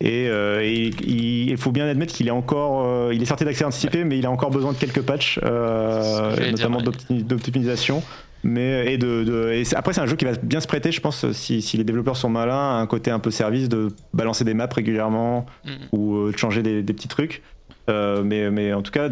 Et, 0.01 0.27
euh, 0.29 0.63
il, 0.65 1.57
faut 1.57 1.71
bien 1.71 1.87
admettre 1.87 2.13
qu'il 2.13 2.27
est 2.27 2.31
encore, 2.31 2.85
euh, 2.85 3.13
il 3.13 3.21
est 3.21 3.25
sorti 3.25 3.43
d'accès 3.43 3.65
anticipé, 3.65 4.05
mais 4.05 4.17
il 4.17 4.25
a 4.25 4.31
encore 4.31 4.49
besoin 4.49 4.71
de 4.71 4.77
quelques 4.77 5.01
patchs, 5.01 5.39
euh, 5.43 6.51
notamment 6.51 6.81
d'optimisation. 7.09 8.01
Mais 8.41 8.93
et 8.93 8.97
de, 8.97 9.61
après 9.75 9.91
c'est 9.91 9.99
un 9.99 10.05
jeu 10.05 10.15
qui 10.15 10.23
va 10.23 10.31
bien 10.41 10.61
se 10.61 10.67
prêter, 10.67 10.93
je 10.93 11.01
pense, 11.01 11.29
si, 11.33 11.61
les 11.75 11.83
développeurs 11.83 12.15
sont 12.15 12.29
malins, 12.29 12.77
à 12.77 12.79
un 12.79 12.87
côté 12.87 13.11
un 13.11 13.19
peu 13.19 13.31
service 13.31 13.67
de 13.67 13.89
balancer 14.13 14.45
des 14.45 14.53
maps 14.53 14.69
régulièrement 14.73 15.45
mm. 15.65 15.69
ou 15.91 16.31
de 16.31 16.37
changer 16.37 16.63
des, 16.63 16.81
petits 16.93 17.09
trucs. 17.09 17.41
mais, 17.89 18.49
mais 18.49 18.71
en 18.71 18.81
tout 18.81 18.91
cas, 18.91 19.09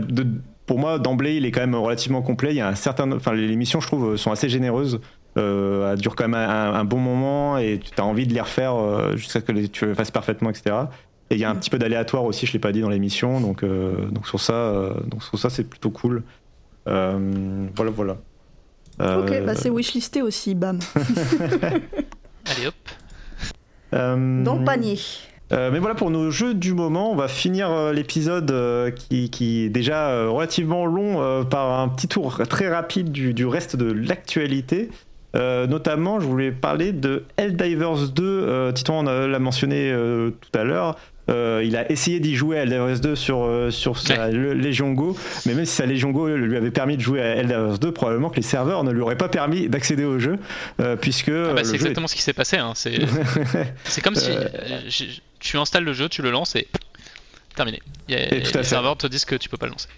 pour 0.65 0.79
moi 0.79 0.99
d'emblée, 0.99 1.35
il 1.35 1.45
est 1.45 1.51
quand 1.51 1.59
même 1.59 1.75
relativement 1.75 2.21
complet. 2.21 2.51
Il 2.51 2.57
y 2.57 2.61
a 2.61 2.69
un 2.69 2.75
certain, 2.75 3.11
enfin 3.11 3.33
les 3.33 3.57
missions, 3.57 3.81
je 3.81 3.87
trouve, 3.87 4.15
sont 4.15 4.31
assez 4.31 4.47
généreuses. 4.47 5.01
Euh, 5.37 5.91
elle 5.91 5.99
dure 5.99 6.15
quand 6.15 6.27
même 6.27 6.49
un, 6.49 6.83
bon 6.83 6.97
moment 6.97 7.57
et 7.57 7.79
tu 7.79 8.01
as 8.01 8.05
envie 8.05 8.25
de 8.25 8.33
les 8.33 8.41
refaire 8.41 8.75
euh, 8.75 9.15
jusqu'à 9.15 9.39
ce 9.39 9.45
que 9.45 9.65
tu 9.67 9.85
le 9.85 9.93
fasses 9.93 10.11
parfaitement, 10.11 10.49
etc. 10.49 10.75
Et 11.29 11.35
il 11.35 11.39
y 11.39 11.43
a 11.43 11.49
un 11.49 11.55
petit 11.55 11.69
peu 11.69 11.77
d'aléatoire 11.77 12.23
aussi, 12.23 12.45
je 12.45 12.53
l'ai 12.53 12.59
pas 12.59 12.71
dit 12.71 12.81
dans 12.81 12.89
l'émission, 12.89 13.39
donc, 13.39 13.63
euh, 13.63 14.07
donc 14.07 14.27
sur 14.27 14.39
ça, 14.39 14.93
donc 15.05 15.23
sur 15.23 15.37
ça 15.37 15.49
c'est 15.49 15.65
plutôt 15.65 15.91
cool. 15.91 16.23
voilà, 16.85 17.91
voilà. 17.93 18.17
ok, 18.99 19.45
bah 19.45 19.55
c'est 19.55 19.69
wishlisté 19.69 20.21
aussi, 20.21 20.55
bam. 20.55 20.79
Allez 21.61 22.67
hop. 22.67 22.75
Dans 23.91 24.55
le 24.55 24.63
panier. 24.63 24.97
Euh, 25.53 25.71
mais 25.71 25.79
voilà 25.79 25.95
pour 25.95 26.11
nos 26.11 26.29
jeux 26.29 26.53
du 26.53 26.73
moment, 26.73 27.11
on 27.11 27.15
va 27.15 27.29
finir 27.29 27.71
euh, 27.71 27.93
l'épisode 27.93 28.51
euh, 28.51 28.91
qui, 28.91 29.29
qui, 29.29 29.63
est 29.63 29.69
déjà 29.69 30.27
relativement 30.27 30.85
long 30.85 31.45
par 31.45 31.79
un 31.79 31.87
petit 31.87 32.07
tour 32.07 32.41
très 32.49 32.67
rapide 32.67 33.11
du, 33.11 33.33
du 33.33 33.45
reste 33.45 33.75
de 33.75 33.91
l'actualité. 33.91 34.89
Notamment, 35.33 36.19
je 36.19 36.25
voulais 36.25 36.51
parler 36.51 36.93
de 36.93 37.23
Helldivers 37.37 38.09
2. 38.09 38.71
Titan 38.73 39.03
l'a 39.03 39.39
mentionné 39.39 39.93
tout 40.41 40.59
à 40.59 40.63
l'heure. 40.63 40.97
Euh, 41.29 41.61
il 41.65 41.75
a 41.75 41.89
essayé 41.91 42.19
d'y 42.19 42.35
jouer 42.35 42.57
à 42.57 42.63
Elders 42.63 43.01
2 43.01 43.15
sur, 43.15 43.43
euh, 43.43 43.69
sur 43.69 43.97
sa 43.97 44.29
Légion 44.29 44.93
Go, 44.93 45.17
mais 45.45 45.53
même 45.55 45.65
si 45.65 45.75
sa 45.75 45.85
Légion 45.85 46.11
Go 46.11 46.29
lui 46.29 46.55
avait 46.55 46.71
permis 46.71 46.95
de 46.95 47.01
jouer 47.01 47.21
à 47.21 47.35
Elders 47.35 47.79
2, 47.79 47.91
probablement 47.91 48.29
que 48.29 48.37
les 48.37 48.41
serveurs 48.41 48.83
ne 48.83 48.91
lui 48.91 49.01
auraient 49.01 49.17
pas 49.17 49.27
permis 49.27 49.67
d'accéder 49.67 50.05
au 50.05 50.19
jeu, 50.19 50.37
euh, 50.79 50.95
puisque. 50.95 51.29
Ah 51.29 51.53
bah, 51.53 51.63
c'est 51.63 51.75
exactement 51.75 52.07
ce 52.07 52.15
qui 52.15 52.21
s'est 52.21 52.33
passé. 52.33 52.57
Hein. 52.57 52.73
C'est 52.75 54.01
comme 54.03 54.15
si 54.15 54.31
tu 55.39 55.57
installes 55.57 55.83
le 55.83 55.93
jeu, 55.93 56.07
tu 56.07 56.21
le 56.21 56.31
lances 56.31 56.55
et 56.55 56.67
terminé. 57.57 57.81
Il 58.07 58.15
y 58.15 58.17
a, 58.17 58.29
les 58.29 58.63
serveurs 58.63 58.95
te 58.95 59.07
disent 59.07 59.25
que 59.25 59.35
tu 59.35 59.49
peux 59.49 59.57
pas 59.57 59.65
le 59.65 59.73
lancer. 59.73 59.89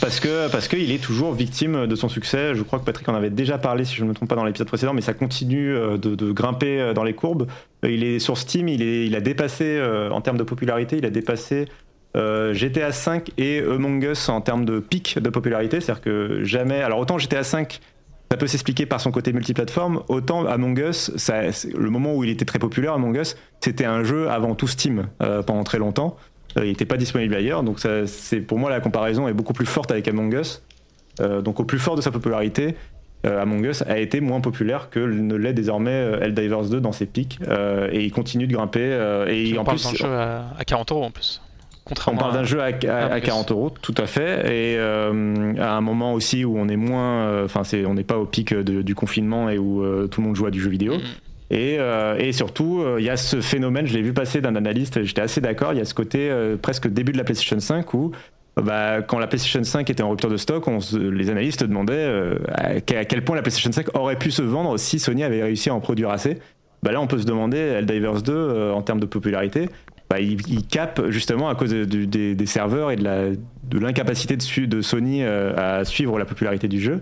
Parce 0.00 0.20
que 0.20 0.50
parce 0.50 0.68
qu'il 0.68 0.92
est 0.92 1.02
toujours 1.02 1.32
victime 1.32 1.86
de 1.86 1.96
son 1.96 2.08
succès. 2.08 2.54
Je 2.54 2.62
crois 2.62 2.78
que 2.78 2.84
Patrick 2.84 3.08
en 3.08 3.14
avait 3.14 3.30
déjà 3.30 3.56
parlé, 3.56 3.84
si 3.84 3.94
je 3.94 4.04
ne 4.04 4.08
me 4.08 4.14
trompe 4.14 4.28
pas, 4.28 4.36
dans 4.36 4.44
l'épisode 4.44 4.68
précédent, 4.68 4.92
mais 4.92 5.00
ça 5.00 5.14
continue 5.14 5.74
euh, 5.74 5.96
de, 5.96 6.32
grimper 6.32 6.80
euh, 6.80 6.92
dans 6.92 7.04
les 7.04 7.14
courbes. 7.14 7.48
Euh, 7.84 7.90
il 7.90 8.04
est 8.04 8.18
sur 8.18 8.36
Steam, 8.36 8.68
il, 8.68 8.82
est, 8.82 9.06
il 9.06 9.16
a 9.16 9.20
dépassé, 9.20 9.80
en 10.10 10.20
termes 10.20 10.36
de 10.36 10.42
popularité, 10.44 10.98
il 10.98 11.06
a 11.06 11.10
dépassé 11.10 11.66
GTA 12.14 12.90
5 12.90 13.30
et 13.38 13.60
Among 13.60 14.02
Us 14.02 14.28
en 14.28 14.40
termes 14.40 14.64
de 14.64 14.80
pic 14.80 15.18
de 15.18 15.30
popularité. 15.30 15.80
C'est-à-dire 15.80 16.02
que 16.02 16.42
jamais. 16.42 16.82
Alors 16.82 16.98
autant 16.98 17.18
GTA 17.18 17.44
5 17.44 17.80
ça 18.30 18.36
peut 18.36 18.46
s'expliquer 18.46 18.84
par 18.84 19.00
son 19.00 19.10
côté 19.10 19.32
multiplateforme. 19.32 20.02
Autant 20.08 20.44
Among 20.44 20.78
Us, 20.78 21.12
ça, 21.16 21.42
le 21.74 21.90
moment 21.90 22.14
où 22.14 22.24
il 22.24 22.30
était 22.30 22.44
très 22.44 22.58
populaire, 22.58 22.92
Among 22.92 23.16
Us, 23.16 23.36
c'était 23.60 23.86
un 23.86 24.02
jeu 24.04 24.28
avant 24.28 24.54
tout 24.54 24.66
Steam 24.66 25.08
pendant 25.18 25.64
très 25.64 25.78
longtemps. 25.78 26.16
Euh, 26.56 26.64
il 26.64 26.68
n'était 26.68 26.84
pas 26.84 26.96
disponible 26.96 27.34
ailleurs. 27.34 27.62
Donc 27.62 27.80
c'est 28.06 28.40
pour 28.40 28.58
moi 28.58 28.70
la 28.70 28.80
comparaison 28.80 29.28
est 29.28 29.32
beaucoup 29.32 29.52
plus 29.52 29.66
forte 29.66 29.90
avec 29.90 30.08
Among 30.08 30.32
Us. 30.34 30.62
Euh, 31.20 31.42
donc 31.42 31.60
au 31.60 31.64
plus 31.64 31.78
fort 31.78 31.96
de 31.96 32.00
sa 32.00 32.10
popularité, 32.10 32.76
euh, 33.26 33.42
Among 33.42 33.64
Us 33.64 33.82
a 33.82 33.98
été 33.98 34.20
moins 34.20 34.40
populaire 34.40 34.90
que 34.90 35.00
ne 35.00 35.34
l'est 35.34 35.52
désormais 35.52 35.90
Helldivers 36.20 36.70
2 36.70 36.80
dans 36.80 36.92
ses 36.92 37.06
pics 37.06 37.38
et 37.92 38.04
il 38.04 38.12
continue 38.12 38.46
de 38.46 38.52
grimper 38.52 39.24
et 39.28 39.56
on 39.56 39.60
en 39.60 39.64
parle 39.64 39.78
d'un 39.78 39.94
jeu 39.94 40.08
à, 40.08 40.64
40 40.64 40.92
euros 40.92 41.04
en 41.04 41.10
plus. 41.10 41.42
on 42.06 42.16
parle 42.16 42.34
d'un 42.34 42.44
jeu 42.44 42.62
à, 42.62 42.72
40 42.72 43.50
euros, 43.50 43.70
tout 43.70 43.94
à 43.98 44.06
fait, 44.06 44.74
et 44.74 44.78
à 44.78 45.74
un 45.74 45.80
moment 45.80 46.12
aussi 46.14 46.44
où 46.44 46.56
on 46.56 46.68
est 46.68 46.76
moins, 46.76 47.44
enfin 47.44 47.62
on 47.86 47.94
n'est 47.94 48.04
pas 48.04 48.18
au 48.18 48.26
pic 48.26 48.54
du 48.54 48.94
confinement 48.94 49.50
et 49.50 49.58
où 49.58 49.82
tout 50.08 50.20
le 50.20 50.26
monde 50.28 50.36
joue 50.36 50.46
à 50.46 50.50
du 50.50 50.60
jeu 50.60 50.70
vidéo. 50.70 50.94
Euh, 51.52 52.16
et, 52.18 52.32
surtout, 52.32 52.82
euh, 52.82 52.96
il 52.98 53.06
y 53.06 53.10
a 53.10 53.16
ce 53.16 53.40
phénomène, 53.40 53.86
je 53.86 53.94
l'ai 53.94 54.02
vu 54.02 54.12
passer 54.12 54.40
d'un 54.40 54.54
analyste, 54.54 55.02
j'étais 55.02 55.22
assez 55.22 55.40
d'accord, 55.40 55.72
il 55.72 55.78
y 55.78 55.82
a 55.82 55.84
ce 55.84 55.94
côté 55.94 56.30
euh, 56.30 56.56
presque 56.56 56.88
début 56.88 57.12
de 57.12 57.18
la 57.18 57.24
PlayStation 57.24 57.58
5 57.58 57.94
où 57.94 58.12
bah, 58.56 59.02
quand 59.02 59.18
la 59.18 59.28
PlayStation 59.28 59.62
5 59.62 59.88
était 59.88 60.02
en 60.02 60.10
rupture 60.10 60.30
de 60.30 60.36
stock, 60.36 60.64
les 60.92 61.30
analystes 61.30 61.62
demandaient 61.62 62.36
à, 62.52 62.80
quel 62.80 63.22
point 63.22 63.36
la 63.36 63.42
PlayStation 63.42 63.70
5 63.70 63.96
aurait 63.96 64.18
pu 64.18 64.32
se 64.32 64.42
vendre 64.42 64.76
si 64.78 64.98
Sony 64.98 65.22
avait 65.22 65.42
réussi 65.44 65.70
à 65.70 65.74
en 65.74 65.80
produire 65.80 66.10
assez. 66.10 66.38
Bah, 66.82 66.90
là, 66.90 67.00
on 67.00 67.06
peut 67.06 67.18
se 67.18 67.24
demander, 67.24 67.56
Helldivers 67.58 68.22
2, 68.22 68.72
en 68.72 68.82
termes 68.82 68.98
de 68.98 69.06
popularité, 69.06 69.68
bah, 70.10 70.18
il, 70.18 70.40
il, 70.48 70.64
justement 71.10 71.48
à 71.48 71.54
cause 71.54 71.70
des, 71.70 72.46
serveurs 72.46 72.90
et 72.90 72.96
de 72.96 73.78
l'incapacité 73.78 74.36
de, 74.36 74.80
Sony 74.80 75.22
à 75.22 75.84
suivre 75.84 76.18
la 76.18 76.24
popularité 76.24 76.66
du 76.66 76.80
jeu. 76.80 77.00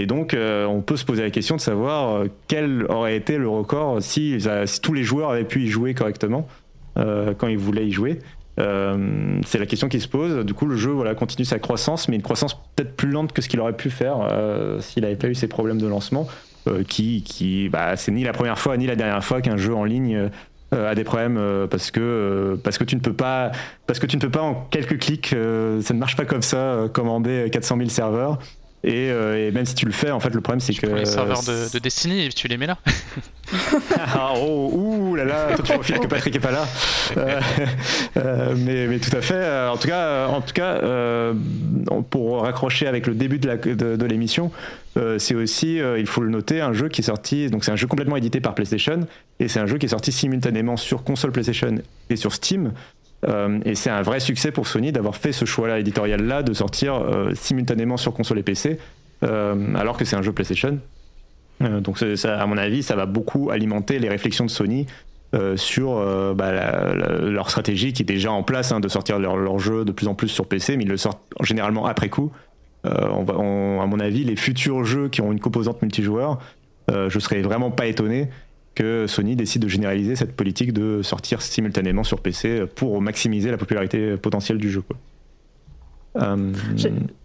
Et 0.00 0.06
donc, 0.06 0.32
euh, 0.32 0.64
on 0.64 0.80
peut 0.80 0.96
se 0.96 1.04
poser 1.04 1.22
la 1.22 1.28
question 1.28 1.56
de 1.56 1.60
savoir 1.60 2.16
euh, 2.16 2.28
quel 2.48 2.86
aurait 2.86 3.16
été 3.16 3.36
le 3.36 3.50
record 3.50 4.00
si, 4.00 4.38
tous 4.82 4.94
les 4.94 5.02
joueurs 5.02 5.28
avaient 5.28 5.44
pu 5.44 5.64
y 5.64 5.66
jouer 5.68 5.92
correctement 5.92 6.48
euh, 6.96 7.34
quand 7.36 7.48
ils 7.48 7.58
voulaient 7.58 7.86
y 7.86 7.92
jouer. 7.92 8.18
c'est 8.56 9.58
la 9.58 9.66
question 9.66 9.90
qui 9.90 10.00
se 10.00 10.08
pose. 10.08 10.42
Du 10.46 10.54
coup, 10.54 10.64
le 10.64 10.76
jeu 10.76 10.94
continue 11.14 11.44
sa 11.44 11.58
croissance, 11.58 12.08
mais 12.08 12.16
une 12.16 12.22
croissance 12.22 12.54
peut-être 12.76 12.96
plus 12.96 13.10
lente 13.10 13.32
que 13.34 13.42
ce 13.42 13.48
qu'il 13.50 13.60
aurait 13.60 13.76
pu 13.76 13.90
faire 13.90 14.16
s'il 14.80 15.02
n'avait 15.02 15.16
pas 15.16 15.28
eu 15.28 15.34
ces 15.34 15.48
problèmes 15.48 15.78
de 15.78 15.86
lancement, 15.86 16.26
qui, 16.88 17.22
qui 17.22 17.68
bah, 17.68 17.96
c'est 17.96 18.10
ni 18.10 18.24
la 18.24 18.32
première 18.32 18.58
fois 18.58 18.78
ni 18.78 18.86
la 18.86 18.96
dernière 18.96 19.24
fois 19.24 19.42
qu'un 19.42 19.58
jeu 19.58 19.74
en 19.74 19.84
ligne 19.84 20.30
a 20.72 20.94
des 20.94 21.04
problèmes 21.04 21.66
parce 21.70 21.90
que 21.90 22.58
parce 22.62 22.78
que 22.78 22.84
tu 22.84 22.96
ne 22.96 23.00
peux 23.00 23.14
pas 23.14 23.50
parce 23.86 23.98
que 23.98 24.06
tu 24.06 24.16
ne 24.16 24.20
peux 24.20 24.30
pas 24.30 24.42
en 24.42 24.54
quelques 24.70 24.98
clics 24.98 25.28
ça 25.28 25.94
ne 25.94 25.98
marche 25.98 26.16
pas 26.16 26.26
comme 26.26 26.42
ça 26.42 26.88
commander 26.92 27.48
400 27.50 27.76
000 27.78 27.88
serveurs 27.88 28.38
euh, 28.86 29.48
et, 29.48 29.50
même 29.50 29.66
si 29.66 29.74
tu 29.74 29.84
le 29.84 29.92
fais, 29.92 30.10
en 30.10 30.20
fait, 30.20 30.34
le 30.34 30.40
problème 30.40 30.60
c'est 30.60 30.74
que. 30.74 30.86
les 30.86 31.04
serveurs 31.04 31.42
de, 31.42 31.72
de, 31.72 31.78
Destiny, 31.78 32.28
tu 32.30 32.48
les 32.48 32.56
mets 32.56 32.66
là. 32.66 32.78
ah, 33.98 34.32
oh, 34.36 34.70
ouh 34.72 35.14
là 35.16 35.24
là, 35.24 35.56
toi 35.56 35.64
tu 35.64 35.72
profites 35.72 35.98
que 35.98 36.06
Patrick 36.06 36.34
est 36.34 36.40
pas 36.40 36.50
là. 36.50 36.66
Euh, 37.16 37.40
euh, 38.16 38.54
mais, 38.56 38.86
mais, 38.86 38.98
tout 38.98 39.14
à 39.14 39.20
fait. 39.20 39.68
En 39.68 39.76
tout 39.76 39.88
cas, 39.88 40.28
en 40.28 40.40
tout 40.40 40.54
cas 40.54 40.80
pour 42.10 42.42
raccrocher 42.42 42.86
avec 42.86 43.06
le 43.06 43.14
début 43.14 43.38
de 43.38 44.04
l'émission, 44.06 44.50
c'est 45.18 45.34
aussi, 45.34 45.76
il 45.98 46.06
faut 46.06 46.22
le 46.22 46.30
noter, 46.30 46.60
un 46.60 46.72
jeu 46.72 46.88
qui 46.88 47.02
est 47.02 47.04
sorti. 47.04 47.48
Donc 47.50 47.64
c'est 47.64 47.72
un 47.72 47.76
jeu 47.76 47.86
complètement 47.86 48.16
édité 48.16 48.40
par 48.40 48.54
PlayStation 48.54 49.00
et 49.40 49.48
c'est 49.48 49.60
un 49.60 49.66
jeu 49.66 49.78
qui 49.78 49.86
est 49.86 49.90
sorti 49.90 50.12
simultanément 50.12 50.76
sur 50.76 51.04
console 51.04 51.32
PlayStation 51.32 51.76
et 52.08 52.16
sur 52.16 52.32
Steam. 52.32 52.72
Euh, 53.28 53.60
et 53.64 53.74
c'est 53.74 53.90
un 53.90 54.02
vrai 54.02 54.20
succès 54.20 54.50
pour 54.50 54.66
Sony 54.66 54.92
d'avoir 54.92 55.16
fait 55.16 55.32
ce 55.32 55.44
choix-là 55.44 55.78
éditorial-là 55.78 56.42
de 56.42 56.52
sortir 56.52 56.94
euh, 56.94 57.32
simultanément 57.34 57.96
sur 57.96 58.14
console 58.14 58.38
et 58.38 58.42
PC, 58.42 58.78
euh, 59.24 59.74
alors 59.74 59.96
que 59.96 60.04
c'est 60.04 60.16
un 60.16 60.22
jeu 60.22 60.32
PlayStation. 60.32 60.78
donc 61.60 62.02
à 62.24 62.46
mon 62.46 62.56
avis, 62.56 62.82
ça 62.82 62.96
va 62.96 63.06
beaucoup 63.06 63.50
alimenter 63.50 63.98
les 63.98 64.08
réflexions 64.08 64.46
de 64.46 64.50
Sony 64.50 64.86
sur 65.54 65.94
bah, 66.34 66.92
leur 67.20 67.50
stratégie 67.50 67.92
qui 67.92 68.02
est 68.02 68.06
déjà 68.06 68.32
en 68.32 68.42
place 68.42 68.72
hein, 68.72 68.80
de 68.80 68.88
sortir 68.88 69.20
leur, 69.20 69.36
leur, 69.36 69.60
jeu 69.60 69.84
de 69.84 69.92
plus 69.92 70.08
en 70.08 70.14
plus 70.14 70.28
sur 70.28 70.46
PC, 70.46 70.76
mais 70.76 70.82
ils 70.82 70.90
le 70.90 70.96
sortent 70.96 71.22
généralement 71.42 71.86
après 71.86 72.08
coup. 72.08 72.32
On 72.84 73.80
à 73.80 73.86
mon 73.86 74.00
avis, 74.00 74.24
les 74.24 74.34
futurs 74.34 74.84
jeux 74.84 75.08
qui 75.08 75.20
ont 75.20 75.30
une 75.30 75.38
composante 75.38 75.82
multijoueur, 75.82 76.40
je 76.88 77.18
serais 77.18 77.42
vraiment 77.42 77.70
pas 77.70 77.86
étonné 77.86 78.30
que 78.74 79.06
Sony 79.06 79.36
décide 79.36 79.62
de 79.62 79.68
généraliser 79.68 80.16
cette 80.16 80.36
politique 80.36 80.72
de 80.72 81.02
sortir 81.02 81.42
simultanément 81.42 82.04
sur 82.04 82.20
PC 82.20 82.64
pour 82.74 83.00
maximiser 83.02 83.50
la 83.50 83.56
popularité 83.56 84.16
potentielle 84.16 84.58
du 84.58 84.70
jeu. 84.70 84.82
Euh, 86.16 86.52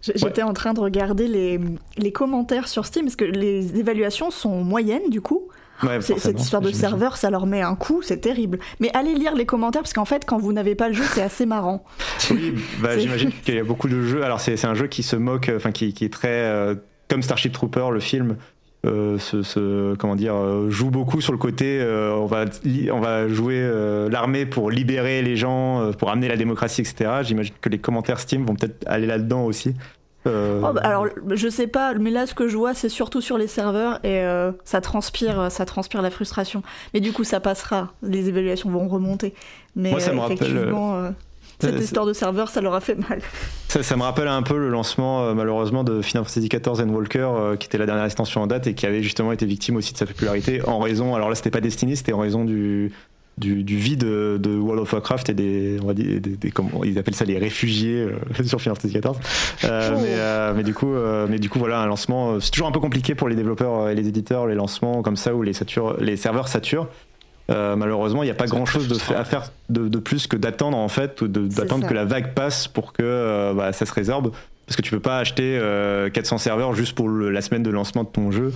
j'étais 0.00 0.42
en 0.42 0.52
train 0.52 0.72
de 0.72 0.80
regarder 0.80 1.26
les, 1.26 1.58
les, 1.96 2.12
commentaires 2.12 2.68
sur 2.68 2.86
Steam, 2.86 3.06
parce 3.06 3.16
que 3.16 3.24
les 3.24 3.76
évaluations 3.80 4.30
sont 4.30 4.62
moyennes 4.62 5.10
du 5.10 5.20
coup. 5.20 5.48
cette 6.00 6.40
histoire 6.40 6.62
de 6.62 6.70
serveur, 6.70 7.16
ça 7.16 7.30
leur 7.30 7.46
met 7.46 7.62
un 7.62 7.74
coup, 7.74 8.02
c'est 8.02 8.18
terrible. 8.18 8.60
Mais 8.78 8.90
allez 8.94 9.14
lire 9.14 9.34
les 9.34 9.44
commentaires, 9.44 9.82
parce 9.82 9.92
qu'en 9.92 10.04
fait, 10.04 10.24
quand 10.24 10.38
vous 10.38 10.52
n'avez 10.52 10.76
pas 10.76 10.88
le 10.88 10.94
jeu, 10.94 11.04
c'est 11.12 11.22
assez 11.22 11.46
marrant. 11.46 11.84
Oui, 12.30 12.54
bah, 12.80 12.96
j'imagine 12.96 13.30
qu'il 13.44 13.56
y 13.56 13.58
a 13.58 13.64
beaucoup 13.64 13.88
de 13.88 14.00
jeux. 14.02 14.24
Alors, 14.24 14.40
c'est 14.40 14.64
un 14.64 14.74
jeu 14.74 14.86
qui 14.86 15.02
se 15.02 15.16
moque, 15.16 15.50
enfin, 15.54 15.72
qui, 15.72 15.92
qui, 15.92 16.04
est 16.04 16.12
très. 16.12 16.28
Euh, 16.28 16.76
comme 17.08 17.22
Starship 17.22 17.52
Trooper, 17.52 17.88
le 17.92 18.00
film, 18.00 18.36
euh, 18.86 19.96
comment 19.98 20.16
dire, 20.16 20.34
euh, 20.34 20.70
joue 20.70 20.90
beaucoup 20.90 21.20
sur 21.20 21.32
le 21.32 21.38
côté 21.38 21.78
euh, 21.80 22.14
on, 22.14 22.26
va, 22.26 22.44
on 22.92 23.00
va 23.00 23.28
jouer 23.28 23.68
l'armée 24.10 24.46
pour 24.46 24.70
libérer 24.70 25.22
les 25.22 25.36
gens, 25.36 25.92
pour 25.98 26.10
amener 26.10 26.28
la 26.28 26.36
démocratie, 26.36 26.80
etc. 26.80 27.10
J'imagine 27.22 27.54
que 27.60 27.68
les 27.68 27.78
commentaires 27.78 28.20
Steam 28.20 28.44
vont 28.44 28.54
peut-être 28.54 28.84
aller 28.86 29.06
là-dedans 29.06 29.44
aussi. 29.44 29.74
Oh, 30.28 30.72
bah, 30.74 30.80
alors, 30.82 31.06
je 31.30 31.48
sais 31.48 31.68
pas, 31.68 31.94
mais 31.94 32.10
là, 32.10 32.26
ce 32.26 32.34
que 32.34 32.48
je 32.48 32.56
vois, 32.56 32.74
c'est 32.74 32.88
surtout 32.88 33.20
sur 33.20 33.38
les 33.38 33.46
serveurs 33.46 34.04
et 34.04 34.24
ça 34.64 34.80
transpire, 34.80 35.52
ça 35.52 35.64
transpire 35.64 36.02
la 36.02 36.10
frustration. 36.10 36.62
Mais 36.94 37.00
du 37.00 37.12
coup, 37.12 37.22
ça 37.22 37.38
passera. 37.38 37.92
Les 38.02 38.28
évaluations 38.28 38.70
vont 38.70 38.88
remonter. 38.88 39.34
Mais 39.76 39.90
Moi, 39.90 40.00
ça 40.00 40.12
me 40.12 40.20
rappelle. 40.20 40.72
Cette 41.58 41.80
histoire 41.80 42.06
de 42.06 42.12
serveur, 42.12 42.48
ça 42.48 42.60
leur 42.60 42.74
a 42.74 42.80
fait 42.80 42.96
mal. 43.08 43.20
Ça, 43.68 43.96
me 43.96 44.02
rappelle 44.02 44.28
un 44.28 44.42
peu 44.42 44.56
le 44.58 44.70
lancement, 44.70 45.24
euh, 45.24 45.34
malheureusement, 45.34 45.84
de 45.84 46.02
Final 46.02 46.24
Fantasy 46.24 46.48
XIV 46.48 46.80
and 46.80 46.88
Walker, 46.88 47.18
euh, 47.18 47.56
qui 47.56 47.66
était 47.66 47.78
la 47.78 47.86
dernière 47.86 48.04
extension 48.04 48.42
en 48.42 48.46
date 48.46 48.66
et 48.66 48.74
qui 48.74 48.86
avait 48.86 49.02
justement 49.02 49.32
été 49.32 49.44
victime 49.46 49.76
aussi 49.76 49.92
de 49.92 49.98
sa 49.98 50.06
popularité 50.06 50.60
en 50.66 50.78
raison. 50.78 51.14
Alors 51.14 51.28
là, 51.28 51.34
c'était 51.34 51.50
pas 51.50 51.60
Destiny, 51.60 51.96
c'était 51.96 52.12
en 52.12 52.20
raison 52.20 52.44
du, 52.44 52.92
du, 53.38 53.62
vide 53.76 54.00
de 54.00 54.58
World 54.58 54.82
of 54.82 54.92
Warcraft 54.92 55.30
et 55.30 55.34
des, 55.34 55.78
on 55.82 55.86
va 55.86 55.94
dire, 55.94 56.20
des, 56.20 56.50
comment, 56.50 56.84
ils 56.84 56.98
appellent 56.98 57.14
ça 57.14 57.24
les 57.24 57.38
réfugiés 57.38 58.02
euh, 58.02 58.44
sur 58.44 58.60
Final 58.60 58.76
Fantasy 58.76 58.98
XIV. 58.98 59.14
mais, 59.62 60.54
mais, 60.54 60.62
du 60.62 60.74
coup, 60.74 60.94
mais 61.28 61.38
du 61.38 61.48
coup, 61.50 61.58
voilà, 61.58 61.80
un 61.80 61.86
lancement. 61.86 62.38
C'est 62.40 62.50
toujours 62.50 62.68
un 62.68 62.72
peu 62.72 62.80
compliqué 62.80 63.14
pour 63.14 63.28
les 63.28 63.36
développeurs 63.36 63.88
et 63.88 63.94
les 63.94 64.08
éditeurs, 64.08 64.46
les 64.46 64.54
lancements 64.54 65.02
comme 65.02 65.16
ça 65.16 65.34
où 65.34 65.42
les, 65.42 65.52
les 66.00 66.16
serveurs 66.16 66.48
saturent. 66.48 66.88
Euh, 67.50 67.76
malheureusement, 67.76 68.22
il 68.22 68.26
n'y 68.26 68.32
a 68.32 68.34
pas 68.34 68.46
grand 68.46 68.66
chose 68.66 68.88
de 68.88 68.96
à 69.14 69.24
faire 69.24 69.52
de, 69.68 69.98
plus 69.98 70.26
que 70.26 70.36
d'attendre 70.36 70.76
en 70.76 70.88
fait, 70.88 71.22
d'attendre 71.22 71.86
que 71.86 71.94
la 71.94 72.04
vague 72.04 72.34
passe 72.34 72.66
pour 72.66 72.92
que 72.92 73.02
euh, 73.02 73.54
bah, 73.54 73.72
ça 73.72 73.86
se 73.86 73.92
résorbe. 73.92 74.32
Parce 74.66 74.76
que 74.76 74.82
tu 74.82 74.90
peux 74.90 75.00
pas 75.00 75.18
acheter 75.18 75.58
400 76.12 76.36
euh, 76.36 76.38
serveurs 76.38 76.74
juste 76.74 76.96
pour 76.96 77.08
la 77.08 77.40
semaine 77.40 77.62
de 77.62 77.70
lancement 77.70 78.02
de 78.02 78.08
ton 78.08 78.32
jeu. 78.32 78.52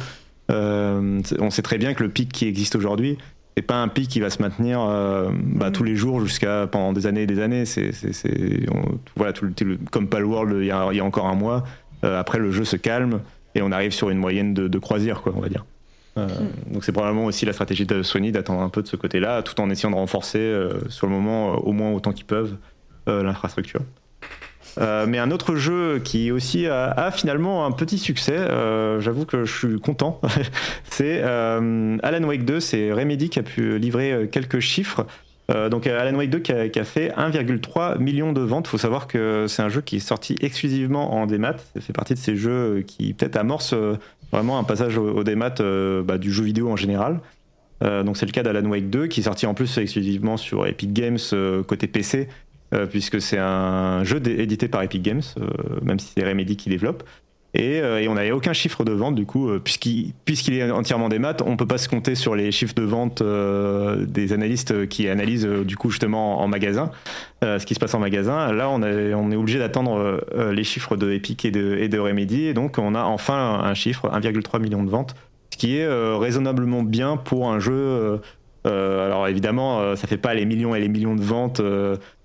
on 0.48 1.50
sait 1.50 1.62
très 1.62 1.78
bien 1.78 1.94
que 1.94 2.02
le 2.02 2.08
pic 2.08 2.32
qui 2.32 2.46
existe 2.46 2.74
aujourd'hui, 2.74 3.16
c'est 3.56 3.62
pas 3.62 3.76
un 3.76 3.86
pic 3.86 4.08
qui 4.08 4.18
va 4.18 4.28
se 4.28 4.42
maintenir 4.42 4.80
bah, 4.80 5.68
mm. 5.68 5.72
tous 5.72 5.84
les 5.84 5.94
jours 5.94 6.20
jusqu'à 6.20 6.66
pendant 6.66 6.92
des 6.92 7.06
années 7.06 7.22
et 7.22 7.26
des 7.26 7.38
années. 7.40 7.64
C'est, 7.64 7.92
voilà, 9.14 9.32
tout, 9.32 9.48
comme 9.92 10.08
Palworld 10.08 10.56
il 10.58 10.64
y, 10.64 10.66
y 10.66 11.00
a 11.00 11.04
encore 11.04 11.26
un 11.26 11.36
mois. 11.36 11.62
après, 12.02 12.40
le 12.40 12.50
jeu 12.50 12.64
se 12.64 12.76
calme. 12.76 13.20
et 13.54 13.62
on 13.62 13.70
arrive 13.70 13.92
sur 13.92 14.10
une 14.10 14.18
moyenne 14.18 14.52
de, 14.52 14.78
croisière, 14.80 15.22
quoi, 15.22 15.32
on 15.36 15.40
va 15.40 15.48
dire. 15.48 15.64
Mm. 16.16 16.72
Donc 16.72 16.84
c'est 16.84 16.92
probablement 16.92 17.24
aussi 17.24 17.46
la 17.46 17.52
stratégie 17.52 17.86
de 17.86 18.02
Sony 18.02 18.32
d'attendre 18.32 18.62
un 18.62 18.68
peu 18.68 18.82
de 18.82 18.88
ce 18.88 18.96
côté-là, 18.96 19.42
tout 19.42 19.60
en 19.60 19.70
essayant 19.70 19.90
de 19.90 19.96
renforcer 19.96 20.52
sur 20.88 21.06
le 21.06 21.12
moment 21.12 21.54
au 21.54 21.72
moins 21.72 21.92
autant 21.92 22.12
qu'ils 22.12 22.26
peuvent 22.26 22.56
l'infrastructure. 23.06 23.82
Euh, 24.78 25.06
mais 25.06 25.18
un 25.18 25.30
autre 25.30 25.56
jeu 25.56 26.00
qui 26.02 26.30
aussi 26.30 26.66
a, 26.66 27.10
finalement 27.12 27.66
un 27.66 27.72
petit 27.72 27.98
succès, 27.98 28.36
euh, 28.36 29.00
j'avoue 29.00 29.24
que 29.24 29.44
je 29.44 29.58
suis 29.58 29.80
content, 29.80 30.20
c'est 30.84 31.20
euh, 31.22 31.96
Alan 32.02 32.24
Wake 32.24 32.44
2, 32.44 32.60
c'est 32.60 32.92
Remedy 32.92 33.30
qui 33.30 33.38
a 33.38 33.42
pu 33.42 33.78
livrer 33.78 34.28
quelques 34.30 34.60
chiffres. 34.60 35.06
donc 35.70 35.86
Alan 35.88 36.16
Wake 36.16 36.30
2 36.30 36.38
qui 36.38 36.52
a, 36.52 36.84
fait 36.84 37.12
1,3 37.16 37.98
million 37.98 38.32
de 38.32 38.40
ventes. 38.40 38.68
Il 38.68 38.70
faut 38.70 38.78
savoir 38.78 39.08
que 39.08 39.46
c'est 39.48 39.62
un 39.62 39.68
jeu 39.68 39.80
qui 39.80 39.96
est 39.96 40.00
sorti 40.00 40.36
exclusivement 40.40 41.14
en 41.14 41.26
démat. 41.26 41.56
Ça 41.74 41.80
fait 41.80 41.92
partie 41.92 42.14
de 42.14 42.20
ces 42.20 42.36
jeux 42.36 42.84
qui 42.86 43.14
peut-être 43.14 43.36
amorcent 43.36 43.74
vraiment 44.32 44.58
un 44.58 44.64
passage 44.64 44.96
au, 44.98 45.24
démat 45.24 45.54
bah, 46.04 46.18
du 46.18 46.32
jeu 46.32 46.44
vidéo 46.44 46.70
en 46.70 46.76
général. 46.76 47.20
donc 47.82 48.16
c'est 48.16 48.26
le 48.26 48.32
cas 48.32 48.42
d'Alan 48.42 48.68
Wake 48.68 48.90
2 48.90 49.06
qui 49.06 49.20
est 49.20 49.24
sorti 49.24 49.46
en 49.46 49.54
plus 49.54 49.78
exclusivement 49.78 50.36
sur 50.36 50.66
Epic 50.66 50.92
Games 50.92 51.18
côté 51.66 51.86
PC 51.86 52.28
euh, 52.72 52.86
puisque 52.86 53.20
c'est 53.20 53.38
un 53.38 54.04
jeu 54.04 54.22
édité 54.26 54.68
par 54.68 54.82
Epic 54.82 55.02
Games, 55.02 55.22
euh, 55.38 55.48
même 55.82 55.98
si 55.98 56.12
c'est 56.14 56.26
Remedy 56.26 56.56
qui 56.56 56.68
développe. 56.68 57.02
Et, 57.54 57.80
euh, 57.80 58.06
on 58.08 58.14
n'avait 58.14 58.30
aucun 58.30 58.52
chiffre 58.52 58.84
de 58.84 58.92
vente, 58.92 59.14
du 59.14 59.26
coup, 59.26 59.50
puisqu'il 59.64 60.14
est 60.54 60.70
entièrement 60.70 61.08
des 61.08 61.18
maths, 61.18 61.42
on 61.44 61.52
ne 61.52 61.56
peut 61.56 61.66
pas 61.66 61.78
se 61.78 61.88
compter 61.88 62.14
sur 62.14 62.34
les 62.34 62.52
chiffres 62.52 62.74
de 62.74 62.82
vente 62.82 63.22
des 63.22 64.32
analystes 64.32 64.88
qui 64.88 65.08
analysent, 65.08 65.46
du 65.46 65.76
coup, 65.76 65.90
justement 65.90 66.40
en 66.40 66.48
magasin, 66.48 66.90
ce 67.42 67.64
qui 67.64 67.74
se 67.74 67.80
passe 67.80 67.94
en 67.94 67.98
magasin. 67.98 68.52
Là, 68.52 68.68
on, 68.70 68.82
est 68.82 69.36
obligé 69.36 69.58
d'attendre 69.58 70.24
les 70.52 70.64
chiffres 70.64 70.96
de 70.96 71.12
Epic 71.12 71.44
et 71.44 71.50
de, 71.50 71.76
et 71.78 71.88
de 71.88 71.98
Remedy, 71.98 72.46
et 72.46 72.54
donc 72.54 72.78
on 72.78 72.94
a 72.94 73.02
enfin 73.02 73.60
un 73.64 73.74
chiffre, 73.74 74.08
1,3 74.08 74.60
million 74.60 74.82
de 74.82 74.90
ventes, 74.90 75.14
ce 75.50 75.56
qui 75.56 75.76
est 75.76 75.88
raisonnablement 75.88 76.82
bien 76.82 77.16
pour 77.16 77.50
un 77.50 77.58
jeu. 77.58 78.20
alors 78.64 79.28
évidemment, 79.28 79.96
ça 79.96 80.06
fait 80.06 80.18
pas 80.18 80.34
les 80.34 80.46
millions 80.46 80.74
et 80.74 80.80
les 80.80 80.88
millions 80.88 81.14
de 81.14 81.22
ventes 81.22 81.62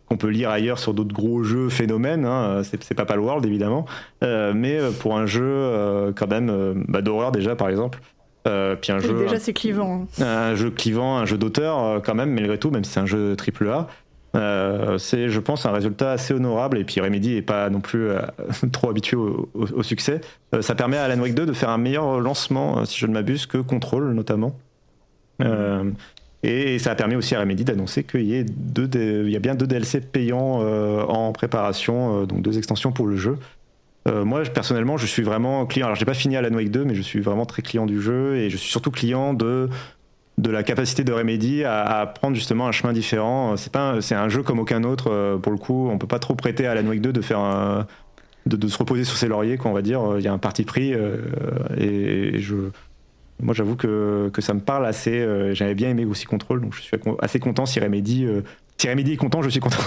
qu'on 0.07 0.17
peut 0.17 0.29
lire 0.29 0.49
ailleurs 0.49 0.79
sur 0.79 0.93
d'autres 0.93 1.13
gros 1.13 1.43
jeux 1.43 1.69
phénomènes. 1.69 2.25
Hein. 2.25 2.61
C'est 2.63 2.93
pas 2.93 3.05
Palworld 3.05 3.45
évidemment, 3.45 3.85
euh, 4.23 4.53
mais 4.55 4.77
euh, 4.77 4.91
pour 4.91 5.17
un 5.17 5.25
jeu 5.25 5.43
euh, 5.43 6.11
quand 6.15 6.29
même 6.29 6.83
bah, 6.87 7.01
d'horreur 7.01 7.31
déjà 7.31 7.55
par 7.55 7.69
exemple. 7.69 7.99
puis 8.43 8.91
un 8.91 8.99
jeu 8.99 9.17
déjà 9.17 9.39
c'est 9.39 9.53
clivant. 9.53 10.07
Hein. 10.19 10.23
Un, 10.23 10.55
jeu 10.55 10.69
clivant, 10.69 11.17
un 11.17 11.25
jeu 11.25 11.37
d'auteur 11.37 12.01
quand 12.03 12.15
même 12.15 12.31
malgré 12.31 12.57
tout, 12.57 12.71
même 12.71 12.83
si 12.83 12.91
c'est 12.91 12.99
un 12.99 13.05
jeu 13.05 13.35
triple 13.35 13.69
A. 13.69 13.87
c'est, 14.97 15.29
je 15.29 15.39
pense, 15.39 15.65
un 15.65 15.71
résultat 15.71 16.11
assez 16.11 16.33
honorable. 16.33 16.77
Et 16.77 16.83
puis 16.83 17.01
Remedy 17.01 17.35
est 17.35 17.41
pas 17.41 17.69
non 17.69 17.81
plus 17.81 18.09
trop 18.71 18.89
habitué 18.89 19.17
au, 19.17 19.83
succès. 19.83 20.21
ça 20.61 20.75
permet 20.75 20.97
à 20.97 21.05
Alan 21.05 21.21
Wake 21.21 21.33
2 21.33 21.45
de 21.47 21.53
faire 21.53 21.69
un 21.69 21.79
meilleur 21.79 22.19
lancement, 22.19 22.85
si 22.85 22.99
je 22.99 23.07
ne 23.07 23.13
m'abuse, 23.13 23.47
que 23.47 23.57
Control 23.57 24.13
notamment. 24.13 24.55
Et 26.45 26.77
ça 26.77 26.91
a 26.91 26.95
permis 26.95 27.15
aussi 27.15 27.33
à 27.33 27.39
Remedy 27.39 27.63
d'annoncer 27.63 28.03
qu'il 28.03 28.27
y, 28.27 28.37
a 28.37 29.39
bien 29.39 29.55
deux 29.55 29.65
DLC 29.65 29.99
payants 29.99 30.59
euh, 30.61 31.01
en 31.01 31.31
préparation, 31.31 32.21
euh, 32.21 32.25
donc 32.27 32.43
deux 32.43 32.59
extensions 32.59 32.91
pour 32.91 33.07
le 33.07 33.17
jeu. 33.17 33.39
Euh, 34.07 34.25
moi, 34.25 34.43
personnellement, 34.43 34.95
je 34.95 35.07
suis 35.07 35.23
vraiment 35.23 35.65
client. 35.65 35.87
Alors, 35.87 35.95
j'ai 35.95 36.05
pas 36.05 36.13
fini 36.13 36.37
Alan 36.37 36.55
Wake 36.55 36.69
2, 36.69 36.85
mais 36.85 36.93
je 36.93 37.01
suis 37.01 37.19
vraiment 37.19 37.47
très 37.47 37.63
client 37.63 37.87
du 37.87 37.99
jeu 37.99 38.35
et 38.35 38.51
je 38.51 38.57
suis 38.57 38.69
surtout 38.69 38.91
client 38.91 39.33
de 39.33 39.69
de 40.37 40.51
la 40.51 40.63
capacité 40.63 41.05
de 41.05 41.13
Remedy 41.13 41.63
à, 41.63 42.11
prendre 42.13 42.35
justement 42.35 42.67
un 42.67 42.73
chemin 42.73 42.91
différent. 42.91 43.55
C'est 43.55 43.71
pas, 43.71 43.97
un 44.11 44.29
jeu 44.29 44.43
comme 44.43 44.59
aucun 44.59 44.83
autre. 44.83 45.39
pour 45.41 45.51
le 45.53 45.57
coup, 45.57 45.89
on 45.89 45.97
peut 45.97 46.07
pas 46.07 46.19
trop 46.19 46.35
prêter 46.35 46.67
à 46.67 46.71
Alan 46.71 46.85
Wake 46.85 46.99
2 46.99 47.13
de 47.13 47.21
faire 47.21 47.85
de, 48.45 48.67
se 48.67 48.77
reposer 48.77 49.05
sur 49.05 49.15
ses 49.15 49.29
lauriers, 49.29 49.57
quoi, 49.57 49.71
on 49.71 49.73
va 49.73 49.81
dire. 49.81 50.01
Il 50.17 50.25
y 50.25 50.27
a 50.27 50.33
un 50.33 50.37
parti 50.37 50.65
pris 50.65 50.93
et 51.77 52.37
je 52.37 52.55
moi, 53.41 53.53
j'avoue 53.53 53.75
que, 53.75 54.29
que, 54.33 54.41
ça 54.41 54.53
me 54.53 54.61
parle 54.61 54.85
assez. 54.85 55.19
Euh, 55.19 55.53
j'avais 55.53 55.75
bien 55.75 55.89
aimé 55.89 56.05
aussi 56.05 56.25
Control, 56.25 56.61
donc 56.61 56.73
je 56.73 56.81
suis 56.81 56.97
assez 57.19 57.39
content 57.39 57.65
si 57.65 57.79
Remedy, 57.79 58.25
euh, 58.25 58.41
si 58.77 58.89
Remedy 58.89 59.13
est 59.13 59.17
content, 59.17 59.41
je 59.41 59.49
suis 59.49 59.59
content. 59.59 59.83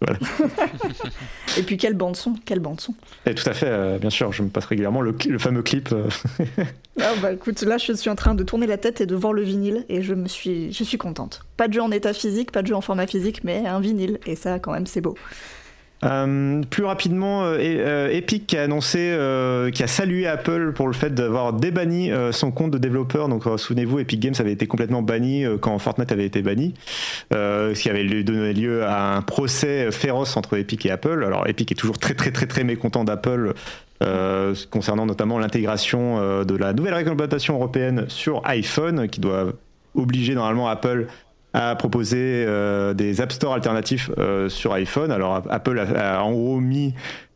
Et 1.58 1.62
puis 1.62 1.76
quelle 1.76 1.94
bande 1.94 2.16
son, 2.16 2.34
quelle 2.44 2.60
bande 2.60 2.80
son. 2.80 2.94
Et 3.26 3.34
tout 3.34 3.48
à 3.48 3.54
fait, 3.54 3.66
euh, 3.68 3.98
bien 3.98 4.10
sûr, 4.10 4.32
je 4.32 4.42
me 4.42 4.48
passe 4.48 4.66
régulièrement 4.66 5.00
le, 5.00 5.16
le 5.28 5.38
fameux 5.38 5.62
clip. 5.62 5.92
ah 7.00 7.12
bah 7.20 7.32
écoute, 7.32 7.62
là 7.62 7.76
je 7.78 7.92
suis 7.92 8.10
en 8.10 8.16
train 8.16 8.34
de 8.34 8.44
tourner 8.44 8.66
la 8.66 8.78
tête 8.78 9.00
et 9.00 9.06
de 9.06 9.14
voir 9.16 9.32
le 9.32 9.42
vinyle 9.42 9.84
et 9.88 10.02
je 10.02 10.14
me 10.14 10.28
suis, 10.28 10.72
je 10.72 10.84
suis 10.84 10.98
contente. 10.98 11.44
Pas 11.56 11.66
de 11.68 11.72
jeu 11.72 11.82
en 11.82 11.90
état 11.90 12.12
physique, 12.12 12.52
pas 12.52 12.62
de 12.62 12.68
jeu 12.68 12.74
en 12.74 12.80
format 12.80 13.06
physique, 13.06 13.42
mais 13.42 13.66
un 13.66 13.80
vinyle 13.80 14.18
et 14.26 14.36
ça 14.36 14.58
quand 14.58 14.72
même 14.72 14.86
c'est 14.86 15.00
beau. 15.00 15.16
Euh, 16.04 16.62
plus 16.68 16.84
rapidement, 16.84 17.44
euh, 17.44 17.58
euh, 17.60 18.08
Epic 18.10 18.54
a 18.54 18.64
annoncé, 18.64 19.16
qui 19.72 19.82
a 19.82 19.86
salué 19.86 20.26
Apple 20.26 20.72
pour 20.74 20.86
le 20.86 20.92
fait 20.92 21.14
d'avoir 21.14 21.52
débanni 21.52 22.10
son 22.32 22.50
compte 22.50 22.70
de 22.70 22.78
développeur. 22.78 23.28
Donc, 23.28 23.44
souvenez-vous, 23.56 24.00
Epic 24.00 24.20
Games 24.20 24.34
avait 24.38 24.52
été 24.52 24.66
complètement 24.66 25.02
banni 25.02 25.44
quand 25.60 25.78
Fortnite 25.78 26.12
avait 26.12 26.26
été 26.26 26.42
banni, 26.42 26.74
ce 27.30 27.80
qui 27.80 27.90
avait 27.90 28.22
donné 28.22 28.52
lieu 28.52 28.84
à 28.84 29.16
un 29.16 29.22
procès 29.22 29.90
féroce 29.92 30.36
entre 30.36 30.56
Epic 30.56 30.86
et 30.86 30.90
Apple. 30.90 31.24
Alors, 31.24 31.46
Epic 31.46 31.72
est 31.72 31.76
toujours 31.76 31.98
très, 31.98 32.14
très, 32.14 32.30
très, 32.30 32.46
très 32.46 32.64
mécontent 32.64 33.04
d'Apple. 33.04 33.54
concernant 34.70 35.06
notamment 35.06 35.38
l'intégration 35.38 36.44
de 36.44 36.56
la 36.56 36.72
nouvelle 36.72 36.94
réglementation 36.94 37.54
européenne 37.54 38.06
sur 38.08 38.42
iPhone, 38.44 39.08
qui 39.08 39.20
doit 39.20 39.52
obliger 39.94 40.34
normalement 40.34 40.68
Apple 40.68 41.06
a 41.54 41.76
proposé 41.76 42.44
euh, 42.46 42.94
des 42.94 43.20
App 43.20 43.32
Store 43.32 43.54
alternatifs 43.54 44.10
euh, 44.18 44.48
sur 44.48 44.72
iPhone. 44.72 45.10
Alors 45.10 45.42
Apple 45.50 45.78
a, 45.78 46.22
en 46.22 46.32
gros 46.32 46.60
mis 46.60 46.94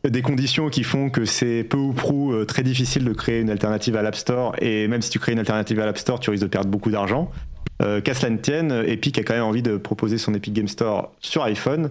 des 0.09 0.23
conditions 0.23 0.69
qui 0.71 0.85
font 0.85 1.11
que 1.11 1.25
c'est 1.25 1.65
peu 1.65 1.77
ou 1.77 1.93
prou 1.93 2.33
euh, 2.33 2.45
très 2.45 2.63
difficile 2.63 3.05
de 3.05 3.13
créer 3.13 3.41
une 3.41 3.51
alternative 3.51 3.97
à 3.97 4.03
l'App 4.03 4.17
Store 4.17 4.55
et 4.61 4.89
même 4.89 5.03
si 5.03 5.11
tu 5.11 5.19
crées 5.19 5.33
une 5.33 5.39
alternative 5.39 5.81
à 5.81 5.87
l'App 5.87 5.99
Store, 5.99 6.21
tu 6.21 6.31
risques 6.31 6.45
de 6.45 6.49
perdre 6.49 6.71
beaucoup 6.71 6.91
d'argent. 6.91 7.31
Qu'à 7.79 8.15
cela 8.15 8.31
ne 8.31 8.39
tienne, 8.39 8.73
Epic 8.87 9.19
a 9.19 9.23
quand 9.23 9.35
même 9.35 9.43
envie 9.43 9.61
de 9.61 9.77
proposer 9.77 10.17
son 10.17 10.33
Epic 10.33 10.55
Game 10.55 10.67
Store 10.67 11.13
sur 11.21 11.43
iPhone. 11.43 11.91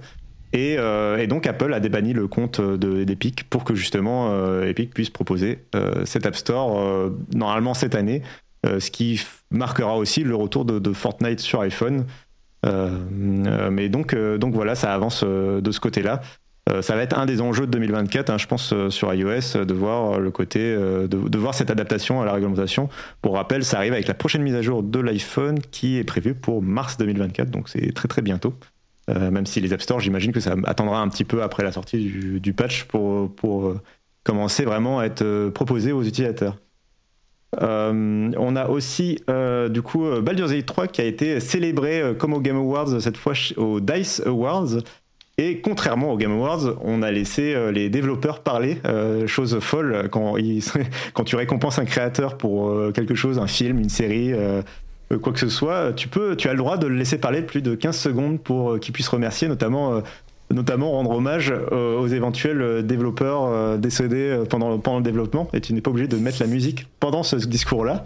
Et, 0.51 0.77
donc 1.27 1.45
Apple 1.45 1.71
a 1.75 1.79
débanni 1.79 2.11
le 2.13 2.27
compte 2.27 2.59
d'Epic 2.59 3.43
pour 3.51 3.63
que 3.63 3.75
justement 3.75 4.63
Epic 4.63 4.95
puisse 4.95 5.11
proposer 5.11 5.59
cet 6.05 6.25
App 6.25 6.35
Store 6.35 7.11
normalement 7.35 7.75
cette 7.75 7.93
année 7.93 8.23
euh, 8.23 8.44
ce 8.79 8.91
qui 8.91 9.19
marquera 9.51 9.97
aussi 9.97 10.23
le 10.23 10.35
retour 10.35 10.65
de, 10.65 10.93
Fortnite 10.93 11.39
sur 11.39 11.61
iPhone. 11.61 12.05
Euh, 12.65 12.89
euh, 13.47 13.69
mais 13.71 13.89
donc, 13.89 14.13
voilà, 14.53 14.75
ça 14.75 14.93
avance 14.93 15.23
de 15.23 15.71
ce 15.71 15.79
côté-là. 15.79 16.21
ça 16.81 16.95
va 16.95 17.03
être 17.03 17.17
un 17.17 17.25
des 17.25 17.41
enjeux 17.41 17.67
de 17.67 17.71
2024, 17.71 18.29
hein, 18.29 18.37
je 18.37 18.47
pense, 18.47 18.73
sur 18.89 19.13
iOS, 19.13 19.65
de 19.65 19.73
voir 19.73 20.19
le 20.19 20.31
côté, 20.31 20.75
de, 20.75 21.37
voir 21.37 21.53
cette 21.53 21.69
adaptation 21.69 22.21
à 22.21 22.25
la 22.25 22.33
réglementation. 22.33 22.89
Pour 23.21 23.35
rappel, 23.35 23.63
ça 23.63 23.77
arrive 23.77 23.93
avec 23.93 24.07
la 24.07 24.13
prochaine 24.13 24.41
mise 24.41 24.55
à 24.55 24.61
jour 24.61 24.83
de 24.83 24.99
l'iPhone 24.99 25.59
qui 25.59 25.97
est 25.97 26.03
prévue 26.03 26.33
pour 26.33 26.61
mars 26.61 26.97
2024, 26.97 27.49
donc 27.49 27.69
c'est 27.69 27.93
très 27.93 28.07
très 28.07 28.21
bientôt. 28.21 28.53
même 29.07 29.45
si 29.45 29.61
les 29.61 29.73
App 29.73 29.81
Store, 29.81 29.99
j'imagine 29.99 30.31
que 30.31 30.39
ça 30.39 30.55
attendra 30.65 31.01
un 31.01 31.09
petit 31.09 31.25
peu 31.25 31.43
après 31.43 31.63
la 31.63 31.71
sortie 31.71 32.39
du, 32.39 32.53
patch 32.53 32.85
pour 32.85 33.75
commencer 34.23 34.65
vraiment 34.65 34.99
à 34.99 35.05
être 35.05 35.49
proposé 35.49 35.91
aux 35.91 36.01
utilisateurs. 36.01 36.57
Euh, 37.61 38.31
on 38.37 38.55
a 38.55 38.67
aussi 38.67 39.19
euh, 39.29 39.69
du 39.69 39.81
coup 39.81 40.05
euh, 40.05 40.21
Baldur's 40.21 40.51
Gate 40.51 40.65
3 40.65 40.87
qui 40.87 41.01
a 41.01 41.05
été 41.05 41.39
célébré 41.39 42.13
comme 42.17 42.33
au 42.33 42.39
Game 42.39 42.57
Awards 42.57 43.01
cette 43.01 43.17
fois 43.17 43.33
au 43.57 43.79
Dice 43.79 44.21
Awards. 44.25 44.77
Et 45.37 45.59
contrairement 45.59 46.13
au 46.13 46.17
Game 46.17 46.31
Awards, 46.31 46.77
on 46.81 47.01
a 47.01 47.11
laissé 47.11 47.53
les 47.73 47.89
développeurs 47.89 48.39
parler, 48.39 48.77
chose 49.27 49.59
folle 49.59 50.07
quand, 50.09 50.35
quand 51.13 51.23
tu 51.25 51.35
récompenses 51.35 51.77
un 51.77 51.83
créateur 51.83 52.37
pour 52.37 52.93
quelque 52.93 53.15
chose, 53.15 53.37
un 53.37 53.47
film, 53.47 53.79
une 53.79 53.89
série, 53.89 54.31
quoi 55.21 55.33
que 55.33 55.39
ce 55.39 55.49
soit, 55.49 55.91
tu 55.91 56.07
peux, 56.07 56.37
tu 56.37 56.47
as 56.47 56.53
le 56.53 56.59
droit 56.59 56.77
de 56.77 56.87
le 56.87 56.95
laisser 56.95 57.17
parler 57.17 57.41
plus 57.41 57.61
de 57.61 57.75
15 57.75 57.97
secondes 57.97 58.39
pour 58.39 58.79
qu'il 58.79 58.93
puisse 58.93 59.09
remercier 59.09 59.49
notamment 59.49 60.01
notamment 60.53 60.91
rendre 60.91 61.11
hommage 61.11 61.51
euh, 61.51 61.97
aux 61.97 62.07
éventuels 62.07 62.61
euh, 62.61 62.81
développeurs 62.81 63.45
euh, 63.45 63.77
décédés 63.77 64.43
pendant, 64.49 64.97
le 64.97 65.01
développement. 65.01 65.49
Et 65.53 65.61
tu 65.61 65.73
n'es 65.73 65.81
pas 65.81 65.89
obligé 65.89 66.07
de 66.07 66.17
mettre 66.17 66.37
la 66.39 66.47
musique 66.47 66.87
pendant 66.99 67.23
ce 67.23 67.35
discours-là. 67.35 68.03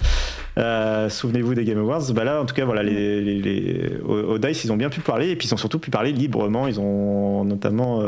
Souvenez-vous 1.10 1.54
des 1.54 1.64
Game 1.64 1.80
Awards. 1.80 2.12
Bah 2.14 2.24
là, 2.24 2.42
en 2.42 2.46
tout 2.46 2.56
cas, 2.56 2.66
voilà, 2.66 2.84
les, 2.84 3.22
les, 3.22 3.98
au, 4.06 4.38
DICE, 4.38 4.66
ils 4.66 4.72
ont 4.72 4.78
bien 4.78 4.90
pu 4.90 5.00
parler 5.00 5.30
et 5.30 5.36
puis 5.36 5.48
ils 5.48 5.54
ont 5.54 5.58
surtout 5.58 5.80
pu 5.80 5.90
parler 5.90 6.12
librement. 6.12 6.68
Ils 6.68 6.80
ont 6.82 7.46
notamment 7.46 8.04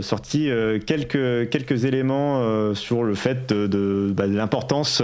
sorti 0.00 0.50
quelques, 0.84 1.48
quelques 1.50 1.84
éléments 1.84 2.74
sur 2.74 3.04
le 3.04 3.14
fait 3.14 3.52
de, 3.52 4.12
bah, 4.16 4.26
l'importance. 4.26 5.00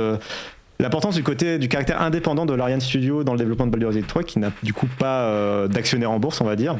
L'importance 0.80 1.14
du 1.14 1.22
côté 1.22 1.58
du 1.58 1.68
caractère 1.68 2.02
indépendant 2.02 2.46
de 2.46 2.54
l'Ariane 2.54 2.80
Studio 2.80 3.22
dans 3.22 3.32
le 3.32 3.38
développement 3.38 3.66
de 3.66 3.70
Baldur's 3.70 3.94
Gate 3.94 4.08
3, 4.08 4.24
qui 4.24 4.40
n'a 4.40 4.50
du 4.64 4.72
coup 4.72 4.88
pas 4.98 5.68
d'actionnaire 5.68 6.10
en 6.10 6.18
bourse, 6.18 6.40
on 6.40 6.46
va 6.46 6.56
dire, 6.56 6.76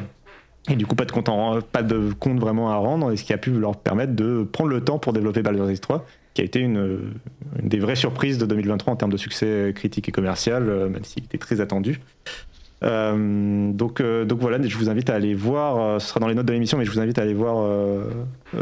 et 0.69 0.75
du 0.75 0.85
coup, 0.85 0.95
pas 0.95 1.05
de 1.05 1.11
compte, 1.11 2.39
vraiment 2.39 2.71
à 2.71 2.75
rendre, 2.75 3.11
et 3.11 3.17
ce 3.17 3.23
qui 3.23 3.33
a 3.33 3.37
pu 3.37 3.51
leur 3.51 3.77
permettre 3.77 4.13
de 4.13 4.43
prendre 4.43 4.69
le 4.69 4.81
temps 4.81 4.99
pour 4.99 5.11
développer 5.11 5.41
Baldur's 5.41 5.69
Gate 5.69 5.81
3, 5.81 6.05
qui 6.33 6.41
a 6.41 6.43
été 6.43 6.59
une, 6.59 7.13
des 7.61 7.79
vraies 7.79 7.95
surprises 7.95 8.37
de 8.37 8.45
2023 8.45 8.93
en 8.93 8.95
termes 8.95 9.11
de 9.11 9.17
succès 9.17 9.73
critique 9.75 10.07
et 10.07 10.11
commercial, 10.11 10.69
euh, 10.69 10.87
même 10.87 11.03
s'il 11.03 11.23
était 11.23 11.39
très 11.39 11.61
attendu. 11.61 11.99
Euh, 12.83 13.71
donc, 13.71 14.01
euh, 14.01 14.23
donc 14.23 14.39
voilà, 14.39 14.61
je 14.61 14.77
vous 14.77 14.89
invite 14.89 15.09
à 15.09 15.15
aller 15.15 15.33
voir, 15.33 15.99
ce 15.99 16.07
sera 16.07 16.19
dans 16.19 16.27
les 16.27 16.35
notes 16.35 16.45
de 16.45 16.53
l'émission, 16.53 16.77
mais 16.77 16.85
je 16.85 16.91
vous 16.91 16.99
invite 16.99 17.17
à 17.17 17.23
aller 17.23 17.33
voir 17.33 17.65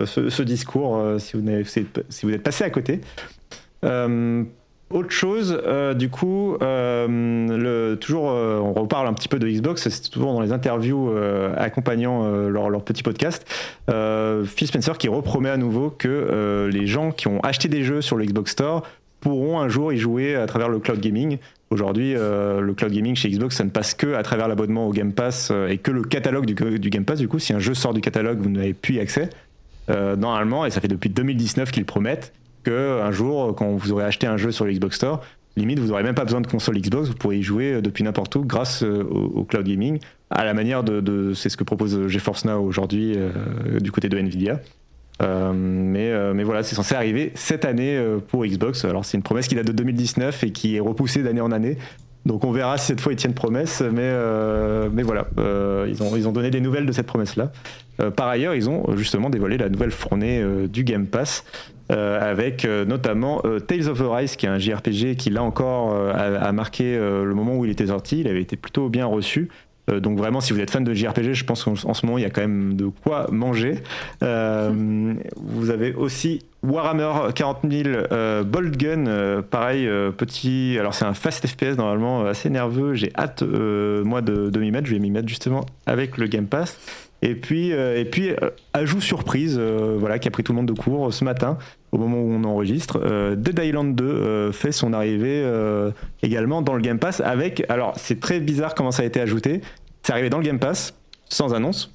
ce, 0.05 0.41
discours 0.41 1.01
si, 1.19 1.37
vous 1.37 1.43
si, 1.65 2.25
vous 2.25 2.31
êtes 2.31 2.43
passé 2.43 2.63
à 2.63 2.69
côté. 2.69 3.01
Autre 4.89 5.11
chose, 5.11 5.61
du 5.95 6.09
coup, 6.09 6.57
le, 6.61 7.95
toujours, 7.95 8.25
on 8.25 8.73
reparle 8.73 9.07
un 9.07 9.13
petit 9.13 9.27
peu 9.27 9.39
de 9.39 9.47
Xbox, 9.47 9.87
c'est 9.87 10.09
toujours 10.09 10.33
dans 10.33 10.41
les 10.41 10.51
interviews 10.51 11.11
accompagnant 11.57 12.27
leur, 12.47 12.69
leur, 12.69 12.83
petit 12.83 13.03
podcast. 13.03 13.45
Phil 13.87 14.67
Spencer 14.67 14.97
qui 14.97 15.07
repromet 15.07 15.49
à 15.49 15.57
nouveau 15.57 15.89
que 15.89 16.69
les 16.71 16.87
gens 16.87 17.11
qui 17.11 17.27
ont 17.27 17.39
acheté 17.41 17.67
des 17.67 17.83
jeux 17.83 18.01
sur 18.01 18.17
le 18.17 18.25
Xbox 18.25 18.51
Store 18.51 18.83
pourront 19.19 19.59
un 19.59 19.69
jour 19.69 19.93
y 19.93 19.97
jouer 19.97 20.35
à 20.35 20.47
travers 20.47 20.69
le 20.69 20.79
cloud 20.79 20.99
gaming. 20.99 21.37
Aujourd'hui, 21.69 22.15
euh, 22.15 22.61
le 22.61 22.73
cloud 22.73 22.91
gaming 22.91 23.15
chez 23.15 23.29
Xbox, 23.29 23.55
ça 23.55 23.63
ne 23.63 23.69
passe 23.69 23.93
que 23.93 24.15
à 24.15 24.23
travers 24.23 24.47
l'abonnement 24.47 24.87
au 24.87 24.91
Game 24.91 25.13
Pass 25.13 25.49
euh, 25.51 25.67
et 25.67 25.77
que 25.77 25.91
le 25.91 26.01
catalogue 26.01 26.45
du, 26.45 26.89
Game 26.89 27.05
Pass. 27.05 27.19
Du 27.19 27.27
coup, 27.27 27.39
si 27.39 27.53
un 27.53 27.59
jeu 27.59 27.73
sort 27.73 27.93
du 27.93 28.01
catalogue, 28.01 28.39
vous 28.39 28.49
n'avez 28.49 28.73
plus 28.73 28.99
accès. 28.99 29.29
Euh, 29.89 30.15
normalement, 30.15 30.65
et 30.65 30.71
ça 30.71 30.81
fait 30.81 30.87
depuis 30.87 31.09
2019 31.09 31.71
qu'ils 31.71 31.85
promettent 31.85 32.33
un 32.69 33.11
jour, 33.11 33.55
quand 33.55 33.71
vous 33.71 33.91
aurez 33.91 34.05
acheté 34.05 34.27
un 34.27 34.37
jeu 34.37 34.51
sur 34.51 34.65
le 34.65 34.71
Xbox 34.71 34.95
Store, 34.95 35.21
limite, 35.57 35.79
vous 35.79 35.87
n'aurez 35.87 36.03
même 36.03 36.15
pas 36.15 36.25
besoin 36.25 36.41
de 36.41 36.47
console 36.47 36.79
Xbox, 36.79 37.09
vous 37.09 37.15
pourrez 37.15 37.37
y 37.37 37.43
jouer 37.43 37.81
depuis 37.81 38.03
n'importe 38.03 38.35
où 38.35 38.43
grâce 38.45 38.83
au, 38.83 39.43
cloud 39.43 39.65
gaming, 39.65 39.99
à 40.29 40.45
la 40.45 40.53
manière 40.53 40.83
de, 40.83 41.33
c'est 41.33 41.49
ce 41.49 41.57
que 41.57 41.63
propose 41.63 42.07
GeForce 42.07 42.45
Now 42.45 42.63
aujourd'hui 42.63 43.17
du 43.79 43.91
côté 43.91 44.09
de 44.09 44.17
Nvidia. 44.17 44.59
Euh, 45.21 45.51
mais, 45.53 46.11
euh, 46.11 46.33
mais 46.33 46.43
voilà, 46.43 46.63
c'est 46.63 46.75
censé 46.75 46.95
arriver 46.95 47.31
cette 47.35 47.65
année 47.65 47.97
euh, 47.97 48.19
pour 48.19 48.45
Xbox. 48.45 48.85
Alors 48.85 49.03
c'est 49.03 49.17
une 49.17 49.23
promesse 49.23 49.47
qui 49.47 49.55
date 49.55 49.67
de 49.67 49.73
2019 49.73 50.43
et 50.43 50.51
qui 50.51 50.77
est 50.77 50.79
repoussée 50.79 51.23
d'année 51.23 51.41
en 51.41 51.51
année. 51.51 51.77
Donc 52.25 52.43
on 52.43 52.51
verra 52.51 52.77
si 52.77 52.87
cette 52.87 53.01
fois 53.01 53.13
ils 53.13 53.15
tiennent 53.15 53.33
promesse, 53.33 53.81
mais, 53.81 54.11
mais 54.91 55.03
voilà, 55.03 55.27
ils, 55.87 56.03
ont, 56.03 56.15
ils 56.17 56.27
ont 56.27 56.33
donné 56.33 56.51
des 56.51 56.59
nouvelles 56.59 56.85
de 56.85 56.91
cette 56.91 57.07
promesse-là. 57.07 57.51
par 58.15 58.27
ailleurs, 58.27 58.53
ils 58.53 58.69
ont 58.69 58.85
justement 58.97 59.29
dévoilé 59.29 59.57
la 59.57 59.69
nouvelle 59.69 59.91
fournée 59.91 60.43
du 60.67 60.83
Game 60.83 61.07
Pass, 61.07 61.45
avec 61.89 62.65
notamment 62.65 63.41
Tales 63.67 63.89
of 63.89 64.01
Arise, 64.01 64.35
qui 64.35 64.45
est 64.45 64.49
un 64.49 64.59
JRPG 64.59 65.15
qui 65.15 65.29
là 65.29 65.43
encore 65.43 65.95
a, 66.13 66.51
marqué 66.51 66.97
le 66.97 67.33
moment 67.33 67.57
où 67.57 67.65
il 67.65 67.71
était 67.71 67.87
sorti. 67.87 68.19
Il 68.19 68.27
avait 68.27 68.41
été 68.41 68.55
plutôt 68.55 68.89
bien 68.89 69.05
reçu. 69.05 69.49
Euh, 69.89 69.99
donc 69.99 70.17
vraiment, 70.17 70.41
si 70.41 70.53
vous 70.53 70.59
êtes 70.59 70.71
fan 70.71 70.83
de 70.83 70.93
JRPG, 70.93 71.33
je 71.33 71.45
pense 71.45 71.63
qu'en 71.63 71.75
ce 71.75 72.05
moment, 72.05 72.17
il 72.17 72.21
y 72.21 72.25
a 72.25 72.29
quand 72.29 72.41
même 72.41 72.75
de 72.75 72.87
quoi 72.87 73.27
manger. 73.31 73.75
Euh, 74.23 75.13
vous 75.37 75.69
avez 75.69 75.93
aussi 75.93 76.45
Warhammer 76.63 77.31
40 77.33 77.59
000 77.69 77.83
euh, 77.87 78.43
Bolt 78.43 78.77
Gun, 78.77 79.41
pareil, 79.49 79.89
petit. 80.17 80.77
Alors 80.79 80.93
c'est 80.93 81.05
un 81.05 81.13
fast 81.13 81.47
FPS 81.47 81.77
normalement 81.77 82.25
assez 82.25 82.49
nerveux. 82.49 82.93
J'ai 82.93 83.11
hâte 83.17 83.43
moi 83.43 84.21
de, 84.21 84.49
de 84.49 84.59
m'y 84.59 84.71
mettre. 84.71 84.87
Je 84.87 84.93
vais 84.93 84.99
m'y 84.99 85.11
mettre 85.11 85.27
justement 85.27 85.65
avec 85.85 86.17
le 86.17 86.27
Game 86.27 86.47
Pass. 86.47 86.79
Et 87.21 87.35
puis, 87.35 87.71
et 87.71 88.05
puis 88.05 88.31
ajout 88.73 89.01
surprise, 89.01 89.59
voilà, 89.59 90.19
qui 90.19 90.27
a 90.27 90.31
pris 90.31 90.43
tout 90.43 90.53
le 90.53 90.57
monde 90.57 90.67
de 90.67 90.79
court 90.79 91.13
ce 91.13 91.23
matin 91.23 91.57
au 91.91 91.97
moment 91.97 92.17
où 92.17 92.31
on 92.31 92.43
enregistre. 92.43 92.99
Euh, 93.03 93.35
Dead 93.35 93.59
Island 93.59 93.95
2 93.95 94.05
euh, 94.05 94.51
fait 94.51 94.71
son 94.71 94.93
arrivée 94.93 95.41
euh, 95.43 95.91
également 96.21 96.61
dans 96.61 96.73
le 96.73 96.81
Game 96.81 96.99
Pass 96.99 97.21
avec. 97.21 97.63
Alors, 97.69 97.93
c'est 97.97 98.19
très 98.19 98.39
bizarre 98.39 98.75
comment 98.75 98.91
ça 98.91 99.03
a 99.03 99.05
été 99.05 99.19
ajouté. 99.19 99.61
C'est 100.03 100.13
arrivé 100.13 100.29
dans 100.29 100.37
le 100.37 100.43
Game 100.43 100.59
Pass, 100.59 100.93
sans 101.29 101.53
annonce. 101.53 101.93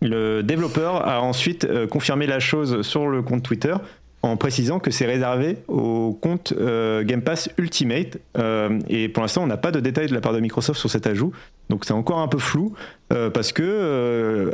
Le 0.00 0.42
développeur 0.42 1.08
a 1.08 1.20
ensuite 1.22 1.66
confirmé 1.88 2.26
la 2.26 2.38
chose 2.38 2.82
sur 2.82 3.08
le 3.08 3.22
compte 3.22 3.42
Twitter 3.42 3.74
en 4.22 4.36
précisant 4.36 4.80
que 4.80 4.90
c'est 4.90 5.06
réservé 5.06 5.58
au 5.68 6.12
compte 6.12 6.52
euh, 6.58 7.04
Game 7.04 7.22
Pass 7.22 7.48
Ultimate. 7.56 8.18
Euh, 8.36 8.80
et 8.88 9.08
pour 9.08 9.22
l'instant, 9.22 9.44
on 9.44 9.46
n'a 9.46 9.56
pas 9.56 9.70
de 9.70 9.78
détails 9.80 10.08
de 10.08 10.14
la 10.14 10.20
part 10.20 10.32
de 10.32 10.40
Microsoft 10.40 10.80
sur 10.80 10.90
cet 10.90 11.06
ajout. 11.06 11.32
Donc 11.70 11.84
c'est 11.84 11.92
encore 11.92 12.18
un 12.18 12.28
peu 12.28 12.38
flou 12.38 12.74
euh, 13.12 13.30
parce 13.30 13.52
que, 13.52 14.50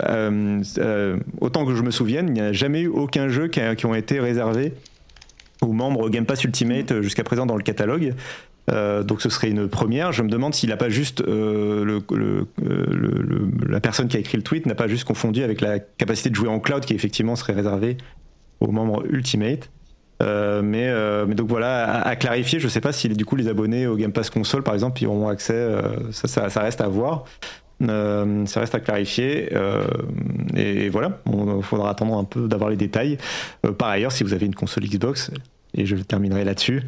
autant 1.41 1.65
que 1.65 1.75
je 1.75 1.83
me 1.83 1.91
souvienne, 1.91 2.29
il 2.29 2.35
n'y 2.35 2.41
a 2.41 2.53
jamais 2.53 2.83
eu 2.83 2.89
aucun 2.89 3.29
jeu 3.29 3.49
qui, 3.49 3.61
a, 3.61 3.75
ont 3.85 3.95
été 3.95 4.21
réservés 4.21 4.75
aux 5.63 5.73
membres 5.73 6.11
Game 6.11 6.27
Pass 6.27 6.45
Ultimate 6.45 7.01
jusqu'à 7.01 7.25
présent 7.25 7.47
dans 7.47 7.57
le 7.57 7.63
catalogue. 7.63 8.13
donc 8.69 9.23
ce 9.23 9.31
serait 9.31 9.49
une 9.49 9.69
première. 9.69 10.13
Je 10.13 10.23
me 10.23 10.29
demande 10.29 10.55
s'il 10.55 10.69
n'a 10.69 10.77
pas 10.77 10.91
juste 10.91 11.23
la 13.67 13.81
personne 13.81 14.09
qui 14.09 14.19
a 14.19 14.21
écrit 14.21 14.37
le 14.37 14.43
tweet 14.43 14.67
n'a 14.67 14.75
pas 14.75 14.89
juste 14.89 15.05
confondu 15.05 15.43
avec 15.43 15.63
la 15.63 15.79
capacité 15.79 16.29
de 16.29 16.35
jouer 16.35 16.49
en 16.49 16.61
cloud 16.61 16.85
qui 16.85 16.93
effectivement 16.93 17.37
serait 17.37 17.55
réservée 17.55 17.97
aux 18.69 18.73
membres 18.73 19.05
Ultimate. 19.09 19.71
Euh, 20.23 20.63
mais, 20.63 20.89
euh, 20.89 21.27
mais, 21.27 21.35
donc 21.35 21.49
voilà, 21.49 22.01
à, 22.01 22.17
clarifier, 22.17 22.61
je 22.61 22.69
sais 22.69 22.81
pas 22.81 22.93
si 22.93 23.09
du 23.09 23.25
coup 23.25 23.37
les 23.37 23.49
abonnés 23.49 23.87
au 23.87 23.97
Game 23.97 24.13
Pass 24.13 24.31
console 24.31 24.63
par 24.63 24.75
exemple 24.75 25.03
ils 25.03 25.07
auront 25.07 25.29
accès, 25.29 25.55
euh, 25.55 26.13
ça, 26.13 26.49
ça, 26.49 26.61
reste 26.63 26.81
à 26.81 26.87
voir, 26.87 27.25
ça 27.81 28.61
reste 28.61 28.75
à 28.77 28.81
clarifier 28.81 29.53
et, 30.57 30.89
voilà, 30.89 31.21
il 31.27 31.63
faudra 31.63 31.91
attendre 31.91 32.17
un 32.17 32.25
peu 32.25 32.47
d'avoir 32.47 32.71
les 32.71 32.77
détails. 32.77 33.19
par 33.77 33.89
ailleurs, 33.89 34.13
si 34.13 34.23
vous 34.23 34.33
avez 34.33 34.47
une 34.47 34.55
console 34.55 34.85
Xbox, 34.85 35.31
et 35.77 35.85
je 35.85 35.97
terminerai 35.97 36.45
là-dessus, 36.45 36.83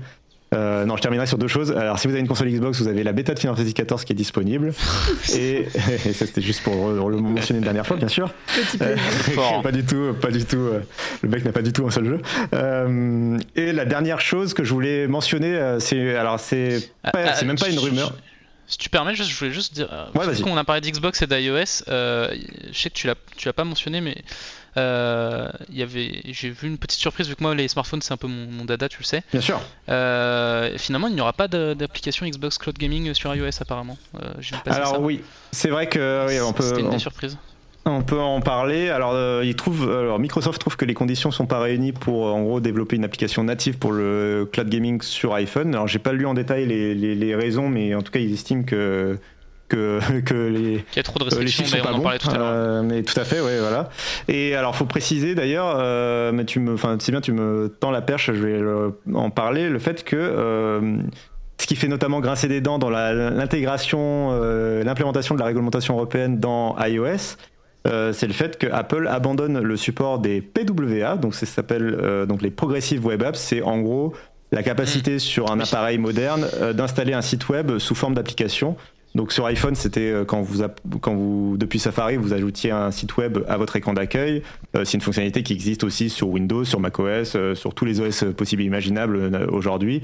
euh, 0.55 0.85
non, 0.85 0.97
je 0.97 1.03
terminerai 1.03 1.27
sur 1.27 1.39
deux 1.39 1.49
choses. 1.49 1.73
Alors, 1.73 1.99
si 1.99 2.07
vous 2.07 2.13
avez 2.13 2.21
une 2.21 2.29
console 2.29 2.49
Xbox, 2.49 2.81
vous 2.81 2.89
avez 2.89 3.03
la 3.03 3.13
bêta 3.13 3.35
de 3.35 3.39
Final 3.39 3.57
Fantasy 3.57 3.75
XIV 3.75 4.05
qui 4.05 4.13
est 4.13 4.17
disponible. 4.17 4.73
et, 5.35 5.67
ça, 6.13 6.27
c'était 6.27 6.41
juste 6.41 6.63
pour 6.63 7.09
le 7.09 7.17
mentionner 7.17 7.59
une 7.59 7.65
dernière 7.65 7.87
fois, 7.87 7.97
bien 7.97 8.09
sûr. 8.09 8.33
Euh, 8.81 8.97
pas 9.63 9.73
du 9.73 9.85
tout, 9.85 10.15
pas 10.21 10.31
du 10.31 10.45
tout. 10.45 10.59
Euh, 10.59 10.81
le 11.23 11.29
mec 11.29 11.45
n'a 11.45 11.53
pas 11.53 11.63
du 11.63 11.73
tout 11.73 11.87
un 11.87 11.91
seul 11.91 12.05
jeu. 12.05 12.21
Euh, 12.55 13.39
et 13.57 13.73
la 13.73 13.85
dernière 13.85 14.21
chose 14.21 14.55
que 14.55 14.63
je 14.63 14.73
voulais 14.73 15.09
mentionner, 15.09 15.77
c'est 15.81 16.17
alors 16.17 16.39
c'est 16.39 16.91
c'est 17.35 17.45
même 17.45 17.59
pas 17.59 17.69
une 17.69 17.79
rumeur. 17.79 18.13
Si 18.67 18.79
tu 18.79 18.89
permets, 18.89 19.15
je 19.15 19.35
voulais 19.37 19.53
juste 19.53 19.75
dire. 19.75 19.89
Ouais, 20.15 20.25
parce 20.25 20.41
qu'on 20.41 20.57
a 20.57 20.65
parlé 20.65 20.81
d'Xbox 20.81 21.23
et 21.23 21.27
d'iOS. 21.27 21.85
je 21.87 22.73
sais 22.73 22.91
que 22.91 22.95
tu 22.95 23.07
l'as, 23.07 23.15
tu 23.37 23.47
l'as 23.47 23.53
pas 23.53 23.65
mentionné, 23.65 24.01
mais 24.01 24.17
euh, 24.77 25.49
y 25.73 25.83
avait, 25.83 26.21
j'ai 26.27 26.51
vu 26.51 26.69
une 26.69 26.77
petite 26.77 27.01
surprise 27.01 27.29
vu 27.29 27.35
que 27.35 27.43
moi 27.43 27.55
les 27.55 27.67
smartphones 27.67 28.03
c'est 28.03 28.13
un 28.13 28.19
peu 28.19 28.27
mon, 28.27 28.65
dada, 28.65 28.89
tu 28.89 28.99
le 28.99 29.05
sais. 29.05 29.23
Bien 29.33 29.41
sûr. 29.41 29.61
Euh, 29.89 30.77
finalement, 30.77 31.09
il 31.09 31.15
n'y 31.15 31.21
aura 31.21 31.33
pas 31.33 31.49
d'application 31.49 32.27
Xbox 32.27 32.59
Cloud 32.59 32.77
Gaming 32.77 33.15
sur 33.15 33.35
iOS 33.35 33.49
apparemment. 33.61 33.97
Euh, 34.17 34.35
Alors 34.67 35.01
oui, 35.01 35.23
c'est 35.51 35.71
vrai 35.71 35.89
que 35.89 36.27
oui, 36.29 36.41
on 36.41 36.53
peut. 36.53 36.63
C'était 36.63 36.83
une 36.83 36.91
des 36.91 36.99
surprises. 36.99 37.39
On 37.89 38.03
peut 38.03 38.21
en 38.21 38.41
parler. 38.41 38.91
Alors, 38.91 39.43
il 39.45 39.55
trouve, 39.55 39.89
alors, 39.89 40.19
Microsoft 40.19 40.61
trouve 40.61 40.77
que 40.77 40.85
les 40.85 40.95
conditions 40.95 41.31
sont 41.31 41.47
pas 41.47 41.61
réunies 41.61 41.93
pour, 41.93 42.25
en 42.25 42.43
gros, 42.43 42.61
développer 42.61 42.97
une 42.97 43.05
application 43.05 43.45
native 43.45 43.79
pour 43.79 43.93
le 43.93 44.49
cloud 44.51 44.69
gaming 44.69 45.01
sur 45.03 45.35
iPhone. 45.35 45.73
Alors, 45.73 45.87
j'ai 45.87 46.01
pas 46.01 46.13
lu 46.13 46.27
en 46.27 46.35
détail 46.35 46.67
les, 46.67 46.97
les, 46.97 47.15
les, 47.15 47.35
raisons, 47.37 47.69
mais 47.69 47.95
en 47.95 48.03
tout 48.03 48.11
cas, 48.11 48.19
ils 48.19 48.33
estiment 48.33 48.65
que 48.65 49.17
que, 49.69 50.21
que 50.25 50.35
les, 50.35 50.85
y 50.95 50.99
a 50.99 51.03
trop 51.03 51.19
de 51.19 51.25
restrictions, 51.25 51.65
les 51.65 51.83
mais 51.83 51.89
on 51.89 51.99
en 51.99 52.01
parlait 52.01 52.19
tout 52.19 52.31
à 52.31 52.39
l'heure. 52.39 52.53
Euh, 52.53 52.83
mais 52.83 53.03
tout 53.03 53.19
à 53.19 53.25
fait, 53.25 53.41
ouais, 53.41 53.59
voilà. 53.59 53.89
Et 54.29 54.55
alors, 54.55 54.77
faut 54.77 54.85
préciser 54.85 55.35
d'ailleurs, 55.35 55.77
euh, 55.79 56.33
mais 56.33 56.45
tu 56.45 56.61
me, 56.61 56.75
enfin, 56.75 56.97
si 57.01 57.11
bien 57.11 57.21
tu 57.21 57.33
me 57.33 57.69
tends 57.81 57.91
la 57.91 58.03
perche, 58.03 58.33
je 58.33 58.45
vais 58.45 58.61
en 59.15 59.31
parler, 59.31 59.69
le 59.69 59.79
fait 59.79 60.05
que 60.05 60.17
euh, 60.17 60.99
ce 61.59 61.67
qui 61.67 61.77
fait 61.77 61.89
notamment 61.89 62.21
grincer 62.21 62.49
des 62.49 62.61
dents 62.61 62.79
dans 62.79 62.91
l'intégration, 62.91 64.31
l'implémentation 64.85 65.35
de 65.35 65.41
la 65.41 65.47
réglementation 65.47 65.95
européenne 65.95 66.39
dans 66.39 66.77
iOS, 66.79 67.37
c'est 68.13 68.27
le 68.27 68.33
fait 68.33 68.59
que 68.59 68.67
Apple 68.67 69.07
abandonne 69.09 69.61
le 69.61 69.77
support 69.77 70.19
des 70.19 70.41
PWA, 70.41 71.17
donc 71.17 71.35
ça 71.35 71.47
s'appelle 71.47 72.27
donc 72.29 72.43
les 72.43 72.51
Progressive 72.51 73.05
Web 73.05 73.23
Apps. 73.23 73.39
C'est 73.39 73.63
en 73.63 73.81
gros 73.81 74.13
la 74.53 74.63
capacité 74.63 75.17
mm. 75.17 75.21
sur 75.21 75.51
un 75.51 75.61
appareil 75.61 75.99
moderne 75.99 76.47
d'installer 76.75 77.13
un 77.13 77.23
site 77.23 77.49
web 77.49 77.79
sous 77.79 77.95
forme 77.95 78.15
d'application. 78.15 78.77
Donc 79.17 79.33
sur 79.33 79.47
iPhone, 79.47 79.75
c'était 79.75 80.13
euh, 80.13 80.25
quand 80.27 80.43
vous, 80.43 80.63
quand 81.01 81.15
vous, 81.15 81.57
depuis 81.57 81.79
Safari, 81.79 82.17
vous 82.17 82.35
ajoutiez 82.35 82.71
un 82.71 82.91
site 82.91 83.17
web 83.17 83.39
à 83.49 83.57
votre 83.57 83.75
écran 83.77 83.95
d'accueil. 83.95 84.43
Euh, 84.77 84.85
c'est 84.85 84.99
une 84.99 85.01
fonctionnalité 85.01 85.43
qui 85.43 85.55
existe 85.55 85.85
aussi 85.85 86.11
sur 86.11 86.29
Windows, 86.29 86.65
sur 86.65 86.81
macOS, 86.81 87.33
euh, 87.35 87.55
sur 87.55 87.75
tous 87.75 87.87
les 87.87 87.99
OS 88.01 88.25
possibles 88.37 88.63
et 88.63 88.67
imaginables 88.67 89.47
aujourd'hui. 89.51 90.03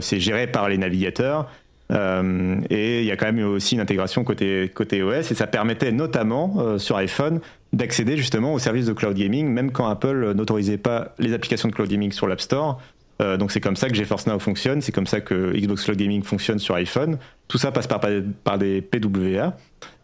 c'est 0.00 0.20
géré 0.20 0.46
par 0.46 0.68
les 0.68 0.76
navigateurs. 0.76 1.50
Et 1.90 3.00
il 3.00 3.04
y 3.04 3.10
a 3.10 3.16
quand 3.16 3.32
même 3.32 3.44
aussi 3.44 3.74
une 3.74 3.80
intégration 3.80 4.22
côté, 4.22 4.70
côté 4.72 5.02
OS 5.02 5.30
et 5.30 5.34
ça 5.34 5.46
permettait 5.46 5.92
notamment 5.92 6.78
sur 6.78 6.96
iPhone 6.96 7.40
d'accéder 7.72 8.16
justement 8.16 8.54
aux 8.54 8.58
services 8.58 8.86
de 8.86 8.92
cloud 8.92 9.16
gaming, 9.16 9.48
même 9.48 9.72
quand 9.72 9.86
Apple 9.86 10.32
n'autorisait 10.34 10.78
pas 10.78 11.14
les 11.18 11.34
applications 11.34 11.68
de 11.68 11.74
cloud 11.74 11.88
gaming 11.88 12.12
sur 12.12 12.26
l'App 12.26 12.40
Store. 12.40 12.80
Euh, 13.20 13.36
donc 13.36 13.52
c'est 13.52 13.60
comme 13.60 13.76
ça 13.76 13.88
que 13.88 13.94
GeForce 13.94 14.26
Now 14.26 14.38
fonctionne, 14.38 14.80
c'est 14.80 14.92
comme 14.92 15.06
ça 15.06 15.20
que 15.20 15.52
Xbox 15.54 15.84
Cloud 15.84 15.98
Gaming 15.98 16.22
fonctionne 16.22 16.58
sur 16.58 16.74
iPhone. 16.74 17.18
Tout 17.48 17.58
ça 17.58 17.70
passe 17.70 17.86
par, 17.86 18.00
par 18.44 18.58
des 18.58 18.80
PWA. 18.80 19.54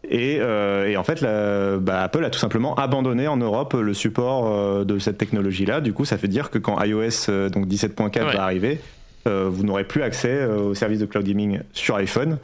Et, 0.09 0.37
euh, 0.39 0.87
et 0.87 0.97
en 0.97 1.03
fait, 1.03 1.21
bah, 1.21 2.03
Apple 2.03 2.23
a 2.23 2.29
tout 2.29 2.39
simplement 2.39 2.75
abandonné 2.75 3.27
en 3.27 3.37
Europe 3.37 3.73
le 3.73 3.93
support 3.93 4.47
euh, 4.47 4.83
de 4.83 4.99
cette 4.99 5.17
technologie-là. 5.17 5.81
Du 5.81 5.93
coup, 5.93 6.05
ça 6.05 6.17
fait 6.17 6.27
dire 6.27 6.49
que 6.49 6.59
quand 6.59 6.81
iOS 6.81 7.49
donc 7.49 7.67
17.4 7.67 8.33
va 8.33 8.43
arriver, 8.43 8.79
vous 9.27 9.63
n'aurez 9.63 9.83
plus 9.83 10.01
accès 10.01 10.45
au 10.45 10.73
service 10.73 10.99
de 10.99 11.05
cloud 11.05 11.25
gaming 11.25 11.59
sur 11.73 11.95
iPhone. 11.95 12.37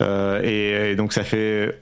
et, 0.00 0.94
donc 0.96 1.12
ça 1.12 1.24
fait 1.24 1.74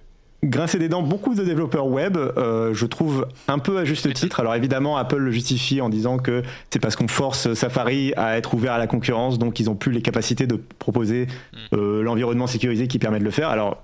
grincer 0.44 0.78
des 0.78 0.89
dents 0.89 1.02
beaucoup 1.02 1.35
de 1.35 1.43
développeurs 1.43 1.86
web, 1.86 2.16
euh, 2.16 2.74
je 2.74 2.86
trouve 2.86 3.26
un 3.48 3.59
peu 3.59 3.78
à 3.78 3.85
juste 3.85 4.12
titre. 4.12 4.40
Alors 4.40 4.55
évidemment, 4.55 4.97
Apple 4.97 5.16
le 5.16 5.31
justifie 5.31 5.81
en 5.81 5.89
disant 5.89 6.18
que 6.18 6.43
c'est 6.70 6.78
parce 6.78 6.97
qu'on 6.97 7.09
force 7.09 7.55
Safari 7.55 8.12
à 8.16 8.36
être 8.36 8.55
ouvert 8.55 8.72
à 8.72 8.78
la 8.78 8.86
concurrence, 8.86 9.39
donc 9.39 9.60
ils 9.60 9.70
ont 9.70 9.74
plus 9.74 9.93
les 9.93 10.02
capacités 10.02 10.47
de 10.47 10.60
proposer 10.78 11.26
mm. 11.26 11.56
euh, 11.74 12.02
l'environnement 12.02 12.47
sécurisé 12.47 12.86
qui 12.86 12.98
permet 12.98 13.18
de 13.18 13.24
le 13.24 13.31
faire. 13.31 13.48
Alors 13.48 13.82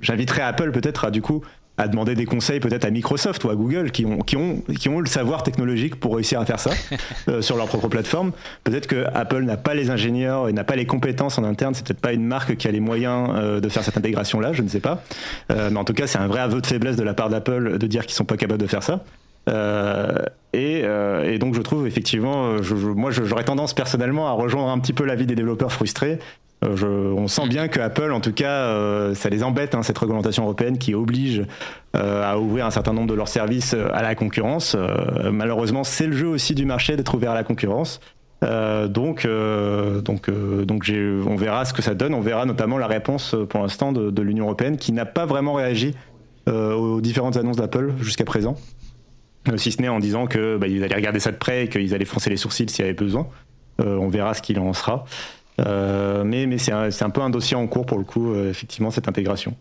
j'inviterais 0.00 0.42
Apple 0.42 0.70
peut-être 0.72 1.04
à 1.04 1.10
du 1.10 1.22
coup 1.22 1.42
à 1.80 1.88
demander 1.88 2.14
des 2.14 2.26
conseils 2.26 2.60
peut-être 2.60 2.84
à 2.84 2.90
Microsoft 2.90 3.42
ou 3.44 3.50
à 3.50 3.54
Google 3.54 3.90
qui 3.90 4.04
ont, 4.06 4.18
qui 4.18 4.36
ont, 4.36 4.62
qui 4.78 4.88
ont 4.88 5.00
le 5.00 5.06
savoir 5.06 5.42
technologique 5.42 5.98
pour 5.98 6.14
réussir 6.14 6.40
à 6.40 6.46
faire 6.46 6.60
ça 6.60 6.70
sur 7.40 7.56
leur 7.56 7.66
propre 7.66 7.88
plateforme. 7.88 8.32
Peut-être 8.64 8.86
que 8.86 9.06
Apple 9.14 9.42
n'a 9.42 9.56
pas 9.56 9.74
les 9.74 9.90
ingénieurs 9.90 10.48
et 10.48 10.52
n'a 10.52 10.64
pas 10.64 10.76
les 10.76 10.86
compétences 10.86 11.38
en 11.38 11.44
interne. 11.44 11.74
C'est 11.74 11.86
peut-être 11.86 12.00
pas 12.00 12.12
une 12.12 12.24
marque 12.24 12.56
qui 12.56 12.68
a 12.68 12.70
les 12.70 12.80
moyens 12.80 13.60
de 13.60 13.68
faire 13.68 13.82
cette 13.82 13.96
intégration-là, 13.96 14.52
je 14.52 14.62
ne 14.62 14.68
sais 14.68 14.80
pas. 14.80 15.02
mais 15.48 15.76
en 15.76 15.84
tout 15.84 15.94
cas, 15.94 16.06
c'est 16.06 16.18
un 16.18 16.26
vrai 16.26 16.40
aveu 16.40 16.60
de 16.60 16.66
faiblesse 16.66 16.96
de 16.96 17.02
la 17.02 17.14
part 17.14 17.30
d'Apple 17.30 17.78
de 17.78 17.86
dire 17.86 18.04
qu'ils 18.06 18.14
sont 18.14 18.24
pas 18.24 18.36
capables 18.36 18.60
de 18.60 18.66
faire 18.66 18.82
ça. 18.82 19.04
Euh, 19.48 20.18
et, 20.52 20.82
euh, 20.84 21.32
et, 21.32 21.38
donc 21.38 21.54
je 21.54 21.62
trouve 21.62 21.86
effectivement, 21.86 22.62
je, 22.62 22.74
moi 22.74 23.10
j'aurais 23.10 23.44
tendance 23.44 23.72
personnellement 23.72 24.28
à 24.28 24.32
rejoindre 24.32 24.68
un 24.68 24.78
petit 24.78 24.92
peu 24.92 25.04
l'avis 25.04 25.26
des 25.26 25.34
développeurs 25.34 25.72
frustrés. 25.72 26.18
Euh, 26.62 27.12
on 27.16 27.26
sent 27.26 27.48
bien 27.48 27.68
que 27.68 27.80
Apple, 27.80 28.12
en 28.12 28.20
tout 28.20 28.32
cas, 28.32 29.14
ça 29.14 29.28
les 29.30 29.42
embête 29.42 29.74
hein, 29.74 29.82
cette 29.82 29.98
réglementation 29.98 30.44
européenne 30.44 30.78
qui 30.78 30.94
oblige 30.94 31.44
à 31.94 32.38
ouvrir 32.38 32.66
un 32.66 32.70
certain 32.70 32.92
nombre 32.92 33.08
de 33.08 33.14
leurs 33.14 33.28
services 33.28 33.74
à 33.74 34.02
la 34.02 34.14
concurrence. 34.14 34.76
malheureusement, 35.32 35.84
c'est 35.84 36.06
le 36.06 36.12
jeu 36.12 36.28
aussi 36.28 36.54
du 36.54 36.66
marché 36.66 36.96
d'être 36.96 37.14
ouvert 37.14 37.32
à 37.32 37.34
la 37.34 37.44
concurrence. 37.44 38.00
donc, 38.42 39.26
donc, 40.04 40.30
donc 40.30 40.92
on 41.26 41.36
verra 41.36 41.64
ce 41.64 41.72
que 41.72 41.82
ça 41.82 41.94
donne. 41.94 42.14
On 42.14 42.20
verra 42.20 42.44
notamment 42.44 42.78
la 42.78 42.86
réponse 42.86 43.34
pour 43.48 43.60
l'instant 43.60 43.92
de, 43.92 44.22
l'Union 44.22 44.44
européenne 44.44 44.76
qui 44.76 44.92
n'a 44.92 45.06
pas 45.06 45.24
vraiment 45.24 45.54
réagi 45.54 45.94
aux 46.46 47.00
différentes 47.00 47.36
annonces 47.38 47.56
d'Apple 47.56 47.92
jusqu'à 48.00 48.24
présent. 48.24 48.56
Euh, 49.48 49.56
si 49.56 49.72
ce 49.72 49.80
n'est 49.80 49.88
en 49.88 49.98
disant 49.98 50.26
que 50.26 50.56
bah, 50.56 50.66
allaient 50.66 50.94
regarder 50.94 51.20
ça 51.20 51.30
de 51.30 51.36
près 51.36 51.64
et 51.64 51.68
qu'ils 51.68 51.94
allaient 51.94 52.04
froncer 52.04 52.30
les 52.30 52.36
sourcils 52.36 52.68
s'il 52.68 52.84
y 52.84 52.88
avait 52.88 52.94
besoin. 52.94 53.26
Euh, 53.80 53.96
on 53.96 54.08
verra 54.08 54.34
ce 54.34 54.42
qu'il 54.42 54.58
en 54.58 54.72
sera. 54.72 55.04
Euh, 55.66 56.24
mais 56.24 56.58
c'est 56.58 56.72
un, 56.72 56.88
un, 56.88 57.10
peu 57.10 57.20
un 57.20 57.30
dossier 57.30 57.56
en 57.56 57.66
cours 57.66 57.86
pour 57.86 57.98
le 57.98 58.04
coup, 58.04 58.34
effectivement, 58.34 58.90
cette 58.90 59.08
intégration. 59.08 59.54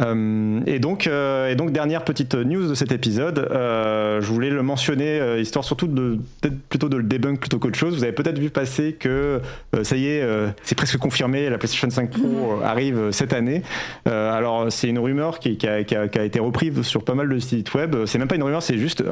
Euh, 0.00 0.60
et, 0.66 0.78
donc, 0.78 1.06
euh, 1.06 1.50
et 1.50 1.54
donc, 1.54 1.72
dernière 1.72 2.04
petite 2.04 2.34
news 2.34 2.68
de 2.68 2.74
cet 2.74 2.92
épisode, 2.92 3.38
euh, 3.38 4.20
je 4.20 4.26
voulais 4.32 4.50
le 4.50 4.62
mentionner, 4.62 5.40
histoire 5.40 5.64
surtout 5.64 5.86
de 5.86 6.18
peut-être 6.40 6.60
plutôt 6.68 6.88
de 6.88 6.96
le 6.96 7.02
debunk 7.02 7.40
plutôt 7.40 7.58
qu'autre 7.58 7.78
chose. 7.78 7.96
Vous 7.96 8.02
avez 8.02 8.12
peut-être 8.12 8.38
vu 8.38 8.50
passer 8.50 8.92
que 8.92 9.40
ça 9.82 9.96
y 9.96 10.06
est, 10.06 10.26
c'est 10.62 10.74
presque 10.74 10.98
confirmé, 10.98 11.48
la 11.48 11.58
PlayStation 11.58 11.88
5 11.88 12.10
Pro 12.10 12.56
mhm. 12.56 12.62
arrive 12.62 13.10
cette 13.10 13.32
année. 13.32 13.62
alors, 14.04 14.70
c'est 14.70 14.88
une 14.88 14.98
rumeur 14.98 15.38
qui, 15.38 15.56
qui, 15.56 15.66
a, 15.66 15.84
qui, 15.84 15.94
a, 15.94 16.24
été 16.24 16.40
reprise 16.40 16.82
sur 16.82 17.04
pas 17.04 17.14
mal 17.14 17.28
de 17.28 17.38
sites 17.38 17.72
web. 17.74 17.96
C'est 18.06 18.18
même 18.18 18.28
pas 18.28 18.36
une 18.36 18.42
rumeur, 18.42 18.62
c'est 18.62 18.78
juste 18.78 19.02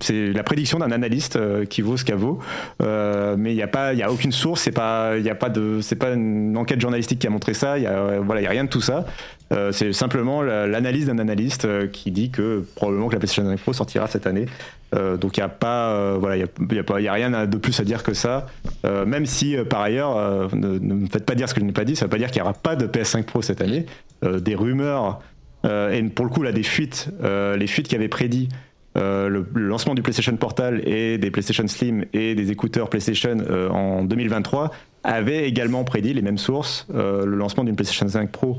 c'est 0.00 0.32
la 0.32 0.42
prédiction 0.42 0.78
d'un 0.78 0.92
analyste 0.92 1.38
qui 1.66 1.82
vaut 1.82 1.96
ce 1.96 2.04
qu'elle 2.04 2.16
vaut. 2.16 2.38
mais 2.80 3.52
il 3.52 3.56
n'y 3.56 3.62
a 3.62 3.68
pas, 3.68 3.92
il 3.92 3.98
y 3.98 4.02
a 4.02 4.10
aucune 4.10 4.32
source, 4.32 4.62
c'est 4.62 4.72
pas, 4.72 5.16
il 5.16 5.24
y 5.24 5.30
a 5.30 5.34
pas 5.34 5.48
de, 5.48 5.80
c'est 5.80 5.96
pas 5.96 6.12
une 6.12 6.56
enquête 6.56 6.80
journalistique 6.80 7.18
qui 7.18 7.26
a 7.26 7.30
montré 7.30 7.54
ça. 7.54 7.78
Il 7.78 7.88
voilà, 8.24 8.40
il 8.40 8.44
y 8.44 8.46
a 8.48 8.50
rien 8.50 8.64
de 8.64 8.70
tout 8.70 8.80
ça. 8.80 9.06
Euh, 9.52 9.72
c'est 9.72 9.92
simplement 9.92 10.42
l'analyse 10.42 11.06
d'un 11.06 11.18
analyste 11.18 11.64
euh, 11.64 11.86
qui 11.86 12.10
dit 12.10 12.30
que 12.30 12.64
probablement 12.74 13.08
que 13.08 13.14
la 13.14 13.18
PlayStation 13.18 13.48
5 13.48 13.58
Pro 13.60 13.72
sortira 13.72 14.06
cette 14.06 14.26
année. 14.26 14.46
Euh, 14.94 15.16
donc 15.16 15.36
il 15.36 15.40
n'y 15.40 15.44
a 15.44 15.48
pas, 15.48 16.16
voilà, 16.16 16.36
il 16.36 16.40
y 16.40 17.04
y 17.04 17.08
a, 17.08 17.12
rien 17.12 17.46
de 17.46 17.56
plus 17.56 17.78
à 17.80 17.84
dire 17.84 18.02
que 18.02 18.14
ça. 18.14 18.46
même 18.84 19.26
si 19.26 19.56
par 19.68 19.80
ailleurs, 19.80 20.54
ne, 20.54 20.78
me 20.78 21.06
faites 21.06 21.24
pas 21.24 21.34
dire 21.34 21.48
ce 21.48 21.54
que 21.54 21.60
je 21.60 21.64
n'ai 21.64 21.72
pas 21.72 21.84
dit, 21.84 21.96
ça 21.96 22.04
ne 22.04 22.08
veut 22.08 22.10
pas 22.10 22.18
dire 22.18 22.30
qu'il 22.30 22.42
n'y 22.42 22.48
aura 22.48 22.54
pas 22.54 22.76
de 22.76 22.86
PS5 22.86 23.24
Pro 23.24 23.42
cette 23.42 23.60
année. 23.60 23.86
des 24.22 24.54
rumeurs 24.54 25.20
et 25.64 26.02
pour 26.14 26.24
le 26.24 26.30
coup 26.30 26.42
là 26.42 26.52
des 26.52 26.62
fuites, 26.62 27.10
les 27.22 27.66
fuites 27.66 27.88
qui 27.88 27.94
avaient 27.94 28.08
prédit 28.08 28.48
le, 28.96 29.46
lancement 29.54 29.94
du 29.94 30.02
PlayStation 30.02 30.36
Portal 30.36 30.86
et 30.88 31.18
des 31.18 31.30
PlayStation 31.30 31.66
Slim 31.66 32.04
et 32.12 32.34
des 32.34 32.50
écouteurs 32.50 32.88
PlayStation 32.88 33.36
en 33.70 34.04
2023 34.04 34.70
avaient 35.04 35.46
également 35.46 35.84
prédit 35.84 36.14
les 36.14 36.22
mêmes 36.22 36.38
sources 36.38 36.86
le 36.90 37.36
lancement 37.36 37.64
d'une 37.64 37.76
PlayStation 37.76 38.08
5 38.08 38.30
Pro 38.30 38.58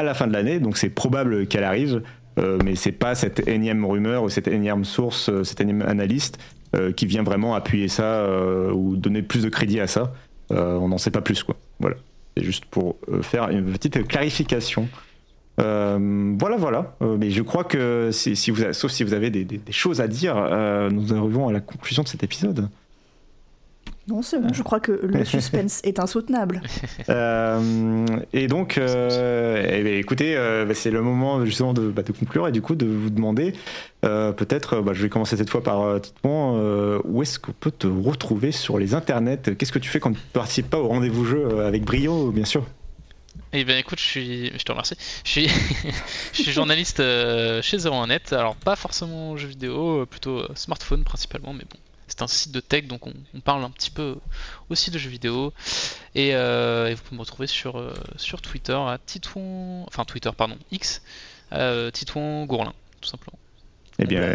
à 0.00 0.02
la 0.02 0.14
fin 0.14 0.26
de 0.26 0.32
l'année, 0.32 0.58
donc 0.58 0.76
c'est 0.76 0.90
probable 0.90 1.46
qu'elle 1.46 1.64
arrive, 1.64 2.02
euh, 2.38 2.58
mais 2.64 2.74
c'est 2.74 2.92
pas 2.92 3.14
cette 3.14 3.46
énième 3.48 3.84
rumeur 3.84 4.22
ou 4.22 4.28
cette 4.28 4.48
énième 4.48 4.84
source, 4.84 5.28
euh, 5.28 5.44
cette 5.44 5.60
énième 5.60 5.82
analyste 5.82 6.38
euh, 6.76 6.92
qui 6.92 7.06
vient 7.06 7.22
vraiment 7.22 7.54
appuyer 7.54 7.88
ça 7.88 8.26
ou 8.72 8.96
donner 8.96 9.22
plus 9.22 9.42
de 9.42 9.48
crédit 9.48 9.80
à 9.80 9.86
ça. 9.86 10.12
on 10.50 10.88
n'en 10.88 10.98
sait 10.98 11.10
pas 11.10 11.20
plus, 11.20 11.42
quoi. 11.42 11.56
Voilà. 11.78 11.96
C'est 12.36 12.44
juste 12.44 12.64
pour 12.64 12.96
faire 13.22 13.48
une 13.50 13.72
petite 13.72 14.06
clarification. 14.06 14.88
voilà, 15.58 16.56
voilà. 16.56 16.96
mais 17.18 17.30
je 17.30 17.42
crois 17.42 17.64
que 17.64 18.10
si 18.12 18.50
vous, 18.50 18.72
sauf 18.72 18.90
si 18.90 19.02
vous 19.02 19.14
avez 19.14 19.30
des 19.30 19.60
choses 19.70 20.00
à 20.00 20.08
dire, 20.08 20.36
nous 20.90 21.12
arrivons 21.12 21.48
à 21.48 21.52
la 21.52 21.60
conclusion 21.60 22.02
de 22.02 22.08
cet 22.08 22.22
épisode. 22.22 22.68
Non, 24.08 24.22
c'est 24.22 24.40
bon, 24.40 24.52
je 24.52 24.62
crois 24.62 24.80
que 24.80 24.92
le 24.92 25.24
suspense 25.24 25.80
est 25.84 25.98
insoutenable. 25.98 26.62
Euh, 27.08 28.06
et 28.32 28.46
donc, 28.46 28.78
euh, 28.78 29.66
eh 29.68 29.82
ben, 29.82 29.94
écoutez, 29.94 30.36
euh, 30.36 30.64
bah, 30.64 30.74
c'est 30.74 30.90
le 30.90 31.02
moment 31.02 31.44
justement 31.44 31.74
de, 31.74 31.88
bah, 31.90 32.02
de, 32.02 32.12
conclure 32.12 32.48
et 32.48 32.52
du 32.52 32.62
coup 32.62 32.74
de 32.74 32.86
vous 32.86 33.10
demander, 33.10 33.52
peut-être, 34.02 34.80
bah, 34.80 34.92
je 34.94 35.02
vais 35.02 35.08
commencer 35.08 35.36
cette 35.36 35.50
fois 35.50 35.62
par 35.62 36.00
Titouan, 36.00 37.00
où 37.04 37.22
est-ce 37.22 37.38
qu'on 37.38 37.52
peut 37.52 37.70
te 37.70 37.86
retrouver 37.86 38.52
sur 38.52 38.78
les 38.78 38.94
internets? 38.94 39.56
Qu'est-ce 39.56 39.72
que 39.72 39.78
tu 39.78 39.90
fais 39.90 40.00
quand 40.00 40.12
tu 40.12 40.18
ne 40.18 40.32
participes 40.32 40.70
pas 40.70 40.78
au 40.78 40.88
rendez-vous 40.88 41.24
jeu 41.24 41.60
avec 41.60 41.84
brio, 41.84 42.30
bien 42.30 42.44
sûr? 42.44 42.66
Eh 43.52 43.64
bien 43.64 43.78
écoute, 43.78 43.98
je 43.98 44.04
suis, 44.04 44.58
je 44.58 44.64
te 44.64 44.70
remercie. 44.72 44.96
Je 45.24 45.30
suis, 45.30 45.48
je 46.32 46.42
suis 46.42 46.52
journaliste 46.52 46.98
chez 46.98 47.76
01net. 47.76 48.34
Alors 48.34 48.56
pas 48.56 48.76
forcément 48.76 49.36
jeux 49.36 49.48
vidéo, 49.48 50.06
plutôt 50.06 50.42
smartphone 50.54 51.04
principalement, 51.04 51.52
mais 51.52 51.64
bon, 51.70 51.78
c'est 52.10 52.22
un 52.22 52.26
site 52.26 52.52
de 52.52 52.60
tech, 52.60 52.86
donc 52.86 53.06
on, 53.06 53.40
parle 53.40 53.64
un 53.64 53.70
petit 53.70 53.90
peu 53.90 54.16
aussi 54.68 54.90
de 54.90 54.98
jeux 54.98 55.10
vidéo. 55.10 55.52
Et, 56.14 56.34
euh, 56.34 56.92
vous 56.94 57.02
pouvez 57.02 57.16
me 57.16 57.20
retrouver 57.20 57.46
sur, 57.46 57.78
euh, 57.78 57.94
sur 58.16 58.42
Twitter 58.42 58.74
à 58.74 58.98
Titouan, 59.04 59.84
enfin 59.86 60.04
Twitter, 60.04 60.30
pardon, 60.36 60.56
X, 60.72 61.02
euh, 61.52 61.90
Titouan 61.90 62.46
Gourlin, 62.46 62.74
tout 63.00 63.08
simplement. 63.08 63.38
Eh 63.98 64.06
bien, 64.06 64.34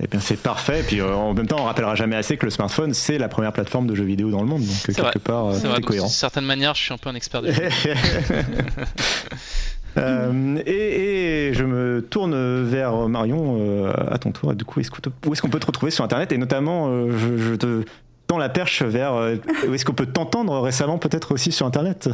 eh 0.00 0.06
bien 0.06 0.20
c'est 0.20 0.36
parfait. 0.36 0.80
Et 0.80 0.84
puis 0.84 1.02
en 1.02 1.34
même 1.34 1.46
temps, 1.46 1.60
on 1.60 1.64
rappellera 1.64 1.94
jamais 1.94 2.16
assez 2.16 2.36
que 2.36 2.46
le 2.46 2.50
smartphone, 2.50 2.94
c'est 2.94 3.18
la 3.18 3.28
première 3.28 3.52
plateforme 3.52 3.86
de 3.86 3.94
jeux 3.94 4.04
vidéo 4.04 4.30
dans 4.30 4.40
le 4.40 4.48
monde. 4.48 4.64
Donc 4.64 4.94
quelque 4.94 5.18
part, 5.18 5.54
c'est 5.54 5.82
cohérent. 5.82 6.06
D'une 6.06 6.14
certaine 6.14 6.44
manière, 6.44 6.74
je 6.74 6.82
suis 6.82 6.94
un 6.94 6.98
peu 6.98 7.08
un 7.08 7.14
expert 7.14 7.42
de 7.42 7.52
jeux. 7.52 7.62
Euh, 9.98 10.62
et, 10.66 11.52
je 11.52 11.64
me 11.64 12.00
tourne 12.02 12.34
vers 12.64 13.08
Marion 13.08 13.58
euh, 13.58 13.92
à 14.10 14.18
ton 14.18 14.32
tour. 14.32 14.54
Du 14.54 14.64
coup, 14.64 14.80
où 14.80 15.32
est-ce 15.32 15.42
qu'on 15.42 15.48
peut 15.48 15.60
te 15.60 15.66
retrouver 15.66 15.90
sur 15.90 16.04
Internet? 16.04 16.32
Et 16.32 16.38
notamment, 16.38 16.88
euh, 16.88 17.10
je, 17.36 17.54
te 17.54 17.84
la 18.38 18.48
perche 18.48 18.82
vers 18.82 19.14
où 19.68 19.74
est-ce 19.74 19.84
qu'on 19.84 19.92
peut 19.92 20.06
t'entendre 20.06 20.60
récemment, 20.60 20.98
peut-être 20.98 21.32
aussi 21.32 21.52
sur 21.52 21.66
Internet 21.66 22.08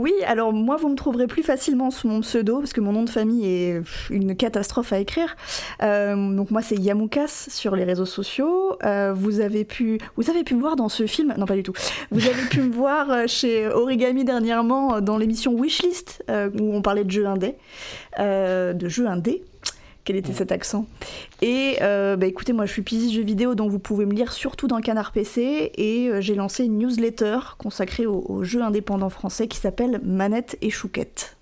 oui, 0.00 0.14
alors 0.26 0.52
moi, 0.54 0.78
vous 0.78 0.88
me 0.88 0.94
trouverez 0.94 1.26
plus 1.26 1.42
facilement 1.42 1.90
sous 1.90 2.08
mon 2.08 2.20
pseudo, 2.20 2.58
parce 2.58 2.72
que 2.72 2.80
mon 2.80 2.92
nom 2.92 3.02
de 3.02 3.10
famille 3.10 3.46
est 3.46 3.82
une 4.08 4.34
catastrophe 4.34 4.94
à 4.94 4.98
écrire. 4.98 5.36
Euh, 5.82 6.34
donc 6.34 6.50
moi, 6.50 6.62
c'est 6.62 6.76
Yamoukas 6.76 7.48
sur 7.50 7.76
les 7.76 7.84
réseaux 7.84 8.06
sociaux. 8.06 8.78
Euh, 8.82 9.12
vous, 9.14 9.40
avez 9.40 9.66
pu, 9.66 9.98
vous 10.16 10.30
avez 10.30 10.42
pu 10.42 10.54
me 10.54 10.60
voir 10.60 10.76
dans 10.76 10.88
ce 10.88 11.06
film, 11.06 11.34
non 11.36 11.44
pas 11.44 11.54
du 11.54 11.62
tout, 11.62 11.74
vous 12.10 12.26
avez 12.26 12.48
pu 12.48 12.62
me 12.62 12.72
voir 12.72 13.10
euh, 13.10 13.26
chez 13.26 13.68
Origami 13.68 14.24
dernièrement 14.24 15.02
dans 15.02 15.18
l'émission 15.18 15.54
Wishlist, 15.54 16.24
où 16.28 16.74
on 16.74 16.80
parlait 16.80 17.04
de 17.04 17.10
jeux 17.10 17.26
indés, 17.26 17.56
de 18.18 18.88
jeux 18.88 19.06
indés 19.06 19.44
quel 20.04 20.16
était 20.16 20.32
cet 20.32 20.52
accent. 20.52 20.86
Et 21.42 21.78
euh, 21.82 22.16
bah 22.16 22.26
écoutez, 22.26 22.52
moi 22.52 22.66
je 22.66 22.72
suis 22.72 22.82
Pizzi 22.82 23.14
Jeux 23.14 23.22
vidéo, 23.22 23.54
donc 23.54 23.70
vous 23.70 23.78
pouvez 23.78 24.06
me 24.06 24.12
lire 24.12 24.32
surtout 24.32 24.66
dans 24.66 24.80
Canard 24.80 25.12
PC. 25.12 25.72
Et 25.76 26.08
euh, 26.08 26.20
j'ai 26.20 26.34
lancé 26.34 26.64
une 26.64 26.78
newsletter 26.78 27.38
consacrée 27.58 28.06
aux, 28.06 28.42
jeux 28.42 28.62
indépendants 28.62 29.10
français 29.10 29.48
qui 29.48 29.58
s'appelle 29.58 30.00
Manette 30.04 30.56
et 30.62 30.70
Chouquette. 30.70 31.36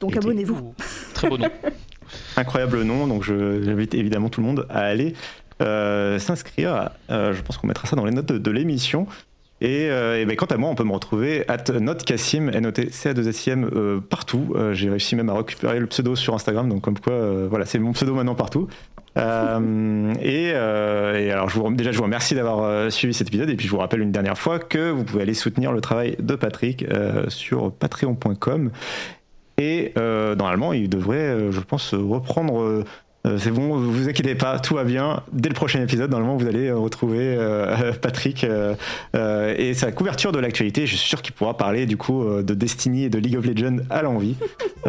Donc 0.00 0.16
abonnez-vous. 0.16 0.74
Très 1.14 1.28
beau 1.28 1.38
nom. 1.38 1.48
Incroyable 2.36 2.82
nom, 2.82 3.06
donc 3.06 3.24
j'invite 3.24 3.94
évidemment 3.94 4.28
tout 4.28 4.40
le 4.40 4.46
monde 4.46 4.66
à 4.68 4.80
aller 4.80 5.14
euh, 5.62 6.18
s'inscrire. 6.18 6.90
je 7.08 7.40
pense 7.42 7.56
qu'on 7.56 7.66
mettra 7.66 7.88
ça 7.88 7.96
dans 7.96 8.04
les 8.04 8.12
notes 8.12 8.32
de 8.32 8.50
l'émission. 8.50 9.06
Et, 9.60 9.88
euh, 9.88 10.24
ben, 10.26 10.36
quant 10.36 10.46
à 10.46 10.56
moi, 10.56 10.68
on 10.68 10.74
peut 10.74 10.84
me 10.84 10.92
retrouver 10.92 11.48
at 11.48 11.64
notcassim, 11.72 12.48
n 12.48 12.66
o 12.66 12.70
t 12.70 12.90
c 12.90 13.08
a 13.08 13.14
2 13.14 13.28
s 13.28 13.48
m 13.48 13.70
euh, 13.74 14.00
partout. 14.00 14.52
Euh, 14.56 14.74
j'ai 14.74 14.90
réussi 14.90 15.16
même 15.16 15.28
à 15.28 15.34
récupérer 15.34 15.78
le 15.78 15.86
pseudo 15.86 16.16
sur 16.16 16.34
Instagram, 16.34 16.68
donc 16.68 16.82
comme 16.82 16.98
quoi, 16.98 17.46
voilà, 17.46 17.64
c'est 17.64 17.78
mon 17.78 17.92
pseudo 17.92 18.14
maintenant 18.14 18.34
partout. 18.34 18.68
et, 19.16 20.52
alors, 20.52 21.48
je 21.48 21.58
vous, 21.58 21.72
déjà, 21.72 21.92
je 21.92 21.98
vous 21.98 22.02
remercie 22.02 22.34
d'avoir 22.34 22.90
suivi 22.90 23.14
cet 23.14 23.28
épisode, 23.28 23.48
et 23.48 23.54
puis 23.54 23.66
je 23.66 23.70
vous 23.70 23.78
rappelle 23.78 24.00
une 24.00 24.12
dernière 24.12 24.36
fois 24.36 24.58
que 24.58 24.90
vous 24.90 25.04
pouvez 25.04 25.22
aller 25.22 25.34
soutenir 25.34 25.72
le 25.72 25.80
travail 25.80 26.16
de 26.18 26.34
Patrick 26.34 26.84
sur 27.28 27.72
patreon.com. 27.72 28.72
Et 29.56 29.92
normalement, 29.96 30.72
il 30.72 30.88
devrait, 30.88 31.52
je 31.52 31.60
pense, 31.60 31.94
reprendre 31.94 32.82
c'est 33.38 33.50
bon, 33.50 33.78
vous 33.78 34.08
inquiétez 34.08 34.34
pas, 34.34 34.58
tout 34.58 34.74
va 34.74 34.84
bien. 34.84 35.22
Dès 35.32 35.48
le 35.48 35.54
prochain 35.54 35.80
épisode, 35.82 36.10
normalement, 36.10 36.36
vous 36.36 36.46
allez 36.46 36.70
retrouver 36.70 37.20
euh, 37.20 37.92
Patrick 38.00 38.44
euh, 38.44 38.74
et 39.56 39.74
sa 39.74 39.92
couverture 39.92 40.32
de 40.32 40.38
l'actualité. 40.38 40.86
Je 40.86 40.96
suis 40.96 41.08
sûr 41.08 41.22
qu'il 41.22 41.32
pourra 41.32 41.56
parler 41.56 41.86
du 41.86 41.96
coup 41.96 42.24
de 42.24 42.54
Destiny 42.54 43.04
et 43.04 43.08
de 43.08 43.18
League 43.18 43.36
of 43.36 43.46
Legends 43.46 43.78
à 43.90 44.02
l'envie. 44.02 44.36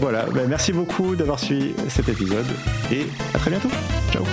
voilà, 0.00 0.26
bah, 0.32 0.42
merci 0.48 0.72
beaucoup 0.72 1.16
d'avoir 1.16 1.38
suivi 1.38 1.72
cet 1.88 2.08
épisode 2.08 2.46
et 2.92 3.06
à 3.34 3.38
très 3.38 3.50
bientôt. 3.50 3.70
Ciao. 4.12 4.24